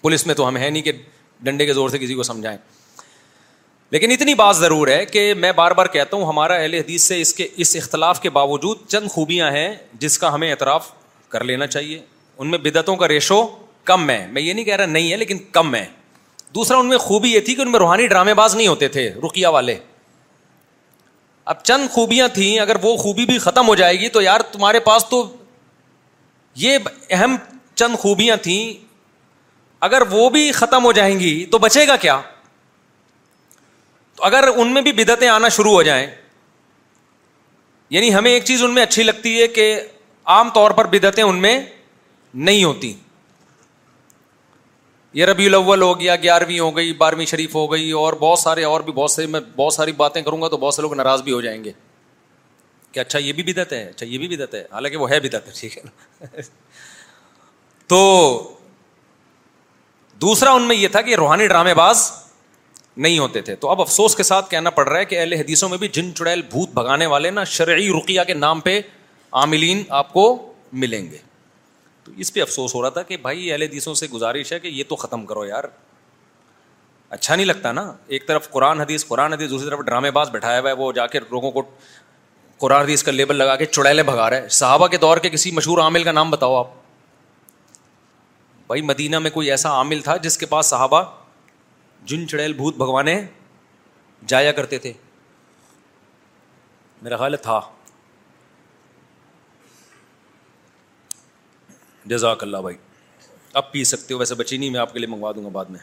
پولیس 0.00 0.26
میں 0.26 0.34
تو 0.42 0.48
ہم 0.48 0.56
ہیں 0.56 0.70
نہیں 0.70 0.82
کہ 0.82 0.92
ڈنڈے 1.48 1.66
کے 1.66 1.74
زور 1.74 1.90
سے 1.90 1.98
کسی 1.98 2.14
کو 2.14 2.22
سمجھائیں 2.32 2.58
لیکن 3.92 4.10
اتنی 4.12 4.32
بات 4.34 4.56
ضرور 4.56 4.88
ہے 4.88 5.04
کہ 5.06 5.22
میں 5.38 5.50
بار 5.56 5.70
بار 5.78 5.86
کہتا 5.94 6.16
ہوں 6.16 6.24
ہمارا 6.26 6.54
اہل 6.58 6.74
حدیث 6.74 7.02
سے 7.08 7.20
اس 7.20 7.32
کے 7.34 7.46
اس 7.64 7.74
اختلاف 7.80 8.20
کے 8.22 8.30
باوجود 8.36 8.78
چند 8.94 9.08
خوبیاں 9.14 9.50
ہیں 9.52 9.66
جس 10.04 10.16
کا 10.18 10.32
ہمیں 10.34 10.50
اعتراف 10.50 10.86
کر 11.32 11.44
لینا 11.50 11.66
چاہیے 11.74 11.98
ان 12.38 12.50
میں 12.50 12.58
بدعتوں 12.58 12.94
کا 13.02 13.08
ریشو 13.08 13.40
کم 13.90 14.08
ہے 14.10 14.16
میں 14.32 14.42
یہ 14.42 14.52
نہیں 14.52 14.64
کہہ 14.64 14.76
رہا 14.76 14.86
نہیں 14.94 15.10
ہے 15.12 15.16
لیکن 15.16 15.38
کم 15.58 15.74
ہے 15.74 15.84
دوسرا 16.54 16.78
ان 16.78 16.88
میں 16.88 16.98
خوبی 17.08 17.32
یہ 17.32 17.40
تھی 17.46 17.54
کہ 17.54 17.62
ان 17.62 17.70
میں 17.72 17.78
روحانی 17.78 18.06
ڈرامے 18.12 18.34
باز 18.40 18.54
نہیں 18.56 18.66
ہوتے 18.68 18.88
تھے 18.96 19.08
رکیا 19.26 19.48
والے 19.58 19.74
اب 21.54 21.62
چند 21.62 21.88
خوبیاں 21.94 22.28
تھیں 22.34 22.58
اگر 22.60 22.76
وہ 22.82 22.96
خوبی 23.04 23.26
بھی 23.26 23.38
ختم 23.46 23.68
ہو 23.68 23.74
جائے 23.84 24.00
گی 24.00 24.08
تو 24.16 24.22
یار 24.22 24.40
تمہارے 24.52 24.80
پاس 24.90 25.06
تو 25.10 25.24
یہ 26.64 26.78
اہم 27.10 27.36
چند 27.74 27.96
خوبیاں 28.06 28.36
تھیں 28.42 28.62
اگر 29.90 30.02
وہ 30.10 30.28
بھی 30.30 30.50
ختم 30.62 30.84
ہو 30.84 30.92
جائیں 31.02 31.18
گی 31.20 31.44
تو 31.52 31.58
بچے 31.68 31.86
گا 31.88 31.96
کیا 32.06 32.20
اگر 34.28 34.48
ان 34.56 34.72
میں 34.74 34.80
بھی 34.82 34.92
بدتیں 34.98 35.28
آنا 35.28 35.48
شروع 35.56 35.72
ہو 35.72 35.82
جائیں 35.82 36.06
یعنی 37.94 38.14
ہمیں 38.14 38.30
ایک 38.30 38.44
چیز 38.50 38.62
ان 38.64 38.74
میں 38.74 38.82
اچھی 38.82 39.02
لگتی 39.02 39.40
ہے 39.40 39.46
کہ 39.58 39.64
عام 40.34 40.50
طور 40.54 40.70
پر 40.78 40.86
بدعتیں 40.92 41.22
ان 41.22 41.40
میں 41.42 41.58
نہیں 42.48 42.62
ہوتی 42.64 42.92
یہ 45.20 45.24
ربیع 45.26 45.46
الاول 45.48 45.82
ہو 45.82 45.98
گیا 46.00 46.14
گیارہویں 46.22 46.58
ہو 46.58 46.76
گئی 46.76 46.92
بارہویں 47.02 47.24
شریف 47.32 47.54
ہو 47.54 47.70
گئی 47.72 47.90
اور 48.02 48.12
بہت 48.20 48.38
سارے 48.38 48.64
اور 48.64 48.80
بھی 48.86 48.92
بہت 49.00 49.10
سے 49.10 49.26
میں 49.34 49.40
بہت 49.56 49.74
ساری 49.74 49.92
باتیں 50.04 50.20
کروں 50.22 50.40
گا 50.42 50.48
تو 50.48 50.56
بہت 50.56 50.74
سے 50.74 50.82
لوگ 50.82 50.94
ناراض 51.00 51.22
بھی 51.22 51.32
ہو 51.32 51.40
جائیں 51.48 51.62
گے 51.64 51.72
کہ 52.92 53.00
اچھا 53.00 53.18
یہ 53.18 53.32
بھی 53.38 53.42
بدعت 53.52 53.72
ہے 53.72 53.82
اچھا 53.88 54.06
یہ 54.06 54.18
بھی 54.18 54.28
بدعت 54.36 54.54
ہے 54.54 54.62
حالانکہ 54.72 54.96
وہ 54.98 55.10
ہے 55.10 55.20
بدت 55.26 55.50
ٹھیک 55.58 55.76
ہے 55.78 55.82
نا 55.84 56.24
تو 57.92 58.00
دوسرا 60.24 60.50
ان 60.56 60.68
میں 60.68 60.76
یہ 60.76 60.88
تھا 60.94 61.00
کہ 61.10 61.14
روحانی 61.20 61.46
ڈرامے 61.48 61.74
باز 61.74 62.10
نہیں 62.96 63.18
ہوتے 63.18 63.40
تھے 63.42 63.54
تو 63.56 63.70
اب 63.70 63.80
افسوس 63.80 64.14
کے 64.16 64.22
ساتھ 64.22 64.50
کہنا 64.50 64.70
پڑ 64.70 64.88
رہا 64.88 64.98
ہے 64.98 65.04
کہ 65.04 65.18
اہل 65.18 65.32
حدیثوں 65.32 65.68
میں 65.68 65.78
بھی 65.78 65.88
جن 65.92 66.14
چڑیل 66.14 66.42
بھوت 66.50 66.68
بھگانے 66.74 67.06
والے 67.06 67.30
نا 67.30 67.44
شرعی 67.44 67.88
رقیہ 68.00 68.20
کے 68.26 68.34
نام 68.34 68.60
پہ 68.60 68.80
عاملین 69.42 69.82
آپ 69.98 70.12
کو 70.12 70.24
ملیں 70.82 71.10
گے 71.10 71.18
تو 72.04 72.12
اس 72.18 72.32
پہ 72.34 72.42
افسوس 72.42 72.74
ہو 72.74 72.82
رہا 72.82 72.88
تھا 72.90 73.02
کہ 73.02 73.16
بھائی 73.22 73.50
اہل 73.52 73.62
حدیثوں 73.62 73.94
سے 73.94 74.06
گزارش 74.12 74.52
ہے 74.52 74.58
کہ 74.60 74.68
یہ 74.68 74.84
تو 74.88 74.96
ختم 74.96 75.24
کرو 75.26 75.44
یار 75.46 75.64
اچھا 77.10 77.34
نہیں 77.34 77.46
لگتا 77.46 77.72
نا 77.72 77.92
ایک 78.06 78.26
طرف 78.28 78.50
قرآن 78.50 78.80
حدیث 78.80 79.04
قرآن 79.06 79.32
حدیث 79.32 79.50
دوسری 79.50 79.68
طرف 79.68 79.80
ڈرامے 79.86 80.10
باز 80.10 80.30
بٹھایا 80.32 80.60
ہوا 80.60 80.68
ہے 80.70 80.74
وہ 80.76 80.92
جا 80.92 81.06
کے 81.06 81.20
لوگوں 81.30 81.50
کو 81.50 81.62
قرآن 82.58 82.82
حدیث 82.82 83.02
کا 83.02 83.12
لیبل 83.12 83.36
لگا 83.36 83.56
کے 83.56 83.64
چڑیلیں 83.66 84.02
بھگا 84.04 84.28
رہے 84.30 84.48
صحابہ 84.60 84.86
کے 84.88 84.96
دور 85.04 85.16
کے 85.22 85.30
کسی 85.30 85.50
مشہور 85.50 85.78
عامل 85.82 86.04
کا 86.04 86.12
نام 86.12 86.30
بتاؤ 86.30 86.54
آپ 86.58 86.68
بھائی 88.66 88.82
مدینہ 88.90 89.18
میں 89.18 89.30
کوئی 89.30 89.50
ایسا 89.50 89.70
عامل 89.76 90.00
تھا 90.00 90.16
جس 90.16 90.38
کے 90.38 90.46
پاس 90.46 90.66
صحابہ 90.66 91.02
جن 92.10 92.26
چڑیل 92.28 92.52
بھوت 92.52 92.76
بھگوانے 92.76 93.20
جایا 94.28 94.52
کرتے 94.52 94.78
تھے 94.78 94.92
میرا 97.02 97.16
خیال 97.16 97.36
تھا 97.42 97.60
جزاک 102.10 102.42
اللہ 102.42 102.56
بھائی 102.66 102.76
اب 103.60 103.70
پی 103.72 103.82
سکتے 103.84 104.14
ہو 104.14 104.18
ویسے 104.18 104.34
بچی 104.34 104.56
نہیں 104.58 104.70
میں 104.70 104.80
آپ 104.80 104.92
کے 104.92 104.98
لیے 104.98 105.08
منگوا 105.08 105.32
دوں 105.36 105.44
گا 105.44 105.48
بعد 105.56 105.64
میں 105.70 105.78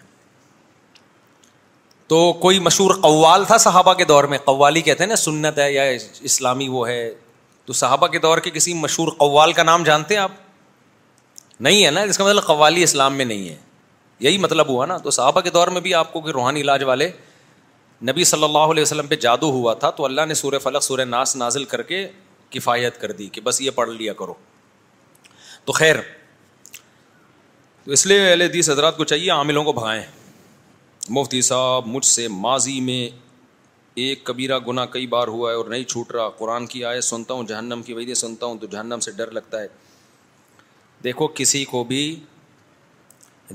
تو 2.07 2.21
کوئی 2.41 2.59
مشہور 2.67 2.91
قوال 3.01 3.45
تھا 3.45 3.57
صحابہ 3.65 3.93
کے 3.93 4.05
دور 4.11 4.23
میں 4.33 4.37
قوالی 4.45 4.81
کہتے 4.81 5.03
ہیں 5.03 5.09
نا 5.09 5.15
سنت 5.23 5.59
ہے 5.59 5.71
یا 5.71 5.83
اسلامی 6.29 6.67
وہ 6.69 6.87
ہے 6.87 7.01
تو 7.65 7.73
صحابہ 7.81 8.07
کے 8.15 8.19
دور 8.19 8.37
کے 8.45 8.49
کسی 8.51 8.73
مشہور 8.73 9.07
قوال 9.17 9.53
کا 9.53 9.63
نام 9.63 9.83
جانتے 9.89 10.13
ہیں 10.13 10.21
آپ 10.21 10.31
نہیں 11.67 11.85
ہے 11.85 11.91
نا 11.91 12.01
اس 12.11 12.17
کا 12.17 12.23
مطلب 12.25 12.45
قوالی 12.45 12.83
اسلام 12.83 13.15
میں 13.17 13.25
نہیں 13.25 13.49
ہے 13.49 13.55
یہی 14.21 14.37
مطلب 14.37 14.67
ہوا 14.69 14.85
نا 14.85 14.97
تو 15.03 15.11
صحابہ 15.15 15.41
کے 15.41 15.49
دور 15.57 15.67
میں 15.75 15.81
بھی 15.81 15.93
آپ 15.93 16.11
کو 16.13 16.21
کہ 16.21 16.31
روحانی 16.37 16.61
علاج 16.61 16.83
والے 16.83 17.09
نبی 18.09 18.23
صلی 18.23 18.43
اللہ 18.43 18.71
علیہ 18.73 18.81
وسلم 18.83 19.07
پہ 19.07 19.15
جادو 19.25 19.49
ہوا 19.51 19.73
تھا 19.83 19.89
تو 19.99 20.05
اللہ 20.05 20.25
نے 20.27 20.57
فلق 20.63 20.91
ناس 21.09 21.35
نازل 21.35 21.63
کر 21.73 21.81
کے 21.91 22.07
کفایت 22.51 22.99
کر 23.01 23.11
دی 23.21 23.27
کہ 23.33 23.41
بس 23.43 23.59
یہ 23.61 23.71
پڑھ 23.75 23.89
لیا 23.89 24.13
کرو 24.19 24.33
تو 25.65 25.71
خیر 25.79 25.95
تو 27.83 27.91
اس 27.97 28.05
لیے 28.07 28.33
حضرات 28.71 28.97
کو 28.97 29.03
چاہیے 29.11 29.29
عاملوں 29.31 29.63
کو 29.63 29.73
بھگائیں 29.73 30.01
مفتی 31.17 31.41
صاحب 31.51 31.87
مجھ 31.95 32.05
سے 32.05 32.27
ماضی 32.47 32.79
میں 32.87 33.01
ایک 34.05 34.23
کبیرہ 34.23 34.57
گناہ 34.67 34.85
کئی 34.95 35.07
بار 35.13 35.27
ہوا 35.35 35.49
ہے 35.51 35.55
اور 35.55 35.65
نہیں 35.73 35.83
چھوٹ 35.93 36.11
رہا 36.11 36.29
قرآن 36.37 36.65
کی 36.73 36.83
آئے 36.85 37.01
سنتا 37.11 37.33
ہوں 37.33 37.43
جہنم 37.51 37.81
کی 37.85 37.93
وجہ 37.93 38.13
سنتا 38.23 38.45
ہوں 38.45 38.57
تو 38.57 38.67
جہنم 38.75 38.99
سے 39.05 39.11
ڈر 39.17 39.31
لگتا 39.39 39.61
ہے 39.61 39.67
دیکھو 41.03 41.27
کسی 41.41 41.63
کو 41.71 41.83
بھی 41.93 42.01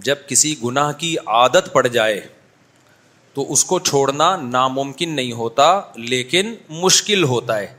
جب 0.03 0.27
کسی 0.29 0.55
گناہ 0.63 0.93
کی 0.99 1.15
عادت 1.27 1.73
پڑ 1.73 1.87
جائے 1.87 2.21
تو 3.35 3.53
اس 3.53 3.65
کو 3.65 3.79
چھوڑنا 3.79 4.35
ناممکن 4.43 5.15
نہیں 5.17 5.33
ہوتا 5.33 5.65
لیکن 5.97 6.55
مشکل 6.69 7.25
ہوتا 7.33 7.59
ہے 7.59 7.73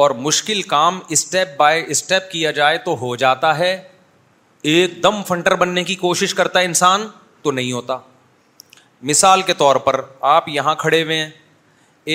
اور 0.00 0.10
مشکل 0.24 0.62
کام 0.72 0.98
اسٹیپ 1.16 1.56
بائی 1.58 1.84
اسٹیپ 1.90 2.30
کیا 2.32 2.50
جائے 2.58 2.78
تو 2.84 2.96
ہو 3.00 3.14
جاتا 3.22 3.56
ہے 3.58 3.76
ایک 4.72 5.02
دم 5.02 5.22
فنٹر 5.28 5.54
بننے 5.56 5.84
کی 5.84 5.94
کوشش 6.04 6.34
کرتا 6.34 6.60
ہے 6.60 6.64
انسان 6.64 7.06
تو 7.42 7.50
نہیں 7.52 7.72
ہوتا 7.72 7.96
مثال 9.10 9.42
کے 9.42 9.54
طور 9.58 9.76
پر 9.86 10.00
آپ 10.30 10.48
یہاں 10.48 10.74
کھڑے 10.78 11.02
ہوئے 11.02 11.16
ہیں 11.18 11.28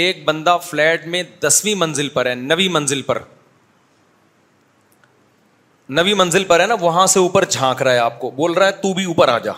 ایک 0.03 0.23
بندہ 0.26 0.57
فلیٹ 0.64 1.06
میں 1.07 1.23
دسویں 1.43 1.76
منزل 1.77 2.10
پر 2.10 2.26
ہے 2.26 2.35
نویں 2.35 2.69
منزل 2.72 3.02
پر 3.02 3.22
نوی 5.90 6.14
منزل 6.14 6.44
پر 6.44 6.60
ہے 6.60 6.66
نا 6.68 6.76
وہاں 6.82 7.06
سے 7.07 7.20
اوپر 7.20 7.45
جھانک 7.49 7.82
رہا 7.82 7.91
ہے 7.94 7.98
آپ 7.99 8.20
کو 8.20 8.30
بول 8.36 8.53
رہا 8.53 8.66
ہے 8.68 8.72
تو 8.82 8.94
بھی 8.94 9.03
اوپر 9.06 9.28
آ 9.30 9.38
جا 9.40 9.52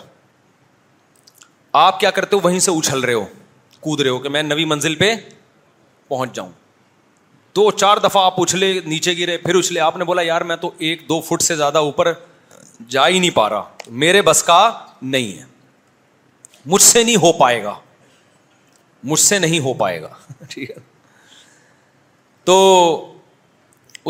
آپ 1.81 1.99
کیا 1.99 2.09
کرتے 2.11 2.35
ہو 2.35 2.41
وہیں 2.43 2.59
سے 2.59 2.71
اچھل 2.71 2.99
رہے 2.99 3.13
ہو 3.13 3.25
کود 3.81 4.01
رہے 4.01 4.09
ہو 4.09 4.17
کہ 4.19 4.29
میں 4.29 4.41
نوی 4.43 4.65
منزل 4.65 4.95
پہ 4.95 5.13
پہنچ 6.07 6.33
جاؤں 6.35 6.49
دو 7.55 7.69
چار 7.71 7.97
دفعہ 8.03 8.21
آپ 8.25 8.39
اچھلے 8.41 8.73
نیچے 8.85 9.13
گرے 9.17 9.37
پھر 9.37 9.55
اچھلے 9.55 9.79
آپ 9.79 9.97
نے 9.97 10.03
بولا 10.05 10.21
یار 10.21 10.41
میں 10.49 10.55
تو 10.61 10.71
ایک 10.87 11.07
دو 11.09 11.19
فٹ 11.29 11.41
سے 11.41 11.55
زیادہ 11.55 11.77
اوپر 11.87 12.11
جا 12.89 13.07
ہی 13.07 13.19
نہیں 13.19 13.35
پا 13.35 13.49
رہا 13.49 13.63
میرے 14.03 14.21
بس 14.21 14.43
کا 14.43 14.59
نہیں 15.01 15.37
ہے 15.37 15.43
مجھ 16.65 16.81
سے 16.81 17.03
نہیں 17.03 17.15
ہو 17.21 17.31
پائے 17.39 17.63
گا 17.63 17.73
مجھ 19.09 19.19
سے 19.19 19.39
نہیں 19.39 19.59
ہو 19.65 19.73
پائے 19.81 20.01
گا 20.01 20.09
ٹھیک 20.49 20.69
ہے 20.71 20.75
تو 22.45 22.55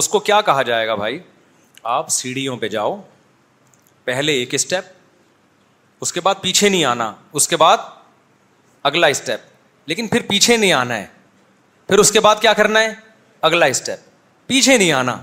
اس 0.02 0.08
کو 0.10 0.20
کیا 0.30 0.42
کہا 0.46 0.62
جائے 0.62 0.88
گا 0.88 0.96
بھائی 0.96 1.20
آپ 1.96 2.10
سیڑھیوں 2.10 2.56
پہ 2.58 2.68
جاؤ 2.68 2.96
پہلے 4.06 4.32
ایک 4.40 4.54
اسٹیپ 4.54 4.86
اس 6.06 6.12
کے 6.14 6.22
بعد 6.22 6.36
پیچھے 6.42 6.70
نہیں 6.70 6.84
آنا 6.86 7.14
اس 7.40 7.48
کے 7.48 7.58
بعد 7.58 7.78
اگلا 8.90 9.08
اسٹیپ 9.14 9.88
لیکن 9.90 10.08
پھر 10.08 10.22
پیچھے 10.30 10.58
نہیں 10.58 10.74
آنا 10.80 10.98
ہے 10.98 11.06
پھر 11.88 12.00
اس 12.04 12.12
کے 12.12 12.20
بعد 12.28 12.36
کیا 12.42 12.54
کرنا 12.62 12.80
ہے 12.84 12.92
اگلا 13.50 13.66
اسٹیپ 13.76 14.48
پیچھے 14.48 14.78
نہیں 14.78 14.92
آنا 14.98 15.16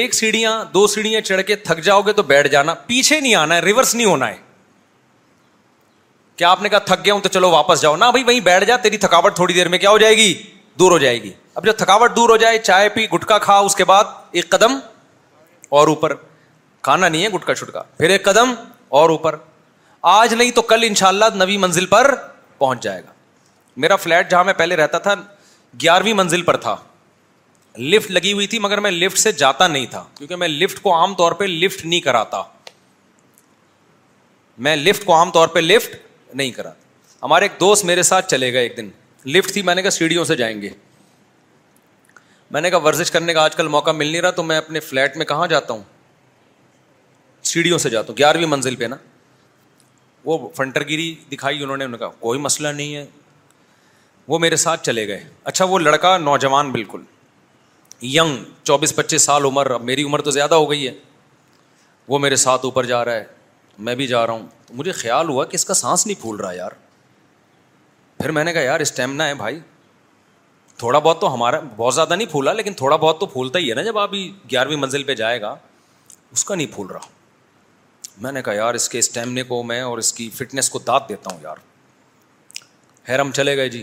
ایک 0.00 0.14
سیڑھیاں 0.14 0.52
دو 0.74 0.86
سیڑھیاں 0.94 1.20
چڑھ 1.28 1.42
کے 1.46 1.56
تھک 1.70 1.80
جاؤ 1.84 2.00
گے 2.06 2.12
تو 2.16 2.22
بیٹھ 2.32 2.48
جانا 2.52 2.74
پیچھے 2.94 3.20
نہیں 3.20 3.34
آنا 3.42 3.54
ہے 3.56 3.60
ریورس 3.68 3.94
نہیں 3.94 4.06
ہونا 4.12 4.28
ہے 4.28 4.36
کیا 6.36 6.50
آپ 6.50 6.62
نے 6.62 6.68
کہا 6.68 6.78
تھک 6.94 7.04
گیا 7.04 7.14
ہوں 7.14 7.20
تو 7.22 7.28
چلو 7.38 7.50
واپس 7.60 7.82
جاؤ 7.82 7.96
نہ 7.96 8.04
بیٹھ 8.44 8.64
جا 8.68 8.76
تیری 8.82 8.98
تھکاوٹ 9.06 9.34
تھوڑی 9.36 9.54
دیر 9.54 9.68
میں 9.74 9.78
کیا 9.78 9.90
ہو 9.90 9.98
جائے 9.98 10.16
گی 10.16 10.32
دور 10.78 10.92
ہو 10.92 10.98
جائے 10.98 11.22
گی 11.22 11.32
اب 11.54 11.64
جو 11.66 11.72
تھکاوٹ 11.78 12.16
دور 12.16 12.28
ہو 12.30 12.36
جائے 12.46 12.58
چائے 12.68 12.88
پی 12.94 13.06
گٹکا 13.14 13.38
کھا 13.48 13.56
اس 13.68 13.74
کے 13.76 13.84
بعد 13.94 14.14
ایک 14.32 14.48
قدم 14.50 14.78
اور 15.68 15.88
اوپر 15.88 16.14
کھانا 16.86 17.08
نہیں 17.08 17.22
ہے 17.24 17.28
گٹکا 17.28 17.54
چھٹکا 17.54 17.82
پھر 17.98 18.10
ایک 18.10 18.24
قدم 18.24 18.52
اور 18.98 19.10
اوپر 19.10 19.36
آج 20.12 20.34
نہیں 20.34 20.50
تو 20.54 20.62
کل 20.72 20.84
انشاءاللہ 20.88 21.24
شاء 21.38 21.58
منزل 21.60 21.86
پر 21.86 22.14
پہنچ 22.58 22.82
جائے 22.82 23.02
گا 23.06 23.12
میرا 23.84 23.96
فلیٹ 24.02 24.30
جہاں 24.30 24.44
میں 24.44 24.52
پہلے 24.58 24.76
رہتا 24.76 24.98
تھا 25.06 25.14
گیارہویں 25.82 26.12
منزل 26.14 26.42
پر 26.42 26.56
تھا 26.66 26.76
لفٹ 27.94 28.10
لگی 28.10 28.32
ہوئی 28.32 28.46
تھی 28.52 28.58
مگر 28.58 28.80
میں 28.80 28.90
لفٹ 28.90 29.18
سے 29.18 29.32
جاتا 29.40 29.66
نہیں 29.68 29.86
تھا 29.90 30.04
کیونکہ 30.18 30.36
میں 30.42 30.48
لفٹ 30.48 30.80
کو 30.82 30.94
عام 30.98 31.14
طور 31.14 31.32
پہ 31.40 31.44
لفٹ 31.44 31.84
نہیں 31.84 32.00
کراتا 32.00 32.42
میں 34.66 34.76
لفٹ 34.76 35.04
کو 35.04 35.14
عام 35.14 35.30
طور 35.30 35.48
پہ 35.56 35.60
لفٹ 35.60 35.96
نہیں 36.34 36.50
کرا 36.52 36.70
ہمارے 37.22 37.44
ایک 37.44 37.60
دوست 37.60 37.84
میرے 37.84 38.02
ساتھ 38.02 38.30
چلے 38.30 38.52
گئے 38.52 38.62
ایک 38.62 38.76
دن 38.76 38.88
لفٹ 39.36 39.52
تھی 39.52 39.62
میں 39.62 39.74
نے 39.74 39.82
کہا 39.82 39.90
سیڑھیوں 39.90 40.24
سے 40.24 40.36
جائیں 40.36 40.60
گے 40.62 40.68
میں 42.50 42.60
نے 42.60 42.70
کہا 42.70 42.78
ورزش 42.84 43.10
کرنے 43.10 43.34
کا 43.34 43.42
آج 43.44 43.56
کل 43.56 43.68
موقع 43.68 43.90
مل 43.90 44.06
نہیں 44.06 44.22
رہا 44.22 44.30
تو 44.30 44.42
میں 44.42 44.56
اپنے 44.58 44.80
فلیٹ 44.80 45.16
میں 45.16 45.26
کہاں 45.26 45.46
جاتا 45.48 45.72
ہوں 45.74 45.82
سیڑھیوں 47.52 47.78
سے 47.78 47.90
جاتا 47.90 48.08
ہوں 48.08 48.16
گیارہویں 48.18 48.46
منزل 48.46 48.76
پہ 48.76 48.84
نا 48.84 48.96
وہ 50.24 50.38
فنٹر 50.56 50.86
گیری 50.88 51.14
دکھائی 51.32 51.62
انہوں 51.62 51.76
نے 51.76 51.84
انہوں 51.84 51.98
نے 52.00 52.04
کہا 52.06 52.16
کوئی 52.20 52.38
مسئلہ 52.40 52.68
نہیں 52.68 52.94
ہے 52.96 53.04
وہ 54.28 54.38
میرے 54.38 54.56
ساتھ 54.56 54.84
چلے 54.84 55.06
گئے 55.08 55.24
اچھا 55.44 55.64
وہ 55.64 55.78
لڑکا 55.78 56.16
نوجوان 56.18 56.70
بالکل 56.72 57.02
ینگ 58.02 58.38
چوبیس 58.62 58.94
پچیس 58.96 59.22
سال 59.22 59.44
عمر 59.44 59.70
اب 59.70 59.82
میری 59.84 60.02
عمر 60.04 60.20
تو 60.22 60.30
زیادہ 60.30 60.54
ہو 60.54 60.70
گئی 60.70 60.86
ہے 60.88 60.92
وہ 62.08 62.18
میرے 62.18 62.36
ساتھ 62.46 62.64
اوپر 62.64 62.86
جا 62.86 63.04
رہا 63.04 63.14
ہے 63.14 63.24
میں 63.86 63.94
بھی 63.94 64.06
جا 64.06 64.26
رہا 64.26 64.32
ہوں 64.32 64.46
مجھے 64.74 64.92
خیال 64.98 65.28
ہوا 65.28 65.44
کہ 65.44 65.54
اس 65.56 65.64
کا 65.64 65.74
سانس 65.74 66.06
نہیں 66.06 66.20
پھول 66.20 66.36
رہا 66.40 66.52
یار 66.54 66.70
پھر 68.18 68.30
میں 68.32 68.44
نے 68.44 68.52
کہا 68.52 68.60
یار 68.62 68.80
اسٹیمنا 68.80 69.26
ہے 69.28 69.34
بھائی 69.34 69.58
تھوڑا 70.78 70.98
بہت 70.98 71.20
تو 71.20 71.32
ہمارا 71.34 71.58
بہت 71.76 71.94
زیادہ 71.94 72.14
نہیں 72.14 72.30
پھولا 72.30 72.52
لیکن 72.52 72.72
تھوڑا 72.78 72.96
بہت 73.04 73.20
تو 73.20 73.26
پھولتا 73.26 73.58
ہی 73.58 73.68
ہے 73.70 73.74
نا 73.74 73.82
جب 73.82 73.98
آپ 73.98 74.12
گیارہویں 74.50 74.76
منزل 74.76 75.02
پہ 75.10 75.14
جائے 75.20 75.40
گا 75.40 75.54
اس 76.32 76.44
کا 76.44 76.54
نہیں 76.54 76.72
پھول 76.74 76.86
رہا 76.86 77.14
میں 78.24 78.32
نے 78.32 78.42
کہا 78.42 78.52
یار 78.54 78.74
اس 78.74 78.88
کے 78.88 78.98
اسٹیمنے 78.98 79.42
کو 79.52 79.62
میں 79.70 79.80
اور 79.82 79.98
اس 79.98 80.12
کی 80.12 80.28
فٹنس 80.36 80.68
کو 80.70 80.78
داد 80.86 81.08
دیتا 81.08 81.30
ہوں 81.34 81.38
یار 81.42 81.56
خیر 83.06 83.20
ہم 83.20 83.30
چلے 83.34 83.56
گئے 83.56 83.68
جی 83.68 83.82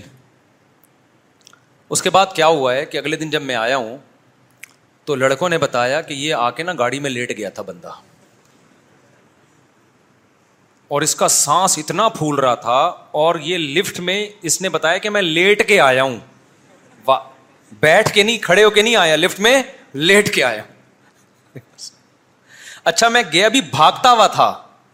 اس 1.95 2.01
کے 2.01 2.09
بعد 2.09 2.25
کیا 2.35 2.47
ہوا 2.47 2.73
ہے 2.75 2.85
کہ 2.85 2.97
اگلے 2.97 3.15
دن 3.23 3.29
جب 3.29 3.41
میں 3.43 3.55
آیا 3.55 3.77
ہوں 3.77 3.97
تو 5.05 5.15
لڑکوں 5.15 5.49
نے 5.49 5.57
بتایا 5.65 6.01
کہ 6.01 6.13
یہ 6.13 6.33
آ 6.35 6.49
کے 6.59 6.63
نا 6.63 6.73
گاڑی 6.79 6.99
میں 7.05 7.09
لیٹ 7.09 7.37
گیا 7.37 7.49
تھا 7.57 7.63
بندہ 7.67 7.91
اور 10.93 11.01
اس 11.01 11.15
کا 11.15 11.27
سانس 11.33 11.77
اتنا 11.77 12.07
پھول 12.17 12.35
رہا 12.39 12.55
تھا 12.67 12.79
اور 13.23 13.35
یہ 13.43 13.57
لفٹ 13.77 13.99
میں 14.09 14.25
اس 14.49 14.61
نے 14.61 14.69
بتایا 14.69 14.97
کہ 15.05 15.09
میں 15.09 15.21
لیٹ 15.21 15.67
کے 15.67 15.79
آیا 15.81 16.03
ہوں 16.03 16.17
بیٹھ 17.81 18.13
کے 18.13 18.23
نہیں 18.23 18.37
کھڑے 18.41 18.63
ہو 18.63 18.69
کے 18.69 18.81
نہیں 18.81 18.95
آیا 18.95 19.15
لفٹ 19.15 19.39
میں 19.39 19.61
لیٹ 19.93 20.33
کے 20.33 20.43
آیا 20.43 20.63
اچھا 22.91 23.07
میں 23.09 23.21
گیا 23.33 23.47
بھی 23.47 23.61
بھاگتا 23.71 24.11
ہوا 24.11 24.27
تھا 24.35 24.51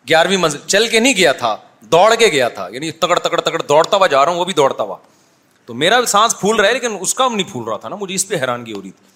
گیارہویں 0.10 0.38
منزل 0.38 0.60
چل 0.66 0.88
کے 0.92 1.00
نہیں 1.00 1.14
گیا 1.18 1.32
تھا 1.44 1.56
دوڑ 1.92 2.14
کے 2.20 2.28
گیا 2.32 2.48
تھا 2.60 2.68
یعنی 2.72 2.92
تکڑ 3.04 3.18
تکڑ 3.20 3.40
تکڑ 3.42 3.62
دوڑتا 3.70 3.98
ہوا 3.98 4.08
جا 4.08 4.24
رہا 4.26 4.32
ہوں 4.32 4.40
وہ 4.40 4.46
بھی 4.46 4.54
دوڑتا 4.54 4.84
ہوا 4.84 4.98
تو 5.66 5.74
میرا 5.84 6.00
سانس 6.08 6.40
پھول 6.40 6.56
رہا 6.60 6.68
ہے 6.68 6.74
لیکن 6.74 6.98
اس 7.02 7.14
کا 7.14 7.28
نہیں 7.34 7.52
پھول 7.52 7.68
رہا 7.70 7.78
تھا 7.86 7.90
نا 7.90 7.96
مجھے 8.00 8.16
اس 8.16 8.28
پہ 8.28 8.42
حیرانگی 8.42 8.74
ہو 8.74 8.82
رہی 8.82 8.92
تھی 8.92 9.08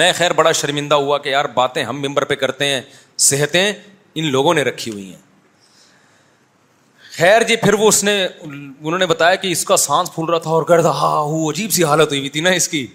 میں 0.00 0.12
خیر 0.18 0.32
بڑا 0.32 0.52
شرمندہ 0.60 0.94
ہوا 1.04 1.18
کہ 1.24 1.28
یار 1.28 1.44
باتیں 1.54 1.82
ہم 1.84 2.00
ممبر 2.02 2.24
پہ 2.24 2.34
کرتے 2.42 2.66
ہیں 2.68 2.80
صحتیں 3.28 3.66
ان 4.14 4.30
لوگوں 4.32 4.54
نے 4.54 4.62
رکھی 4.68 4.92
ہوئی 4.92 5.08
ہیں 5.10 5.20
خیر 7.16 7.42
جی 7.48 7.56
پھر 7.62 7.74
وہ 7.78 7.88
اس 7.88 7.96
نے 8.04 8.12
انہوں 8.42 8.96
نے 8.98 9.06
بتایا 9.06 9.34
کہ 9.40 9.48
اس 9.52 9.62
کا 9.64 9.76
سانس 9.76 10.12
پھول 10.12 10.28
رہا 10.30 10.38
تھا 10.44 10.50
اور 10.50 10.62
گرد 10.68 10.84
ہا 10.84 10.90
ہو 10.90 10.96
ہاں، 11.08 11.24
ہاں، 11.28 11.48
عجیب 11.48 11.70
سی 11.72 11.84
حالت 11.84 12.08
ہوئی 12.08 12.18
ہوئی 12.18 12.30
تھی 12.36 12.40
نا 12.40 12.50
اس 12.60 12.68
کی 12.68 12.86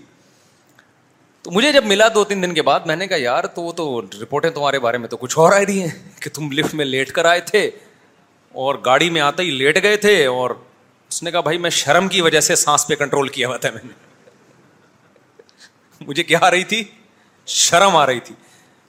تو 1.43 1.51
مجھے 1.57 1.71
جب 1.71 1.85
ملا 1.85 2.07
دو 2.13 2.23
تین 2.29 2.41
دن 2.43 2.53
کے 2.53 2.61
بعد 2.69 2.85
میں 2.85 2.95
نے 2.95 3.07
کہا 3.07 3.17
یار 3.21 3.43
تو 3.57 3.61
وہ 3.63 3.71
تو 3.81 3.85
رپورٹیں 4.21 4.49
تمہارے 4.49 4.79
بارے 4.85 4.97
میں 5.03 5.07
تو 5.09 5.17
کچھ 5.17 5.37
اور 5.39 5.51
آئی 5.57 5.79
ہیں 5.81 5.87
کہ 6.21 6.29
تم 6.35 6.51
لفٹ 6.51 6.73
میں 6.75 6.85
لیٹ 6.85 7.11
کر 7.19 7.25
آئے 7.31 7.39
تھے 7.51 7.65
اور 8.63 8.75
گاڑی 8.85 9.09
میں 9.17 9.21
آتے 9.21 9.43
ہی 9.43 9.51
لیٹ 9.57 9.81
گئے 9.83 9.97
تھے 10.07 10.15
اور 10.25 10.51
اس 11.09 11.21
نے 11.23 11.31
کہا 11.31 11.41
بھائی 11.49 11.57
میں 11.57 11.69
شرم 11.83 12.07
کی 12.15 12.21
وجہ 12.21 12.39
سے 12.49 12.55
سانس 12.65 12.87
پہ 12.87 12.95
کنٹرول 13.03 13.27
کیا 13.37 13.47
ہوا 13.47 13.57
تھا 13.65 13.69
میں 13.73 13.81
نے 13.83 13.93
مجھے 16.07 16.23
کیا 16.23 16.39
آ 16.41 16.49
رہی 16.51 16.63
تھی 16.73 16.81
شرم 17.61 17.95
آ 17.95 18.05
رہی 18.05 18.19
تھی 18.25 18.35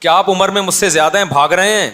کیا 0.01 0.13
آپ 0.19 0.29
عمر 0.31 0.49
میں 0.59 0.63
مجھ 0.63 0.75
سے 0.75 0.89
زیادہ 0.99 1.19
ہیں 1.19 1.25
بھاگ 1.25 1.49
رہے 1.61 1.73
ہیں 1.81 1.91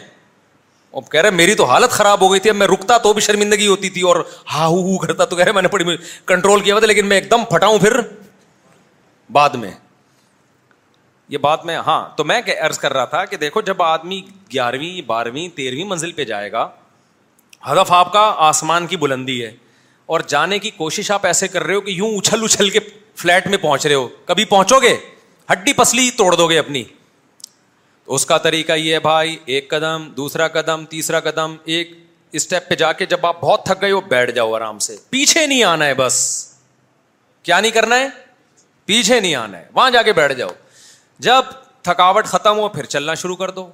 کہہ 1.10 1.20
رہے 1.20 1.30
میری 1.30 1.54
تو 1.54 1.64
حالت 1.64 1.90
خراب 1.90 2.20
ہو 2.22 2.30
گئی 2.32 2.40
تھی 2.40 2.50
اب 2.50 2.56
میں 2.56 2.66
رکتا 2.66 2.96
تو 3.02 3.12
بھی 3.12 3.20
شرمندگی 3.22 3.66
ہوتی 3.66 3.90
تھی 3.90 4.02
اور 4.08 4.16
ہا 4.54 4.66
ہو 4.66 4.96
کرتا 5.06 5.24
تو 5.24 5.36
کہہ 5.36 5.44
رہے 5.44 5.52
میں 5.52 5.62
نے 5.62 5.96
کنٹرول 6.26 6.60
کیا 6.60 6.78
تھا 6.78 6.86
لیکن 6.86 7.06
میں 7.08 7.16
ایک 7.20 7.30
دم 7.30 7.44
پھٹاؤں 7.50 7.78
پھر 7.78 8.00
بعد 9.32 9.50
میں 9.60 9.70
یہ 11.28 11.38
بات 11.38 11.64
میں 11.66 11.76
ہاں 11.86 12.04
تو 12.16 12.24
میں 12.24 12.40
عرض 12.60 12.78
کر 12.78 12.92
رہا 12.92 13.04
تھا 13.12 13.24
کہ 13.24 13.36
دیکھو 13.36 13.60
جب 13.66 13.82
آدمی 13.82 14.20
گیارہویں 14.52 15.00
بارہویں 15.06 15.48
تیرہویں 15.56 15.84
منزل 15.90 16.12
پہ 16.12 16.24
جائے 16.24 16.50
گا 16.52 16.68
ہدف 17.70 17.92
آپ 17.92 18.12
کا 18.12 18.32
آسمان 18.48 18.86
کی 18.86 18.96
بلندی 19.04 19.42
ہے 19.44 19.50
اور 20.14 20.20
جانے 20.28 20.58
کی 20.58 20.70
کوشش 20.76 21.10
آپ 21.10 21.24
ایسے 21.26 21.48
کر 21.48 21.62
رہے 21.64 21.74
ہو 21.74 21.80
کہ 21.80 21.90
یوں 21.90 22.10
اچھل 22.18 22.42
اچھل 22.44 22.70
کے 22.70 22.78
فلیٹ 23.16 23.46
میں 23.46 23.58
پہنچ 23.58 23.86
رہے 23.86 23.94
ہو 23.94 24.08
کبھی 24.24 24.44
پہنچو 24.44 24.80
گے 24.82 24.96
ہڈی 25.52 25.72
پسلی 25.76 26.10
توڑ 26.16 26.34
دو 26.36 26.48
گے 26.50 26.58
اپنی 26.58 26.82
اس 28.12 28.26
کا 28.26 28.38
طریقہ 28.38 28.72
یہ 28.72 28.92
ہے 28.94 28.98
بھائی 29.00 29.36
ایک 29.44 29.68
قدم 29.70 30.08
دوسرا 30.16 30.48
قدم 30.58 30.84
تیسرا 30.88 31.20
قدم 31.28 31.54
ایک 31.74 31.92
اسٹیپ 32.38 32.68
پہ 32.68 32.74
جا 32.74 32.92
کے 32.92 33.06
جب 33.06 33.24
آپ 33.26 33.40
بہت 33.40 33.64
تھک 33.64 33.80
گئے 33.82 33.90
ہو 33.90 34.00
بیٹھ 34.08 34.30
جاؤ 34.34 34.54
آرام 34.54 34.78
سے 34.86 34.96
پیچھے 35.10 35.46
نہیں 35.46 35.62
آنا 35.64 35.86
ہے 35.86 35.94
بس 35.94 36.18
کیا 37.42 37.60
نہیں 37.60 37.72
کرنا 37.72 37.98
ہے 38.00 38.08
پیچھے 38.86 39.20
نہیں 39.20 39.34
آنا 39.34 39.58
ہے 39.58 39.64
وہاں 39.74 39.90
جا 39.90 40.02
کے 40.02 40.12
بیٹھ 40.12 40.32
جاؤ 40.38 40.48
جب 41.28 41.44
تھکاوٹ 41.82 42.26
ختم 42.26 42.58
ہو 42.58 42.68
پھر 42.68 42.84
چلنا 42.94 43.14
شروع 43.22 43.36
کر 43.36 43.50
دو 43.58 43.66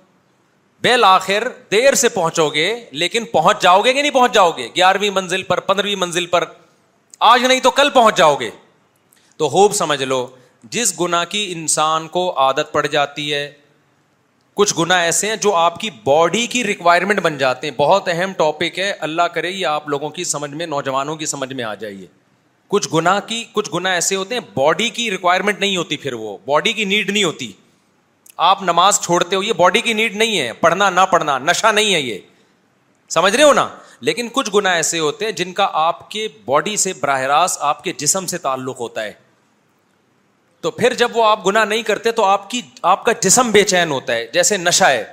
بالآخر 0.82 1.48
دیر 1.70 1.94
سے 2.02 2.08
پہنچو 2.08 2.48
گے 2.50 2.72
لیکن 2.92 3.24
پہنچ 3.32 3.62
جاؤ 3.62 3.80
گے 3.82 3.92
کہ 3.92 4.02
نہیں 4.02 4.12
پہنچ 4.12 4.34
جاؤ 4.34 4.50
گے 4.56 4.68
گیارہویں 4.76 5.10
منزل 5.14 5.42
پر 5.48 5.60
پندرہویں 5.70 5.96
منزل 5.96 6.26
پر 6.26 6.44
آج 7.32 7.44
نہیں 7.44 7.60
تو 7.60 7.70
کل 7.80 7.90
پہنچ 7.94 8.16
جاؤ 8.18 8.34
گے 8.40 8.50
تو 9.36 9.48
خوب 9.48 9.72
سمجھ 9.74 10.02
لو 10.02 10.26
جس 10.70 10.98
گنا 11.00 11.24
کی 11.24 11.44
انسان 11.56 12.08
کو 12.16 12.32
عادت 12.40 12.72
پڑ 12.72 12.86
جاتی 12.86 13.32
ہے 13.34 13.50
کچھ 14.56 14.72
گنا 14.78 14.98
ایسے 15.00 15.28
ہیں 15.28 15.36
جو 15.40 15.54
آپ 15.56 15.78
کی 15.80 15.90
باڈی 16.04 16.46
کی 16.52 16.62
ریکوائرمنٹ 16.64 17.20
بن 17.22 17.36
جاتے 17.38 17.66
ہیں 17.66 17.74
بہت 17.76 18.08
اہم 18.12 18.32
ٹاپک 18.36 18.78
ہے 18.78 18.90
اللہ 19.08 19.22
کرے 19.34 19.50
یہ 19.50 19.66
آپ 19.66 19.88
لوگوں 19.88 20.08
کی 20.16 20.24
سمجھ 20.24 20.50
میں 20.50 20.66
نوجوانوں 20.66 21.16
کی 21.16 21.26
سمجھ 21.26 21.52
میں 21.52 21.64
آ 21.64 21.74
جائیے 21.82 22.06
کچھ 22.68 22.88
گناہ 22.94 23.20
کی 23.26 23.44
کچھ 23.52 23.70
گنا 23.74 23.92
ایسے 23.92 24.16
ہوتے 24.16 24.34
ہیں 24.34 24.40
باڈی 24.54 24.88
کی 24.98 25.10
ریکوائرمنٹ 25.10 25.60
نہیں 25.60 25.76
ہوتی 25.76 25.96
پھر 25.96 26.12
وہ 26.24 26.36
باڈی 26.46 26.72
کی 26.72 26.84
نیڈ 26.94 27.10
نہیں 27.10 27.24
ہوتی 27.24 27.50
آپ 28.48 28.62
نماز 28.62 29.00
چھوڑتے 29.04 29.36
ہو 29.36 29.42
یہ 29.42 29.52
باڈی 29.56 29.80
کی 29.80 29.92
نیڈ 29.92 30.16
نہیں 30.16 30.38
ہے 30.40 30.52
پڑھنا 30.60 30.90
نہ 30.90 31.00
پڑھنا 31.10 31.38
نشہ 31.38 31.72
نہیں 31.74 31.94
ہے 31.94 32.00
یہ 32.00 32.18
سمجھ 33.14 33.34
رہے 33.36 33.44
ہو 33.44 33.52
نا 33.52 33.68
لیکن 34.08 34.28
کچھ 34.32 34.50
گنا 34.54 34.72
ایسے 34.72 34.98
ہوتے 34.98 35.24
ہیں 35.24 35.32
جن 35.40 35.52
کا 35.52 35.68
آپ 35.82 36.10
کے 36.10 36.28
باڈی 36.44 36.76
سے 36.84 36.92
براہ 37.00 37.20
راست 37.34 37.60
آپ 37.70 37.82
کے 37.84 37.92
جسم 37.98 38.26
سے 38.26 38.38
تعلق 38.48 38.80
ہوتا 38.80 39.04
ہے 39.04 39.12
تو 40.62 40.70
پھر 40.70 40.94
جب 41.00 41.16
وہ 41.16 41.24
آپ 41.24 41.46
گنا 41.46 41.64
نہیں 41.64 41.82
کرتے 41.82 42.10
تو 42.12 42.24
آپ 42.24 42.48
کی 42.50 42.60
آپ 42.92 43.04
کا 43.04 43.12
جسم 43.22 43.50
بے 43.52 43.62
چین 43.72 43.90
ہوتا 43.90 44.14
ہے 44.14 44.26
جیسے 44.32 44.56
نشا 44.56 44.90
ہے 44.90 45.04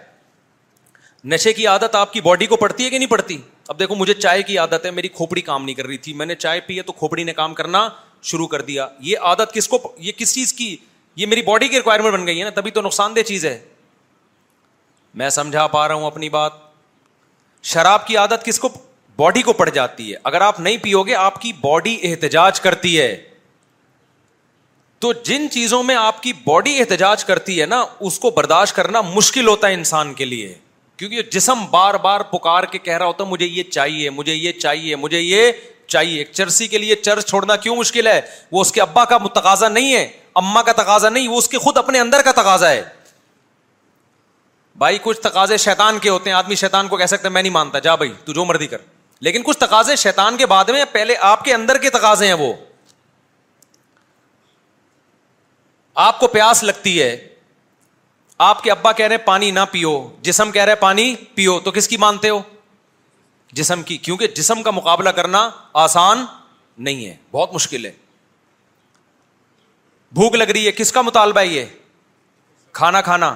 نشے 1.34 1.54
کی 1.54 1.68
عادت 1.68 1.96
آپ 1.96 2.12
کی 2.14 2.22
باڈی 2.22 2.46
کو 2.46 2.56
پڑتی 2.56 2.84
ہے 2.86 2.90
کہ 2.90 2.98
نہیں 2.98 3.10
پڑتی 3.10 3.38
اب 3.68 3.80
دیکھو 3.80 3.96
مجھے 3.96 4.14
چائے 4.14 4.42
کی 4.50 4.58
عادت 4.58 4.86
ہے 4.86 4.92
میری 4.92 5.08
کھوپڑی 5.14 5.42
کام 5.42 5.64
نہیں 5.66 5.76
کر 5.76 5.88
رہی 5.88 5.98
تھی 6.08 6.14
میں 6.22 6.26
نے 6.26 6.36
چائے 6.36 6.60
پی 6.68 6.78
ہے 6.78 6.82
تو 6.84 6.92
کھوپڑی 7.00 7.24
نے 7.24 7.34
کام 7.34 7.54
کرنا 7.54 7.88
شروع 8.32 8.48
کر 8.48 8.62
دیا 8.70 8.88
یہ 9.10 9.18
عادت 9.32 9.54
کس 9.54 9.68
کو 9.68 9.80
یہ 10.08 10.12
کس 10.18 10.36
چیز 10.36 10.52
کی 10.54 10.76
یہ 11.16 11.26
میری 11.26 11.42
باڈی 11.42 11.68
کی 11.68 11.78
ریکوائرمنٹ 11.78 12.14
بن 12.14 12.28
گئی 12.28 12.40
ہے 12.40 12.44
نا 12.44 12.50
تبھی 12.56 12.72
تو 12.72 12.82
نقصان 12.82 13.16
دہ 13.16 13.22
چیز 13.28 13.46
ہے 13.46 13.58
میں 15.22 15.30
سمجھا 15.40 15.66
پا 15.68 15.88
رہا 15.88 15.96
ہوں 15.96 16.06
اپنی 16.06 16.30
بات 16.30 16.52
شراب 17.74 18.06
کی 18.08 18.18
عادت 18.18 18.46
کس 18.46 18.60
کو 18.60 18.70
باڈی 19.20 19.42
کو 19.42 19.54
پڑ 19.60 19.70
جاتی 19.70 20.12
ہے 20.12 20.18
اگر 20.32 20.42
آپ 20.42 20.60
نہیں 20.60 20.78
پیو 20.82 21.02
گے 21.04 21.16
آپ 21.16 21.42
کی 21.42 21.52
باڈی 21.62 21.98
احتجاج 22.12 22.60
کرتی 22.62 23.00
ہے 23.00 23.16
تو 25.00 25.12
جن 25.24 25.48
چیزوں 25.54 25.82
میں 25.84 25.96
آپ 25.96 26.22
کی 26.24 26.32
باڈی 26.46 26.78
احتجاج 26.80 27.24
کرتی 27.26 27.60
ہے 27.60 27.66
نا 27.66 27.84
اس 28.10 28.18
کو 28.20 28.30
برداشت 28.36 28.76
کرنا 28.76 29.02
مشکل 29.14 29.48
ہوتا 29.48 29.68
ہے 29.68 29.74
انسان 29.74 30.14
کے 30.22 30.26
لیے 30.26 30.54
کیونکہ 30.98 31.22
جسم 31.32 31.66
بار 31.72 31.96
بار 32.04 32.22
پکار 32.32 32.64
کے 32.72 32.78
کہہ 32.84 32.98
رہا 32.98 33.06
ہوتا 33.06 33.24
ہے 33.24 33.30
مجھے 33.30 33.46
یہ 33.46 33.64
چاہیے 33.72 34.10
مجھے 34.10 34.34
یہ 34.34 34.52
چاہیے 34.60 34.96
مجھے 35.02 35.20
یہ 35.20 35.52
چاہیے 35.88 36.24
چرسی 36.32 36.68
کے 36.68 36.78
لیے 36.78 36.96
چرس 36.96 37.26
چھوڑنا 37.26 37.56
کیوں 37.56 37.76
مشکل 37.76 38.08
ہے 38.08 38.20
وہ 38.52 38.62
اس 38.62 38.72
کے 38.72 38.82
ابا 38.82 39.04
کا 39.14 39.18
تقاضا 39.36 39.68
نہیں 39.70 39.94
ہے 39.94 40.08
اما 40.42 40.62
کا 40.62 40.72
تقاضا 40.82 41.10
نہیں 41.10 41.28
وہ 41.28 41.38
اس 41.38 41.48
کے 41.50 41.58
خود 41.58 41.78
اپنے 41.78 42.00
اندر 42.00 42.22
کا 42.26 42.32
تقاضا 42.42 42.70
ہے 42.70 42.84
بھائی 44.82 44.98
کچھ 45.02 45.20
تقاضے 45.22 45.58
شیتان 45.58 45.98
کے 46.00 46.10
ہوتے 46.10 46.30
ہیں 46.30 46.38
آدمی 46.38 46.56
شیتان 46.56 46.88
کو 46.88 46.98
کہہ 46.98 47.06
سکتے 47.16 47.30
میں 47.30 47.42
نہیں 47.42 47.54
مانتا 47.54 47.80
جا 47.86 47.96
بھائی 48.02 48.12
تو 48.26 48.34
جو 48.34 48.46
مرضی 48.46 48.68
کر 48.74 48.78
لیکن 49.28 49.44
کچھ 49.46 49.58
تقاضے 49.58 49.96
شیتان 50.02 50.38
کے 50.38 50.46
بعد 50.46 50.66
میں 50.72 50.84
پہلے 50.92 51.16
آپ 51.30 51.44
کے 51.46 51.54
اندر 51.54 51.78
کے 51.82 51.90
تقاضے 51.90 52.28
ہیں 52.28 52.34
وہ 52.40 52.54
آپ 56.04 56.20
کو 56.20 56.28
پیاس 56.28 56.62
لگتی 56.64 57.02
ہے 57.02 57.16
آپ 58.48 58.62
کے 58.64 58.72
ابا 58.72 58.92
کہہ 58.98 59.06
رہے 59.08 59.16
ہیں 59.16 59.26
پانی 59.26 59.50
نہ 59.52 59.60
پیو 59.72 59.92
جسم 60.24 60.52
کہہ 60.58 60.64
رہے 60.66 60.76
پانی 60.80 61.14
پیو 61.36 61.58
تو 61.66 61.72
کس 61.78 61.88
کی 61.88 61.98
مانتے 62.04 62.30
ہو 62.30 62.40
جسم 63.60 63.84
کی 63.84 63.98
کیونکہ 64.08 64.28
جسم 64.38 64.62
کا 64.64 64.72
مقابلہ 64.72 65.10
کرنا 65.20 65.50
آسان 65.86 66.24
نہیں 66.88 67.06
ہے 67.06 67.16
بہت 67.32 67.54
مشکل 67.54 67.86
ہے 67.86 67.92
بھوک 70.20 70.36
لگ 70.36 70.50
رہی 70.54 70.66
ہے 70.66 70.72
کس 70.72 70.92
کا 70.98 71.02
مطالبہ 71.02 71.42
یہ 71.42 71.66
کھانا 72.80 73.02
کھانا 73.10 73.34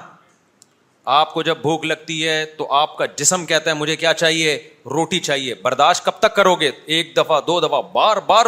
آپ 1.18 1.34
کو 1.34 1.42
جب 1.44 1.58
بھوک 1.62 1.86
لگتی 1.86 2.28
ہے 2.28 2.44
تو 2.58 2.72
آپ 2.82 2.98
کا 2.98 3.06
جسم 3.18 3.46
کہتا 3.46 3.70
ہے 3.70 3.76
مجھے 3.76 3.96
کیا 4.04 4.14
چاہیے 4.22 4.56
روٹی 4.98 5.20
چاہیے 5.30 5.54
برداشت 5.64 6.06
کب 6.06 6.20
تک 6.20 6.36
کرو 6.36 6.56
گے 6.62 6.72
ایک 6.98 7.16
دفعہ 7.18 7.40
دو 7.48 7.60
دفعہ 7.68 7.82
بار 7.94 8.18
بار 8.28 8.46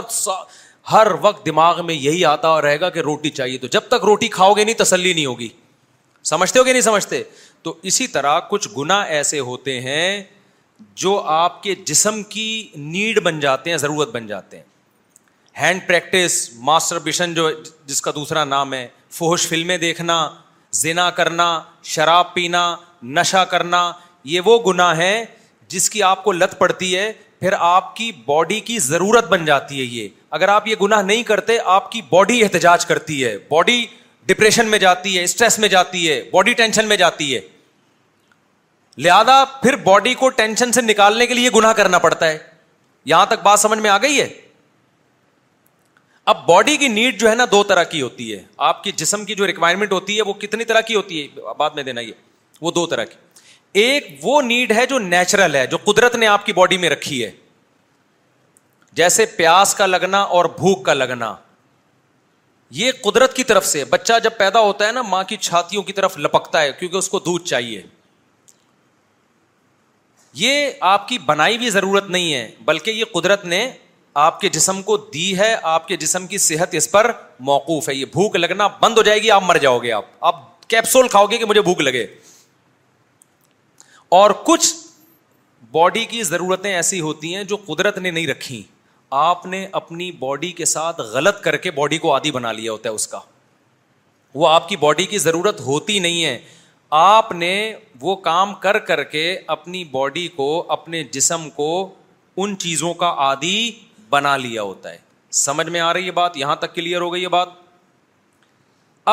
ہر 0.92 1.08
وقت 1.22 1.46
دماغ 1.46 1.86
میں 1.86 1.94
یہی 1.94 2.24
آتا 2.26 2.48
اور 2.48 2.64
رہے 2.64 2.80
گا 2.80 2.90
کہ 2.96 3.00
روٹی 3.08 3.30
چاہیے 3.40 3.58
تو 3.58 3.68
جب 3.76 3.82
تک 3.90 4.06
روٹی 4.06 4.28
کھاؤ 4.38 4.54
گے 4.54 4.64
نہیں 4.64 4.78
تسلی 4.84 5.14
نہیں 5.14 5.26
ہوگی 5.26 5.48
سمجھتے 6.32 6.60
ہو 6.60 6.64
کہ 6.64 6.72
نہیں 6.72 6.82
سمجھتے 6.82 7.22
تو 7.64 7.76
اسی 7.92 8.08
طرح 8.08 8.40
کچھ 8.50 8.68
گنا 8.78 9.00
ایسے 9.18 9.40
ہوتے 9.50 9.80
ہیں 9.82 10.24
جو 11.04 11.20
آپ 11.36 11.62
کے 11.64 11.76
جسم 11.86 12.22
کی 12.30 12.48
نیڈ 12.76 13.20
بن 13.24 13.40
جاتے 13.40 13.70
ہیں 13.70 13.78
ضرورت 13.78 14.10
بن 14.16 14.28
جاتے 14.28 14.58
ہیں 14.58 14.64
ہینڈ 15.64 15.82
پریکٹس 15.88 16.38
ماسٹر 16.70 17.00
بشن 17.06 17.34
جو 17.34 17.50
جس 17.86 18.02
کا 18.02 18.12
دوسرا 18.16 18.44
نام 18.46 18.74
ہے 18.74 18.88
فوہش 19.18 19.48
فلمیں 19.48 19.78
دیکھنا 19.78 20.18
زنا 20.82 21.10
کرنا 21.20 21.48
شراب 21.94 22.34
پینا 22.34 22.64
نشہ 23.18 23.44
کرنا 23.52 23.92
یہ 24.34 24.42
وہ 24.46 24.58
گناہ 24.66 24.98
ہیں 25.00 25.24
جس 25.70 25.90
کی 25.90 26.04
آپ 26.04 26.24
کو 26.24 26.32
لت 26.32 26.58
پڑتی 26.60 26.96
ہے 26.98 27.12
پھر 27.44 27.54
آپ 27.60 27.96
کی 27.96 28.12
باڈی 28.26 28.60
کی 28.68 28.78
ضرورت 28.80 29.26
بن 29.30 29.44
جاتی 29.46 29.80
ہے 29.80 29.84
یہ 29.84 30.10
اگر 30.36 30.48
آپ 30.50 30.68
یہ 30.68 30.76
گناہ 30.82 31.02
نہیں 31.06 31.24
کرتے 31.30 31.58
آپ 31.72 31.92
کی 31.92 32.02
باڈی 32.10 32.42
احتجاج 32.44 32.86
کرتی 32.86 33.24
ہے 33.24 33.36
باڈی 33.50 33.86
ڈپریشن 34.26 34.68
میں 34.72 34.78
جاتی 34.80 35.18
ہے 35.18 35.24
اسٹریس 35.24 35.58
میں 35.60 35.70
جاتی 35.70 36.08
ہے 36.10 36.16
باڈی 36.34 36.54
ٹینشن 36.60 36.86
میں 36.90 36.98
جاتی 36.98 37.34
ہے 37.34 37.40
لہذا 39.06 39.44
پھر 39.64 39.76
باڈی 39.90 40.14
کو 40.22 40.30
ٹینشن 40.38 40.72
سے 40.72 40.82
نکالنے 40.82 41.28
کے 41.28 41.34
لیے 41.34 41.50
گنا 41.56 41.74
کرنا 41.82 42.00
پڑتا 42.06 42.30
ہے 42.30 42.38
یہاں 43.14 43.26
تک 43.36 43.44
بات 43.44 43.60
سمجھ 43.60 43.80
میں 43.80 43.90
آ 43.90 43.98
گئی 44.02 44.20
ہے 44.22 44.28
اب 46.34 46.46
باڈی 46.48 46.78
کی 46.78 46.88
نیڈ 46.96 47.20
جو 47.22 47.30
ہے 47.30 47.36
نا 47.36 47.46
دو 47.52 47.64
طرح 47.74 47.84
کی 47.92 48.02
ہوتی 48.02 48.32
ہے 48.34 48.42
آپ 48.72 48.84
کی 48.84 48.92
جسم 49.04 49.26
کی 49.26 49.36
جو 49.42 49.48
ریکوائرمنٹ 49.48 49.92
ہوتی 49.92 50.18
ہے 50.18 50.24
وہ 50.30 50.34
کتنی 50.46 50.66
طرح 50.72 50.82
کی 50.92 50.96
ہوتی 50.96 51.22
ہے 51.22 51.54
بعد 51.58 51.72
میں 51.76 51.84
دینا 51.92 52.02
یہ 52.02 52.14
وہ 52.62 52.72
دو 52.80 52.86
طرح 52.96 53.04
کی 53.12 53.23
ایک 53.82 54.08
وہ 54.22 54.42
نیڈ 54.42 54.72
ہے 54.76 54.86
جو 54.86 54.98
نیچرل 55.00 55.56
ہے 55.56 55.66
جو 55.68 55.78
قدرت 55.84 56.16
نے 56.16 56.28
آپ 56.28 56.46
کی 56.46 56.54
باڈی 56.54 56.78
میں 56.78 56.90
رکھی 56.90 57.24
ہے 57.24 57.30
جیسے 59.00 59.26
پیاس 59.36 59.74
کا 59.76 59.86
لگنا 59.86 60.22
اور 60.38 60.46
بھوک 60.58 60.86
کا 60.86 60.94
لگنا 60.94 61.34
یہ 62.80 62.92
قدرت 63.04 63.36
کی 63.36 63.44
طرف 63.44 63.66
سے 63.68 63.84
بچہ 63.90 64.14
جب 64.24 64.32
پیدا 64.38 64.60
ہوتا 64.60 64.88
ہے 64.88 64.92
نا 64.92 65.02
ماں 65.08 65.24
کی 65.28 65.38
چھاتیوں 65.38 65.84
کی 65.84 65.94
طرف 65.94 66.18
لپکتا 66.18 66.62
ہے 66.62 66.72
کیونکہ 66.80 66.98
اس 66.98 67.10
کو 67.10 67.20
دودھ 67.26 67.44
چاہیے 67.48 67.82
یہ 70.42 70.70
آپ 70.92 71.08
کی 71.08 71.18
بنائی 71.26 71.58
بھی 71.58 71.70
ضرورت 71.70 72.10
نہیں 72.10 72.34
ہے 72.34 72.50
بلکہ 72.66 72.92
یہ 72.92 73.06
قدرت 73.14 73.46
نے 73.46 73.68
آپ 74.28 74.40
کے 74.42 74.50
جسم 74.50 74.82
کو 74.84 74.98
دی 75.14 75.38
ہے 75.38 75.56
آپ 75.72 75.88
کے 75.88 75.98
جسم 75.98 76.28
کی 76.28 76.38
صحت 76.38 76.74
اس 76.76 76.90
پر 76.92 77.12
موقوف 77.50 77.90
ہے 77.90 77.96
یہ 77.96 78.06
بھوک 78.14 78.36
لگنا 78.36 78.68
بند 78.80 78.98
ہو 78.98 79.04
جائے 79.04 79.22
گی 79.24 79.32
آپ 79.32 79.44
مر 79.46 79.58
جاؤ 79.62 79.80
گے 79.84 79.92
آپ 79.92 80.06
آپ 80.32 80.70
کیپسول 80.70 81.08
کھاؤ 81.08 81.26
گے 81.32 81.38
کہ 81.38 81.46
مجھے 81.46 81.62
بھوک 81.62 81.82
لگے 81.82 82.06
اور 84.14 84.32
کچھ 84.46 84.66
باڈی 85.76 86.04
کی 86.10 86.22
ضرورتیں 86.24 86.74
ایسی 86.74 87.00
ہوتی 87.02 87.34
ہیں 87.36 87.44
جو 87.52 87.58
قدرت 87.66 87.98
نے 87.98 88.10
نہیں 88.12 88.28
رکھی 88.28 88.62
آپ 89.20 89.46
نے 89.54 89.62
اپنی 89.80 90.12
باڈی 90.20 90.52
کے 90.60 90.66
ساتھ 90.74 91.00
غلط 91.14 91.40
کر 91.44 91.58
کے 91.64 91.72
باڈی 91.80 91.98
کو 92.04 92.12
آدھی 92.16 92.32
بنا 92.32 92.52
لیا 92.60 92.72
ہوتا 92.72 92.90
ہے 92.90 92.94
اس 92.96 93.08
کا 93.14 93.20
وہ 94.42 94.48
آپ 94.50 94.68
کی 94.70 94.76
باڈی 94.84 95.06
کی 95.14 95.18
ضرورت 95.26 95.62
ہوتی 95.70 95.98
نہیں 96.06 96.24
ہے 96.26 96.38
آپ 97.00 97.32
نے 97.44 97.52
وہ 98.02 98.16
کام 98.30 98.54
کر 98.66 98.80
کر 98.92 99.04
کے 99.16 99.26
اپنی 99.56 99.84
باڈی 99.98 100.28
کو 100.36 100.50
اپنے 100.78 101.04
جسم 101.18 101.50
کو 101.56 101.70
ان 102.44 102.58
چیزوں 102.66 102.94
کا 103.04 103.14
آدھی 103.34 103.56
بنا 104.10 104.36
لیا 104.46 104.62
ہوتا 104.70 104.92
ہے 104.92 104.98
سمجھ 105.46 105.68
میں 105.76 105.80
آ 105.90 105.94
رہی 105.94 106.06
ہے 106.06 106.12
بات 106.24 106.38
یہاں 106.44 106.56
تک 106.66 106.76
کلیئر 106.76 107.02
ہو 107.08 107.14
گئی 107.14 107.24
یہ 107.24 107.38
بات 107.40 107.60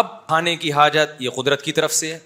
اب 0.03 0.17
کھانے 0.27 0.57
کی 0.65 0.73
حاجت 0.73 1.23
یہ 1.29 1.41
قدرت 1.41 1.63
کی 1.63 1.73
طرف 1.81 1.93
سے 2.03 2.13
ہے 2.15 2.19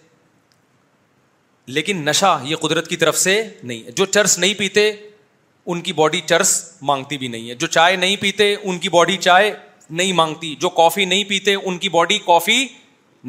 لیکن 1.73 2.05
نشہ 2.05 2.39
یہ 2.45 2.57
قدرت 2.61 2.89
کی 2.89 2.97
طرف 2.97 3.19
سے 3.19 3.43
نہیں 3.62 3.82
ہے 3.86 3.91
جو 3.97 4.05
چرس 4.07 4.39
نہیں 4.39 4.55
پیتے 4.59 4.91
ان 5.66 5.81
کی 5.81 5.93
باڈی 5.93 6.20
چرس 6.27 6.61
مانگتی 6.89 7.19
بھی 7.19 7.28
نہیں 7.28 7.49
ہے 7.51 7.55
جو 7.55 7.66
چائے 7.66 7.97
نہیں 7.97 8.16
پیتے 8.20 8.55
ان 8.62 8.78
کی 8.78 8.89
باڈی 8.93 9.16
چائے 9.16 9.53
نہیں 9.91 10.12
مانگتی 10.12 10.55
جو 10.61 10.69
کافی 10.81 11.05
نہیں 11.05 11.24
پیتے 11.28 11.55
ان 11.55 11.78
کی 11.78 11.89
باڈی 11.89 12.19
کافی 12.27 12.66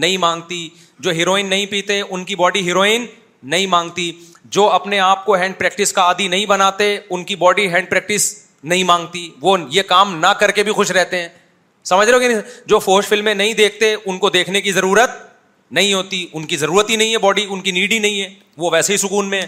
نہیں 0.03 0.17
مانگتی 0.17 0.67
جو 0.99 1.11
ہیروئن 1.11 1.49
نہیں 1.49 1.65
پیتے 1.71 2.01
ان 2.01 2.23
کی 2.25 2.35
باڈی 2.35 2.67
ہیروئن 2.67 3.05
نہیں 3.43 3.67
مانگتی 3.67 4.11
جو 4.55 4.69
اپنے 4.71 4.99
آپ 4.99 5.25
کو 5.25 5.35
ہینڈ 5.35 5.57
پریکٹس 5.57 5.93
کا 5.93 6.01
عادی 6.01 6.27
نہیں 6.27 6.45
بناتے 6.45 6.97
ان 7.09 7.23
کی 7.23 7.35
باڈی 7.35 7.67
ہینڈ 7.73 7.89
پریکٹس 7.89 8.33
نہیں 8.63 8.83
مانگتی 8.83 9.29
وہ 9.41 9.57
یہ 9.73 9.81
کام 9.87 10.15
نہ 10.19 10.27
کر 10.39 10.51
کے 10.51 10.63
بھی 10.63 10.71
خوش 10.73 10.91
رہتے 10.97 11.21
ہیں 11.21 11.27
سمجھ 11.83 12.07
رہے 12.09 12.15
ہو 12.15 12.19
کہ 12.19 12.39
جو 12.67 12.79
فوج 12.79 13.05
فلمیں 13.07 13.33
نہیں 13.33 13.53
دیکھتے 13.53 13.93
ان 14.05 14.17
کو 14.19 14.29
دیکھنے 14.29 14.61
کی 14.61 14.71
ضرورت 14.71 15.21
نہیں 15.71 15.93
ہوتی 15.93 16.25
ان 16.33 16.45
کی 16.47 16.57
ضرورت 16.57 16.89
ہی 16.89 16.95
نہیں 16.95 17.11
ہے 17.13 17.17
باڈی 17.19 17.45
ان 17.49 17.61
کی 17.61 17.71
نیڈ 17.71 17.93
ہی 17.93 17.99
نہیں 17.99 18.21
ہے 18.21 18.27
وہ 18.57 18.69
ویسے 18.73 18.93
ہی 18.93 18.97
سکون 18.97 19.29
میں 19.29 19.41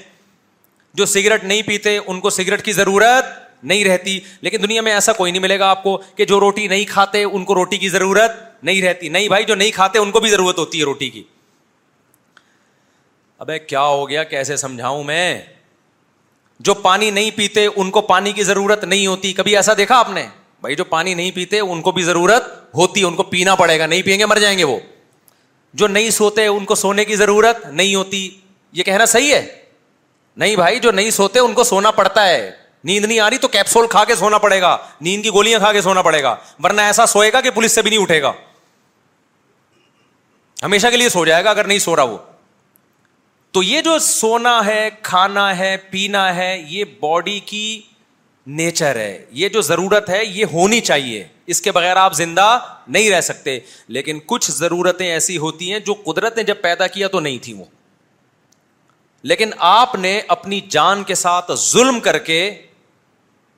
جو 0.95 1.05
سگریٹ 1.05 1.43
نہیں 1.43 1.61
پیتے 1.65 1.97
ان 2.05 2.19
کو 2.19 2.29
سگریٹ 2.29 2.63
کی 2.65 2.71
ضرورت 2.73 3.25
نہیں 3.67 3.83
رہتی 3.85 4.19
لیکن 4.41 4.63
دنیا 4.63 4.81
میں 4.81 4.91
ایسا 4.93 5.13
کوئی 5.13 5.31
نہیں 5.31 5.41
ملے 5.41 5.57
گا 5.59 5.69
آپ 5.69 5.83
کو 5.83 5.97
کہ 6.15 6.25
جو 6.25 6.39
روٹی 6.39 6.67
نہیں 6.67 6.85
کھاتے 6.87 7.23
ان 7.23 7.43
کو 7.45 7.55
روٹی 7.55 7.77
کی 7.77 7.89
ضرورت 7.89 8.35
نہیں 8.63 8.81
رہتی 8.81 9.09
نہیں 9.09 9.27
بھائی 9.27 9.43
جو 9.45 9.55
نہیں 9.55 9.71
کھاتے 9.73 9.99
ان 9.99 10.11
کو 10.11 10.19
بھی 10.19 10.29
ضرورت 10.29 10.57
ہوتی 10.59 10.79
ہے 10.79 10.83
روٹی 10.85 11.09
کی 11.09 11.23
ابے 13.39 13.57
کیا 13.59 13.81
ہو 13.83 14.07
گیا 14.09 14.23
کیسے 14.23 14.55
سمجھاؤں 14.57 15.03
میں 15.03 15.39
جو 16.69 16.73
پانی 16.83 17.09
نہیں 17.11 17.31
پیتے 17.35 17.65
ان 17.75 17.89
کو 17.91 18.01
پانی 18.01 18.31
کی 18.33 18.43
ضرورت 18.43 18.83
نہیں 18.83 19.07
ہوتی 19.07 19.33
کبھی 19.37 19.55
ایسا 19.55 19.71
دیکھا 19.77 19.97
آپ 19.99 20.09
نے 20.11 20.25
بھائی 20.61 20.75
جو 20.75 20.83
پانی 20.83 21.13
نہیں 21.13 21.31
پیتے 21.31 21.59
ان 21.59 21.81
کو 21.81 21.91
بھی 21.91 22.03
ضرورت 22.03 22.51
ہوتی 22.75 23.03
ان 23.05 23.15
کو 23.15 23.23
پینا 23.23 23.55
پڑے 23.55 23.77
گا 23.79 23.85
نہیں 23.85 24.01
پئیں 24.05 24.19
گے 24.19 24.25
مر 24.25 24.39
جائیں 24.39 24.57
گے 24.57 24.63
وہ 24.63 24.77
جو 25.79 25.87
نہیں 25.87 26.09
سوتے 26.09 26.45
ان 26.47 26.63
کو 26.65 26.75
سونے 26.81 27.03
کی 27.05 27.15
ضرورت 27.15 27.65
نہیں 27.65 27.93
ہوتی 27.95 28.19
یہ 28.77 28.83
کہنا 28.83 29.05
صحیح 29.15 29.33
ہے 29.33 29.41
نہیں 30.43 30.55
بھائی 30.55 30.79
جو 30.79 30.91
نہیں 30.99 31.09
سوتے 31.17 31.39
ان 31.39 31.53
کو 31.59 31.63
سونا 31.71 31.91
پڑتا 31.97 32.25
ہے 32.27 32.39
نیند 32.83 33.05
نہیں 33.05 33.19
آ 33.19 33.29
رہی 33.29 33.37
تو 33.43 33.47
کیپسول 33.55 33.87
کھا 33.95 34.03
کے 34.07 34.15
سونا 34.15 34.37
پڑے 34.45 34.59
گا 34.61 34.75
نیند 35.07 35.23
کی 35.23 35.29
گولیاں 35.33 35.59
کھا 35.59 35.71
کے 35.73 35.81
سونا 35.87 36.01
پڑے 36.07 36.21
گا 36.23 36.35
ورنہ 36.63 36.81
ایسا 36.93 37.05
سوئے 37.13 37.31
گا 37.33 37.41
کہ 37.41 37.49
پولیس 37.57 37.75
سے 37.75 37.81
بھی 37.81 37.89
نہیں 37.91 38.01
اٹھے 38.01 38.21
گا 38.21 38.31
ہمیشہ 40.63 40.87
کے 40.91 40.97
لیے 40.97 41.09
سو 41.17 41.25
جائے 41.25 41.43
گا 41.43 41.49
اگر 41.49 41.67
نہیں 41.67 41.79
سو 41.85 41.95
رہا 41.95 42.03
وہ 42.11 42.17
تو 43.53 43.63
یہ 43.63 43.81
جو 43.89 43.97
سونا 44.07 44.59
ہے 44.65 44.89
کھانا 45.09 45.45
ہے 45.57 45.75
پینا 45.91 46.25
ہے 46.35 46.51
یہ 46.69 46.83
باڈی 47.01 47.39
کی 47.51 47.63
نیچر 48.47 48.95
ہے 48.95 49.23
یہ 49.37 49.49
جو 49.49 49.61
ضرورت 49.67 50.09
ہے 50.09 50.23
یہ 50.25 50.45
ہونی 50.53 50.79
چاہیے 50.81 51.23
اس 51.53 51.61
کے 51.61 51.71
بغیر 51.71 51.95
آپ 51.97 52.13
زندہ 52.15 52.57
نہیں 52.95 53.09
رہ 53.09 53.21
سکتے 53.21 53.57
لیکن 53.97 54.19
کچھ 54.25 54.49
ضرورتیں 54.51 55.07
ایسی 55.07 55.37
ہوتی 55.37 55.71
ہیں 55.71 55.79
جو 55.85 55.93
قدرت 56.03 56.37
نے 56.37 56.43
جب 56.43 56.61
پیدا 56.61 56.85
کیا 56.93 57.07
تو 57.11 57.19
نہیں 57.19 57.37
تھی 57.43 57.53
وہ 57.53 57.63
لیکن 59.31 59.49
آپ 59.69 59.95
نے 59.95 60.19
اپنی 60.37 60.59
جان 60.69 61.03
کے 61.07 61.15
ساتھ 61.15 61.51
ظلم 61.65 61.99
کر 62.03 62.17
کے 62.29 62.39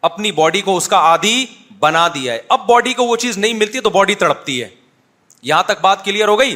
اپنی 0.09 0.31
باڈی 0.31 0.61
کو 0.61 0.75
اس 0.77 0.87
کا 0.87 0.97
آدھی 1.11 1.45
بنا 1.79 2.07
دیا 2.13 2.33
ہے 2.33 2.41
اب 2.55 2.65
باڈی 2.67 2.93
کو 2.93 3.05
وہ 3.07 3.15
چیز 3.25 3.37
نہیں 3.37 3.53
ملتی 3.53 3.79
تو 3.81 3.89
باڈی 3.89 4.15
تڑپتی 4.23 4.61
ہے 4.61 4.67
یہاں 5.51 5.63
تک 5.63 5.81
بات 5.81 6.03
کلیئر 6.05 6.27
ہو 6.27 6.39
گئی 6.39 6.55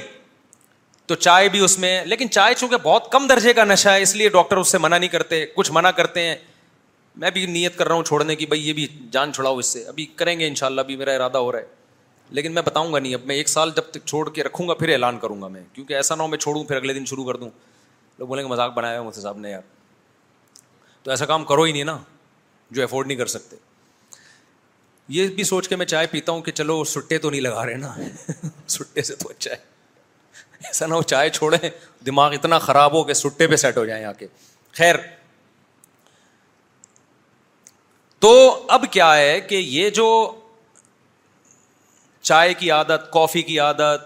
تو 1.07 1.15
چائے 1.15 1.49
بھی 1.49 1.59
اس 1.65 1.77
میں 1.79 1.93
لیکن 2.05 2.29
چائے 2.29 2.53
چونکہ 2.57 2.77
بہت 2.83 3.11
کم 3.11 3.27
درجے 3.27 3.53
کا 3.53 3.63
نشہ 3.65 3.89
ہے 3.89 4.01
اس 4.01 4.15
لیے 4.15 4.29
ڈاکٹر 4.29 4.57
اس 4.57 4.71
سے 4.71 4.77
منع 4.77 4.97
نہیں 4.97 5.09
کرتے 5.09 5.45
کچھ 5.55 5.71
منع 5.73 5.91
کرتے 6.01 6.21
ہیں 6.27 6.35
میں 7.21 7.29
بھی 7.31 7.45
نیت 7.45 7.77
کر 7.77 7.87
رہا 7.87 7.95
ہوں 7.95 8.03
چھوڑنے 8.03 8.35
کی 8.35 8.45
بھائی 8.51 8.67
یہ 8.67 8.73
بھی 8.73 8.87
جان 9.11 9.33
چھوڑاؤ 9.33 9.57
اس 9.57 9.65
سے 9.73 9.83
ابھی 9.87 10.05
کریں 10.21 10.39
گے 10.39 10.47
ان 10.47 10.55
شاء 10.55 10.67
اللہ 10.67 10.81
ابھی 10.81 10.95
میرا 10.97 11.11
ارادہ 11.15 11.37
ہو 11.37 11.51
رہا 11.51 11.59
ہے 11.59 11.81
لیکن 12.37 12.53
میں 12.53 12.61
بتاؤں 12.65 12.93
گا 12.93 12.99
نہیں 12.99 13.13
اب 13.15 13.25
میں 13.27 13.35
ایک 13.35 13.49
سال 13.49 13.71
جب 13.75 13.89
تک 13.91 14.05
چھوڑ 14.05 14.29
کے 14.33 14.43
رکھوں 14.43 14.67
گا 14.67 14.73
پھر 14.73 14.89
اعلان 14.91 15.19
کروں 15.19 15.41
گا 15.41 15.47
میں 15.55 15.63
کیونکہ 15.73 15.93
ایسا 15.95 16.15
نہ 16.15 16.21
ہو 16.21 16.27
میں 16.27 16.37
چھوڑوں 16.37 16.63
پھر 16.63 16.75
اگلے 16.75 16.93
دن 16.93 17.05
شروع 17.05 17.25
کر 17.25 17.35
دوں 17.37 17.49
لوگ 18.19 18.27
بولیں 18.27 18.43
گے 18.43 18.49
مذاق 18.49 18.73
بنایا 18.73 18.99
اسے 18.99 19.21
صاحب 19.21 19.37
نے 19.39 19.51
یار 19.51 19.61
تو 21.03 21.11
ایسا 21.11 21.25
کام 21.25 21.43
کرو 21.45 21.63
ہی 21.63 21.71
نہیں 21.71 21.83
نا 21.83 21.97
جو 22.71 22.83
افورڈ 22.83 23.07
نہیں 23.07 23.17
کر 23.17 23.25
سکتے 23.35 23.55
یہ 25.13 25.27
بھی 25.35 25.43
سوچ 25.43 25.67
کے 25.69 25.75
میں 25.75 25.85
چائے 25.85 26.07
پیتا 26.11 26.31
ہوں 26.31 26.41
کہ 26.41 26.51
چلو 26.51 26.83
سٹے 26.93 27.17
تو 27.23 27.29
نہیں 27.29 27.41
لگا 27.41 27.65
رہے 27.65 27.75
نا 27.77 27.93
سٹے 28.75 29.01
سے 29.03 29.15
تو 29.15 29.29
اچھا 29.29 29.51
ہے 29.51 29.71
ایسا 30.67 30.85
نہ 30.85 30.93
ہو 30.93 31.01
چائے 31.13 31.29
چھوڑیں 31.29 31.69
دماغ 32.05 32.33
اتنا 32.33 32.59
خراب 32.59 32.93
ہو 32.93 33.03
کہ 33.03 33.13
سٹے 33.13 33.47
پہ 33.47 33.55
سیٹ 33.63 33.77
ہو 33.77 33.85
جائیں 33.85 34.03
آ 34.05 34.11
کے 34.19 34.27
خیر 34.77 34.95
تو 38.23 38.29
اب 38.73 38.83
کیا 38.91 39.15
ہے 39.17 39.39
کہ 39.47 39.55
یہ 39.55 39.89
جو 39.95 40.05
چائے 42.27 42.53
کی 42.59 42.69
عادت 42.71 43.09
کافی 43.13 43.41
کی 43.47 43.57
عادت 43.59 44.05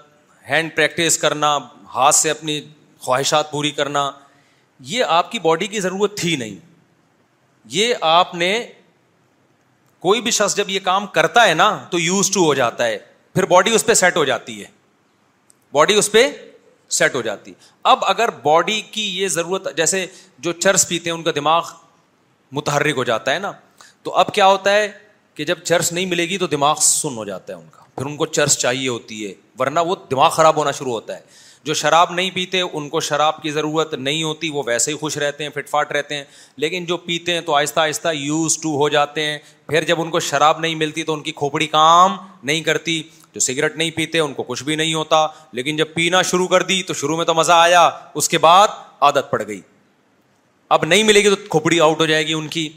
ہینڈ 0.50 0.76
پریکٹس 0.76 1.18
کرنا 1.24 1.52
ہاتھ 1.96 2.16
سے 2.16 2.30
اپنی 2.30 2.60
خواہشات 3.00 3.52
پوری 3.52 3.72
کرنا 3.80 4.10
یہ 4.94 5.04
آپ 5.18 5.30
کی 5.32 5.40
باڈی 5.40 5.68
کی 5.74 5.80
ضرورت 5.82 6.18
تھی 6.20 6.36
نہیں 6.36 6.56
یہ 7.74 7.94
آپ 8.14 8.34
نے 8.36 8.52
کوئی 10.08 10.22
بھی 10.22 10.32
شخص 10.40 10.56
جب 10.58 10.70
یہ 10.70 10.80
کام 10.84 11.06
کرتا 11.20 11.48
ہے 11.48 11.54
نا 11.62 11.70
تو 11.92 12.00
یوز 12.00 12.32
ٹو 12.34 12.46
ہو 12.46 12.54
جاتا 12.62 12.86
ہے 12.88 12.98
پھر 13.34 13.46
باڈی 13.54 13.76
اس 13.76 13.86
پہ 13.86 13.94
سیٹ 14.02 14.18
ہو 14.18 14.26
جاتی 14.32 14.60
ہے 14.62 14.68
باڈی 15.78 15.96
اس 16.00 16.12
پہ 16.12 16.28
سیٹ 17.02 17.16
ہو 17.16 17.22
جاتی 17.30 17.52
ہے 17.52 17.70
اب 17.94 18.06
اگر 18.16 18.30
باڈی 18.44 18.82
کی 18.92 19.08
یہ 19.22 19.28
ضرورت 19.38 19.76
جیسے 19.78 20.06
جو 20.48 20.52
چرس 20.62 20.88
پیتے 20.90 21.10
ہیں 21.10 21.18
ان 21.18 21.24
کا 21.24 21.32
دماغ 21.36 21.72
متحرک 22.62 22.98
ہو 22.98 23.04
جاتا 23.14 23.34
ہے 23.34 23.40
نا 23.40 23.52
تو 24.08 24.14
اب 24.16 24.32
کیا 24.34 24.46
ہوتا 24.48 24.74
ہے 24.74 24.88
کہ 25.36 25.44
جب 25.46 25.58
چرس 25.64 25.92
نہیں 25.94 26.06
ملے 26.12 26.24
گی 26.30 26.38
تو 26.38 26.48
دماغ 26.48 26.76
سن 26.82 27.16
ہو 27.18 27.24
جاتا 27.26 27.54
ہے 27.54 27.58
ان 27.58 27.66
کا 27.72 27.84
پھر 27.96 28.06
ان 28.10 28.16
کو 28.18 28.26
چرس 28.26 28.58
چاہیے 28.58 28.88
ہوتی 28.88 29.26
ہے 29.28 29.34
ورنہ 29.60 29.80
وہ 29.88 29.96
دماغ 30.12 30.30
خراب 30.36 30.56
ہونا 30.58 30.72
شروع 30.78 30.92
ہوتا 30.92 31.16
ہے 31.16 31.22
جو 31.68 31.74
شراب 31.80 32.14
نہیں 32.14 32.30
پیتے 32.34 32.62
ان 32.62 32.88
کو 32.90 33.00
شراب 33.08 33.42
کی 33.42 33.52
ضرورت 33.52 33.94
نہیں 33.94 34.24
ہوتی 34.24 34.50
وہ 34.58 34.64
ویسے 34.66 34.92
ہی 34.92 34.98
خوش 34.98 35.18
رہتے 35.24 35.44
ہیں 35.44 35.52
فٹ 35.56 35.70
فاٹ 35.70 35.92
رہتے 35.96 36.16
ہیں 36.18 36.24
لیکن 36.64 36.86
جو 36.92 36.98
پیتے 37.08 37.34
ہیں 37.34 37.42
تو 37.50 37.56
آہستہ 37.56 37.80
آہستہ 37.80 38.14
یوز 38.14 38.58
ٹو 38.62 38.76
ہو 38.82 38.88
جاتے 38.96 39.26
ہیں 39.26 39.38
پھر 39.70 39.84
جب 39.92 40.02
ان 40.02 40.10
کو 40.12 40.20
شراب 40.30 40.60
نہیں 40.60 40.76
ملتی 40.86 41.04
تو 41.10 41.14
ان 41.14 41.22
کی 41.24 41.32
کھوپڑی 41.42 41.68
کام 41.76 42.18
نہیں 42.44 42.62
کرتی 42.70 43.02
جو 43.34 43.40
سگریٹ 43.50 43.76
نہیں 43.78 43.92
پیتے 43.96 44.20
ان 44.20 44.34
کو 44.34 44.44
کچھ 44.52 44.64
بھی 44.64 44.76
نہیں 44.84 44.94
ہوتا 44.94 45.26
لیکن 45.60 45.78
جب 45.78 45.94
پینا 45.94 46.22
شروع 46.32 46.48
کر 46.56 46.64
دی 46.72 46.82
تو 46.88 46.94
شروع 47.02 47.18
میں 47.18 47.26
تو 47.26 47.34
مزہ 47.44 47.60
آیا 47.68 47.90
اس 48.22 48.30
کے 48.30 48.38
بعد 48.48 48.68
عادت 49.10 49.30
پڑ 49.32 49.44
گئی 49.48 49.62
اب 50.78 50.86
نہیں 50.86 51.04
ملے 51.12 51.24
گی 51.24 51.30
تو 51.36 51.46
کھوپڑی 51.50 51.80
آؤٹ 51.80 52.00
ہو 52.02 52.06
جائے 52.06 52.26
گی 52.28 52.34
ان 52.34 52.48
کی 52.58 52.70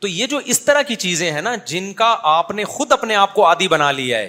تو 0.00 0.08
یہ 0.08 0.26
جو 0.26 0.38
اس 0.52 0.60
طرح 0.64 0.82
کی 0.88 0.94
چیزیں 1.04 1.30
ہیں 1.32 1.40
نا 1.42 1.54
جن 1.70 1.92
کا 1.94 2.14
آپ 2.36 2.50
نے 2.58 2.64
خود 2.64 2.92
اپنے 2.92 3.14
آپ 3.14 3.34
کو 3.34 3.44
عادی 3.46 3.66
بنا 3.68 3.90
لیا 3.92 4.18
ہے 4.18 4.28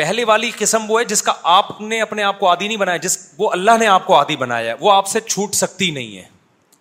پہلے 0.00 0.24
والی 0.30 0.50
قسم 0.56 0.90
وہ 0.90 0.98
ہے 1.00 1.04
جس 1.12 1.22
کا 1.22 1.32
آپ 1.52 1.80
نے 1.80 2.00
اپنے 2.02 2.22
آپ 2.22 2.38
کو 2.40 2.48
عادی 2.48 2.66
نہیں 2.66 2.76
بنایا 2.78 2.96
جس 3.04 3.16
وہ 3.38 3.50
اللہ 3.52 3.76
نے 3.80 3.86
آپ 3.86 4.06
کو 4.06 4.16
عادی 4.16 4.36
بنایا 4.36 4.72
ہے 4.72 4.76
وہ 4.80 4.90
آپ 4.92 5.06
سے 5.08 5.20
چھوٹ 5.28 5.54
سکتی 5.54 5.90
نہیں 5.90 6.16
ہے 6.16 6.24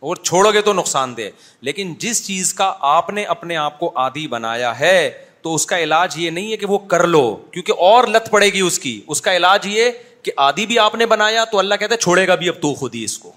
اور 0.10 0.16
چھوڑو 0.24 0.52
گے 0.54 0.62
تو 0.62 0.74
نقصان 0.74 1.16
دہ 1.18 1.30
لیکن 1.68 1.94
جس 2.00 2.26
چیز 2.26 2.54
کا 2.54 2.74
آپ 2.92 3.10
نے 3.20 3.24
اپنے 3.36 3.56
آپ 3.58 3.80
کو 3.80 3.92
عادی 4.00 4.28
بنایا 4.34 4.78
ہے 4.80 4.96
تو 5.42 5.54
اس 5.56 5.66
کا 5.66 5.80
علاج 5.84 6.18
یہ 6.20 6.30
نہیں 6.32 6.52
ہے 6.52 6.58
کہ 6.58 6.66
وہ 6.70 6.78
کر 6.96 7.06
لو 7.08 7.24
کیونکہ 7.52 7.82
اور 7.92 8.08
لت 8.14 8.30
پڑے 8.32 8.48
گی 8.54 8.62
اس 8.68 8.80
کی 8.80 9.00
اس 9.16 9.22
کا 9.22 9.36
علاج 9.36 9.68
یہ 9.68 9.90
کہ 10.24 10.32
عادی 10.48 10.66
بھی 10.66 10.80
آپ 10.80 10.96
نے 10.96 11.06
بنایا 11.16 11.44
تو 11.52 11.60
اللہ 11.60 11.76
کہتے 11.80 11.98
چھوڑے 11.98 12.28
گا 12.28 12.36
بھی 12.44 12.50
اب 12.50 12.62
تو 12.62 12.74
خود 12.76 12.96
ہی 12.96 13.04
اس 13.04 13.18
کو 13.20 13.32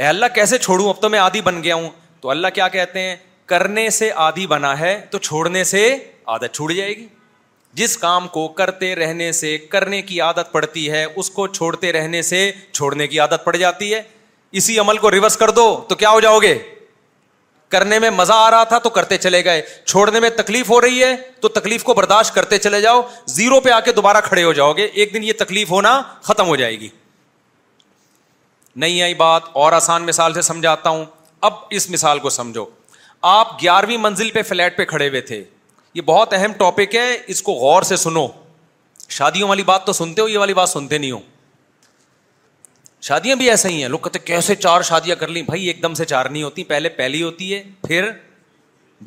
اے 0.00 0.06
اللہ 0.06 0.26
کیسے 0.34 0.58
چھوڑوں 0.58 0.88
اب 0.88 1.00
تو 1.02 1.08
میں 1.10 1.18
آدھی 1.18 1.40
بن 1.42 1.62
گیا 1.62 1.74
ہوں 1.74 1.88
تو 2.20 2.30
اللہ 2.30 2.48
کیا 2.54 2.66
کہتے 2.74 3.00
ہیں 3.02 3.14
کرنے 3.52 3.88
سے 3.96 4.10
آدھی 4.24 4.46
بنا 4.46 4.78
ہے 4.80 4.94
تو 5.10 5.18
چھوڑنے 5.28 5.62
سے 5.70 5.80
عادت 6.34 6.52
چھوڑ 6.54 6.70
جائے 6.72 6.94
گی 6.96 7.06
جس 7.80 7.96
کام 7.98 8.28
کو 8.36 8.46
کرتے 8.60 8.94
رہنے 8.96 9.30
سے 9.38 9.56
کرنے 9.72 10.00
کی 10.10 10.20
عادت 10.26 10.52
پڑتی 10.52 10.90
ہے 10.90 11.04
اس 11.04 11.30
کو 11.38 11.46
چھوڑتے 11.46 11.92
رہنے 11.92 12.20
سے 12.28 12.50
چھوڑنے 12.72 13.06
کی 13.06 13.18
عادت 13.20 13.44
پڑ 13.44 13.56
جاتی 13.56 13.92
ہے 13.94 14.00
اسی 14.60 14.78
عمل 14.78 14.98
کو 14.98 15.10
ریورس 15.10 15.36
کر 15.36 15.50
دو 15.56 15.66
تو 15.88 15.94
کیا 16.02 16.10
ہو 16.10 16.20
جاؤ 16.26 16.38
گے 16.42 16.56
کرنے 17.74 17.98
میں 18.04 18.10
مزہ 18.20 18.32
آ 18.36 18.50
رہا 18.50 18.64
تھا 18.70 18.78
تو 18.84 18.90
کرتے 19.00 19.16
چلے 19.26 19.44
گئے 19.44 19.62
چھوڑنے 19.86 20.20
میں 20.20 20.30
تکلیف 20.36 20.70
ہو 20.70 20.80
رہی 20.80 21.02
ہے 21.04 21.14
تو 21.40 21.48
تکلیف 21.58 21.82
کو 21.84 21.94
برداشت 22.02 22.34
کرتے 22.34 22.58
چلے 22.58 22.80
جاؤ 22.86 23.02
زیرو 23.36 23.60
پہ 23.66 23.70
آ 23.70 23.80
کے 23.88 23.92
دوبارہ 23.98 24.20
کھڑے 24.24 24.44
ہو 24.44 24.52
جاؤ 24.60 24.72
گے 24.76 24.84
ایک 24.92 25.14
دن 25.14 25.24
یہ 25.24 25.32
تکلیف 25.38 25.70
ہونا 25.70 26.00
ختم 26.22 26.46
ہو 26.48 26.56
جائے 26.62 26.80
گی 26.80 26.88
نہیں 28.82 29.00
آئی 29.02 29.14
بات 29.20 29.42
اور 29.60 29.72
آسان 29.72 30.02
مثال 30.06 30.34
سے 30.34 30.42
سمجھاتا 30.48 30.90
ہوں 30.90 31.04
اب 31.46 31.54
اس 31.78 31.88
مثال 31.90 32.18
کو 32.26 32.30
سمجھو 32.30 32.64
آپ 33.30 33.60
گیارہویں 33.62 33.96
منزل 34.02 34.30
پہ 34.34 34.42
فلیٹ 34.50 34.76
پہ 34.76 34.84
کھڑے 34.92 35.08
ہوئے 35.08 35.20
تھے 35.30 35.42
یہ 35.94 36.02
بہت 36.10 36.32
اہم 36.34 36.52
ٹاپک 36.58 36.94
ہے 36.94 37.06
اس 37.34 37.42
کو 37.48 37.52
غور 37.64 37.82
سے 37.90 37.96
سنو 38.04 38.26
شادیوں 39.18 39.48
والی 39.48 39.62
بات 39.72 39.86
تو 39.86 39.92
سنتے 40.00 40.22
ہو 40.22 40.28
یہ 40.28 40.38
والی 40.38 40.54
بات 40.60 40.68
سنتے 40.68 40.98
نہیں 40.98 41.10
ہو 41.10 41.18
شادیاں 43.10 43.36
بھی 43.42 43.50
ایسے 43.50 43.68
ہی 43.68 43.80
ہیں 43.82 43.88
لوگ 43.88 43.98
کہتے 44.04 44.18
کیسے 44.30 44.54
چار 44.62 44.82
شادیاں 44.92 45.16
کر 45.16 45.28
لیں 45.34 45.42
بھائی 45.50 45.66
ایک 45.68 45.82
دم 45.82 45.94
سے 45.94 46.04
چار 46.14 46.26
نہیں 46.32 46.42
ہوتی 46.42 46.64
پہلے 46.72 46.88
پہلی 47.02 47.22
ہوتی 47.22 47.54
ہے 47.54 47.62
پھر 47.86 48.10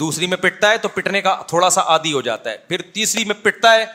دوسری 0.03 0.27
میں 0.33 0.37
پٹتا 0.47 0.69
ہے 0.71 0.77
تو 0.83 0.87
پٹنے 0.95 1.21
کا 1.21 1.35
تھوڑا 1.47 1.69
سا 1.77 1.81
آدھی 1.95 2.13
ہو 2.13 2.21
جاتا 2.31 2.51
ہے 2.51 2.57
پھر 2.67 2.81
تیسری 2.93 3.25
میں 3.31 3.35
پٹتا 3.43 3.73
ہے 3.75 3.85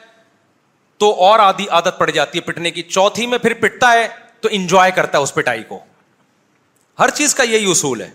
تو 1.05 1.12
اور 1.28 1.39
آدھی 1.53 1.69
عادت 1.78 1.98
پڑ 1.98 2.11
جاتی 2.11 2.39
ہے 2.39 2.44
پٹنے 2.51 2.70
کی 2.70 2.82
چوتھی 2.97 3.27
میں 3.35 3.39
پھر 3.39 3.55
پٹتا 3.62 3.93
ہے 3.93 4.07
تو 4.43 4.49
انجوائے 4.53 4.91
کرتا 4.97 5.19
ہے 5.19 5.23
اس 5.23 5.35
پٹائی 5.35 5.63
کو 5.69 5.79
ہر 6.99 7.11
چیز 7.21 7.35
کا 7.35 7.43
یہی 7.43 7.71
اصول 7.71 8.01
ہے 8.03 8.11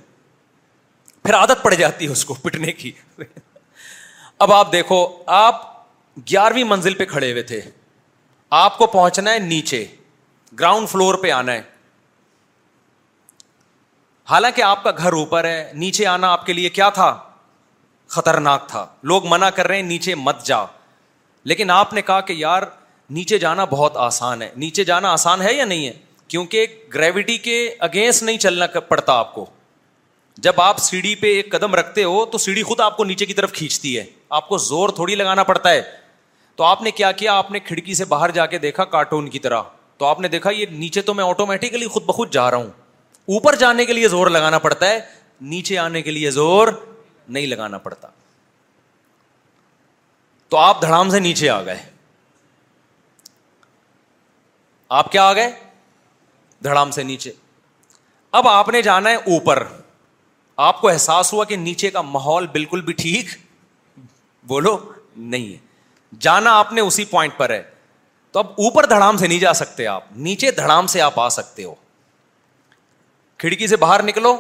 پھر 1.24 1.36
عادت 1.36 1.64
پڑ 1.64 1.74
جاتی 1.74 2.06
ہے 2.06 2.12
اس 2.12 2.24
کو 2.26 2.34
پٹنے 2.44 2.72
کی 2.82 2.92
اب 4.46 4.52
آپ 4.54 4.72
دیکھو 4.72 5.06
آپ 5.40 5.70
گیارہویں 6.32 6.64
منزل 6.70 6.94
پہ 6.98 7.06
کھڑے 7.10 7.32
ہوئے 7.32 7.42
تھے 7.52 7.60
آپ 8.66 8.78
کو 8.78 8.88
پہنچنا 8.96 9.34
ہے 9.34 9.40
نیچے 9.40 9.86
گراؤنڈ 10.60 10.90
فلور 10.90 11.16
پہ 11.24 11.32
آنا 11.32 11.54
ہے 11.54 11.62
حالانکہ 14.30 14.62
آپ 14.62 14.84
کا 14.84 14.92
گھر 14.98 15.14
اوپر 15.14 15.44
ہے 15.46 15.72
نیچے 15.76 16.06
آنا 16.08 16.32
آپ 16.34 16.46
کے 16.46 16.54
لیے 16.54 16.70
کیا 16.80 16.90
تھا 16.98 17.16
خطرناک 18.16 18.68
تھا 18.70 18.86
لوگ 19.12 19.26
منع 19.30 19.50
کر 19.56 19.68
رہے 19.68 19.76
ہیں 19.76 19.84
نیچے 19.84 20.16
مت 20.16 20.46
جا 20.46 20.64
لیکن 21.52 21.70
آپ 21.72 21.94
نے 21.94 22.02
کہا 22.08 22.20
کہ 22.30 22.34
یار 22.38 22.64
نیچے 23.18 23.38
جانا 23.40 23.66
بہت 23.70 23.98
آسان 24.08 24.42
ہے 24.42 24.50
نیچے 24.58 24.84
جانا 24.86 25.12
آسان 25.14 25.42
ہے 25.42 25.54
یا 25.54 25.66
نہیں 25.66 25.88
ہے 25.88 25.94
کیونکہ 26.32 26.66
گریوٹی 26.94 27.38
کے 27.46 27.56
اگینسٹ 27.86 28.24
نہیں 28.24 28.38
چلنا 28.44 28.66
پڑتا 28.90 29.14
آپ 29.20 29.34
کو 29.34 29.46
جب 30.46 30.60
آپ 30.62 30.78
سیڑھی 30.80 31.14
پہ 31.22 31.28
ایک 31.36 31.52
قدم 31.52 31.74
رکھتے 31.76 32.04
ہو 32.04 32.26
تو 32.32 32.38
سیڑھی 32.44 32.62
خود 32.64 32.80
آپ 32.82 32.96
کو 32.98 33.04
نیچے 33.06 33.26
کی 33.26 33.34
طرف 33.40 33.52
کھینچتی 33.54 33.98
ہے 33.98 34.04
آپ 34.38 34.48
کو 34.50 34.58
زور 34.66 34.90
تھوڑی 35.00 35.16
لگانا 35.16 35.44
پڑتا 35.50 35.70
ہے 35.72 35.82
تو 36.56 36.64
آپ 36.64 36.82
نے 36.82 36.92
کیا 37.00 37.12
کیا 37.24 37.34
آپ 37.38 37.50
نے 37.52 37.60
کھڑکی 37.60 37.94
سے 37.96 38.06
باہر 38.14 38.32
جا 38.38 38.46
کے 38.54 38.58
دیکھا 38.68 38.86
کارٹون 38.94 39.28
کی 39.30 39.40
طرح 39.48 39.62
تو 39.98 40.06
آپ 40.06 40.20
نے 40.22 40.28
دیکھا 40.36 40.52
یہ 40.56 40.66
نیچے 40.72 41.02
تو 41.10 41.14
میں 41.14 41.24
آٹومیٹکلی 41.24 41.88
خود 41.96 42.04
بخود 42.06 42.32
جا 42.34 42.50
رہا 42.52 42.58
ہوں 42.58 42.70
اوپر 43.34 43.56
جانے 43.64 43.86
کے 43.86 43.94
لیے 43.94 44.08
زور 44.16 44.28
لگانا 44.36 44.60
پڑتا 44.66 44.90
ہے 44.90 45.00
نیچے 45.56 45.78
آنے 45.78 46.02
کے 46.02 46.12
لیے 46.12 46.32
زور 46.38 46.68
نہیں 47.28 47.48
لگانا 47.48 47.78
پڑتا 47.90 48.08
تو 50.50 50.58
آپ 50.58 50.80
دھڑام 50.82 51.10
سے 51.10 51.20
نیچے 51.28 51.50
آ 51.50 51.62
گئے 51.66 51.80
آپ 55.00 55.12
کیا 55.12 55.24
آ 55.30 55.34
گئے 55.34 55.52
دھڑام 56.64 56.92
سے 56.92 57.04
نیچے 57.04 57.32
اب 58.40 58.48
آپ 58.48 58.70
نے 58.70 58.82
جانا 58.82 59.10
ہے 59.10 59.16
اوپر 59.16 59.64
آپ 60.68 60.80
کو 60.82 60.90
احساس 60.90 61.32
ہوا 61.34 61.44
کہ 61.46 61.56
نیچے 61.58 61.90
کا 61.92 62.02
ماحول 62.02 62.48
بالکل 62.54 62.82
بھی 62.90 62.94
ٹھیک 62.98 63.30
بولو 64.48 64.78
نہیں 65.34 65.48
ہے 65.52 65.58
جانا 66.20 66.54
آپ 66.60 66.72
نے 66.74 66.82
اسی 66.82 67.06
پوائنٹ 67.10 67.34
پر 67.38 67.50
ہے 67.50 67.62
تو 68.32 68.40
اب 68.40 68.48
اوپر 68.66 68.86
دھڑام 68.90 69.18
سے 69.18 69.28
نہیں 69.28 69.40
جا 69.40 69.54
سکتے 69.54 69.88
آپ 69.88 70.04
نیچے 70.28 70.52
دھڑام 70.62 70.88
سے 70.94 71.02
آپ 71.02 71.20
آ 71.20 71.28
سکتے 71.38 71.64
ہو 71.64 71.74
کھڑکی 73.44 73.68
سے 73.68 73.76
باہر 73.84 74.04
نکلو 74.04 74.36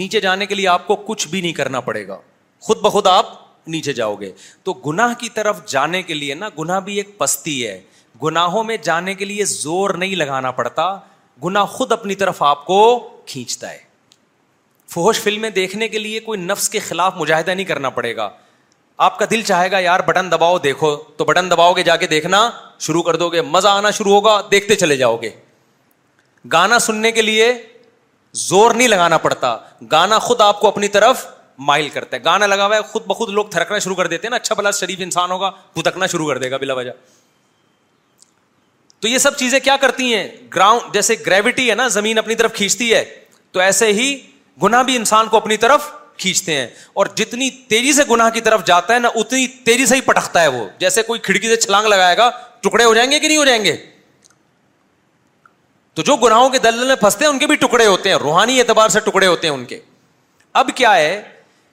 نیچے 0.00 0.20
جانے 0.20 0.46
کے 0.46 0.54
لیے 0.54 0.68
آپ 0.68 0.86
کو 0.86 0.96
کچھ 1.06 1.26
بھی 1.28 1.40
نہیں 1.40 1.52
کرنا 1.62 1.80
پڑے 1.88 2.06
گا 2.08 2.18
خود 2.66 2.80
بخود 2.82 3.06
آپ 3.06 3.26
نیچے 3.74 3.92
جاؤ 3.92 4.14
گے 4.20 4.30
تو 4.64 4.72
گنا 4.86 5.12
کی 5.18 5.28
طرف 5.34 5.64
جانے 5.68 6.02
کے 6.10 6.14
لیے 6.14 6.34
نا 6.34 6.48
گنا 6.58 6.78
بھی 6.88 6.96
ایک 6.98 7.16
پستی 7.18 7.66
ہے 7.66 7.80
گناوں 8.22 8.64
میں 8.64 8.76
جانے 8.82 9.14
کے 9.20 9.24
لیے 9.24 9.44
زور 9.52 9.90
نہیں 10.00 10.14
لگانا 10.16 10.50
پڑتا 10.58 10.90
گنا 11.44 11.64
خود 11.66 11.92
اپنی 11.92 12.14
طرف 12.14 12.42
آپ 12.42 12.64
کو 12.66 12.78
کھینچتا 13.26 13.70
ہے 13.70 13.78
فہوش 14.94 15.20
فلمیں 15.20 15.48
دیکھنے 15.50 15.88
کے 15.88 15.98
لیے 15.98 16.20
کوئی 16.20 16.40
نفس 16.40 16.68
کے 16.70 16.78
خلاف 16.88 17.14
مجاہدہ 17.16 17.50
نہیں 17.50 17.66
کرنا 17.66 17.90
پڑے 17.90 18.14
گا 18.16 18.28
آپ 19.06 19.18
کا 19.18 19.24
دل 19.30 19.42
چاہے 19.46 19.70
گا 19.70 19.78
یار 19.78 20.00
بٹن 20.06 20.30
دباؤ 20.32 20.58
دیکھو 20.64 20.94
تو 21.16 21.24
بٹن 21.24 21.50
دباؤ 21.50 21.72
گے 21.76 21.82
جا 21.82 21.96
کے 22.02 22.06
دیکھنا 22.06 22.48
شروع 22.86 23.02
کر 23.02 23.16
دو 23.22 23.28
گے 23.30 23.42
مزہ 23.42 23.68
آنا 23.68 23.90
شروع 23.98 24.12
ہوگا 24.12 24.40
دیکھتے 24.50 24.74
چلے 24.76 24.96
جاؤ 24.96 25.16
گے 25.22 25.30
گانا 26.52 26.78
سننے 26.78 27.12
کے 27.12 27.22
لیے 27.22 27.52
زور 28.48 28.70
نہیں 28.74 28.88
لگانا 28.88 29.18
پڑتا 29.24 29.56
گانا 29.92 30.18
خود 30.28 30.40
آپ 30.40 30.60
کو 30.60 30.68
اپنی 30.68 30.88
طرف 30.98 31.26
مائل 31.66 31.88
کرتا 31.88 32.16
ہے 32.16 32.24
گانا 32.24 32.46
لگا 32.46 32.66
ہوا 32.66 32.76
ہے 32.76 32.82
خود 32.92 33.02
بخود 33.06 33.28
لوگ 33.34 33.46
تھرکنا 33.50 33.78
شروع 33.78 33.94
کر 33.96 34.06
دیتے 34.06 34.26
ہیں 34.26 34.30
نا 34.30 34.36
اچھا 34.36 34.54
بلا 34.58 34.70
شریف 34.78 35.00
انسان 35.02 35.30
ہوگا 35.30 35.50
پھتکنا 35.74 36.06
شروع 36.12 36.28
کر 36.28 36.38
دے 36.38 36.50
گا 36.50 36.56
بلا 36.56 36.74
وجہ 36.74 36.90
تو 39.04 39.08
یہ 39.08 39.18
سب 39.18 39.34
چیزیں 39.36 39.58
کیا 39.60 39.76
کرتی 39.80 40.04
ہیں 40.14 40.26
گراؤنڈ 40.54 40.94
جیسے 40.94 41.14
گریوٹی 41.24 41.68
ہے 41.70 41.74
نا 41.74 41.86
زمین 41.94 42.18
اپنی 42.18 42.34
طرف 42.34 42.52
کھینچتی 42.54 42.92
ہے 42.92 43.04
تو 43.52 43.60
ایسے 43.60 43.86
ہی 43.92 44.04
گنا 44.62 44.80
بھی 44.90 44.94
انسان 44.96 45.26
کو 45.30 45.36
اپنی 45.36 45.56
طرف 45.64 45.90
کھینچتے 46.18 46.54
ہیں 46.56 46.66
اور 47.00 47.06
جتنی 47.16 47.48
تیزی 47.68 47.92
سے 47.92 48.02
گناہ 48.10 48.30
کی 48.34 48.40
طرف 48.46 48.64
جاتا 48.66 48.94
ہے 48.94 48.98
نا 48.98 49.08
اتنی 49.22 49.46
تیزی 49.64 49.86
سے 49.86 49.96
ہی 49.96 50.00
پٹکتا 50.06 50.42
ہے 50.42 50.46
وہ 50.54 50.64
جیسے 50.78 51.02
کوئی 51.06 51.20
کھڑکی 51.26 51.48
سے 51.48 51.56
چھلانگ 51.56 51.86
لگائے 51.88 52.16
گا 52.16 52.30
ٹکڑے 52.62 52.84
ہو 52.84 52.94
جائیں 52.94 53.10
گے 53.10 53.18
کہ 53.18 53.28
نہیں 53.28 53.38
ہو 53.38 53.44
جائیں 53.44 53.64
گے 53.64 53.76
تو 55.94 56.02
جو 56.02 56.16
گناہوں 56.24 56.48
کے 56.50 56.58
دل 56.68 56.84
میں 56.86 56.96
پھنستے 57.00 57.24
ہیں 57.24 57.32
ان 57.32 57.38
کے 57.38 57.46
بھی 57.46 57.56
ٹکڑے 57.66 57.86
ہوتے 57.86 58.08
ہیں 58.10 58.16
روحانی 58.22 58.58
اعتبار 58.60 58.88
سے 58.96 59.00
ٹکڑے 59.10 59.26
ہوتے 59.26 59.46
ہیں 59.48 59.54
ان 59.54 59.64
کے 59.74 59.80
اب 60.62 60.70
کیا 60.76 60.94
ہے 60.96 61.22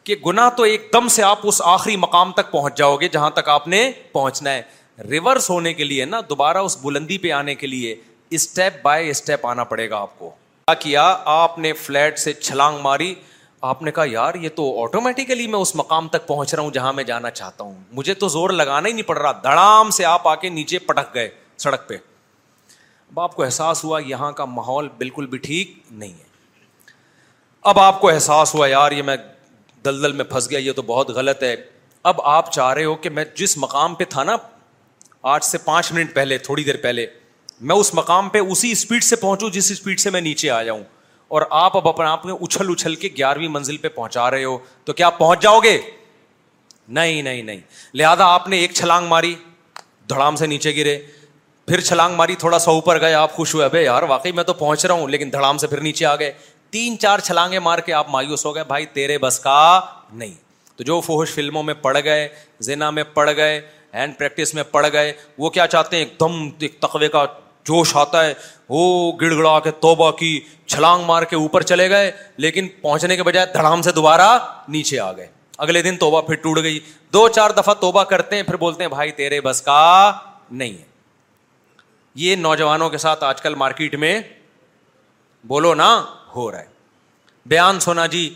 کہ 0.03 0.15
گنا 0.25 0.49
تو 0.57 0.63
ایک 0.73 0.89
دم 0.93 1.07
سے 1.19 1.23
آپ 1.23 1.47
اس 1.47 1.61
آخری 1.77 1.95
مقام 2.07 2.31
تک 2.41 2.51
پہنچ 2.51 2.77
جاؤ 2.77 2.95
گے 3.01 3.07
جہاں 3.17 3.29
تک 3.39 3.49
آپ 3.55 3.67
نے 3.75 3.89
پہنچنا 4.13 4.53
ہے 4.53 4.61
ریورس 5.09 5.49
ہونے 5.49 5.73
کے 5.73 5.83
لیے 5.83 6.05
نا 6.05 6.19
دوبارہ 6.29 6.57
اس 6.67 6.77
بلندی 6.81 7.17
پہ 7.17 7.31
آنے 7.31 7.55
کے 7.55 7.67
لیے 7.67 7.95
اسٹیپ 8.37 8.73
بائی 8.83 9.09
اسٹیپ 9.09 9.45
آنا 9.47 9.63
پڑے 9.71 9.89
گا 9.89 9.97
آپ 9.97 10.09
آپ 10.23 10.23
آپ 10.23 10.79
کو 10.81 10.83
کیا 10.83 11.15
نے 11.57 11.61
نے 11.61 11.73
فلیٹ 11.83 12.19
سے 12.19 12.33
چھلانگ 12.33 12.79
ماری 12.81 13.13
کہا 13.95 14.03
یار 14.11 14.35
یہ 14.41 14.49
تو 14.55 14.65
آٹومیٹیکلی 14.83 15.47
میں 15.47 15.59
اس 15.59 15.75
مقام 15.75 16.07
تک 16.09 16.27
پہنچ 16.27 16.53
رہا 16.53 16.63
ہوں 16.63 16.71
جہاں 16.73 16.93
میں 16.93 17.03
جانا 17.03 17.29
چاہتا 17.31 17.63
ہوں 17.63 17.73
مجھے 17.93 18.13
تو 18.23 18.27
زور 18.35 18.49
لگانا 18.49 18.87
ہی 18.87 18.93
نہیں 18.93 19.07
پڑ 19.07 19.17
رہا 19.17 19.31
دڑام 19.43 19.89
سے 19.97 20.05
آپ 20.05 20.27
آ 20.27 20.35
کے 20.43 20.49
نیچے 20.49 20.79
پٹک 20.85 21.13
گئے 21.15 21.27
سڑک 21.63 21.87
پہ 21.89 21.97
اب 23.11 23.19
آپ 23.19 23.35
کو 23.35 23.43
احساس 23.43 23.83
ہوا 23.83 23.99
یہاں 24.07 24.31
کا 24.31 24.45
ماحول 24.45 24.87
بالکل 24.97 25.25
بھی 25.27 25.37
ٹھیک 25.47 25.73
نہیں 25.91 26.13
ہے 26.19 26.29
اب 27.71 27.79
آپ 27.79 27.99
کو 28.01 28.09
احساس 28.09 28.53
ہوا 28.55 28.67
یار 28.67 28.91
یہ 28.91 29.03
میں 29.11 29.15
دلدل 29.85 30.11
میں 30.21 30.25
پھنس 30.31 30.49
گیا 30.49 30.59
یہ 30.59 30.71
تو 30.75 30.81
بہت 30.85 31.09
غلط 31.15 31.43
ہے 31.43 31.55
اب 32.09 32.21
آپ 32.37 32.51
چاہ 32.53 32.73
رہے 32.73 32.83
ہو 32.85 32.95
کہ 33.01 33.09
میں 33.09 33.23
جس 33.35 33.57
مقام 33.57 33.95
پہ 33.95 34.03
تھا 34.09 34.23
نا 34.23 34.35
آج 35.29 35.43
سے 35.43 35.57
پانچ 35.63 35.91
منٹ 35.93 36.13
پہلے 36.13 36.37
تھوڑی 36.45 36.63
دیر 36.63 36.77
پہلے 36.81 37.05
میں 37.69 37.75
اس 37.75 37.93
مقام 37.93 38.29
پہ 38.29 38.39
اسی 38.39 38.71
اسپیڈ 38.71 39.03
سے 39.03 39.15
پہنچوں 39.15 39.49
جس 39.53 39.71
اسپیڈ 39.71 39.99
سے 39.99 40.09
میں 40.09 40.21
نیچے 40.21 40.49
آ 40.51 40.61
جاؤں 40.63 40.83
اور 41.35 41.41
آپ 41.57 41.75
اب 41.77 41.87
اپنے 41.87 42.05
آپ 42.05 42.25
میں 42.25 42.33
اچھل 42.41 42.69
اچھل 42.71 42.95
کے 43.03 43.09
گیارہویں 43.17 43.47
منزل 43.47 43.77
پہ 43.77 43.87
پہنچا 43.95 44.29
رہے 44.31 44.43
ہو 44.43 44.57
تو 44.85 44.93
کیا 44.93 45.07
آپ 45.07 45.17
پہنچ 45.17 45.41
جاؤ 45.41 45.59
گے 45.63 45.77
نہیں 46.97 47.21
نہیں 47.21 47.43
نہیں 47.43 47.59
لہذا 47.97 48.25
آپ 48.33 48.47
نے 48.49 48.57
ایک 48.59 48.71
چھلانگ 48.75 49.07
ماری 49.07 49.33
دھڑام 50.09 50.35
سے 50.35 50.47
نیچے 50.47 50.75
گرے 50.75 50.97
پھر 51.67 51.81
چھلانگ 51.81 52.15
ماری 52.17 52.35
تھوڑا 52.39 52.59
سا 52.59 52.71
اوپر 52.71 52.99
گئے 53.01 53.13
آپ 53.13 53.33
خوش 53.35 53.53
ہوئے 53.55 53.67
بھائی 53.69 53.83
یار 53.85 54.03
واقعی 54.09 54.31
میں 54.35 54.43
تو 54.43 54.53
پہنچ 54.53 54.85
رہا 54.85 54.95
ہوں 54.95 55.07
لیکن 55.09 55.31
دھڑام 55.33 55.57
سے 55.57 55.67
پھر 55.67 55.81
نیچے 55.81 56.05
آ 56.05 56.15
گئے 56.19 56.31
تین 56.71 56.97
چار 56.99 57.19
چھلانگیں 57.23 57.59
مار 57.59 57.79
کے 57.85 57.93
آپ 57.93 58.09
مایوس 58.11 58.45
ہو 58.45 58.55
گئے 58.55 58.63
بھائی 58.67 58.85
تیرے 58.93 59.17
بس 59.27 59.39
کا 59.39 59.57
نہیں 60.11 60.33
تو 60.75 60.83
جو 60.83 60.99
فوہش 61.05 61.33
فلموں 61.33 61.63
میں 61.63 61.73
پڑ 61.81 61.97
گئے 62.03 62.27
زینا 62.69 62.89
میں 62.91 63.03
پڑ 63.13 63.29
گئے 63.35 63.61
ہینڈ 63.93 64.17
پریکٹس 64.17 64.53
میں 64.53 64.63
پڑ 64.71 64.85
گئے 64.93 65.11
وہ 65.37 65.49
کیا 65.49 65.67
چاہتے 65.67 65.97
ہیں 65.97 66.03
ایک 66.03 66.19
دم 66.19 66.41
ایک 66.59 66.79
تقوے 66.81 67.07
کا 67.15 67.25
جوش 67.65 67.95
آتا 67.97 68.25
ہے 68.25 68.33
وہ 68.69 69.11
گڑ 69.21 69.33
گڑا 69.35 69.59
کے 69.63 69.71
توبہ 69.81 70.09
کی 70.19 70.39
چھلانگ 70.65 71.03
مار 71.05 71.23
کے 71.29 71.35
اوپر 71.35 71.61
چلے 71.71 71.89
گئے 71.89 72.11
لیکن 72.45 72.67
پہنچنے 72.81 73.15
کے 73.15 73.23
بجائے 73.23 73.45
دھڑام 73.53 73.81
سے 73.81 73.91
دوبارہ 73.95 74.27
نیچے 74.75 74.99
آ 74.99 75.11
گئے 75.17 75.27
اگلے 75.65 75.81
دن 75.81 75.97
توبہ 75.99 76.21
پھر 76.27 76.35
ٹوٹ 76.43 76.59
گئی 76.63 76.79
دو 77.13 77.27
چار 77.35 77.49
دفعہ 77.57 77.73
توبہ 77.81 78.03
کرتے 78.13 78.35
ہیں 78.35 78.43
پھر 78.43 78.55
بولتے 78.57 78.83
ہیں 78.83 78.89
بھائی 78.89 79.11
تیرے 79.19 79.41
بس 79.49 79.61
کا 79.61 79.79
نہیں 80.51 80.71
ہے 80.77 80.89
یہ 82.21 82.35
نوجوانوں 82.35 82.89
کے 82.89 82.97
ساتھ 82.97 83.23
آج 83.23 83.41
کل 83.41 83.55
مارکیٹ 83.55 83.95
میں 83.95 84.19
بولو 85.47 85.73
نا 85.73 85.89
ہو 86.35 86.49
رہا 86.51 86.59
ہے 86.59 86.65
بیان 87.51 87.79
سونا 87.79 88.05
جی 88.15 88.29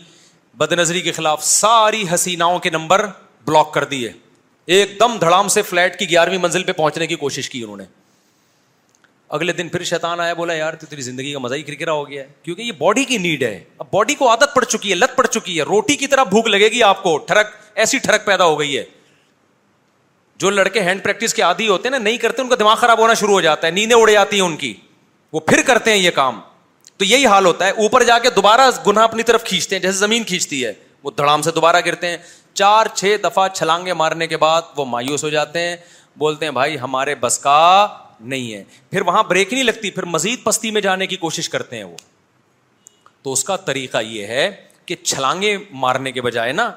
بد 0.58 0.72
نظری 0.78 1.00
کے 1.00 1.12
خلاف 1.12 1.42
ساری 1.44 2.04
حسیناؤں 2.14 2.58
کے 2.60 2.70
نمبر 2.70 3.06
بلاک 3.46 3.72
کر 3.74 3.84
دیے 3.90 4.10
ایک 4.66 4.98
دم 5.00 5.16
دھڑام 5.20 5.48
سے 5.48 5.62
فلیٹ 5.62 5.98
کی 5.98 6.08
گیارہویں 6.10 6.38
منزل 6.38 6.62
پہ 6.64 6.72
پہنچنے 6.76 7.06
کی 7.06 7.16
کوشش 7.16 7.48
کی 7.50 7.62
انہوں 7.62 7.76
نے 7.76 7.84
اگلے 9.36 9.52
دن 9.52 9.68
پھر 9.68 9.82
شیطان 9.84 10.20
آیا 10.20 10.34
بولا 10.34 10.52
یار 10.54 10.74
تو 10.80 10.86
تیری 10.90 11.02
زندگی 11.02 11.32
کا 11.32 11.38
مزہ 11.38 11.54
ہی 11.54 11.62
کرکرا 11.62 11.92
ہو 11.92 12.08
گیا 12.08 12.22
ہے 12.22 12.28
کیونکہ 12.42 12.62
یہ 12.62 12.72
باڈی 12.78 13.04
کی 13.04 13.18
نیڈ 13.18 13.42
ہے 13.42 13.58
اب 13.78 13.86
باڈی 13.92 14.14
کو 14.14 14.28
عادت 14.30 14.54
پڑ 14.54 14.62
چکی 14.64 14.90
ہے 14.90 14.94
لت 14.94 15.16
پڑ 15.16 15.24
چکی 15.26 15.58
ہے 15.58 15.64
روٹی 15.64 15.96
کی 15.96 16.06
طرح 16.06 16.24
بھوک 16.30 16.46
لگے 16.48 16.68
گی 16.72 16.82
آپ 16.82 17.02
کو 17.02 17.16
ٹھڑک 17.26 17.50
ایسی 17.84 17.98
ٹھڑک 18.04 18.24
پیدا 18.26 18.44
ہو 18.44 18.58
گئی 18.60 18.76
ہے 18.76 18.84
جو 20.38 20.50
لڑکے 20.50 20.80
ہینڈ 20.84 21.02
پریکٹس 21.04 21.34
کے 21.34 21.42
عادی 21.42 21.68
ہوتے 21.68 21.88
ہیں 21.88 21.90
نا 21.90 21.98
نہیں 22.04 22.16
کرتے 22.26 22.42
ان 22.42 22.48
کا 22.48 22.56
دماغ 22.58 22.74
خراب 22.80 22.98
ہونا 23.00 23.14
شروع 23.20 23.32
ہو 23.34 23.40
جاتا 23.40 23.66
ہے 23.66 23.72
نیندیں 23.72 23.96
اڑ 23.96 24.10
جاتی 24.10 24.36
ہیں 24.40 24.44
ان 24.46 24.56
کی 24.56 24.72
وہ 25.32 25.40
پھر 25.40 25.62
کرتے 25.66 25.90
ہیں 25.90 25.98
یہ 25.98 26.10
کام 26.14 26.40
تو 26.96 27.04
یہی 27.04 27.26
حال 27.26 27.46
ہوتا 27.46 27.66
ہے 27.66 27.70
اوپر 27.86 28.02
جا 28.04 28.18
کے 28.22 28.30
دوبارہ 28.36 28.70
گناہ 28.86 29.04
اپنی 29.04 29.22
طرف 29.30 29.44
کھینچتے 29.44 29.74
ہیں 29.76 29.82
جیسے 29.82 29.98
زمین 29.98 30.24
کھینچتی 30.24 30.64
ہے 30.64 30.72
وہ 31.02 31.10
دھڑام 31.18 31.42
سے 31.42 31.50
دوبارہ 31.56 31.80
گرتے 31.86 32.06
ہیں 32.08 32.16
چار 32.58 32.86
چھ 32.94 33.16
دفعہ 33.22 33.46
چھلانگے 33.54 33.92
مارنے 34.00 34.26
کے 34.26 34.36
بعد 34.42 34.62
وہ 34.76 34.84
مایوس 34.92 35.24
ہو 35.24 35.28
جاتے 35.30 35.60
ہیں 35.66 35.76
بولتے 36.18 36.44
ہیں 36.46 36.52
بھائی 36.58 36.78
ہمارے 36.80 37.14
بس 37.20 37.38
کا 37.38 37.58
نہیں 38.32 38.52
ہے 38.52 38.62
پھر 38.90 39.02
وہاں 39.08 39.22
بریک 39.30 39.52
نہیں 39.52 39.64
لگتی 39.64 39.90
پھر 39.96 40.02
مزید 40.16 40.42
پستی 40.44 40.70
میں 40.76 40.80
جانے 40.80 41.06
کی 41.06 41.16
کوشش 41.24 41.48
کرتے 41.54 41.76
ہیں 41.76 41.84
وہ 41.84 41.96
تو 43.22 43.32
اس 43.32 43.42
کا 43.44 43.56
طریقہ 43.70 43.98
یہ 44.10 44.26
ہے 44.34 44.50
کہ 44.86 44.96
چھلانگے 45.02 45.56
مارنے 45.84 46.12
کے 46.12 46.22
بجائے 46.22 46.52
نا 46.52 46.70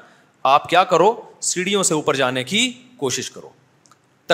آپ 0.54 0.68
کیا 0.68 0.82
کرو 0.90 1.14
سیڑھیوں 1.52 1.82
سے 1.90 1.94
اوپر 1.94 2.16
جانے 2.16 2.44
کی 2.52 2.70
کوشش 3.04 3.30
کرو 3.30 3.48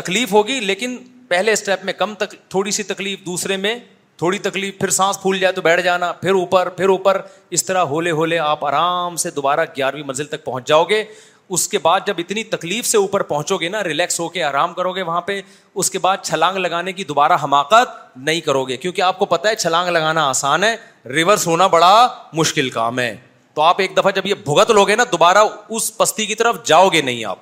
تکلیف 0.00 0.32
ہوگی 0.32 0.58
لیکن 0.70 0.96
پہلے 1.28 1.52
اسٹیپ 1.52 1.84
میں 1.84 1.92
کم 1.98 2.14
تک 2.18 2.34
تھوڑی 2.50 2.70
سی 2.78 2.82
تکلیف 2.92 3.24
دوسرے 3.26 3.56
میں 3.66 3.74
تھوڑی 4.18 4.38
تکلیف 4.48 4.78
پھر 4.78 4.90
سانس 4.98 5.20
پھول 5.22 5.38
جائے 5.38 5.52
تو 5.54 5.62
بیٹھ 5.62 5.80
جانا 5.84 6.10
پھر 6.20 6.34
اوپر 6.34 6.68
پھر 6.76 6.88
اوپر 6.88 7.20
اس 7.56 7.64
طرح 7.64 7.82
ہولے 7.94 8.10
ہولے 8.20 8.38
آپ 8.50 8.64
آرام 8.64 9.16
سے 9.22 9.30
دوبارہ 9.38 9.64
گیارہویں 9.76 10.02
منزل 10.06 10.26
تک 10.26 10.44
پہنچ 10.44 10.66
جاؤ 10.68 10.84
گے 10.88 11.02
اس 11.54 11.66
کے 11.68 11.78
بعد 11.78 12.00
جب 12.06 12.14
اتنی 12.18 12.42
تکلیف 12.44 12.86
سے 12.86 12.96
اوپر 12.98 13.22
پہنچو 13.22 13.56
گے 13.58 13.68
نا 13.68 13.82
ریلیکس 13.84 14.18
ہو 14.20 14.28
کے 14.28 14.42
آرام 14.44 14.72
کرو 14.74 14.92
گے 14.92 15.02
وہاں 15.02 15.20
پہ 15.26 15.40
اس 15.82 15.90
کے 15.90 15.98
بعد 16.06 16.16
چھلانگ 16.22 16.56
لگانے 16.58 16.92
کی 16.92 17.04
دوبارہ 17.04 17.36
حماقت 17.42 18.16
نہیں 18.16 18.40
کرو 18.46 18.64
گے 18.68 18.76
کیونکہ 18.76 19.02
آپ 19.02 19.18
کو 19.18 19.24
پتا 19.34 19.48
ہے 19.48 19.54
چھلانگ 19.56 19.88
لگانا 19.96 20.28
آسان 20.28 20.64
ہے 20.64 20.74
ریورس 21.14 21.46
ہونا 21.46 21.66
بڑا 21.76 21.90
مشکل 22.32 22.70
کام 22.70 22.98
ہے 22.98 23.14
تو 23.54 23.62
آپ 23.62 23.80
ایک 23.80 23.96
دفعہ 23.96 24.10
جب 24.14 24.26
یہ 24.26 24.34
بھگت 24.44 24.70
لو 24.70 24.84
گے 24.84 24.96
نا 24.96 25.04
دوبارہ 25.12 25.44
اس 25.76 25.96
پستی 25.98 26.26
کی 26.26 26.34
طرف 26.34 26.64
جاؤ 26.68 26.88
گے 26.92 27.02
نہیں 27.02 27.24
آپ 27.24 27.38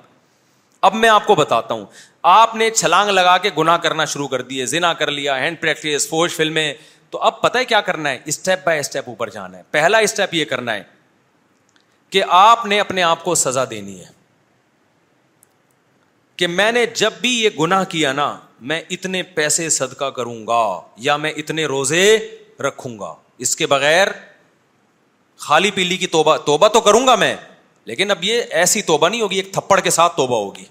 اب 0.85 0.95
میں 0.95 1.09
آپ 1.09 1.25
کو 1.27 1.35
بتاتا 1.35 1.73
ہوں 1.73 1.85
آپ 2.31 2.55
نے 2.55 2.69
چھلانگ 2.69 3.09
لگا 3.11 3.37
کے 3.37 3.49
گنا 3.57 3.77
کرنا 3.77 4.05
شروع 4.13 4.27
کر 4.27 4.41
دیے 4.41 4.65
زنا 4.65 4.93
کر 5.01 5.11
لیا 5.11 5.39
ہینڈ 5.43 5.59
پریکٹس 5.61 6.07
فوج 6.09 6.31
فلمیں 6.35 6.73
تو 7.09 7.19
اب 7.23 7.41
پتہ 7.41 7.57
ہے 7.57 7.65
کیا 7.65 7.79
کرنا 7.89 8.09
ہے 8.09 8.17
اسٹیپ 8.25 8.65
بائی 8.65 8.79
اسٹیپ 8.79 9.03
اوپر 9.09 9.29
جانا 9.29 9.57
ہے 9.57 9.63
پہلا 9.71 9.97
اسٹیپ 10.07 10.33
یہ 10.33 10.45
کرنا 10.45 10.73
ہے 10.73 10.83
کہ 12.15 12.21
آپ 12.31 12.65
نے 12.65 12.79
اپنے 12.79 13.01
آپ 13.03 13.23
کو 13.23 13.33
سزا 13.35 13.63
دینی 13.69 13.97
ہے 13.99 14.05
کہ 16.41 16.47
میں 16.47 16.71
نے 16.71 16.85
جب 16.95 17.13
بھی 17.21 17.29
یہ 17.33 17.49
گنا 17.59 17.83
کیا 17.93 18.11
نا 18.13 18.27
میں 18.69 18.79
اتنے 18.95 19.23
پیسے 19.39 19.67
صدقہ 19.77 20.09
کروں 20.19 20.35
گا 20.47 20.59
یا 21.07 21.15
میں 21.23 21.31
اتنے 21.41 21.65
روزے 21.73 22.05
رکھوں 22.67 22.97
گا 22.99 23.13
اس 23.45 23.55
کے 23.55 23.67
بغیر 23.73 24.07
خالی 25.47 25.71
پیلی 25.79 25.97
کی 26.03 26.07
توبہ 26.15 26.35
توبہ 26.45 26.67
تو 26.73 26.81
کروں 26.81 27.05
گا 27.07 27.15
میں 27.25 27.33
لیکن 27.91 28.11
اب 28.11 28.23
یہ 28.23 28.41
ایسی 28.61 28.81
توبہ 28.91 29.09
نہیں 29.09 29.21
ہوگی 29.21 29.35
ایک 29.39 29.51
تھپڑ 29.53 29.79
کے 29.79 29.89
ساتھ 29.97 30.15
توبہ 30.17 30.37
ہوگی 30.43 30.65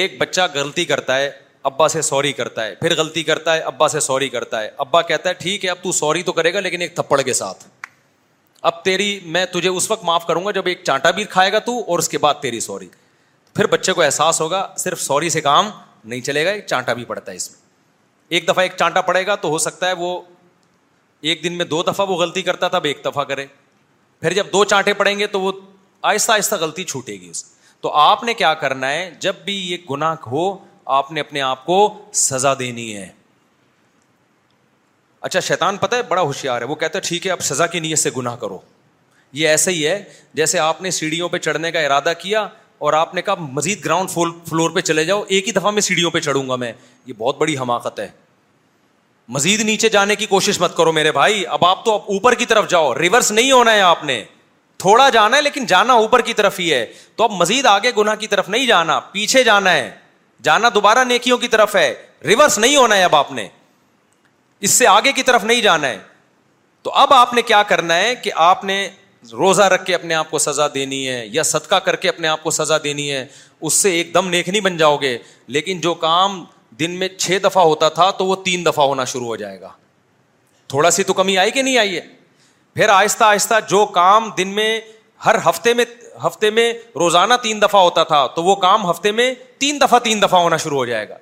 ایک 0.00 0.18
بچہ 0.18 0.46
غلطی 0.54 0.84
کرتا 0.92 1.16
ہے 1.18 1.30
ابا 1.72 1.88
سے 1.96 2.02
سوری 2.10 2.32
کرتا 2.40 2.64
ہے 2.66 2.74
پھر 2.80 2.94
غلطی 2.96 3.22
کرتا 3.30 3.54
ہے 3.54 3.60
ابا 3.72 3.88
سے 3.96 4.00
سوری 4.10 4.28
کرتا 4.36 4.62
ہے 4.62 4.70
ابا 4.86 5.02
کہتا 5.12 5.28
ہے 5.28 5.34
ٹھیک 5.40 5.64
ہے 5.64 5.70
اب 5.70 5.82
تو 5.82 5.92
سوری 6.02 6.22
تو 6.22 6.32
کرے 6.32 6.52
گا 6.54 6.60
لیکن 6.68 6.80
ایک 6.80 6.94
تھپڑ 6.96 7.20
کے 7.22 7.32
ساتھ 7.42 7.64
اب 8.62 8.82
تیری 8.84 9.18
میں 9.24 9.44
تجھے 9.52 9.68
اس 9.68 9.90
وقت 9.90 10.04
معاف 10.04 10.26
کروں 10.26 10.44
گا 10.44 10.50
جب 10.50 10.66
ایک 10.66 10.82
چانٹا 10.84 11.10
بھی 11.10 11.24
کھائے 11.30 11.52
گا 11.52 11.58
تو 11.64 11.78
اور 11.88 11.98
اس 11.98 12.08
کے 12.08 12.18
بعد 12.18 12.34
تیری 12.40 12.60
سوری 12.60 12.88
پھر 13.54 13.66
بچے 13.70 13.92
کو 13.92 14.02
احساس 14.02 14.40
ہوگا 14.40 14.66
صرف 14.78 15.00
سوری 15.02 15.28
سے 15.30 15.40
کام 15.40 15.70
نہیں 16.04 16.20
چلے 16.20 16.44
گا 16.44 16.50
ایک 16.50 16.66
چانٹا 16.66 16.92
بھی 16.92 17.04
پڑتا 17.04 17.30
ہے 17.30 17.36
اس 17.36 17.50
میں 17.50 17.64
ایک 18.34 18.48
دفعہ 18.48 18.62
ایک 18.64 18.72
چانٹا 18.78 19.00
پڑے 19.00 19.26
گا 19.26 19.34
تو 19.42 19.48
ہو 19.48 19.58
سکتا 19.58 19.88
ہے 19.88 19.92
وہ 19.98 20.20
ایک 21.30 21.42
دن 21.44 21.52
میں 21.58 21.64
دو 21.64 21.82
دفعہ 21.82 22.06
وہ 22.08 22.16
غلطی 22.22 22.42
کرتا 22.42 22.68
تھا 22.68 22.76
اب 22.76 22.84
ایک 22.84 23.04
دفعہ 23.04 23.24
کرے 23.24 23.46
پھر 24.20 24.32
جب 24.34 24.46
دو 24.52 24.64
چانٹے 24.64 24.94
پڑیں 24.94 25.18
گے 25.18 25.26
تو 25.26 25.40
وہ 25.40 25.52
آہستہ 26.10 26.32
آہستہ 26.32 26.54
غلطی 26.60 26.84
چھوٹے 26.84 27.12
گی 27.20 27.28
اس 27.30 27.44
تو 27.80 27.92
آپ 28.00 28.24
نے 28.24 28.34
کیا 28.34 28.52
کرنا 28.62 28.90
ہے 28.92 29.10
جب 29.20 29.34
بھی 29.44 29.54
یہ 29.70 29.76
گناہ 29.90 30.14
ہو 30.30 30.48
آپ 30.98 31.10
نے 31.12 31.20
اپنے 31.20 31.40
آپ 31.40 31.64
کو 31.66 31.76
سزا 32.22 32.52
دینی 32.58 32.94
ہے 32.96 33.08
اچھا 35.26 35.40
شیطان 35.40 35.76
پتہ 35.76 35.96
ہے 35.96 36.02
بڑا 36.08 36.22
ہوشیار 36.22 36.60
ہے 36.62 36.66
وہ 36.66 36.74
کہتا 36.80 36.98
ہے 36.98 37.06
ٹھیک 37.06 37.24
ہے 37.26 37.30
اب 37.32 37.40
سزا 37.42 37.66
کی 37.66 37.78
نیت 37.80 37.98
سے 37.98 38.10
گناہ 38.16 38.34
کرو 38.40 38.58
یہ 39.38 39.48
ایسے 39.48 39.70
ہی 39.72 39.86
ہے 39.86 40.02
جیسے 40.40 40.58
آپ 40.64 40.82
نے 40.82 40.90
سیڑھیوں 40.98 41.28
پہ 41.28 41.38
چڑھنے 41.46 41.70
کا 41.72 41.80
ارادہ 41.86 42.12
کیا 42.18 42.46
اور 42.86 42.92
آپ 42.98 43.14
نے 43.14 43.22
کہا 43.28 43.34
مزید 43.56 43.84
گراؤنڈ 43.84 44.10
فلور 44.48 44.70
پہ 44.74 44.80
چلے 44.90 45.04
جاؤ 45.04 45.22
ایک 45.28 45.46
ہی 45.48 45.52
دفعہ 45.52 45.70
میں 45.70 45.80
سیڑھیوں 45.82 46.10
پہ 46.10 46.20
چڑھوں 46.26 46.48
گا 46.48 46.56
میں 46.64 46.72
یہ 47.06 47.12
بہت 47.18 47.38
بڑی 47.38 47.56
حماقت 47.58 47.98
ہے 48.00 48.06
مزید 49.36 49.60
نیچے 49.70 49.88
جانے 49.96 50.16
کی 50.16 50.26
کوشش 50.34 50.60
مت 50.60 50.76
کرو 50.76 50.92
میرے 51.00 51.12
بھائی 51.18 51.44
اب 51.56 51.64
آپ 51.64 51.84
تو 51.84 51.94
اب 51.94 52.00
اوپر 52.14 52.34
کی 52.42 52.46
طرف 52.52 52.68
جاؤ 52.70 52.94
ریورس 52.98 53.30
نہیں 53.32 53.52
ہونا 53.52 53.72
ہے 53.74 53.80
آپ 53.90 54.04
نے 54.12 54.22
تھوڑا 54.84 55.08
جانا 55.18 55.36
ہے 55.36 55.42
لیکن 55.42 55.66
جانا 55.74 55.92
اوپر 56.04 56.22
کی 56.28 56.34
طرف 56.42 56.60
ہی 56.60 56.72
ہے 56.72 56.84
تو 57.16 57.24
اب 57.24 57.32
مزید 57.40 57.66
آگے 57.74 57.90
گناہ 57.98 58.14
کی 58.22 58.26
طرف 58.36 58.48
نہیں 58.48 58.66
جانا 58.66 59.00
پیچھے 59.18 59.44
جانا 59.50 59.72
ہے 59.72 59.90
جانا 60.48 60.68
دوبارہ 60.74 61.04
نیکیوں 61.04 61.38
کی 61.38 61.48
طرف 61.58 61.76
ہے 61.76 61.92
ریورس 62.28 62.58
نہیں 62.58 62.76
ہونا 62.76 62.96
ہے 62.96 63.04
اب 63.04 63.14
آپ 63.16 63.32
نے 63.32 63.48
اس 64.64 64.70
سے 64.70 64.86
آگے 64.86 65.12
کی 65.12 65.22
طرف 65.22 65.44
نہیں 65.44 65.60
جانا 65.62 65.88
ہے 65.88 65.98
تو 66.82 66.92
اب 67.02 67.12
آپ 67.12 67.32
نے 67.34 67.42
کیا 67.42 67.62
کرنا 67.68 67.96
ہے 67.96 68.14
کہ 68.24 68.30
آپ 68.44 68.64
نے 68.64 68.88
روزہ 69.32 69.62
رکھ 69.72 69.84
کے 69.84 69.94
اپنے 69.94 70.14
آپ 70.14 70.30
کو 70.30 70.38
سزا 70.38 70.66
دینی 70.74 71.06
ہے 71.08 71.22
یا 71.32 71.42
صدقہ 71.42 71.74
کر 71.84 71.96
کے 72.04 72.08
اپنے 72.08 72.28
آپ 72.28 72.42
کو 72.42 72.50
سزا 72.58 72.76
دینی 72.84 73.10
ہے 73.10 73.24
اس 73.60 73.74
سے 73.74 73.90
ایک 73.96 74.12
دم 74.14 74.28
نیک 74.28 74.48
نہیں 74.48 74.60
بن 74.62 74.76
جاؤ 74.76 74.96
گے 75.02 75.16
لیکن 75.56 75.80
جو 75.80 75.94
کام 76.04 76.44
دن 76.80 76.90
میں 76.98 77.08
چھ 77.16 77.38
دفعہ 77.44 77.62
ہوتا 77.64 77.88
تھا 77.98 78.10
تو 78.18 78.26
وہ 78.26 78.36
تین 78.44 78.64
دفعہ 78.66 78.84
ہونا 78.86 79.04
شروع 79.12 79.26
ہو 79.26 79.36
جائے 79.36 79.60
گا 79.60 79.68
تھوڑا 80.68 80.90
سی 80.90 81.02
تو 81.04 81.12
کمی 81.12 81.36
آئی 81.38 81.50
کہ 81.50 81.62
نہیں 81.62 81.78
آئی 81.78 81.96
ہے 81.96 82.06
پھر 82.74 82.88
آہستہ 82.88 83.24
آہستہ 83.24 83.54
جو 83.70 83.84
کام 83.94 84.30
دن 84.38 84.48
میں 84.54 84.80
ہر 85.26 85.34
ہفتے 85.48 85.74
میں 85.74 85.84
ہفتے 86.26 86.50
میں 86.50 86.72
روزانہ 87.00 87.34
تین 87.42 87.62
دفعہ 87.62 87.80
ہوتا 87.82 88.02
تھا 88.04 88.26
تو 88.34 88.42
وہ 88.44 88.54
کام 88.66 88.88
ہفتے 88.90 89.12
میں 89.12 89.32
تین 89.58 89.80
دفعہ 89.80 89.98
تین 90.04 90.22
دفعہ 90.22 90.40
ہونا 90.42 90.56
شروع 90.64 90.76
ہو 90.78 90.84
جائے 90.86 91.08
گا 91.08 91.16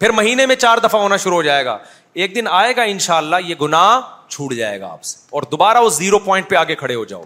پھر 0.00 0.10
مہینے 0.12 0.46
میں 0.46 0.56
چار 0.56 0.78
دفعہ 0.84 1.00
ہونا 1.00 1.16
شروع 1.24 1.36
ہو 1.36 1.42
جائے 1.42 1.64
گا 1.64 1.78
ایک 2.22 2.34
دن 2.34 2.46
آئے 2.50 2.74
گا 2.76 2.82
ان 2.90 2.98
شاء 3.04 3.16
اللہ 3.16 3.36
یہ 3.46 3.54
گنا 3.60 3.84
چھوٹ 4.28 4.52
جائے 4.54 4.80
گا 4.80 4.88
آپ 4.92 5.02
سے 5.04 5.16
اور 5.36 5.42
دوبارہ 5.50 5.80
وہ 5.82 5.88
زیرو 5.90 6.18
پوائنٹ 6.24 6.48
پہ 6.48 6.56
آگے 6.56 6.74
کھڑے 6.76 6.94
ہو 6.94 7.04
جاؤ 7.04 7.22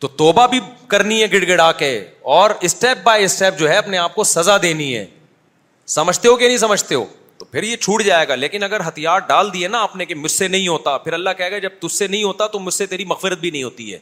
تو 0.00 0.08
توبہ 0.22 0.46
بھی 0.50 0.58
کرنی 0.88 1.20
ہے 1.22 1.26
گڑ 1.32 1.46
گڑا 1.48 1.70
کے 1.80 1.90
اور 2.36 2.50
اسٹیپ 2.68 3.02
بائی 3.02 3.24
اسٹیپ 3.24 3.58
جو 3.58 3.68
ہے 3.68 3.76
اپنے 3.78 3.98
آپ 3.98 4.14
کو 4.14 4.24
سزا 4.34 4.56
دینی 4.62 4.94
ہے 4.96 5.04
سمجھتے 5.96 6.28
ہو 6.28 6.36
کہ 6.36 6.46
نہیں 6.46 6.58
سمجھتے 6.58 6.94
ہو 6.94 7.04
تو 7.38 7.44
پھر 7.50 7.62
یہ 7.62 7.76
چھوٹ 7.76 8.02
جائے 8.04 8.26
گا 8.28 8.34
لیکن 8.34 8.62
اگر 8.62 8.86
ہتھیار 8.88 9.20
ڈال 9.28 9.52
دیے 9.52 9.68
نا 9.68 9.80
آپ 9.82 9.94
نے 9.96 10.06
کہ 10.06 10.14
مجھ 10.14 10.30
سے 10.30 10.48
نہیں 10.48 10.68
ہوتا 10.68 10.96
پھر 11.04 11.12
اللہ 11.12 11.30
کہ 11.38 11.60
جب 11.60 11.78
تج 11.80 11.92
سے 11.94 12.06
نہیں 12.06 12.22
ہوتا 12.22 12.46
تو 12.46 12.58
مجھ 12.60 12.74
سے 12.74 12.86
تیری 12.86 13.04
مفرت 13.14 13.38
بھی 13.40 13.50
نہیں 13.50 13.62
ہوتی 13.62 13.92
ہے 13.92 13.98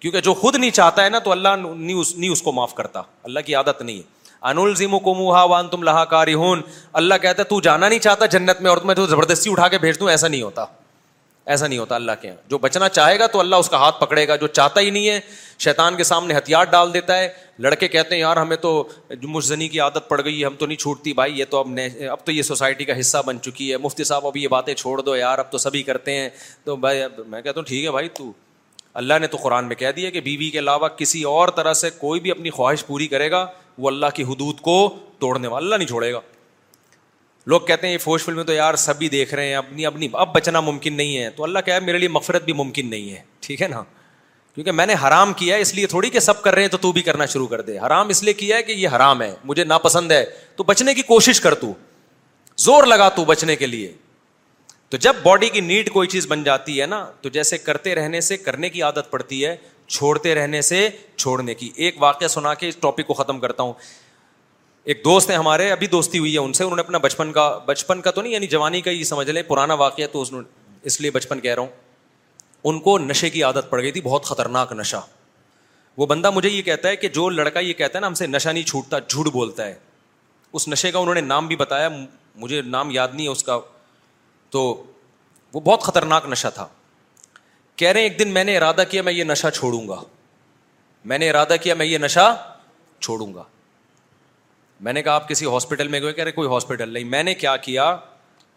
کیونکہ 0.00 0.20
جو 0.20 0.34
خود 0.34 0.54
نہیں 0.56 0.70
چاہتا 0.80 1.04
ہے 1.04 1.08
نا 1.08 1.18
تو 1.24 1.32
اللہ 1.32 1.56
نہیں 1.58 2.28
اس 2.30 2.42
کو 2.42 2.52
معاف 2.52 2.74
کرتا 2.74 3.02
اللہ 3.24 3.40
کی 3.46 3.54
عادت 3.54 3.82
نہیں 3.82 3.98
ہے 3.98 4.13
انولم 4.50 4.98
کو 5.04 5.12
ما 5.14 5.42
وان 5.50 5.68
تم 5.70 5.82
لہا 5.82 6.04
کاری 6.14 6.34
اللہ 7.00 7.14
کہتا 7.22 7.42
ہے 7.42 7.48
تو 7.48 7.60
جانا 7.66 7.88
نہیں 7.88 7.98
چاہتا 8.06 8.26
جنت 8.36 8.60
میں 8.62 8.68
اور 8.70 8.78
تمہیں 8.78 9.06
زبردستی 9.10 9.50
اٹھا 9.50 9.68
کے 9.74 9.78
بھیج 9.84 10.00
دوں 10.00 10.08
ایسا 10.10 10.28
نہیں 10.28 10.42
ہوتا 10.42 10.64
ایسا 11.54 11.66
نہیں 11.66 11.78
ہوتا 11.78 11.94
اللہ 11.94 12.12
کے 12.20 12.26
یہاں 12.28 12.36
جو 12.50 12.58
بچنا 12.58 12.88
چاہے 12.88 13.18
گا 13.18 13.26
تو 13.32 13.40
اللہ 13.40 13.56
اس 13.62 13.68
کا 13.70 13.76
ہاتھ 13.78 14.00
پکڑے 14.00 14.26
گا 14.28 14.36
جو 14.42 14.46
چاہتا 14.58 14.80
ہی 14.80 14.90
نہیں 14.90 15.08
ہے 15.08 15.18
شیطان 15.64 15.96
کے 15.96 16.04
سامنے 16.10 16.36
ہتھیار 16.36 16.64
ڈال 16.74 16.92
دیتا 16.94 17.16
ہے 17.18 17.28
لڑکے 17.66 17.88
کہتے 17.88 18.14
ہیں 18.14 18.20
یار 18.20 18.36
ہمیں 18.36 18.56
تو 18.62 18.70
مجھ 19.22 19.44
زنی 19.46 19.68
کی 19.74 19.80
عادت 19.80 20.08
پڑ 20.08 20.20
گئی 20.24 20.40
ہے 20.40 20.46
ہم 20.46 20.54
تو 20.58 20.66
نہیں 20.66 20.78
چھوٹتی 20.84 21.12
بھائی 21.18 21.38
یہ 21.38 21.44
تو 21.50 21.58
اب 21.58 21.78
اب 22.12 22.24
تو 22.26 22.32
یہ 22.32 22.42
سوسائٹی 22.52 22.84
کا 22.84 22.98
حصہ 23.00 23.18
بن 23.26 23.40
چکی 23.42 23.70
ہے 23.72 23.76
مفتی 23.82 24.04
صاحب 24.12 24.26
اب 24.26 24.36
یہ 24.36 24.48
باتیں 24.56 24.72
چھوڑ 24.74 25.00
دو 25.00 25.16
یار 25.16 25.38
اب 25.38 25.50
تو 25.52 25.58
سبھی 25.66 25.78
ہی 25.78 25.82
کرتے 25.90 26.16
ہیں 26.18 26.28
تو 26.64 26.76
بھائی 26.86 27.02
اب 27.02 27.20
میں 27.34 27.42
کہتا 27.42 27.58
ہوں 27.60 27.66
ٹھیک 27.68 27.84
ہے 27.84 27.90
بھائی 27.92 28.08
تو 28.18 28.30
اللہ 29.02 29.14
نے 29.20 29.26
تو 29.26 29.36
قرآن 29.42 29.68
میں 29.68 29.76
کہہ 29.76 29.90
دیا 29.96 30.10
کہ 30.10 30.20
بیوی 30.20 30.36
بی 30.44 30.50
کے 30.50 30.58
علاوہ 30.58 30.88
کسی 30.96 31.22
اور 31.36 31.48
طرح 31.56 31.72
سے 31.74 31.90
کوئی 31.98 32.20
بھی 32.26 32.30
اپنی 32.30 32.50
خواہش 32.58 32.84
پوری 32.86 33.06
کرے 33.14 33.30
گا 33.30 33.46
وہ 33.78 33.88
اللہ 33.88 34.06
کی 34.14 34.22
حدود 34.24 34.60
کو 34.60 34.74
توڑنے 35.18 35.48
والا 35.48 35.64
اللہ 35.64 35.76
نہیں 35.76 35.88
چھوڑے 35.88 36.12
گا 36.12 36.20
لوگ 37.52 37.60
کہتے 37.66 37.86
ہیں 37.86 37.92
یہ 37.94 38.16
فلمیں 38.24 38.42
تو 38.44 38.52
یار 38.52 38.74
سب 38.82 38.98
بھی 38.98 39.08
دیکھ 39.08 39.34
رہے 39.34 39.48
ہیں 39.48 39.54
اپنی 39.54 39.86
اپنی 39.86 40.08
اب 40.24 40.32
بچنا 40.34 40.60
ممکن 40.60 40.92
نہیں 40.96 41.18
ہے 41.18 41.28
تو 41.36 41.44
اللہ 41.44 41.78
میرے 41.82 41.98
لیے 41.98 42.38
بھی 42.44 42.52
ممکن 42.52 42.90
نہیں 42.90 43.10
ہے 43.10 43.16
ہے 43.16 43.22
ٹھیک 43.46 43.62
نا 43.70 43.82
کیونکہ 44.54 44.72
میں 44.72 44.86
نے 44.86 44.94
حرام 45.06 45.32
کیا 45.36 45.56
ہے 45.56 45.60
اس 45.60 45.74
لیے 45.74 45.86
تھوڑی 45.92 46.08
کہ 46.10 46.20
سب 46.20 46.40
کر 46.42 46.54
رہے 46.54 46.62
ہیں 46.62 46.68
تو 46.70 46.76
تو 46.78 46.90
بھی 46.92 47.02
کرنا 47.02 47.26
شروع 47.26 47.46
کر 47.46 47.60
دے 47.60 47.78
حرام 47.78 48.08
اس 48.10 48.22
لیے 48.22 48.32
کیا 48.42 48.56
ہے 48.56 48.62
کہ 48.62 48.72
یہ 48.72 48.88
حرام 48.96 49.22
ہے 49.22 49.34
مجھے 49.44 49.64
ناپسند 49.64 50.12
ہے 50.12 50.24
تو 50.56 50.64
بچنے 50.64 50.94
کی 50.94 51.02
کوشش 51.06 51.40
کر 51.40 51.54
تو 51.60 51.72
زور 52.64 52.84
لگا 52.86 53.08
تو 53.16 53.24
بچنے 53.24 53.56
کے 53.56 53.66
لیے 53.66 53.92
تو 54.90 54.96
جب 55.06 55.16
باڈی 55.22 55.48
کی 55.48 55.60
نیڈ 55.60 55.90
کوئی 55.92 56.08
چیز 56.08 56.26
بن 56.30 56.42
جاتی 56.44 56.80
ہے 56.80 56.86
نا 56.86 57.04
تو 57.22 57.28
جیسے 57.36 57.58
کرتے 57.58 57.94
رہنے 57.94 58.20
سے 58.20 58.36
کرنے 58.36 58.68
کی 58.70 58.82
عادت 58.82 59.10
پڑتی 59.10 59.44
ہے 59.44 59.54
چھوڑتے 59.86 60.34
رہنے 60.34 60.60
سے 60.62 60.88
چھوڑنے 61.16 61.54
کی 61.54 61.70
ایک 61.76 62.02
واقعہ 62.02 62.28
سنا 62.28 62.54
کے 62.54 62.68
اس 62.68 62.76
ٹاپک 62.80 63.06
کو 63.06 63.14
ختم 63.14 63.40
کرتا 63.40 63.62
ہوں 63.62 63.72
ایک 64.92 65.00
دوست 65.04 65.30
ہے 65.30 65.34
ہمارے 65.36 65.70
ابھی 65.72 65.86
دوستی 65.86 66.18
ہوئی 66.18 66.32
ہے 66.34 66.38
ان 66.38 66.52
سے 66.52 66.64
انہوں 66.64 66.76
نے 66.76 66.82
اپنا 66.82 66.98
بچپن 67.02 67.32
کا 67.32 67.48
بچپن 67.66 68.00
کا 68.02 68.10
تو 68.10 68.22
نہیں 68.22 68.32
یعنی 68.32 68.46
جوانی 68.46 68.80
کا 68.82 68.90
ہی 68.90 69.04
سمجھ 69.04 69.28
لیں 69.30 69.42
پرانا 69.48 69.74
واقعہ 69.84 70.06
تو 70.12 70.24
اس 70.86 71.00
لیے 71.00 71.10
بچپن 71.10 71.40
کہہ 71.40 71.54
رہا 71.54 71.62
ہوں 71.62 71.68
ان 72.68 72.78
کو 72.80 72.98
نشے 72.98 73.30
کی 73.30 73.42
عادت 73.42 73.70
پڑ 73.70 73.80
گئی 73.82 73.90
تھی 73.92 74.00
بہت 74.04 74.24
خطرناک 74.26 74.72
نشہ 74.72 74.96
وہ 75.96 76.06
بندہ 76.06 76.30
مجھے 76.34 76.48
یہ 76.48 76.62
کہتا 76.62 76.88
ہے 76.88 76.96
کہ 76.96 77.08
جو 77.16 77.28
لڑکا 77.30 77.60
یہ 77.60 77.72
کہتا 77.72 77.98
ہے 77.98 78.00
نا 78.00 78.06
ہم 78.06 78.14
سے 78.14 78.26
نشہ 78.26 78.48
نہیں 78.48 78.64
چھوٹتا 78.64 78.98
جھوٹ 78.98 79.28
بولتا 79.32 79.66
ہے 79.66 79.74
اس 80.56 80.68
نشے 80.68 80.90
کا 80.92 80.98
انہوں 80.98 81.14
نے 81.14 81.20
نام 81.20 81.46
بھی 81.46 81.56
بتایا 81.56 81.88
مجھے 82.36 82.62
نام 82.66 82.90
یاد 82.90 83.08
نہیں 83.12 83.26
ہے 83.26 83.32
اس 83.32 83.42
کا 83.44 83.58
تو 84.50 84.62
وہ 85.52 85.60
بہت 85.64 85.82
خطرناک 85.82 86.26
نشہ 86.28 86.48
تھا 86.54 86.66
کہہ 87.76 87.88
رہے 87.88 88.00
ہیں 88.00 88.08
ایک 88.08 88.18
دن 88.18 88.28
میں 88.34 88.44
نے 88.44 88.56
ارادہ 88.56 88.82
کیا 88.90 89.02
میں 89.02 89.12
یہ 89.12 89.24
نشہ 89.24 89.46
چھوڑوں 89.54 89.86
گا 89.88 90.00
میں 91.12 91.18
نے 91.18 91.30
ارادہ 91.30 91.56
کیا 91.62 91.74
میں 91.74 91.86
یہ 91.86 91.98
نشہ 91.98 92.34
چھوڑوں 93.00 93.32
گا 93.34 93.42
میں 94.80 94.92
نے 94.92 95.02
کہا 95.02 95.12
آپ 95.14 95.28
کسی 95.28 95.46
ہاسپٹل 95.52 95.88
میں 95.88 96.00
گئے 96.00 96.12
کہہ 96.12 96.24
رہے 96.24 96.32
کوئی 96.32 96.48
ہاسپٹل 96.48 96.92
نہیں 96.92 97.04
میں 97.14 97.22
نے 97.22 97.34
کیا 97.42 97.56
کیا 97.66 97.94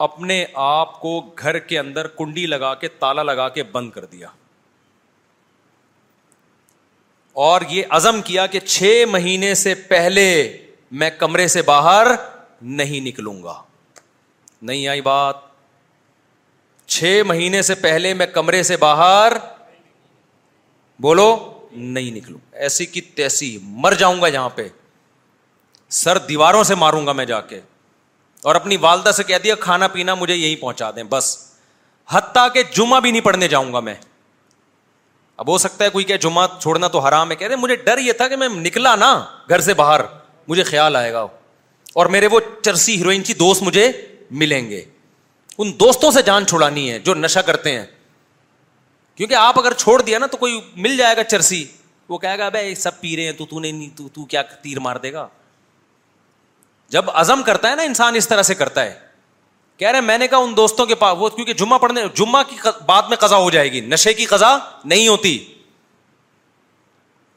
اپنے 0.08 0.44
آپ 0.66 1.00
کو 1.02 1.20
گھر 1.40 1.58
کے 1.70 1.80
اندر 1.80 2.08
کنڈی 2.18 2.46
لگا 2.46 2.74
کے 2.82 2.88
تالا 3.04 3.24
لگا 3.24 3.48
کے 3.58 3.64
بند 3.72 3.92
کر 3.92 4.06
دیا 4.12 4.28
اور 7.46 7.62
یہ 7.70 7.84
عزم 7.98 8.22
کیا 8.26 8.46
کہ 8.54 8.60
چھ 8.66 9.04
مہینے 9.12 9.54
سے 9.64 9.74
پہلے 9.90 10.26
میں 11.00 11.10
کمرے 11.18 11.48
سے 11.56 11.62
باہر 11.62 12.08
نہیں 12.82 13.08
نکلوں 13.08 13.42
گا 13.44 13.62
نہیں 14.62 14.88
آئی 14.88 15.02
بات 15.02 15.46
چھ 16.96 17.22
مہینے 17.28 17.62
سے 17.70 17.76
پہلے 17.76 18.14
میں 18.14 18.26
کمرے 18.34 18.62
سے 18.64 18.78
باہر 18.80 19.34
بولو 21.02 21.26
نہیں 21.72 22.12
نکلوں 22.12 22.40
ایسی 22.66 22.86
کی 22.86 23.02
تیسی 23.16 23.58
مر 23.64 23.94
جاؤں 24.00 24.22
گا 24.22 24.28
یہاں 24.28 24.50
پہ 24.56 24.68
سر 25.98 26.18
دیواروں 26.28 26.64
سے 26.70 26.76
ماروں 26.76 27.06
گا 27.08 27.12
میں 27.14 27.26
جا 27.26 27.40
کے 27.50 27.60
اور 28.52 28.56
اپنی 28.56 28.78
والدہ 28.82 29.12
سے 29.18 29.24
کہہ 29.24 29.38
دیا 29.44 29.56
کھانا 29.60 29.88
پینا 29.88 30.14
مجھے 30.16 30.36
یہی 30.36 30.56
پہنچا 30.56 30.90
دیں 30.96 31.04
بس 31.10 31.36
حتیٰ 32.12 32.48
کہ 32.54 32.64
جمعہ 32.76 33.00
بھی 33.00 33.12
نہیں 33.12 33.22
پڑھنے 33.22 33.48
جاؤں 33.48 33.74
گا 33.74 33.80
میں 33.90 33.94
اب 35.44 35.48
ہو 35.52 35.58
سکتا 35.58 35.86
ہے 35.86 35.90
کوئی 35.90 36.06
کہ 36.06 36.18
جمعہ 36.18 36.48
چھوڑنا 36.60 36.88
تو 36.88 37.00
حرام 37.08 37.32
ہے 37.32 37.36
کہہ 37.36 37.48
رہے 37.48 37.56
مجھے 37.56 37.76
ڈر 37.86 37.98
یہ 38.04 38.14
تھا 38.18 38.28
کہ 38.28 38.36
میں 38.36 38.48
نکلا 38.50 38.96
نا 38.96 39.16
گھر 39.50 39.60
سے 39.62 39.74
باہر 39.82 40.02
مجھے 40.48 40.64
خیال 40.64 40.96
آئے 40.96 41.12
گا 41.14 41.26
اور 42.00 42.06
میرے 42.18 42.28
وہ 42.32 42.40
چرسی 42.64 42.98
ہیروئن 43.00 43.24
کی 43.24 43.34
دوست 43.40 43.64
مجھے 43.64 43.92
ملیں 44.44 44.70
گے 44.70 44.84
ان 45.62 45.72
دوستوں 45.80 46.12
سے 46.12 46.22
جان 46.26 46.46
چھوڑانی 46.48 46.90
ہے 46.92 46.98
جو 47.06 47.14
نشہ 47.16 47.40
کرتے 47.46 47.72
ہیں 47.80 47.86
کیونکہ 49.16 49.34
آپ 49.36 49.60
اگر 49.60 49.74
چھوڑ 49.78 50.02
دیا 50.02 50.18
نا 50.20 50.26
تو 50.32 50.38
کوئی 50.38 50.60
مل 50.86 50.98
جائے 50.98 51.16
گا 51.18 51.24
چرسی 51.24 51.64
وہ 52.10 52.18
کہے 52.18 52.38
گا 52.38 52.50
بھائی 52.50 52.76
سب 52.76 53.00
پی 53.00 53.16
رہے 53.18 53.24
ہیں 53.24 53.32
تو 53.32 53.38
تو 53.38 53.46
تو, 53.46 53.56
تو 53.56 53.60
نہیں 53.60 54.30
کیا 54.30 54.42
تیر 54.62 54.80
مار 54.80 54.96
دے 55.04 55.12
گا 55.14 55.28
جب 56.90 57.10
ازم 57.20 57.42
کرتا 57.44 57.70
ہے 57.70 57.76
نا 57.76 57.84
انسان 57.84 58.16
اس 58.16 58.28
طرح 58.28 58.42
سے 58.50 58.56
کرتا 58.56 58.84
ہے 58.86 58.94
کہہ 59.78 59.90
رہے 59.92 60.02
میں 60.02 60.18
نے 60.18 60.28
کہا 60.28 60.38
ان 60.38 60.56
دوستوں 60.58 60.86
کے 60.86 60.96
پاس 61.02 61.16
وہ 61.20 61.30
کیونکہ 61.30 61.54
جمعہ 61.54 61.78
پڑھنے 61.80 62.02
جمعہ 62.16 62.44
کی 62.50 62.56
بات 62.86 63.10
میں 63.10 63.18
قضا 63.20 63.38
ہو 63.38 63.50
جائے 63.52 63.72
گی 63.72 63.82
نشے 63.88 64.14
کی 64.14 64.26
قضا 64.26 64.58
نہیں 64.86 65.08
ہوتی 65.08 65.38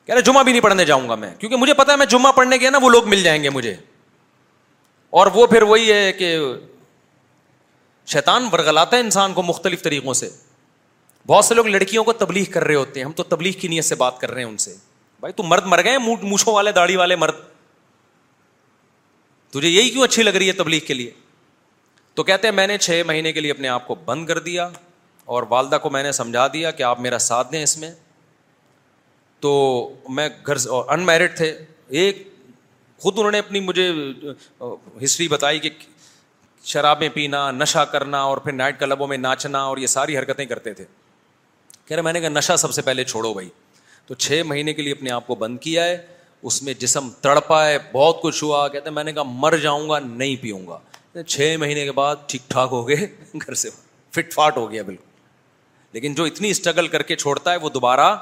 کہہ 0.06 0.14
رہے 0.14 0.22
جمعہ 0.22 0.42
بھی 0.44 0.52
نہیں 0.52 0.62
پڑھنے 0.62 0.84
جاؤں 0.84 1.08
گا 1.08 1.14
میں 1.14 1.34
کیونکہ 1.38 1.56
مجھے 1.56 1.74
پتا 1.74 1.92
ہے 1.92 1.96
میں 1.96 2.06
جمعہ 2.14 2.32
پڑھنے 2.36 2.56
گیا 2.60 2.70
نا 2.70 2.78
وہ 2.82 2.90
لوگ 2.90 3.08
مل 3.08 3.22
جائیں 3.22 3.42
گے 3.42 3.50
مجھے 3.50 3.74
اور 5.20 5.26
وہ 5.34 5.46
پھر 5.46 5.62
وہی 5.72 5.92
ہے 5.92 6.12
کہ 6.18 6.34
شیطان 8.12 8.48
ورگلاتا 8.52 8.96
ہے 8.96 9.00
انسان 9.00 9.34
کو 9.34 9.42
مختلف 9.42 9.82
طریقوں 9.82 10.12
سے 10.20 10.28
بہت 11.26 11.44
سے 11.44 11.54
لوگ 11.54 11.66
لڑکیوں 11.66 12.02
کو 12.04 12.12
تبلیغ 12.22 12.50
کر 12.52 12.64
رہے 12.64 12.74
ہوتے 12.74 13.00
ہیں 13.00 13.06
ہم 13.06 13.12
تو 13.16 13.22
تبلیغ 13.34 13.52
کی 13.60 13.68
نیت 13.68 13.84
سے 13.84 13.94
بات 14.02 14.18
کر 14.20 14.30
رہے 14.30 14.42
ہیں 14.44 14.48
ان 14.48 14.56
سے 14.64 14.74
بھائی 15.20 15.32
تو 15.32 15.42
مرد 15.52 15.66
مر 15.72 15.82
گئے 15.84 15.98
موچھوں 15.98 16.54
والے 16.54 16.72
داڑھی 16.78 16.96
والے 16.96 17.16
مرد 17.24 17.36
تجھے 19.56 19.68
یہی 19.68 19.90
کیوں 19.90 20.04
اچھی 20.04 20.22
لگ 20.22 20.36
رہی 20.40 20.46
ہے 20.48 20.52
تبلیغ 20.62 20.80
کے 20.86 20.94
لیے 20.94 21.10
تو 22.14 22.22
کہتے 22.30 22.48
ہیں 22.48 22.54
میں 22.54 22.66
نے 22.66 22.78
چھ 22.78 23.02
مہینے 23.06 23.32
کے 23.32 23.40
لیے 23.40 23.50
اپنے 23.50 23.68
آپ 23.74 23.86
کو 23.86 23.94
بند 24.04 24.26
کر 24.26 24.38
دیا 24.50 24.68
اور 25.34 25.42
والدہ 25.48 25.78
کو 25.82 25.90
میں 25.96 26.02
نے 26.02 26.12
سمجھا 26.18 26.46
دیا 26.52 26.70
کہ 26.78 26.82
آپ 26.82 27.00
میرا 27.00 27.18
ساتھ 27.28 27.52
دیں 27.52 27.62
اس 27.62 27.76
میں 27.78 27.90
تو 29.44 29.52
میں 30.18 30.28
گھر 30.46 30.56
سے 30.64 30.68
ان 30.94 31.06
میرڈ 31.06 31.36
تھے 31.36 31.52
ایک 32.02 32.28
خود 33.02 33.18
انہوں 33.18 33.30
نے 33.32 33.38
اپنی 33.38 33.60
مجھے 33.68 33.90
ہسٹری 35.04 35.28
بتائی 35.36 35.58
کہ 35.66 35.70
شرابیں 36.68 37.08
پینا 37.14 37.50
نشہ 37.50 37.84
کرنا 37.92 38.20
اور 38.22 38.38
پھر 38.38 38.52
نائٹ 38.52 38.78
کلبوں 38.80 39.06
میں 39.08 39.16
ناچنا 39.18 39.60
اور 39.64 39.78
یہ 39.78 39.86
ساری 39.86 40.16
حرکتیں 40.18 40.44
کرتے 40.46 40.72
تھے 40.74 40.84
کہہ 41.86 41.94
رہے 41.96 42.02
میں 42.02 42.12
نے 42.12 42.20
کہا 42.20 42.28
نشہ 42.28 42.56
سب 42.58 42.72
سے 42.74 42.82
پہلے 42.82 43.04
چھوڑو 43.04 43.32
بھائی 43.34 43.48
تو 44.06 44.14
چھ 44.14 44.42
مہینے 44.46 44.74
کے 44.74 44.82
لیے 44.82 44.92
اپنے 44.92 45.10
آپ 45.12 45.26
کو 45.26 45.34
بند 45.34 45.58
کیا 45.60 45.84
ہے 45.84 45.96
اس 46.50 46.62
میں 46.62 46.74
جسم 46.78 47.08
تڑپا 47.20 47.66
ہے 47.66 47.76
بہت 47.92 48.20
کچھ 48.22 48.42
ہوا 48.44 48.66
کہتے 48.68 48.88
ہیں 48.88 48.94
میں 48.94 49.04
نے 49.04 49.12
کہا 49.12 49.22
مر 49.26 49.56
جاؤں 49.62 49.88
گا 49.88 49.98
نہیں 50.04 50.36
پیوں 50.42 50.66
گا 50.66 50.78
چھ 51.26 51.56
مہینے 51.60 51.84
کے 51.84 51.92
بعد 51.92 52.16
ٹھیک 52.28 52.42
ٹھاک 52.50 52.68
ہو 52.72 52.86
گئے 52.88 53.06
گھر 53.46 53.54
سے 53.62 53.70
فٹ 54.14 54.32
فاٹ 54.34 54.56
ہو 54.56 54.70
گیا 54.70 54.82
بالکل 54.82 55.08
لیکن 55.92 56.14
جو 56.14 56.24
اتنی 56.24 56.50
اسٹرگل 56.50 56.88
کر 56.88 57.02
کے 57.02 57.16
چھوڑتا 57.16 57.52
ہے 57.52 57.56
وہ 57.62 57.70
دوبارہ 57.74 58.14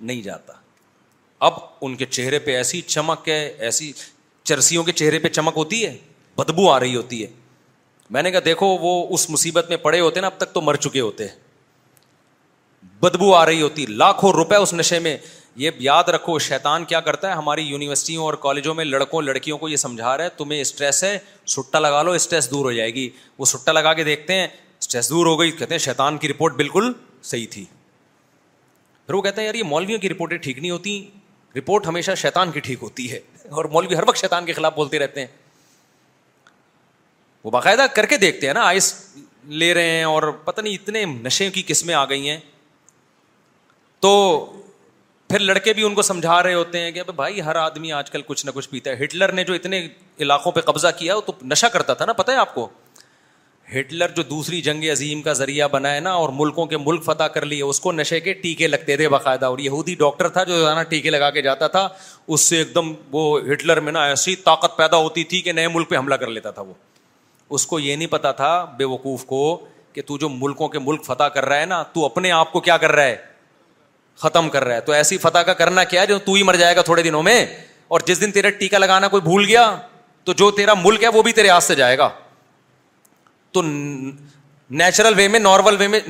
نہیں 0.00 0.22
جاتا 0.22 0.52
اب 1.46 1.52
ان 1.80 1.94
کے 1.96 2.06
چہرے 2.06 2.38
پہ 2.38 2.56
ایسی 2.56 2.80
چمک 2.86 3.28
ہے 3.28 3.42
ایسی 3.66 3.92
چرسیوں 4.42 4.84
کے 4.84 4.92
چہرے 4.92 5.18
پہ 5.18 5.28
چمک 5.28 5.52
ہوتی 5.56 5.84
ہے 5.86 5.96
بدبو 6.36 6.70
آ 6.72 6.78
رہی 6.80 6.96
ہوتی 6.96 7.22
ہے 7.22 7.26
میں 8.14 8.22
نے 8.22 8.30
کہا 8.30 8.40
دیکھو 8.44 8.66
وہ 8.80 8.90
اس 9.14 9.28
مصیبت 9.30 9.68
میں 9.68 9.76
پڑے 9.84 10.00
ہوتے 10.00 10.20
نا 10.20 10.26
اب 10.26 10.32
تک 10.38 10.52
تو 10.54 10.60
مر 10.60 10.74
چکے 10.84 11.00
ہوتے 11.00 11.26
بدبو 13.00 13.34
آ 13.34 13.44
رہی 13.46 13.62
ہوتی 13.62 13.86
لاکھوں 14.02 14.30
روپے 14.32 14.56
اس 14.64 14.74
نشے 14.74 14.98
میں 15.06 15.16
یہ 15.62 15.70
یاد 15.88 16.08
رکھو 16.14 16.38
شیتان 16.46 16.84
کیا 16.92 17.00
کرتا 17.08 17.28
ہے 17.28 17.32
ہماری 17.40 17.62
یونیورسٹیوں 17.72 18.24
اور 18.24 18.34
کالجوں 18.46 18.74
میں 18.74 18.84
لڑکوں 18.84 19.22
لڑکیوں 19.22 19.58
کو 19.58 19.68
یہ 19.68 19.76
سمجھا 19.86 20.16
رہا 20.16 20.24
ہے 20.24 20.28
تمہیں 20.36 20.60
اسٹریس 20.60 21.02
ہے 21.04 21.16
سٹا 21.54 21.78
لگا 21.78 22.02
لو 22.08 22.12
اسٹریس 22.20 22.50
دور 22.50 22.64
ہو 22.64 22.72
جائے 22.78 22.94
گی 22.94 23.08
وہ 23.38 23.44
سٹا 23.54 23.72
لگا 23.72 23.92
کے 24.00 24.04
دیکھتے 24.12 24.34
ہیں 24.40 24.46
اسٹریس 24.80 25.10
دور 25.10 25.26
ہو 25.26 25.38
گئی 25.40 25.50
کہتے 25.58 25.74
ہیں 25.74 25.82
شیطان 25.90 26.18
کی 26.24 26.28
رپورٹ 26.28 26.56
بالکل 26.62 26.92
صحیح 27.32 27.46
تھی 27.50 27.64
پھر 29.06 29.14
وہ 29.14 29.22
کہتے 29.22 29.40
ہیں 29.40 29.46
یار 29.46 29.54
یہ 29.54 29.70
مولویوں 29.74 29.98
کی 29.98 30.08
رپورٹیں 30.10 30.36
ٹھیک 30.46 30.58
نہیں 30.58 30.70
ہوتی 30.70 30.94
رپورٹ 31.56 31.86
ہمیشہ 31.86 32.14
شیطان 32.24 32.52
کی 32.52 32.60
ٹھیک 32.68 32.82
ہوتی 32.82 33.10
ہے 33.12 33.20
اور 33.58 33.64
مولوی 33.76 33.96
ہر 33.96 34.08
وقت 34.08 34.18
شیطان 34.20 34.46
کے 34.46 34.52
خلاف 34.52 34.74
بولتے 34.76 34.98
رہتے 34.98 35.20
ہیں 35.20 35.26
وہ 37.44 37.50
باقاعدہ 37.50 37.86
کر 37.94 38.06
کے 38.06 38.16
دیکھتے 38.16 38.46
ہیں 38.46 38.54
نا 38.54 38.62
آئس 38.66 38.92
لے 39.62 39.72
رہے 39.74 39.90
ہیں 39.90 40.04
اور 40.10 40.22
پتہ 40.44 40.60
نہیں 40.60 40.74
اتنے 40.74 41.04
نشے 41.24 41.50
کی 41.56 41.62
قسمیں 41.66 41.94
آ 41.94 42.04
گئی 42.08 42.28
ہیں 42.28 42.38
تو 44.00 44.12
پھر 45.28 45.38
لڑکے 45.40 45.72
بھی 45.72 45.82
ان 45.82 45.94
کو 45.94 46.02
سمجھا 46.02 46.42
رہے 46.42 46.54
ہوتے 46.54 46.80
ہیں 46.80 46.90
کہ 46.92 47.02
بھائی 47.16 47.42
ہر 47.42 47.56
آدمی 47.56 47.92
آج 47.92 48.10
کل 48.10 48.22
کچھ 48.26 48.44
نہ 48.46 48.50
کچھ 48.54 48.68
پیتا 48.70 48.90
ہے 48.90 49.02
ہٹلر 49.04 49.32
نے 49.38 49.44
جو 49.44 49.54
اتنے 49.54 49.86
علاقوں 50.26 50.52
پہ 50.52 50.60
قبضہ 50.70 50.88
کیا 50.98 51.16
وہ 51.16 51.20
تو 51.26 51.32
نشہ 51.52 51.66
کرتا 51.72 51.94
تھا 52.00 52.04
نا 52.04 52.12
پتہ 52.22 52.30
ہے 52.32 52.36
آپ 52.46 52.54
کو 52.54 52.68
ہٹلر 53.78 54.10
جو 54.16 54.22
دوسری 54.30 54.60
جنگ 54.62 54.84
عظیم 54.92 55.22
کا 55.22 55.32
ذریعہ 55.32 55.68
بنا 55.72 55.94
ہے 55.94 56.00
نا 56.00 56.10
اور 56.22 56.28
ملکوں 56.38 56.66
کے 56.72 56.76
ملک 56.78 57.04
فتح 57.04 57.26
کر 57.34 57.44
لیے 57.52 57.62
اس 57.62 57.80
کو 57.80 57.92
نشے 57.92 58.20
کے 58.20 58.32
ٹیکے 58.42 58.66
لگتے 58.68 58.96
تھے 58.96 59.08
باقاعدہ 59.14 59.46
اور 59.46 59.58
یہودی 59.66 59.94
ڈاکٹر 60.04 60.28
تھا 60.38 60.44
جو 60.50 60.54
روزانہ 60.58 60.84
نا 60.92 61.08
لگا 61.16 61.30
کے 61.38 61.42
جاتا 61.42 61.68
تھا 61.76 61.88
اس 62.26 62.40
سے 62.40 62.56
ایک 62.58 62.74
دم 62.74 62.92
وہ 63.12 63.24
ہٹلر 63.52 63.80
میں 63.88 63.92
نا 63.98 64.04
ایسی 64.08 64.36
طاقت 64.50 64.76
پیدا 64.76 64.96
ہوتی 65.06 65.24
تھی 65.32 65.40
کہ 65.48 65.52
نئے 65.60 65.68
ملک 65.78 65.88
پہ 65.90 65.96
حملہ 65.98 66.14
کر 66.24 66.30
لیتا 66.38 66.50
تھا 66.58 66.62
وہ 66.62 66.74
اس 67.52 67.66
کو 67.66 67.78
یہ 67.80 67.96
نہیں 67.96 68.08
پتا 68.10 68.32
تھا 68.40 68.50
بے 68.78 68.84
وقوف 68.84 69.24
کو 69.26 69.40
کہ 69.92 70.02
تو 70.06 70.16
جو 70.18 70.28
ملکوں 70.28 70.68
کے 70.68 70.78
ملک 70.78 71.04
فتح 71.04 71.24
کر 71.34 71.44
رہا 71.46 71.60
ہے 71.60 71.66
نا 71.66 71.82
تو 71.92 72.04
اپنے 72.04 72.30
آپ 72.32 72.52
کو 72.52 72.60
کیا 72.60 72.76
کر 72.84 72.92
رہا 72.92 73.04
ہے 73.04 73.16
ختم 74.22 74.48
کر 74.50 74.64
رہا 74.64 74.74
ہے 74.76 74.80
تو 74.80 74.92
ایسی 74.92 75.18
فتح 75.18 75.38
کا 75.46 75.52
کرنا 75.60 75.84
کیا 75.84 76.04
جو 76.10 76.18
تو 76.24 76.32
ہی 76.32 76.42
مر 76.42 76.54
جائے 76.56 76.76
گا 76.76 76.82
تھوڑے 76.82 77.02
دنوں 77.02 77.22
میں 77.22 77.44
اور 77.88 78.00
جس 78.06 78.20
دن 78.20 78.30
تیرا 78.32 78.50
ٹیکا 78.58 78.78
لگانا 78.78 79.08
کوئی 79.08 79.20
بھول 79.22 79.44
گیا 79.46 79.74
تو 80.24 80.32
جو 80.32 80.50
تیرا 80.50 80.74
ملک 80.84 81.02
ہے 81.02 81.08
وہ 81.14 81.22
بھی 81.22 81.32
تیرے 81.32 81.48
ہاتھ 81.48 81.64
سے 81.64 81.74
جائے 81.74 81.98
گا 81.98 82.08
تو 83.52 83.62
نیچرل 83.62 85.14
وے 85.16 85.26
میں 85.28 85.38
نارمل 85.40 85.76
وے 85.78 85.88
میں 85.88 86.00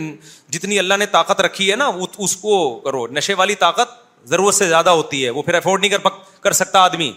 جتنی 0.52 0.78
اللہ 0.78 0.94
نے 0.98 1.06
طاقت 1.14 1.40
رکھی 1.40 1.70
ہے 1.70 1.76
نا 1.76 1.90
اس 2.26 2.36
کو 2.36 2.54
کرو 2.84 3.06
نشے 3.12 3.34
والی 3.40 3.54
طاقت 3.64 4.02
ضرورت 4.30 4.54
سے 4.54 4.68
زیادہ 4.68 4.90
ہوتی 4.90 5.24
ہے 5.24 5.30
وہ 5.30 5.42
پھر 5.42 5.54
افورڈ 5.54 5.84
نہیں 5.84 6.10
کر 6.42 6.52
سکتا 6.62 6.80
آدمی 6.82 7.12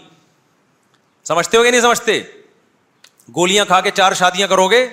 سمجھتے 1.28 1.56
ہو 1.56 1.62
گیا 1.62 1.70
نہیں 1.70 1.80
سمجھتے 1.80 2.20
گولیاں 3.36 3.64
کھا 3.68 3.80
کے 3.80 3.90
چار 3.94 4.12
شادیاں 4.18 4.48
کرو 4.48 4.66
گے 4.70 4.86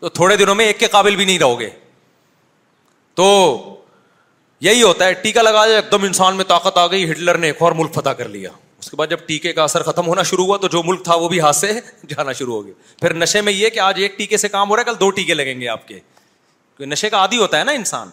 تو 0.00 0.08
تھوڑے 0.18 0.36
دنوں 0.36 0.54
میں 0.54 0.64
ایک 0.66 0.78
کے 0.80 0.86
قابل 0.90 1.16
بھی 1.16 1.24
نہیں 1.24 1.38
رہو 1.38 1.58
گے 1.60 1.68
تو 3.16 3.76
یہی 4.66 4.82
ہوتا 4.82 5.06
ہے 5.06 5.12
ٹیکا 5.22 5.42
لگا 5.42 5.66
جائے 5.66 5.78
ایک 5.80 5.90
دم 5.92 6.02
انسان 6.04 6.36
میں 6.36 6.44
طاقت 6.48 6.78
آ 6.78 6.86
گئی 6.90 7.10
ہٹلر 7.10 7.38
نے 7.38 7.46
ایک 7.46 7.62
اور 7.62 7.72
ملک 7.76 7.94
فتح 7.94 8.10
کر 8.18 8.28
لیا 8.28 8.50
اس 8.78 8.90
کے 8.90 8.96
بعد 8.96 9.06
جب 9.10 9.26
ٹیکے 9.26 9.52
کا 9.52 9.62
اثر 9.64 9.82
ختم 9.82 10.06
ہونا 10.06 10.22
شروع 10.30 10.44
ہوا 10.46 10.56
تو 10.56 10.68
جو 10.72 10.82
ملک 10.82 11.02
تھا 11.04 11.14
وہ 11.20 11.28
بھی 11.28 11.40
ہاتھ 11.40 11.56
سے 11.56 11.72
جانا 12.08 12.32
شروع 12.32 12.54
ہو 12.54 12.64
گیا 12.66 12.72
پھر 13.00 13.14
نشے 13.14 13.40
میں 13.40 13.52
یہ 13.52 13.68
کہ 13.70 13.80
آج 13.80 14.00
ایک 14.02 14.16
ٹیکے 14.18 14.36
سے 14.44 14.48
کام 14.48 14.70
ہو 14.70 14.76
رہا 14.76 14.80
ہے 14.86 14.90
کل 14.92 15.00
دو 15.00 15.10
ٹیکے 15.18 15.34
لگیں 15.34 15.60
گے 15.60 15.68
آپ 15.68 15.88
کے 15.88 15.98
نشے 16.86 17.08
کا 17.10 17.16
عادی 17.18 17.38
ہوتا 17.38 17.58
ہے 17.58 17.64
نا 17.64 17.72
انسان 17.72 18.10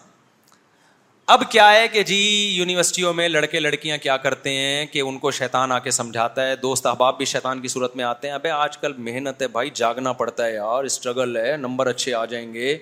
اب 1.32 1.42
کیا 1.50 1.64
ہے 1.74 1.88
کہ 1.92 2.02
جی 2.08 2.16
یونیورسٹیوں 2.56 3.12
میں 3.14 3.28
لڑکے 3.28 3.60
لڑکیاں 3.60 3.96
کیا 4.02 4.16
کرتے 4.16 4.50
ہیں 4.54 4.84
کہ 4.92 5.00
ان 5.00 5.18
کو 5.24 5.30
شیطان 5.38 5.72
آ 5.72 5.78
کے 5.86 5.90
سمجھاتا 5.90 6.46
ہے 6.46 6.54
دوست 6.56 6.86
احباب 6.86 7.16
بھی 7.16 7.24
شیطان 7.32 7.60
کی 7.62 7.68
صورت 7.68 7.96
میں 7.96 8.04
آتے 8.04 8.26
ہیں 8.28 8.34
ابھی 8.34 8.50
آج 8.50 8.78
کل 8.78 8.92
محنت 9.08 9.42
ہے 9.42 9.48
بھائی 9.56 9.70
جاگنا 9.80 10.12
پڑتا 10.20 10.46
ہے 10.46 10.54
یار 10.54 10.84
اسٹرگل 10.90 11.36
ہے 11.36 11.56
نمبر 11.56 11.86
اچھے 11.86 12.14
آ 12.20 12.24
جائیں 12.30 12.52
گے 12.54 12.76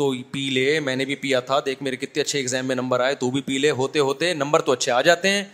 تو 0.00 0.12
پی 0.30 0.48
لے 0.54 0.78
میں 0.86 0.94
نے 0.96 1.04
بھی 1.04 1.14
پیا 1.26 1.40
تھا 1.50 1.58
دیکھ 1.66 1.82
میرے 1.82 1.96
کتنے 1.96 2.22
اچھے 2.22 2.38
ایگزام 2.38 2.66
میں 2.66 2.76
نمبر 2.76 3.00
آئے 3.04 3.14
تو 3.20 3.30
بھی 3.30 3.40
پی 3.50 3.58
لے 3.58 3.70
ہوتے 3.82 3.98
ہوتے 4.08 4.32
نمبر 4.34 4.60
تو 4.62 4.72
اچھے 4.72 4.92
آ 4.92 5.00
جاتے 5.10 5.30
ہیں 5.32 5.44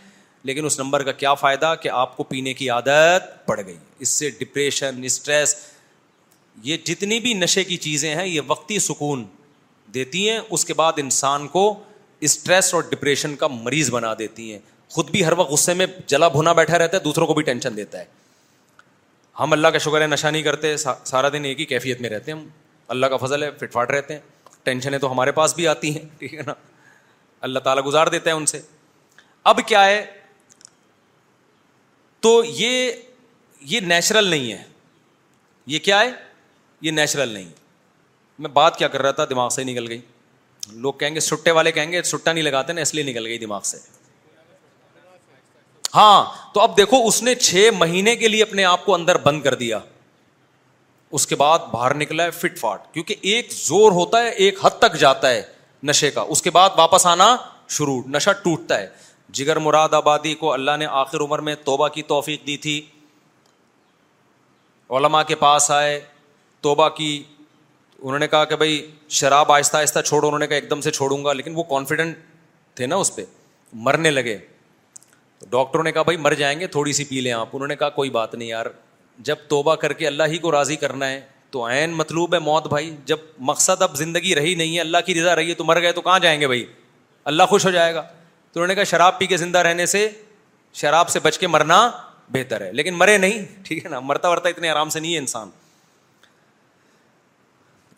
لیکن 0.50 0.66
اس 0.66 0.78
نمبر 0.80 1.02
کا 1.02 1.12
کیا 1.24 1.34
فائدہ 1.42 1.74
کہ 1.82 1.88
آپ 2.04 2.16
کو 2.16 2.22
پینے 2.32 2.54
کی 2.62 2.70
عادت 2.78 3.28
پڑ 3.46 3.60
گئی 3.64 3.76
اس 3.98 4.18
سے 4.18 4.30
ڈپریشن 4.40 5.04
اسٹریس 5.04 5.54
یہ 6.70 6.76
جتنی 6.84 7.20
بھی 7.26 7.34
نشے 7.44 7.64
کی 7.64 7.76
چیزیں 7.90 8.14
ہیں 8.14 8.26
یہ 8.26 8.40
وقتی 8.46 8.78
سکون 8.88 9.24
دیتی 9.94 10.28
ہیں 10.30 10.40
اس 10.50 10.64
کے 10.64 10.74
بعد 10.82 11.04
انسان 11.04 11.46
کو 11.58 11.68
اسٹریس 12.24 12.72
اور 12.74 12.82
ڈپریشن 12.90 13.34
کا 13.36 13.46
مریض 13.48 13.90
بنا 13.90 14.12
دیتی 14.18 14.52
ہیں 14.52 14.58
خود 14.94 15.10
بھی 15.10 15.24
ہر 15.26 15.32
وقت 15.38 15.50
غصے 15.50 15.74
میں 15.74 15.86
جلا 16.08 16.28
بھنا 16.36 16.52
بیٹھا 16.58 16.78
رہتا 16.78 16.96
ہے 16.96 17.02
دوسروں 17.02 17.26
کو 17.26 17.34
بھی 17.34 17.42
ٹینشن 17.44 17.76
دیتا 17.76 17.98
ہے 17.98 18.04
ہم 19.40 19.52
اللہ 19.52 19.68
کا 19.72 19.78
شکر 19.78 20.00
ہے 20.00 20.06
نشہ 20.06 20.26
نہیں 20.26 20.42
کرتے 20.42 20.76
سارا 20.76 21.28
دن 21.32 21.44
ایک 21.44 21.60
ہی 21.60 21.64
کیفیت 21.66 22.00
میں 22.00 22.10
رہتے 22.10 22.32
ہیں 22.32 22.38
ہم 22.38 22.46
اللہ 22.94 23.06
کا 23.06 23.16
فضل 23.26 23.42
ہے 23.42 23.50
فٹ 23.60 23.72
فاٹ 23.72 23.90
رہتے 23.90 24.14
ہیں 24.14 24.20
ٹینشنیں 24.62 24.98
تو 24.98 25.10
ہمارے 25.12 25.32
پاس 25.32 25.54
بھی 25.56 25.66
آتی 25.68 25.96
ہیں 25.98 26.04
ٹھیک 26.18 26.34
ہے 26.34 26.42
نا 26.46 26.52
اللہ 27.46 27.58
تعالیٰ 27.68 27.84
گزار 27.86 28.06
دیتا 28.14 28.30
ہے 28.30 28.34
ان 28.36 28.46
سے 28.46 28.60
اب 29.50 29.60
کیا 29.66 29.84
ہے 29.84 30.04
تو 32.22 32.42
یہ 32.46 32.98
نیچرل 33.82 34.26
نہیں 34.30 34.52
ہے 34.52 34.62
یہ 35.74 35.78
کیا 35.88 36.00
ہے 36.00 36.10
یہ 36.80 36.90
نیچرل 36.90 37.28
نہیں 37.28 37.48
میں 38.44 38.50
بات 38.50 38.76
کیا 38.78 38.88
کر 38.88 39.02
رہا 39.02 39.10
تھا 39.20 39.24
دماغ 39.30 39.48
سے 39.54 39.64
نکل 39.64 39.88
گئی 39.88 40.00
لوگ 40.68 40.92
کہیں 40.98 41.14
گے 41.14 41.20
سٹے 41.20 41.50
والے 41.50 41.72
کہیں 41.72 41.90
گے 41.92 42.02
سٹا 42.02 42.32
نہیں 42.32 42.44
لگاتے 42.44 42.72
نا 42.72 42.80
اس 42.80 42.94
لیے 42.94 43.04
نکل 43.04 43.26
گئی 43.26 43.38
دماغ 43.38 43.60
سے 43.64 43.78
ہاں 45.94 46.24
تو 46.54 46.60
اب 46.60 46.76
دیکھو 46.76 47.06
اس 47.06 47.22
نے 47.22 47.34
چھ 47.34 47.68
مہینے 47.78 48.14
کے 48.16 48.28
لیے 48.28 48.42
اپنے 48.42 48.64
آپ 48.64 48.84
کو 48.86 48.94
اندر 48.94 49.16
بند 49.22 49.42
کر 49.42 49.54
دیا 49.62 49.78
اس 51.18 51.26
کے 51.26 51.36
بعد 51.36 51.58
باہر 51.70 51.94
نکلا 51.94 52.24
ہے 52.24 52.30
فٹ 52.30 52.58
فاٹ 52.58 52.92
کیونکہ 52.94 53.14
ایک 53.30 53.52
زور 53.52 53.92
ہوتا 53.92 54.22
ہے 54.22 54.28
ایک 54.44 54.64
حد 54.64 54.78
تک 54.80 54.96
جاتا 54.98 55.30
ہے 55.30 55.42
نشے 55.88 56.10
کا 56.10 56.20
اس 56.34 56.42
کے 56.42 56.50
بعد 56.50 56.70
واپس 56.76 57.06
آنا 57.06 57.36
شروع 57.76 58.00
نشا 58.14 58.32
ٹوٹتا 58.42 58.78
ہے 58.80 58.88
جگر 59.38 59.56
مراد 59.64 59.94
آبادی 59.94 60.34
کو 60.34 60.52
اللہ 60.52 60.76
نے 60.78 60.86
آخر 61.00 61.20
عمر 61.20 61.38
میں 61.48 61.54
توبہ 61.64 61.88
کی 61.96 62.02
توفیق 62.12 62.46
دی 62.46 62.56
تھی 62.66 62.80
علماء 64.98 65.22
کے 65.28 65.34
پاس 65.42 65.70
آئے 65.70 66.00
توبہ 66.62 66.88
کی 66.96 67.12
انہوں 68.02 68.18
نے 68.18 68.26
کہا 68.28 68.44
کہ 68.50 68.56
بھائی 68.56 68.80
شراب 69.18 69.50
آہستہ 69.52 69.76
آہستہ 69.76 69.98
چھوڑو 70.04 70.26
انہوں 70.26 70.38
نے 70.38 70.46
کہا 70.46 70.54
ایک 70.56 70.68
دم 70.70 70.80
سے 70.80 70.90
چھوڑوں 70.90 71.24
گا 71.24 71.32
لیکن 71.32 71.52
وہ 71.56 71.62
کانفیڈنٹ 71.72 72.16
تھے 72.76 72.86
نا 72.86 72.96
اس 72.96 73.14
پہ 73.16 73.24
مرنے 73.88 74.10
لگے 74.10 74.36
ڈاکٹروں 75.50 75.84
نے 75.84 75.92
کہا 75.92 76.02
بھائی 76.02 76.16
مر 76.18 76.34
جائیں 76.38 76.58
گے 76.60 76.66
تھوڑی 76.76 76.92
سی 76.92 77.04
پی 77.04 77.20
لیں 77.20 77.32
آپ 77.32 77.48
انہوں 77.52 77.68
نے 77.68 77.76
کہا 77.76 77.88
کوئی 78.00 78.10
بات 78.10 78.34
نہیں 78.34 78.48
یار 78.48 78.66
جب 79.28 79.36
توبہ 79.48 79.74
کر 79.84 79.92
کے 79.92 80.06
اللہ 80.06 80.22
ہی 80.30 80.38
کو 80.38 80.52
راضی 80.52 80.76
کرنا 80.84 81.08
ہے 81.10 81.20
تو 81.50 81.66
عین 81.68 81.90
مطلوب 81.96 82.34
ہے 82.34 82.38
موت 82.38 82.66
بھائی 82.68 82.90
جب 83.06 83.16
مقصد 83.50 83.82
اب 83.82 83.96
زندگی 83.96 84.34
رہی 84.34 84.54
نہیں 84.54 84.74
ہے 84.74 84.80
اللہ 84.80 84.98
کی 85.06 85.20
رضا 85.20 85.34
رہی 85.36 85.48
ہے 85.48 85.54
تو 85.54 85.64
مر 85.64 85.80
گئے 85.82 85.92
تو 85.92 86.00
کہاں 86.00 86.18
جائیں 86.26 86.40
گے 86.40 86.46
بھائی 86.46 86.64
اللہ 87.32 87.42
خوش 87.50 87.64
ہو 87.66 87.70
جائے 87.70 87.94
گا 87.94 88.00
تو 88.52 88.60
انہوں 88.60 88.66
نے 88.68 88.74
کہا 88.74 88.84
شراب 88.90 89.18
پی 89.18 89.26
کے 89.26 89.36
زندہ 89.36 89.58
رہنے 89.68 89.86
سے 89.86 90.08
شراب 90.82 91.08
سے 91.08 91.20
بچ 91.22 91.38
کے 91.38 91.46
مرنا 91.46 91.88
بہتر 92.32 92.60
ہے 92.60 92.72
لیکن 92.72 92.94
مرے 92.94 93.16
نہیں 93.18 93.44
ٹھیک 93.64 93.84
ہے 93.84 93.90
نا 93.90 94.00
مرتا 94.00 94.28
ورتا 94.28 94.48
اتنے 94.48 94.68
آرام 94.70 94.88
سے 94.90 95.00
نہیں 95.00 95.12
ہے 95.12 95.18
انسان 95.18 95.48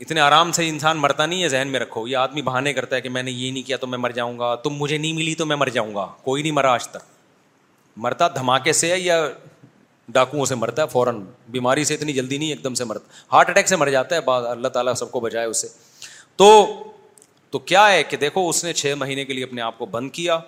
اتنے 0.02 0.20
آرام 0.20 0.50
سے 0.52 0.68
انسان 0.68 0.97
مرتا 0.98 1.24
نہیں 1.26 1.42
ہے 1.42 1.48
ذہن 1.48 1.68
میں 1.72 1.81
رکھو 1.81 2.06
یہ 2.08 2.16
آدمی 2.16 2.42
بہانے 2.42 2.72
کرتا 2.74 2.97
ہے 2.97 3.00
کہ 3.00 3.08
میں 3.16 3.22
نے 3.22 3.31
یہ 3.31 3.50
نہیں 3.50 3.62
کیا 3.66 3.76
تو 3.81 3.86
میں 3.86 3.98
مر 3.98 4.10
جاؤں 4.12 4.39
گا 4.39 4.55
تم 4.62 4.74
مجھے 4.78 4.97
نہیں 4.98 5.12
ملی 5.12 5.34
تو 5.34 5.47
میں 5.47 5.56
مر 5.56 5.68
جاؤں 5.76 5.94
گا 5.94 6.06
کوئی 6.22 6.42
نہیں 6.42 6.52
مرا 6.52 6.72
آج 6.74 6.86
تک 6.89 7.05
مرتا 8.06 8.28
دھماکے 8.34 8.72
سے 8.72 8.89
یا 8.98 9.18
ڈاکوؤں 10.16 10.44
سے 10.44 10.55
مرتا 10.55 10.82
ہے 10.82 10.86
فوراً 10.92 11.22
بیماری 11.56 11.84
سے 11.90 11.94
اتنی 11.94 12.12
جلدی 12.12 12.39
نہیں 12.39 12.48
ایک 12.50 12.64
دم 12.64 12.74
سے 12.81 12.84
مرتا 12.92 13.14
ہارٹ 13.32 13.50
اٹیک 13.50 13.68
سے 13.68 13.76
مر 13.82 13.90
جاتا 13.97 14.16
ہے 14.16 14.20
بعض 14.31 14.44
اللہ 14.47 14.68
تعالیٰ 14.76 14.94
سب 15.02 15.10
کو 15.10 15.20
بجائے 15.20 15.47
اسے 15.47 15.68
تو 16.42 16.48
تو 17.50 17.58
کیا 17.72 17.89
ہے 17.92 18.02
کہ 18.10 18.16
دیکھو 18.24 18.48
اس 18.48 18.64
نے 18.64 18.72
چھ 18.82 18.92
مہینے 18.98 19.24
کے 19.24 19.32
لیے 19.32 19.44
اپنے 19.44 19.62
آپ 19.62 19.78
کو 19.78 19.86
بند 19.97 20.10
کیا 20.18 20.39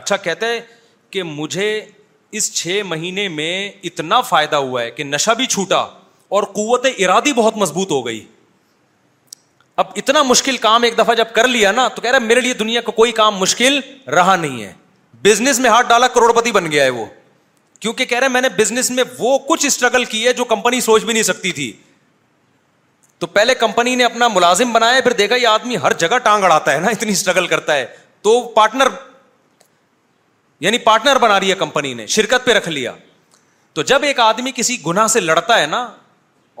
اچھا 0.00 0.16
کہتے 0.28 0.46
ہیں 0.54 0.60
کہ 1.12 1.22
مجھے 1.36 1.70
اس 2.40 2.52
چھ 2.54 2.80
مہینے 2.86 3.28
میں 3.40 3.52
اتنا 3.90 4.20
فائدہ 4.32 4.56
ہوا 4.66 4.82
ہے 4.82 4.90
کہ 4.98 5.04
نشہ 5.04 5.30
بھی 5.36 5.46
چھوٹا 5.56 5.86
اور 6.36 6.42
قوت 6.56 6.84
ارادی 6.98 7.32
بہت 7.36 7.56
مضبوط 7.60 7.90
ہو 7.90 8.04
گئی 8.06 8.24
اب 9.82 9.86
اتنا 9.96 10.22
مشکل 10.22 10.56
کام 10.66 10.82
ایک 10.82 10.98
دفعہ 10.98 11.14
جب 11.20 11.32
کر 11.34 11.48
لیا 11.48 11.70
نا 11.72 11.86
تو 11.94 12.02
کہہ 12.02 12.10
رہا 12.10 12.18
میرے 12.26 12.40
لیے 12.40 12.54
دنیا 12.54 12.80
کا 12.88 12.92
کوئی 12.98 13.12
کام 13.20 13.36
مشکل 13.38 13.78
رہا 14.18 14.36
نہیں 14.36 14.62
ہے 14.62 14.72
بزنس 15.22 15.58
میں 15.60 15.70
ہاتھ 15.70 15.88
ڈالا 15.88 16.08
کروڑپتی 16.16 16.52
بن 16.52 16.70
گیا 16.72 16.84
ہے 16.84 16.90
وہ 16.98 17.06
کیونکہ 17.80 18.04
کہہ 18.04 18.18
رہے 18.18 18.28
میں 18.34 18.40
نے 18.40 18.48
بزنس 18.56 18.90
میں 18.90 19.04
وہ 19.18 19.36
کچھ 19.48 19.66
اسٹرگل 19.66 20.04
کی 20.14 20.24
ہے 20.26 20.32
جو 20.40 20.44
کمپنی 20.54 20.80
سوچ 20.80 21.04
بھی 21.04 21.12
نہیں 21.12 21.22
سکتی 21.32 21.52
تھی 21.58 21.72
تو 23.18 23.26
پہلے 23.38 23.54
کمپنی 23.62 23.94
نے 23.96 24.04
اپنا 24.04 24.28
ملازم 24.34 24.72
بنایا 24.72 25.00
پھر 25.04 25.12
دیکھا 25.22 25.36
یہ 25.36 25.46
آدمی 25.46 25.76
ہر 25.82 25.92
جگہ 26.02 26.18
ٹانگ 26.24 26.44
اڑاتا 26.44 26.72
ہے 26.74 26.78
نا 26.80 26.88
اتنی 26.96 27.12
اسٹرگل 27.18 27.46
کرتا 27.54 27.74
ہے 27.76 27.86
تو 28.22 28.40
پارٹنر 28.56 28.88
یعنی 30.68 30.78
پارٹنر 30.90 31.18
بنا 31.18 31.40
رہی 31.40 31.50
ہے 31.50 31.54
کمپنی 31.64 31.92
نے 31.94 32.06
شرکت 32.16 32.44
پہ 32.46 32.52
رکھ 32.54 32.68
لیا 32.68 32.92
تو 33.74 33.82
جب 33.92 34.02
ایک 34.02 34.20
آدمی 34.20 34.50
کسی 34.54 34.76
گنا 34.86 35.06
سے 35.08 35.20
لڑتا 35.20 35.58
ہے 35.60 35.66
نا 35.66 35.86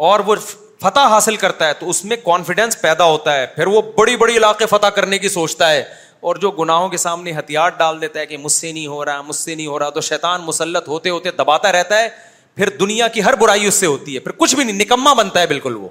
اور 0.08 0.20
وہ 0.26 0.34
فتح 0.80 1.08
حاصل 1.10 1.36
کرتا 1.36 1.66
ہے 1.68 1.72
تو 1.78 1.88
اس 1.90 2.04
میں 2.10 2.16
کانفیڈینس 2.24 2.80
پیدا 2.80 3.04
ہوتا 3.04 3.32
ہے 3.36 3.46
پھر 3.54 3.66
وہ 3.66 3.80
بڑی 3.96 4.16
بڑی 4.16 4.36
علاقے 4.36 4.66
فتح 4.66 4.86
کرنے 4.96 5.16
کی 5.18 5.28
سوچتا 5.28 5.70
ہے 5.70 5.82
اور 6.28 6.36
جو 6.44 6.50
گناہوں 6.60 6.88
کے 6.88 6.96
سامنے 6.96 7.32
ہتھیار 7.38 7.70
ڈال 7.78 8.00
دیتا 8.00 8.18
ہے 8.20 8.24
کہ 8.26 8.36
مجھ 8.42 8.52
سے 8.52 8.70
نہیں 8.72 8.86
ہو 8.86 9.04
رہا 9.04 9.20
مجھ 9.26 9.36
سے 9.36 9.54
نہیں 9.54 9.66
ہو 9.66 9.78
رہا 9.78 9.90
تو 9.90 10.00
شیطان 10.06 10.40
مسلط 10.44 10.88
ہوتے 10.88 11.10
ہوتے 11.10 11.30
دباتا 11.38 11.72
رہتا 11.72 11.98
ہے 11.98 12.08
پھر 12.56 12.68
دنیا 12.78 13.08
کی 13.08 13.22
ہر 13.24 13.34
برائی 13.40 13.66
اس 13.66 13.74
سے 13.74 13.86
ہوتی 13.86 14.14
ہے 14.14 14.20
پھر 14.20 14.32
کچھ 14.38 14.54
بھی 14.56 14.64
نہیں 14.64 14.76
نکما 14.78 15.12
بنتا 15.22 15.40
ہے 15.40 15.46
بالکل 15.46 15.76
وہ 15.80 15.88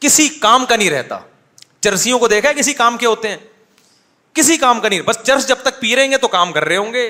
کسی 0.00 0.28
کام 0.42 0.64
کا 0.68 0.76
نہیں 0.76 0.90
رہتا 0.90 1.18
چرسیوں 1.84 2.18
کو 2.18 2.28
دیکھا 2.28 2.48
ہے 2.48 2.54
کسی 2.58 2.72
کام 2.82 2.96
کے 2.98 3.06
ہوتے 3.06 3.28
ہیں 3.28 3.36
کسی 4.34 4.56
کام 4.64 4.80
کا 4.80 4.88
نہیں 4.88 5.00
بس 5.06 5.18
چرس 5.22 5.48
جب 5.48 5.58
تک 5.62 5.80
پی 5.80 5.94
رہے 5.96 6.08
ہیں 6.08 6.16
تو 6.20 6.28
کام 6.36 6.52
کر 6.52 6.64
رہے 6.68 6.76
ہوں 6.76 6.92
گے 6.94 7.06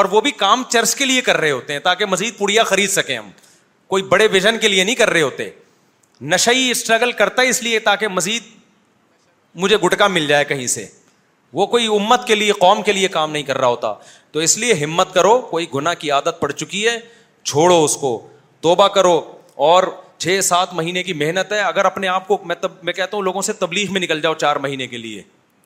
اور 0.00 0.04
وہ 0.10 0.20
بھی 0.26 0.30
کام 0.44 0.62
چرس 0.72 0.94
کے 0.96 1.04
لیے 1.06 1.20
کر 1.30 1.36
رہے 1.40 1.50
ہوتے 1.50 1.72
ہیں 1.72 1.80
تاکہ 1.88 2.06
مزید 2.10 2.38
پڑیا 2.38 2.64
خرید 2.74 2.90
سکیں 2.90 3.16
ہم 3.16 3.30
کوئی 3.92 4.02
بڑے 4.12 4.26
ویژن 4.32 4.58
کے 4.58 4.68
لیے 4.68 4.84
نہیں 4.84 4.94
کر 4.94 5.10
رہے 5.10 5.22
ہوتے 5.22 5.50
نشئی 6.30 6.70
اسٹرگل 6.70 7.12
کرتا 7.20 7.42
ہے 7.42 7.48
اس 7.48 7.62
لیے 7.62 7.78
تاکہ 7.88 8.08
مزید 8.08 8.42
مجھے 9.62 9.76
گٹکا 9.84 10.06
مل 10.08 10.26
جائے 10.26 10.44
کہیں 10.44 10.66
سے 10.74 10.86
وہ 11.52 11.66
کوئی 11.72 11.86
امت 11.96 12.26
کے 12.26 12.34
لیے 12.34 12.52
قوم 12.60 12.82
کے 12.82 12.92
لیے 12.92 13.08
کام 13.16 13.30
نہیں 13.32 13.42
کر 13.42 13.58
رہا 13.58 13.66
ہوتا 13.68 13.92
تو 14.32 14.40
اس 14.40 14.56
لیے 14.58 14.74
ہمت 14.84 15.12
کرو 15.14 15.38
کوئی 15.50 15.66
گنا 15.74 15.94
کی 16.02 16.10
عادت 16.10 16.40
پڑ 16.40 16.50
چکی 16.52 16.86
ہے 16.88 16.98
چھوڑو 17.44 17.82
اس 17.84 17.96
کو 18.00 18.10
توبہ 18.66 18.86
کرو 18.98 19.20
اور 19.70 19.82
چھ 20.18 20.38
سات 20.44 20.72
مہینے 20.74 21.02
کی 21.02 21.12
محنت 21.22 21.52
ہے 21.52 21.58
اگر 21.60 21.84
اپنے 21.84 22.08
آپ 22.08 22.26
کو 22.28 22.38
میں 22.46 22.56
تب 22.60 22.72
میں 22.82 22.92
کہتا 22.92 23.16
ہوں 23.16 23.22
لوگوں 23.24 23.42
سے 23.42 23.52
تبلیغ 23.60 23.92
میں 23.92 24.00
نکل 24.00 24.20
جاؤ 24.20 24.34
چار 24.44 24.56
مہینے 24.66 24.86
کے 24.88 24.96
لیے 24.98 25.22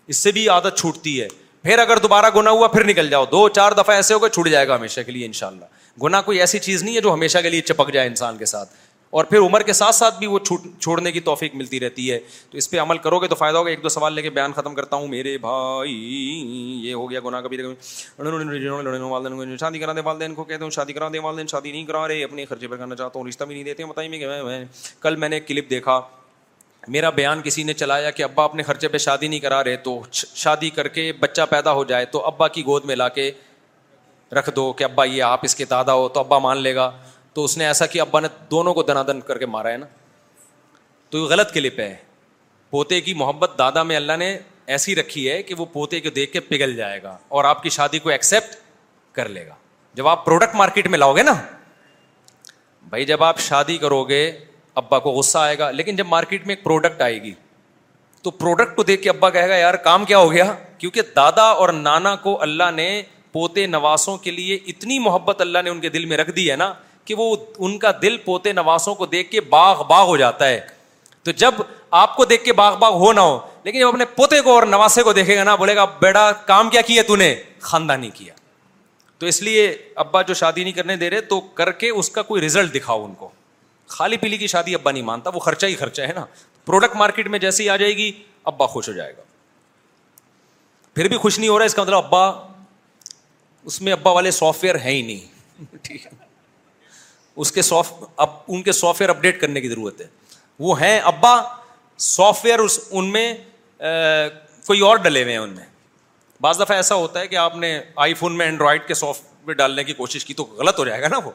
اس 0.07 0.17
سے 0.17 0.33
بھی 0.33 0.49
عادت 0.49 0.79
چھوٹتی 0.79 1.21
ہے 1.21 1.29
پھر 1.63 1.79
اگر 1.79 1.99
دوبارہ 2.03 2.31
گنا 2.37 2.51
ہوا 2.51 2.69
پھر 2.69 2.85
نکل 2.87 3.11
جاؤ 3.11 3.25
دو 3.31 3.49
چار 3.59 3.73
دفعہ 3.79 3.95
ایسے 3.97 4.15
ہو 4.15 4.23
گئے 4.23 4.31
چھوٹ 4.31 4.49
جائے 4.49 4.69
گا 4.69 4.75
ہمیشہ 4.75 5.01
کے 5.07 5.13
لیے 5.13 5.27
ان 5.27 5.33
شاء 5.41 5.47
اللہ 5.47 6.03
گنا 6.03 6.21
کوئی 6.23 6.41
ایسی 6.41 6.59
چیز 6.59 6.83
نہیں 6.83 6.97
ہے 6.97 7.01
جو 7.01 7.13
ہمیشہ 7.15 7.39
کے 7.43 7.51
لیے 7.51 7.61
چپک 7.71 7.93
جائے 7.93 8.07
انسان 8.09 8.37
کے 8.39 8.45
ساتھ 8.47 8.71
اور 9.17 9.25
پھر 9.25 9.39
عمر 9.41 9.63
کے 9.67 9.73
ساتھ 9.73 9.95
ساتھ 9.95 10.19
بھی 10.19 10.27
وہ 10.27 10.39
چھوڑنے 10.39 11.11
کی 11.13 11.21
توفیق 11.27 11.55
ملتی 11.57 11.79
رہتی 11.81 12.11
ہے 12.11 12.19
تو 12.51 12.57
اس 12.59 12.69
پہ 12.71 12.81
عمل 12.81 12.99
کرو 13.05 13.19
گے 13.19 13.29
تو 13.29 13.35
فائدہ 13.35 13.57
ہوگا 13.59 13.71
ایک 13.71 13.83
دو 13.83 13.89
سوال 13.89 14.13
لے 14.13 14.23
کے 14.23 14.31
بیان 14.39 14.53
ختم 14.57 14.75
کرتا 14.75 14.97
ہوں 14.97 15.07
میرے 15.09 15.37
بھائی 15.45 15.93
یہ 16.87 16.95
ہو 16.95 17.09
گیا 17.11 17.21
گناہ 17.27 17.41
کبھی 17.43 17.57
شادی 17.57 19.09
شادی 19.59 19.79
شادی 19.79 19.79
کرا 19.79 19.95
کرا 19.95 19.97
دے 19.99 20.03
دے 20.03 20.03
والدین 20.03 20.07
والدین 20.09 20.35
کو 20.35 20.45
کہتے 20.45 21.71
نہیں 21.71 21.85
کرا 21.87 22.07
رہے 22.09 22.23
اپنے 22.25 22.45
خرچے 22.51 22.69
پر 22.69 22.77
کرنا 22.77 22.95
چاہتا 22.97 23.19
ہوں 23.19 23.27
رشتہ 23.29 23.45
بھی 23.45 23.55
نہیں 23.55 23.65
دیتے 23.65 23.85
بتائیے 23.93 24.63
کل 25.01 25.17
میں 25.23 25.29
نے 25.29 25.37
ایک 25.37 25.47
کلپ 25.49 25.71
دیکھا 25.71 26.01
میرا 26.97 27.11
بیان 27.21 27.41
کسی 27.45 27.63
نے 27.63 27.73
چلایا 27.85 28.11
کہ 28.19 28.23
ابا 28.23 28.45
اپنے 28.45 28.63
خرچے 28.71 28.89
پہ 28.89 28.99
شادی 29.09 29.29
نہیں 29.29 29.41
کرا 29.47 29.63
رہے 29.65 29.77
تو 29.89 30.01
شادی 30.45 30.71
کر 30.81 30.89
کے 30.99 31.13
بچہ 31.21 31.47
پیدا 31.51 31.73
ہو 31.81 31.85
جائے 31.95 32.05
تو 32.17 32.25
ابا 32.33 32.49
کی 32.59 32.65
گود 32.67 32.85
میں 32.93 32.97
لا 32.97 33.09
کے 33.19 33.31
رکھ 34.39 34.51
دو 34.57 34.73
کہ 34.77 34.85
ابا 34.85 35.05
یہ 35.05 35.23
آپ 35.23 35.41
اس 35.45 35.55
کے 35.55 35.65
دادا 35.71 35.93
ہو 36.03 36.09
تو 36.15 36.21
ابا 36.21 36.39
مان 36.49 36.59
لے 36.69 36.75
گا 36.75 36.91
تو 37.37 37.43
اس 37.45 37.57
نے 37.59 37.65
ایسا 37.67 37.87
کہ 37.93 38.01
ابا 38.01 38.21
نے 38.21 38.29
دونوں 38.51 38.73
کو 38.75 38.83
دنا 38.91 39.03
دن 39.07 39.21
کر 39.31 39.39
کے 39.39 39.47
مارا 39.55 39.71
ہے 39.71 39.77
نا 39.77 39.87
تو 41.11 41.19
یہ 41.19 41.25
غلط 41.31 41.53
کلپ 41.53 41.81
ہے 41.81 41.95
پوتے 42.71 43.01
کی 43.09 43.13
محبت 43.23 43.51
دادا 43.59 43.83
میں 43.89 43.97
اللہ 43.97 44.17
نے 44.23 44.29
ایسی 44.77 44.95
رکھی 44.97 45.29
ہے 45.31 45.43
کہ 45.49 45.55
وہ 45.59 45.65
پوتے 45.73 46.01
کو 46.07 46.11
دیکھ 46.19 46.33
کے 46.33 46.41
پگھل 46.53 46.75
جائے 46.77 47.03
گا 47.03 47.15
اور 47.39 47.45
آپ 47.45 47.63
کی 47.63 47.69
شادی 47.77 47.99
کو 48.07 48.11
ایکسپٹ 48.11 48.55
کر 49.17 49.29
لے 49.37 49.47
گا 49.47 49.55
جب 50.01 50.09
آپ 50.09 50.25
پروڈکٹ 50.25 50.55
مارکیٹ 50.61 50.87
میں 50.95 50.99
لاؤ 50.99 51.15
گے 51.17 51.23
نا 51.23 51.35
بھائی 52.95 53.05
جب 53.13 53.25
آپ 53.25 53.41
شادی 53.49 53.77
کرو 53.85 54.03
گے 54.11 54.23
ابا 54.83 54.99
کو 55.07 55.11
غصہ 55.19 55.39
آئے 55.39 55.59
گا 55.59 55.71
لیکن 55.71 55.97
جب 55.97 56.07
مارکیٹ 56.15 56.47
میں 56.47 56.55
ایک 56.55 56.65
پروڈکٹ 56.65 57.03
آئے 57.09 57.23
گی 57.23 57.33
تو 58.23 58.31
پروڈکٹ 58.45 58.75
کو 58.77 58.83
دیکھ 58.93 59.03
کے 59.03 59.11
ابا 59.11 59.31
کہے 59.37 59.49
گا 59.49 59.57
یار 59.57 59.75
کام 59.91 60.05
کیا 60.05 60.19
ہو 60.19 60.33
گیا 60.33 60.53
کیونکہ 60.79 61.03
دادا 61.17 61.43
اور 61.63 61.69
نانا 61.89 62.15
کو 62.27 62.41
اللہ 62.49 62.71
نے 62.75 62.91
پوتے 63.33 63.67
نواسوں 63.77 64.17
کے 64.27 64.31
لیے 64.31 64.59
اتنی 64.73 64.99
محبت 65.11 65.41
اللہ 65.41 65.63
نے 65.65 65.71
ان 65.71 65.81
کے 65.81 65.89
دل 65.99 66.05
میں 66.11 66.17
رکھ 66.17 66.31
دی 66.37 66.51
ہے 66.51 66.57
نا 66.65 66.73
کہ 67.07 67.15
وہ 67.19 67.35
ان 67.67 67.79
کا 67.79 67.91
دل 68.03 68.17
پوتے 68.25 68.53
نواسوں 68.53 68.95
کو 69.01 69.07
دیکھ 69.07 69.31
کے 69.31 69.41
باغ 69.51 69.83
باغ 69.89 70.07
ہو 70.07 70.17
جاتا 70.17 70.49
ہے 70.49 70.61
تو 71.25 71.33
جب 71.43 71.55
آپ 72.01 72.17
کو 72.17 72.25
دیکھ 72.31 72.45
کے 72.45 72.53
باغ 72.61 72.77
باغ 72.79 72.95
ہو 73.05 73.13
نہ 73.13 73.21
ہو 73.21 73.39
لیکن 73.65 73.79
جب 73.81 73.89
اپنے 73.89 74.05
پوتے 74.17 74.41
کو 74.47 74.55
اور 74.55 74.63
نواسے 74.73 75.03
کو 75.03 75.13
دیکھے 75.13 75.37
گا 75.37 75.45
نا 75.45 75.55
بولے 75.61 75.77
گا 75.77 75.85
بیٹا 76.01 76.31
کام 76.47 76.71
کیا 76.71 76.81
کیا 76.91 77.03
تھی 77.11 77.35
خاندانی 77.69 78.11
کیا 78.15 78.35
تو 79.19 79.27
اس 79.27 79.41
لیے 79.43 79.61
ابا 80.05 80.21
جو 80.31 80.35
شادی 80.41 80.63
نہیں 80.63 80.73
کرنے 80.73 80.97
دے 80.97 81.09
رہے 81.11 81.21
تو 81.31 81.41
کر 81.61 81.71
کے 81.83 81.89
اس 82.01 82.11
کا 82.17 82.23
کوئی 82.33 82.41
ریزلٹ 82.41 82.75
دکھاؤ 82.75 83.05
ان 83.05 83.15
کو 83.21 83.29
خالی 83.95 84.17
پیلی 84.25 84.37
کی 84.39 84.47
شادی 84.55 84.75
ابا 84.75 84.91
نہیں 84.93 85.03
مانتا 85.11 85.31
وہ 85.35 85.41
خرچہ 85.47 85.67
ہی 85.73 85.77
خرچہ 85.83 86.03
ہے 86.09 86.13
نا 86.17 86.25
پروڈکٹ 86.67 86.97
مارکیٹ 87.03 87.29
میں 87.35 87.39
جیسی 87.47 87.69
آ 87.69 87.77
جائے 87.85 87.97
گی 87.97 88.11
ابا 88.53 88.67
خوش 88.75 88.89
ہو 88.89 88.93
جائے 88.95 89.13
گا 89.17 89.23
پھر 90.95 91.09
بھی 91.09 91.17
خوش 91.25 91.39
نہیں 91.39 91.51
ہو 91.51 91.59
رہا 91.59 91.67
اس 91.67 91.75
کا 91.75 91.83
مطلب 91.83 92.05
ابا 92.05 92.25
اس 93.71 93.81
میں 93.87 93.93
ابا 93.93 94.13
والے 94.19 94.31
سافٹ 94.41 94.65
ویئر 94.65 94.79
ہے 94.85 94.93
ہی 94.95 95.03
نہیں 95.03 95.75
ٹھیک 95.83 96.07
ہے 96.07 96.11
اس 97.41 97.53
کے 97.53 97.63
سافٹ 97.63 98.05
اب 98.25 98.31
ان 98.49 98.63
کے 98.63 98.73
سافٹ 98.73 98.99
ویئر 99.01 99.09
اپڈیٹ 99.11 99.41
کرنے 99.41 99.61
کی 99.61 99.69
ضرورت 99.69 100.01
ہے 100.01 100.07
وہ 100.67 100.81
ہیں 100.81 100.99
ابا 101.13 101.41
سافٹ 102.11 102.45
ویئر 102.45 102.59
اس 102.59 102.79
ان 102.91 103.11
میں 103.13 103.33
کوئی 104.67 104.81
اور 104.87 104.97
ڈلے 105.07 105.23
ہوئے 105.23 105.33
ہیں 105.33 105.41
ان 105.41 105.51
میں 105.57 105.65
بعض 106.43 106.61
دفعہ 106.61 106.77
ایسا 106.77 106.95
ہوتا 106.95 107.21
ہے 107.21 107.27
کہ 107.29 107.37
آپ 107.43 107.57
نے 107.57 107.79
آئی 108.07 108.15
فون 108.15 108.37
میں 108.39 108.47
اینڈرائڈ 108.47 108.87
کے 108.87 108.95
سافٹ 108.95 109.23
ویئر 109.47 109.57
ڈالنے 109.57 109.85
کی 109.85 109.93
کوشش 109.95 110.25
کی 110.25 110.35
تو 110.35 110.45
غلط 110.59 110.79
ہو 110.79 110.85
جائے 110.85 111.03
گا 111.03 111.09
نا 111.09 111.19
وہ 111.25 111.31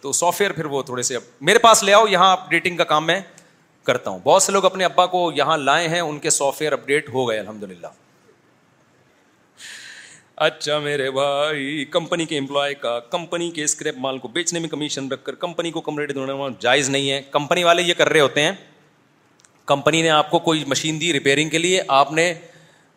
تو 0.00 0.12
سافٹ 0.12 0.40
ویئر 0.40 0.52
پھر 0.52 0.64
وہ 0.76 0.82
تھوڑے 0.90 1.02
سے 1.10 1.18
میرے 1.50 1.58
پاس 1.66 1.82
لے 1.84 1.92
آؤ 1.94 2.06
یہاں 2.10 2.32
اپڈیٹنگ 2.32 2.76
کا 2.76 2.84
کام 2.94 3.06
میں 3.06 3.20
کرتا 3.90 4.10
ہوں 4.10 4.18
بہت 4.24 4.42
سے 4.42 4.52
لوگ 4.52 4.64
اپنے 4.64 4.84
ابا 4.84 5.06
کو 5.16 5.30
یہاں 5.36 5.56
لائے 5.58 5.88
ہیں 5.88 6.00
ان 6.00 6.18
کے 6.18 6.30
سافٹ 6.30 6.60
ویئر 6.60 6.72
اپڈیٹ 6.72 7.08
ہو 7.14 7.28
گئے 7.28 7.38
الحمد 7.40 7.62
للہ 7.62 7.86
اچھا 10.36 10.78
میرے 10.80 11.10
بھائی 11.10 11.84
کمپنی 11.90 12.24
کے 12.26 12.38
امپلائی 12.38 12.74
کا 12.74 12.98
کمپنی 13.10 13.50
کے 13.54 13.64
اسکریپ 13.64 13.96
مال 14.04 14.18
کو 14.18 14.28
بیچنے 14.28 14.58
میں 14.60 14.68
کمیشن 14.68 15.08
رکھ 15.12 15.22
کر 15.24 15.34
کمپنی 15.44 15.70
کو 15.70 15.80
کم 15.80 15.98
ریٹ 15.98 16.14
دھونے 16.14 16.32
جائز 16.60 16.88
نہیں 16.90 17.10
ہے 17.10 17.20
کمپنی 17.30 17.64
والے 17.64 17.82
یہ 17.82 17.94
کر 17.98 18.08
رہے 18.12 18.20
ہوتے 18.20 18.42
ہیں 18.42 18.50
کمپنی 19.66 20.00
نے 20.02 20.08
آپ 20.10 20.30
کو 20.30 20.38
کوئی 20.48 20.64
مشین 20.68 21.00
دی 21.00 21.12
ریپیئرنگ 21.12 21.50
کے 21.50 21.58
لیے 21.58 21.82
آپ 21.98 22.12
نے 22.12 22.32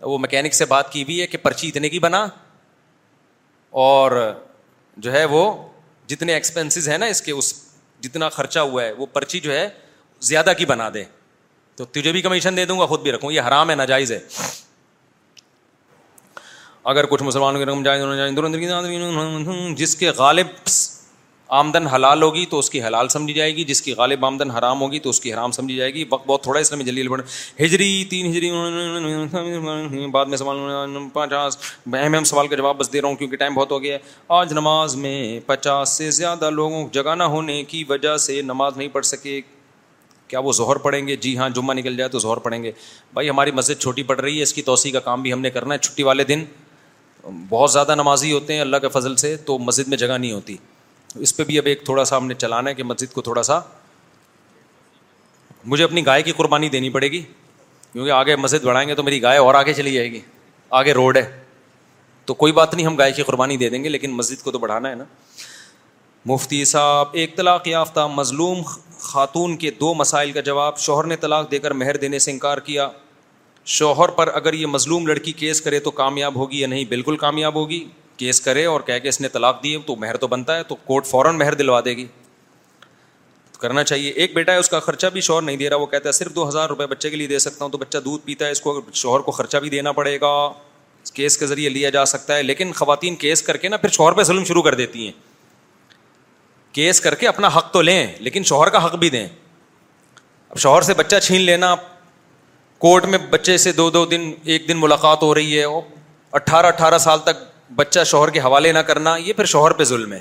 وہ 0.01 0.17
مکینک 0.21 0.53
سے 0.53 0.65
بات 0.73 0.91
کی 0.91 1.03
بھی 1.05 1.19
ہے 1.21 1.27
کہ 1.27 1.37
پرچی 1.43 1.67
اتنے 1.67 1.89
کی 1.89 1.99
بنا 1.99 2.25
اور 3.85 4.11
جو 4.97 5.11
ہے 5.13 5.23
وہ 5.35 5.45
جتنے 6.07 6.33
ایکسپینسز 6.33 6.89
ہیں 6.89 6.97
نا 6.97 7.05
اس 7.05 7.21
کے 7.21 7.31
اس 7.31 7.53
جتنا 8.01 8.29
خرچہ 8.29 8.59
ہوا 8.59 8.83
ہے 8.83 8.91
وہ 8.97 9.05
پرچی 9.13 9.39
جو 9.39 9.53
ہے 9.55 9.67
زیادہ 10.27 10.53
کی 10.57 10.65
بنا 10.65 10.89
دے 10.93 11.03
تو 11.77 11.85
تجھے 11.91 12.11
بھی 12.11 12.21
کمیشن 12.21 12.57
دے 12.57 12.65
دوں 12.65 12.79
گا 12.79 12.85
خود 12.85 13.01
بھی 13.01 13.11
رکھوں 13.11 13.31
یہ 13.31 13.41
حرام 13.47 13.69
ہے 13.69 13.75
ناجائز 13.75 14.11
ہے 14.11 14.19
اگر 16.89 17.05
کچھ 17.09 17.21
مسلمانوں 17.23 17.59
کے 17.59 17.65
رنگ 17.65 17.83
جائیں 17.83 18.15
جائیں 18.17 19.73
جس 19.77 19.95
کے 20.01 20.11
غالب 20.17 20.47
آمدن 21.57 21.87
حلال 21.87 22.21
ہوگی 22.23 22.45
تو 22.49 22.59
اس 22.59 22.69
کی 22.69 22.81
حلال 22.83 23.07
سمجھی 23.09 23.33
جائے 23.33 23.55
گی 23.55 23.63
جس 23.71 23.81
کی 23.81 23.93
غالب 23.97 24.25
آمدن 24.25 24.51
حرام 24.51 24.81
ہوگی 24.81 24.99
تو 25.03 25.09
اس 25.09 25.19
کی 25.21 25.31
حرام 25.33 25.51
سمجھی 25.57 25.75
جائے 25.75 25.93
گی 25.93 26.03
وقت 26.09 26.25
بہت 26.27 26.43
تھوڑا 26.43 26.59
اس 26.59 26.71
میں 26.71 26.85
جلیل 26.85 27.07
بڑھ 27.09 27.21
ہجری 27.59 27.87
تین 28.09 28.29
ہجری 28.31 30.07
بعد 30.13 30.25
میں 30.33 30.37
سوال 30.37 30.59
پچاس 31.13 31.57
اہم 31.93 32.13
اہم 32.15 32.23
سوال 32.31 32.47
کا 32.47 32.55
جواب 32.55 32.77
بس 32.79 32.91
دے 32.93 33.01
رہا 33.01 33.09
ہوں 33.09 33.15
کیونکہ 33.15 33.35
ٹائم 33.43 33.53
بہت 33.55 33.71
ہو 33.71 33.81
گیا 33.83 33.95
ہے 33.95 33.99
آج 34.39 34.53
نماز 34.53 34.95
میں 35.03 35.19
پچاس 35.45 35.97
سے 35.97 36.09
زیادہ 36.21 36.49
لوگوں 36.51 36.83
کو 36.83 36.89
جگہ 37.01 37.15
نہ 37.15 37.23
ہونے 37.35 37.63
کی 37.73 37.83
وجہ 37.89 38.15
سے 38.27 38.41
نماز 38.51 38.77
نہیں 38.77 38.87
پڑھ 38.93 39.05
سکے 39.05 39.39
کیا 40.27 40.39
وہ 40.47 40.51
زہر 40.61 40.77
پڑھیں 40.87 41.05
گے 41.07 41.15
جی 41.27 41.37
ہاں 41.37 41.49
جمعہ 41.55 41.73
نکل 41.77 41.97
جائے 41.97 42.09
تو 42.11 42.19
زہر 42.19 42.37
پڑھیں 42.47 42.61
گے 42.63 42.71
بھائی 43.13 43.29
ہماری 43.29 43.51
مسجد 43.59 43.81
چھوٹی 43.81 44.03
پڑ 44.11 44.19
رہی 44.19 44.37
ہے 44.37 44.43
اس 44.43 44.53
کی 44.53 44.61
توسیع 44.71 44.91
کا 44.93 44.99
کام 45.09 45.21
بھی 45.21 45.33
ہم 45.33 45.41
نے 45.41 45.49
کرنا 45.59 45.73
ہے 45.73 45.79
چھٹی 45.87 46.03
والے 46.11 46.23
دن 46.33 46.43
بہت 47.49 47.71
زیادہ 47.71 47.95
نمازی 47.95 48.31
ہوتے 48.31 48.53
ہیں 48.53 48.61
اللہ 48.61 48.77
کے 48.81 48.89
فضل 48.89 49.15
سے 49.21 49.35
تو 49.45 49.57
مسجد 49.59 49.87
میں 49.87 49.97
جگہ 49.97 50.17
نہیں 50.17 50.31
ہوتی 50.31 50.55
اس 51.25 51.35
پہ 51.35 51.43
بھی 51.43 51.57
اب 51.59 51.65
ایک 51.67 51.83
تھوڑا 51.85 52.03
سا 52.05 52.17
ہم 52.17 52.27
نے 52.27 52.33
چلانا 52.37 52.69
ہے 52.69 52.75
کہ 52.75 52.83
مسجد 52.83 53.13
کو 53.13 53.21
تھوڑا 53.21 53.43
سا 53.43 53.59
مجھے 55.71 55.83
اپنی 55.83 56.05
گائے 56.05 56.21
کی 56.23 56.31
قربانی 56.37 56.69
دینی 56.69 56.89
پڑے 56.89 57.07
گی 57.11 57.21
کیونکہ 57.93 58.11
آگے 58.11 58.35
مسجد 58.35 58.63
بڑھائیں 58.65 58.87
گے 58.89 58.95
تو 58.95 59.03
میری 59.03 59.21
گائے 59.21 59.37
اور 59.39 59.55
آگے 59.55 59.73
چلی 59.73 59.93
جائے 59.93 60.11
گی 60.11 60.19
آگے 60.81 60.93
روڈ 60.93 61.17
ہے 61.17 61.25
تو 62.25 62.33
کوئی 62.33 62.51
بات 62.51 62.73
نہیں 62.73 62.85
ہم 62.85 62.95
گائے 62.97 63.11
کی 63.11 63.23
قربانی 63.23 63.57
دے 63.57 63.69
دیں 63.69 63.83
گے 63.83 63.89
لیکن 63.89 64.11
مسجد 64.15 64.41
کو 64.43 64.51
تو 64.51 64.59
بڑھانا 64.59 64.89
ہے 64.89 64.95
نا 64.95 65.03
مفتی 66.25 66.63
صاحب 66.65 67.07
ایک 67.13 67.35
طلاق 67.37 67.67
یافتہ 67.67 68.07
مظلوم 68.13 68.61
خاتون 69.01 69.55
کے 69.57 69.71
دو 69.79 69.93
مسائل 69.93 70.31
کا 70.31 70.41
جواب 70.49 70.79
شوہر 70.79 71.03
نے 71.07 71.15
طلاق 71.21 71.51
دے 71.51 71.59
کر 71.59 71.73
مہر 71.81 71.97
دینے 71.97 72.19
سے 72.19 72.31
انکار 72.31 72.57
کیا 72.67 72.87
شوہر 73.75 74.09
پر 74.17 74.27
اگر 74.33 74.53
یہ 74.53 74.65
مظلوم 74.67 75.07
لڑکی 75.07 75.31
کیس 75.39 75.59
کرے 75.61 75.79
تو 75.87 75.91
کامیاب 75.91 76.35
ہوگی 76.35 76.59
یا 76.59 76.67
نہیں 76.67 76.85
بالکل 76.89 77.15
کامیاب 77.17 77.55
ہوگی 77.55 77.83
کیس 78.17 78.39
کرے 78.41 78.63
اور 78.65 78.81
کہہ 78.85 78.99
کے 79.03 79.09
اس 79.09 79.19
نے 79.21 79.27
طلاق 79.29 79.61
دی 79.63 79.75
تو 79.85 79.95
مہر 79.95 80.17
تو 80.17 80.27
بنتا 80.27 80.55
ہے 80.57 80.63
تو 80.67 80.75
کورٹ 80.85 81.05
فوراً 81.07 81.37
مہر 81.37 81.53
دلوا 81.55 81.79
دے 81.85 81.95
گی 81.97 82.05
کرنا 83.61 83.83
چاہیے 83.83 84.09
ایک 84.11 84.33
بیٹا 84.35 84.51
ہے 84.51 84.57
اس 84.57 84.69
کا 84.69 84.79
خرچہ 84.85 85.07
بھی 85.13 85.21
شوہر 85.27 85.41
نہیں 85.41 85.57
دے 85.57 85.69
رہا 85.69 85.77
وہ 85.81 85.85
کہتا 85.85 86.07
ہے 86.09 86.11
صرف 86.13 86.35
دو 86.35 86.47
ہزار 86.47 86.69
روپئے 86.69 86.87
بچے 86.87 87.09
کے 87.09 87.15
لیے 87.15 87.27
دے 87.27 87.39
سکتا 87.39 87.63
ہوں 87.65 87.71
تو 87.71 87.77
بچہ 87.77 87.97
دودھ 88.05 88.25
پیتا 88.25 88.45
ہے 88.45 88.51
اس 88.51 88.61
کو 88.61 88.79
شوہر 88.93 89.19
کو 89.27 89.31
خرچہ 89.31 89.57
بھی 89.65 89.69
دینا 89.69 89.91
پڑے 89.99 90.19
گا 90.21 90.33
کیس 91.13 91.37
کے 91.37 91.47
ذریعے 91.47 91.69
لیا 91.69 91.89
جا 91.89 92.05
سکتا 92.13 92.35
ہے 92.37 92.43
لیکن 92.43 92.71
خواتین 92.75 93.15
کیس 93.15 93.41
کر 93.43 93.57
کے 93.57 93.67
نا 93.69 93.77
پھر 93.77 93.89
شوہر 93.97 94.13
پہ 94.17 94.23
ظلم 94.23 94.43
شروع 94.45 94.61
کر 94.63 94.75
دیتی 94.75 95.05
ہیں 95.05 95.11
کیس 96.75 97.01
کر 97.01 97.15
کے 97.23 97.27
اپنا 97.27 97.47
حق 97.57 97.71
تو 97.73 97.81
لیں 97.81 98.05
لیکن 98.19 98.43
شوہر 98.53 98.69
کا 98.69 98.85
حق 98.85 98.95
بھی 99.03 99.09
دیں 99.09 99.27
اب 100.49 100.57
شوہر 100.59 100.81
سے 100.81 100.93
بچہ 100.97 101.15
چھین 101.21 101.41
لینا 101.41 101.75
کورٹ 102.79 103.05
میں 103.09 103.17
بچے 103.29 103.57
سے 103.57 103.71
دو 103.71 103.89
دو 103.89 104.05
دن 104.05 104.31
ایک 104.53 104.67
دن 104.67 104.77
ملاقات 104.79 105.21
ہو 105.23 105.33
رہی 105.35 105.59
ہے 105.59 105.65
اٹھارہ 106.39 106.65
اٹھارہ 106.67 106.97
سال 107.07 107.19
تک 107.23 107.37
بچہ 107.75 108.03
شوہر 108.05 108.29
کے 108.29 108.39
حوالے 108.39 108.71
نہ 108.71 108.79
کرنا 108.89 109.15
یہ 109.17 109.33
پھر 109.33 109.45
شوہر 109.55 109.73
پہ 109.79 109.83
ظلم 109.91 110.13
ہے 110.13 110.19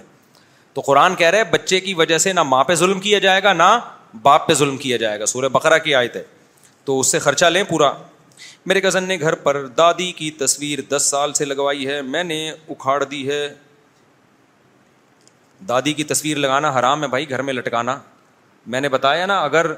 تو 0.74 0.80
قرآن 0.86 1.14
کہہ 1.14 1.30
رہے 1.30 1.44
بچے 1.50 1.80
کی 1.80 1.94
وجہ 1.94 2.18
سے 2.18 2.32
نہ 2.32 2.42
ماں 2.42 2.62
پہ 2.64 2.74
ظلم 2.84 3.00
کیا 3.00 3.18
جائے 3.26 3.42
گا 3.42 3.52
نہ 3.52 3.68
باپ 4.22 4.46
پہ 4.48 4.54
ظلم 4.54 4.76
کیا 4.76 4.96
جائے 4.96 5.20
گا 5.20 5.26
سورہ 5.26 5.48
بکرا 5.52 5.78
کی 5.86 5.94
آیت 5.94 6.16
ہے 6.16 6.22
تو 6.84 6.98
اس 7.00 7.10
سے 7.12 7.18
خرچہ 7.18 7.46
لیں 7.46 7.62
پورا 7.68 7.92
میرے 8.70 8.80
کزن 8.80 9.04
نے 9.08 9.18
گھر 9.20 9.34
پر 9.44 9.66
دادی 9.76 10.10
کی 10.12 10.30
تصویر 10.40 10.80
دس 10.88 11.06
سال 11.10 11.32
سے 11.32 11.44
لگوائی 11.44 11.86
ہے 11.88 12.00
میں 12.02 12.22
نے 12.24 12.38
اکھاڑ 12.68 13.02
دی 13.04 13.26
ہے 13.30 13.46
دادی 15.68 15.92
کی 15.98 16.04
تصویر 16.04 16.36
لگانا 16.36 16.70
حرام 16.78 17.02
ہے 17.02 17.08
بھائی 17.08 17.28
گھر 17.30 17.42
میں 17.42 17.52
لٹکانا 17.54 17.98
میں 18.74 18.80
نے 18.80 18.88
بتایا 18.88 19.26
نا 19.26 19.38
اگر 19.42 19.70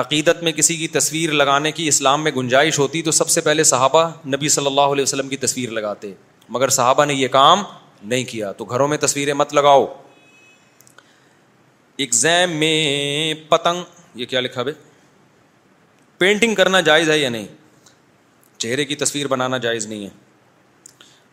عقیدت 0.00 0.42
میں 0.44 0.50
کسی 0.52 0.76
کی 0.76 0.86
تصویر 0.94 1.30
لگانے 1.40 1.70
کی 1.76 1.86
اسلام 1.88 2.22
میں 2.24 2.32
گنجائش 2.36 2.78
ہوتی 2.78 3.00
تو 3.02 3.10
سب 3.16 3.28
سے 3.28 3.40
پہلے 3.46 3.62
صحابہ 3.70 4.06
نبی 4.34 4.48
صلی 4.56 4.66
اللہ 4.66 4.92
علیہ 4.94 5.02
وسلم 5.02 5.28
کی 5.28 5.36
تصویر 5.44 5.70
لگاتے 5.78 6.12
مگر 6.56 6.68
صحابہ 6.76 7.04
نے 7.04 7.14
یہ 7.14 7.28
کام 7.38 7.62
نہیں 8.12 8.24
کیا 8.32 8.50
تو 8.58 8.64
گھروں 8.74 8.86
میں 8.88 8.96
تصویریں 9.06 9.32
مت 9.38 9.54
لگاؤ 9.54 9.84
اگزام 12.06 12.52
میں 12.58 12.74
پتنگ 13.48 14.18
یہ 14.20 14.26
کیا 14.32 14.40
لکھا 14.40 14.62
بھائی 14.68 14.74
پینٹنگ 16.18 16.54
کرنا 16.62 16.80
جائز 16.90 17.10
ہے 17.10 17.18
یا 17.18 17.28
نہیں 17.36 17.46
چہرے 18.66 18.84
کی 18.84 18.94
تصویر 19.02 19.26
بنانا 19.34 19.58
جائز 19.66 19.86
نہیں 19.86 20.04
ہے 20.04 20.10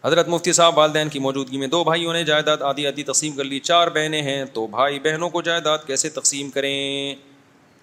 حضرت 0.08 0.28
مفتی 0.30 0.54
صاحب 0.62 0.78
والدین 0.78 1.10
کی 1.10 1.20
موجودگی 1.28 1.58
میں 1.58 1.68
دو 1.78 1.84
بھائیوں 1.84 2.14
نے 2.14 2.24
جائیداد 2.34 2.62
آدھی 2.72 2.88
آدھی 2.88 3.04
تقسیم 3.14 3.36
کر 3.36 3.44
لی 3.54 3.60
چار 3.72 3.88
بہنیں 3.94 4.22
ہیں 4.22 4.44
تو 4.58 4.66
بھائی 4.78 5.00
بہنوں 5.08 5.30
کو 5.38 5.42
جائیداد 5.52 5.88
کیسے 5.88 6.10
تقسیم 6.20 6.50
کریں 6.58 6.74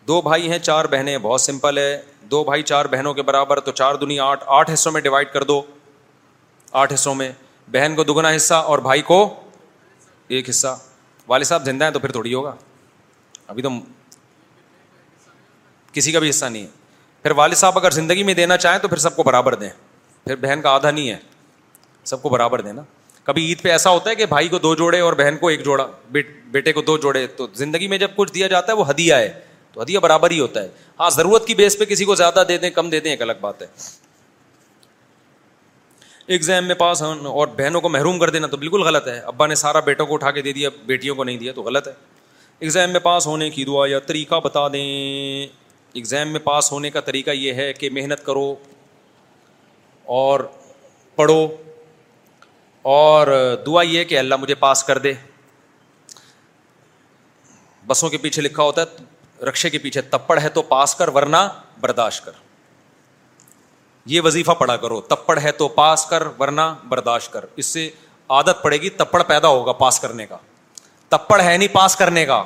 دو 0.08 0.20
بھائی 0.22 0.50
ہیں 0.50 0.58
چار 0.58 0.84
بہنیں 0.90 1.16
بہت 1.22 1.40
سمپل 1.40 1.78
ہے 1.78 2.00
دو 2.30 2.42
بھائی 2.44 2.62
چار 2.62 2.84
بہنوں 2.90 3.12
کے 3.14 3.22
برابر 3.22 3.60
تو 3.60 3.72
چار 3.72 3.94
دنیا 4.00 4.24
آٹھ 4.24 4.44
آٹھ 4.58 4.70
حصوں 4.72 4.92
میں 4.92 5.00
ڈیوائڈ 5.00 5.28
کر 5.32 5.42
دو 5.44 5.60
آٹھ 6.82 6.92
حصوں 6.92 7.14
میں 7.14 7.30
بہن 7.72 7.94
کو 7.96 8.04
دگنا 8.04 8.34
حصہ 8.36 8.54
اور 8.54 8.78
بھائی 8.88 9.02
کو 9.02 9.18
ایک 10.28 10.48
حصہ 10.50 10.76
والد 11.28 11.44
صاحب 11.44 11.64
زندہ 11.64 11.84
ہیں 11.84 11.92
تو 11.92 11.98
پھر 11.98 12.12
تھوڑی 12.12 12.34
ہوگا 12.34 12.54
ابھی 13.46 13.62
تو 13.62 13.68
کسی 15.92 16.12
کا 16.12 16.18
بھی 16.18 16.30
حصہ 16.30 16.44
نہیں 16.44 16.62
ہے 16.62 16.68
پھر 17.22 17.30
والد 17.36 17.54
صاحب 17.56 17.78
اگر 17.78 17.90
زندگی 17.90 18.22
میں 18.22 18.34
دینا 18.34 18.56
چاہیں 18.56 18.78
تو 18.82 18.88
پھر 18.88 18.96
سب 18.98 19.16
کو 19.16 19.22
برابر 19.22 19.54
دیں 19.54 19.68
پھر 20.24 20.36
بہن 20.46 20.60
کا 20.62 20.70
آدھا 20.74 20.90
نہیں 20.90 21.08
ہے 21.10 21.16
سب 22.04 22.22
کو 22.22 22.28
برابر 22.28 22.60
دینا 22.60 22.82
کبھی 23.24 23.44
عید 23.46 23.62
پہ 23.62 23.70
ایسا 23.70 23.90
ہوتا 23.90 24.10
ہے 24.10 24.14
کہ 24.14 24.26
بھائی 24.26 24.48
کو 24.48 24.58
دو 24.58 24.74
جوڑے 24.74 25.00
اور 25.00 25.12
بہن 25.18 25.36
کو 25.40 25.48
ایک 25.48 25.64
جوڑا 25.64 25.86
بیٹے 26.52 26.72
کو 26.72 26.82
دو 26.82 26.96
جوڑے 27.02 27.26
تو 27.36 27.46
زندگی 27.54 27.88
میں 27.88 27.98
جب 27.98 28.10
کچھ 28.16 28.32
دیا 28.34 28.46
جاتا 28.54 28.72
ہے 28.72 28.76
وہ 28.76 28.88
ہدیہ 28.90 29.14
ہے 29.14 29.32
تو 29.72 29.82
ہدیہ 29.82 29.98
برابر 29.98 30.30
ہی 30.30 30.38
ہوتا 30.40 30.62
ہے 30.62 30.68
ہاں 31.00 31.10
ضرورت 31.10 31.46
کی 31.46 31.54
بیس 31.54 31.78
پہ 31.78 31.84
کسی 31.92 32.04
کو 32.04 32.14
زیادہ 32.14 32.42
دے 32.48 32.56
دیں 32.64 32.70
کم 32.78 32.90
دے 32.90 33.00
دیں 33.00 33.10
ایک 33.10 33.22
الگ 33.22 33.40
بات 33.40 33.62
ہے 33.62 33.66
ایگزام 36.34 36.66
میں 36.66 36.74
پاس 36.80 37.02
اور 37.02 37.46
بہنوں 37.56 37.80
کو 37.80 37.88
محروم 37.88 38.18
کر 38.18 38.30
دینا 38.30 38.46
تو 38.50 38.56
بالکل 38.56 38.82
غلط 38.86 39.06
ہے 39.08 39.18
ابا 39.32 39.46
نے 39.46 39.54
سارا 39.62 39.80
بیٹوں 39.88 40.06
کو 40.06 40.14
اٹھا 40.14 40.30
کے 40.36 40.42
دے 40.42 40.52
دیا 40.52 40.68
بیٹیوں 40.86 41.14
کو 41.16 41.24
نہیں 41.24 41.36
دیا 41.38 41.52
تو 41.52 41.62
غلط 41.62 41.88
ہے 41.88 41.92
ایگزام 42.58 42.90
میں 42.92 43.00
پاس 43.00 43.26
ہونے 43.26 43.48
کی 43.50 43.64
دعا 43.64 43.86
یا 43.90 43.98
طریقہ 44.10 44.40
بتا 44.44 44.66
دیں 44.72 44.86
ایگزام 46.00 46.28
میں 46.32 46.40
پاس 46.40 46.70
ہونے 46.72 46.90
کا 46.90 47.00
طریقہ 47.08 47.30
یہ 47.30 47.52
ہے 47.62 47.72
کہ 47.72 47.90
محنت 47.92 48.24
کرو 48.26 48.54
اور 50.18 50.40
پڑھو 51.16 51.46
اور 52.92 53.26
دعا 53.66 53.82
یہ 53.82 53.98
ہے 53.98 54.04
کہ 54.12 54.18
اللہ 54.18 54.34
مجھے 54.40 54.54
پاس 54.62 54.84
کر 54.84 54.98
دے 55.08 55.12
بسوں 57.86 58.08
کے 58.08 58.18
پیچھے 58.18 58.42
لکھا 58.42 58.62
ہوتا 58.62 58.82
ہے 58.82 59.02
رکشے 59.48 59.70
کے 59.70 59.78
پیچھے 59.78 60.00
تپڑ 60.10 60.38
ہے 60.40 60.48
تو 60.56 60.62
پاس 60.72 60.94
کر 60.94 61.08
ورنا 61.14 61.48
برداشت 61.80 62.24
کر 62.24 62.32
یہ 64.12 64.20
وظیفہ 64.24 64.52
پڑا 64.58 64.76
کرو 64.76 65.00
تپڑ 65.10 65.38
ہے 65.40 65.52
تو 65.62 65.68
پاس 65.80 66.04
کر 66.10 66.22
ورنا 66.38 66.74
برداشت 66.88 67.32
کر 67.32 67.44
اس 67.62 67.66
سے 67.66 67.88
عادت 68.38 68.62
پڑے 68.62 68.76
گی 68.80 68.90
تپڑ 69.02 69.22
پیدا 69.26 69.48
ہوگا 69.48 69.72
پاس 69.82 70.00
کرنے 70.00 70.26
کا 70.26 70.36
تپڑ 71.08 71.40
ہے 71.40 71.56
نہیں 71.56 71.68
پاس 71.74 71.96
کرنے 71.96 72.24
کا 72.26 72.42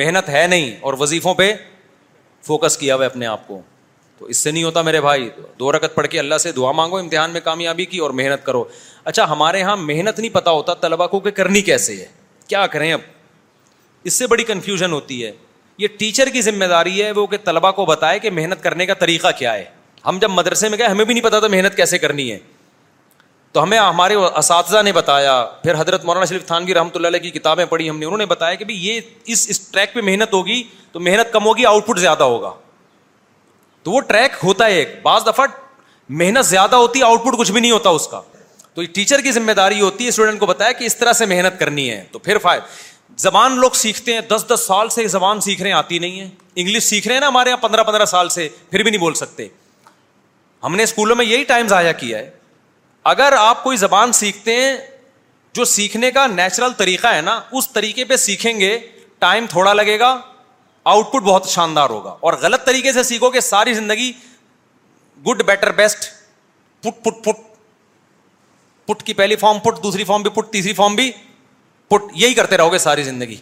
محنت 0.00 0.28
ہے 0.28 0.46
نہیں 0.46 0.70
اور 0.86 0.94
وظیفوں 1.00 1.34
پہ 1.34 1.52
فوکس 2.46 2.76
کیا 2.78 2.94
ہوا 2.96 3.06
اپنے 3.06 3.26
آپ 3.26 3.46
کو 3.46 3.60
تو 4.18 4.24
اس 4.32 4.36
سے 4.36 4.50
نہیں 4.50 4.64
ہوتا 4.64 4.82
میرے 4.82 5.00
بھائی 5.00 5.28
دو 5.58 5.70
رکت 5.72 5.94
پڑھ 5.94 6.06
کے 6.08 6.18
اللہ 6.18 6.38
سے 6.40 6.52
دعا 6.52 6.72
مانگو 6.80 6.98
امتحان 6.98 7.30
میں 7.30 7.40
کامیابی 7.44 7.84
کی 7.92 7.98
اور 8.06 8.10
محنت 8.20 8.44
کرو 8.46 8.64
اچھا 9.04 9.28
ہمارے 9.30 9.58
یہاں 9.60 9.76
محنت 9.76 10.18
نہیں 10.20 10.34
پتا 10.34 10.50
ہوتا 10.50 10.74
طلبا 10.80 11.06
کو 11.14 11.20
کہ 11.20 11.30
کرنی 11.38 11.60
کیسے 11.70 11.96
ہے 11.96 12.06
کیا 12.48 12.66
کریں 12.74 12.92
اب 12.92 13.00
اس 14.04 14.12
سے 14.18 14.26
بڑی 14.26 14.44
کنفیوژن 14.44 14.92
ہوتی 14.92 15.24
ہے 15.24 15.32
یہ 15.78 15.88
ٹیچر 15.98 16.28
کی 16.32 16.40
ذمہ 16.42 16.64
داری 16.70 17.02
ہے 17.02 17.10
وہ 17.12 17.26
کہ 17.26 17.36
طلبا 17.44 17.70
کو 17.78 17.84
بتائے 17.86 18.18
کہ 18.18 18.30
محنت 18.30 18.62
کرنے 18.62 18.86
کا 18.86 18.94
طریقہ 18.98 19.28
کیا 19.38 19.52
ہے 19.54 19.64
ہم 20.06 20.18
جب 20.22 20.30
مدرسے 20.30 20.68
میں 20.68 20.78
گئے 20.78 20.86
ہمیں 20.86 21.04
بھی 21.04 21.14
نہیں 21.14 21.24
پتا 21.24 21.38
تھا 21.40 21.48
محنت 21.50 21.76
کیسے 21.76 21.98
کرنی 21.98 22.30
ہے 22.32 22.38
تو 23.52 23.62
ہمیں 23.62 23.78
ہمارے 23.78 24.14
اساتذہ 24.14 24.82
نے 24.84 24.92
بتایا 24.92 25.32
پھر 25.62 25.74
حضرت 25.78 26.04
مولانا 26.04 26.24
شریف 26.26 26.46
خان 26.46 26.66
کی 26.66 26.72
اللہ 26.74 27.06
اللہ 27.06 27.18
کی 27.22 27.30
کتابیں 27.30 27.64
پڑھی 27.72 27.88
ہم 27.90 27.98
نے 27.98 28.04
انہوں 28.06 28.18
نے 28.18 28.26
بتایا 28.26 28.54
کہ 28.54 28.64
یہ 28.68 29.00
اس 29.34 29.60
ٹریک 29.70 29.94
پہ 29.94 30.00
محنت 30.04 30.32
ہوگی 30.32 30.62
تو 30.92 31.00
محنت 31.00 31.32
کم 31.32 31.46
ہوگی 31.46 31.66
آؤٹ 31.66 31.86
پٹ 31.86 31.98
زیادہ 31.98 32.24
ہوگا 32.32 32.52
تو 33.82 33.90
وہ 33.90 34.00
ٹریک 34.08 34.36
ہوتا 34.44 34.66
ہے 34.66 34.72
ایک 34.74 34.94
بعض 35.02 35.26
دفعہ 35.26 35.46
محنت 36.22 36.44
زیادہ 36.46 36.76
ہوتی 36.76 36.98
ہے 36.98 37.04
آؤٹ 37.04 37.24
پٹ 37.26 37.38
کچھ 37.38 37.52
بھی 37.52 37.60
نہیں 37.60 37.70
ہوتا 37.70 37.90
اس 37.98 38.06
کا 38.08 38.20
تو 38.74 38.82
یہ 38.82 38.88
ٹیچر 38.94 39.20
کی 39.22 39.32
ذمہ 39.32 39.52
داری 39.56 39.80
ہوتی 39.80 40.04
ہے 40.04 40.08
اسٹوڈنٹ 40.08 40.40
کو 40.40 40.46
بتایا 40.46 40.72
کہ 40.78 40.84
اس 40.84 40.96
طرح 40.96 41.12
سے 41.22 41.26
محنت 41.26 41.58
کرنی 41.60 41.90
ہے 41.90 42.02
تو 42.12 42.18
پھر 42.18 42.38
فائدہ 42.42 42.62
زبان 43.22 43.56
لوگ 43.60 43.70
سیکھتے 43.76 44.12
ہیں 44.14 44.20
دس 44.28 44.44
دس 44.48 44.64
سال 44.66 44.88
سے 44.90 45.06
زبان 45.08 45.40
سیکھ 45.40 45.60
رہے 45.62 45.70
ہیں 45.70 45.76
آتی 45.78 45.98
نہیں 45.98 46.20
ہے 46.20 46.28
انگلش 46.60 46.82
سیکھ 46.84 47.06
رہے 47.08 47.14
ہیں 47.14 47.20
نا 47.20 47.28
ہمارے 47.28 47.48
یہاں 47.50 47.56
پندرہ 47.62 47.82
پندرہ 47.84 48.04
سال 48.14 48.28
سے 48.36 48.48
پھر 48.70 48.82
بھی 48.82 48.90
نہیں 48.90 49.00
بول 49.00 49.14
سکتے 49.14 49.46
ہم 50.64 50.76
نے 50.76 50.82
اسکولوں 50.82 51.16
میں 51.16 51.24
یہی 51.24 51.44
ٹائم 51.44 51.68
ضائع 51.68 51.92
کیا 52.00 52.18
ہے 52.18 52.30
اگر 53.12 53.32
آپ 53.38 53.62
کوئی 53.62 53.76
زبان 53.76 54.12
سیکھتے 54.20 54.54
ہیں 54.60 54.76
جو 55.56 55.64
سیکھنے 55.72 56.10
کا 56.10 56.26
نیچرل 56.26 56.72
طریقہ 56.76 57.06
ہے 57.14 57.20
نا 57.22 57.40
اس 57.58 57.68
طریقے 57.72 58.04
پہ 58.04 58.16
سیکھیں 58.16 58.58
گے 58.60 58.78
ٹائم 59.24 59.46
تھوڑا 59.50 59.72
لگے 59.72 59.98
گا 59.98 60.16
آؤٹ 60.92 61.12
پٹ 61.12 61.22
بہت 61.24 61.48
شاندار 61.48 61.90
ہوگا 61.90 62.14
اور 62.20 62.32
غلط 62.40 62.64
طریقے 62.66 62.92
سے 62.92 63.02
سیکھو 63.10 63.28
گے 63.34 63.40
ساری 63.40 63.74
زندگی 63.74 64.10
good 65.26 65.42
better 65.46 65.70
best 65.76 66.08
put 66.84 67.02
put 67.04 67.22
put 67.24 67.36
put 68.86 69.02
کی 69.02 69.12
پہلی 69.20 69.36
فارم 69.36 69.58
پٹ 69.64 69.82
دوسری 69.82 70.04
فارم 70.04 70.22
بھی 70.22 70.30
پٹ 70.34 70.50
تیسری 70.52 70.72
فارم 70.80 70.94
بھی 70.94 71.10
پٹ 71.88 72.02
یہی 72.20 72.34
کرتے 72.34 72.56
رہو 72.56 72.72
گے 72.72 72.78
ساری 72.78 73.02
زندگی 73.02 73.36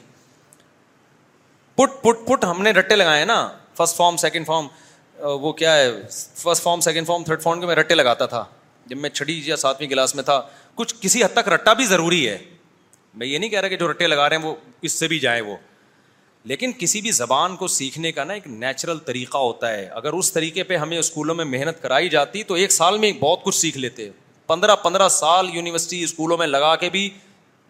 پٹ 1.76 2.02
پٹ 2.02 2.26
پٹ 2.28 2.44
ہم 2.44 2.62
نے 2.62 2.70
رٹے 2.78 2.96
لگائے 2.96 3.18
ہیں 3.18 3.26
نا 3.26 3.36
فرسٹ 3.76 3.96
فارم 3.96 4.16
سیکنڈ 4.22 4.46
فارم 4.46 4.66
وہ 5.42 5.52
کیا 5.62 5.76
ہے 5.76 5.90
first 6.42 6.62
form 6.62 6.80
second 6.86 7.06
form 7.06 7.24
third 7.24 7.42
form 7.42 7.60
کے 7.60 7.66
میں 7.66 7.74
رٹے 7.76 7.94
لگاتا 7.94 8.26
تھا 8.32 8.44
جب 8.86 8.96
میں 8.98 9.10
چھٹی 9.10 9.40
یا 9.44 9.56
ساتویں 9.56 9.88
کلاس 9.88 10.14
میں 10.14 10.22
تھا 10.24 10.40
کچھ 10.74 10.94
کسی 11.00 11.22
حد 11.24 11.34
تک 11.34 11.48
رٹا 11.48 11.72
بھی 11.80 11.84
ضروری 11.86 12.26
ہے 12.28 12.36
میں 13.20 13.26
یہ 13.26 13.38
نہیں 13.38 13.50
کہہ 13.50 13.60
رہا 13.60 13.68
کہ 13.68 13.76
جو 13.76 13.90
رٹے 13.90 14.06
لگا 14.06 14.28
رہے 14.28 14.36
ہیں 14.36 14.44
وہ 14.44 14.54
اس 14.88 14.98
سے 14.98 15.08
بھی 15.08 15.18
جائیں 15.18 15.40
وہ 15.42 15.56
لیکن 16.50 16.72
کسی 16.78 17.00
بھی 17.00 17.10
زبان 17.16 17.56
کو 17.56 17.66
سیکھنے 17.68 18.10
کا 18.12 18.24
نا 18.24 18.32
ایک 18.34 18.46
نیچرل 18.46 18.98
طریقہ 19.06 19.38
ہوتا 19.38 19.70
ہے 19.72 19.84
اگر 20.00 20.12
اس 20.20 20.32
طریقے 20.32 20.62
پہ 20.70 20.76
ہمیں 20.76 20.98
اسکولوں 20.98 21.34
میں 21.34 21.44
محنت 21.44 21.82
کرائی 21.82 22.08
جاتی 22.14 22.42
تو 22.44 22.54
ایک 22.62 22.72
سال 22.72 22.98
میں 22.98 23.12
بہت 23.20 23.42
کچھ 23.44 23.54
سیکھ 23.56 23.78
لیتے 23.78 24.08
پندرہ 24.46 24.76
پندرہ 24.82 25.08
سال 25.16 25.48
یونیورسٹی 25.52 26.02
اسکولوں 26.04 26.38
میں 26.38 26.46
لگا 26.46 26.74
کے 26.76 26.90
بھی 26.90 27.08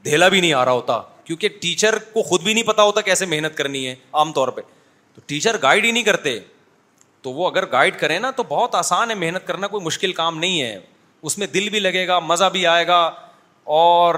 دھیلا 0.05 0.29
بھی 0.29 0.41
نہیں 0.41 0.53
آ 0.55 0.65
رہا 0.65 0.73
ہوتا 0.73 1.01
کیونکہ 1.25 1.49
ٹیچر 1.61 1.99
کو 2.13 2.23
خود 2.29 2.43
بھی 2.43 2.53
نہیں 2.55 2.65
پتا 2.65 2.83
ہوتا 2.83 3.01
کیسے 3.01 3.27
محنت 3.27 3.57
کرنی 3.57 3.87
ہے 3.87 3.95
عام 4.21 4.33
طور 4.33 4.49
پہ 4.55 4.61
تو 5.15 5.21
ٹیچر 5.27 5.57
گائڈ 5.63 5.85
ہی 5.85 5.91
نہیں 5.91 6.03
کرتے 6.03 6.39
تو 7.23 7.31
وہ 7.33 7.51
اگر 7.51 7.71
گائڈ 7.73 7.99
کریں 7.99 8.19
نا 8.21 8.31
تو 8.37 8.43
بہت 8.49 8.75
آسان 8.75 9.11
ہے 9.11 9.15
محنت 9.15 9.47
کرنا 9.47 9.67
کوئی 9.75 9.85
مشکل 9.85 10.13
کام 10.13 10.39
نہیں 10.39 10.61
ہے 10.63 10.79
اس 11.31 11.39
میں 11.39 11.47
دل 11.47 11.69
بھی 11.71 11.81
لگے 11.81 12.07
گا 12.09 12.19
مزہ 12.19 12.45
بھی 12.53 12.67
آئے 12.67 12.87
گا 12.87 12.99
اور 13.79 14.15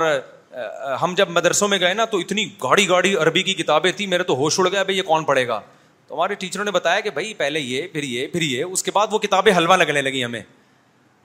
ہم 1.03 1.15
جب 1.17 1.31
مدرسوں 1.31 1.69
میں 1.69 1.79
گئے 1.81 1.95
نا 1.95 2.05
تو 2.11 2.19
اتنی 2.19 2.45
گاڑی 2.63 2.89
گاڑی 2.89 3.15
عربی 3.21 3.43
کی 3.43 3.55
کتابیں 3.55 3.91
تھیں 3.97 4.07
میرے 4.07 4.23
تو 4.25 4.37
ہوش 4.37 4.59
اڑ 4.61 4.69
گیا 4.71 4.83
بھائی 4.83 4.97
یہ 4.99 5.03
کون 5.07 5.25
پڑھے 5.25 5.47
گا 5.49 5.61
تو 6.09 6.15
ہمارے 6.15 6.35
ٹیچروں 6.43 6.65
نے 6.65 6.71
بتایا 6.71 7.01
کہ 7.01 7.11
بھائی 7.11 7.33
پہلے 7.35 7.61
یہ 7.61 7.87
پھر 7.93 8.03
یہ 8.03 8.27
پھر 8.33 8.43
یہ 8.43 8.63
اس 8.65 8.83
کے 8.83 8.91
بعد 8.95 9.07
وہ 9.11 9.19
کتابیں 9.19 9.53
حلوہ 9.57 9.77
لگنے 9.77 10.03
لگی 10.03 10.25
ہمیں 10.25 10.43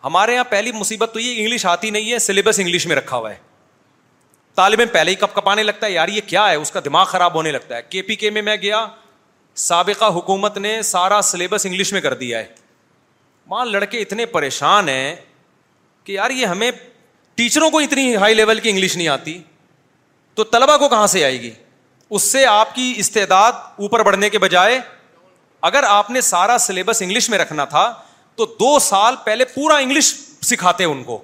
ہمارے 0.03 0.33
یہاں 0.33 0.43
پہلی 0.49 0.71
مصیبت 0.75 1.13
تو 1.13 1.19
یہ 1.19 1.37
انگلش 1.39 1.65
آتی 1.65 1.89
نہیں 1.89 2.11
ہے 2.11 2.19
سلیبس 2.27 2.59
انگلش 2.59 2.87
میں 2.87 2.95
رکھا 2.95 3.17
ہوا 3.17 3.31
ہے 3.31 3.35
طالب 4.59 4.79
علم 4.81 4.89
پہلے 4.93 5.11
ہی 5.11 5.15
کپ 5.15 5.33
کپانے 5.35 5.63
لگتا 5.63 5.85
ہے 5.85 5.91
یار 5.91 6.07
یہ 6.13 6.21
کیا 6.27 6.49
ہے 6.49 6.55
اس 6.61 6.71
کا 6.71 6.79
دماغ 6.85 7.05
خراب 7.09 7.35
ہونے 7.35 7.51
لگتا 7.51 7.75
ہے 7.75 7.81
کے 7.89 8.01
پی 8.07 8.15
کے 8.23 8.29
میں 8.37 8.41
میں 8.47 8.55
گیا 8.61 8.85
سابقہ 9.65 10.05
حکومت 10.15 10.57
نے 10.65 10.81
سارا 10.89 11.19
سلیبس 11.27 11.65
انگلش 11.65 11.91
میں 11.93 12.01
کر 12.01 12.13
دیا 12.23 12.39
ہے 12.39 12.45
ماں 13.53 13.65
لڑکے 13.65 13.99
اتنے 14.01 14.25
پریشان 14.33 14.89
ہیں 14.89 15.15
کہ 16.03 16.11
یار 16.11 16.29
یہ 16.39 16.45
ہمیں 16.53 16.69
ٹیچروں 17.35 17.69
کو 17.71 17.79
اتنی 17.85 18.15
ہائی 18.23 18.33
لیول 18.35 18.59
کی 18.59 18.69
انگلش 18.69 18.95
نہیں 18.97 19.07
آتی 19.13 19.37
تو 20.35 20.43
طلبا 20.57 20.77
کو 20.77 20.89
کہاں 20.89 21.07
سے 21.15 21.23
آئے 21.25 21.39
گی 21.41 21.51
اس 22.17 22.23
سے 22.31 22.45
آپ 22.55 22.75
کی 22.75 22.93
استعداد 23.05 23.61
اوپر 23.85 24.03
بڑھنے 24.09 24.29
کے 24.35 24.39
بجائے 24.47 24.79
اگر 25.71 25.83
آپ 25.93 26.09
نے 26.15 26.21
سارا 26.33 26.57
سلیبس 26.67 27.01
انگلش 27.05 27.29
میں 27.29 27.37
رکھنا 27.45 27.65
تھا 27.77 27.91
تو 28.35 28.45
دو 28.59 28.77
سال 28.89 29.15
پہلے 29.25 29.45
پورا 29.55 29.77
انگلش 29.87 30.13
سکھاتے 30.51 30.83
ان 30.93 31.03
کو 31.03 31.21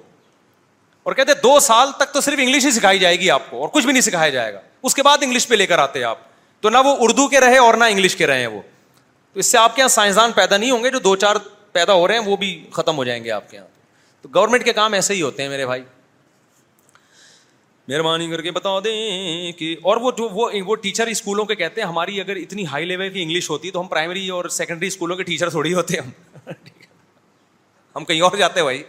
اور 1.06 1.14
کہتے 1.14 1.34
دو 1.42 1.58
سال 1.60 1.90
تک 1.98 2.12
تو 2.14 2.20
صرف 2.20 2.38
انگلش 2.42 2.64
ہی 2.66 2.70
سکھائی 2.76 2.98
جائے 2.98 3.18
گی 3.18 3.28
آپ 3.30 3.42
کو 3.50 3.60
اور 3.62 3.68
کچھ 3.72 3.84
بھی 3.84 3.92
نہیں 3.92 4.02
سکھایا 4.02 4.30
جائے 4.36 4.52
گا 4.54 4.58
اس 4.88 4.94
کے 4.94 5.02
بعد 5.08 5.18
انگلش 5.22 5.46
پہ 5.48 5.54
لے 5.54 5.66
کر 5.72 5.78
آتے 5.78 6.02
آپ 6.04 6.18
تو 6.60 6.68
نہ 6.70 6.78
وہ 6.84 6.94
اردو 7.04 7.26
کے 7.34 7.40
رہے 7.40 7.58
اور 7.66 7.74
نہ 7.78 7.84
انگلش 7.90 8.16
کے 8.16 8.26
رہے 8.26 8.38
ہیں 8.40 8.46
وہ 8.54 8.60
تو 9.32 9.40
اس 9.40 9.50
سے 9.52 9.58
آپ 9.58 9.74
کے 9.76 9.80
یہاں 9.80 9.88
سائنسدان 9.96 10.32
پیدا 10.38 10.56
نہیں 10.56 10.70
ہوں 10.70 10.82
گے 10.84 10.90
جو 10.90 10.98
دو 11.04 11.14
چار 11.24 11.36
پیدا 11.72 11.92
ہو 12.00 12.08
رہے 12.08 12.18
ہیں 12.18 12.26
وہ 12.30 12.36
بھی 12.36 12.48
ختم 12.72 12.96
ہو 12.96 13.04
جائیں 13.04 13.22
گے 13.24 13.30
آپ 13.30 13.50
کے 13.50 13.56
یہاں 13.56 13.66
تو 14.22 14.28
گورنمنٹ 14.34 14.64
کے 14.64 14.72
کام 14.80 14.92
ایسے 15.00 15.14
ہی 15.14 15.22
ہوتے 15.22 15.42
ہیں 15.42 15.50
میرے 15.50 15.66
بھائی 15.66 15.82
مہربانی 17.88 18.28
کر 18.30 18.42
کے 18.42 18.50
بتا 18.50 18.70
دیں 18.84 19.52
کہ 19.58 19.74
اور 19.90 19.96
وہ 20.06 20.10
جو 20.18 20.28
وہ 20.34 20.74
ٹیچر 20.88 21.06
اسکولوں 21.06 21.44
کے 21.44 21.54
کہتے 21.62 21.80
ہیں 21.80 21.88
ہماری 21.88 22.20
اگر 22.20 22.36
اتنی 22.36 22.66
ہائی 22.72 22.86
لیول 22.86 23.08
کی 23.10 23.22
انگلش 23.22 23.50
ہوتی 23.50 23.70
تو 23.70 23.80
ہم 23.80 23.86
پرائمری 23.94 24.28
اور 24.38 24.48
سیکنڈری 24.58 24.86
اسکولوں 24.94 25.16
کے 25.16 25.22
ٹیچر 25.30 25.50
تھوڑی 25.56 25.74
ہوتے 25.74 26.00
ہیں 26.00 26.50
ہم 27.96 28.04
کہیں 28.04 28.20
اور 28.30 28.36
جاتے 28.38 28.60
ہیں 28.70 28.82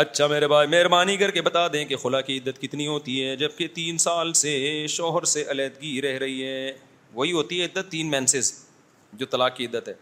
اچھا 0.00 0.26
میرے 0.26 0.46
بھائی 0.48 0.68
مہربانی 0.68 1.16
کر 1.16 1.30
کے 1.30 1.42
بتا 1.42 1.66
دیں 1.72 1.84
کہ 1.86 1.96
خلا 1.96 2.20
کی 2.20 2.38
عدت 2.38 2.60
کتنی 2.60 2.86
ہوتی 2.86 3.24
ہے 3.24 3.34
جب 3.42 3.50
کہ 3.56 3.66
تین 3.74 3.98
سال 4.04 4.32
سے 4.40 4.50
شوہر 4.90 5.24
سے 5.32 5.44
علیحدگی 5.50 6.00
رہ 6.02 6.16
رہی 6.18 6.42
ہے 6.46 6.72
وہی 7.14 7.32
ہوتی 7.32 7.58
ہے 7.60 7.64
عدت 7.64 7.90
تین 7.90 8.10
مینسز 8.10 8.52
جو 9.18 9.26
طلاق 9.34 9.54
کی 9.56 9.66
عدت 9.66 9.88
ہے 9.88 9.94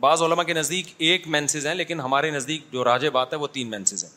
بعض 0.00 0.22
علماء 0.22 0.42
کے 0.44 0.54
نزدیک 0.54 0.86
ایک 1.10 1.28
مینسز 1.36 1.66
ہیں 1.66 1.74
لیکن 1.74 2.00
ہمارے 2.00 2.30
نزدیک 2.30 2.72
جو 2.72 2.84
راجے 2.90 3.10
بات 3.18 3.32
ہے 3.32 3.38
وہ 3.38 3.46
تین 3.58 3.70
مینسز 3.70 4.04
ہیں 4.04 4.10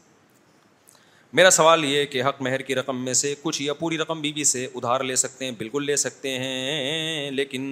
میرا 1.40 1.50
سوال 1.60 1.86
یہ 1.86 2.06
کہ 2.16 2.24
حق 2.24 2.42
مہر 2.48 2.62
کی 2.62 2.76
رقم 2.76 3.04
میں 3.06 3.14
سے 3.22 3.34
کچھ 3.44 3.62
یا 3.62 3.74
پوری 3.84 3.98
رقم 3.98 4.22
بیوی 4.22 4.34
بی 4.34 4.44
سے 4.56 4.66
ادھار 4.76 5.04
لے 5.12 5.16
سکتے 5.26 5.46
ہیں 5.46 5.52
بالکل 5.58 5.86
لے 5.86 5.96
سکتے 6.08 6.38
ہیں 6.40 7.32
لیکن 7.32 7.64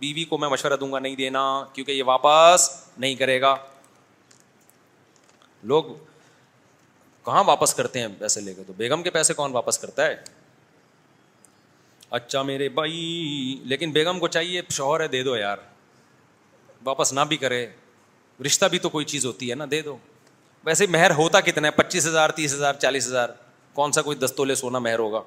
بیوی 0.00 0.14
بی 0.14 0.24
کو 0.32 0.38
میں 0.38 0.48
مشورہ 0.48 0.76
دوں 0.80 0.92
گا 0.92 0.98
نہیں 0.98 1.16
دینا 1.16 1.46
کیونکہ 1.74 1.92
یہ 1.92 2.02
واپس 2.06 2.70
نہیں 2.98 3.14
کرے 3.22 3.40
گا 3.40 3.54
لوگ 5.72 5.84
کہاں 7.30 7.42
واپس 7.46 7.74
کرتے 7.74 8.00
ہیں 8.00 8.06
پیسے 8.18 8.40
لے 8.40 8.52
کے 8.54 8.62
تو 8.66 8.72
بیگم 8.76 9.02
کے 9.02 9.10
پیسے 9.10 9.34
کون 9.38 9.52
واپس 9.52 9.78
کرتا 9.78 10.04
ہے 10.06 10.14
اچھا 12.18 12.42
میرے 12.50 12.68
بھائی 12.78 12.94
لیکن 13.72 13.90
بیگم 13.92 14.18
کو 14.18 14.28
چاہیے 14.36 14.60
شوہر 14.72 15.00
ہے 15.00 15.08
دے 15.14 15.22
دو 15.22 15.36
یار 15.36 15.58
واپس 16.84 17.12
نہ 17.12 17.20
بھی 17.28 17.36
کرے 17.42 17.58
رشتہ 18.46 18.66
بھی 18.74 18.78
تو 18.78 18.88
کوئی 18.94 19.04
چیز 19.12 19.26
ہوتی 19.26 19.50
ہے 19.50 19.54
نا 19.54 19.64
دے 19.70 19.80
دو 19.90 19.96
ویسے 20.64 20.86
مہر 20.94 21.10
ہوتا 21.18 21.40
کتنا 21.50 21.68
ہے 21.68 21.72
پچیس 21.82 22.06
ہزار 22.06 22.30
تیس 22.38 22.54
ہزار 22.54 22.74
چالیس 22.86 23.06
ہزار 23.06 23.28
کون 23.74 23.92
سا 23.98 24.02
کوئی 24.02 24.16
تولے 24.36 24.54
سونا 24.62 24.78
مہر 24.86 24.98
ہوگا 24.98 25.22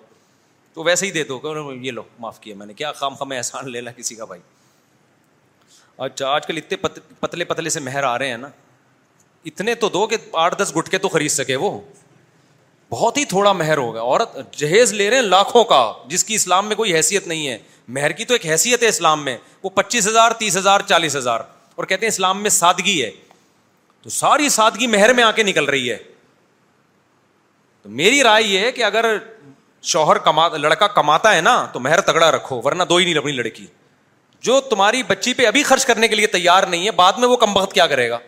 تو 0.73 0.83
ویسے 0.83 1.05
ہی 1.05 1.11
دے 1.19 1.23
دو 1.33 1.39
یہ 1.81 1.91
لو 1.91 2.03
معاف 2.19 2.39
کیا 2.39 2.55
میں 2.63 2.65
نے 2.65 2.73
کیا 2.81 2.91
خام 3.03 3.15
خام 3.19 3.31
احسان 3.37 3.71
لے 3.71 3.81
لا 3.81 3.91
کسی 3.97 4.15
کا 4.15 4.25
بھائی 4.33 4.41
اچھا 6.09 6.27
آج 6.35 6.47
کل 6.47 6.57
اتنے 6.63 6.93
پتلے 7.19 7.45
پتلے 7.53 7.69
سے 7.77 7.79
مہر 7.89 8.03
آ 8.13 8.17
رہے 8.19 8.29
ہیں 8.29 8.37
نا 8.47 8.49
اتنے 9.49 9.75
تو 9.75 9.89
دو 9.89 10.05
کہ 10.07 10.17
آٹھ 10.41 10.55
دس 10.57 10.73
گٹکے 10.77 10.97
تو 11.03 11.09
خرید 11.09 11.31
سکے 11.31 11.55
وہ 11.55 11.79
بہت 12.89 13.17
ہی 13.17 13.23
تھوڑا 13.25 13.51
مہر 13.53 13.77
ہوگا 13.77 14.01
اور 14.01 14.19
جہیز 14.57 14.93
لے 14.93 15.09
رہے 15.09 15.15
ہیں 15.17 15.23
لاکھوں 15.23 15.63
کا 15.63 15.91
جس 16.07 16.23
کی 16.23 16.35
اسلام 16.35 16.67
میں 16.67 16.75
کوئی 16.75 16.95
حیثیت 16.95 17.27
نہیں 17.27 17.47
ہے 17.47 17.57
مہر 17.97 18.11
کی 18.17 18.25
تو 18.25 18.33
ایک 18.33 18.45
حیثیت 18.45 18.83
ہے 18.83 18.87
اسلام 18.87 19.23
میں 19.25 19.35
وہ 19.63 19.69
پچیس 19.75 20.07
ہزار 20.07 20.31
تیس 20.39 20.57
ہزار 20.57 20.81
چالیس 20.87 21.15
ہزار 21.15 21.39
اور 21.75 21.85
کہتے 21.85 22.05
ہیں 22.05 22.11
اسلام 22.13 22.41
میں 22.43 22.49
سادگی 22.49 23.01
ہے 23.03 23.09
تو 24.01 24.09
ساری 24.09 24.49
سادگی 24.49 24.87
مہر 24.87 25.13
میں 25.13 25.23
آ 25.23 25.29
کے 25.31 25.43
نکل 25.43 25.65
رہی 25.69 25.89
ہے 25.91 25.95
تو 27.81 27.89
میری 28.01 28.21
رائے 28.23 28.43
یہ 28.43 28.59
ہے 28.59 28.71
کہ 28.71 28.83
اگر 28.83 29.05
شوہر 29.91 30.17
کما 30.27 30.47
لڑکا 30.57 30.87
کماتا 30.87 31.35
ہے 31.35 31.41
نا 31.41 31.55
تو 31.73 31.79
مہر 31.79 32.01
تگڑا 32.09 32.31
رکھو 32.31 32.61
ورنہ 32.63 32.83
دو 32.89 32.95
ہی 32.95 33.03
نہیں 33.05 33.13
لبنی 33.13 33.31
لڑکی 33.35 33.65
جو 34.47 34.59
تمہاری 34.69 35.01
بچی 35.07 35.33
پہ 35.33 35.45
ابھی 35.47 35.63
خرچ 35.63 35.85
کرنے 35.85 36.07
کے 36.07 36.15
لیے 36.15 36.27
تیار 36.35 36.63
نہیں 36.69 36.85
ہے 36.85 36.91
بعد 37.01 37.13
میں 37.19 37.27
وہ 37.27 37.37
کم 37.37 37.57
وقت 37.57 37.73
کیا 37.73 37.87
کرے 37.87 38.09
گا 38.09 38.19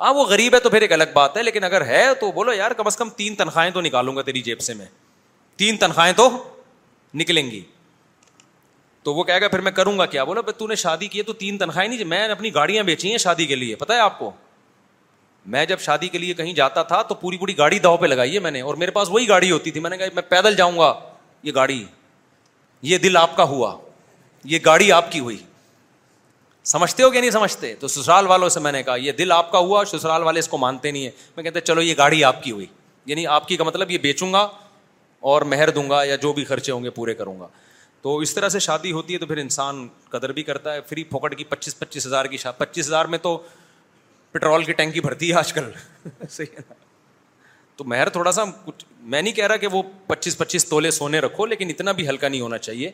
ہاں 0.00 0.12
وہ 0.14 0.24
غریب 0.26 0.54
ہے 0.54 0.58
تو 0.60 0.70
پھر 0.70 0.82
ایک 0.82 0.92
الگ 0.92 1.10
بات 1.14 1.36
ہے 1.36 1.42
لیکن 1.42 1.64
اگر 1.64 1.84
ہے 1.86 2.04
تو 2.20 2.30
بولو 2.32 2.52
یار 2.52 2.70
کم 2.76 2.86
از 2.86 2.96
کم 2.96 3.08
تین 3.16 3.34
تنخواہیں 3.36 3.70
تو 3.70 3.80
نکالوں 3.80 4.14
گا 4.16 4.22
تیری 4.22 4.42
جیب 4.42 4.60
سے 4.60 4.74
میں 4.74 4.86
تین 5.56 5.76
تنخواہیں 5.76 6.12
تو 6.16 6.28
نکلیں 7.22 7.44
گی 7.50 7.60
تو 9.02 9.14
وہ 9.14 9.24
کہے 9.24 9.40
گا 9.40 9.48
پھر 9.48 9.60
میں 9.66 9.72
کروں 9.72 9.98
گا 9.98 10.06
کیا 10.14 10.24
بولا 10.24 10.40
تو 10.58 10.66
نے 10.68 10.74
شادی 10.84 11.08
کی 11.08 11.18
ہے 11.18 11.22
تو 11.24 11.32
تین 11.42 11.58
تنخواہیں 11.58 11.88
نہیں 11.88 12.04
میں 12.04 12.26
نے 12.28 12.32
اپنی 12.32 12.54
گاڑیاں 12.54 12.84
بیچی 12.84 13.10
ہیں 13.10 13.18
شادی 13.18 13.46
کے 13.46 13.54
لیے 13.56 13.76
پتا 13.82 13.94
ہے 13.94 13.98
آپ 14.00 14.18
کو 14.18 14.30
میں 15.52 15.64
جب 15.66 15.80
شادی 15.80 16.08
کے 16.08 16.18
لیے 16.18 16.34
کہیں 16.34 16.52
جاتا 16.54 16.82
تھا 16.90 17.02
تو 17.08 17.14
پوری 17.20 17.36
پوری 17.38 17.56
گاڑی 17.58 17.78
داؤ 17.84 17.96
پہ 17.96 18.06
لگائی 18.06 18.34
ہے 18.34 18.40
میں 18.40 18.50
نے 18.50 18.60
اور 18.70 18.74
میرے 18.82 18.90
پاس 18.96 19.10
وہی 19.10 19.28
گاڑی 19.28 19.50
ہوتی 19.50 19.70
تھی 19.70 19.80
میں 19.80 19.90
نے 19.90 19.96
کہا 19.98 20.06
میں 20.14 20.22
پیدل 20.28 20.54
جاؤں 20.56 20.78
گا 20.78 20.92
یہ 21.42 21.52
گاڑی 21.54 21.84
یہ 22.90 22.98
دل 22.98 23.16
آپ 23.16 23.36
کا 23.36 23.44
ہوا 23.52 23.76
یہ 24.54 24.58
گاڑی 24.64 24.90
آپ 24.92 25.12
کی 25.12 25.20
ہوئی 25.20 25.36
سمجھتے 26.68 27.02
ہو 27.02 27.10
کہ 27.10 27.20
نہیں 27.20 27.30
سمجھتے 27.30 27.74
تو 27.80 27.88
سسرال 27.88 28.26
والوں 28.26 28.48
سے 28.48 28.60
میں 28.60 28.72
نے 28.72 28.82
کہا 28.82 28.94
یہ 28.96 29.12
دل 29.18 29.32
آپ 29.32 29.50
کا 29.52 29.58
ہوا 29.58 29.84
سسرال 29.92 30.22
والے 30.22 30.38
اس 30.40 30.48
کو 30.48 30.58
مانتے 30.58 30.90
نہیں 30.90 31.04
ہے 31.06 31.10
میں 31.36 31.44
کہتے 31.44 31.60
چلو 31.60 31.82
یہ 31.82 31.94
گاڑی 31.98 32.22
آپ 32.24 32.42
کی 32.42 32.50
ہوئی 32.52 32.66
یعنی 33.06 33.26
آپ 33.36 33.48
کی 33.48 33.56
کا 33.56 33.64
مطلب 33.64 33.90
یہ 33.90 33.98
بیچوں 33.98 34.32
گا 34.32 34.46
اور 35.30 35.42
مہر 35.52 35.70
دوں 35.74 35.88
گا 35.90 36.02
یا 36.04 36.16
جو 36.22 36.32
بھی 36.32 36.44
خرچے 36.44 36.72
ہوں 36.72 36.84
گے 36.84 36.90
پورے 36.90 37.14
کروں 37.14 37.38
گا 37.40 37.48
تو 38.02 38.16
اس 38.24 38.34
طرح 38.34 38.48
سے 38.48 38.58
شادی 38.64 38.92
ہوتی 38.92 39.14
ہے 39.14 39.18
تو 39.18 39.26
پھر 39.26 39.36
انسان 39.38 39.86
قدر 40.10 40.32
بھی 40.32 40.42
کرتا 40.42 40.74
ہے 40.74 40.80
فری 40.88 41.02
پھوکٹ 41.04 41.36
کی 41.38 41.44
پچیس 41.48 41.78
پچیس 41.78 42.06
ہزار 42.06 42.24
کی 42.24 42.36
شادی 42.44 42.58
پچیس 42.64 42.86
ہزار 42.88 43.04
میں 43.14 43.18
تو 43.22 43.36
پٹرول 44.32 44.64
کی 44.64 44.72
ٹینکی 44.72 45.00
بھرتی 45.00 45.30
ہے 45.30 45.36
آج 45.38 45.52
کل 45.52 45.70
صحیح 46.28 46.54
ہے 46.54 46.60
نا 46.68 46.74
تو 47.76 47.84
مہر 47.92 48.08
تھوڑا 48.08 48.32
سا 48.32 48.44
کچھ 48.64 48.84
میں 49.00 49.20
نہیں 49.22 49.32
کہہ 49.34 49.46
رہا 49.46 49.56
کہ 49.56 49.66
وہ 49.72 49.82
پچیس 50.06 50.38
پچیس 50.38 50.68
تولے 50.68 50.90
سونے 50.90 51.18
رکھو 51.20 51.46
لیکن 51.46 51.70
اتنا 51.70 51.92
بھی 52.00 52.08
ہلکا 52.08 52.28
نہیں 52.28 52.40
ہونا 52.40 52.58
چاہیے 52.58 52.90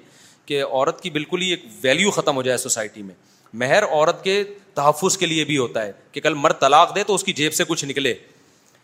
کہ 0.47 0.63
عورت 0.65 1.01
کی 1.03 1.11
بالکل 1.11 1.43
ہی 1.43 1.49
ایک 1.51 1.65
ویلیو 1.83 2.11
ختم 2.17 2.37
ہو 2.37 2.43
جائے 2.43 2.59
سوسائٹی 2.59 3.03
میں 3.03 3.15
مہر 3.53 3.85
عورت 3.91 4.23
کے 4.25 4.43
تحفظ 4.75 5.17
کے 5.19 5.27
لیے 5.27 5.45
بھی 5.45 5.57
ہوتا 5.59 5.85
ہے 5.85 5.93
کہ 6.13 6.21
کل 6.21 6.35
مرد 6.35 6.61
طلاق 6.61 6.95
دے 6.95 7.05
تو 7.05 7.15
اس 7.15 7.25
کی 7.25 7.33
جیب 7.33 7.55
سے 7.55 7.65
کچھ 7.69 7.85
نکلے 7.85 8.15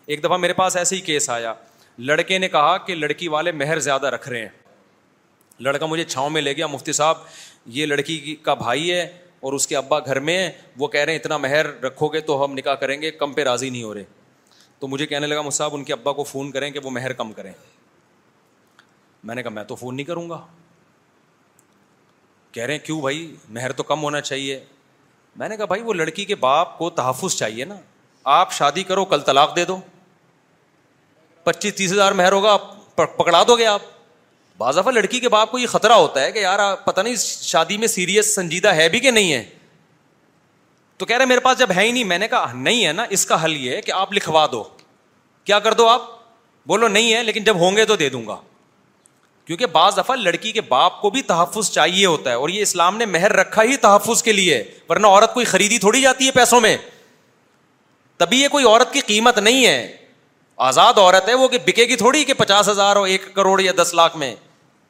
ایک 0.06 0.22
دفعہ 0.24 0.36
میرے 0.36 0.52
پاس 0.52 0.76
ایسے 0.76 0.96
ہی 0.96 1.00
کیس 1.00 1.28
آیا 1.30 1.52
لڑکے 1.98 2.38
نے 2.38 2.48
کہا 2.48 2.76
کہ 2.86 2.94
لڑکی 2.94 3.28
والے 3.28 3.52
مہر 3.52 3.78
زیادہ 3.80 4.06
رکھ 4.10 4.28
رہے 4.28 4.40
ہیں 4.40 4.48
لڑکا 5.62 5.86
مجھے 5.86 6.04
چھاؤں 6.04 6.30
میں 6.30 6.42
لے 6.42 6.52
گیا 6.56 6.66
مفتی 6.66 6.92
صاحب 6.92 7.16
یہ 7.76 7.86
لڑکی 7.86 8.34
کا 8.42 8.54
بھائی 8.54 8.90
ہے 8.92 9.02
اور 9.40 9.52
اس 9.52 9.66
کے 9.66 9.76
ابا 9.76 9.98
گھر 10.00 10.20
میں 10.20 10.36
ہے 10.38 10.50
وہ 10.78 10.88
کہہ 10.88 11.00
رہے 11.00 11.12
ہیں 11.12 11.18
اتنا 11.20 11.36
مہر 11.36 11.66
رکھو 11.82 12.08
گے 12.08 12.20
تو 12.30 12.44
ہم 12.44 12.52
نکاح 12.54 12.74
کریں 12.80 13.00
گے 13.02 13.10
کم 13.10 13.32
پہ 13.32 13.42
راضی 13.44 13.70
نہیں 13.70 13.82
ہو 13.82 13.92
رہے 13.94 14.04
تو 14.80 14.88
مجھے 14.88 15.06
کہنے 15.06 15.26
لگا 15.26 15.40
مجھ 15.42 15.54
صاحب 15.54 15.74
ان 15.74 15.84
کے 15.84 15.92
ابا 15.92 16.12
کو 16.12 16.24
فون 16.24 16.50
کریں 16.52 16.70
کہ 16.70 16.80
وہ 16.84 16.90
مہر 16.90 17.12
کم 17.12 17.32
کریں 17.32 17.52
میں 19.24 19.34
نے 19.34 19.42
کہا 19.42 19.50
میں 19.50 19.64
تو 19.64 19.74
فون 19.76 19.96
نہیں 19.96 20.06
کروں 20.06 20.28
گا 20.30 20.40
کہہ 22.52 22.62
رہے 22.62 22.72
ہیں 22.74 22.80
کیوں 22.86 23.00
بھائی 23.00 23.26
مہر 23.48 23.72
تو 23.72 23.82
کم 23.90 24.02
ہونا 24.02 24.20
چاہیے 24.20 24.58
میں 25.38 25.48
نے 25.48 25.56
کہا 25.56 25.64
بھائی 25.66 25.82
وہ 25.82 25.94
لڑکی 25.94 26.24
کے 26.24 26.34
باپ 26.40 26.76
کو 26.78 26.90
تحفظ 26.98 27.34
چاہیے 27.36 27.64
نا 27.64 27.74
آپ 28.32 28.52
شادی 28.54 28.82
کرو 28.88 29.04
کل 29.12 29.20
طلاق 29.26 29.54
دے 29.56 29.64
دو 29.64 29.78
پچیس 31.44 31.74
تیس 31.74 31.92
ہزار 31.92 32.12
مہر 32.20 32.32
ہوگا 32.32 32.56
پکڑا 33.16 33.42
دو 33.48 33.56
گے 33.58 33.66
آپ 33.66 33.82
بعض 34.58 34.76
دفعہ 34.78 34.92
لڑکی 34.92 35.20
کے 35.20 35.28
باپ 35.28 35.50
کو 35.50 35.58
یہ 35.58 35.66
خطرہ 35.66 35.92
ہوتا 35.92 36.20
ہے 36.22 36.32
کہ 36.32 36.38
یار 36.38 36.58
پتہ 36.84 37.00
نہیں 37.00 37.14
شادی 37.50 37.76
میں 37.84 37.88
سیریس 37.88 38.34
سنجیدہ 38.34 38.74
ہے 38.74 38.88
بھی 38.88 38.98
کہ 39.00 39.10
نہیں 39.10 39.32
ہے 39.32 39.42
تو 40.98 41.06
کہہ 41.06 41.16
رہے 41.16 41.26
میرے 41.26 41.40
پاس 41.40 41.58
جب 41.58 41.70
ہے 41.76 41.84
ہی 41.86 41.90
نہیں 41.92 42.04
میں 42.14 42.18
نے 42.18 42.28
کہا 42.28 42.52
نہیں 42.54 42.86
ہے 42.86 42.92
نا 42.92 43.04
اس 43.16 43.24
کا 43.26 43.44
حل 43.44 43.56
یہ 43.56 43.76
ہے 43.76 43.80
کہ 43.82 43.92
آپ 43.92 44.12
لکھوا 44.12 44.46
دو 44.52 44.62
کیا 45.44 45.58
کر 45.60 45.72
دو 45.74 45.86
آپ 45.88 46.02
بولو 46.68 46.88
نہیں 46.88 47.12
ہے 47.14 47.22
لیکن 47.22 47.44
جب 47.44 47.56
ہوں 47.60 47.76
گے 47.76 47.84
تو 47.86 47.96
دے 48.04 48.08
دوں 48.08 48.26
گا 48.26 48.36
کیونکہ 49.52 49.66
بعض 49.72 49.96
دفعہ 49.96 50.14
لڑکی 50.16 50.50
کے 50.52 50.60
باپ 50.68 51.00
کو 51.00 51.08
بھی 51.14 51.22
تحفظ 51.22 51.70
چاہیے 51.70 52.04
ہوتا 52.04 52.30
ہے 52.30 52.34
اور 52.34 52.48
یہ 52.48 52.62
اسلام 52.62 52.96
نے 52.96 53.06
مہر 53.06 53.32
رکھا 53.36 53.62
ہی 53.70 53.76
تحفظ 53.80 54.22
کے 54.22 54.32
لیے 54.32 54.62
ورنہ 54.88 55.06
عورت 55.06 55.32
کوئی 55.34 55.46
خریدی 55.46 55.78
تھوڑی 55.78 56.00
جاتی 56.02 56.26
ہے 56.26 56.30
پیسوں 56.36 56.60
میں 56.60 56.76
تبھی 58.18 58.40
یہ 58.42 58.48
کوئی 58.52 58.64
عورت 58.66 58.92
کی 58.92 59.00
قیمت 59.06 59.38
نہیں 59.38 59.66
ہے 59.66 59.96
آزاد 60.68 60.98
عورت 60.98 61.28
ہے 61.28 61.34
وہ 61.42 61.48
کہ 61.48 61.58
بکے 61.66 61.84
گی 61.88 61.96
تھوڑی 61.96 62.24
کہ 62.24 62.34
پچاس 62.38 62.68
ہزار 62.68 63.04
ایک 63.06 63.32
کروڑ 63.34 63.60
یا 63.62 63.72
دس 63.82 63.92
لاکھ 63.96 64.16
میں 64.16 64.34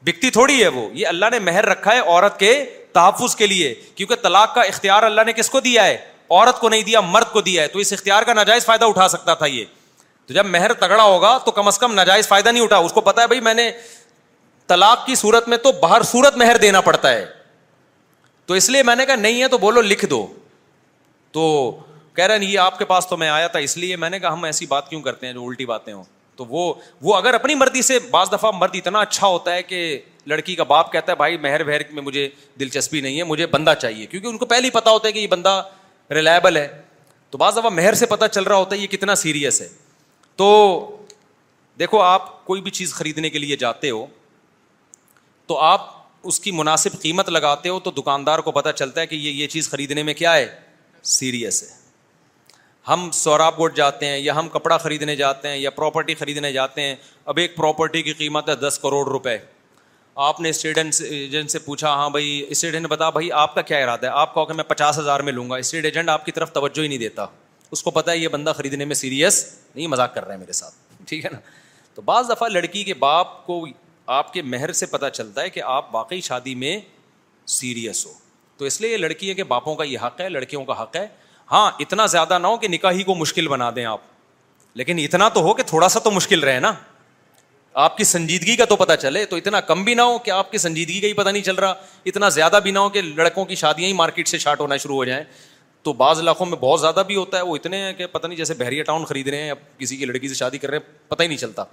بکتی 0.07 0.31
تھوڑی 0.39 0.63
ہے 0.63 0.69
وہ 0.77 0.89
یہ 0.99 1.07
اللہ 1.07 1.31
نے 1.33 1.39
مہر 1.51 1.67
رکھا 1.69 1.95
ہے 1.95 2.01
عورت 2.01 2.39
کے 2.39 2.53
کے 2.65 2.85
تحفظ 2.95 3.41
لیے 3.41 3.75
کیونکہ 3.97 4.23
طلاق 4.23 4.55
کا 4.55 4.61
اختیار 4.63 5.03
اللہ 5.03 5.21
نے 5.27 5.33
کس 5.33 5.51
کو 5.51 5.61
دیا 5.71 5.87
ہے 5.87 5.97
عورت 6.31 6.61
کو 6.61 6.69
نہیں 6.69 6.83
دیا 6.87 7.01
مرد 7.11 7.33
کو 7.33 7.41
دیا 7.49 7.63
ہے 7.63 7.69
تو 7.75 7.79
اس 7.79 7.93
اختیار 7.93 8.23
کا 8.23 8.33
ناجائز 8.33 8.65
فائدہ 8.67 8.85
اٹھا 8.85 9.09
سکتا 9.09 9.35
تھا 9.43 9.47
یہ 9.47 9.65
تو 10.27 10.35
جب 10.35 10.47
مہر 10.47 10.73
تگڑا 10.81 11.03
ہوگا 11.03 11.37
تو 11.45 11.51
کم 11.51 11.67
از 11.69 11.79
کم 11.79 11.95
ناجائز 11.95 12.29
فائدہ 12.29 12.49
نہیں 12.49 12.63
اٹھا 12.63 12.77
اس 12.89 12.93
کو 12.93 13.01
پتا 13.09 13.23
ہے 13.23 13.27
بھائی 13.27 13.41
میں 13.41 13.55
نے 13.55 13.71
طلاق 14.67 15.07
کی 15.07 15.15
صورت 15.15 15.49
میں 15.49 15.57
تو 15.63 15.73
باہر 15.83 16.03
صورت 16.11 16.37
مہر 16.39 16.57
دینا 16.63 16.81
پڑتا 16.81 17.13
ہے 17.13 17.25
تو 18.47 18.55
اس 18.55 18.69
لیے 18.71 18.83
میں 18.83 18.97
نے 18.97 19.07
کہا 19.07 19.15
نہیں 19.17 19.43
ہے 19.43 19.49
تو 19.49 19.59
بولو 19.59 19.81
لکھ 19.81 20.05
دو 20.11 20.27
تو 21.33 21.71
کہہ 22.15 22.25
رہے 22.25 22.39
ہیں 22.39 22.51
یہ 22.53 22.59
آپ 22.59 22.79
کے 22.79 22.85
پاس 22.85 23.07
تو 23.09 23.17
میں 23.17 23.29
آیا 23.29 23.47
تھا 23.49 23.59
اس 23.67 23.77
لیے 23.77 23.97
میں 23.97 24.11
نے 24.11 24.19
کہا 24.19 24.33
ہم 24.33 24.45
ایسی 24.45 24.67
بات 24.67 24.89
کیوں 24.89 25.01
کرتے 25.03 25.27
ہیں 25.27 25.35
جو 25.35 25.47
الٹی 25.47 25.67
باتیں 25.67 25.93
ہوں 25.93 26.03
تو 26.37 26.45
وہ 26.49 26.73
وہ 27.03 27.15
اگر 27.17 27.35
اپنی 27.35 27.55
مرضی 27.55 27.83
سے 27.83 27.99
بعض 28.11 28.33
دفعہ 28.33 28.51
مرد 28.55 28.75
اتنا 28.75 29.01
اچھا 29.01 29.27
ہوتا 29.27 29.55
ہے 29.55 29.63
کہ 29.63 29.79
لڑکی 30.29 30.55
کا 30.55 30.63
باپ 30.65 30.93
کہتا 30.93 31.13
ہے 31.13 31.17
بھائی 31.17 31.37
مہر 31.39 31.65
بہر 31.65 31.81
میں 31.93 32.03
مجھے 32.03 32.29
دلچسپی 32.61 33.01
نہیں 33.01 33.19
ہے 33.19 33.25
مجھے 33.25 33.47
بندہ 33.51 33.75
چاہیے 33.81 34.07
کیونکہ 34.07 34.27
ان 34.29 34.39
کو 34.39 34.47
پہلے 34.47 34.65
ہی 34.67 34.71
پتا 34.73 34.91
ہوتا 34.91 35.09
ہے 35.09 35.13
کہ 35.13 35.19
یہ 35.19 35.27
بندہ 35.31 35.63
ریلائبل 36.15 36.57
ہے 36.57 36.67
تو 37.31 37.39
بعض 37.39 37.57
دفعہ 37.57 37.71
مہر 37.71 37.95
سے 38.03 38.07
پتا 38.07 38.29
چل 38.29 38.43
رہا 38.43 38.57
ہوتا 38.57 38.77
ہے 38.77 38.81
یہ 38.81 38.87
کتنا 38.97 39.15
سیریس 39.15 39.61
ہے 39.61 39.69
تو 40.37 40.49
دیکھو 41.79 42.01
آپ 42.03 42.45
کوئی 42.45 42.61
بھی 42.63 42.71
چیز 42.71 42.95
خریدنے 42.95 43.31
کے 43.31 43.39
لیے 43.39 43.57
جاتے 43.57 43.91
ہو 43.91 44.07
تو 45.47 45.57
آپ 45.61 45.91
اس 46.31 46.39
کی 46.41 46.51
مناسب 46.57 47.01
قیمت 47.03 47.29
لگاتے 47.29 47.69
ہو 47.69 47.79
تو 47.87 47.91
دکاندار 48.01 48.39
کو 48.49 48.53
پتہ 48.59 48.69
چلتا 48.77 49.01
ہے 49.01 49.07
کہ 49.07 49.15
یہ 49.15 49.31
یہ 49.43 49.47
چیز 49.55 49.71
خریدنے 49.71 50.03
میں 50.03 50.15
کیا 50.15 50.35
ہے 50.37 50.47
سیریس 51.19 51.63
ہے 51.63 51.81
ہم 52.89 53.09
سوراب 53.15 53.57
گوٹ 53.59 53.75
جاتے 53.77 54.07
ہیں 54.07 54.19
یا 54.19 54.37
ہم 54.37 54.49
کپڑا 54.53 54.77
خریدنے 54.79 55.17
جاتے 55.17 55.49
ہیں 55.49 55.57
یا 55.57 55.71
پراپرٹی 55.71 56.15
خریدنے 56.19 56.53
جاتے 56.53 56.83
ہیں 56.83 56.95
اب 57.33 57.39
ایک 57.39 57.57
پراپرٹی 57.57 58.03
کی 58.03 58.13
قیمت 58.23 58.49
ہے 58.49 58.55
دس 58.69 58.79
کروڑ 58.83 59.05
روپے 59.09 59.37
آپ 60.29 60.41
نے 60.41 60.49
اسٹیڈنٹ 60.51 60.95
ایجنٹ 61.09 61.51
سے 61.51 61.59
پوچھا 61.59 61.93
ہاں 61.97 62.09
بھائی 62.11 62.45
اسٹیٹ 62.51 62.75
نے 62.75 62.89
بتا 62.89 63.11
بھائی 63.11 63.31
آپ 63.43 63.55
کا 63.55 63.63
کیا 63.69 63.79
ارادہ 63.83 64.07
ہے 64.07 64.11
آپ 64.23 64.35
کہو 64.35 64.45
کہ 64.47 64.53
میں 64.55 64.65
پچاس 64.69 64.99
ہزار 64.99 65.21
میں 65.29 65.33
لوں 65.33 65.49
گا 65.51 65.57
اسٹیٹ 65.57 65.85
ایجنٹ 65.85 66.09
آپ 66.11 66.25
کی 66.27 66.33
طرف 66.39 66.53
توجہ 66.53 66.83
ہی 66.83 66.89
نہیں 66.89 66.99
دیتا 66.99 67.27
اس 67.77 67.83
کو 67.83 67.91
پتا 67.91 68.13
ہے 68.13 68.17
یہ 68.19 68.29
بندہ 68.33 68.53
خریدنے 68.57 68.85
میں 68.85 68.95
سیریس 68.95 69.45
نہیں 69.75 69.87
مذاق 69.89 70.15
کر 70.15 70.25
رہا 70.25 70.33
ہے 70.33 70.39
میرے 70.39 70.53
ساتھ 70.53 70.75
ٹھیک 71.09 71.25
ہے 71.25 71.31
نا 71.33 71.39
تو 71.95 72.03
بعض 72.03 72.31
دفعہ 72.31 72.49
لڑکی 72.49 72.85
کے 72.85 72.95
باپ 73.07 73.45
کو 73.47 73.65
آپ 74.13 74.33
کے 74.33 74.41
مہر 74.53 74.73
سے 74.83 74.87
پتہ 74.87 75.07
چلتا 75.13 75.43
ہے 75.43 75.51
کہ 75.51 75.61
آپ 75.75 75.95
واقعی 75.95 76.21
شادی 76.29 76.55
میں 76.63 76.79
سیریس 77.57 78.05
ہو 78.07 78.11
تو 78.59 78.65
اس 78.65 78.81
لیے 78.81 78.91
یہ 78.91 78.97
لڑکی 78.97 79.29
ہے 79.29 79.35
کہ 79.35 79.43
باپوں 79.53 79.75
کا 79.75 79.85
یہ 79.85 79.99
حق 80.03 80.21
ہے 80.21 80.29
لڑکیوں 80.29 80.65
کا 80.65 80.81
حق 80.83 80.97
ہے 80.97 81.07
ہاں 81.53 81.71
اتنا 81.85 82.05
زیادہ 82.17 82.39
نہ 82.39 82.47
ہو 82.47 82.57
کہ 82.65 82.69
نکاح 82.69 82.91
ہی 82.99 83.03
کو 83.03 83.15
مشکل 83.15 83.47
بنا 83.49 83.71
دیں 83.77 83.85
آپ 83.97 84.01
لیکن 84.81 84.99
اتنا 85.05 85.29
تو 85.37 85.41
ہو 85.47 85.55
کہ 85.55 85.63
تھوڑا 85.67 85.89
سا 85.95 86.01
تو 86.05 86.11
مشکل 86.11 86.41
رہے 86.49 86.61
نا 86.67 86.73
آپ 87.85 87.97
کی 87.97 88.05
سنجیدگی 88.05 88.57
کا 88.57 88.65
تو 88.73 88.77
پتہ 88.77 88.93
چلے 89.03 89.25
تو 89.33 89.37
اتنا 89.43 89.61
کم 89.73 89.85
بھی 89.85 89.95
نہ 89.95 90.03
ہو 90.11 90.19
کہ 90.25 90.31
آپ 90.31 90.51
کی 90.53 90.59
سنجیدگی 90.65 91.01
کا 91.01 91.07
ہی 91.09 91.13
پتہ 91.21 91.29
نہیں 91.29 91.43
چل 91.43 91.55
رہا 91.65 91.75
اتنا 92.13 92.29
زیادہ 92.41 92.61
بھی 92.63 92.71
نہ 92.71 92.79
ہو 92.79 92.89
کہ 92.97 93.01
لڑکوں 93.03 93.45
کی 93.45 93.55
شادیاں 93.65 93.89
ہی 93.89 93.93
مارکیٹ 94.03 94.29
سے 94.29 94.39
شارٹ 94.45 94.61
ہونا 94.61 94.77
شروع 94.85 94.97
ہو 94.97 95.05
جائیں 95.05 95.23
تو 95.89 95.93
بعض 96.03 96.19
علاقوں 96.21 96.47
میں 96.47 96.57
بہت 96.61 96.81
زیادہ 96.81 97.03
بھی 97.07 97.17
ہوتا 97.17 97.37
ہے 97.37 97.43
وہ 97.53 97.57
اتنے 97.57 97.79
ہیں 97.85 97.93
کہ 98.01 98.07
پتہ 98.07 98.27
نہیں 98.27 98.37
جیسے 98.39 98.55
بحریہ 98.59 98.83
ٹاؤن 98.91 99.05
خرید 99.05 99.29
رہے 99.29 99.43
ہیں 99.43 99.53
کسی 99.79 99.97
کی 99.97 100.05
لڑکی 100.07 100.29
سے 100.29 100.35
شادی 100.35 100.59
کر 100.65 100.71
رہے 100.71 100.79
ہیں 100.79 101.09
پتہ 101.09 101.23
ہی 101.23 101.29
نہیں 101.29 101.39
چلتا 101.39 101.65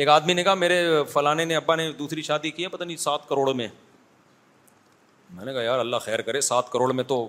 ایک 0.00 0.08
آدمی 0.08 0.32
نے 0.32 0.42
کہا 0.44 0.54
میرے 0.54 0.82
فلانے 1.12 1.44
نے 1.44 1.56
ابا 1.56 1.74
نے 1.76 1.90
دوسری 1.98 2.22
شادی 2.22 2.50
کی 2.50 2.62
ہے 2.62 2.68
پتہ 2.68 2.84
نہیں 2.84 2.96
سات 3.02 3.28
کروڑ 3.28 3.52
میں 3.60 3.66
میں 5.34 5.44
نے 5.44 5.52
کہا 5.52 5.62
یار 5.62 5.78
اللہ 5.78 5.96
خیر 6.04 6.22
کرے 6.22 6.40
سات 6.48 6.68
کروڑ 6.72 6.92
میں 6.92 7.04
تو 7.12 7.26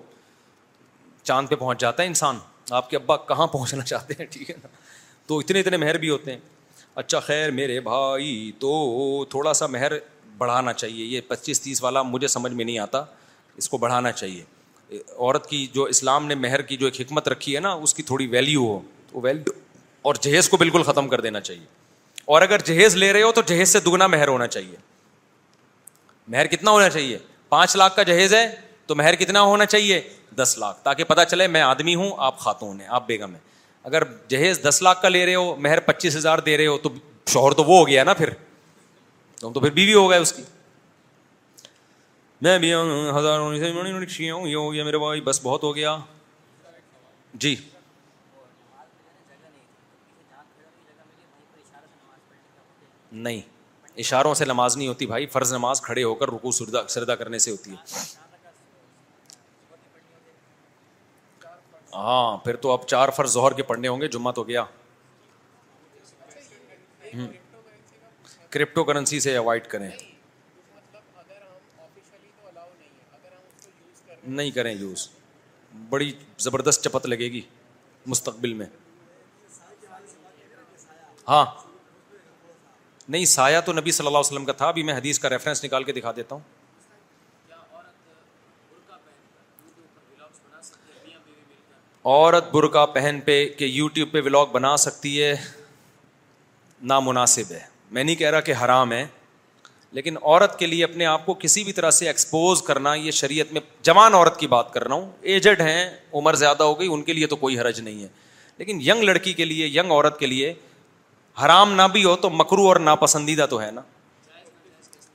چاند 1.21 1.49
پہ 1.49 1.55
پہنچ 1.59 1.79
جاتا 1.81 2.03
ہے 2.03 2.07
انسان 2.07 2.39
آپ 2.79 2.89
کے 2.89 2.97
ابا 2.97 3.17
کہاں 3.27 3.47
پہنچنا 3.53 3.83
چاہتے 3.83 4.13
ہیں 4.19 4.25
ٹھیک 4.31 4.49
ہے 4.49 4.55
نا 4.63 4.67
تو 5.27 5.37
اتنے 5.39 5.59
اتنے 5.59 5.77
مہر 5.85 5.97
بھی 5.97 6.09
ہوتے 6.09 6.31
ہیں 6.31 6.39
اچھا 7.03 7.19
خیر 7.19 7.51
میرے 7.61 7.79
بھائی 7.87 8.51
تو 8.59 8.73
تھوڑا 9.29 9.53
سا 9.61 9.67
مہر 9.77 9.93
بڑھانا 10.37 10.73
چاہیے 10.73 11.05
یہ 11.05 11.21
پچیس 11.27 11.61
تیس 11.61 11.81
والا 11.83 12.01
مجھے 12.11 12.27
سمجھ 12.35 12.51
میں 12.53 12.65
نہیں 12.65 12.79
آتا 12.79 13.03
اس 13.61 13.69
کو 13.69 13.77
بڑھانا 13.85 14.11
چاہیے 14.11 14.43
عورت 15.17 15.49
کی 15.49 15.65
جو 15.73 15.83
اسلام 15.95 16.25
نے 16.27 16.35
مہر 16.47 16.61
کی 16.71 16.77
جو 16.77 16.85
ایک 16.87 17.01
حکمت 17.01 17.27
رکھی 17.29 17.55
ہے 17.55 17.59
نا 17.59 17.73
اس 17.87 17.93
کی 17.93 18.03
تھوڑی 18.11 18.27
ویلیو 18.37 18.67
ہو 18.67 18.79
تو 19.11 19.21
ویلیو 19.21 19.59
اور 20.09 20.15
جہیز 20.21 20.49
کو 20.49 20.57
بالکل 20.57 20.83
ختم 20.91 21.07
کر 21.09 21.21
دینا 21.21 21.39
چاہیے 21.41 21.76
اور 22.33 22.41
اگر 22.41 22.59
جہیز 22.65 22.95
لے 22.95 23.11
رہے 23.13 23.21
ہو 23.21 23.31
تو 23.31 23.41
جہیز 23.47 23.69
سے 23.73 23.79
دگنا 23.79 24.07
مہر 24.07 24.27
ہونا 24.27 24.45
چاہیے 24.47 24.75
مہر 26.29 26.47
کتنا 26.55 26.71
ہونا 26.71 26.89
چاہیے 26.89 27.17
پانچ 27.49 27.75
لاکھ 27.77 27.95
کا 27.95 28.03
جہیز 28.09 28.33
ہے 28.33 28.45
تو 28.87 28.95
مہر 28.95 29.15
کتنا 29.19 29.41
ہونا 29.41 29.65
چاہیے 29.65 29.99
دس 30.35 30.57
لاکھ 30.59 30.83
تاکہ 30.83 31.03
پتا 31.11 31.25
چلے 31.25 31.47
میں 31.55 31.61
آدمی 31.61 31.93
ہوں 31.95 32.09
آپ 32.29 32.39
خاتون 32.39 32.79
ہیں 32.79 32.87
ہیں 32.87 32.93
آپ 32.95 33.05
بیگم 33.07 33.35
اگر 33.91 34.03
جہیز 34.29 34.59
دس 34.67 34.81
لاکھ 34.83 35.01
کا 35.01 35.09
لے 35.09 35.25
رہے 35.25 35.35
ہو 35.35 35.55
مہر 35.67 35.79
پچیس 35.85 36.15
ہزار 36.15 36.39
دے 36.49 36.57
رہے 36.57 36.67
ہو 36.67 36.77
تو 36.83 36.89
شوہر 37.33 37.53
تو 37.59 37.63
وہ 37.63 37.77
ہو 37.79 37.87
گیا 37.87 38.03
نا 38.03 38.13
پھر 38.23 38.29
تم 39.39 39.53
تو 39.53 39.59
پھر 39.59 39.69
بیوی 39.79 39.93
ہو 39.93 40.09
گئے 40.09 40.19
اس 40.19 40.33
کی 40.33 40.43
میں 42.45 42.57
بھی 42.63 42.69
یہ 42.69 44.31
ہو 44.31 44.71
گیا 44.73 44.83
میرے 44.83 44.97
بھائی 44.97 45.21
بس 45.29 45.39
بہت 45.43 45.63
ہو 45.63 45.75
گیا 45.75 45.97
جی 47.43 47.55
نہیں 53.23 53.41
اشاروں 54.03 54.33
سے 54.39 54.45
نماز 54.45 54.77
نہیں 54.77 54.87
ہوتی 54.87 55.05
بھائی 55.07 55.25
فرض 55.35 55.51
نماز 55.53 55.81
کھڑے 55.81 56.03
ہو 56.03 56.13
کر 56.15 56.29
رکو 56.33 56.51
سردا 56.89 57.15
کرنے 57.21 57.37
سے 57.45 57.51
ہوتی 57.51 57.71
ہے 57.71 58.01
ہاں 61.93 62.37
پھر 62.43 62.55
تو 62.65 62.71
اب 62.71 62.85
چار 62.87 63.09
فرض 63.15 63.33
ظہر 63.33 63.53
کے 63.59 63.63
پڑھنے 63.69 63.87
ہوں 63.87 64.01
گے 64.01 64.07
جمعہ 64.15 64.31
تو 64.39 64.43
گیا 64.51 64.63
کرپٹو 68.49 68.83
کرنسی 68.83 69.19
سے 69.19 69.35
اوائڈ 69.37 69.67
کریں 69.67 69.89
نہیں 74.23 74.49
کریں 74.51 74.73
یوز 74.73 75.07
بڑی 75.89 76.11
زبردست 76.45 76.83
چپت 76.83 77.05
لگے 77.07 77.31
گی 77.31 77.41
مستقبل 78.13 78.53
میں 78.61 78.65
ہاں 81.27 81.45
نہیں 83.09 83.25
سایہ 83.31 83.59
تو 83.65 83.73
نبی 83.73 83.91
صلی 83.91 84.07
اللہ 84.07 84.17
علیہ 84.17 84.27
وسلم 84.29 84.45
کا 84.45 84.53
تھا 84.61 84.67
ابھی 84.67 84.83
میں 84.83 84.93
حدیث 84.93 85.19
کا 85.19 85.29
ریفرنس 85.29 85.63
نکال 85.63 85.83
کے 85.83 85.91
دکھا 85.93 86.11
دیتا 86.15 86.35
ہوں 86.35 86.41
عورت 92.11 92.51
برقع 92.51 92.85
پہن 92.93 93.19
پہ 93.25 93.43
کہ 93.57 93.65
یوٹیوب 93.65 94.11
پہ 94.11 94.21
ولاگ 94.25 94.45
بنا 94.51 94.75
سکتی 94.77 95.21
ہے 95.21 95.33
نامناسب 96.91 97.51
ہے 97.51 97.59
میں 97.91 98.03
نہیں 98.03 98.15
کہہ 98.15 98.29
رہا 98.29 98.39
کہ 98.49 98.53
حرام 98.63 98.91
ہے 98.91 99.05
لیکن 99.97 100.17
عورت 100.21 100.57
کے 100.59 100.65
لیے 100.67 100.83
اپنے 100.83 101.05
آپ 101.05 101.25
کو 101.25 101.33
کسی 101.41 101.63
بھی 101.63 101.73
طرح 101.73 101.91
سے 101.97 102.07
ایکسپوز 102.07 102.61
کرنا 102.63 102.93
یہ 102.95 103.11
شریعت 103.19 103.51
میں 103.53 103.61
جوان 103.89 104.13
عورت 104.13 104.39
کی 104.39 104.47
بات 104.47 104.73
کر 104.73 104.87
رہا 104.87 104.95
ہوں 104.95 105.09
ایجڈ 105.35 105.61
ہیں 105.61 105.89
عمر 106.19 106.33
زیادہ 106.43 106.63
ہو 106.63 106.79
گئی 106.79 106.87
ان 106.93 107.03
کے 107.03 107.13
لیے 107.13 107.27
تو 107.27 107.35
کوئی 107.43 107.59
حرج 107.59 107.79
نہیں 107.81 108.03
ہے 108.03 108.07
لیکن 108.57 108.79
ینگ 108.89 109.03
لڑکی 109.03 109.33
کے 109.33 109.45
لیے 109.45 109.67
ینگ 109.79 109.91
عورت 109.91 110.19
کے 110.19 110.27
لیے 110.27 110.53
حرام 111.45 111.73
نہ 111.79 111.87
بھی 111.93 112.03
ہو 112.03 112.15
تو 112.21 112.29
مکرو 112.37 112.63
اور 112.67 112.75
ناپسندیدہ 112.89 113.45
تو 113.49 113.61
ہے 113.61 113.69
نا 113.71 113.81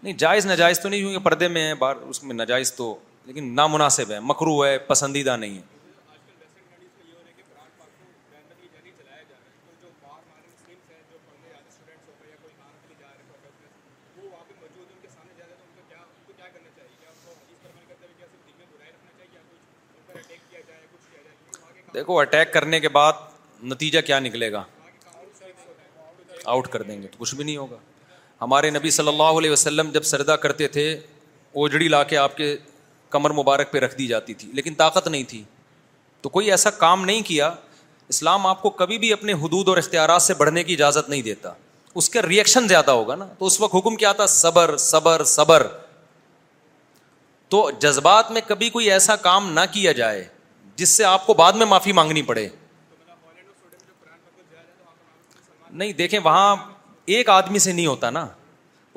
نہیں 0.03 0.13
جائز 0.19 0.47
ناجائز 0.47 0.81
تو 0.81 0.89
نہیں 0.89 1.01
کیونکہ 1.01 1.19
پردے 1.25 1.49
میں 1.55 1.67
ہے 1.69 1.75
باہر 1.83 1.97
اس 2.13 2.23
میں 2.25 2.35
ناجائز 2.35 2.73
تو 2.75 2.95
لیکن 3.27 3.53
نامناسب 3.55 4.11
ہے 4.11 4.19
مکرو 4.31 4.65
ہے 4.65 4.79
پسندیدہ 4.87 5.37
نہیں 5.45 5.59
ہے 5.59 5.71
دیکھو 21.95 22.19
اٹیک 22.19 22.53
کرنے 22.53 22.79
کے 22.81 22.89
بعد 22.99 23.13
نتیجہ 23.73 24.01
کیا 24.07 24.19
نکلے 24.27 24.51
گا 24.53 24.63
آؤٹ 26.45 26.69
کر 26.69 26.83
دیں 26.83 27.01
گے 27.03 27.09
تو 27.09 27.17
کچھ 27.19 27.35
بھی 27.35 27.45
نہیں 27.45 27.57
ہوگا 27.57 27.77
ہمارے 28.43 28.71
نبی 28.71 28.91
صلی 28.91 29.09
اللہ 29.09 29.39
علیہ 29.39 29.51
وسلم 29.51 29.91
جب 29.95 30.03
سردا 30.11 30.37
کرتے 30.45 30.69
تھے 30.77 30.91
اوجڑی 31.53 31.89
لا 31.89 32.03
کے 32.13 32.17
آپ 32.17 32.37
کے 32.37 32.57
کمر 33.11 33.31
مبارک 33.43 33.71
پہ 33.73 33.79
رکھ 33.81 33.97
دی 33.99 34.07
جاتی 34.07 34.35
تھی 34.35 34.51
لیکن 34.55 34.75
طاقت 34.75 35.09
نہیں 35.09 35.25
تھی 35.29 35.43
تو 36.23 36.29
کوئی 36.29 36.51
ایسا 36.51 36.71
کام 36.71 37.05
نہیں 37.05 37.23
کیا 37.27 37.51
اسلام 38.09 38.47
آپ 38.47 38.63
کو 38.63 38.71
کبھی 38.81 38.99
بھی 38.99 39.13
اپنے 39.13 39.33
حدود 39.43 39.69
اور 39.69 39.77
اختیارات 39.77 40.23
سے 40.23 40.35
بڑھنے 40.35 40.63
کی 40.65 40.73
اجازت 40.75 41.09
نہیں 41.11 41.23
دیتا 41.23 41.53
اس 42.01 42.09
کا 42.11 42.21
ریئیکشن 42.29 42.69
زیادہ 42.69 42.91
ہوگا 42.91 43.15
نا 43.17 43.27
تو 43.39 43.47
اس 43.47 43.61
وقت 43.61 43.75
حکم 43.75 43.97
کیا 44.03 44.13
تھا 44.19 44.27
صبر 44.35 44.77
صبر 44.87 45.25
صبر 45.35 45.67
تو 47.51 47.71
جذبات 47.81 48.31
میں 48.33 48.41
کبھی 48.47 48.69
کوئی 48.71 48.91
ایسا 48.91 49.17
کام 49.29 49.53
نہ 49.53 49.61
کیا 49.73 49.93
جائے 50.03 50.25
جس 50.77 50.89
سے 50.97 51.05
آپ 51.05 51.27
کو 51.27 51.35
بعد 51.35 51.53
میں 51.63 51.67
معافی 51.67 51.93
مانگنی 51.93 52.23
پڑے 52.31 52.49
نہیں 55.81 55.93
دیکھیں 55.99 56.19
وہاں 56.25 56.55
ایک 57.17 57.29
آدمی 57.31 57.59
سے 57.59 57.73
نہیں 57.73 57.87
ہوتا 57.87 58.11
نا 58.11 58.27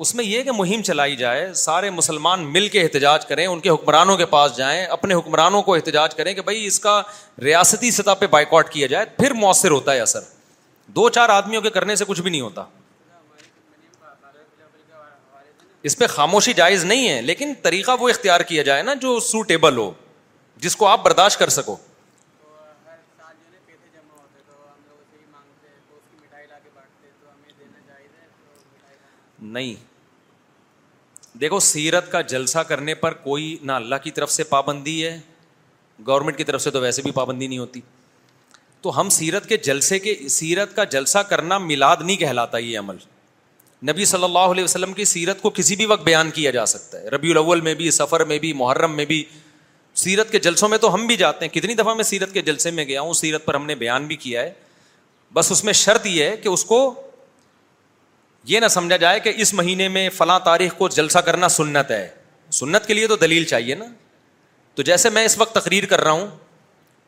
اس 0.04 0.14
میں 0.14 0.24
یہ 0.24 0.42
کہ 0.42 0.52
مہم 0.52 0.82
چلائی 0.86 1.16
جائے 1.16 1.52
سارے 1.58 1.90
مسلمان 1.90 2.40
مل 2.52 2.66
کے 2.68 2.80
احتجاج 2.80 3.24
کریں 3.26 3.46
ان 3.46 3.60
کے 3.60 3.68
حکمرانوں 3.70 4.16
کے 4.16 4.26
پاس 4.30 4.56
جائیں 4.56 4.84
اپنے 4.96 5.14
حکمرانوں 5.14 5.62
کو 5.68 5.74
احتجاج 5.74 6.14
کریں 6.14 6.32
کہ 6.34 6.42
بھائی 6.48 6.64
اس 6.66 6.78
کا 6.80 7.00
ریاستی 7.44 7.90
سطح 7.90 8.14
پہ 8.20 8.26
بائیکاٹ 8.30 8.68
کیا 8.72 8.86
جائے 8.86 9.04
پھر 9.18 9.34
مؤثر 9.34 9.70
ہوتا 9.70 9.92
ہے 9.92 10.00
اثر 10.00 10.20
دو 10.96 11.08
چار 11.18 11.28
آدمیوں 11.28 11.62
کے 11.62 11.70
کرنے 11.76 11.96
سے 11.96 12.04
کچھ 12.08 12.20
بھی 12.22 12.30
نہیں 12.30 12.40
ہوتا 12.40 12.64
اس 15.88 15.96
پہ 15.98 16.06
خاموشی 16.12 16.52
جائز 16.56 16.84
نہیں 16.84 17.08
ہے 17.08 17.20
لیکن 17.22 17.52
طریقہ 17.62 17.90
وہ 18.00 18.08
اختیار 18.08 18.40
کیا 18.52 18.62
جائے 18.68 18.82
نا 18.82 18.94
جو 19.00 19.18
سوٹیبل 19.30 19.76
ہو 19.76 19.90
جس 20.60 20.76
کو 20.76 20.86
آپ 20.86 21.02
برداشت 21.04 21.38
کر 21.38 21.48
سکو 21.58 21.76
نہیں 29.52 29.74
دیکھو 31.40 31.58
سیرت 31.60 32.10
کا 32.12 32.20
جلسہ 32.32 32.58
کرنے 32.68 32.94
پر 33.04 33.14
کوئی 33.24 33.56
نہ 33.62 33.72
اللہ 33.72 33.94
کی 34.02 34.10
طرف 34.18 34.30
سے 34.32 34.44
پابندی 34.54 35.02
ہے 35.04 35.18
گورنمنٹ 36.06 36.36
کی 36.36 36.44
طرف 36.44 36.62
سے 36.62 36.70
تو 36.70 36.80
ویسے 36.80 37.02
بھی 37.02 37.10
پابندی 37.20 37.46
نہیں 37.46 37.58
ہوتی 37.58 37.80
تو 38.82 38.98
ہم 39.00 39.08
سیرت 39.10 39.48
کے 39.48 39.56
جلسے 39.66 39.98
کے 39.98 40.14
سیرت 40.28 40.74
کا 40.76 40.84
جلسہ 40.94 41.18
کرنا 41.28 41.58
میلاد 41.58 41.96
نہیں 42.00 42.16
کہلاتا 42.16 42.58
یہ 42.58 42.78
عمل 42.78 42.96
نبی 43.90 44.04
صلی 44.10 44.24
اللہ 44.24 44.52
علیہ 44.54 44.64
وسلم 44.64 44.92
کی 44.98 45.04
سیرت 45.04 45.40
کو 45.42 45.50
کسی 45.56 45.76
بھی 45.76 45.86
وقت 45.86 46.02
بیان 46.04 46.30
کیا 46.34 46.50
جا 46.56 46.64
سکتا 46.66 47.00
ہے 47.00 47.08
ربیع 47.14 47.30
الاول 47.32 47.60
میں 47.66 47.74
بھی 47.80 47.90
سفر 48.00 48.24
میں 48.32 48.38
بھی 48.44 48.52
محرم 48.62 48.94
میں 48.96 49.04
بھی 49.10 49.22
سیرت 50.02 50.30
کے 50.32 50.38
جلسوں 50.46 50.68
میں 50.68 50.78
تو 50.78 50.94
ہم 50.94 51.06
بھی 51.06 51.16
جاتے 51.16 51.44
ہیں 51.44 51.52
کتنی 51.54 51.74
دفعہ 51.74 51.94
میں 51.94 52.04
سیرت 52.04 52.32
کے 52.32 52.42
جلسے 52.48 52.70
میں 52.78 52.84
گیا 52.84 53.00
ہوں 53.00 53.12
سیرت 53.22 53.44
پر 53.44 53.54
ہم 53.54 53.66
نے 53.66 53.74
بیان 53.82 54.06
بھی 54.06 54.16
کیا 54.24 54.42
ہے 54.42 54.52
بس 55.38 55.52
اس 55.52 55.62
میں 55.64 55.72
شرط 55.82 56.06
یہ 56.06 56.22
ہے 56.24 56.36
کہ 56.42 56.48
اس 56.48 56.64
کو 56.64 56.78
یہ 58.48 58.60
نہ 58.60 58.68
سمجھا 58.70 58.96
جائے 58.96 59.20
کہ 59.20 59.32
اس 59.42 59.52
مہینے 59.54 59.88
میں 59.88 60.08
فلاں 60.16 60.38
تاریخ 60.44 60.74
کو 60.78 60.88
جلسہ 60.96 61.18
کرنا 61.28 61.48
سنت 61.48 61.90
ہے 61.90 62.08
سنت 62.58 62.86
کے 62.86 62.94
لیے 62.94 63.06
تو 63.06 63.16
دلیل 63.22 63.44
چاہیے 63.52 63.74
نا 63.74 63.84
تو 64.74 64.82
جیسے 64.88 65.10
میں 65.10 65.24
اس 65.24 65.36
وقت 65.38 65.54
تقریر 65.54 65.84
کر 65.92 66.00
رہا 66.04 66.10
ہوں 66.10 66.26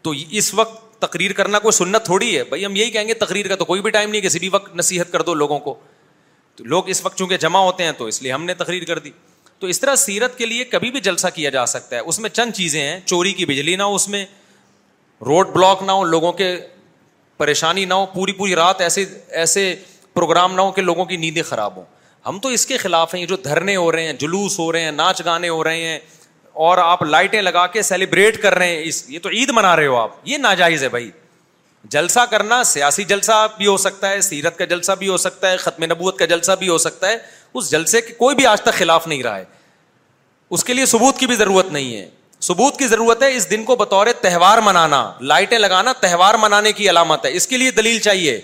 تو 0.02 0.12
اس 0.40 0.52
وقت 0.54 0.86
تقریر 1.02 1.32
کرنا 1.40 1.58
کوئی 1.66 1.72
سنت 1.72 2.04
تھوڑی 2.04 2.36
ہے 2.36 2.42
بھائی 2.44 2.64
ہم 2.64 2.76
یہی 2.76 2.90
کہیں 2.90 3.06
گے 3.08 3.14
تقریر 3.22 3.48
کا 3.48 3.56
تو 3.56 3.64
کوئی 3.64 3.80
بھی 3.82 3.90
ٹائم 3.96 4.10
نہیں 4.10 4.20
کسی 4.20 4.38
بھی 4.38 4.48
وقت 4.52 4.74
نصیحت 4.76 5.12
کر 5.12 5.22
دو 5.28 5.34
لوگوں 5.42 5.58
کو 5.68 5.74
تو 6.56 6.64
لوگ 6.72 6.88
اس 6.94 7.04
وقت 7.04 7.18
چونکہ 7.18 7.36
جمع 7.44 7.58
ہوتے 7.64 7.84
ہیں 7.84 7.92
تو 7.98 8.04
اس 8.12 8.22
لیے 8.22 8.32
ہم 8.32 8.44
نے 8.44 8.54
تقریر 8.64 8.84
کر 8.84 8.98
دی 9.04 9.10
تو 9.58 9.66
اس 9.66 9.80
طرح 9.80 9.94
سیرت 10.06 10.36
کے 10.38 10.46
لیے 10.46 10.64
کبھی 10.72 10.90
بھی 10.90 11.00
جلسہ 11.08 11.26
کیا 11.34 11.50
جا 11.50 11.64
سکتا 11.74 11.96
ہے 11.96 12.00
اس 12.12 12.18
میں 12.24 12.30
چند 12.30 12.52
چیزیں 12.56 12.80
ہیں 12.80 12.98
چوری 13.04 13.32
کی 13.40 13.44
بجلی 13.52 13.76
نہ 13.76 13.82
ہو 13.82 13.94
اس 13.94 14.08
میں 14.14 14.24
روڈ 15.26 15.48
بلاک 15.54 15.82
نہ 15.86 15.92
ہو 16.00 16.04
لوگوں 16.14 16.32
کے 16.42 16.56
پریشانی 17.36 17.84
نہ 17.84 17.94
ہو 18.02 18.06
پوری 18.14 18.32
پوری 18.40 18.54
رات 18.54 18.80
ایسے 18.80 19.04
ایسے 19.42 19.74
پروگرام 20.18 20.54
نہ 20.54 20.60
ہو 20.60 20.70
کہ 20.78 20.82
لوگوں 20.82 21.04
کی 21.08 21.16
نیندیں 21.24 21.42
خراب 21.48 21.76
ہوں 21.76 21.84
ہم 22.26 22.38
تو 22.42 22.48
اس 22.54 22.66
کے 22.66 22.76
خلاف 22.76 23.14
ہیں 23.14 23.20
یہ 23.20 23.26
جو 23.32 23.36
دھرنے 23.44 23.74
ہو 23.76 23.90
رہے 23.92 24.04
ہیں 24.06 24.12
جلوس 24.20 24.58
ہو 24.58 24.70
رہے 24.72 24.80
ہیں 24.84 24.92
ناچ 24.92 25.20
گانے 25.24 25.48
ہو 25.48 25.62
رہے 25.64 25.84
ہیں 25.86 25.98
اور 26.66 26.78
آپ 26.84 27.02
لائٹیں 27.02 27.40
لگا 27.42 27.66
کے 27.76 27.82
سیلیبریٹ 27.88 28.40
کر 28.42 28.54
رہے 28.58 28.68
ہیں 28.68 28.80
اس 28.86 29.04
یہ 29.10 29.18
تو 29.22 29.28
عید 29.38 29.50
منا 29.56 29.74
رہے 29.76 29.86
ہو 29.86 29.96
آپ 30.00 30.16
یہ 30.30 30.38
ناجائز 30.46 30.82
ہے 30.84 30.88
بھائی 30.96 31.06
جلسہ 31.06 31.94
جلسہ 31.98 32.20
کرنا 32.30 32.62
سیاسی 32.72 33.04
بھی 33.56 33.66
ہو 33.66 33.76
سکتا 33.84 34.08
ہے 34.10 34.20
سیرت 34.30 34.56
کا 34.58 34.64
جلسہ 34.72 34.92
بھی 34.98 35.08
ہو 35.08 35.16
سکتا 35.26 35.50
ہے 35.50 35.56
ختم 35.66 35.84
نبوت 35.92 36.18
کا 36.18 36.24
جلسہ 36.34 36.52
بھی 36.58 36.68
ہو 36.68 36.78
سکتا 36.88 37.08
ہے 37.10 37.16
اس 37.58 37.70
جلسے 37.70 38.00
کے 38.08 38.12
کوئی 38.18 38.36
بھی 38.36 38.46
آج 38.52 38.60
تک 38.62 38.74
خلاف 38.78 39.06
نہیں 39.06 39.22
رہا 39.22 39.36
ہے 39.38 39.44
اس 40.56 40.64
کے 40.64 40.74
لیے 40.74 40.84
ثبوت 40.96 41.18
کی 41.18 41.26
بھی 41.26 41.34
ضرورت 41.36 41.70
نہیں 41.72 41.96
ہے 41.96 42.08
ثبوت 42.46 42.78
کی 42.78 42.86
ضرورت 42.86 43.22
ہے 43.22 43.34
اس 43.36 43.50
دن 43.50 43.64
کو 43.68 43.76
بطور 43.76 44.06
تہوار 44.20 44.58
منانا 44.64 45.00
لائٹیں 45.32 45.58
لگانا 45.58 45.92
تہوار 46.00 46.34
منانے 46.40 46.72
کی 46.80 46.90
علامت 46.90 47.24
ہے 47.26 47.32
اس 47.36 47.46
کے 47.48 47.56
لیے 47.58 47.70
دلیل 47.80 47.98
چاہیے 48.10 48.40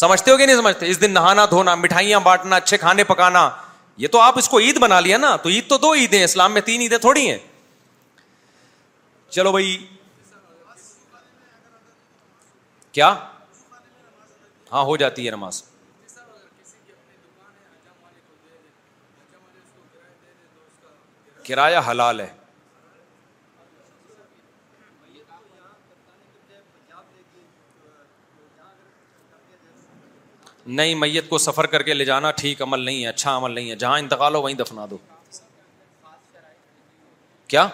سمجھتے 0.00 0.30
ہو 0.30 0.36
کہ 0.36 0.46
نہیں 0.46 0.56
سمجھتے 0.56 0.88
اس 0.90 1.00
دن 1.00 1.10
نہانا 1.14 1.44
دھونا 1.50 1.74
مٹھائیاں 1.74 2.20
بانٹنا 2.20 2.56
اچھے 2.56 2.76
کھانے 2.78 3.04
پکانا 3.10 3.48
یہ 4.04 4.08
تو 4.12 4.20
آپ 4.20 4.38
اس 4.38 4.48
کو 4.48 4.58
عید 4.60 4.78
بنا 4.80 4.98
لیا 5.00 5.18
نا 5.18 5.34
تو 5.42 5.48
عید 5.48 5.68
تو 5.68 5.78
دو 5.84 5.92
عید 6.00 6.14
اسلام 6.22 6.52
میں 6.54 6.60
تین 6.64 6.80
عیدیں 6.80 6.98
تھوڑی 7.04 7.28
ہیں 7.30 7.38
چلو 9.36 9.52
بھائی 9.52 9.76
کیا 12.98 13.14
ہاں 14.72 14.82
ہو 14.84 14.96
جاتی 14.96 15.26
ہے 15.26 15.30
نماز 15.30 15.62
کرایہ 21.46 21.78
حلال 21.90 22.20
ہے 22.20 22.28
نئی 30.68 30.94
میت 30.94 31.28
کو 31.28 31.38
سفر 31.38 31.66
کر 31.66 31.82
کے 31.82 31.94
لے 31.94 32.04
جانا 32.04 32.30
ٹھیک 32.36 32.62
عمل 32.62 32.80
نہیں 32.84 33.02
ہے 33.02 33.08
اچھا 33.08 33.36
عمل 33.36 33.52
نہیں 33.54 33.70
ہے 33.70 33.74
جہاں 33.76 33.98
انتقال 33.98 34.34
ہو 34.34 34.42
وہیں 34.42 34.56
دفنا 34.56 34.86
دو 34.90 34.96
کیا 37.48 37.66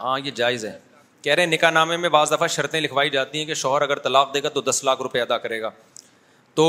ہاں 0.00 0.18
یہ 0.24 0.30
جائز 0.34 0.64
ہے 0.64 0.78
کہہ 1.22 1.34
رہے 1.34 1.42
ہیں 1.42 1.50
نکاح 1.50 1.70
نامے 1.70 1.96
میں 1.96 2.08
بعض 2.08 2.32
دفعہ 2.32 2.46
شرطیں 2.48 2.80
لکھوائی 2.80 3.10
جاتی 3.10 3.38
ہیں 3.38 3.44
کہ 3.46 3.54
شوہر 3.62 3.82
اگر 3.82 3.98
طلاق 4.02 4.34
دے 4.34 4.42
گا 4.42 4.48
تو 4.54 4.60
دس 4.70 4.82
لاکھ 4.84 5.00
روپے 5.02 5.20
ادا 5.20 5.38
کرے 5.38 5.60
گا 5.62 5.70
تو 6.54 6.66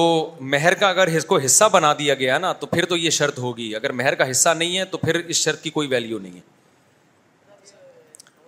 مہر 0.53 0.74
کا 0.80 0.90
اگر 0.90 1.08
اس 1.17 1.25
کو 1.25 1.38
حصہ 1.45 1.64
بنا 1.72 1.93
دیا 1.99 2.14
گیا 2.16 2.38
نا 2.38 2.53
تو 2.59 2.66
پھر 2.67 2.85
تو 2.85 2.98
یہ 2.98 3.09
شرط 3.09 3.40
ہوگی 3.40 3.74
اگر 3.75 3.91
مہر 4.01 4.16
کا 4.16 4.30
حصہ 4.32 4.49
نہیں 4.58 4.77
ہے 4.77 4.85
تو 4.85 4.98
پھر 4.98 5.19
اس 5.25 5.35
شرط 5.38 5.61
کی 5.61 5.69
کوئی 5.77 5.88
ویلیو 5.88 6.19
نہیں 6.19 6.35
ہے 6.35 6.41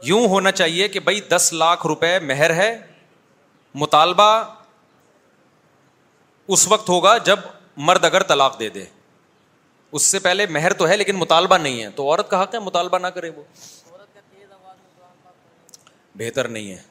یوں 0.07 0.27
ہونا 0.27 0.51
چاہیے 0.51 0.87
کہ 0.87 0.99
بھائی 1.07 1.19
دس 1.29 1.51
لاکھ 1.53 1.85
روپے 1.87 2.17
مہر 2.27 2.53
ہے 2.55 2.71
مطالبہ 3.81 4.29
اس 6.53 6.67
وقت 6.67 6.89
ہوگا 6.89 7.17
جب 7.25 7.39
مرد 7.89 8.05
اگر 8.05 8.23
طلاق 8.29 8.59
دے 8.59 8.69
دے 8.77 8.85
اس 9.91 10.01
سے 10.03 10.19
پہلے 10.25 10.45
مہر 10.55 10.73
تو 10.79 10.87
ہے 10.87 10.97
لیکن 10.97 11.15
مطالبہ 11.17 11.57
نہیں 11.57 11.81
ہے 11.83 11.89
تو 11.95 12.03
عورت 12.09 12.29
کہا 12.29 12.45
کہ 12.53 12.59
مطالبہ 12.67 12.97
نہ 12.99 13.07
کرے 13.15 13.29
وہ 13.35 13.43
بہتر 16.17 16.47
نہیں 16.47 16.71
ہے 16.71 16.81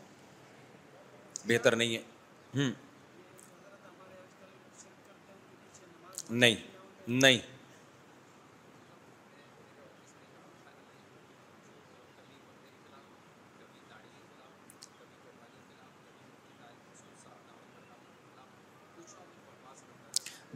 بہتر 1.48 1.76
نہیں 1.76 1.94
ہے 1.96 2.00
ہوں 2.60 2.70
نہیں 6.44 6.54
نہیں 7.08 7.38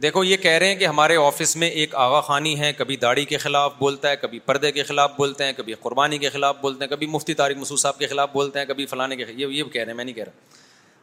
دیکھو 0.01 0.23
یہ 0.23 0.37
کہہ 0.37 0.51
رہے 0.51 0.67
ہیں 0.67 0.75
کہ 0.75 0.85
ہمارے 0.85 1.15
آفس 1.17 1.55
میں 1.57 1.67
ایک 1.69 1.93
آغا 1.95 2.19
خانی 2.21 2.59
ہے 2.59 2.71
کبھی 2.77 2.95
داڑھی 3.01 3.23
کے 3.25 3.37
خلاف 3.37 3.73
بولتا 3.79 4.09
ہے 4.09 4.15
کبھی 4.21 4.39
پردے 4.45 4.71
کے 4.71 4.83
خلاف 4.83 5.11
بولتے 5.17 5.43
ہیں 5.45 5.51
کبھی 5.57 5.73
قربانی 5.81 6.17
کے 6.17 6.29
خلاف 6.29 6.55
بولتے 6.61 6.83
ہیں 6.83 6.89
کبھی 6.89 7.07
مفتی 7.07 7.33
طارق 7.33 7.57
مسعود 7.57 7.79
صاحب 7.79 7.97
کے 7.99 8.07
خلاف 8.07 8.29
بولتے 8.33 8.59
ہیں 8.59 8.65
کبھی 8.65 8.85
فلانے 8.85 9.15
کے 9.15 9.25
خلاف 9.25 9.39
یہ 9.39 9.63
کہہ 9.63 9.81
رہے 9.81 9.91
ہیں 9.91 9.97
میں 9.97 10.03
نہیں 10.05 10.15
کہہ 10.15 10.23
رہا 10.23 10.53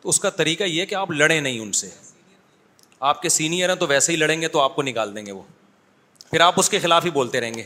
تو 0.03 0.09
اس 0.09 0.19
کا 0.21 0.31
طریقہ 0.43 0.65
یہ 0.65 0.85
کہ 0.87 0.95
آپ 0.95 1.11
لڑیں 1.11 1.41
نہیں 1.41 1.59
ان 1.61 1.73
سے 1.81 1.89
آپ 3.11 3.23
کے 3.23 3.29
سینئر 3.29 3.69
ہیں 3.69 3.77
تو 3.77 3.87
ویسے 3.89 4.13
ہی 4.13 4.17
لڑیں 4.17 4.41
گے 4.41 4.49
تو 4.49 4.61
آپ 4.61 4.75
کو 4.77 4.83
نکال 4.83 5.15
دیں 5.17 5.25
گے 5.27 5.33
وہ 5.33 5.43
پھر 6.31 6.41
آپ 6.41 6.59
اس 6.61 6.69
کے 6.71 6.79
خلاف 6.81 7.05
ہی 7.05 7.11
بولتے 7.11 7.41
رہیں 7.41 7.55
گے 7.55 7.63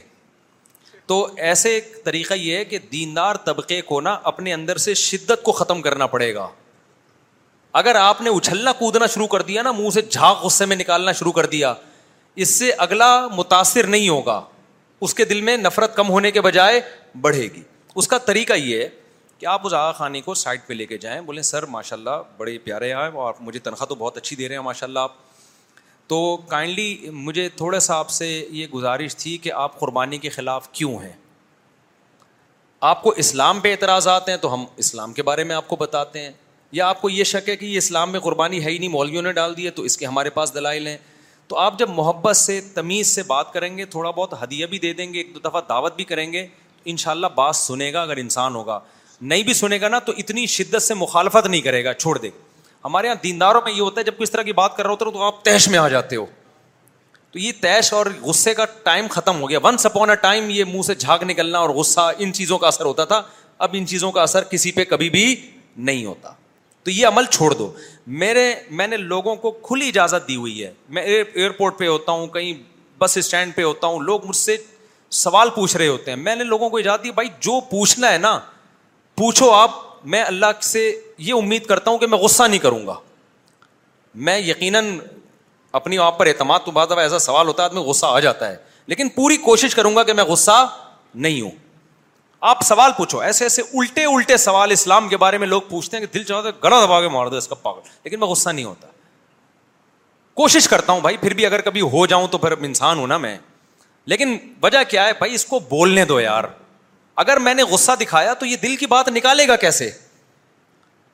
تو 1.06 1.26
ایسے 1.48 1.80
طریقہ 2.04 2.34
یہ 2.34 2.56
ہے 2.56 2.64
کہ 2.64 2.78
دیندار 2.92 3.34
طبقے 3.44 3.80
کو 3.92 4.00
نا 4.00 4.16
اپنے 4.32 4.52
اندر 4.54 4.76
سے 4.84 4.94
شدت 5.06 5.42
کو 5.42 5.52
ختم 5.60 5.82
کرنا 5.82 6.06
پڑے 6.14 6.34
گا 6.34 6.46
اگر 7.78 7.94
آپ 8.00 8.20
نے 8.22 8.30
اچھلنا 8.36 8.72
کودنا 8.78 9.06
شروع 9.14 9.26
کر 9.32 9.42
دیا 9.46 9.62
نا 9.62 9.70
منہ 9.72 9.88
سے 9.94 10.02
جھاگ 10.10 10.34
غصے 10.42 10.66
میں 10.66 10.76
نکالنا 10.76 11.12
شروع 11.12 11.30
کر 11.38 11.46
دیا 11.54 11.72
اس 12.44 12.50
سے 12.58 12.70
اگلا 12.84 13.08
متاثر 13.36 13.86
نہیں 13.94 14.08
ہوگا 14.08 14.40
اس 15.06 15.14
کے 15.14 15.24
دل 15.32 15.40
میں 15.48 15.56
نفرت 15.56 15.96
کم 15.96 16.08
ہونے 16.10 16.30
کے 16.36 16.40
بجائے 16.46 16.80
بڑھے 17.26 17.42
گی 17.54 17.62
اس 17.94 18.08
کا 18.08 18.18
طریقہ 18.28 18.52
یہ 18.58 18.80
ہے 18.82 18.88
کہ 19.38 19.46
آپ 19.54 19.66
اس 19.66 19.74
آغا 19.74 19.90
خانے 19.98 20.20
کو 20.28 20.34
سائڈ 20.42 20.60
پہ 20.66 20.72
لے 20.74 20.86
کے 20.86 20.98
جائیں 20.98 21.20
بولیں 21.26 21.42
سر 21.50 21.62
ماشاء 21.74 21.96
اللہ 21.96 22.22
بڑے 22.36 22.56
پیارے 22.68 22.92
ہیں 22.94 23.04
اور 23.24 23.34
مجھے 23.48 23.60
تنخواہ 23.68 23.88
تو 23.88 23.94
بہت 24.04 24.16
اچھی 24.16 24.36
دے 24.36 24.48
رہے 24.48 24.56
ہیں 24.56 24.62
ماشاء 24.70 24.86
اللہ 24.86 24.98
آپ 25.08 25.12
تو 26.12 26.20
کائنڈلی 26.50 27.10
مجھے 27.26 27.48
تھوڑا 27.56 27.80
سا 27.90 27.96
آپ 27.98 28.10
سے 28.20 28.28
یہ 28.60 28.66
گزارش 28.74 29.16
تھی 29.22 29.36
کہ 29.46 29.52
آپ 29.66 29.78
قربانی 29.80 30.18
کے 30.24 30.28
خلاف 30.38 30.68
کیوں 30.78 30.96
ہیں 31.02 31.12
آپ 32.94 33.02
کو 33.02 33.10
اسلام 33.24 33.60
پہ 33.60 33.70
اعتراضات 33.72 34.28
ہیں 34.28 34.36
تو 34.40 34.54
ہم 34.54 34.64
اسلام 34.86 35.12
کے 35.12 35.22
بارے 35.32 35.44
میں 35.50 35.56
آپ 35.56 35.68
کو 35.68 35.76
بتاتے 35.84 36.22
ہیں 36.24 36.30
یا 36.72 36.86
آپ 36.88 37.00
کو 37.00 37.10
یہ 37.10 37.24
شک 37.24 37.48
ہے 37.48 37.56
کہ 37.56 37.64
یہ 37.66 37.76
اسلام 37.78 38.12
میں 38.12 38.20
قربانی 38.20 38.64
ہے 38.64 38.70
ہی 38.70 38.78
نہیں 38.78 38.88
مولویوں 38.90 39.22
نے 39.22 39.32
ڈال 39.32 39.56
دی 39.56 39.64
ہے 39.66 39.70
تو 39.70 39.82
اس 39.82 39.96
کے 39.98 40.06
ہمارے 40.06 40.30
پاس 40.30 40.54
دلائل 40.54 40.86
ہیں 40.86 40.96
تو 41.48 41.56
آپ 41.58 41.78
جب 41.78 41.88
محبت 41.94 42.36
سے 42.36 42.60
تمیز 42.74 43.06
سے 43.14 43.22
بات 43.26 43.52
کریں 43.52 43.76
گے 43.76 43.84
تھوڑا 43.90 44.10
بہت 44.10 44.32
ہدیہ 44.42 44.66
بھی 44.66 44.78
دے 44.78 44.92
دیں 44.92 45.12
گے 45.12 45.18
ایک 45.18 45.34
دو 45.34 45.48
دفعہ 45.48 45.60
دعوت 45.68 45.96
بھی 45.96 46.04
کریں 46.04 46.32
گے 46.32 46.46
تو 46.46 46.82
ان 46.90 46.96
شاء 47.02 47.10
اللہ 47.10 47.26
بات 47.34 47.56
سنے 47.56 47.92
گا 47.92 48.02
اگر 48.02 48.16
انسان 48.16 48.54
ہوگا 48.54 48.78
نہیں 49.20 49.42
بھی 49.42 49.54
سنے 49.54 49.80
گا 49.80 49.88
نا 49.88 49.98
تو 50.06 50.12
اتنی 50.18 50.46
شدت 50.54 50.82
سے 50.82 50.94
مخالفت 50.94 51.46
نہیں 51.46 51.60
کرے 51.60 51.84
گا 51.84 51.92
چھوڑ 51.94 52.16
دے 52.18 52.30
ہمارے 52.84 53.06
یہاں 53.06 53.16
دینداروں 53.22 53.60
میں 53.64 53.72
یہ 53.72 53.80
ہوتا 53.80 54.00
ہے 54.00 54.04
جب 54.04 54.18
کس 54.18 54.30
طرح 54.30 54.42
کی 54.42 54.52
بات 54.52 54.76
کر 54.76 54.82
رہا 54.84 54.90
ہوتا 54.90 55.04
ہے 55.06 55.10
تو 55.12 55.22
آپ 55.22 55.42
تیش 55.44 55.68
میں 55.68 55.78
آ 55.78 55.88
جاتے 55.88 56.16
ہو 56.16 56.26
تو 57.32 57.38
یہ 57.38 57.52
تیش 57.60 57.92
اور 57.92 58.06
غصے 58.22 58.54
کا 58.54 58.64
ٹائم 58.84 59.06
ختم 59.10 59.40
ہو 59.42 59.48
گیا 59.50 59.58
ونس 59.62 59.86
اپون 59.86 60.10
اے 60.10 60.16
ٹائم 60.22 60.48
یہ 60.50 60.64
منہ 60.72 60.82
سے 60.86 60.94
جھاگ 60.94 61.22
نکلنا 61.28 61.58
اور 61.58 61.70
غصہ 61.80 62.10
ان 62.18 62.32
چیزوں 62.32 62.58
کا 62.58 62.66
اثر 62.68 62.84
ہوتا 62.84 63.04
تھا 63.14 63.22
اب 63.66 63.70
ان 63.78 63.86
چیزوں 63.86 64.12
کا 64.12 64.22
اثر 64.22 64.44
کسی 64.50 64.72
پہ 64.72 64.84
کبھی 64.90 65.10
بھی 65.10 65.34
نہیں 65.76 66.04
ہوتا 66.04 66.32
تو 66.86 66.90
یہ 66.90 67.06
عمل 67.06 67.24
چھوڑ 67.32 67.52
دو 67.58 67.68
میرے 68.22 68.42
میں 68.80 68.86
نے 68.86 68.96
لوگوں 68.96 69.34
کو 69.44 69.50
کھلی 69.68 69.86
اجازت 69.88 70.26
دی 70.28 70.34
ہوئی 70.36 70.62
ہے 70.64 70.70
میں 70.96 71.02
ایئرپورٹ 71.02 71.78
پہ 71.78 71.86
ہوتا 71.88 72.12
ہوں 72.18 72.26
کہیں 72.34 72.52
بس 73.02 73.16
اسٹینڈ 73.18 73.54
پہ 73.54 73.62
ہوتا 73.62 73.86
ہوں 73.86 74.00
لوگ 74.10 74.26
مجھ 74.26 74.36
سے 74.36 74.56
سوال 75.22 75.50
پوچھ 75.54 75.76
رہے 75.76 75.88
ہوتے 75.88 76.10
ہیں 76.10 76.18
میں 76.18 76.34
نے 76.36 76.44
لوگوں 76.44 76.68
کو 76.70 76.78
اجازت 76.78 77.04
دی 77.04 77.10
بھائی 77.18 77.28
جو 77.46 77.58
پوچھنا 77.70 78.12
ہے 78.12 78.18
نا 78.18 78.38
پوچھو 79.18 79.50
آپ 79.54 79.70
میں 80.14 80.22
اللہ 80.24 80.60
سے 80.62 80.84
یہ 81.18 81.32
امید 81.34 81.64
کرتا 81.66 81.90
ہوں 81.90 81.98
کہ 81.98 82.06
میں 82.06 82.18
غصہ 82.18 82.42
نہیں 82.50 82.60
کروں 82.68 82.86
گا 82.86 82.94
میں 84.28 84.38
یقیناً 84.38 84.96
اپنی 85.80 85.98
آپ 86.06 86.18
پر 86.18 86.26
اعتماد 86.26 86.58
تو 86.66 86.70
بات 86.78 86.92
ایسا 86.98 87.18
سوال 87.28 87.48
ہوتا 87.48 87.62
ہے 87.62 87.68
آدمی 87.68 87.80
غصہ 87.90 88.06
آ 88.06 88.20
جاتا 88.28 88.50
ہے 88.50 88.56
لیکن 88.92 89.08
پوری 89.16 89.36
کوشش 89.50 89.74
کروں 89.74 89.94
گا 89.96 90.02
کہ 90.02 90.12
میں 90.20 90.24
غصہ 90.24 90.66
نہیں 91.14 91.40
ہوں 91.40 91.50
آپ 92.40 92.62
سوال 92.64 92.90
پوچھو 92.96 93.20
ایسے 93.20 93.44
ایسے 93.44 93.62
الٹے 93.74 94.04
الٹے 94.04 94.36
سوال 94.36 94.70
اسلام 94.70 95.08
کے 95.08 95.16
بارے 95.16 95.38
میں 95.38 95.46
لوگ 95.46 95.62
پوچھتے 95.68 95.96
ہیں 95.96 96.04
کہ 96.06 96.12
دل 96.18 96.24
چاہتے 96.24 96.48
ہے 96.48 96.52
گڑا 96.64 96.84
دبا 96.84 97.00
کے 97.00 97.08
مار 97.08 97.26
دو 97.26 97.36
اس 97.36 97.48
کا 97.48 97.54
پاگل 97.62 97.88
لیکن 98.04 98.20
میں 98.20 98.28
غصہ 98.28 98.48
نہیں 98.50 98.64
ہوتا 98.64 98.88
کوشش 100.40 100.68
کرتا 100.68 100.92
ہوں 100.92 101.00
بھائی 101.00 101.16
پھر 101.16 101.34
بھی 101.34 101.46
اگر 101.46 101.60
کبھی 101.68 101.80
ہو 101.92 102.04
جاؤں 102.06 102.26
تو 102.30 102.38
پھر 102.38 102.54
انسان 102.64 102.98
ہوں 102.98 103.06
نا 103.06 103.16
میں 103.18 103.36
لیکن 104.12 104.36
وجہ 104.62 104.78
کیا 104.88 105.06
ہے 105.06 105.12
بھائی 105.18 105.34
اس 105.34 105.44
کو 105.46 105.58
بولنے 105.68 106.04
دو 106.04 106.20
یار 106.20 106.44
اگر 107.24 107.36
میں 107.40 107.54
نے 107.54 107.62
غصہ 107.70 107.92
دکھایا 108.00 108.34
تو 108.38 108.46
یہ 108.46 108.56
دل 108.62 108.76
کی 108.76 108.86
بات 108.86 109.08
نکالے 109.08 109.48
گا 109.48 109.56
کیسے 109.56 109.90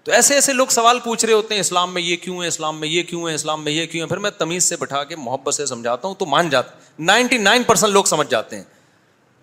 تو 0.05 0.13
ایسے 0.13 0.35
ایسے 0.35 0.53
لوگ 0.53 0.67
سوال 0.75 0.99
پوچھ 1.01 1.25
رہے 1.25 1.33
ہوتے 1.33 1.55
ہیں 1.55 1.61
اسلام 1.61 1.93
میں 1.95 2.03
یہ 2.03 2.17
کیوں 2.23 2.43
ہے 2.43 2.49
اسلام 2.49 2.81
میں 2.81 2.89
یہ 2.89 3.03
کیوں 3.11 3.29
ہے 3.29 3.35
اسلام 3.35 3.65
میں 3.65 3.73
یہ 3.73 3.87
کیوں 3.87 4.03
ہے 4.03 4.09
پھر 4.09 4.19
میں 4.25 4.31
تمیز 4.39 4.65
سے 4.69 4.77
بٹھا 4.77 5.03
کے 5.09 5.17
محبت 5.17 5.55
سے 5.55 5.67
سمجھاتا 5.67 6.09
ہوں 6.09 6.15
تو 6.19 6.27
مان 6.27 6.49
جاتا 6.51 6.75
نائنٹی 6.99 7.39
نائن 7.39 7.63
پرسینٹ 7.67 7.93
لوگ 7.93 8.05
سمجھ 8.05 8.29
جاتے 8.31 8.57
ہیں 8.57 8.65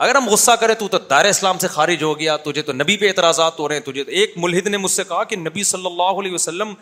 اگر 0.03 0.15
ہم 0.15 0.27
غصہ 0.29 0.51
کریں 0.59 0.73
تو 0.79 0.87
دار 1.09 1.25
اسلام 1.25 1.57
سے 1.59 1.67
خارج 1.67 2.03
ہو 2.03 2.17
گیا 2.19 2.35
تجھے 2.43 2.61
تو 2.67 2.73
نبی 2.73 2.95
پہ 2.97 3.07
اعتراضات 3.07 3.57
ہو 3.59 3.67
رہے 3.69 3.75
ہیں 3.75 3.81
تجھے 3.85 4.03
تو 4.03 4.11
ایک 4.19 4.33
ملحد 4.43 4.67
نے 4.67 4.77
مجھ 4.77 4.91
سے 4.91 5.03
کہا 5.07 5.23
کہ 5.31 5.35
نبی 5.35 5.63
صلی 5.71 5.85
اللہ 5.85 6.19
علیہ 6.21 6.33
وسلم 6.33 6.73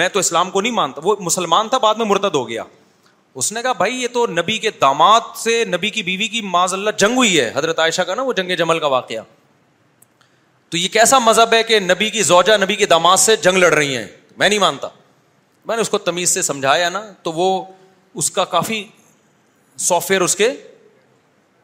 میں 0.00 0.08
تو 0.12 0.18
اسلام 0.20 0.50
کو 0.50 0.60
نہیں 0.60 0.72
مانتا 0.78 1.00
وہ 1.04 1.14
مسلمان 1.20 1.68
تھا 1.74 1.78
بعد 1.84 1.94
میں 1.94 2.06
مرتد 2.06 2.34
ہو 2.34 2.48
گیا 2.48 2.62
اس 3.40 3.52
نے 3.52 3.62
کہا 3.62 3.72
بھائی 3.84 4.02
یہ 4.02 4.08
تو 4.12 4.26
نبی 4.32 4.56
کے 4.58 4.70
دامات 4.80 5.22
سے 5.42 5.64
نبی 5.68 5.90
کی 5.90 6.02
بیوی 6.02 6.28
کی 6.34 6.40
ماض 6.56 6.74
اللہ 6.74 6.90
جنگ 6.98 7.16
ہوئی 7.16 7.38
ہے 7.38 7.50
حضرت 7.54 7.78
عائشہ 7.78 8.02
کا 8.08 8.14
نا 8.14 8.22
وہ 8.22 8.32
جنگ 8.36 8.54
جمل 8.58 8.78
کا 8.80 8.86
واقعہ 8.96 9.20
تو 10.70 10.76
یہ 10.76 10.88
کیسا 10.92 11.18
مذہب 11.30 11.52
ہے 11.54 11.62
کہ 11.70 11.80
نبی 11.80 12.10
کی 12.10 12.22
زوجہ 12.32 12.56
نبی 12.64 12.74
کے 12.76 12.86
دامات 12.94 13.18
سے 13.20 13.36
جنگ 13.46 13.56
لڑ 13.56 13.72
رہی 13.74 13.96
ہیں 13.96 14.06
میں 14.36 14.48
نہیں 14.48 14.58
مانتا 14.58 14.88
میں 15.66 15.76
نے 15.76 15.82
اس 15.82 15.88
کو 15.90 15.98
تمیز 16.08 16.30
سے 16.34 16.42
سمجھایا 16.50 16.88
نا 16.90 17.02
تو 17.22 17.32
وہ 17.32 17.46
اس 18.22 18.30
کا 18.30 18.44
کافی 18.56 18.84
سافٹ 19.88 20.10
ویئر 20.10 20.20
اس 20.22 20.36
کے 20.36 20.48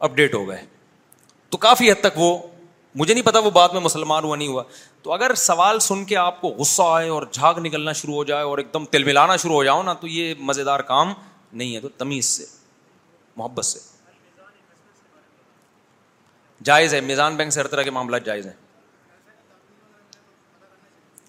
اپڈیٹ 0.07 0.33
ہو 0.35 0.47
گئے 0.49 0.61
تو 1.53 1.57
کافی 1.63 1.89
حد 1.91 1.99
تک 2.01 2.17
وہ 2.19 2.27
مجھے 2.99 3.13
نہیں 3.13 3.23
پتا 3.25 3.39
وہ 3.39 3.49
بعد 3.55 3.69
میں 3.73 3.79
مسلمان 3.81 4.23
ہوا 4.23 4.35
نہیں 4.35 4.47
ہوا 4.47 4.61
تو 5.03 5.11
اگر 5.13 5.33
سوال 5.41 5.79
سن 5.87 6.03
کے 6.11 6.15
آپ 6.17 6.39
کو 6.41 6.47
غصہ 6.59 6.81
آئے 6.93 7.09
اور 7.15 7.23
جھاگ 7.33 7.55
نکلنا 7.63 7.91
شروع 7.99 8.13
ہو 8.15 8.23
جائے 8.29 8.43
اور 8.43 8.57
ایک 8.57 8.73
دم 8.73 8.85
تل 8.93 9.03
ملانا 9.03 9.35
شروع 9.43 9.55
ہو 9.55 9.63
جاؤ 9.63 9.83
نا 9.89 9.93
تو 10.03 10.07
یہ 10.07 10.33
مزے 10.49 10.63
دار 10.69 10.79
کام 10.89 11.13
نہیں 11.51 11.75
ہے 11.75 11.79
تو 11.81 11.89
تمیز 11.97 12.25
سے 12.25 12.45
محبت 13.37 13.65
سے 13.65 13.79
جائز 16.71 16.93
ہے 16.93 17.01
میزان 17.11 17.35
بینک 17.37 17.53
سے 17.53 17.59
ہر 17.61 17.67
طرح 17.77 17.83
کے 17.83 17.91
معاملات 17.99 18.25
جائز 18.25 18.45
ہیں 18.47 18.53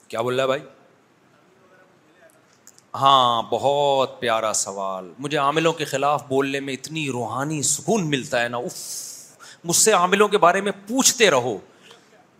کیا 0.08 0.20
بول 0.22 0.34
رہا 0.40 0.42
ہے 0.42 0.46
بھائی 0.48 0.62
ہاں 3.00 3.42
بہت 3.52 4.20
پیارا 4.20 4.52
سوال 4.66 5.12
مجھے 5.18 5.38
عاملوں 5.38 5.72
کے 5.72 5.84
خلاف 5.94 6.24
بولنے 6.28 6.60
میں 6.68 6.74
اتنی 6.74 7.10
روحانی 7.12 7.62
سکون 7.78 8.10
ملتا 8.10 8.42
ہے 8.42 8.48
نا 8.48 8.56
اف 8.70 8.76
مجھ 9.66 9.76
سے 9.76 9.92
عاملوں 9.92 10.28
کے 10.28 10.38
بارے 10.38 10.60
میں 10.60 10.72
پوچھتے 10.86 11.30
رہو 11.30 11.56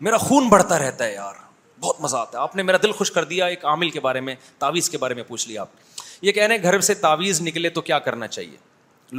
میرا 0.07 0.17
خون 0.21 0.47
بڑھتا 0.49 0.77
رہتا 0.79 1.05
ہے 1.05 1.13
یار 1.13 1.33
بہت 1.79 2.01
مزہ 2.01 2.17
آتا 2.17 2.37
ہے 2.37 2.41
آپ 2.43 2.55
نے 2.55 2.63
میرا 2.63 2.77
دل 2.83 2.91
خوش 2.97 3.11
کر 3.11 3.23
دیا 3.31 3.45
ایک 3.53 3.65
عامل 3.71 3.89
کے 3.89 3.99
بارے 3.99 4.19
میں 4.27 4.35
تعویذ 4.59 4.89
کے 4.89 4.97
بارے 4.97 5.13
میں 5.13 5.23
پوچھ 5.27 5.47
لیا 5.47 5.61
آپ 5.61 6.23
یہ 6.25 6.57
گھر 6.61 6.79
سے 6.87 6.93
تعویذ 7.05 7.41
نکلے 7.41 7.69
تو 7.77 7.81
کیا 7.89 7.99
کرنا 8.07 8.27
چاہیے 8.27 8.57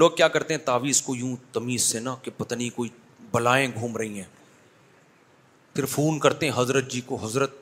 لوگ 0.02 0.10
کیا 0.20 0.28
کرتے 0.36 0.54
ہیں 0.54 0.60
تعویذ 0.64 1.00
کو 1.02 1.14
یوں 1.16 1.34
تمیز 1.52 1.82
سے 1.82 1.98
نا 2.00 2.14
کہ 2.22 2.30
پتہ 2.36 2.54
نہیں 2.54 2.70
کوئی 2.76 2.88
بلائیں 3.32 3.66
گھوم 3.74 3.96
رہی 3.96 4.16
ہیں 4.18 4.24
پھر 5.74 5.84
فون 5.94 6.18
کرتے 6.20 6.46
ہیں 6.46 6.52
حضرت 6.56 6.90
جی 6.92 7.00
کو 7.06 7.18
حضرت 7.24 7.54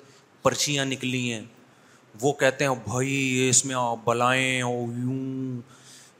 پرچیاں 0.42 0.84
نکلی 0.84 1.32
ہیں 1.32 1.42
وہ 2.20 2.32
کہتے 2.40 2.64
ہیں 2.66 2.74
بھائی 2.84 3.48
اس 3.48 3.64
میں 3.64 3.74
آپ 3.78 4.05
بلائیں 4.05 4.58
یوں 4.58 5.60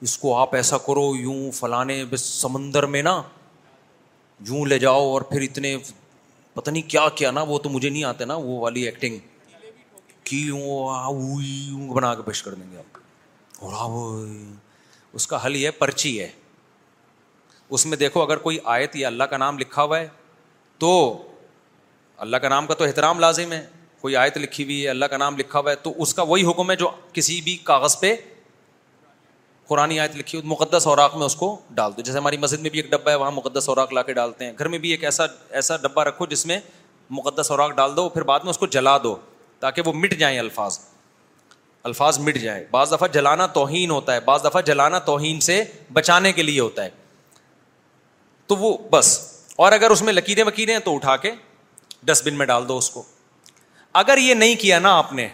اس 0.07 0.17
کو 0.19 0.37
آپ 0.39 0.55
ایسا 0.55 0.79
کرو 0.87 1.11
یوں 1.17 1.51
فلانے 1.61 2.03
سمندر 2.23 2.87
میں 2.95 3.03
نا 3.03 3.21
جوں 4.47 4.65
لے 4.67 4.79
جاؤ 4.79 5.01
اور 5.11 5.23
پھر 5.29 5.41
اتنے 5.43 5.77
پتہ 6.55 6.71
نہیں 6.71 6.89
کیا 6.91 7.07
کیا 7.17 7.31
نا 7.31 7.43
وہ 7.49 7.59
تو 7.59 7.69
مجھے 7.71 7.89
نہیں 7.91 8.05
آتے 8.05 8.25
نا 8.31 8.35
وہ 8.41 8.59
والی 8.61 8.83
ایکٹنگ 8.87 9.19
کی 10.31 10.43
بنا 11.95 12.15
کے 12.15 12.23
پیش 12.27 12.43
کر 12.43 12.55
دیں 12.55 12.71
گے 12.73 12.77
آپ 12.79 13.91
اس 15.19 15.27
کا 15.27 15.45
حل 15.45 15.57
یہ 15.57 15.71
پرچی 15.79 16.19
ہے 16.21 16.29
اس 17.77 17.87
میں 17.87 17.97
دیکھو 17.97 18.23
اگر 18.23 18.37
کوئی 18.47 18.59
آیت 18.77 18.97
یا 18.97 19.07
اللہ 19.09 19.25
کا 19.31 19.37
نام 19.37 19.59
لکھا 19.59 19.83
ہوا 19.83 19.99
ہے 20.01 20.09
تو 20.85 20.91
اللہ 22.25 22.37
کا 22.43 22.49
نام 22.49 22.67
کا 22.67 22.75
تو 22.81 22.85
احترام 22.85 23.21
لازم 23.21 23.53
ہے 23.53 23.65
کوئی 24.01 24.17
آیت 24.17 24.37
لکھی 24.45 24.65
ہوئی 24.65 24.83
ہے 24.83 24.89
اللہ 24.89 25.05
کا 25.13 25.17
نام 25.17 25.37
لکھا 25.39 25.59
ہوا 25.59 25.71
ہے 25.71 25.77
تو 25.85 25.93
اس 26.03 26.15
کا 26.15 26.23
وہی 26.33 26.45
حکم 26.51 26.71
ہے 26.71 26.77
جو 26.85 26.91
کسی 27.13 27.41
بھی 27.45 27.57
کاغذ 27.73 27.99
پہ 28.01 28.15
قرآن 29.69 29.91
آیت 29.99 30.17
لکھی 30.17 30.39
ہو 30.39 30.43
مقدس 30.49 30.87
اوراق 30.87 31.17
میں 31.17 31.27
اس 31.27 31.35
کو 31.37 31.47
ڈال 31.75 31.93
دو 31.97 32.03
جیسے 32.03 32.19
ہماری 32.19 32.37
مسجد 32.39 32.61
میں 32.63 32.71
بھی 32.71 32.79
ایک 32.81 32.91
ڈبہ 32.91 33.11
ہے 33.11 33.15
وہاں 33.17 33.31
مقدس 33.33 33.69
اوراق 33.69 33.93
لا 33.93 34.03
کے 34.03 34.13
ڈالتے 34.13 34.45
ہیں 34.45 34.53
گھر 34.59 34.69
میں 34.69 34.79
بھی 34.79 34.91
ایک 34.91 35.05
ایسا 35.05 35.25
ایسا 35.61 35.77
ڈبہ 35.83 36.03
رکھو 36.05 36.27
جس 36.27 36.45
میں 36.47 36.59
مقدس 37.19 37.51
اوراق 37.51 37.71
ڈال 37.77 37.95
دو 37.97 38.09
پھر 38.09 38.23
بعد 38.33 38.41
میں 38.45 38.51
اس 38.51 38.59
کو 38.59 38.67
جلا 38.77 38.97
دو 39.03 39.15
تاکہ 39.61 39.83
وہ 39.87 39.93
مٹ 39.93 40.15
جائیں 40.19 40.39
الفاظ 40.39 40.79
الفاظ 41.91 42.19
مٹ 42.27 42.39
جائیں 42.41 42.63
بعض 42.71 42.93
دفعہ 42.93 43.09
جلانا 43.13 43.47
توہین 43.57 43.91
ہوتا 43.91 44.15
ہے 44.15 44.21
بعض 44.27 44.45
دفعہ 44.45 44.61
جلانا 44.67 44.99
توہین 45.09 45.41
سے 45.47 45.63
بچانے 45.93 46.33
کے 46.33 46.43
لیے 46.43 46.61
ہوتا 46.61 46.85
ہے 46.85 46.91
تو 48.49 48.57
وہ 48.57 48.77
بس 48.91 49.19
اور 49.65 49.73
اگر 49.73 49.91
اس 49.91 50.03
میں 50.03 50.13
لکیریں 50.13 50.43
وکیریں 50.47 50.79
تو 50.85 50.95
اٹھا 50.95 51.17
کے 51.25 51.31
ڈسٹ 52.11 52.29
بن 52.29 52.35
میں 52.39 52.47
ڈال 52.47 52.69
دو 52.69 52.77
اس 52.79 52.91
کو 52.91 53.03
اگر 54.03 54.19
یہ 54.19 54.35
نہیں 54.35 54.55
کیا 54.61 54.79
نا 54.79 54.97
آپ 54.99 55.13
نے 55.13 55.29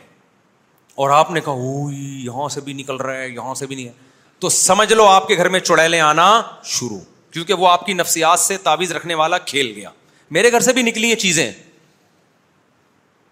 اور 1.03 1.11
آپ 1.11 1.31
نے 1.31 1.41
کہا 1.41 1.89
یہاں 2.25 2.49
سے 2.55 2.61
بھی 2.61 2.73
نکل 2.83 2.97
رہا 2.97 3.17
ہے 3.21 3.29
یہاں 3.29 3.55
سے 3.55 3.67
بھی 3.67 3.77
نہیں 3.77 4.09
تو 4.41 4.49
سمجھ 4.49 4.93
لو 4.93 5.05
آپ 5.07 5.27
کے 5.29 5.37
گھر 5.37 5.49
میں 5.55 5.59
چڑیلے 5.61 5.99
آنا 6.01 6.27
شروع 6.75 6.99
کیونکہ 7.33 7.55
وہ 7.63 7.69
آپ 7.69 7.85
کی 7.87 7.93
نفسیات 7.93 8.39
سے 8.41 8.57
تعویذ 8.63 8.93
رکھنے 8.93 9.15
والا 9.21 9.39
کھیل 9.51 9.73
گیا 9.77 9.91
میرے 10.37 10.53
گھر 10.53 10.61
سے 10.69 10.73
بھی 10.73 10.83
نکلی 10.83 11.09
یہ 11.11 11.15
چیزیں 11.25 11.51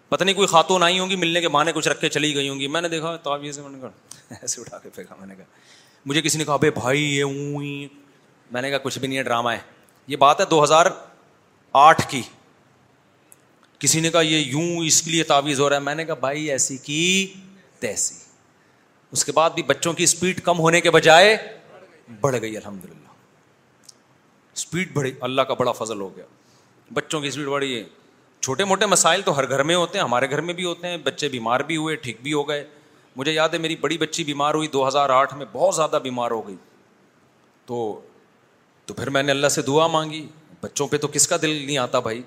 پتہ 0.09 0.23
نہیں 0.23 0.35
کوئی 0.35 0.47
خاتون 0.47 0.83
آئی 0.83 0.99
ہوں 0.99 1.09
گی 1.09 1.15
ملنے 1.23 1.41
کے 1.41 1.49
بہانے 1.55 1.71
کچھ 1.75 1.87
رکھ 1.87 2.01
کے 2.01 2.09
چلی 2.09 2.33
گئی 2.35 2.47
ہوں 2.49 2.59
گی 2.59 2.67
میں 2.75 2.81
نے 2.81 2.89
دیکھا 2.89 3.15
میں 3.25 3.67
نے 3.69 3.79
کہا 3.79 4.35
ایسے 4.41 4.61
اٹھا 4.61 4.77
کے 4.83 4.89
پھینکا 4.95 5.15
میں 5.19 5.27
نے 5.27 5.35
کہا 5.35 5.45
مجھے 6.05 6.21
کسی 6.21 6.37
نے 6.37 6.45
کہا 6.45 6.55
بھائی 6.79 7.03
یہ 7.15 7.57
میں 8.51 8.61
نے 8.61 8.69
کہا 8.69 8.77
کچھ 8.83 8.97
بھی 8.99 9.07
نہیں 9.07 9.17
ہے 9.17 9.23
ڈرامہ 9.23 9.49
ہے 9.51 9.59
یہ 10.07 10.15
بات 10.21 10.39
ہے 10.39 10.45
دو 10.51 10.63
ہزار 10.63 10.85
آٹھ 11.87 12.07
کی 12.11 12.21
کسی 13.79 13.99
نے 14.01 14.09
کہا 14.11 14.21
یہ 14.21 14.37
یوں 14.39 14.85
اس 14.85 15.01
کے 15.01 15.11
لیے 15.11 15.23
تعویذ 15.33 15.59
ہو 15.59 15.69
رہا 15.69 15.75
ہے 15.75 15.81
میں 15.81 15.95
نے 15.95 16.05
کہا 16.05 16.13
بھائی 16.23 16.49
ایسی 16.51 16.77
کی 16.87 17.01
تیسی 17.79 18.27
اس 19.13 19.23
کے 19.25 19.31
بعد 19.35 19.49
بھی 19.55 19.63
بچوں 19.67 19.93
کی 19.99 20.03
اسپیڈ 20.03 20.41
کم 20.43 20.59
ہونے 20.59 20.81
کے 20.81 20.91
بجائے 20.91 21.35
بڑھ 22.21 22.35
گئی 22.41 22.55
الحمد 22.57 22.85
للہ 22.85 23.07
اسپیڈ 24.55 24.93
بڑھی 24.93 25.11
اللہ 25.27 25.41
کا 25.47 25.53
بڑا 25.61 25.71
فضل 25.79 26.01
ہو 26.01 26.15
گیا 26.15 26.25
بچوں 26.93 27.21
کی 27.21 27.27
اسپیڈ 27.27 27.47
بڑھی 27.47 27.75
ہے 27.77 27.83
چھوٹے 28.41 28.63
موٹے 28.65 28.85
مسائل 28.85 29.21
تو 29.25 29.37
ہر 29.37 29.49
گھر 29.49 29.63
میں 29.69 29.75
ہوتے 29.75 29.97
ہیں 29.97 30.03
ہمارے 30.05 30.29
گھر 30.29 30.41
میں 30.49 30.53
بھی 30.53 30.65
ہوتے 30.65 30.87
ہیں 30.87 30.97
بچے 31.03 31.29
بیمار 31.29 31.59
بھی 31.71 31.77
ہوئے 31.77 31.95
ٹھیک 32.03 32.21
بھی 32.23 32.33
ہو 32.33 32.47
گئے 32.49 32.63
مجھے 33.15 33.31
یاد 33.31 33.49
ہے 33.53 33.57
میری 33.59 33.75
بڑی 33.81 33.97
بچی 33.97 34.23
بیمار 34.23 34.53
ہوئی 34.55 34.67
دو 34.73 34.87
ہزار 34.87 35.09
آٹھ 35.09 35.33
میں 35.35 35.45
بہت 35.51 35.75
زیادہ 35.75 35.99
بیمار 36.03 36.31
ہو 36.31 36.47
گئی 36.47 36.55
تو 37.65 37.79
تو 38.85 38.93
پھر 38.93 39.09
میں 39.15 39.23
نے 39.23 39.31
اللہ 39.31 39.47
سے 39.55 39.61
دعا 39.61 39.87
مانگی 39.95 40.25
بچوں 40.61 40.87
پہ 40.87 40.97
تو 40.97 41.07
کس 41.13 41.27
کا 41.27 41.37
دل 41.41 41.55
نہیں 41.65 41.77
آتا 41.77 41.99
بھائی 42.05 42.21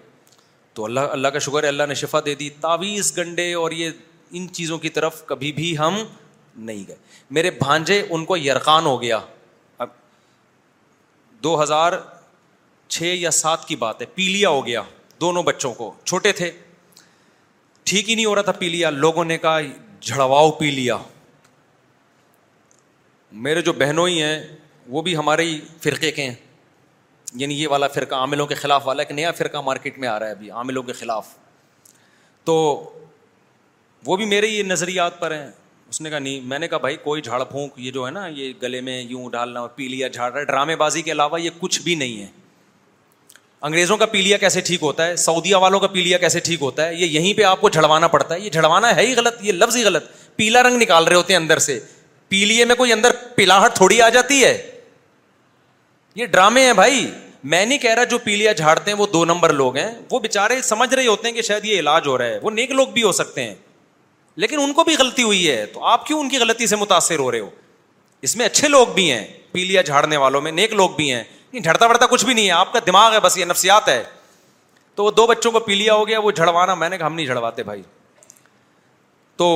تو 0.74 0.84
اللہ 0.84 1.00
اللہ 1.12 1.28
کا 1.32 1.38
شکر 1.46 1.62
ہے 1.62 1.68
اللہ 1.68 1.86
نے 1.88 1.94
شفا 2.02 2.18
دے 2.26 2.34
دی 2.42 2.48
تاویز 2.60 3.16
گنڈے 3.16 3.52
اور 3.62 3.70
یہ 3.80 3.90
ان 4.38 4.46
چیزوں 4.52 4.78
کی 4.84 4.88
طرف 4.88 5.24
کبھی 5.26 5.52
بھی 5.52 5.76
ہم 5.78 6.02
نہیں 6.56 6.84
گئے 6.88 6.96
میرے 7.30 7.50
بھانجے 7.60 8.02
ان 8.08 8.24
کو 8.24 8.36
یرقان 8.36 8.86
ہو 8.86 9.00
گیا 9.02 9.18
اب 9.78 9.88
دو 11.44 11.62
ہزار 11.62 11.92
چھ 12.88 13.14
یا 13.18 13.30
سات 13.30 13.64
کی 13.68 13.76
بات 13.76 14.00
ہے 14.00 14.06
پیلیا 14.14 14.48
ہو 14.48 14.66
گیا 14.66 14.82
دونوں 15.20 15.42
بچوں 15.42 15.72
کو 15.74 15.92
چھوٹے 16.04 16.32
تھے 16.40 16.50
ٹھیک 17.84 18.08
ہی 18.10 18.14
نہیں 18.14 18.26
ہو 18.26 18.34
رہا 18.34 18.42
تھا 18.42 18.52
پیلیا 18.58 18.90
لوگوں 18.90 19.24
نے 19.24 19.38
کہا 19.38 19.58
جھڑواؤ 20.00 20.50
پیلیا 20.58 20.96
میرے 23.44 23.62
جو 23.62 23.72
بہنوں 23.72 24.08
ہی 24.08 24.22
ہیں 24.22 24.42
وہ 24.94 25.02
بھی 25.02 25.16
ہمارے 25.16 25.44
ہی 25.44 25.60
فرقے 25.82 26.10
کے 26.12 26.24
ہیں 26.28 26.34
یعنی 27.40 27.54
یہ 27.62 27.68
والا 27.68 27.86
فرقہ 27.88 28.14
عاملوں 28.14 28.46
کے 28.46 28.54
خلاف 28.54 28.86
والا 28.86 29.02
ایک 29.02 29.10
نیا 29.16 29.30
فرقہ 29.36 29.58
مارکیٹ 29.64 29.98
میں 29.98 30.08
آ 30.08 30.18
رہا 30.18 30.26
ہے 30.26 30.32
ابھی 30.32 30.50
عاملوں 30.50 30.82
کے 30.82 30.92
خلاف 30.92 31.26
تو 32.44 32.54
وہ 34.06 34.16
بھی 34.16 34.24
میرے 34.26 34.48
ہی 34.50 34.62
نظریات 34.66 35.18
پر 35.20 35.30
ہیں 35.34 35.50
اس 35.92 36.00
نے 36.00 36.10
کہا 36.10 36.18
نہیں 36.18 36.40
میں 36.50 36.58
نے 36.58 36.66
کہا 36.68 36.78
بھائی 36.78 36.96
کوئی 37.02 37.22
جھاڑ 37.22 37.42
پھونک 37.44 37.72
یہ 37.78 37.90
جو 37.92 38.04
ہے 38.06 38.10
نا 38.10 38.26
یہ 38.34 38.52
گلے 38.60 38.80
میں 38.80 39.00
یوں 39.08 39.28
ڈالنا 39.30 39.60
اور 39.60 39.68
پیلیا 39.78 40.08
جھاڑ 40.08 40.30
رہا 40.32 40.40
ہے 40.40 40.44
ڈرامے 40.46 40.74
بازی 40.82 41.00
کے 41.02 41.12
علاوہ 41.12 41.40
یہ 41.40 41.50
کچھ 41.60 41.80
بھی 41.82 41.94
نہیں 41.94 42.20
ہے 42.22 42.26
انگریزوں 43.68 43.96
کا 43.96 44.06
پیلیا 44.12 44.36
کیسے 44.44 44.60
ٹھیک 44.68 44.82
ہوتا 44.82 45.06
ہے 45.06 45.16
سعودیہ 45.24 45.56
والوں 45.64 45.80
کا 45.80 45.86
پیلیا 45.96 46.18
کیسے 46.18 46.40
ٹھیک 46.46 46.62
ہوتا 46.62 46.86
ہے 46.88 46.94
یہ 46.94 47.06
یہیں 47.18 47.32
پہ 47.38 47.42
آپ 47.50 47.60
کو 47.60 47.68
جھڑوانا 47.70 48.08
پڑتا 48.14 48.34
ہے 48.34 48.40
یہ 48.40 48.50
جھڑوانا 48.50 48.94
ہے 48.96 49.04
ہی 49.06 49.14
غلط 49.16 49.42
یہ 49.44 49.52
لفظ 49.52 49.76
ہی 49.76 49.82
غلط 49.84 50.04
پیلا 50.36 50.62
رنگ 50.62 50.82
نکال 50.82 51.04
رہے 51.06 51.16
ہوتے 51.16 51.32
ہیں 51.32 51.40
اندر 51.40 51.58
سے 51.66 51.78
پیلیے 52.34 52.64
میں 52.70 52.74
کوئی 52.76 52.92
اندر 52.92 53.12
پلاحٹ 53.36 53.74
تھوڑی 53.76 54.00
آ 54.02 54.08
جاتی 54.18 54.42
ہے 54.44 54.56
یہ 56.20 56.26
ڈرامے 56.36 56.64
ہیں 56.66 56.72
بھائی 56.82 57.06
میں 57.52 57.64
نہیں 57.66 57.78
کہہ 57.84 57.94
رہا 57.94 58.04
جو 58.14 58.18
پیلیا 58.24 58.52
جھاڑتے 58.62 58.90
ہیں 58.90 58.98
وہ 58.98 59.06
دو 59.12 59.24
نمبر 59.30 59.52
لوگ 59.60 59.76
ہیں 59.76 59.88
وہ 60.10 60.18
بےچارے 60.26 60.60
سمجھ 60.70 60.92
رہے 60.94 61.06
ہوتے 61.06 61.28
ہیں 61.28 61.34
کہ 61.34 61.42
شاید 61.52 61.64
یہ 61.64 61.78
علاج 61.80 62.06
ہو 62.06 62.16
رہا 62.18 62.26
ہے 62.34 62.38
وہ 62.42 62.50
نیک 62.50 62.70
لوگ 62.80 62.88
بھی 62.98 63.02
ہو 63.02 63.12
سکتے 63.22 63.44
ہیں 63.44 63.54
لیکن 64.40 64.58
ان 64.62 64.72
کو 64.72 64.84
بھی 64.84 64.94
غلطی 64.98 65.22
ہوئی 65.22 65.50
ہے 65.50 65.64
تو 65.72 65.84
آپ 65.84 66.06
کیوں 66.06 66.20
ان 66.20 66.28
کی 66.28 66.38
غلطی 66.38 66.66
سے 66.66 66.76
متاثر 66.76 67.18
ہو 67.18 67.30
رہے 67.30 67.40
ہو 67.40 67.48
اس 68.26 68.36
میں 68.36 68.46
اچھے 68.46 68.68
لوگ 68.68 68.86
بھی 68.94 69.10
ہیں 69.12 69.26
پیلیا 69.52 69.82
جھاڑنے 69.82 70.16
والوں 70.16 70.40
میں 70.40 70.52
نیک 70.52 70.72
لوگ 70.74 70.90
بھی 70.96 71.12
ہیں 71.12 71.22
جھڑتا 71.62 71.86
بڑھتا 71.86 72.06
کچھ 72.10 72.24
بھی 72.24 72.34
نہیں 72.34 72.46
ہے 72.46 72.50
آپ 72.52 72.72
کا 72.72 72.78
دماغ 72.86 73.12
ہے 73.12 73.18
بس 73.20 73.36
یہ 73.38 73.44
نفسیات 73.44 73.88
ہے 73.88 74.02
تو 74.94 75.04
وہ 75.04 75.10
دو 75.16 75.26
بچوں 75.26 75.50
کو 75.52 75.60
پیلیا 75.66 75.94
ہو 75.94 76.06
گیا 76.08 76.18
وہ 76.20 76.30
جھڑوانا 76.30 76.74
میں 76.74 76.88
نے 76.88 76.98
کہا 76.98 77.06
ہم 77.06 77.14
نہیں 77.14 77.26
جھڑواتے 77.26 77.62
بھائی 77.62 77.82
تو 79.36 79.46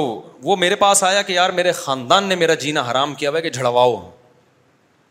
وہ 0.43 0.57
میرے 0.57 0.75
پاس 0.77 1.03
آیا 1.05 1.23
کہ 1.23 1.33
یار 1.33 1.51
میرے 1.57 1.73
خاندان 1.73 2.25
نے 2.29 2.35
میرا 2.35 2.55
جینا 2.67 2.91
حرام 2.91 3.15
کیا 3.15 3.31
ہوا 3.31 3.41
کہ 3.41 3.51
جھڑواؤ 3.51 3.97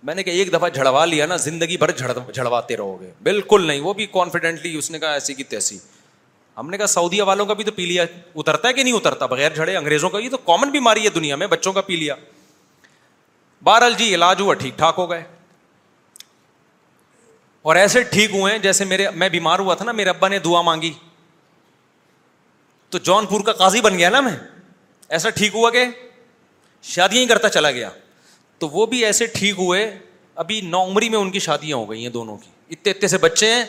میں 0.03 0.15
نے 0.15 0.23
کہا 0.23 0.33
ایک 0.33 0.51
دفعہ 0.53 0.69
جھڑوا 0.69 1.05
لیا 1.05 1.25
نا 1.25 1.35
زندگی 1.43 1.77
بھر 1.77 1.91
جھڑواتے 1.91 2.77
رہو 2.77 2.99
گے 3.01 3.11
بالکل 3.23 3.65
نہیں 3.67 3.79
وہ 3.81 3.93
بھی 3.99 4.05
کانفیڈینٹلی 4.13 4.75
اس 4.77 4.91
نے 4.91 4.99
کہا 4.99 5.13
ایسی 5.13 5.33
کی 5.33 5.43
تیسی 5.43 5.77
ہم 6.57 6.69
نے 6.69 6.77
کہا 6.77 6.87
سعودیہ 6.87 7.23
والوں 7.29 7.45
کا 7.45 7.53
بھی 7.53 7.63
تو 7.63 7.71
پی 7.75 7.85
لیا 7.85 8.03
اترتا 8.35 8.67
ہے 8.67 8.73
کہ 8.73 8.83
نہیں 8.83 8.93
اترتا 8.93 9.25
بغیر 9.31 9.53
جھڑے 9.55 9.75
انگریزوں 9.77 10.09
کا 10.09 10.19
یہ 10.19 10.29
تو 10.29 10.37
کامن 10.45 10.69
بیماری 10.71 11.03
ہے 11.05 11.09
دنیا 11.15 11.35
میں 11.35 11.47
بچوں 11.47 11.73
کا 11.73 11.81
پی 11.87 11.95
لیا 11.95 12.15
بہرحال 13.63 13.93
جی 13.97 14.13
علاج 14.15 14.41
ہوا 14.41 14.53
ٹھیک 14.61 14.77
ٹھاک 14.77 14.95
ہو 14.97 15.09
گئے 15.09 15.23
اور 17.69 17.75
ایسے 17.75 18.03
ٹھیک 18.13 18.31
ہوئے 18.33 18.57
جیسے 18.63 18.85
میرے 18.85 19.09
میں 19.15 19.29
بیمار 19.29 19.59
ہوا 19.59 19.75
تھا 19.75 19.85
نا 19.85 19.91
میرے 19.99 20.09
ابا 20.09 20.27
نے 20.27 20.39
دعا 20.39 20.61
مانگی 20.61 20.91
تو 22.89 22.97
جون 23.07 23.25
پور 23.25 23.41
کا 23.45 23.51
قاضی 23.63 23.81
بن 23.81 23.97
گیا 23.97 24.09
نا 24.09 24.19
میں 24.21 24.35
ایسا 25.17 25.29
ٹھیک 25.39 25.55
ہوا 25.55 25.69
کہ 25.71 25.85
شادیاں 26.93 27.21
ہی 27.21 27.25
کرتا 27.27 27.49
چلا 27.49 27.71
گیا 27.71 27.89
تو 28.59 28.69
وہ 28.69 28.85
بھی 28.91 29.03
ایسے 29.05 29.25
ٹھیک 29.37 29.55
ہوئے 29.59 29.89
ابھی 30.43 30.59
نو 30.61 30.83
عمری 30.89 31.09
میں 31.09 31.17
ان 31.19 31.31
کی 31.31 31.39
شادیاں 31.39 31.77
ہو 31.77 31.89
گئی 31.89 32.01
ہیں 32.01 32.09
دونوں 32.11 32.35
کی 32.37 32.49
اتنے 32.73 32.91
اتنے 32.91 33.07
سے 33.07 33.17
بچے 33.21 33.53
ہیں 33.53 33.63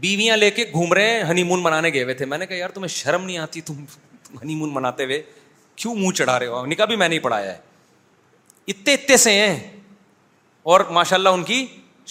بیویاں 0.00 0.36
لے 0.36 0.50
کے 0.50 0.64
گھوم 0.72 0.92
رہے 0.92 1.10
ہیں 1.12 1.22
ہنی 1.30 1.42
مون 1.42 1.62
منانے 1.62 1.92
گئے 1.92 2.02
ہوئے 2.02 2.14
تھے 2.14 2.24
میں 2.26 2.36
نے 2.38 2.46
کہا 2.46 2.56
یار 2.56 2.70
تمہیں 2.74 2.88
شرم 2.88 3.24
نہیں 3.24 3.38
آتی 3.38 3.60
تم 3.66 3.84
ہنی 4.42 4.54
مون 4.54 4.72
مناتے 4.74 5.04
ہوئے 5.04 5.22
کیوں 5.76 5.94
منہ 5.94 6.12
چڑھا 6.16 6.38
رہے 6.38 6.46
ہو 6.46 6.64
نکاح 6.66 6.86
بھی 6.86 6.96
میں 6.96 7.08
نہیں 7.08 7.18
پڑھایا 7.18 7.52
ہے 7.52 7.58
اتنے 8.68 8.94
اتنے 8.94 9.16
سے 9.16 9.30
ہیں 9.32 9.56
اور 10.72 10.80
ماشاء 10.94 11.16
اللہ 11.16 11.28
ان 11.28 11.42
کی 11.44 11.64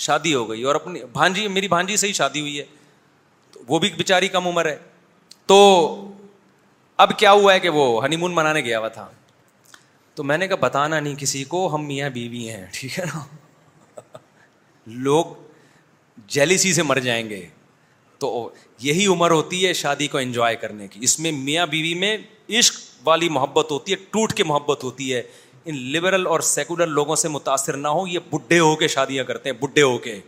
شادی 0.05 0.33
ہو 0.33 0.49
گئی 0.49 0.63
اور 0.63 0.75
اپنی 0.75 0.99
بھانجی 1.13 1.47
میری 1.47 1.67
بھانجی 1.67 1.95
سے 1.97 2.07
ہی 2.07 2.13
شادی 2.13 2.41
ہوئی 2.41 2.59
ہے 2.59 2.65
وہ 3.67 3.79
بھی 3.79 3.89
بےچاری 3.97 4.27
کم 4.27 4.47
عمر 4.47 4.65
ہے 4.69 4.77
تو 5.47 5.57
اب 7.03 7.17
کیا 7.19 7.31
ہوا 7.31 7.53
ہے 7.53 7.59
کہ 7.59 7.69
وہ 7.69 8.03
ہنی 8.05 8.15
مون 8.17 8.35
منانے 8.35 8.61
گیا 8.63 8.79
ہوا 8.79 8.87
تھا 8.99 9.07
تو 10.15 10.23
میں 10.23 10.37
نے 10.37 10.47
کہا 10.47 10.55
بتانا 10.65 10.99
نہیں 10.99 11.15
کسی 11.19 11.43
کو 11.53 11.67
ہم 11.75 11.85
میاں 11.87 12.09
بیوی 12.13 12.49
ہیں 12.49 12.65
ٹھیک 12.73 12.99
ہے 12.99 13.03
نا 13.13 13.23
لوگ 15.07 15.25
جیلیسی 16.35 16.73
سے 16.73 16.83
مر 16.83 16.99
جائیں 16.99 17.29
گے 17.29 17.45
تو 18.19 18.29
یہی 18.81 19.05
عمر 19.07 19.31
ہوتی 19.31 19.65
ہے 19.65 19.71
شادی 19.81 20.07
کو 20.13 20.17
انجوائے 20.17 20.55
کرنے 20.63 20.87
کی 20.87 20.99
اس 21.03 21.19
میں 21.19 21.31
میاں 21.31 21.65
بیوی 21.73 21.93
میں 22.03 22.15
عشق 22.59 22.79
والی 23.07 23.29
محبت 23.29 23.71
ہوتی 23.71 23.91
ہے 23.91 23.97
ٹوٹ 24.11 24.33
کے 24.37 24.43
محبت 24.43 24.83
ہوتی 24.83 25.13
ہے 25.13 25.21
ان 25.69 25.77
لبرل 25.91 26.27
اور 26.27 26.39
سیکولر 26.49 26.87
لوگوں 26.97 27.15
سے 27.21 27.27
متاثر 27.29 27.77
نہ 27.77 27.87
ہو 27.97 28.05
یہ 28.07 28.19
بڈھے 28.31 28.59
ہو 28.59 28.75
کے 28.75 28.87
شادیاں 28.95 29.23
کرتے 29.23 29.49
ہیں 29.49 29.57
بڈھے 29.61 29.81
ہو 29.81 29.97
کے 30.07 30.19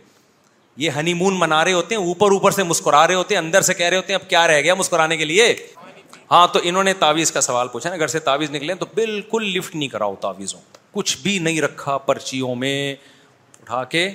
یہ 0.82 0.90
ہنی 0.98 1.14
مون 1.14 1.38
منا 1.38 1.64
رہے 1.64 1.72
ہوتے 1.72 1.94
ہیں 1.94 2.02
اوپر 2.06 2.32
اوپر 2.32 2.50
سے 2.58 2.62
مسکرا 2.72 3.06
رہے 3.06 3.14
ہوتے 3.14 3.34
ہیں 3.34 3.40
اندر 3.42 3.60
سے 3.68 3.74
کہہ 3.74 3.86
رہے 3.86 3.96
ہوتے 3.96 4.12
ہیں 4.12 4.20
اب 4.20 4.28
کیا 4.30 4.46
رہ 4.48 4.60
گیا 4.68 4.74
مسکرانے 4.82 5.16
کے 5.16 5.24
لیے 5.24 5.54
ہاں 6.30 6.46
تو 6.52 6.60
انہوں 6.62 6.82
نے 6.84 6.92
تعویذ 6.98 7.30
کا 7.32 7.40
سوال 7.46 7.68
پوچھا 7.72 7.90
نا 7.90 7.96
گھر 7.96 8.06
سے 8.06 8.18
تعویذ 8.28 8.50
نکلے 8.50 8.74
تو 8.82 8.86
بالکل 8.94 9.50
لفٹ 9.56 9.74
نہیں 9.74 9.88
کراؤ 9.96 10.14
تعویذوں 10.20 10.60
کچھ 10.92 11.16
بھی 11.22 11.38
نہیں 11.48 11.60
رکھا 11.60 11.96
پرچیوں 12.10 12.54
میں 12.62 12.76
اٹھا 13.60 13.82
کے 13.94 14.08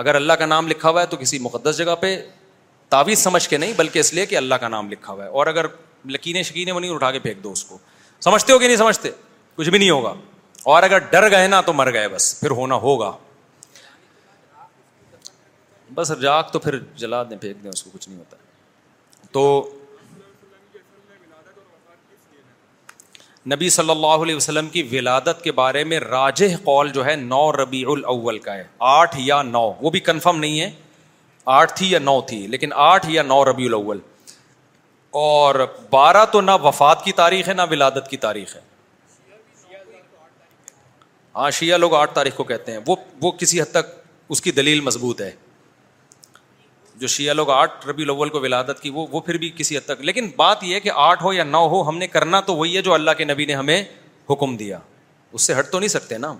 اگر 0.00 0.14
اللہ 0.14 0.32
کا 0.38 0.46
نام 0.46 0.68
لکھا 0.68 0.90
ہوا 0.90 1.00
ہے 1.00 1.06
تو 1.06 1.16
کسی 1.20 1.38
مقدس 1.46 1.76
جگہ 1.78 1.94
پہ 2.00 2.14
تعویذ 2.90 3.18
سمجھ 3.22 3.48
کے 3.48 3.56
نہیں 3.56 3.72
بلکہ 3.76 3.98
اس 3.98 4.12
لیے 4.14 4.24
کہ 4.26 4.36
اللہ 4.36 4.54
کا 4.60 4.68
نام 4.74 4.88
لکھا 4.90 5.12
ہوا 5.12 5.24
ہے 5.24 5.28
اور 5.40 5.46
اگر 5.46 5.66
لکینیں 6.14 6.42
شکینیں 6.42 6.72
وہ 6.72 6.80
نہیں 6.80 6.90
اٹھا 6.90 7.10
کے 7.12 7.18
پھینک 7.26 7.42
دو 7.44 7.52
اس 7.52 7.64
کو 7.64 7.78
سمجھتے 8.24 8.52
ہو 8.52 8.58
کہ 8.58 8.66
نہیں 8.66 8.76
سمجھتے 8.76 9.10
کچھ 9.56 9.68
بھی 9.70 9.78
نہیں 9.78 9.90
ہوگا 9.90 10.14
اور 10.74 10.82
اگر 10.82 10.98
ڈر 11.14 11.30
گئے 11.30 11.46
نا 11.48 11.60
تو 11.66 11.72
مر 11.72 11.92
گئے 11.92 12.08
بس 12.14 12.34
پھر 12.40 12.50
ہونا 12.60 12.74
ہوگا 12.86 13.10
بس 15.94 16.10
راک 16.10 16.20
جاگ 16.22 16.42
تو 16.52 16.58
پھر 16.66 16.78
جلا 17.02 17.22
دیں 17.30 17.36
پھینک 17.40 17.62
دیں 17.62 17.70
اس 17.74 17.82
کو 17.82 17.90
کچھ 17.92 18.08
نہیں 18.08 18.18
ہوتا 18.18 18.36
تو 19.32 19.44
نبی 23.48 23.68
صلی 23.70 23.90
اللہ 23.90 24.22
علیہ 24.22 24.34
وسلم 24.36 24.68
کی 24.68 24.82
ولادت 24.90 25.42
کے 25.44 25.52
بارے 25.58 25.82
میں 25.84 25.98
راجہ 26.00 26.46
قول 26.64 26.88
جو 26.92 27.04
ہے 27.06 27.14
نو 27.16 27.50
ربیع 27.52 27.86
الاول 27.90 28.38
کا 28.38 28.54
ہے 28.54 28.64
آٹھ 28.88 29.16
یا 29.18 29.40
نو 29.42 29.62
وہ 29.80 29.90
بھی 29.90 30.00
کنفرم 30.08 30.38
نہیں 30.38 30.60
ہے 30.60 30.70
آٹھ 31.56 31.72
تھی 31.76 31.90
یا 31.90 31.98
نو 31.98 32.20
تھی 32.28 32.46
لیکن 32.46 32.72
آٹھ 32.88 33.06
یا 33.10 33.22
نو 33.22 33.44
ربیع 33.50 33.66
الاول 33.68 34.00
اور 35.20 35.54
بارہ 35.90 36.24
تو 36.32 36.40
نہ 36.40 36.50
وفات 36.62 37.04
کی 37.04 37.12
تاریخ 37.22 37.48
ہے 37.48 37.54
نہ 37.54 37.62
ولادت 37.70 38.10
کی 38.10 38.16
تاریخ 38.26 38.54
ہے 38.56 38.60
ہاں 41.36 41.50
شیعہ 41.60 41.78
لوگ 41.78 41.94
آٹھ 41.94 42.14
تاریخ 42.14 42.34
کو 42.36 42.44
کہتے 42.44 42.72
ہیں 42.72 42.78
وہ 42.86 42.96
وہ 43.22 43.30
کسی 43.40 43.60
حد 43.60 43.70
تک 43.72 43.94
اس 44.28 44.40
کی 44.42 44.50
دلیل 44.52 44.80
مضبوط 44.80 45.20
ہے 45.20 45.30
جو 47.00 47.06
شیعہ 47.08 47.34
لوگ 47.34 47.50
آٹھ 47.50 47.86
ربی 47.86 48.02
الاول 48.02 48.28
کو 48.30 48.40
ولادت 48.40 48.80
کی 48.82 48.90
وہ 48.94 49.06
وہ 49.10 49.20
پھر 49.26 49.36
بھی 49.42 49.50
کسی 49.56 49.76
حد 49.76 49.86
تک 49.86 50.00
لیکن 50.04 50.28
بات 50.36 50.64
یہ 50.64 50.74
ہے 50.74 50.80
کہ 50.86 50.90
آٹھ 51.02 51.22
ہو 51.22 51.32
یا 51.32 51.44
نو 51.44 51.66
ہو 51.70 51.80
ہم 51.88 51.98
نے 51.98 52.06
کرنا 52.06 52.40
تو 52.48 52.54
وہی 52.56 52.76
ہے 52.76 52.82
جو 52.88 52.92
اللہ 52.94 53.10
کے 53.18 53.24
نبی 53.24 53.44
نے 53.46 53.54
ہمیں 53.54 53.82
حکم 54.30 54.56
دیا 54.56 54.78
اس 55.32 55.42
سے 55.42 55.58
ہٹ 55.58 55.70
تو 55.72 55.78
نہیں 55.78 55.88
سکتے 55.88 56.18
نا 56.18 56.30
ہم 56.30 56.38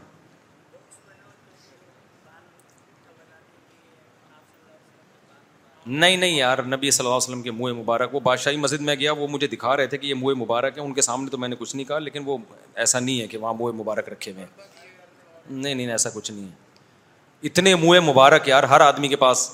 نہیں 5.98 6.16
نہیں 6.16 6.36
یار 6.36 6.58
نبی 6.74 6.90
صلی 6.90 7.06
اللہ 7.06 7.16
علیہ 7.16 7.28
وسلم 7.28 7.42
کے 7.42 7.50
منہ 7.60 7.74
مبارک 7.80 8.14
وہ 8.14 8.20
بادشاہی 8.22 8.56
مسجد 8.64 8.80
میں 8.88 8.94
گیا 9.00 9.12
وہ 9.18 9.28
مجھے 9.30 9.46
دکھا 9.56 9.76
رہے 9.76 9.86
تھے 9.92 9.98
کہ 9.98 10.06
یہ 10.06 10.14
منہ 10.22 10.38
مبارک 10.42 10.78
ہے 10.78 10.82
ان 10.82 10.92
کے 10.94 11.02
سامنے 11.02 11.30
تو 11.30 11.38
میں 11.38 11.48
نے 11.48 11.56
کچھ 11.58 11.74
نہیں 11.76 11.86
کہا 11.88 11.98
لیکن 11.98 12.22
وہ 12.26 12.36
ایسا 12.84 12.98
نہیں 13.00 13.20
ہے 13.20 13.26
کہ 13.28 13.38
وہاں 13.38 13.54
منہ 13.60 13.80
مبارک 13.80 14.08
رکھے 14.08 14.32
ہوئے 14.32 14.44
نہیں 14.56 15.62
نہیں 15.64 15.74
نہیں 15.74 15.90
ایسا 15.96 16.10
کچھ 16.14 16.30
نہیں 16.30 16.44
ہے 16.44 17.48
اتنے 17.48 17.74
منہ 17.84 18.00
مبارک 18.10 18.48
یار 18.48 18.62
ہر 18.74 18.80
آدمی 18.80 19.08
کے 19.08 19.16
پاس 19.24 19.48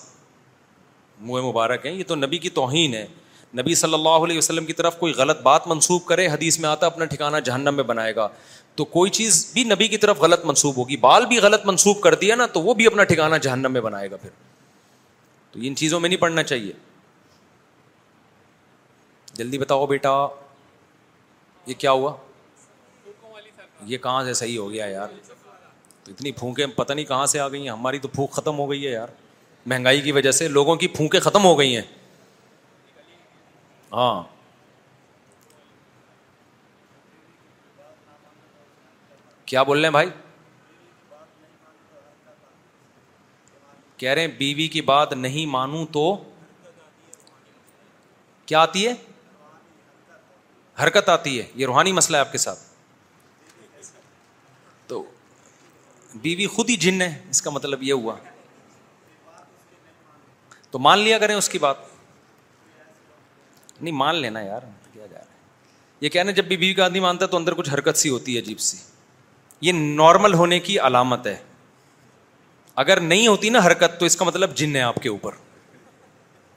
منہ 1.20 1.42
مبارک 1.50 1.86
ہیں 1.86 1.92
یہ 1.92 2.02
تو 2.08 2.14
نبی 2.14 2.38
کی 2.38 2.48
توہین 2.58 2.94
ہے 2.94 3.06
نبی 3.58 3.74
صلی 3.74 3.94
اللہ 3.94 4.24
علیہ 4.24 4.38
وسلم 4.38 4.64
کی 4.66 4.72
طرف 4.72 4.98
کوئی 4.98 5.12
غلط 5.16 5.40
بات 5.42 5.66
منسوب 5.68 6.04
کرے 6.06 6.26
حدیث 6.28 6.58
میں 6.60 6.68
آتا 6.68 6.86
اپنا 6.86 7.04
ٹھکانا 7.04 7.38
جہنم 7.48 7.74
میں 7.74 7.84
بنائے 7.90 8.14
گا 8.16 8.28
تو 8.76 8.84
کوئی 8.84 9.10
چیز 9.10 9.50
بھی 9.54 9.64
نبی 9.64 9.88
کی 9.88 9.96
طرف 9.98 10.20
غلط 10.20 10.44
منسوب 10.46 10.76
ہوگی 10.76 10.96
بال 11.04 11.26
بھی 11.26 11.38
غلط 11.40 11.64
منسوب 11.66 12.00
کر 12.02 12.14
دیا 12.24 12.34
نا 12.36 12.46
تو 12.54 12.60
وہ 12.62 12.74
بھی 12.80 12.86
اپنا 12.86 13.04
ٹھکانا 13.12 13.36
جہنم 13.46 13.72
میں 13.72 13.80
بنائے 13.80 14.10
گا 14.10 14.16
پھر 14.22 14.30
تو 15.52 15.60
ان 15.64 15.74
چیزوں 15.76 16.00
میں 16.00 16.08
نہیں 16.08 16.20
پڑھنا 16.20 16.42
چاہیے 16.42 16.72
جلدی 19.34 19.58
بتاؤ 19.58 19.86
بیٹا 19.86 20.14
یہ 21.66 21.74
کیا 21.78 21.90
ہوا 21.90 22.12
یہ 23.86 23.98
کہاں 24.02 24.22
سے 24.24 24.32
صحیح 24.34 24.58
ہو 24.58 24.70
گیا 24.70 24.86
یار 24.86 25.08
تو 26.04 26.12
اتنی 26.12 26.32
پھونکیں 26.32 26.66
پتہ 26.76 26.92
نہیں 26.92 27.04
کہاں 27.04 27.26
سے 27.26 27.40
آ 27.40 27.48
گئی 27.48 27.60
ہیں 27.62 27.68
ہماری 27.70 27.98
تو 27.98 28.08
پھونک 28.08 28.30
ختم 28.32 28.58
ہو 28.58 28.70
گئی 28.70 28.84
ہے 28.86 28.90
یار 28.90 29.08
مہنگائی 29.68 30.00
کی 30.00 30.12
وجہ 30.12 30.30
سے 30.30 30.48
لوگوں 30.48 30.74
کی 30.80 30.88
پھونکیں 30.96 31.20
ختم 31.20 31.44
ہو 31.44 31.58
گئی 31.58 31.74
ہیں 31.76 31.82
ہاں 33.92 34.22
کیا 39.50 39.62
بول 39.62 39.78
رہے 39.78 39.86
ہیں 39.86 39.92
بھائی 39.92 40.08
کہہ 43.96 44.10
رہے 44.10 44.20
ہیں 44.20 44.28
بیوی 44.38 44.66
کی 44.68 44.80
بات 44.92 45.12
نہیں 45.12 45.46
مانوں 45.50 45.84
تو 45.92 46.06
کیا 48.46 48.60
آتی 48.62 48.86
ہے 48.86 48.92
حرکت 50.82 51.08
آتی 51.08 51.38
ہے 51.38 51.46
یہ 51.54 51.66
روحانی 51.66 51.92
مسئلہ 51.92 52.16
ہے 52.16 52.20
آپ 52.20 52.32
کے 52.32 52.38
ساتھ 52.38 52.58
تو 54.86 55.04
بیوی 56.22 56.46
خود 56.56 56.70
ہی 56.70 56.76
جن 56.86 57.02
ہے 57.02 57.12
اس 57.30 57.42
کا 57.42 57.50
مطلب 57.50 57.82
یہ 57.82 57.92
ہوا 57.92 58.16
تو 60.76 60.80
مان 60.82 60.98
لیا 60.98 61.18
کریں 61.18 61.34
اس 61.34 61.48
کی 61.48 61.58
بات 61.58 61.76
نہیں 63.80 63.94
مان 63.94 64.14
لینا 64.14 64.40
یار 64.40 64.62
کیا 64.92 65.06
جا 65.06 65.16
رہا 65.18 65.24
ہے 65.24 65.38
یہ 66.04 66.08
کہنا 66.16 66.30
جب 66.38 66.44
بھی 66.48 66.56
بیوی 66.56 66.74
کا 66.74 66.84
آدمی 66.84 67.00
مانتا 67.00 67.24
ہے 67.24 67.30
تو 67.30 67.36
اندر 67.36 67.54
کچھ 67.60 67.70
حرکت 67.74 67.96
سی 67.98 68.08
ہوتی 68.10 68.34
ہے 68.34 68.40
عجیب 68.42 68.58
سی 68.60 68.76
یہ 69.66 69.72
نارمل 69.76 70.34
ہونے 70.40 70.58
کی 70.68 70.78
علامت 70.88 71.26
ہے 71.26 71.36
اگر 72.84 73.00
نہیں 73.00 73.26
ہوتی 73.26 73.50
نا 73.50 73.64
حرکت 73.66 73.98
تو 74.00 74.06
اس 74.06 74.16
کا 74.16 74.24
مطلب 74.24 74.54
جن 74.56 74.76
ہے 74.76 74.80
آپ 74.90 74.96
کے 75.02 75.08
اوپر 75.08 75.34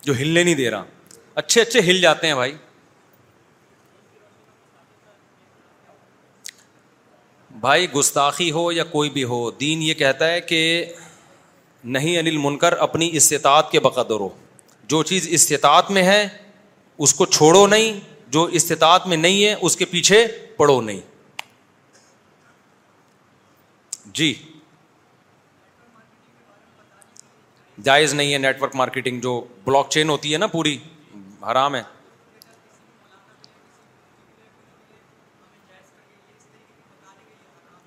جو 0.03 0.13
ہلنے 0.19 0.43
نہیں 0.43 0.55
دے 0.61 0.69
رہا 0.71 0.83
اچھے 1.43 1.61
اچھے 1.61 1.81
ہل 1.89 2.01
جاتے 2.01 2.27
ہیں 2.27 2.33
بھائی 2.35 2.55
بھائی 7.67 7.91
گستاخی 7.91 8.51
ہو 8.59 8.71
یا 8.71 8.83
کوئی 8.97 9.09
بھی 9.19 9.23
ہو 9.33 9.49
دین 9.59 9.81
یہ 9.81 9.93
کہتا 10.03 10.27
ہے 10.31 10.41
کہ 10.51 10.59
نہیں 11.83 12.17
انل 12.19 12.37
منکر 12.43 12.73
اپنی 12.87 13.09
استطاعت 13.17 13.71
کے 13.71 13.79
ہو 14.09 14.29
جو 14.89 15.01
چیز 15.09 15.27
استطاعت 15.31 15.91
میں 15.91 16.03
ہے 16.03 16.27
اس 17.07 17.13
کو 17.13 17.25
چھوڑو 17.25 17.65
نہیں 17.67 17.99
جو 18.31 18.43
استطاعت 18.59 19.05
میں 19.07 19.17
نہیں 19.17 19.43
ہے 19.43 19.53
اس 19.53 19.75
کے 19.77 19.85
پیچھے 19.91 20.25
پڑو 20.57 20.79
نہیں 20.81 20.99
جی 24.19 24.33
جائز 27.83 28.13
نہیں 28.13 28.33
ہے 28.33 28.37
نیٹورک 28.37 28.75
مارکیٹنگ 28.75 29.19
جو 29.21 29.41
بلاک 29.65 29.89
چین 29.89 30.09
ہوتی 30.09 30.33
ہے 30.33 30.37
نا 30.37 30.47
پوری 30.55 30.77
حرام 31.51 31.75
ہے 31.75 31.81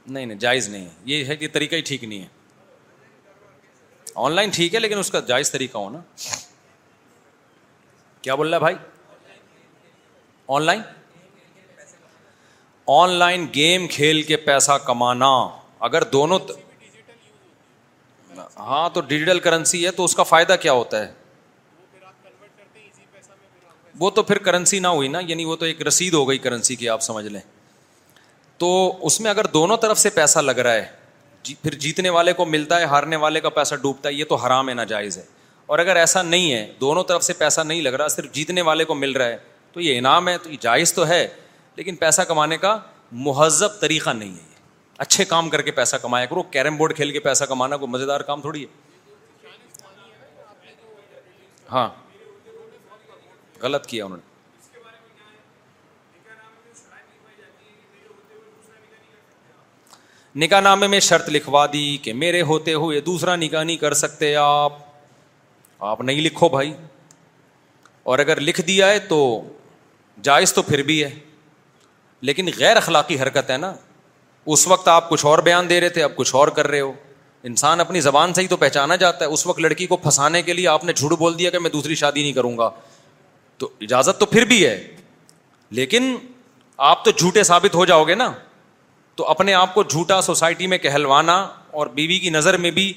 نہیں 0.07 0.25
نہیں 0.27 0.39
جائز 0.39 0.69
نہیں 0.69 0.85
ہے 0.85 0.91
یہ 1.07 1.25
ہے 1.25 1.37
کہ 1.37 1.49
طریقہ 1.53 1.75
ہی 1.75 1.81
ٹھیک 1.87 2.05
نہیں 2.05 2.23
ہے 2.23 2.27
آن 4.15 4.33
لائن 4.33 4.51
ٹھیک 4.55 4.75
ہے 4.75 4.81
لیکن 4.81 4.99
اس 4.99 5.11
کا 5.11 5.21
جائز 5.29 5.51
طریقہ 5.51 5.79
ہونا 5.79 5.99
کیا 8.23 8.35
بول 8.35 8.49
رہا 8.49 8.57
ہے 8.57 8.61
بھائی 8.61 8.75
on 10.57 10.63
line 10.63 10.81
on 12.97 13.11
line 13.19 13.47
game 13.55 13.87
کھیل 13.91 14.23
کے 14.23 14.37
پیسہ 14.47 14.73
کمانا 14.87 15.29
اگر 15.89 16.05
دونوں 16.13 16.39
ہاں 18.59 18.89
تو 18.95 19.01
ڈیجیٹل 19.09 19.39
کرنسی 19.41 19.85
ہے 19.85 19.91
تو 19.93 20.05
اس 20.05 20.15
کا 20.17 20.23
فائدہ 20.23 20.57
کیا 20.63 20.73
ہوتا 20.73 21.05
ہے 21.07 21.13
وہ 24.01 24.11
تو 24.11 24.23
پھر 24.23 24.39
کرنسی 24.45 24.79
نہ 24.81 24.89
ہوئی 24.89 25.09
نا 25.09 25.19
یعنی 25.29 25.45
وہ 25.45 25.57
تو 25.57 25.65
ایک 25.65 25.83
رسید 25.87 26.15
ہو 26.15 26.29
گئی 26.29 26.39
کرنسی 26.47 26.77
کی 26.77 26.89
آپ 26.89 27.03
سمجھ 27.03 27.27
لیں 27.27 27.41
تو 28.59 28.69
اس 29.07 29.21
میں 29.21 29.31
اگر 29.31 29.47
دونوں 29.55 29.77
طرف 29.83 29.99
سے 29.99 30.11
پیسہ 30.21 30.39
لگ 30.39 30.59
رہا 30.61 30.73
ہے 30.75 30.87
جی- 31.45 31.55
پھر 31.63 31.75
جیتنے 31.85 32.11
والے 32.11 32.33
کو 32.41 32.45
ملتا 32.45 32.79
ہے 32.81 32.85
ہارنے 32.95 33.17
والے 33.25 33.41
کا 33.41 33.49
پیسہ 33.59 33.75
ڈوبتا 33.83 34.09
ہے 34.09 34.15
یہ 34.15 34.25
تو 34.29 34.35
حرام 34.45 34.69
ہے 34.69 34.75
ناجائز 34.75 35.17
ہے 35.19 35.23
اور 35.73 35.79
اگر 35.79 35.97
ایسا 35.97 36.23
نہیں 36.23 36.53
ہے 36.53 36.67
دونوں 36.81 37.03
طرف 37.09 37.25
سے 37.25 37.33
پیسہ 37.39 37.61
نہیں 37.67 37.81
لگ 37.83 37.95
رہا 37.99 38.09
صرف 38.15 38.33
جیتنے 38.33 38.63
والے 38.69 38.85
کو 38.85 38.95
مل 38.95 39.13
رہا 39.17 39.27
ہے 39.29 39.37
تو 39.73 39.81
یہ 39.81 39.99
انعام 39.99 40.29
ہے 40.29 40.37
تو 40.43 40.51
یہ 40.51 40.57
جائز 40.61 40.93
تو 40.95 41.07
ہے 41.09 41.27
لیکن 41.77 41.97
پیسہ 41.97 42.23
کمانے 42.29 42.57
کا 42.65 42.77
مہذب 43.29 43.81
طریقہ 43.81 44.11
نہیں 44.11 44.33
ہے 44.35 44.51
اچھے 45.05 45.25
کام 45.25 45.49
کر 45.51 45.63
کے 45.63 45.71
پیسہ 45.77 45.97
کمایا 46.03 46.27
کرو 46.33 46.43
کیرم 46.57 46.77
بورڈ 46.77 46.97
کھیل 46.97 47.11
کے 47.13 47.21
پیسہ 47.21 47.45
کمانا 47.49 47.77
کوئی 47.77 47.91
مزے 47.93 48.07
دار 48.07 48.21
کام 48.33 48.41
تھوڑی 48.41 48.63
ہے 48.65 49.51
ہاں 51.73 51.89
غلط 53.63 53.87
کیا 53.87 54.05
انہوں 54.05 54.17
نے 54.17 54.31
نکاح 60.41 60.61
نامے 60.61 60.87
میں 60.89 60.99
شرط 61.01 61.29
لکھوا 61.29 61.65
دی 61.73 61.97
کہ 62.03 62.13
میرے 62.15 62.41
ہوتے 62.51 62.73
ہوئے 62.75 63.01
دوسرا 63.07 63.35
نکاح 63.37 63.63
نہیں 63.63 63.77
کر 63.77 63.95
سکتے 63.95 64.35
آپ 64.41 64.73
آپ 65.91 66.01
نہیں 66.01 66.21
لکھو 66.21 66.49
بھائی 66.49 66.73
اور 68.11 68.19
اگر 68.19 68.41
لکھ 68.41 68.61
دیا 68.67 68.87
ہے 68.91 68.99
تو 69.09 69.19
جائز 70.25 70.53
تو 70.55 70.63
پھر 70.63 70.83
بھی 70.83 71.03
ہے 71.03 71.11
لیکن 72.29 72.49
غیر 72.59 72.77
اخلاقی 72.77 73.19
حرکت 73.23 73.51
ہے 73.51 73.57
نا 73.57 73.73
اس 74.55 74.67
وقت 74.69 74.89
آپ 74.89 75.09
کچھ 75.09 75.25
اور 75.27 75.39
بیان 75.49 75.69
دے 75.71 75.81
رہے 75.81 75.89
تھے 75.89 76.03
اب 76.03 76.15
کچھ 76.17 76.35
اور 76.35 76.49
کر 76.57 76.67
رہے 76.69 76.81
ہو 76.81 76.93
انسان 77.51 77.81
اپنی 77.81 78.01
زبان 78.01 78.33
سے 78.35 78.43
ہی 78.43 78.47
تو 78.49 78.57
پہچانا 78.57 78.97
جاتا 79.03 79.25
ہے 79.25 79.31
اس 79.33 79.47
وقت 79.47 79.61
لڑکی 79.61 79.87
کو 79.87 79.97
پھنسانے 79.97 80.43
کے 80.43 80.53
لیے 80.53 80.69
آپ 80.69 80.85
نے 80.85 80.93
جھوٹ 80.93 81.13
بول 81.19 81.39
دیا 81.39 81.51
کہ 81.51 81.59
میں 81.59 81.71
دوسری 81.71 81.95
شادی 82.03 82.23
نہیں 82.23 82.33
کروں 82.33 82.57
گا 82.59 82.71
تو 83.59 83.69
اجازت 83.81 84.21
تو 84.21 84.27
پھر 84.27 84.45
بھی 84.53 84.65
ہے 84.67 84.77
لیکن 85.81 86.15
آپ 86.93 87.05
تو 87.05 87.11
جھوٹے 87.17 87.43
ثابت 87.45 87.75
ہو 87.75 87.85
جاؤ 87.87 88.05
گے 88.09 88.15
نا 88.15 88.31
تو 89.17 89.27
اپنے 89.31 89.55
آپ 89.55 89.75
کو 89.75 89.83
جھوٹا 89.83 90.21
سوسائٹی 90.23 90.67
میں 90.67 90.79
کہلوانا 90.79 91.35
اور 91.81 91.87
بیوی 91.95 92.19
کی 92.19 92.31
نظر 92.31 92.57
میں 92.57 92.71
بھی 92.81 92.93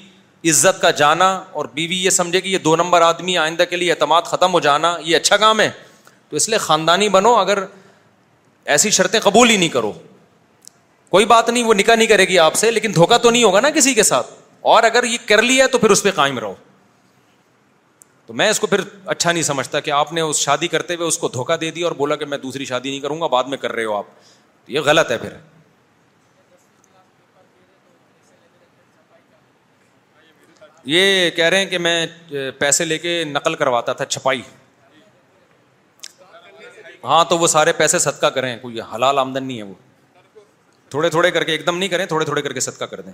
عزت 0.50 0.80
کا 0.82 0.90
جانا 1.00 1.28
اور 1.60 1.64
بیوی 1.74 1.96
یہ 2.04 2.10
سمجھے 2.10 2.40
کہ 2.40 2.48
یہ 2.48 2.58
دو 2.64 2.74
نمبر 2.76 3.02
آدمی 3.02 3.36
آئندہ 3.38 3.62
کے 3.70 3.76
لیے 3.76 3.90
اعتماد 3.90 4.22
ختم 4.26 4.52
ہو 4.52 4.60
جانا 4.60 4.96
یہ 5.04 5.16
اچھا 5.16 5.36
کام 5.36 5.60
ہے 5.60 5.70
تو 6.28 6.36
اس 6.36 6.48
لیے 6.48 6.58
خاندانی 6.58 7.08
بنو 7.08 7.34
اگر 7.38 7.58
ایسی 8.74 8.90
شرطیں 8.90 9.18
قبول 9.22 9.50
ہی 9.50 9.56
نہیں 9.56 9.68
کرو 9.68 9.92
کوئی 11.10 11.24
بات 11.24 11.48
نہیں 11.50 11.64
وہ 11.64 11.74
نکاح 11.74 11.94
نہیں 11.94 12.06
کرے 12.08 12.24
گی 12.28 12.38
آپ 12.38 12.54
سے 12.60 12.70
لیکن 12.70 12.94
دھوکہ 12.94 13.18
تو 13.22 13.30
نہیں 13.30 13.44
ہوگا 13.44 13.60
نا 13.60 13.70
کسی 13.74 13.94
کے 13.94 14.02
ساتھ 14.02 14.30
اور 14.72 14.82
اگر 14.82 15.04
یہ 15.04 15.18
کر 15.26 15.42
لیا 15.42 15.66
تو 15.72 15.78
پھر 15.78 15.90
اس 15.90 16.02
پہ 16.02 16.10
قائم 16.14 16.38
رہو 16.38 16.54
تو 18.26 18.34
میں 18.34 18.48
اس 18.50 18.60
کو 18.60 18.66
پھر 18.66 18.80
اچھا 19.06 19.32
نہیں 19.32 19.42
سمجھتا 19.48 19.80
کہ 19.80 19.90
آپ 20.00 20.12
نے 20.12 20.20
اس 20.20 20.36
شادی 20.38 20.68
کرتے 20.68 20.94
ہوئے 20.94 21.06
اس 21.08 21.18
کو 21.18 21.28
دھوکہ 21.34 21.56
دے 21.56 21.70
دیا 21.70 21.86
اور 21.86 21.92
بولا 21.96 22.16
کہ 22.16 22.24
میں 22.26 22.38
دوسری 22.38 22.64
شادی 22.64 22.90
نہیں 22.90 23.00
کروں 23.00 23.20
گا 23.20 23.26
بعد 23.34 23.44
میں 23.50 23.58
کر 23.58 23.72
رہے 23.72 23.84
ہو 23.84 23.96
آپ 23.96 24.70
یہ 24.70 24.80
غلط 24.84 25.10
ہے 25.10 25.18
پھر 25.18 25.32
یہ 30.86 31.30
کہہ 31.36 31.44
رہے 31.44 31.58
ہیں 31.58 31.66
کہ 31.66 31.78
میں 31.78 32.06
پیسے 32.58 32.84
لے 32.84 32.98
کے 32.98 33.22
نقل 33.28 33.54
کرواتا 33.62 33.92
تھا 34.00 34.04
چھپائی 34.04 34.40
ہاں 37.04 37.24
تو 37.28 37.38
وہ 37.38 37.46
سارے 37.46 37.72
پیسے 37.78 37.98
صدقہ 37.98 38.26
کریں 38.34 38.56
کوئی 38.62 38.80
حلال 38.94 39.18
آمدن 39.18 39.44
نہیں 39.46 39.58
ہے 39.58 39.62
وہ 39.62 39.74
تھوڑے 40.90 41.08
تھوڑے 41.10 41.30
کر 41.30 41.44
کے 41.44 41.52
ایک 41.52 41.66
دم 41.66 41.78
نہیں 41.78 41.88
کریں 41.88 42.04
تھوڑے 42.06 42.24
تھوڑے 42.24 42.42
کر 42.42 42.52
کے 42.52 42.60
صدقہ 42.60 42.84
کر 42.94 43.00
دیں 43.06 43.12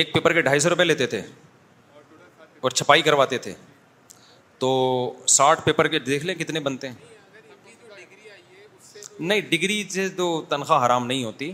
ایک 0.00 0.12
پیپر 0.14 0.32
کے 0.32 0.42
ڈھائی 0.48 0.60
سو 0.60 0.70
روپئے 0.70 0.84
لیتے 0.84 1.06
تھے 1.14 1.20
اور 2.60 2.70
چھپائی 2.70 3.02
کرواتے 3.02 3.38
تھے 3.48 3.54
تو 4.58 4.70
ساٹھ 5.38 5.64
پیپر 5.64 5.88
کے 5.88 5.98
دیکھ 6.10 6.24
لیں 6.26 6.34
کتنے 6.34 6.60
بنتے 6.68 6.88
ہیں 6.88 7.08
نہیں 9.18 9.40
ڈگری 9.50 9.82
سے 9.90 10.08
تو 10.16 10.30
تنخواہ 10.48 10.84
حرام 10.86 11.06
نہیں 11.06 11.24
ہوتی 11.24 11.52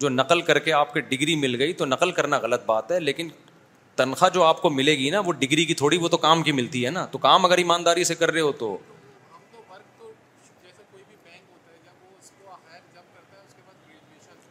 جو 0.00 0.08
نقل 0.08 0.40
کر 0.48 0.58
کے 0.66 0.72
آپ 0.72 0.92
کے 0.94 1.00
ڈگری 1.12 1.34
مل 1.44 1.54
گئی 1.60 1.72
تو 1.80 1.84
نقل 1.92 2.10
کرنا 2.18 2.36
غلط 2.42 2.64
بات 2.66 2.90
ہے 2.92 2.98
لیکن 3.00 3.28
تنخواہ 3.96 4.30
جو 4.34 4.42
آپ 4.44 4.60
کو 4.62 4.70
ملے 4.70 4.92
گی 4.98 5.08
نا 5.10 5.20
وہ 5.26 5.32
ڈگری 5.42 5.64
کی 5.70 5.74
تھوڑی 5.80 5.96
وہ 6.04 6.08
تو 6.08 6.16
کام 6.26 6.42
کی 6.42 6.52
ملتی 6.60 6.84
ہے 6.84 6.90
نا 6.98 7.04
تو 7.14 7.18
کام 7.26 7.44
اگر 7.44 7.58
ایمانداری 7.62 8.04
سے 8.10 8.14
کر 8.20 8.30
رہے 8.32 8.40
ہو 8.46 8.52
تو 8.62 8.76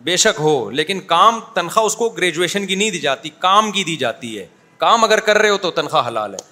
بے 0.09 0.15
شک 0.23 0.37
ہو 0.39 0.53
لیکن 0.79 0.99
کام 1.13 1.39
تنخواہ 1.53 1.85
اس 1.85 1.95
کو 2.01 2.09
گریجویشن 2.17 2.65
کی 2.67 2.75
نہیں 2.81 2.91
دی 2.91 2.99
جاتی 3.07 3.29
کام 3.45 3.71
کی 3.77 3.83
دی 3.89 3.95
جاتی 4.03 4.37
ہے 4.37 4.45
کام 4.83 5.03
اگر 5.03 5.19
کر 5.29 5.37
رہے 5.37 5.49
ہو 5.49 5.57
تو 5.65 5.71
تنخواہ 5.79 6.07
حلال 6.07 6.33
ہے 6.33 6.45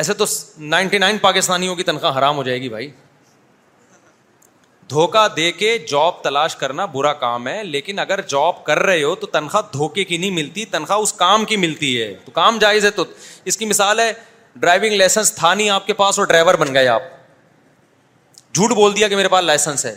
ایسے 0.00 0.14
تو 0.20 0.24
نائنٹی 0.76 0.98
نائن 0.98 1.18
پاکستانیوں 1.26 1.74
کی 1.76 1.82
تنخواہ 1.90 2.18
حرام 2.18 2.36
ہو 2.36 2.42
جائے 2.50 2.60
گی 2.62 2.68
بھائی 2.76 2.90
دھوکہ 4.90 5.26
دے 5.36 5.50
کے 5.52 5.76
جاب 5.88 6.22
تلاش 6.22 6.54
کرنا 6.56 6.84
برا 6.92 7.12
کام 7.24 7.46
ہے 7.48 7.62
لیکن 7.64 7.98
اگر 7.98 8.20
جاب 8.28 8.62
کر 8.64 8.78
رہے 8.78 9.02
ہو 9.02 9.14
تو 9.22 9.26
تنخواہ 9.26 9.62
دھوکے 9.72 10.04
کی 10.04 10.16
نہیں 10.16 10.30
ملتی 10.30 10.64
تنخواہ 10.70 10.98
اس 11.02 11.12
کام 11.22 11.44
کی 11.44 11.56
ملتی 11.56 11.90
ہے 12.02 12.12
تو 12.24 12.32
کام 12.32 12.58
جائز 12.60 12.84
ہے 12.84 12.90
تو 12.98 13.04
اس 13.52 13.56
کی 13.56 13.66
مثال 13.66 14.00
ہے 14.00 14.12
ڈرائیونگ 14.54 14.94
لائسنس 14.96 15.16
لائسنس 15.16 15.34
تھا 15.38 15.52
نہیں 15.54 15.70
آپ 15.70 15.80
آپ 15.80 15.86
کے 15.86 15.92
پاس 15.92 16.06
پاس 16.08 16.18
اور 16.18 16.26
ڈرائیور 16.26 16.54
بن 16.64 16.72
گئے 16.74 16.86
جھوٹ 18.52 18.70
بول 18.76 18.94
دیا 18.96 19.08
کہ 19.08 19.16
میرے 19.16 19.34
ہے 19.84 19.94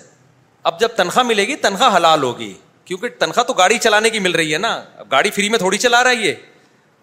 اب 0.69 0.79
جب 0.79 0.87
تنخواہ 0.95 1.25
ملے 1.25 1.45
گی 1.47 1.55
تنخواہ 1.65 1.95
حلال 1.95 2.23
ہوگی 2.23 2.53
کیونکہ 2.85 3.07
تنخواہ 3.19 3.45
تو 3.47 3.53
گاڑی 3.57 3.77
چلانے 3.81 4.09
کی 4.09 4.19
مل 4.19 4.31
رہی 4.35 4.53
ہے 4.53 4.57
نا 4.57 4.73
اب 4.97 5.11
گاڑی 5.11 5.29
فری 5.31 5.49
میں 5.49 5.59
تھوڑی 5.59 5.77
چلا 5.85 6.03
رہی 6.03 6.27
ہے 6.27 6.33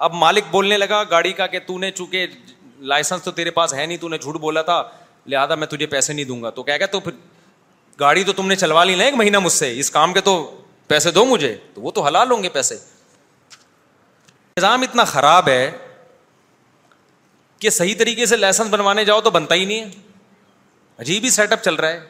اب 0.08 0.14
مالک 0.24 0.44
بولنے 0.50 0.78
لگا 0.78 1.02
گاڑی 1.10 1.32
کا 1.38 1.46
کہ 1.54 1.58
تو 1.66 1.78
نے 1.78 1.90
چونکہ 1.90 2.26
لائسنس 2.92 3.22
تو 3.24 3.30
تیرے 3.38 3.50
پاس 3.60 3.74
ہے 3.74 3.86
نہیں 3.86 3.98
تو 4.00 4.08
نے 4.08 4.18
جھوٹ 4.18 4.36
بولا 4.40 4.62
تھا 4.62 4.82
لہٰذا 5.26 5.54
میں 5.54 5.66
تجھے 5.66 5.86
پیسے 5.94 6.12
نہیں 6.12 6.24
دوں 6.24 6.42
گا 6.42 6.50
تو 6.58 6.62
کیا 6.62 6.76
کہ 6.78 6.86
گاڑی 8.00 8.24
تو 8.24 8.32
تم 8.36 8.46
نے 8.48 8.56
چلوا 8.56 8.84
لی 8.84 8.94
نا 8.94 9.04
ایک 9.04 9.14
مہینہ 9.14 9.38
مجھ 9.42 9.52
سے 9.52 9.78
اس 9.80 9.90
کام 9.90 10.12
کے 10.12 10.20
تو 10.20 10.32
پیسے 10.88 11.10
دو 11.10 11.24
مجھے 11.24 11.54
تو 11.74 11.80
وہ 11.82 11.90
تو 11.98 12.02
حلال 12.06 12.30
ہوں 12.30 12.42
گے 12.42 12.48
پیسے 12.58 12.74
نظام 14.58 14.82
اتنا 14.82 15.04
خراب 15.04 15.48
ہے 15.48 15.70
کہ 17.60 17.70
صحیح 17.70 17.94
طریقے 17.98 18.26
سے 18.26 18.36
لائسنس 18.36 18.68
بنوانے 18.70 19.04
جاؤ 19.04 19.20
تو 19.20 19.30
بنتا 19.30 19.54
ہی 19.54 19.60
ہی 19.60 19.64
نہیں 19.64 19.80
ہے 19.80 19.86
ہے 19.86 20.04
عجیب 21.02 21.28
سیٹ 21.32 21.52
اپ 21.52 21.62
چل 21.64 21.74
رہا 21.74 22.04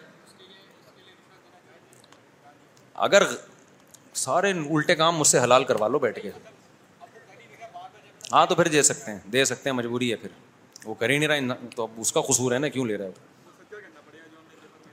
اگر 3.06 3.22
سارے 4.24 4.50
الٹے 4.70 4.94
کام 4.96 5.16
مجھ 5.18 5.26
سے 5.28 5.38
حلال 5.42 5.64
کروا 5.64 5.88
لو 5.88 5.98
بیٹھ 5.98 6.18
کے 6.22 6.30
ہاں 8.32 8.44
تو 8.46 8.54
پھر 8.54 8.68
دے 8.68 8.82
سکتے 8.82 9.10
ہیں 9.10 9.18
دے 9.32 9.44
سکتے 9.44 9.68
ہیں 9.70 9.76
مجبوری 9.76 10.10
ہے 10.10 10.16
پھر 10.22 10.28
وہ 10.84 10.94
کر 10.98 11.08
ہی 11.10 11.18
نہیں 11.18 11.28
رہا 11.28 11.54
تو 11.74 11.82
اب 11.82 12.00
اس 12.00 12.12
کا 12.12 12.20
قصور 12.28 12.52
ہے 12.52 12.58
نا 12.58 12.68
کیوں 12.68 12.86
لے 12.86 12.96
رہا 12.98 13.06
ہے 13.06 13.34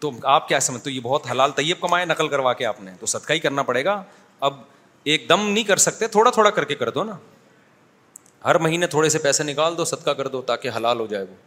تو 0.03 0.09
آپ 0.35 0.48
کیا 0.48 0.59
سمجھتے 0.59 0.90
ہو 0.90 0.93
یہ 0.95 0.99
بہت 1.03 1.27
حلال 1.32 1.51
طیب 1.56 1.80
کمائے 1.82 2.06
نقل 2.06 2.27
کروا 2.27 2.51
کے 2.61 2.65
آپ 2.65 2.80
نے 2.82 2.91
تو 2.99 3.06
صدقہ 3.11 3.33
ہی 3.33 3.40
کرنا 3.43 3.64
پڑے 3.67 3.83
گا 3.85 4.01
اب 4.48 4.57
ایک 5.11 5.27
دم 5.30 5.48
نہیں 5.49 5.64
کر 5.67 5.77
سکتے 5.83 6.07
تھوڑا 6.15 6.32
تھوڑا 6.38 6.49
کر 6.57 6.65
کے 6.72 6.75
کر 6.82 6.90
دو 6.98 7.03
نا 7.09 7.15
ہر 8.45 8.57
مہینے 8.65 8.88
تھوڑے 8.95 9.09
سے 9.09 9.19
پیسے 9.25 9.43
نکال 9.43 9.77
دو 9.77 9.85
صدقہ 9.93 10.11
کر 10.22 10.27
دو 10.33 10.41
تاکہ 10.49 10.75
حلال 10.77 10.99
ہو 10.99 11.06
جائے 11.14 11.25
وہ 11.30 11.38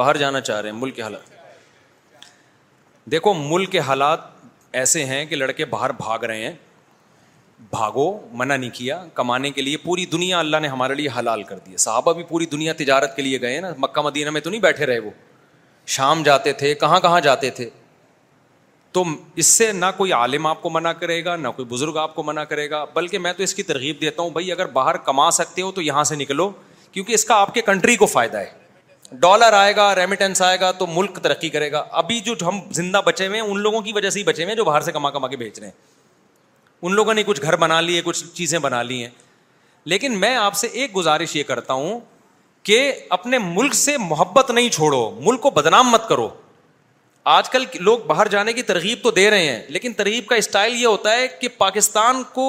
باہر 0.00 0.16
جانا 0.24 0.40
چاہ 0.50 0.60
رہے 0.60 0.70
ہیں 0.70 0.76
ملک 0.78 0.96
کے 0.96 1.02
حالات 1.02 2.20
دیکھو 3.12 3.32
ملک 3.38 3.70
کے 3.72 3.80
حالات 3.90 4.24
ایسے 4.80 5.04
ہیں 5.12 5.24
کہ 5.26 5.36
لڑکے 5.36 5.64
باہر 5.74 5.92
بھاگ 6.02 6.24
رہے 6.30 6.44
ہیں 6.46 6.54
بھاگو 7.70 8.04
منع 8.38 8.56
نہیں 8.56 8.70
کیا 8.74 9.02
کمانے 9.14 9.50
کے 9.50 9.62
لیے 9.62 9.76
پوری 9.84 10.04
دنیا 10.12 10.38
اللہ 10.38 10.56
نے 10.62 10.68
ہمارے 10.68 10.94
لیے 10.94 11.08
حلال 11.18 11.42
کر 11.42 11.58
دیے 11.66 11.76
صحابہ 11.84 12.12
بھی 12.14 12.22
پوری 12.28 12.46
دنیا 12.52 12.72
تجارت 12.76 13.16
کے 13.16 13.22
لیے 13.22 13.40
گئے 13.40 13.58
نا 13.60 13.70
مکہ 13.78 14.00
مدینہ 14.02 14.30
میں 14.30 14.40
تو 14.40 14.50
نہیں 14.50 14.60
بیٹھے 14.60 14.86
رہے 14.86 14.98
وہ 14.98 15.10
شام 15.96 16.22
جاتے 16.22 16.52
تھے 16.62 16.74
کہاں 16.84 17.00
کہاں 17.00 17.20
جاتے 17.20 17.50
تھے 17.58 17.68
تو 18.92 19.02
اس 19.36 19.46
سے 19.46 19.70
نہ 19.72 19.86
کوئی 19.96 20.12
عالم 20.12 20.46
آپ 20.46 20.62
کو 20.62 20.70
منع 20.70 20.92
کرے 21.00 21.24
گا 21.24 21.34
نہ 21.36 21.48
کوئی 21.56 21.66
بزرگ 21.74 21.96
آپ 22.02 22.14
کو 22.14 22.22
منع 22.22 22.44
کرے 22.50 22.68
گا 22.70 22.84
بلکہ 22.94 23.18
میں 23.18 23.32
تو 23.36 23.42
اس 23.42 23.54
کی 23.54 23.62
ترغیب 23.62 24.00
دیتا 24.00 24.22
ہوں 24.22 24.30
بھائی 24.36 24.52
اگر 24.52 24.66
باہر 24.78 24.96
کما 25.08 25.30
سکتے 25.40 25.62
ہو 25.62 25.72
تو 25.72 25.82
یہاں 25.82 26.04
سے 26.12 26.16
نکلو 26.16 26.50
کیونکہ 26.92 27.12
اس 27.12 27.24
کا 27.24 27.34
آپ 27.40 27.52
کے 27.54 27.60
کنٹری 27.62 27.96
کو 27.96 28.06
فائدہ 28.06 28.38
ہے 28.38 29.16
ڈالر 29.20 29.52
آئے 29.58 29.76
گا 29.76 29.94
ریمیٹنس 29.94 30.42
آئے 30.42 30.58
گا 30.60 30.70
تو 30.78 30.86
ملک 30.94 31.18
ترقی 31.22 31.48
کرے 31.50 31.70
گا 31.72 31.84
ابھی 32.00 32.20
جو 32.20 32.34
ہم 32.48 32.60
زندہ 32.80 33.00
بچے 33.06 33.26
ہوئے 33.26 33.40
ہیں 33.40 33.46
ان 33.48 33.60
لوگوں 33.60 33.80
کی 33.82 33.92
وجہ 33.92 34.10
سے 34.10 34.18
ہی 34.18 34.24
بچے 34.24 34.42
ہوئے 34.42 34.50
ہیں 34.52 34.56
جو 34.56 34.64
باہر 34.64 34.80
سے 34.80 34.92
کما 34.92 35.10
کما 35.10 35.28
کے 35.28 35.36
بیچ 35.36 35.58
رہے 35.58 35.66
ہیں 35.66 35.87
ان 36.84 36.92
لوگوں 36.94 37.14
نے 37.14 37.22
کچھ 37.26 37.40
گھر 37.42 37.56
بنا 37.56 37.80
لی 37.80 37.96
ہے 37.96 38.02
کچھ 38.04 38.24
چیزیں 38.34 38.58
بنا 38.58 38.82
لی 38.82 39.00
ہیں 39.02 39.08
لیکن 39.92 40.18
میں 40.20 40.34
آپ 40.36 40.54
سے 40.56 40.66
ایک 40.66 40.96
گزارش 40.96 41.34
یہ 41.36 41.42
کرتا 41.46 41.72
ہوں 41.74 41.98
کہ 42.62 42.80
اپنے 43.16 43.38
ملک 43.38 43.74
سے 43.74 43.96
محبت 43.98 44.50
نہیں 44.50 44.68
چھوڑو 44.72 45.10
ملک 45.20 45.40
کو 45.42 45.50
بدنام 45.50 45.88
مت 45.90 46.08
کرو 46.08 46.28
آج 47.34 47.48
کل 47.50 47.64
لوگ 47.86 47.98
باہر 48.06 48.28
جانے 48.28 48.52
کی 48.52 48.62
ترغیب 48.68 48.98
تو 49.02 49.10
دے 49.10 49.28
رہے 49.30 49.46
ہیں 49.48 49.62
لیکن 49.72 49.92
ترغیب 49.96 50.26
کا 50.28 50.36
اسٹائل 50.36 50.74
یہ 50.74 50.86
ہوتا 50.86 51.12
ہے 51.16 51.26
کہ 51.40 51.48
پاکستان 51.58 52.22
کو 52.34 52.46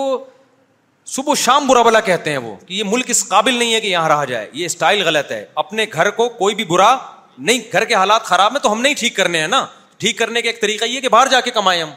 صبح 1.15 1.31
و 1.31 1.35
شام 1.43 1.67
برا 1.67 1.81
بلا 1.83 1.99
کہتے 2.11 2.31
ہیں 2.31 2.37
وہ 2.37 2.55
کہ 2.65 2.73
یہ 2.73 2.83
ملک 2.87 3.05
اس 3.09 3.27
قابل 3.27 3.55
نہیں 3.55 3.73
ہے 3.73 3.79
کہ 3.81 3.87
یہاں 3.87 4.09
رہا 4.09 4.25
جائے 4.31 4.47
یہ 4.53 4.65
اسٹائل 4.65 5.01
غلط 5.07 5.31
ہے 5.31 5.45
اپنے 5.63 5.85
گھر 5.93 6.09
کو 6.19 6.27
کوئی 6.39 6.55
بھی 6.55 6.63
برا 6.73 6.95
نہیں 7.37 7.59
گھر 7.71 7.85
کے 7.85 7.93
حالات 7.95 8.23
خراب 8.25 8.51
ہیں 8.53 8.59
تو 8.63 8.71
ہم 8.71 8.81
نہیں 8.81 8.93
ٹھیک 8.97 9.15
کرنے 9.15 9.39
ہیں 9.39 9.47
نا 9.47 9.65
ٹھیک 9.97 10.17
کرنے 10.17 10.41
کا 10.41 10.49
ایک 10.49 10.61
طریقہ 10.61 10.85
یہ 10.85 11.01
کہ 11.01 11.09
باہر 11.09 11.27
جا 11.31 11.39
کے 11.41 11.51
کمائیں 11.51 11.81
ہم 11.81 11.89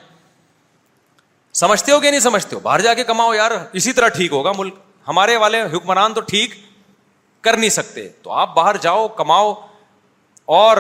سمجھتے 1.61 1.93
ہو 1.93 1.99
کہ 2.01 2.11
نہیں 2.11 2.21
سمجھتے 2.21 2.55
ہو 2.57 2.61
باہر 2.61 2.81
جا 2.83 2.93
کے 2.95 3.05
کماؤ 3.05 3.33
یار 3.35 3.51
اسی 3.81 3.93
طرح 3.93 4.09
ٹھیک 4.15 4.33
ہوگا 4.33 4.53
ملک 4.57 4.75
ہمارے 5.09 5.37
والے 5.37 5.63
حکمران 5.73 6.15
تو 6.15 6.21
ٹھیک 6.31 6.55
کر 7.45 7.57
نہیں 7.57 7.71
سکتے 7.71 8.09
تو 8.23 8.31
آپ 8.41 8.55
باہر 8.55 8.77
جاؤ 8.83 9.07
کماؤ 9.17 9.53
اور 10.59 10.77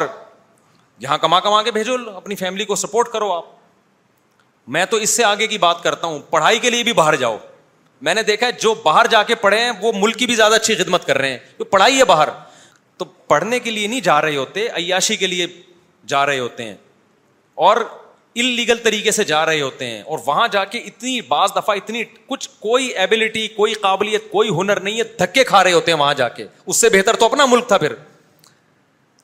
یہاں 1.00 1.18
کما 1.18 1.40
کما 1.40 1.62
کے 1.62 1.70
بھیجو 1.72 1.94
اپنی 2.16 2.34
فیملی 2.36 2.64
کو 2.64 2.74
سپورٹ 2.76 3.08
کرو 3.12 3.32
آپ 3.32 3.44
میں 4.76 4.84
تو 4.90 4.96
اس 5.04 5.10
سے 5.16 5.24
آگے 5.24 5.46
کی 5.46 5.58
بات 5.58 5.82
کرتا 5.82 6.06
ہوں 6.06 6.18
پڑھائی 6.30 6.58
کے 6.60 6.70
لیے 6.70 6.82
بھی 6.84 6.92
باہر 6.92 7.16
جاؤ 7.22 7.36
میں 8.06 8.14
نے 8.14 8.22
دیکھا 8.22 8.46
ہے 8.46 8.52
جو 8.60 8.74
باہر 8.82 9.06
جا 9.10 9.22
کے 9.22 9.34
پڑھے 9.44 9.58
ہیں 9.60 9.70
وہ 9.80 9.92
ملک 9.94 10.16
کی 10.18 10.26
بھی 10.26 10.34
زیادہ 10.34 10.54
اچھی 10.54 10.74
خدمت 10.76 11.04
کر 11.06 11.18
رہے 11.18 11.30
ہیں 11.30 11.38
جو 11.58 11.64
پڑھائی 11.74 11.98
ہے 11.98 12.04
باہر 12.04 12.28
تو 12.98 13.04
پڑھنے 13.28 13.58
کے 13.60 13.70
لیے 13.70 13.86
نہیں 13.86 14.00
جا 14.08 14.20
رہے 14.22 14.36
ہوتے 14.36 14.66
عیاشی 14.76 15.16
کے 15.16 15.26
لیے 15.26 15.46
جا 16.12 16.24
رہے 16.26 16.38
ہوتے 16.38 16.64
ہیں 16.64 16.74
اور 17.66 17.76
ان 18.34 18.44
لیگل 18.56 18.74
طریقے 18.82 19.10
سے 19.10 19.24
جا 19.24 19.44
رہے 19.46 19.60
ہوتے 19.60 19.86
ہیں 19.86 20.00
اور 20.02 20.18
وہاں 20.26 20.46
جا 20.52 20.64
کے 20.64 20.78
اتنی 20.78 21.20
بعض 21.28 21.50
دفعہ 21.56 21.74
اتنی 21.76 22.02
کچھ 22.26 22.48
کوئی 22.60 22.86
ایبلٹی 22.98 23.46
کوئی 23.56 23.72
قابلیت 23.82 24.30
کوئی 24.30 24.48
ہنر 24.60 24.80
نہیں 24.80 24.98
ہے 24.98 25.04
دھکے 25.18 25.44
کھا 25.44 25.62
رہے 25.64 25.72
ہوتے 25.72 25.92
ہیں 25.92 25.98
وہاں 25.98 26.14
جا 26.22 26.28
کے 26.38 26.46
اس 26.66 26.76
سے 26.80 26.88
بہتر 26.92 27.16
تو 27.18 27.26
اپنا 27.26 27.46
ملک 27.50 27.66
تھا 27.68 27.78
پھر 27.78 27.94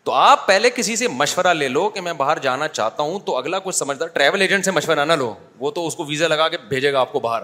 تو 0.04 0.12
آپ 0.14 0.46
پہلے 0.46 0.70
کسی 0.74 0.96
سے 0.96 1.08
مشورہ 1.10 1.52
لے 1.54 1.68
لو 1.68 1.88
کہ 1.94 2.00
میں 2.00 2.12
باہر 2.16 2.38
جانا 2.42 2.68
چاہتا 2.68 3.02
ہوں 3.02 3.18
تو 3.24 3.36
اگلا 3.36 3.58
کچھ 3.64 3.76
سمجھدار 3.76 4.08
ٹریول 4.08 4.40
ایجنٹ 4.42 4.64
سے 4.64 4.70
مشورہ 4.70 5.04
نہ 5.04 5.12
لو 5.12 5.32
وہ 5.58 5.70
تو 5.70 5.86
اس 5.86 5.94
کو 5.96 6.04
ویزا 6.08 6.28
لگا 6.28 6.48
کے 6.48 6.58
بھیجے 6.68 6.92
گا 6.92 7.00
آپ 7.00 7.12
کو 7.12 7.20
باہر 7.20 7.42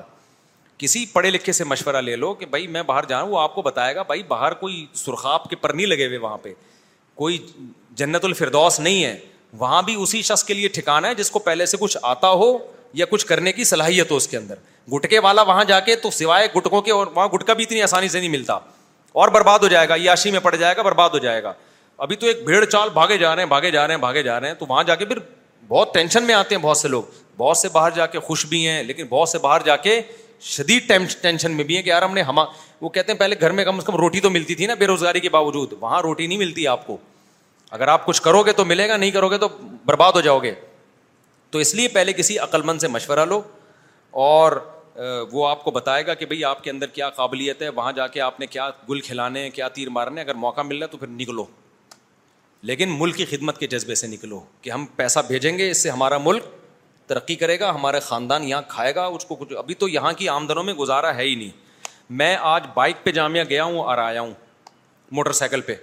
کسی 0.79 1.05
پڑھے 1.13 1.31
لکھے 1.31 1.53
سے 1.53 1.65
مشورہ 1.65 1.97
لے 2.03 2.15
لو 2.17 2.33
کہ 2.35 2.47
بھائی 2.47 2.67
میں 2.77 2.83
باہر 2.87 3.05
جا 3.09 3.17
رہا 3.17 3.23
ہوں 3.25 3.31
وہ 3.33 3.41
آپ 3.41 3.55
کو 3.55 3.63
بتائے 3.63 3.95
گا 3.97 4.03
بھائی 4.07 4.23
باہر 4.29 4.55
کوئی 4.63 4.85
سرخاب 5.05 5.45
کے 5.51 5.57
پر 5.57 5.73
نہیں 5.75 5.87
لگے 5.87 6.07
ہوئے 6.07 6.19
وہاں 6.19 6.39
پہ 6.43 6.53
کوئی 7.15 7.39
جنت 7.97 8.25
الفردوس 8.25 8.81
نہیں 8.81 9.05
ہے 9.05 9.17
وہاں 9.59 9.81
بھی 9.83 9.95
اسی 10.03 10.21
شخص 10.23 10.45
کے 10.45 10.55
لیے 10.55 10.69
ٹھکانا 10.77 11.09
ہے 11.09 11.15
جس 11.15 11.31
کو 11.31 11.39
پہلے 11.39 11.67
سے 11.67 11.77
کچھ 11.81 11.97
آتا 12.11 12.31
ہو 12.43 12.57
یا 13.01 13.07
کچھ 13.11 13.27
کرنے 13.27 13.53
کی 13.53 13.65
صلاحیت 13.65 14.11
ہو 14.11 14.17
اس 14.17 14.29
کے 14.29 14.37
اندر 14.37 14.55
گٹکے 14.95 15.19
والا 15.25 15.43
وہاں 15.43 15.65
جا 15.65 15.79
کے 15.81 15.97
تو 16.03 16.11
سوائے 16.13 16.47
گٹکوں 16.57 16.81
کے 16.89 16.93
اور 16.93 17.07
وہاں 17.15 17.27
گٹکا 17.35 17.53
بھی 17.61 17.65
اتنی 17.65 17.83
آسانی 17.83 18.09
سے 18.09 18.19
نہیں 18.19 18.29
ملتا 18.31 18.59
اور 19.23 19.29
برباد 19.37 19.59
ہو 19.63 19.69
جائے 19.69 19.89
گا 19.89 19.95
یاشی 19.99 20.31
میں 20.31 20.41
پڑ 20.43 20.55
جائے 20.57 20.77
گا 20.77 20.83
برباد 20.83 21.11
ہو 21.15 21.19
جائے 21.19 21.43
گا 21.43 21.53
ابھی 22.05 22.17
تو 22.17 22.27
ایک 22.27 22.45
بھیڑ 22.45 22.65
چال 22.65 22.89
بھاگے 22.95 23.19
جا 23.19 23.35
رہے 23.35 23.43
ہیں 23.43 23.49
بھاگے 23.49 23.71
جا 23.71 23.87
رہے 23.87 23.95
ہیں 23.95 24.01
بھاگے 24.01 24.23
جا 24.23 24.39
رہے 24.41 24.49
ہیں 24.49 24.55
تو 24.59 24.67
وہاں 24.69 24.83
جا 24.85 24.95
کے 24.95 25.05
پھر 25.07 25.19
بہت 25.69 25.95
ٹینشن 25.95 26.25
میں 26.27 26.35
آتے 26.35 26.55
ہیں 26.55 26.63
بہت 26.63 26.77
سے 26.77 26.89
لوگ 26.89 27.03
بہت 27.37 27.57
سے 27.57 27.69
باہر 27.73 27.91
جا 27.95 28.07
کے 28.07 28.21
خوش 28.21 28.45
بھی 28.47 28.67
ہیں 28.67 28.83
لیکن 28.83 29.07
بہت 29.09 29.29
سے 29.29 29.39
باہر 29.43 29.63
جا 29.67 29.77
کے 29.87 30.01
شدید 30.55 30.93
ٹینشن 31.21 31.53
میں 31.57 31.65
بھی 31.65 31.77
ہیں 31.77 31.83
کہ 31.83 31.89
یار 31.89 32.03
ہم 32.03 32.15
نے 32.15 32.23
ہم 32.23 32.39
وہ 32.81 32.89
کہتے 32.89 33.13
ہیں 33.13 33.19
پہلے 33.19 33.35
گھر 33.41 33.51
میں 33.59 33.65
کم 33.65 33.77
از 33.79 33.85
کم 33.85 33.97
روٹی 33.97 34.21
تو 34.21 34.31
ملتی 34.31 34.55
تھی 34.55 34.67
نا 34.67 34.75
بے 34.79 34.87
روزگاری 34.87 35.21
کے 35.21 35.29
باوجود 35.39 35.73
وہاں 35.81 36.01
روٹی 36.03 36.27
نہیں 36.27 36.39
ملتی 36.39 36.67
آپ 36.69 36.87
کو 36.87 36.97
اگر 37.75 37.89
آپ 37.89 38.05
کچھ 38.07 38.21
کرو 38.23 38.43
گے 38.47 38.53
تو 38.57 38.65
ملے 38.65 38.87
گا 38.89 38.97
نہیں 38.97 39.11
کرو 39.11 39.29
گے 39.29 39.37
تو 39.39 39.47
برباد 39.85 40.13
ہو 40.15 40.21
جاؤ 40.25 40.39
گے 40.43 40.55
تو 41.51 41.59
اس 41.59 41.75
لیے 41.75 41.89
پہلے 41.95 42.13
کسی 42.13 42.37
عقلمند 42.39 42.81
سے 42.81 42.89
مشورہ 42.89 43.25
لو 43.29 43.41
اور 44.27 44.53
وہ 45.33 45.47
آپ 45.49 45.63
کو 45.65 45.71
بتائے 45.71 46.05
گا 46.07 46.15
کہ 46.15 46.27
بھائی 46.27 46.45
آپ 46.51 46.63
کے 46.65 46.71
اندر 46.71 46.87
کیا 46.99 47.09
قابلیت 47.17 47.63
ہے 47.63 47.69
وہاں 47.79 47.93
جا 47.93 48.07
کے 48.17 48.21
آپ 48.27 48.39
نے 48.41 48.47
کیا 48.47 48.69
گل 48.91 49.01
کھلانے 49.07 49.49
کیا 49.57 49.69
تیر 49.79 49.89
مارنے 49.97 50.21
اگر 50.21 50.35
موقع 50.45 50.61
مل 50.65 50.77
رہا 50.79 50.87
ہے 50.87 50.91
تو 50.91 50.99
پھر 50.99 51.07
نکلو 51.21 51.45
لیکن 52.71 52.95
ملک 52.99 53.17
کی 53.17 53.25
خدمت 53.31 53.59
کے 53.61 53.67
جذبے 53.73 53.95
سے 54.03 54.07
نکلو 54.07 54.39
کہ 54.63 54.71
ہم 54.71 54.85
پیسہ 54.97 55.21
بھیجیں 55.29 55.57
گے 55.59 55.71
اس 55.71 55.83
سے 55.83 55.91
ہمارا 55.91 56.19
ملک 56.25 56.45
ترقی 57.11 57.35
کرے 57.41 57.59
گا 57.61 57.71
ہمارے 57.75 58.01
خاندان 58.11 58.45
یہاں 58.49 58.63
کھائے 58.69 58.95
گا 58.95 59.07
اس 59.17 59.25
کو 59.25 59.35
کچھ 59.41 59.53
ابھی 59.59 59.75
تو 59.83 59.89
یہاں 59.89 60.13
کی 60.19 60.29
آمدنوں 60.37 60.63
میں 60.65 60.75
گزارا 60.83 61.15
ہے 61.17 61.23
ہی 61.25 61.35
نہیں 61.35 61.51
میں 62.23 62.35
آج 62.53 62.67
بائک 62.75 63.03
پہ 63.05 63.13
جامعہ 63.19 63.43
گیا 63.49 63.65
ہوں 63.65 63.79
اور 63.81 63.99
آیا 63.99 64.21
ہوں 64.21 64.33
موٹر 65.17 65.33
سائیکل 65.43 65.61
پہ 65.61 65.75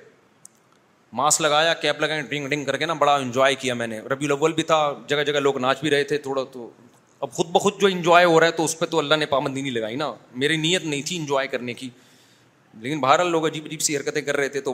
ماسک 1.19 1.41
لگایا 1.41 1.73
کیپ 1.81 1.99
لگائیں 2.01 2.22
ڈنگ 2.30 2.48
ڈنگ 2.49 2.65
کر 2.65 2.77
کے 2.77 2.85
نا 2.85 2.93
بڑا 2.99 3.14
انجوائے 3.15 3.56
کیا 3.61 3.73
میں 3.73 3.88
نے 3.88 3.99
ربی 4.11 4.25
الاول 4.25 4.53
بھی 4.53 4.64
تھا 4.64 4.75
جگہ 5.07 5.23
جگہ 5.27 5.40
لوگ 5.40 5.57
ناچ 5.59 5.80
بھی 5.81 5.90
رہے 5.91 6.03
تھے 6.11 6.17
تھوڑا 6.27 6.43
تو 6.51 6.69
اب 7.25 7.31
خود 7.31 7.48
بخود 7.51 7.80
جو 7.81 7.88
انجوائے 7.88 8.25
ہو 8.25 8.40
رہا 8.40 8.48
ہے 8.48 8.51
تو 8.51 8.65
اس 8.65 8.77
پہ 8.80 8.85
تو 8.91 8.99
اللہ 8.99 9.15
نے 9.15 9.25
پابندی 9.35 9.61
نہیں 9.61 9.73
لگائی 9.73 9.95
نا 9.95 10.11
میری 10.43 10.57
نیت 10.57 10.83
نہیں 10.85 11.01
تھی 11.07 11.17
انجوائے 11.17 11.48
کرنے 11.48 11.73
کی 11.81 11.90
لیکن 12.81 12.99
باہر 12.99 13.23
لوگ 13.25 13.45
عجیب 13.48 13.65
عجیب 13.65 13.81
سی 13.81 13.95
حرکتیں 13.98 14.22
کر 14.22 14.38
رہے 14.38 14.49
تھے 14.49 14.61
تو 14.69 14.73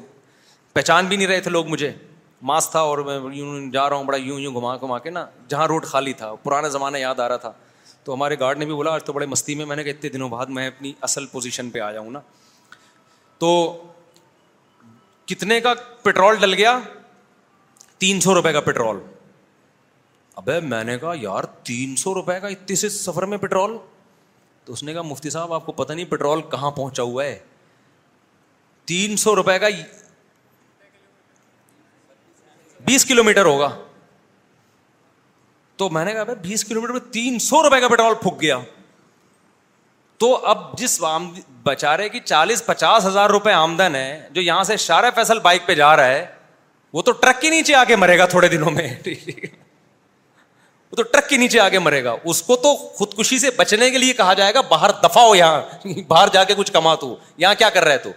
پہچان 0.74 1.06
بھی 1.08 1.18
نہیں 1.18 1.28
رہے 1.28 1.40
تھے 1.42 1.52
لوگ 1.52 1.68
مجھے 1.68 1.92
ماسک 2.52 2.72
تھا 2.72 2.80
اور 2.90 2.98
میں 3.06 3.18
یوں 3.36 3.72
جا 3.72 3.90
رہا 3.90 3.96
ہوں 3.98 4.04
بڑا 4.06 4.18
یوں 4.18 4.40
یوں 4.40 4.54
گھما 4.56 4.76
گھما 4.82 5.00
کے 5.00 5.10
نا 5.10 5.26
جہاں 5.50 5.68
روڈ 5.68 5.86
خالی 5.86 6.14
تھا 6.22 6.34
پرانا 6.44 6.68
زمانہ 6.78 6.98
یاد 6.98 7.20
آ 7.20 7.28
رہا 7.30 7.38
تھا 7.46 7.52
تو 8.04 8.14
ہمارے 8.14 8.36
گارڈ 8.40 8.58
نے 8.60 8.66
بھی 8.66 8.74
بولا 8.74 8.92
آج 8.94 9.04
تو 9.04 9.14
بڑے 9.14 9.26
مستی 9.26 9.56
میں 9.56 9.66
میں 9.66 9.76
نے 9.76 9.84
کہا 9.84 9.92
اتنے 9.98 10.10
دنوں 10.10 10.30
بعد 10.30 10.46
میں 10.58 10.68
اپنی 10.68 10.94
اصل 11.10 11.26
پوزیشن 11.32 11.70
پہ 11.70 11.80
آیا 11.80 12.00
ہوں 12.00 12.12
نا 12.12 12.20
تو 13.40 13.52
کتنے 15.30 15.60
کا 15.62 15.74
پیٹرول 16.04 16.36
ڈل 16.42 16.54
گیا 16.54 16.80
تین 18.04 18.20
سو 18.22 18.34
روپئے 18.36 18.52
کا 18.54 18.60
پیٹرول 18.68 19.00
ابے 20.42 20.60
میں 20.74 20.84
نے 20.84 20.98
کہا 21.00 21.14
یار 21.22 21.44
تین 21.70 21.96
سو 22.04 22.14
روپئے 22.14 22.40
کا 22.40 22.48
اتنے 22.48 22.76
سے 22.82 22.90
سفر 22.90 23.26
میں 23.32 23.38
پیٹرول 23.38 23.78
تو 24.66 24.74
اس 24.74 24.84
نے 24.84 24.94
کہا 24.94 25.02
مفتی 25.12 25.30
صاحب 25.30 25.54
آپ 25.54 25.66
کو 25.66 25.72
پتا 25.72 25.94
نہیں 25.94 26.06
پیٹرول 26.12 26.42
کہاں 26.52 26.72
پہنچا 26.72 27.04
ہوا 27.04 27.24
ہے 27.26 27.38
تین 28.92 29.16
سو 29.24 29.36
روپئے 29.36 29.58
کا 29.60 29.68
بیس 32.86 33.06
کلو 33.06 33.24
میٹر 33.24 33.46
ہوگا 33.46 33.70
تو 35.78 35.90
میں 35.96 36.06
نے 36.06 36.14
کہا 36.14 36.34
بیس 36.42 36.64
کلو 36.66 36.82
میٹر 36.82 36.94
میں 36.94 37.02
تین 37.14 37.40
سو 37.50 37.64
روپئے 37.64 37.82
کا 37.82 37.88
پیٹرول 37.88 38.14
پھک 38.24 38.42
گیا 38.42 38.58
تو 40.20 40.36
اب 40.52 40.62
جس 40.78 41.00
بچارے 41.64 42.08
کی 42.10 42.20
چالیس 42.26 42.66
پچاس 42.66 43.06
ہزار 43.06 43.30
روپے 43.30 43.52
آمدن 43.52 43.96
ہے 43.96 44.22
جو 44.34 44.42
یہاں 44.42 44.64
سے 44.64 44.76
فیصل 45.16 45.40
بائک 45.40 45.66
پہ 45.66 45.74
جا 45.82 45.96
رہا 45.98 46.08
ہے 46.12 46.26
وہ 46.94 47.02
تو 47.08 47.12
ٹرک 47.24 47.42
کے 47.42 47.50
نیچے 47.50 47.76
آگے 47.76 47.96
مرے 47.96 48.18
گا 48.18 48.26
تھوڑے 48.26 48.48
دنوں 48.50 48.72
میں 48.72 48.88
وہ 50.92 50.96
تو 50.96 51.04
ٹرک 51.04 51.28
کے 51.30 51.38
نیچے 51.38 51.80
مرے 51.88 52.04
گا 52.04 52.16
اس 52.32 52.42
کو 52.44 52.56
تو 52.66 52.76
خودکشی 52.76 53.38
سے 53.40 53.50
بچنے 53.58 53.90
کے 53.92 53.98
لیے 53.98 54.14
کہا 54.22 54.34
جائے 54.42 54.54
گا 54.54 54.62
باہر 54.70 54.92
دفاع 55.04 55.24
ہو 55.24 55.36
یہاں 55.36 55.88
باہر 56.08 56.28
جا 56.34 56.44
کے 56.44 56.54
کچھ 56.58 56.72
کما 56.74 56.96
تو 57.04 57.16
یہاں 57.38 57.54
کیا 57.64 57.70
کر 57.78 57.84
رہا 57.84 57.94
ہے 57.94 57.98
تو 58.08 58.12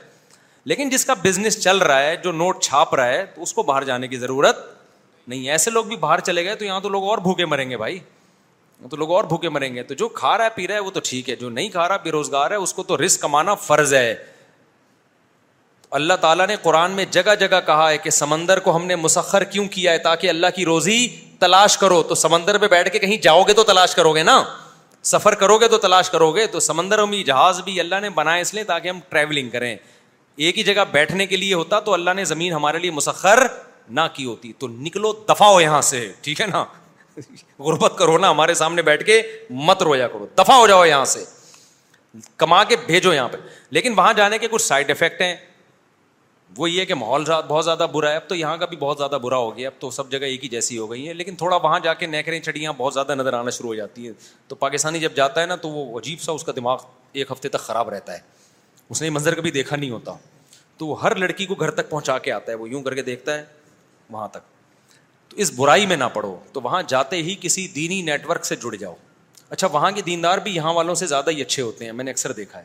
لیکن 0.73 0.89
جس 0.91 1.05
کا 1.05 1.15
بزنس 1.25 1.59
چل 1.63 1.79
رہا 1.89 2.01
ہے 2.03 2.17
جو 2.25 2.33
نوٹ 2.33 2.63
چھاپ 2.63 2.95
رہا 2.95 3.07
ہے 3.09 3.25
تو 3.35 3.43
اس 3.43 3.53
کو 3.55 3.63
باہر 3.73 3.85
جانے 3.85 4.09
کی 4.09 4.17
ضرورت 4.25 4.65
نہیں 5.29 5.49
ایسے 5.51 5.71
لوگ 5.71 5.85
بھی 5.93 5.97
باہر 6.07 6.21
چلے 6.29 6.45
گئے 6.45 6.55
تو 6.55 6.65
یہاں 6.65 6.81
تو 6.81 6.89
لوگ 6.89 7.05
اور 7.11 7.19
بھوکے 7.31 7.45
مریں 7.55 7.69
گے 7.71 7.77
بھائی 7.77 7.99
تو 8.89 8.97
لوگ 8.97 9.11
اور 9.13 9.25
بھوکے 9.25 9.49
مریں 9.49 9.75
گے 9.75 9.83
تو 9.83 9.95
جو 9.95 10.09
کھا 10.09 10.37
رہا 10.39 10.45
ہے 10.45 10.51
پی 10.55 10.67
رہا 10.69 10.75
ہے 10.75 10.81
وہ 10.81 10.91
تو 10.91 11.01
ٹھیک 11.05 11.29
ہے 11.31 11.35
جو 11.37 11.49
نہیں 11.51 11.69
کھا 11.71 11.89
رہا 11.89 11.97
بے 12.05 12.11
روزگار 12.11 12.51
ہے 12.51 12.57
اس 12.57 12.73
کو 12.75 12.83
تو 12.83 12.97
رسک 13.05 13.21
کمانا 13.23 13.55
فرض 13.55 13.93
ہے 13.95 14.15
اللہ 15.99 16.15
تعالیٰ 16.21 16.47
نے 16.47 16.57
قرآن 16.63 16.91
میں 16.97 17.05
جگہ 17.11 17.35
جگہ 17.41 17.59
کہا 17.67 17.89
ہے 17.91 17.99
کہ 17.99 18.11
سمندر 18.11 18.59
کو 18.67 18.75
ہم 18.77 18.85
نے 18.87 18.97
مسخر 18.97 19.45
کیوں 19.55 19.65
کیا 19.71 19.93
ہے 19.93 19.99
تاکہ 20.03 20.29
اللہ 20.31 20.47
کی 20.57 20.65
روزی 20.65 21.07
تلاش 21.39 21.77
کرو 21.79 22.03
تو 22.09 22.15
سمندر 22.15 22.59
پہ 22.59 22.69
بیٹھ 22.69 22.91
کے 22.93 22.99
کہیں 22.99 23.17
جاؤ 23.23 23.43
گے 23.49 23.53
تو 23.55 23.63
تلاش 23.73 23.95
کرو 23.95 24.13
گے 24.15 24.23
نا 24.23 24.43
سفر 25.13 25.35
کرو 25.41 25.57
گے 25.59 25.69
تو 25.69 25.79
تلاش 25.83 26.11
کرو 26.11 26.31
گے 26.35 26.47
تو 26.53 26.61
سمندر 26.61 27.05
میں 27.13 27.23
جہاز 27.27 27.61
بھی 27.65 27.79
اللہ 27.81 28.01
نے 28.03 28.11
بنایا 28.15 28.41
اس 28.41 28.55
لیے 28.55 28.65
تاکہ 28.65 28.89
ہم 28.89 28.99
ٹریولنگ 29.09 29.51
کریں 29.51 29.75
ایک 29.75 30.59
ہی 30.59 30.63
جگہ 30.63 30.85
بیٹھنے 30.93 31.27
کے 31.27 31.37
لیے 31.37 31.55
ہوتا 31.55 31.81
تو 31.87 31.93
اللہ 31.95 32.11
نے 32.17 32.25
زمین 32.25 32.53
ہمارے 32.53 32.79
لیے 32.79 32.91
مسخر 32.99 33.47
نہ 33.89 34.01
کی 34.15 34.25
ہوتی 34.25 34.53
تو 34.59 34.69
نکلو 34.69 35.13
دفاع 35.29 35.49
ہو 35.51 35.61
یہاں 35.61 35.81
سے 35.93 36.11
ٹھیک 36.23 36.41
ہے 36.41 36.47
نا 36.47 36.65
غربت 37.59 37.99
کرو 37.99 38.17
نا 38.19 38.31
ہمارے 38.31 38.55
سامنے 38.55 38.83
بیٹھ 38.83 39.05
کے 39.07 39.21
مت 39.69 39.83
رویا 39.83 40.09
کرو 40.09 40.27
دفاع 40.39 40.57
ہو 40.57 40.67
جاؤ 40.67 40.85
یہاں 40.87 41.05
سے 41.15 41.25
کما 42.37 42.63
کے 42.65 42.77
بھیجو 42.87 43.13
یہاں 43.15 43.29
پہ 43.33 43.37
لیکن 43.77 43.95
وہاں 43.97 44.13
جانے 44.17 44.39
کے 44.39 44.49
کچھ 44.51 44.63
سائڈ 44.63 44.91
افیکٹ 44.91 45.21
ہیں 45.23 45.35
وہ 46.57 46.71
یہ 46.71 46.85
کہ 46.85 46.95
ماحول 46.95 47.25
بہت 47.49 47.65
زیادہ 47.65 47.87
برا 47.93 48.11
ہے 48.11 48.17
اب 48.17 48.29
تو 48.29 48.35
یہاں 48.35 48.57
کا 48.59 48.67
بھی 48.67 48.77
بہت 48.77 48.99
زیادہ 48.99 49.19
برا 49.23 49.37
ہو 49.39 49.57
گیا 49.57 49.69
اب 49.69 49.81
تو 49.81 49.91
سب 49.91 50.11
جگہ 50.13 50.25
ایک 50.25 50.45
ہی 50.45 50.49
جیسی 50.49 50.79
ہو 50.79 50.91
گئی 50.91 51.07
ہیں 51.07 51.15
لیکن 51.15 51.37
تھوڑا 51.43 51.57
وہاں 51.63 51.79
جا 51.83 51.95
کے 51.95 52.07
نیکریں 52.07 52.39
چڑیاں 52.41 52.73
بہت 52.77 52.95
زیادہ 52.95 53.15
نظر 53.15 53.33
آنا 53.35 53.51
شروع 53.59 53.69
ہو 53.69 53.75
جاتی 53.75 54.07
ہیں 54.07 54.13
تو 54.49 54.57
پاکستانی 54.65 55.01
جب 55.01 55.15
جاتا 55.17 55.41
ہے 55.41 55.47
نا 55.47 55.57
تو 55.57 55.69
وہ 55.71 55.99
عجیب 55.99 56.21
سا 56.21 56.33
اس 56.33 56.45
کا 56.45 56.53
دماغ 56.57 56.85
ایک 57.13 57.31
ہفتے 57.33 57.49
تک 57.49 57.61
خراب 57.67 57.89
رہتا 57.91 58.13
ہے 58.13 58.19
اس 58.89 59.01
نے 59.01 59.07
یہ 59.07 59.13
منظر 59.13 59.35
کبھی 59.35 59.51
دیکھا 59.51 59.77
نہیں 59.77 59.91
ہوتا 59.91 60.15
تو 60.79 60.93
ہر 61.03 61.15
لڑکی 61.17 61.47
کو 61.47 61.55
گھر 61.55 61.71
تک 61.71 61.91
پہنچا 61.91 62.19
کے 62.27 62.33
آتا 62.33 62.53
ہے 62.53 62.57
وہ 62.57 62.69
یوں 62.71 62.83
کر 62.83 62.95
کے 62.95 63.03
دیکھتا 63.13 63.39
ہے 63.39 63.45
وہاں 64.11 64.29
تک 64.33 64.43
تو 65.31 65.37
اس 65.43 65.51
برائی 65.57 65.87
میں 65.87 65.97
نہ 65.97 66.05
پڑھو 66.13 66.37
تو 66.53 66.61
وہاں 66.63 66.83
جاتے 66.89 67.17
ہی 67.23 67.35
کسی 67.41 67.67
دینی 67.75 68.01
نیٹ 68.03 68.27
ورک 68.29 68.45
سے 68.47 68.57
جڑ 68.63 68.75
جاؤ 68.77 68.95
اچھا 69.51 69.67
وہاں 69.73 69.91
کے 69.95 70.03
دیندار 70.07 70.39
بھی 70.43 70.55
یہاں 70.55 70.73
والوں 70.75 70.95
سے 71.03 71.07
زیادہ 71.07 71.31
ہی 71.31 71.41
اچھے 71.43 71.63
ہوتے 71.63 71.85
ہیں 71.85 71.93
میں 71.99 72.05
نے 72.05 72.11
اکثر 72.11 72.33
دیکھا 72.33 72.59
ہے 72.59 72.65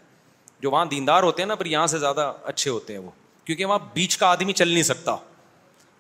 جو 0.61 0.71
وہاں 0.71 0.85
دیندار 0.91 1.23
ہوتے 1.23 1.41
ہیں 1.41 1.47
نا 1.47 1.55
پھر 1.55 1.65
یہاں 1.65 1.87
سے 1.87 1.97
زیادہ 1.99 2.31
اچھے 2.53 2.69
ہوتے 2.71 2.93
ہیں 2.93 2.99
وہ 2.99 3.11
کیونکہ 3.45 3.65
وہاں 3.65 3.79
بیچ 3.93 4.17
کا 4.17 4.27
آدمی 4.31 4.53
چل 4.61 4.67
نہیں 4.69 4.83
سکتا 4.83 5.15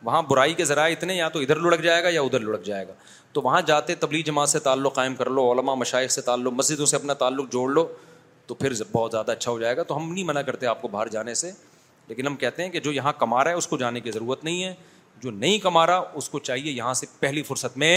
وہاں 0.03 0.21
برائی 0.29 0.53
کے 0.53 0.65
ذرائع 0.65 0.95
اتنے 0.97 1.15
یا 1.15 1.27
تو 1.35 1.39
ادھر 1.39 1.59
لڑک 1.59 1.81
جائے 1.83 2.03
گا 2.03 2.09
یا 2.13 2.21
ادھر 2.21 2.39
لڑک 2.39 2.63
جائے 2.65 2.87
گا 2.87 2.93
تو 3.33 3.41
وہاں 3.41 3.61
جاتے 3.67 3.95
تبلیغ 4.05 4.21
جماعت 4.25 4.49
سے 4.49 4.59
تعلق 4.69 4.95
قائم 4.95 5.15
کر 5.15 5.29
لو 5.37 5.51
علماء 5.51 5.75
مشائق 5.75 6.11
سے 6.11 6.21
تعلق 6.31 6.53
مسجدوں 6.57 6.85
سے 6.91 6.95
اپنا 6.95 7.13
تعلق 7.21 7.51
جوڑ 7.53 7.69
لو 7.73 7.87
تو 8.47 8.55
پھر 8.55 8.73
بہت 8.91 9.11
زیادہ 9.11 9.31
اچھا 9.31 9.51
ہو 9.51 9.59
جائے 9.59 9.77
گا 9.77 9.83
تو 9.91 9.97
ہم 9.97 10.11
نہیں 10.13 10.23
منع 10.23 10.41
کرتے 10.49 10.65
آپ 10.67 10.81
کو 10.81 10.87
باہر 10.87 11.07
جانے 11.17 11.33
سے 11.43 11.51
لیکن 12.07 12.27
ہم 12.27 12.35
کہتے 12.45 12.63
ہیں 12.63 12.69
کہ 12.69 12.79
جو 12.79 12.91
یہاں 12.91 13.13
کما 13.17 13.43
رہا 13.43 13.51
ہے 13.51 13.55
اس 13.57 13.67
کو 13.67 13.77
جانے 13.77 13.99
کی 14.01 14.11
ضرورت 14.11 14.43
نہیں 14.43 14.63
ہے 14.63 14.73
جو 15.23 15.31
نہیں 15.31 15.57
کما 15.63 15.85
رہا 15.87 16.03
اس 16.15 16.29
کو 16.29 16.39
چاہیے 16.39 16.71
یہاں 16.71 16.93
سے 16.93 17.05
پہلی 17.19 17.43
فرصت 17.43 17.77
میں 17.77 17.91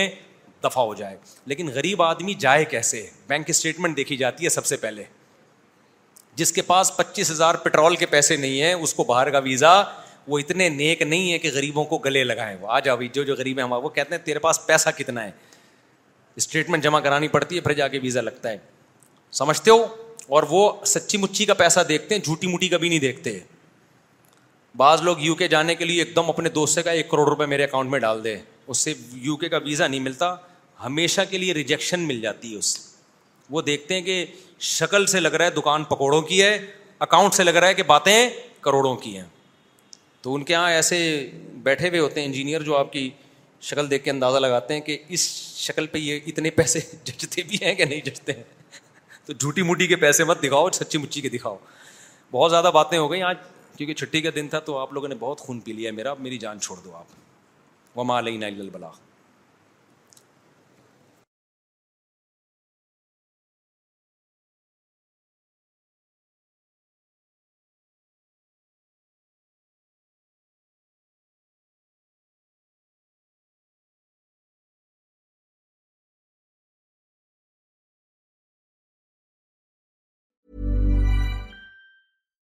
دفاع 0.65 0.83
ہو 0.85 0.95
جائے 0.95 1.17
لیکن 1.47 1.69
غریب 1.75 2.03
آدمی 2.03 2.35
جائے 2.45 2.65
کیسے 2.65 3.07
بینک 3.29 3.51
اسٹیٹمنٹ 3.51 3.97
دیکھی 3.97 4.17
جاتی 4.17 4.45
ہے 4.45 4.49
سب 4.51 4.67
سے 4.67 4.77
پہلے 4.77 5.03
جس 6.37 6.53
کے 6.53 6.63
پاس 6.63 6.97
پچیس 6.97 7.31
ہزار 7.31 7.55
پٹرول 7.65 7.97
کے 7.97 8.07
پیسے 8.07 8.37
نہیں 8.37 8.63
ہیں 8.63 8.73
اس 8.75 8.95
کو 8.95 9.05
باہر 9.05 9.31
کا 9.31 9.39
ویزا 9.45 9.81
وہ 10.29 10.39
اتنے 10.39 10.69
نیک 10.69 11.03
نہیں 11.03 11.33
ہے 11.33 11.39
کہ 11.39 11.51
غریبوں 11.55 11.85
کو 11.93 11.99
گلے 12.05 12.25
لگائیں 12.25 12.57
وہ 12.61 12.67
آ 12.73 12.79
جا 12.85 12.95
جو 13.13 13.23
جو 13.23 13.35
غریب 13.39 13.59
ہیں 13.59 13.65
ہمارے 13.65 13.83
وہ 13.83 13.89
کہتے 13.89 14.15
ہیں 14.15 14.25
تیرے 14.25 14.39
پاس 14.39 14.65
پیسہ 14.67 14.89
کتنا 14.97 15.25
ہے 15.25 15.31
اسٹیٹمنٹ 16.37 16.83
جمع 16.85 17.01
کرانی 17.01 17.29
پڑتی 17.29 17.57
ہے 17.57 17.61
پھر 17.61 17.73
جا 17.75 17.89
کے 17.89 17.99
ویزا 18.03 18.21
لگتا 18.21 18.51
ہے 18.51 18.57
سمجھتے 19.39 19.71
ہو 19.71 19.85
اور 20.37 20.43
وہ 20.49 20.71
سچی 20.87 21.19
مچی 21.19 21.45
کا 21.45 21.55
پیسہ 21.55 21.81
دیکھتے 21.89 22.15
ہیں 22.15 22.23
جھوٹی 22.23 22.47
موٹی 22.47 22.69
کا 22.69 22.77
بھی 22.77 22.89
نہیں 22.89 22.99
دیکھتے 22.99 23.39
بعض 24.77 25.03
لوگ 25.03 25.17
یو 25.23 25.35
کے 25.35 25.49
جانے 25.49 25.75
کے 25.75 25.85
لیے 25.85 26.03
ایک 26.03 26.15
دم 26.17 26.29
اپنے 26.31 26.49
دوست 26.51 26.75
سے 26.75 26.83
کا 26.83 26.91
ایک 26.93 27.09
کروڑ 27.11 27.29
روپے 27.29 27.47
میرے 27.47 27.65
اکاؤنٹ 27.65 27.91
میں 27.91 27.99
ڈال 28.01 28.23
دے 28.25 28.37
اس 28.69 28.79
سے 28.79 28.95
یو 29.23 29.37
کے 29.37 29.49
کا 29.49 29.59
ویزا 29.65 29.87
نہیں 29.87 30.01
ملتا 30.01 30.35
ہمیشہ 30.85 31.21
کے 31.31 31.39
لیے 31.39 31.55
ریجیکشن 31.55 32.01
مل 32.07 32.21
جاتی 32.21 32.53
ہے 32.53 32.59
اس 32.59 32.67
سے 32.77 32.87
وہ 33.51 33.63
دیکھتے 33.63 33.95
ہیں 33.95 34.03
کہ 34.03 34.25
شکل 34.71 35.07
سے 35.07 35.21
لگ 35.21 35.29
رہا 35.35 35.45
ہے 35.45 35.51
دکان 35.51 35.85
پکوڑوں 35.89 36.21
کی 36.23 36.43
ہے 36.43 36.59
اکاؤنٹ 37.07 37.35
سے 37.35 37.43
لگ 37.45 37.57
رہا 37.57 37.69
ہے 37.69 37.75
کہ 37.75 37.83
باتیں 37.93 38.29
کروڑوں 38.61 38.95
کی 38.97 39.17
ہیں 39.17 39.25
تو 40.23 40.35
ان 40.35 40.45
کے 40.45 40.53
یہاں 40.53 40.71
ایسے 40.71 40.99
بیٹھے 41.63 41.89
ہوئے 41.89 42.01
ہوتے 42.01 42.21
ہیں 42.21 42.27
انجینئر 42.27 42.63
جو 42.63 42.77
آپ 42.77 42.93
کی 42.93 43.09
شکل 43.69 43.91
دیکھ 43.91 44.05
کے 44.05 44.11
اندازہ 44.11 44.39
لگاتے 44.39 44.75
ہیں 44.75 44.81
کہ 44.81 44.97
اس 45.15 45.29
شکل 45.57 45.87
پہ 45.93 45.99
یہ 45.99 46.21
اتنے 46.27 46.51
پیسے 46.61 46.81
جچتے 47.05 47.43
بھی 47.49 47.59
ہیں 47.63 47.75
کہ 47.75 47.85
نہیں 47.85 48.01
جچتے 48.05 48.33
ہیں 48.33 48.43
تو 49.27 49.33
جھوٹی 49.33 49.63
موٹی 49.63 49.87
کے 49.87 49.97
پیسے 50.05 50.25
مت 50.25 50.43
دکھاؤ 50.43 50.69
سچی 50.75 50.99
مچی 50.99 51.21
کے 51.21 51.29
دکھاؤ 51.29 51.57
بہت 52.33 52.51
زیادہ 52.51 52.71
باتیں 52.75 52.99
ہو 52.99 53.11
گئی 53.11 53.23
آج 53.23 53.37
کیونکہ 53.79 53.95
چھٹی 53.95 54.21
کا 54.21 54.31
دن 54.35 54.49
تھا 54.53 54.59
تو 54.69 54.77
آپ 54.79 54.93
لوگوں 54.93 55.09
نے 55.09 55.15
بہت 55.19 55.41
خون 55.41 55.59
پی 55.67 55.73
لیا 55.73 55.91
ہے 55.91 55.95
میرا 55.95 56.15
میری 56.19 56.39
جان 56.45 56.61
چھوڑ 56.61 56.77
دو 56.85 56.95
آپ 57.03 57.97
وہ 57.97 58.13
علینا 58.13 58.47
البلاغ 58.47 58.95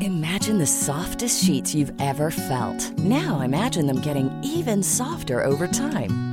Imagine 0.00 0.58
the 0.58 0.66
softest 0.66 1.44
sheets 1.44 1.74
you've 1.74 1.92
ever 2.00 2.30
felt. 2.30 2.80
Now 2.98 3.40
imagine 3.40 3.86
them 3.86 4.00
getting 4.00 4.30
even 4.42 4.82
softer 4.82 5.42
over 5.42 5.68
time. 5.68 6.16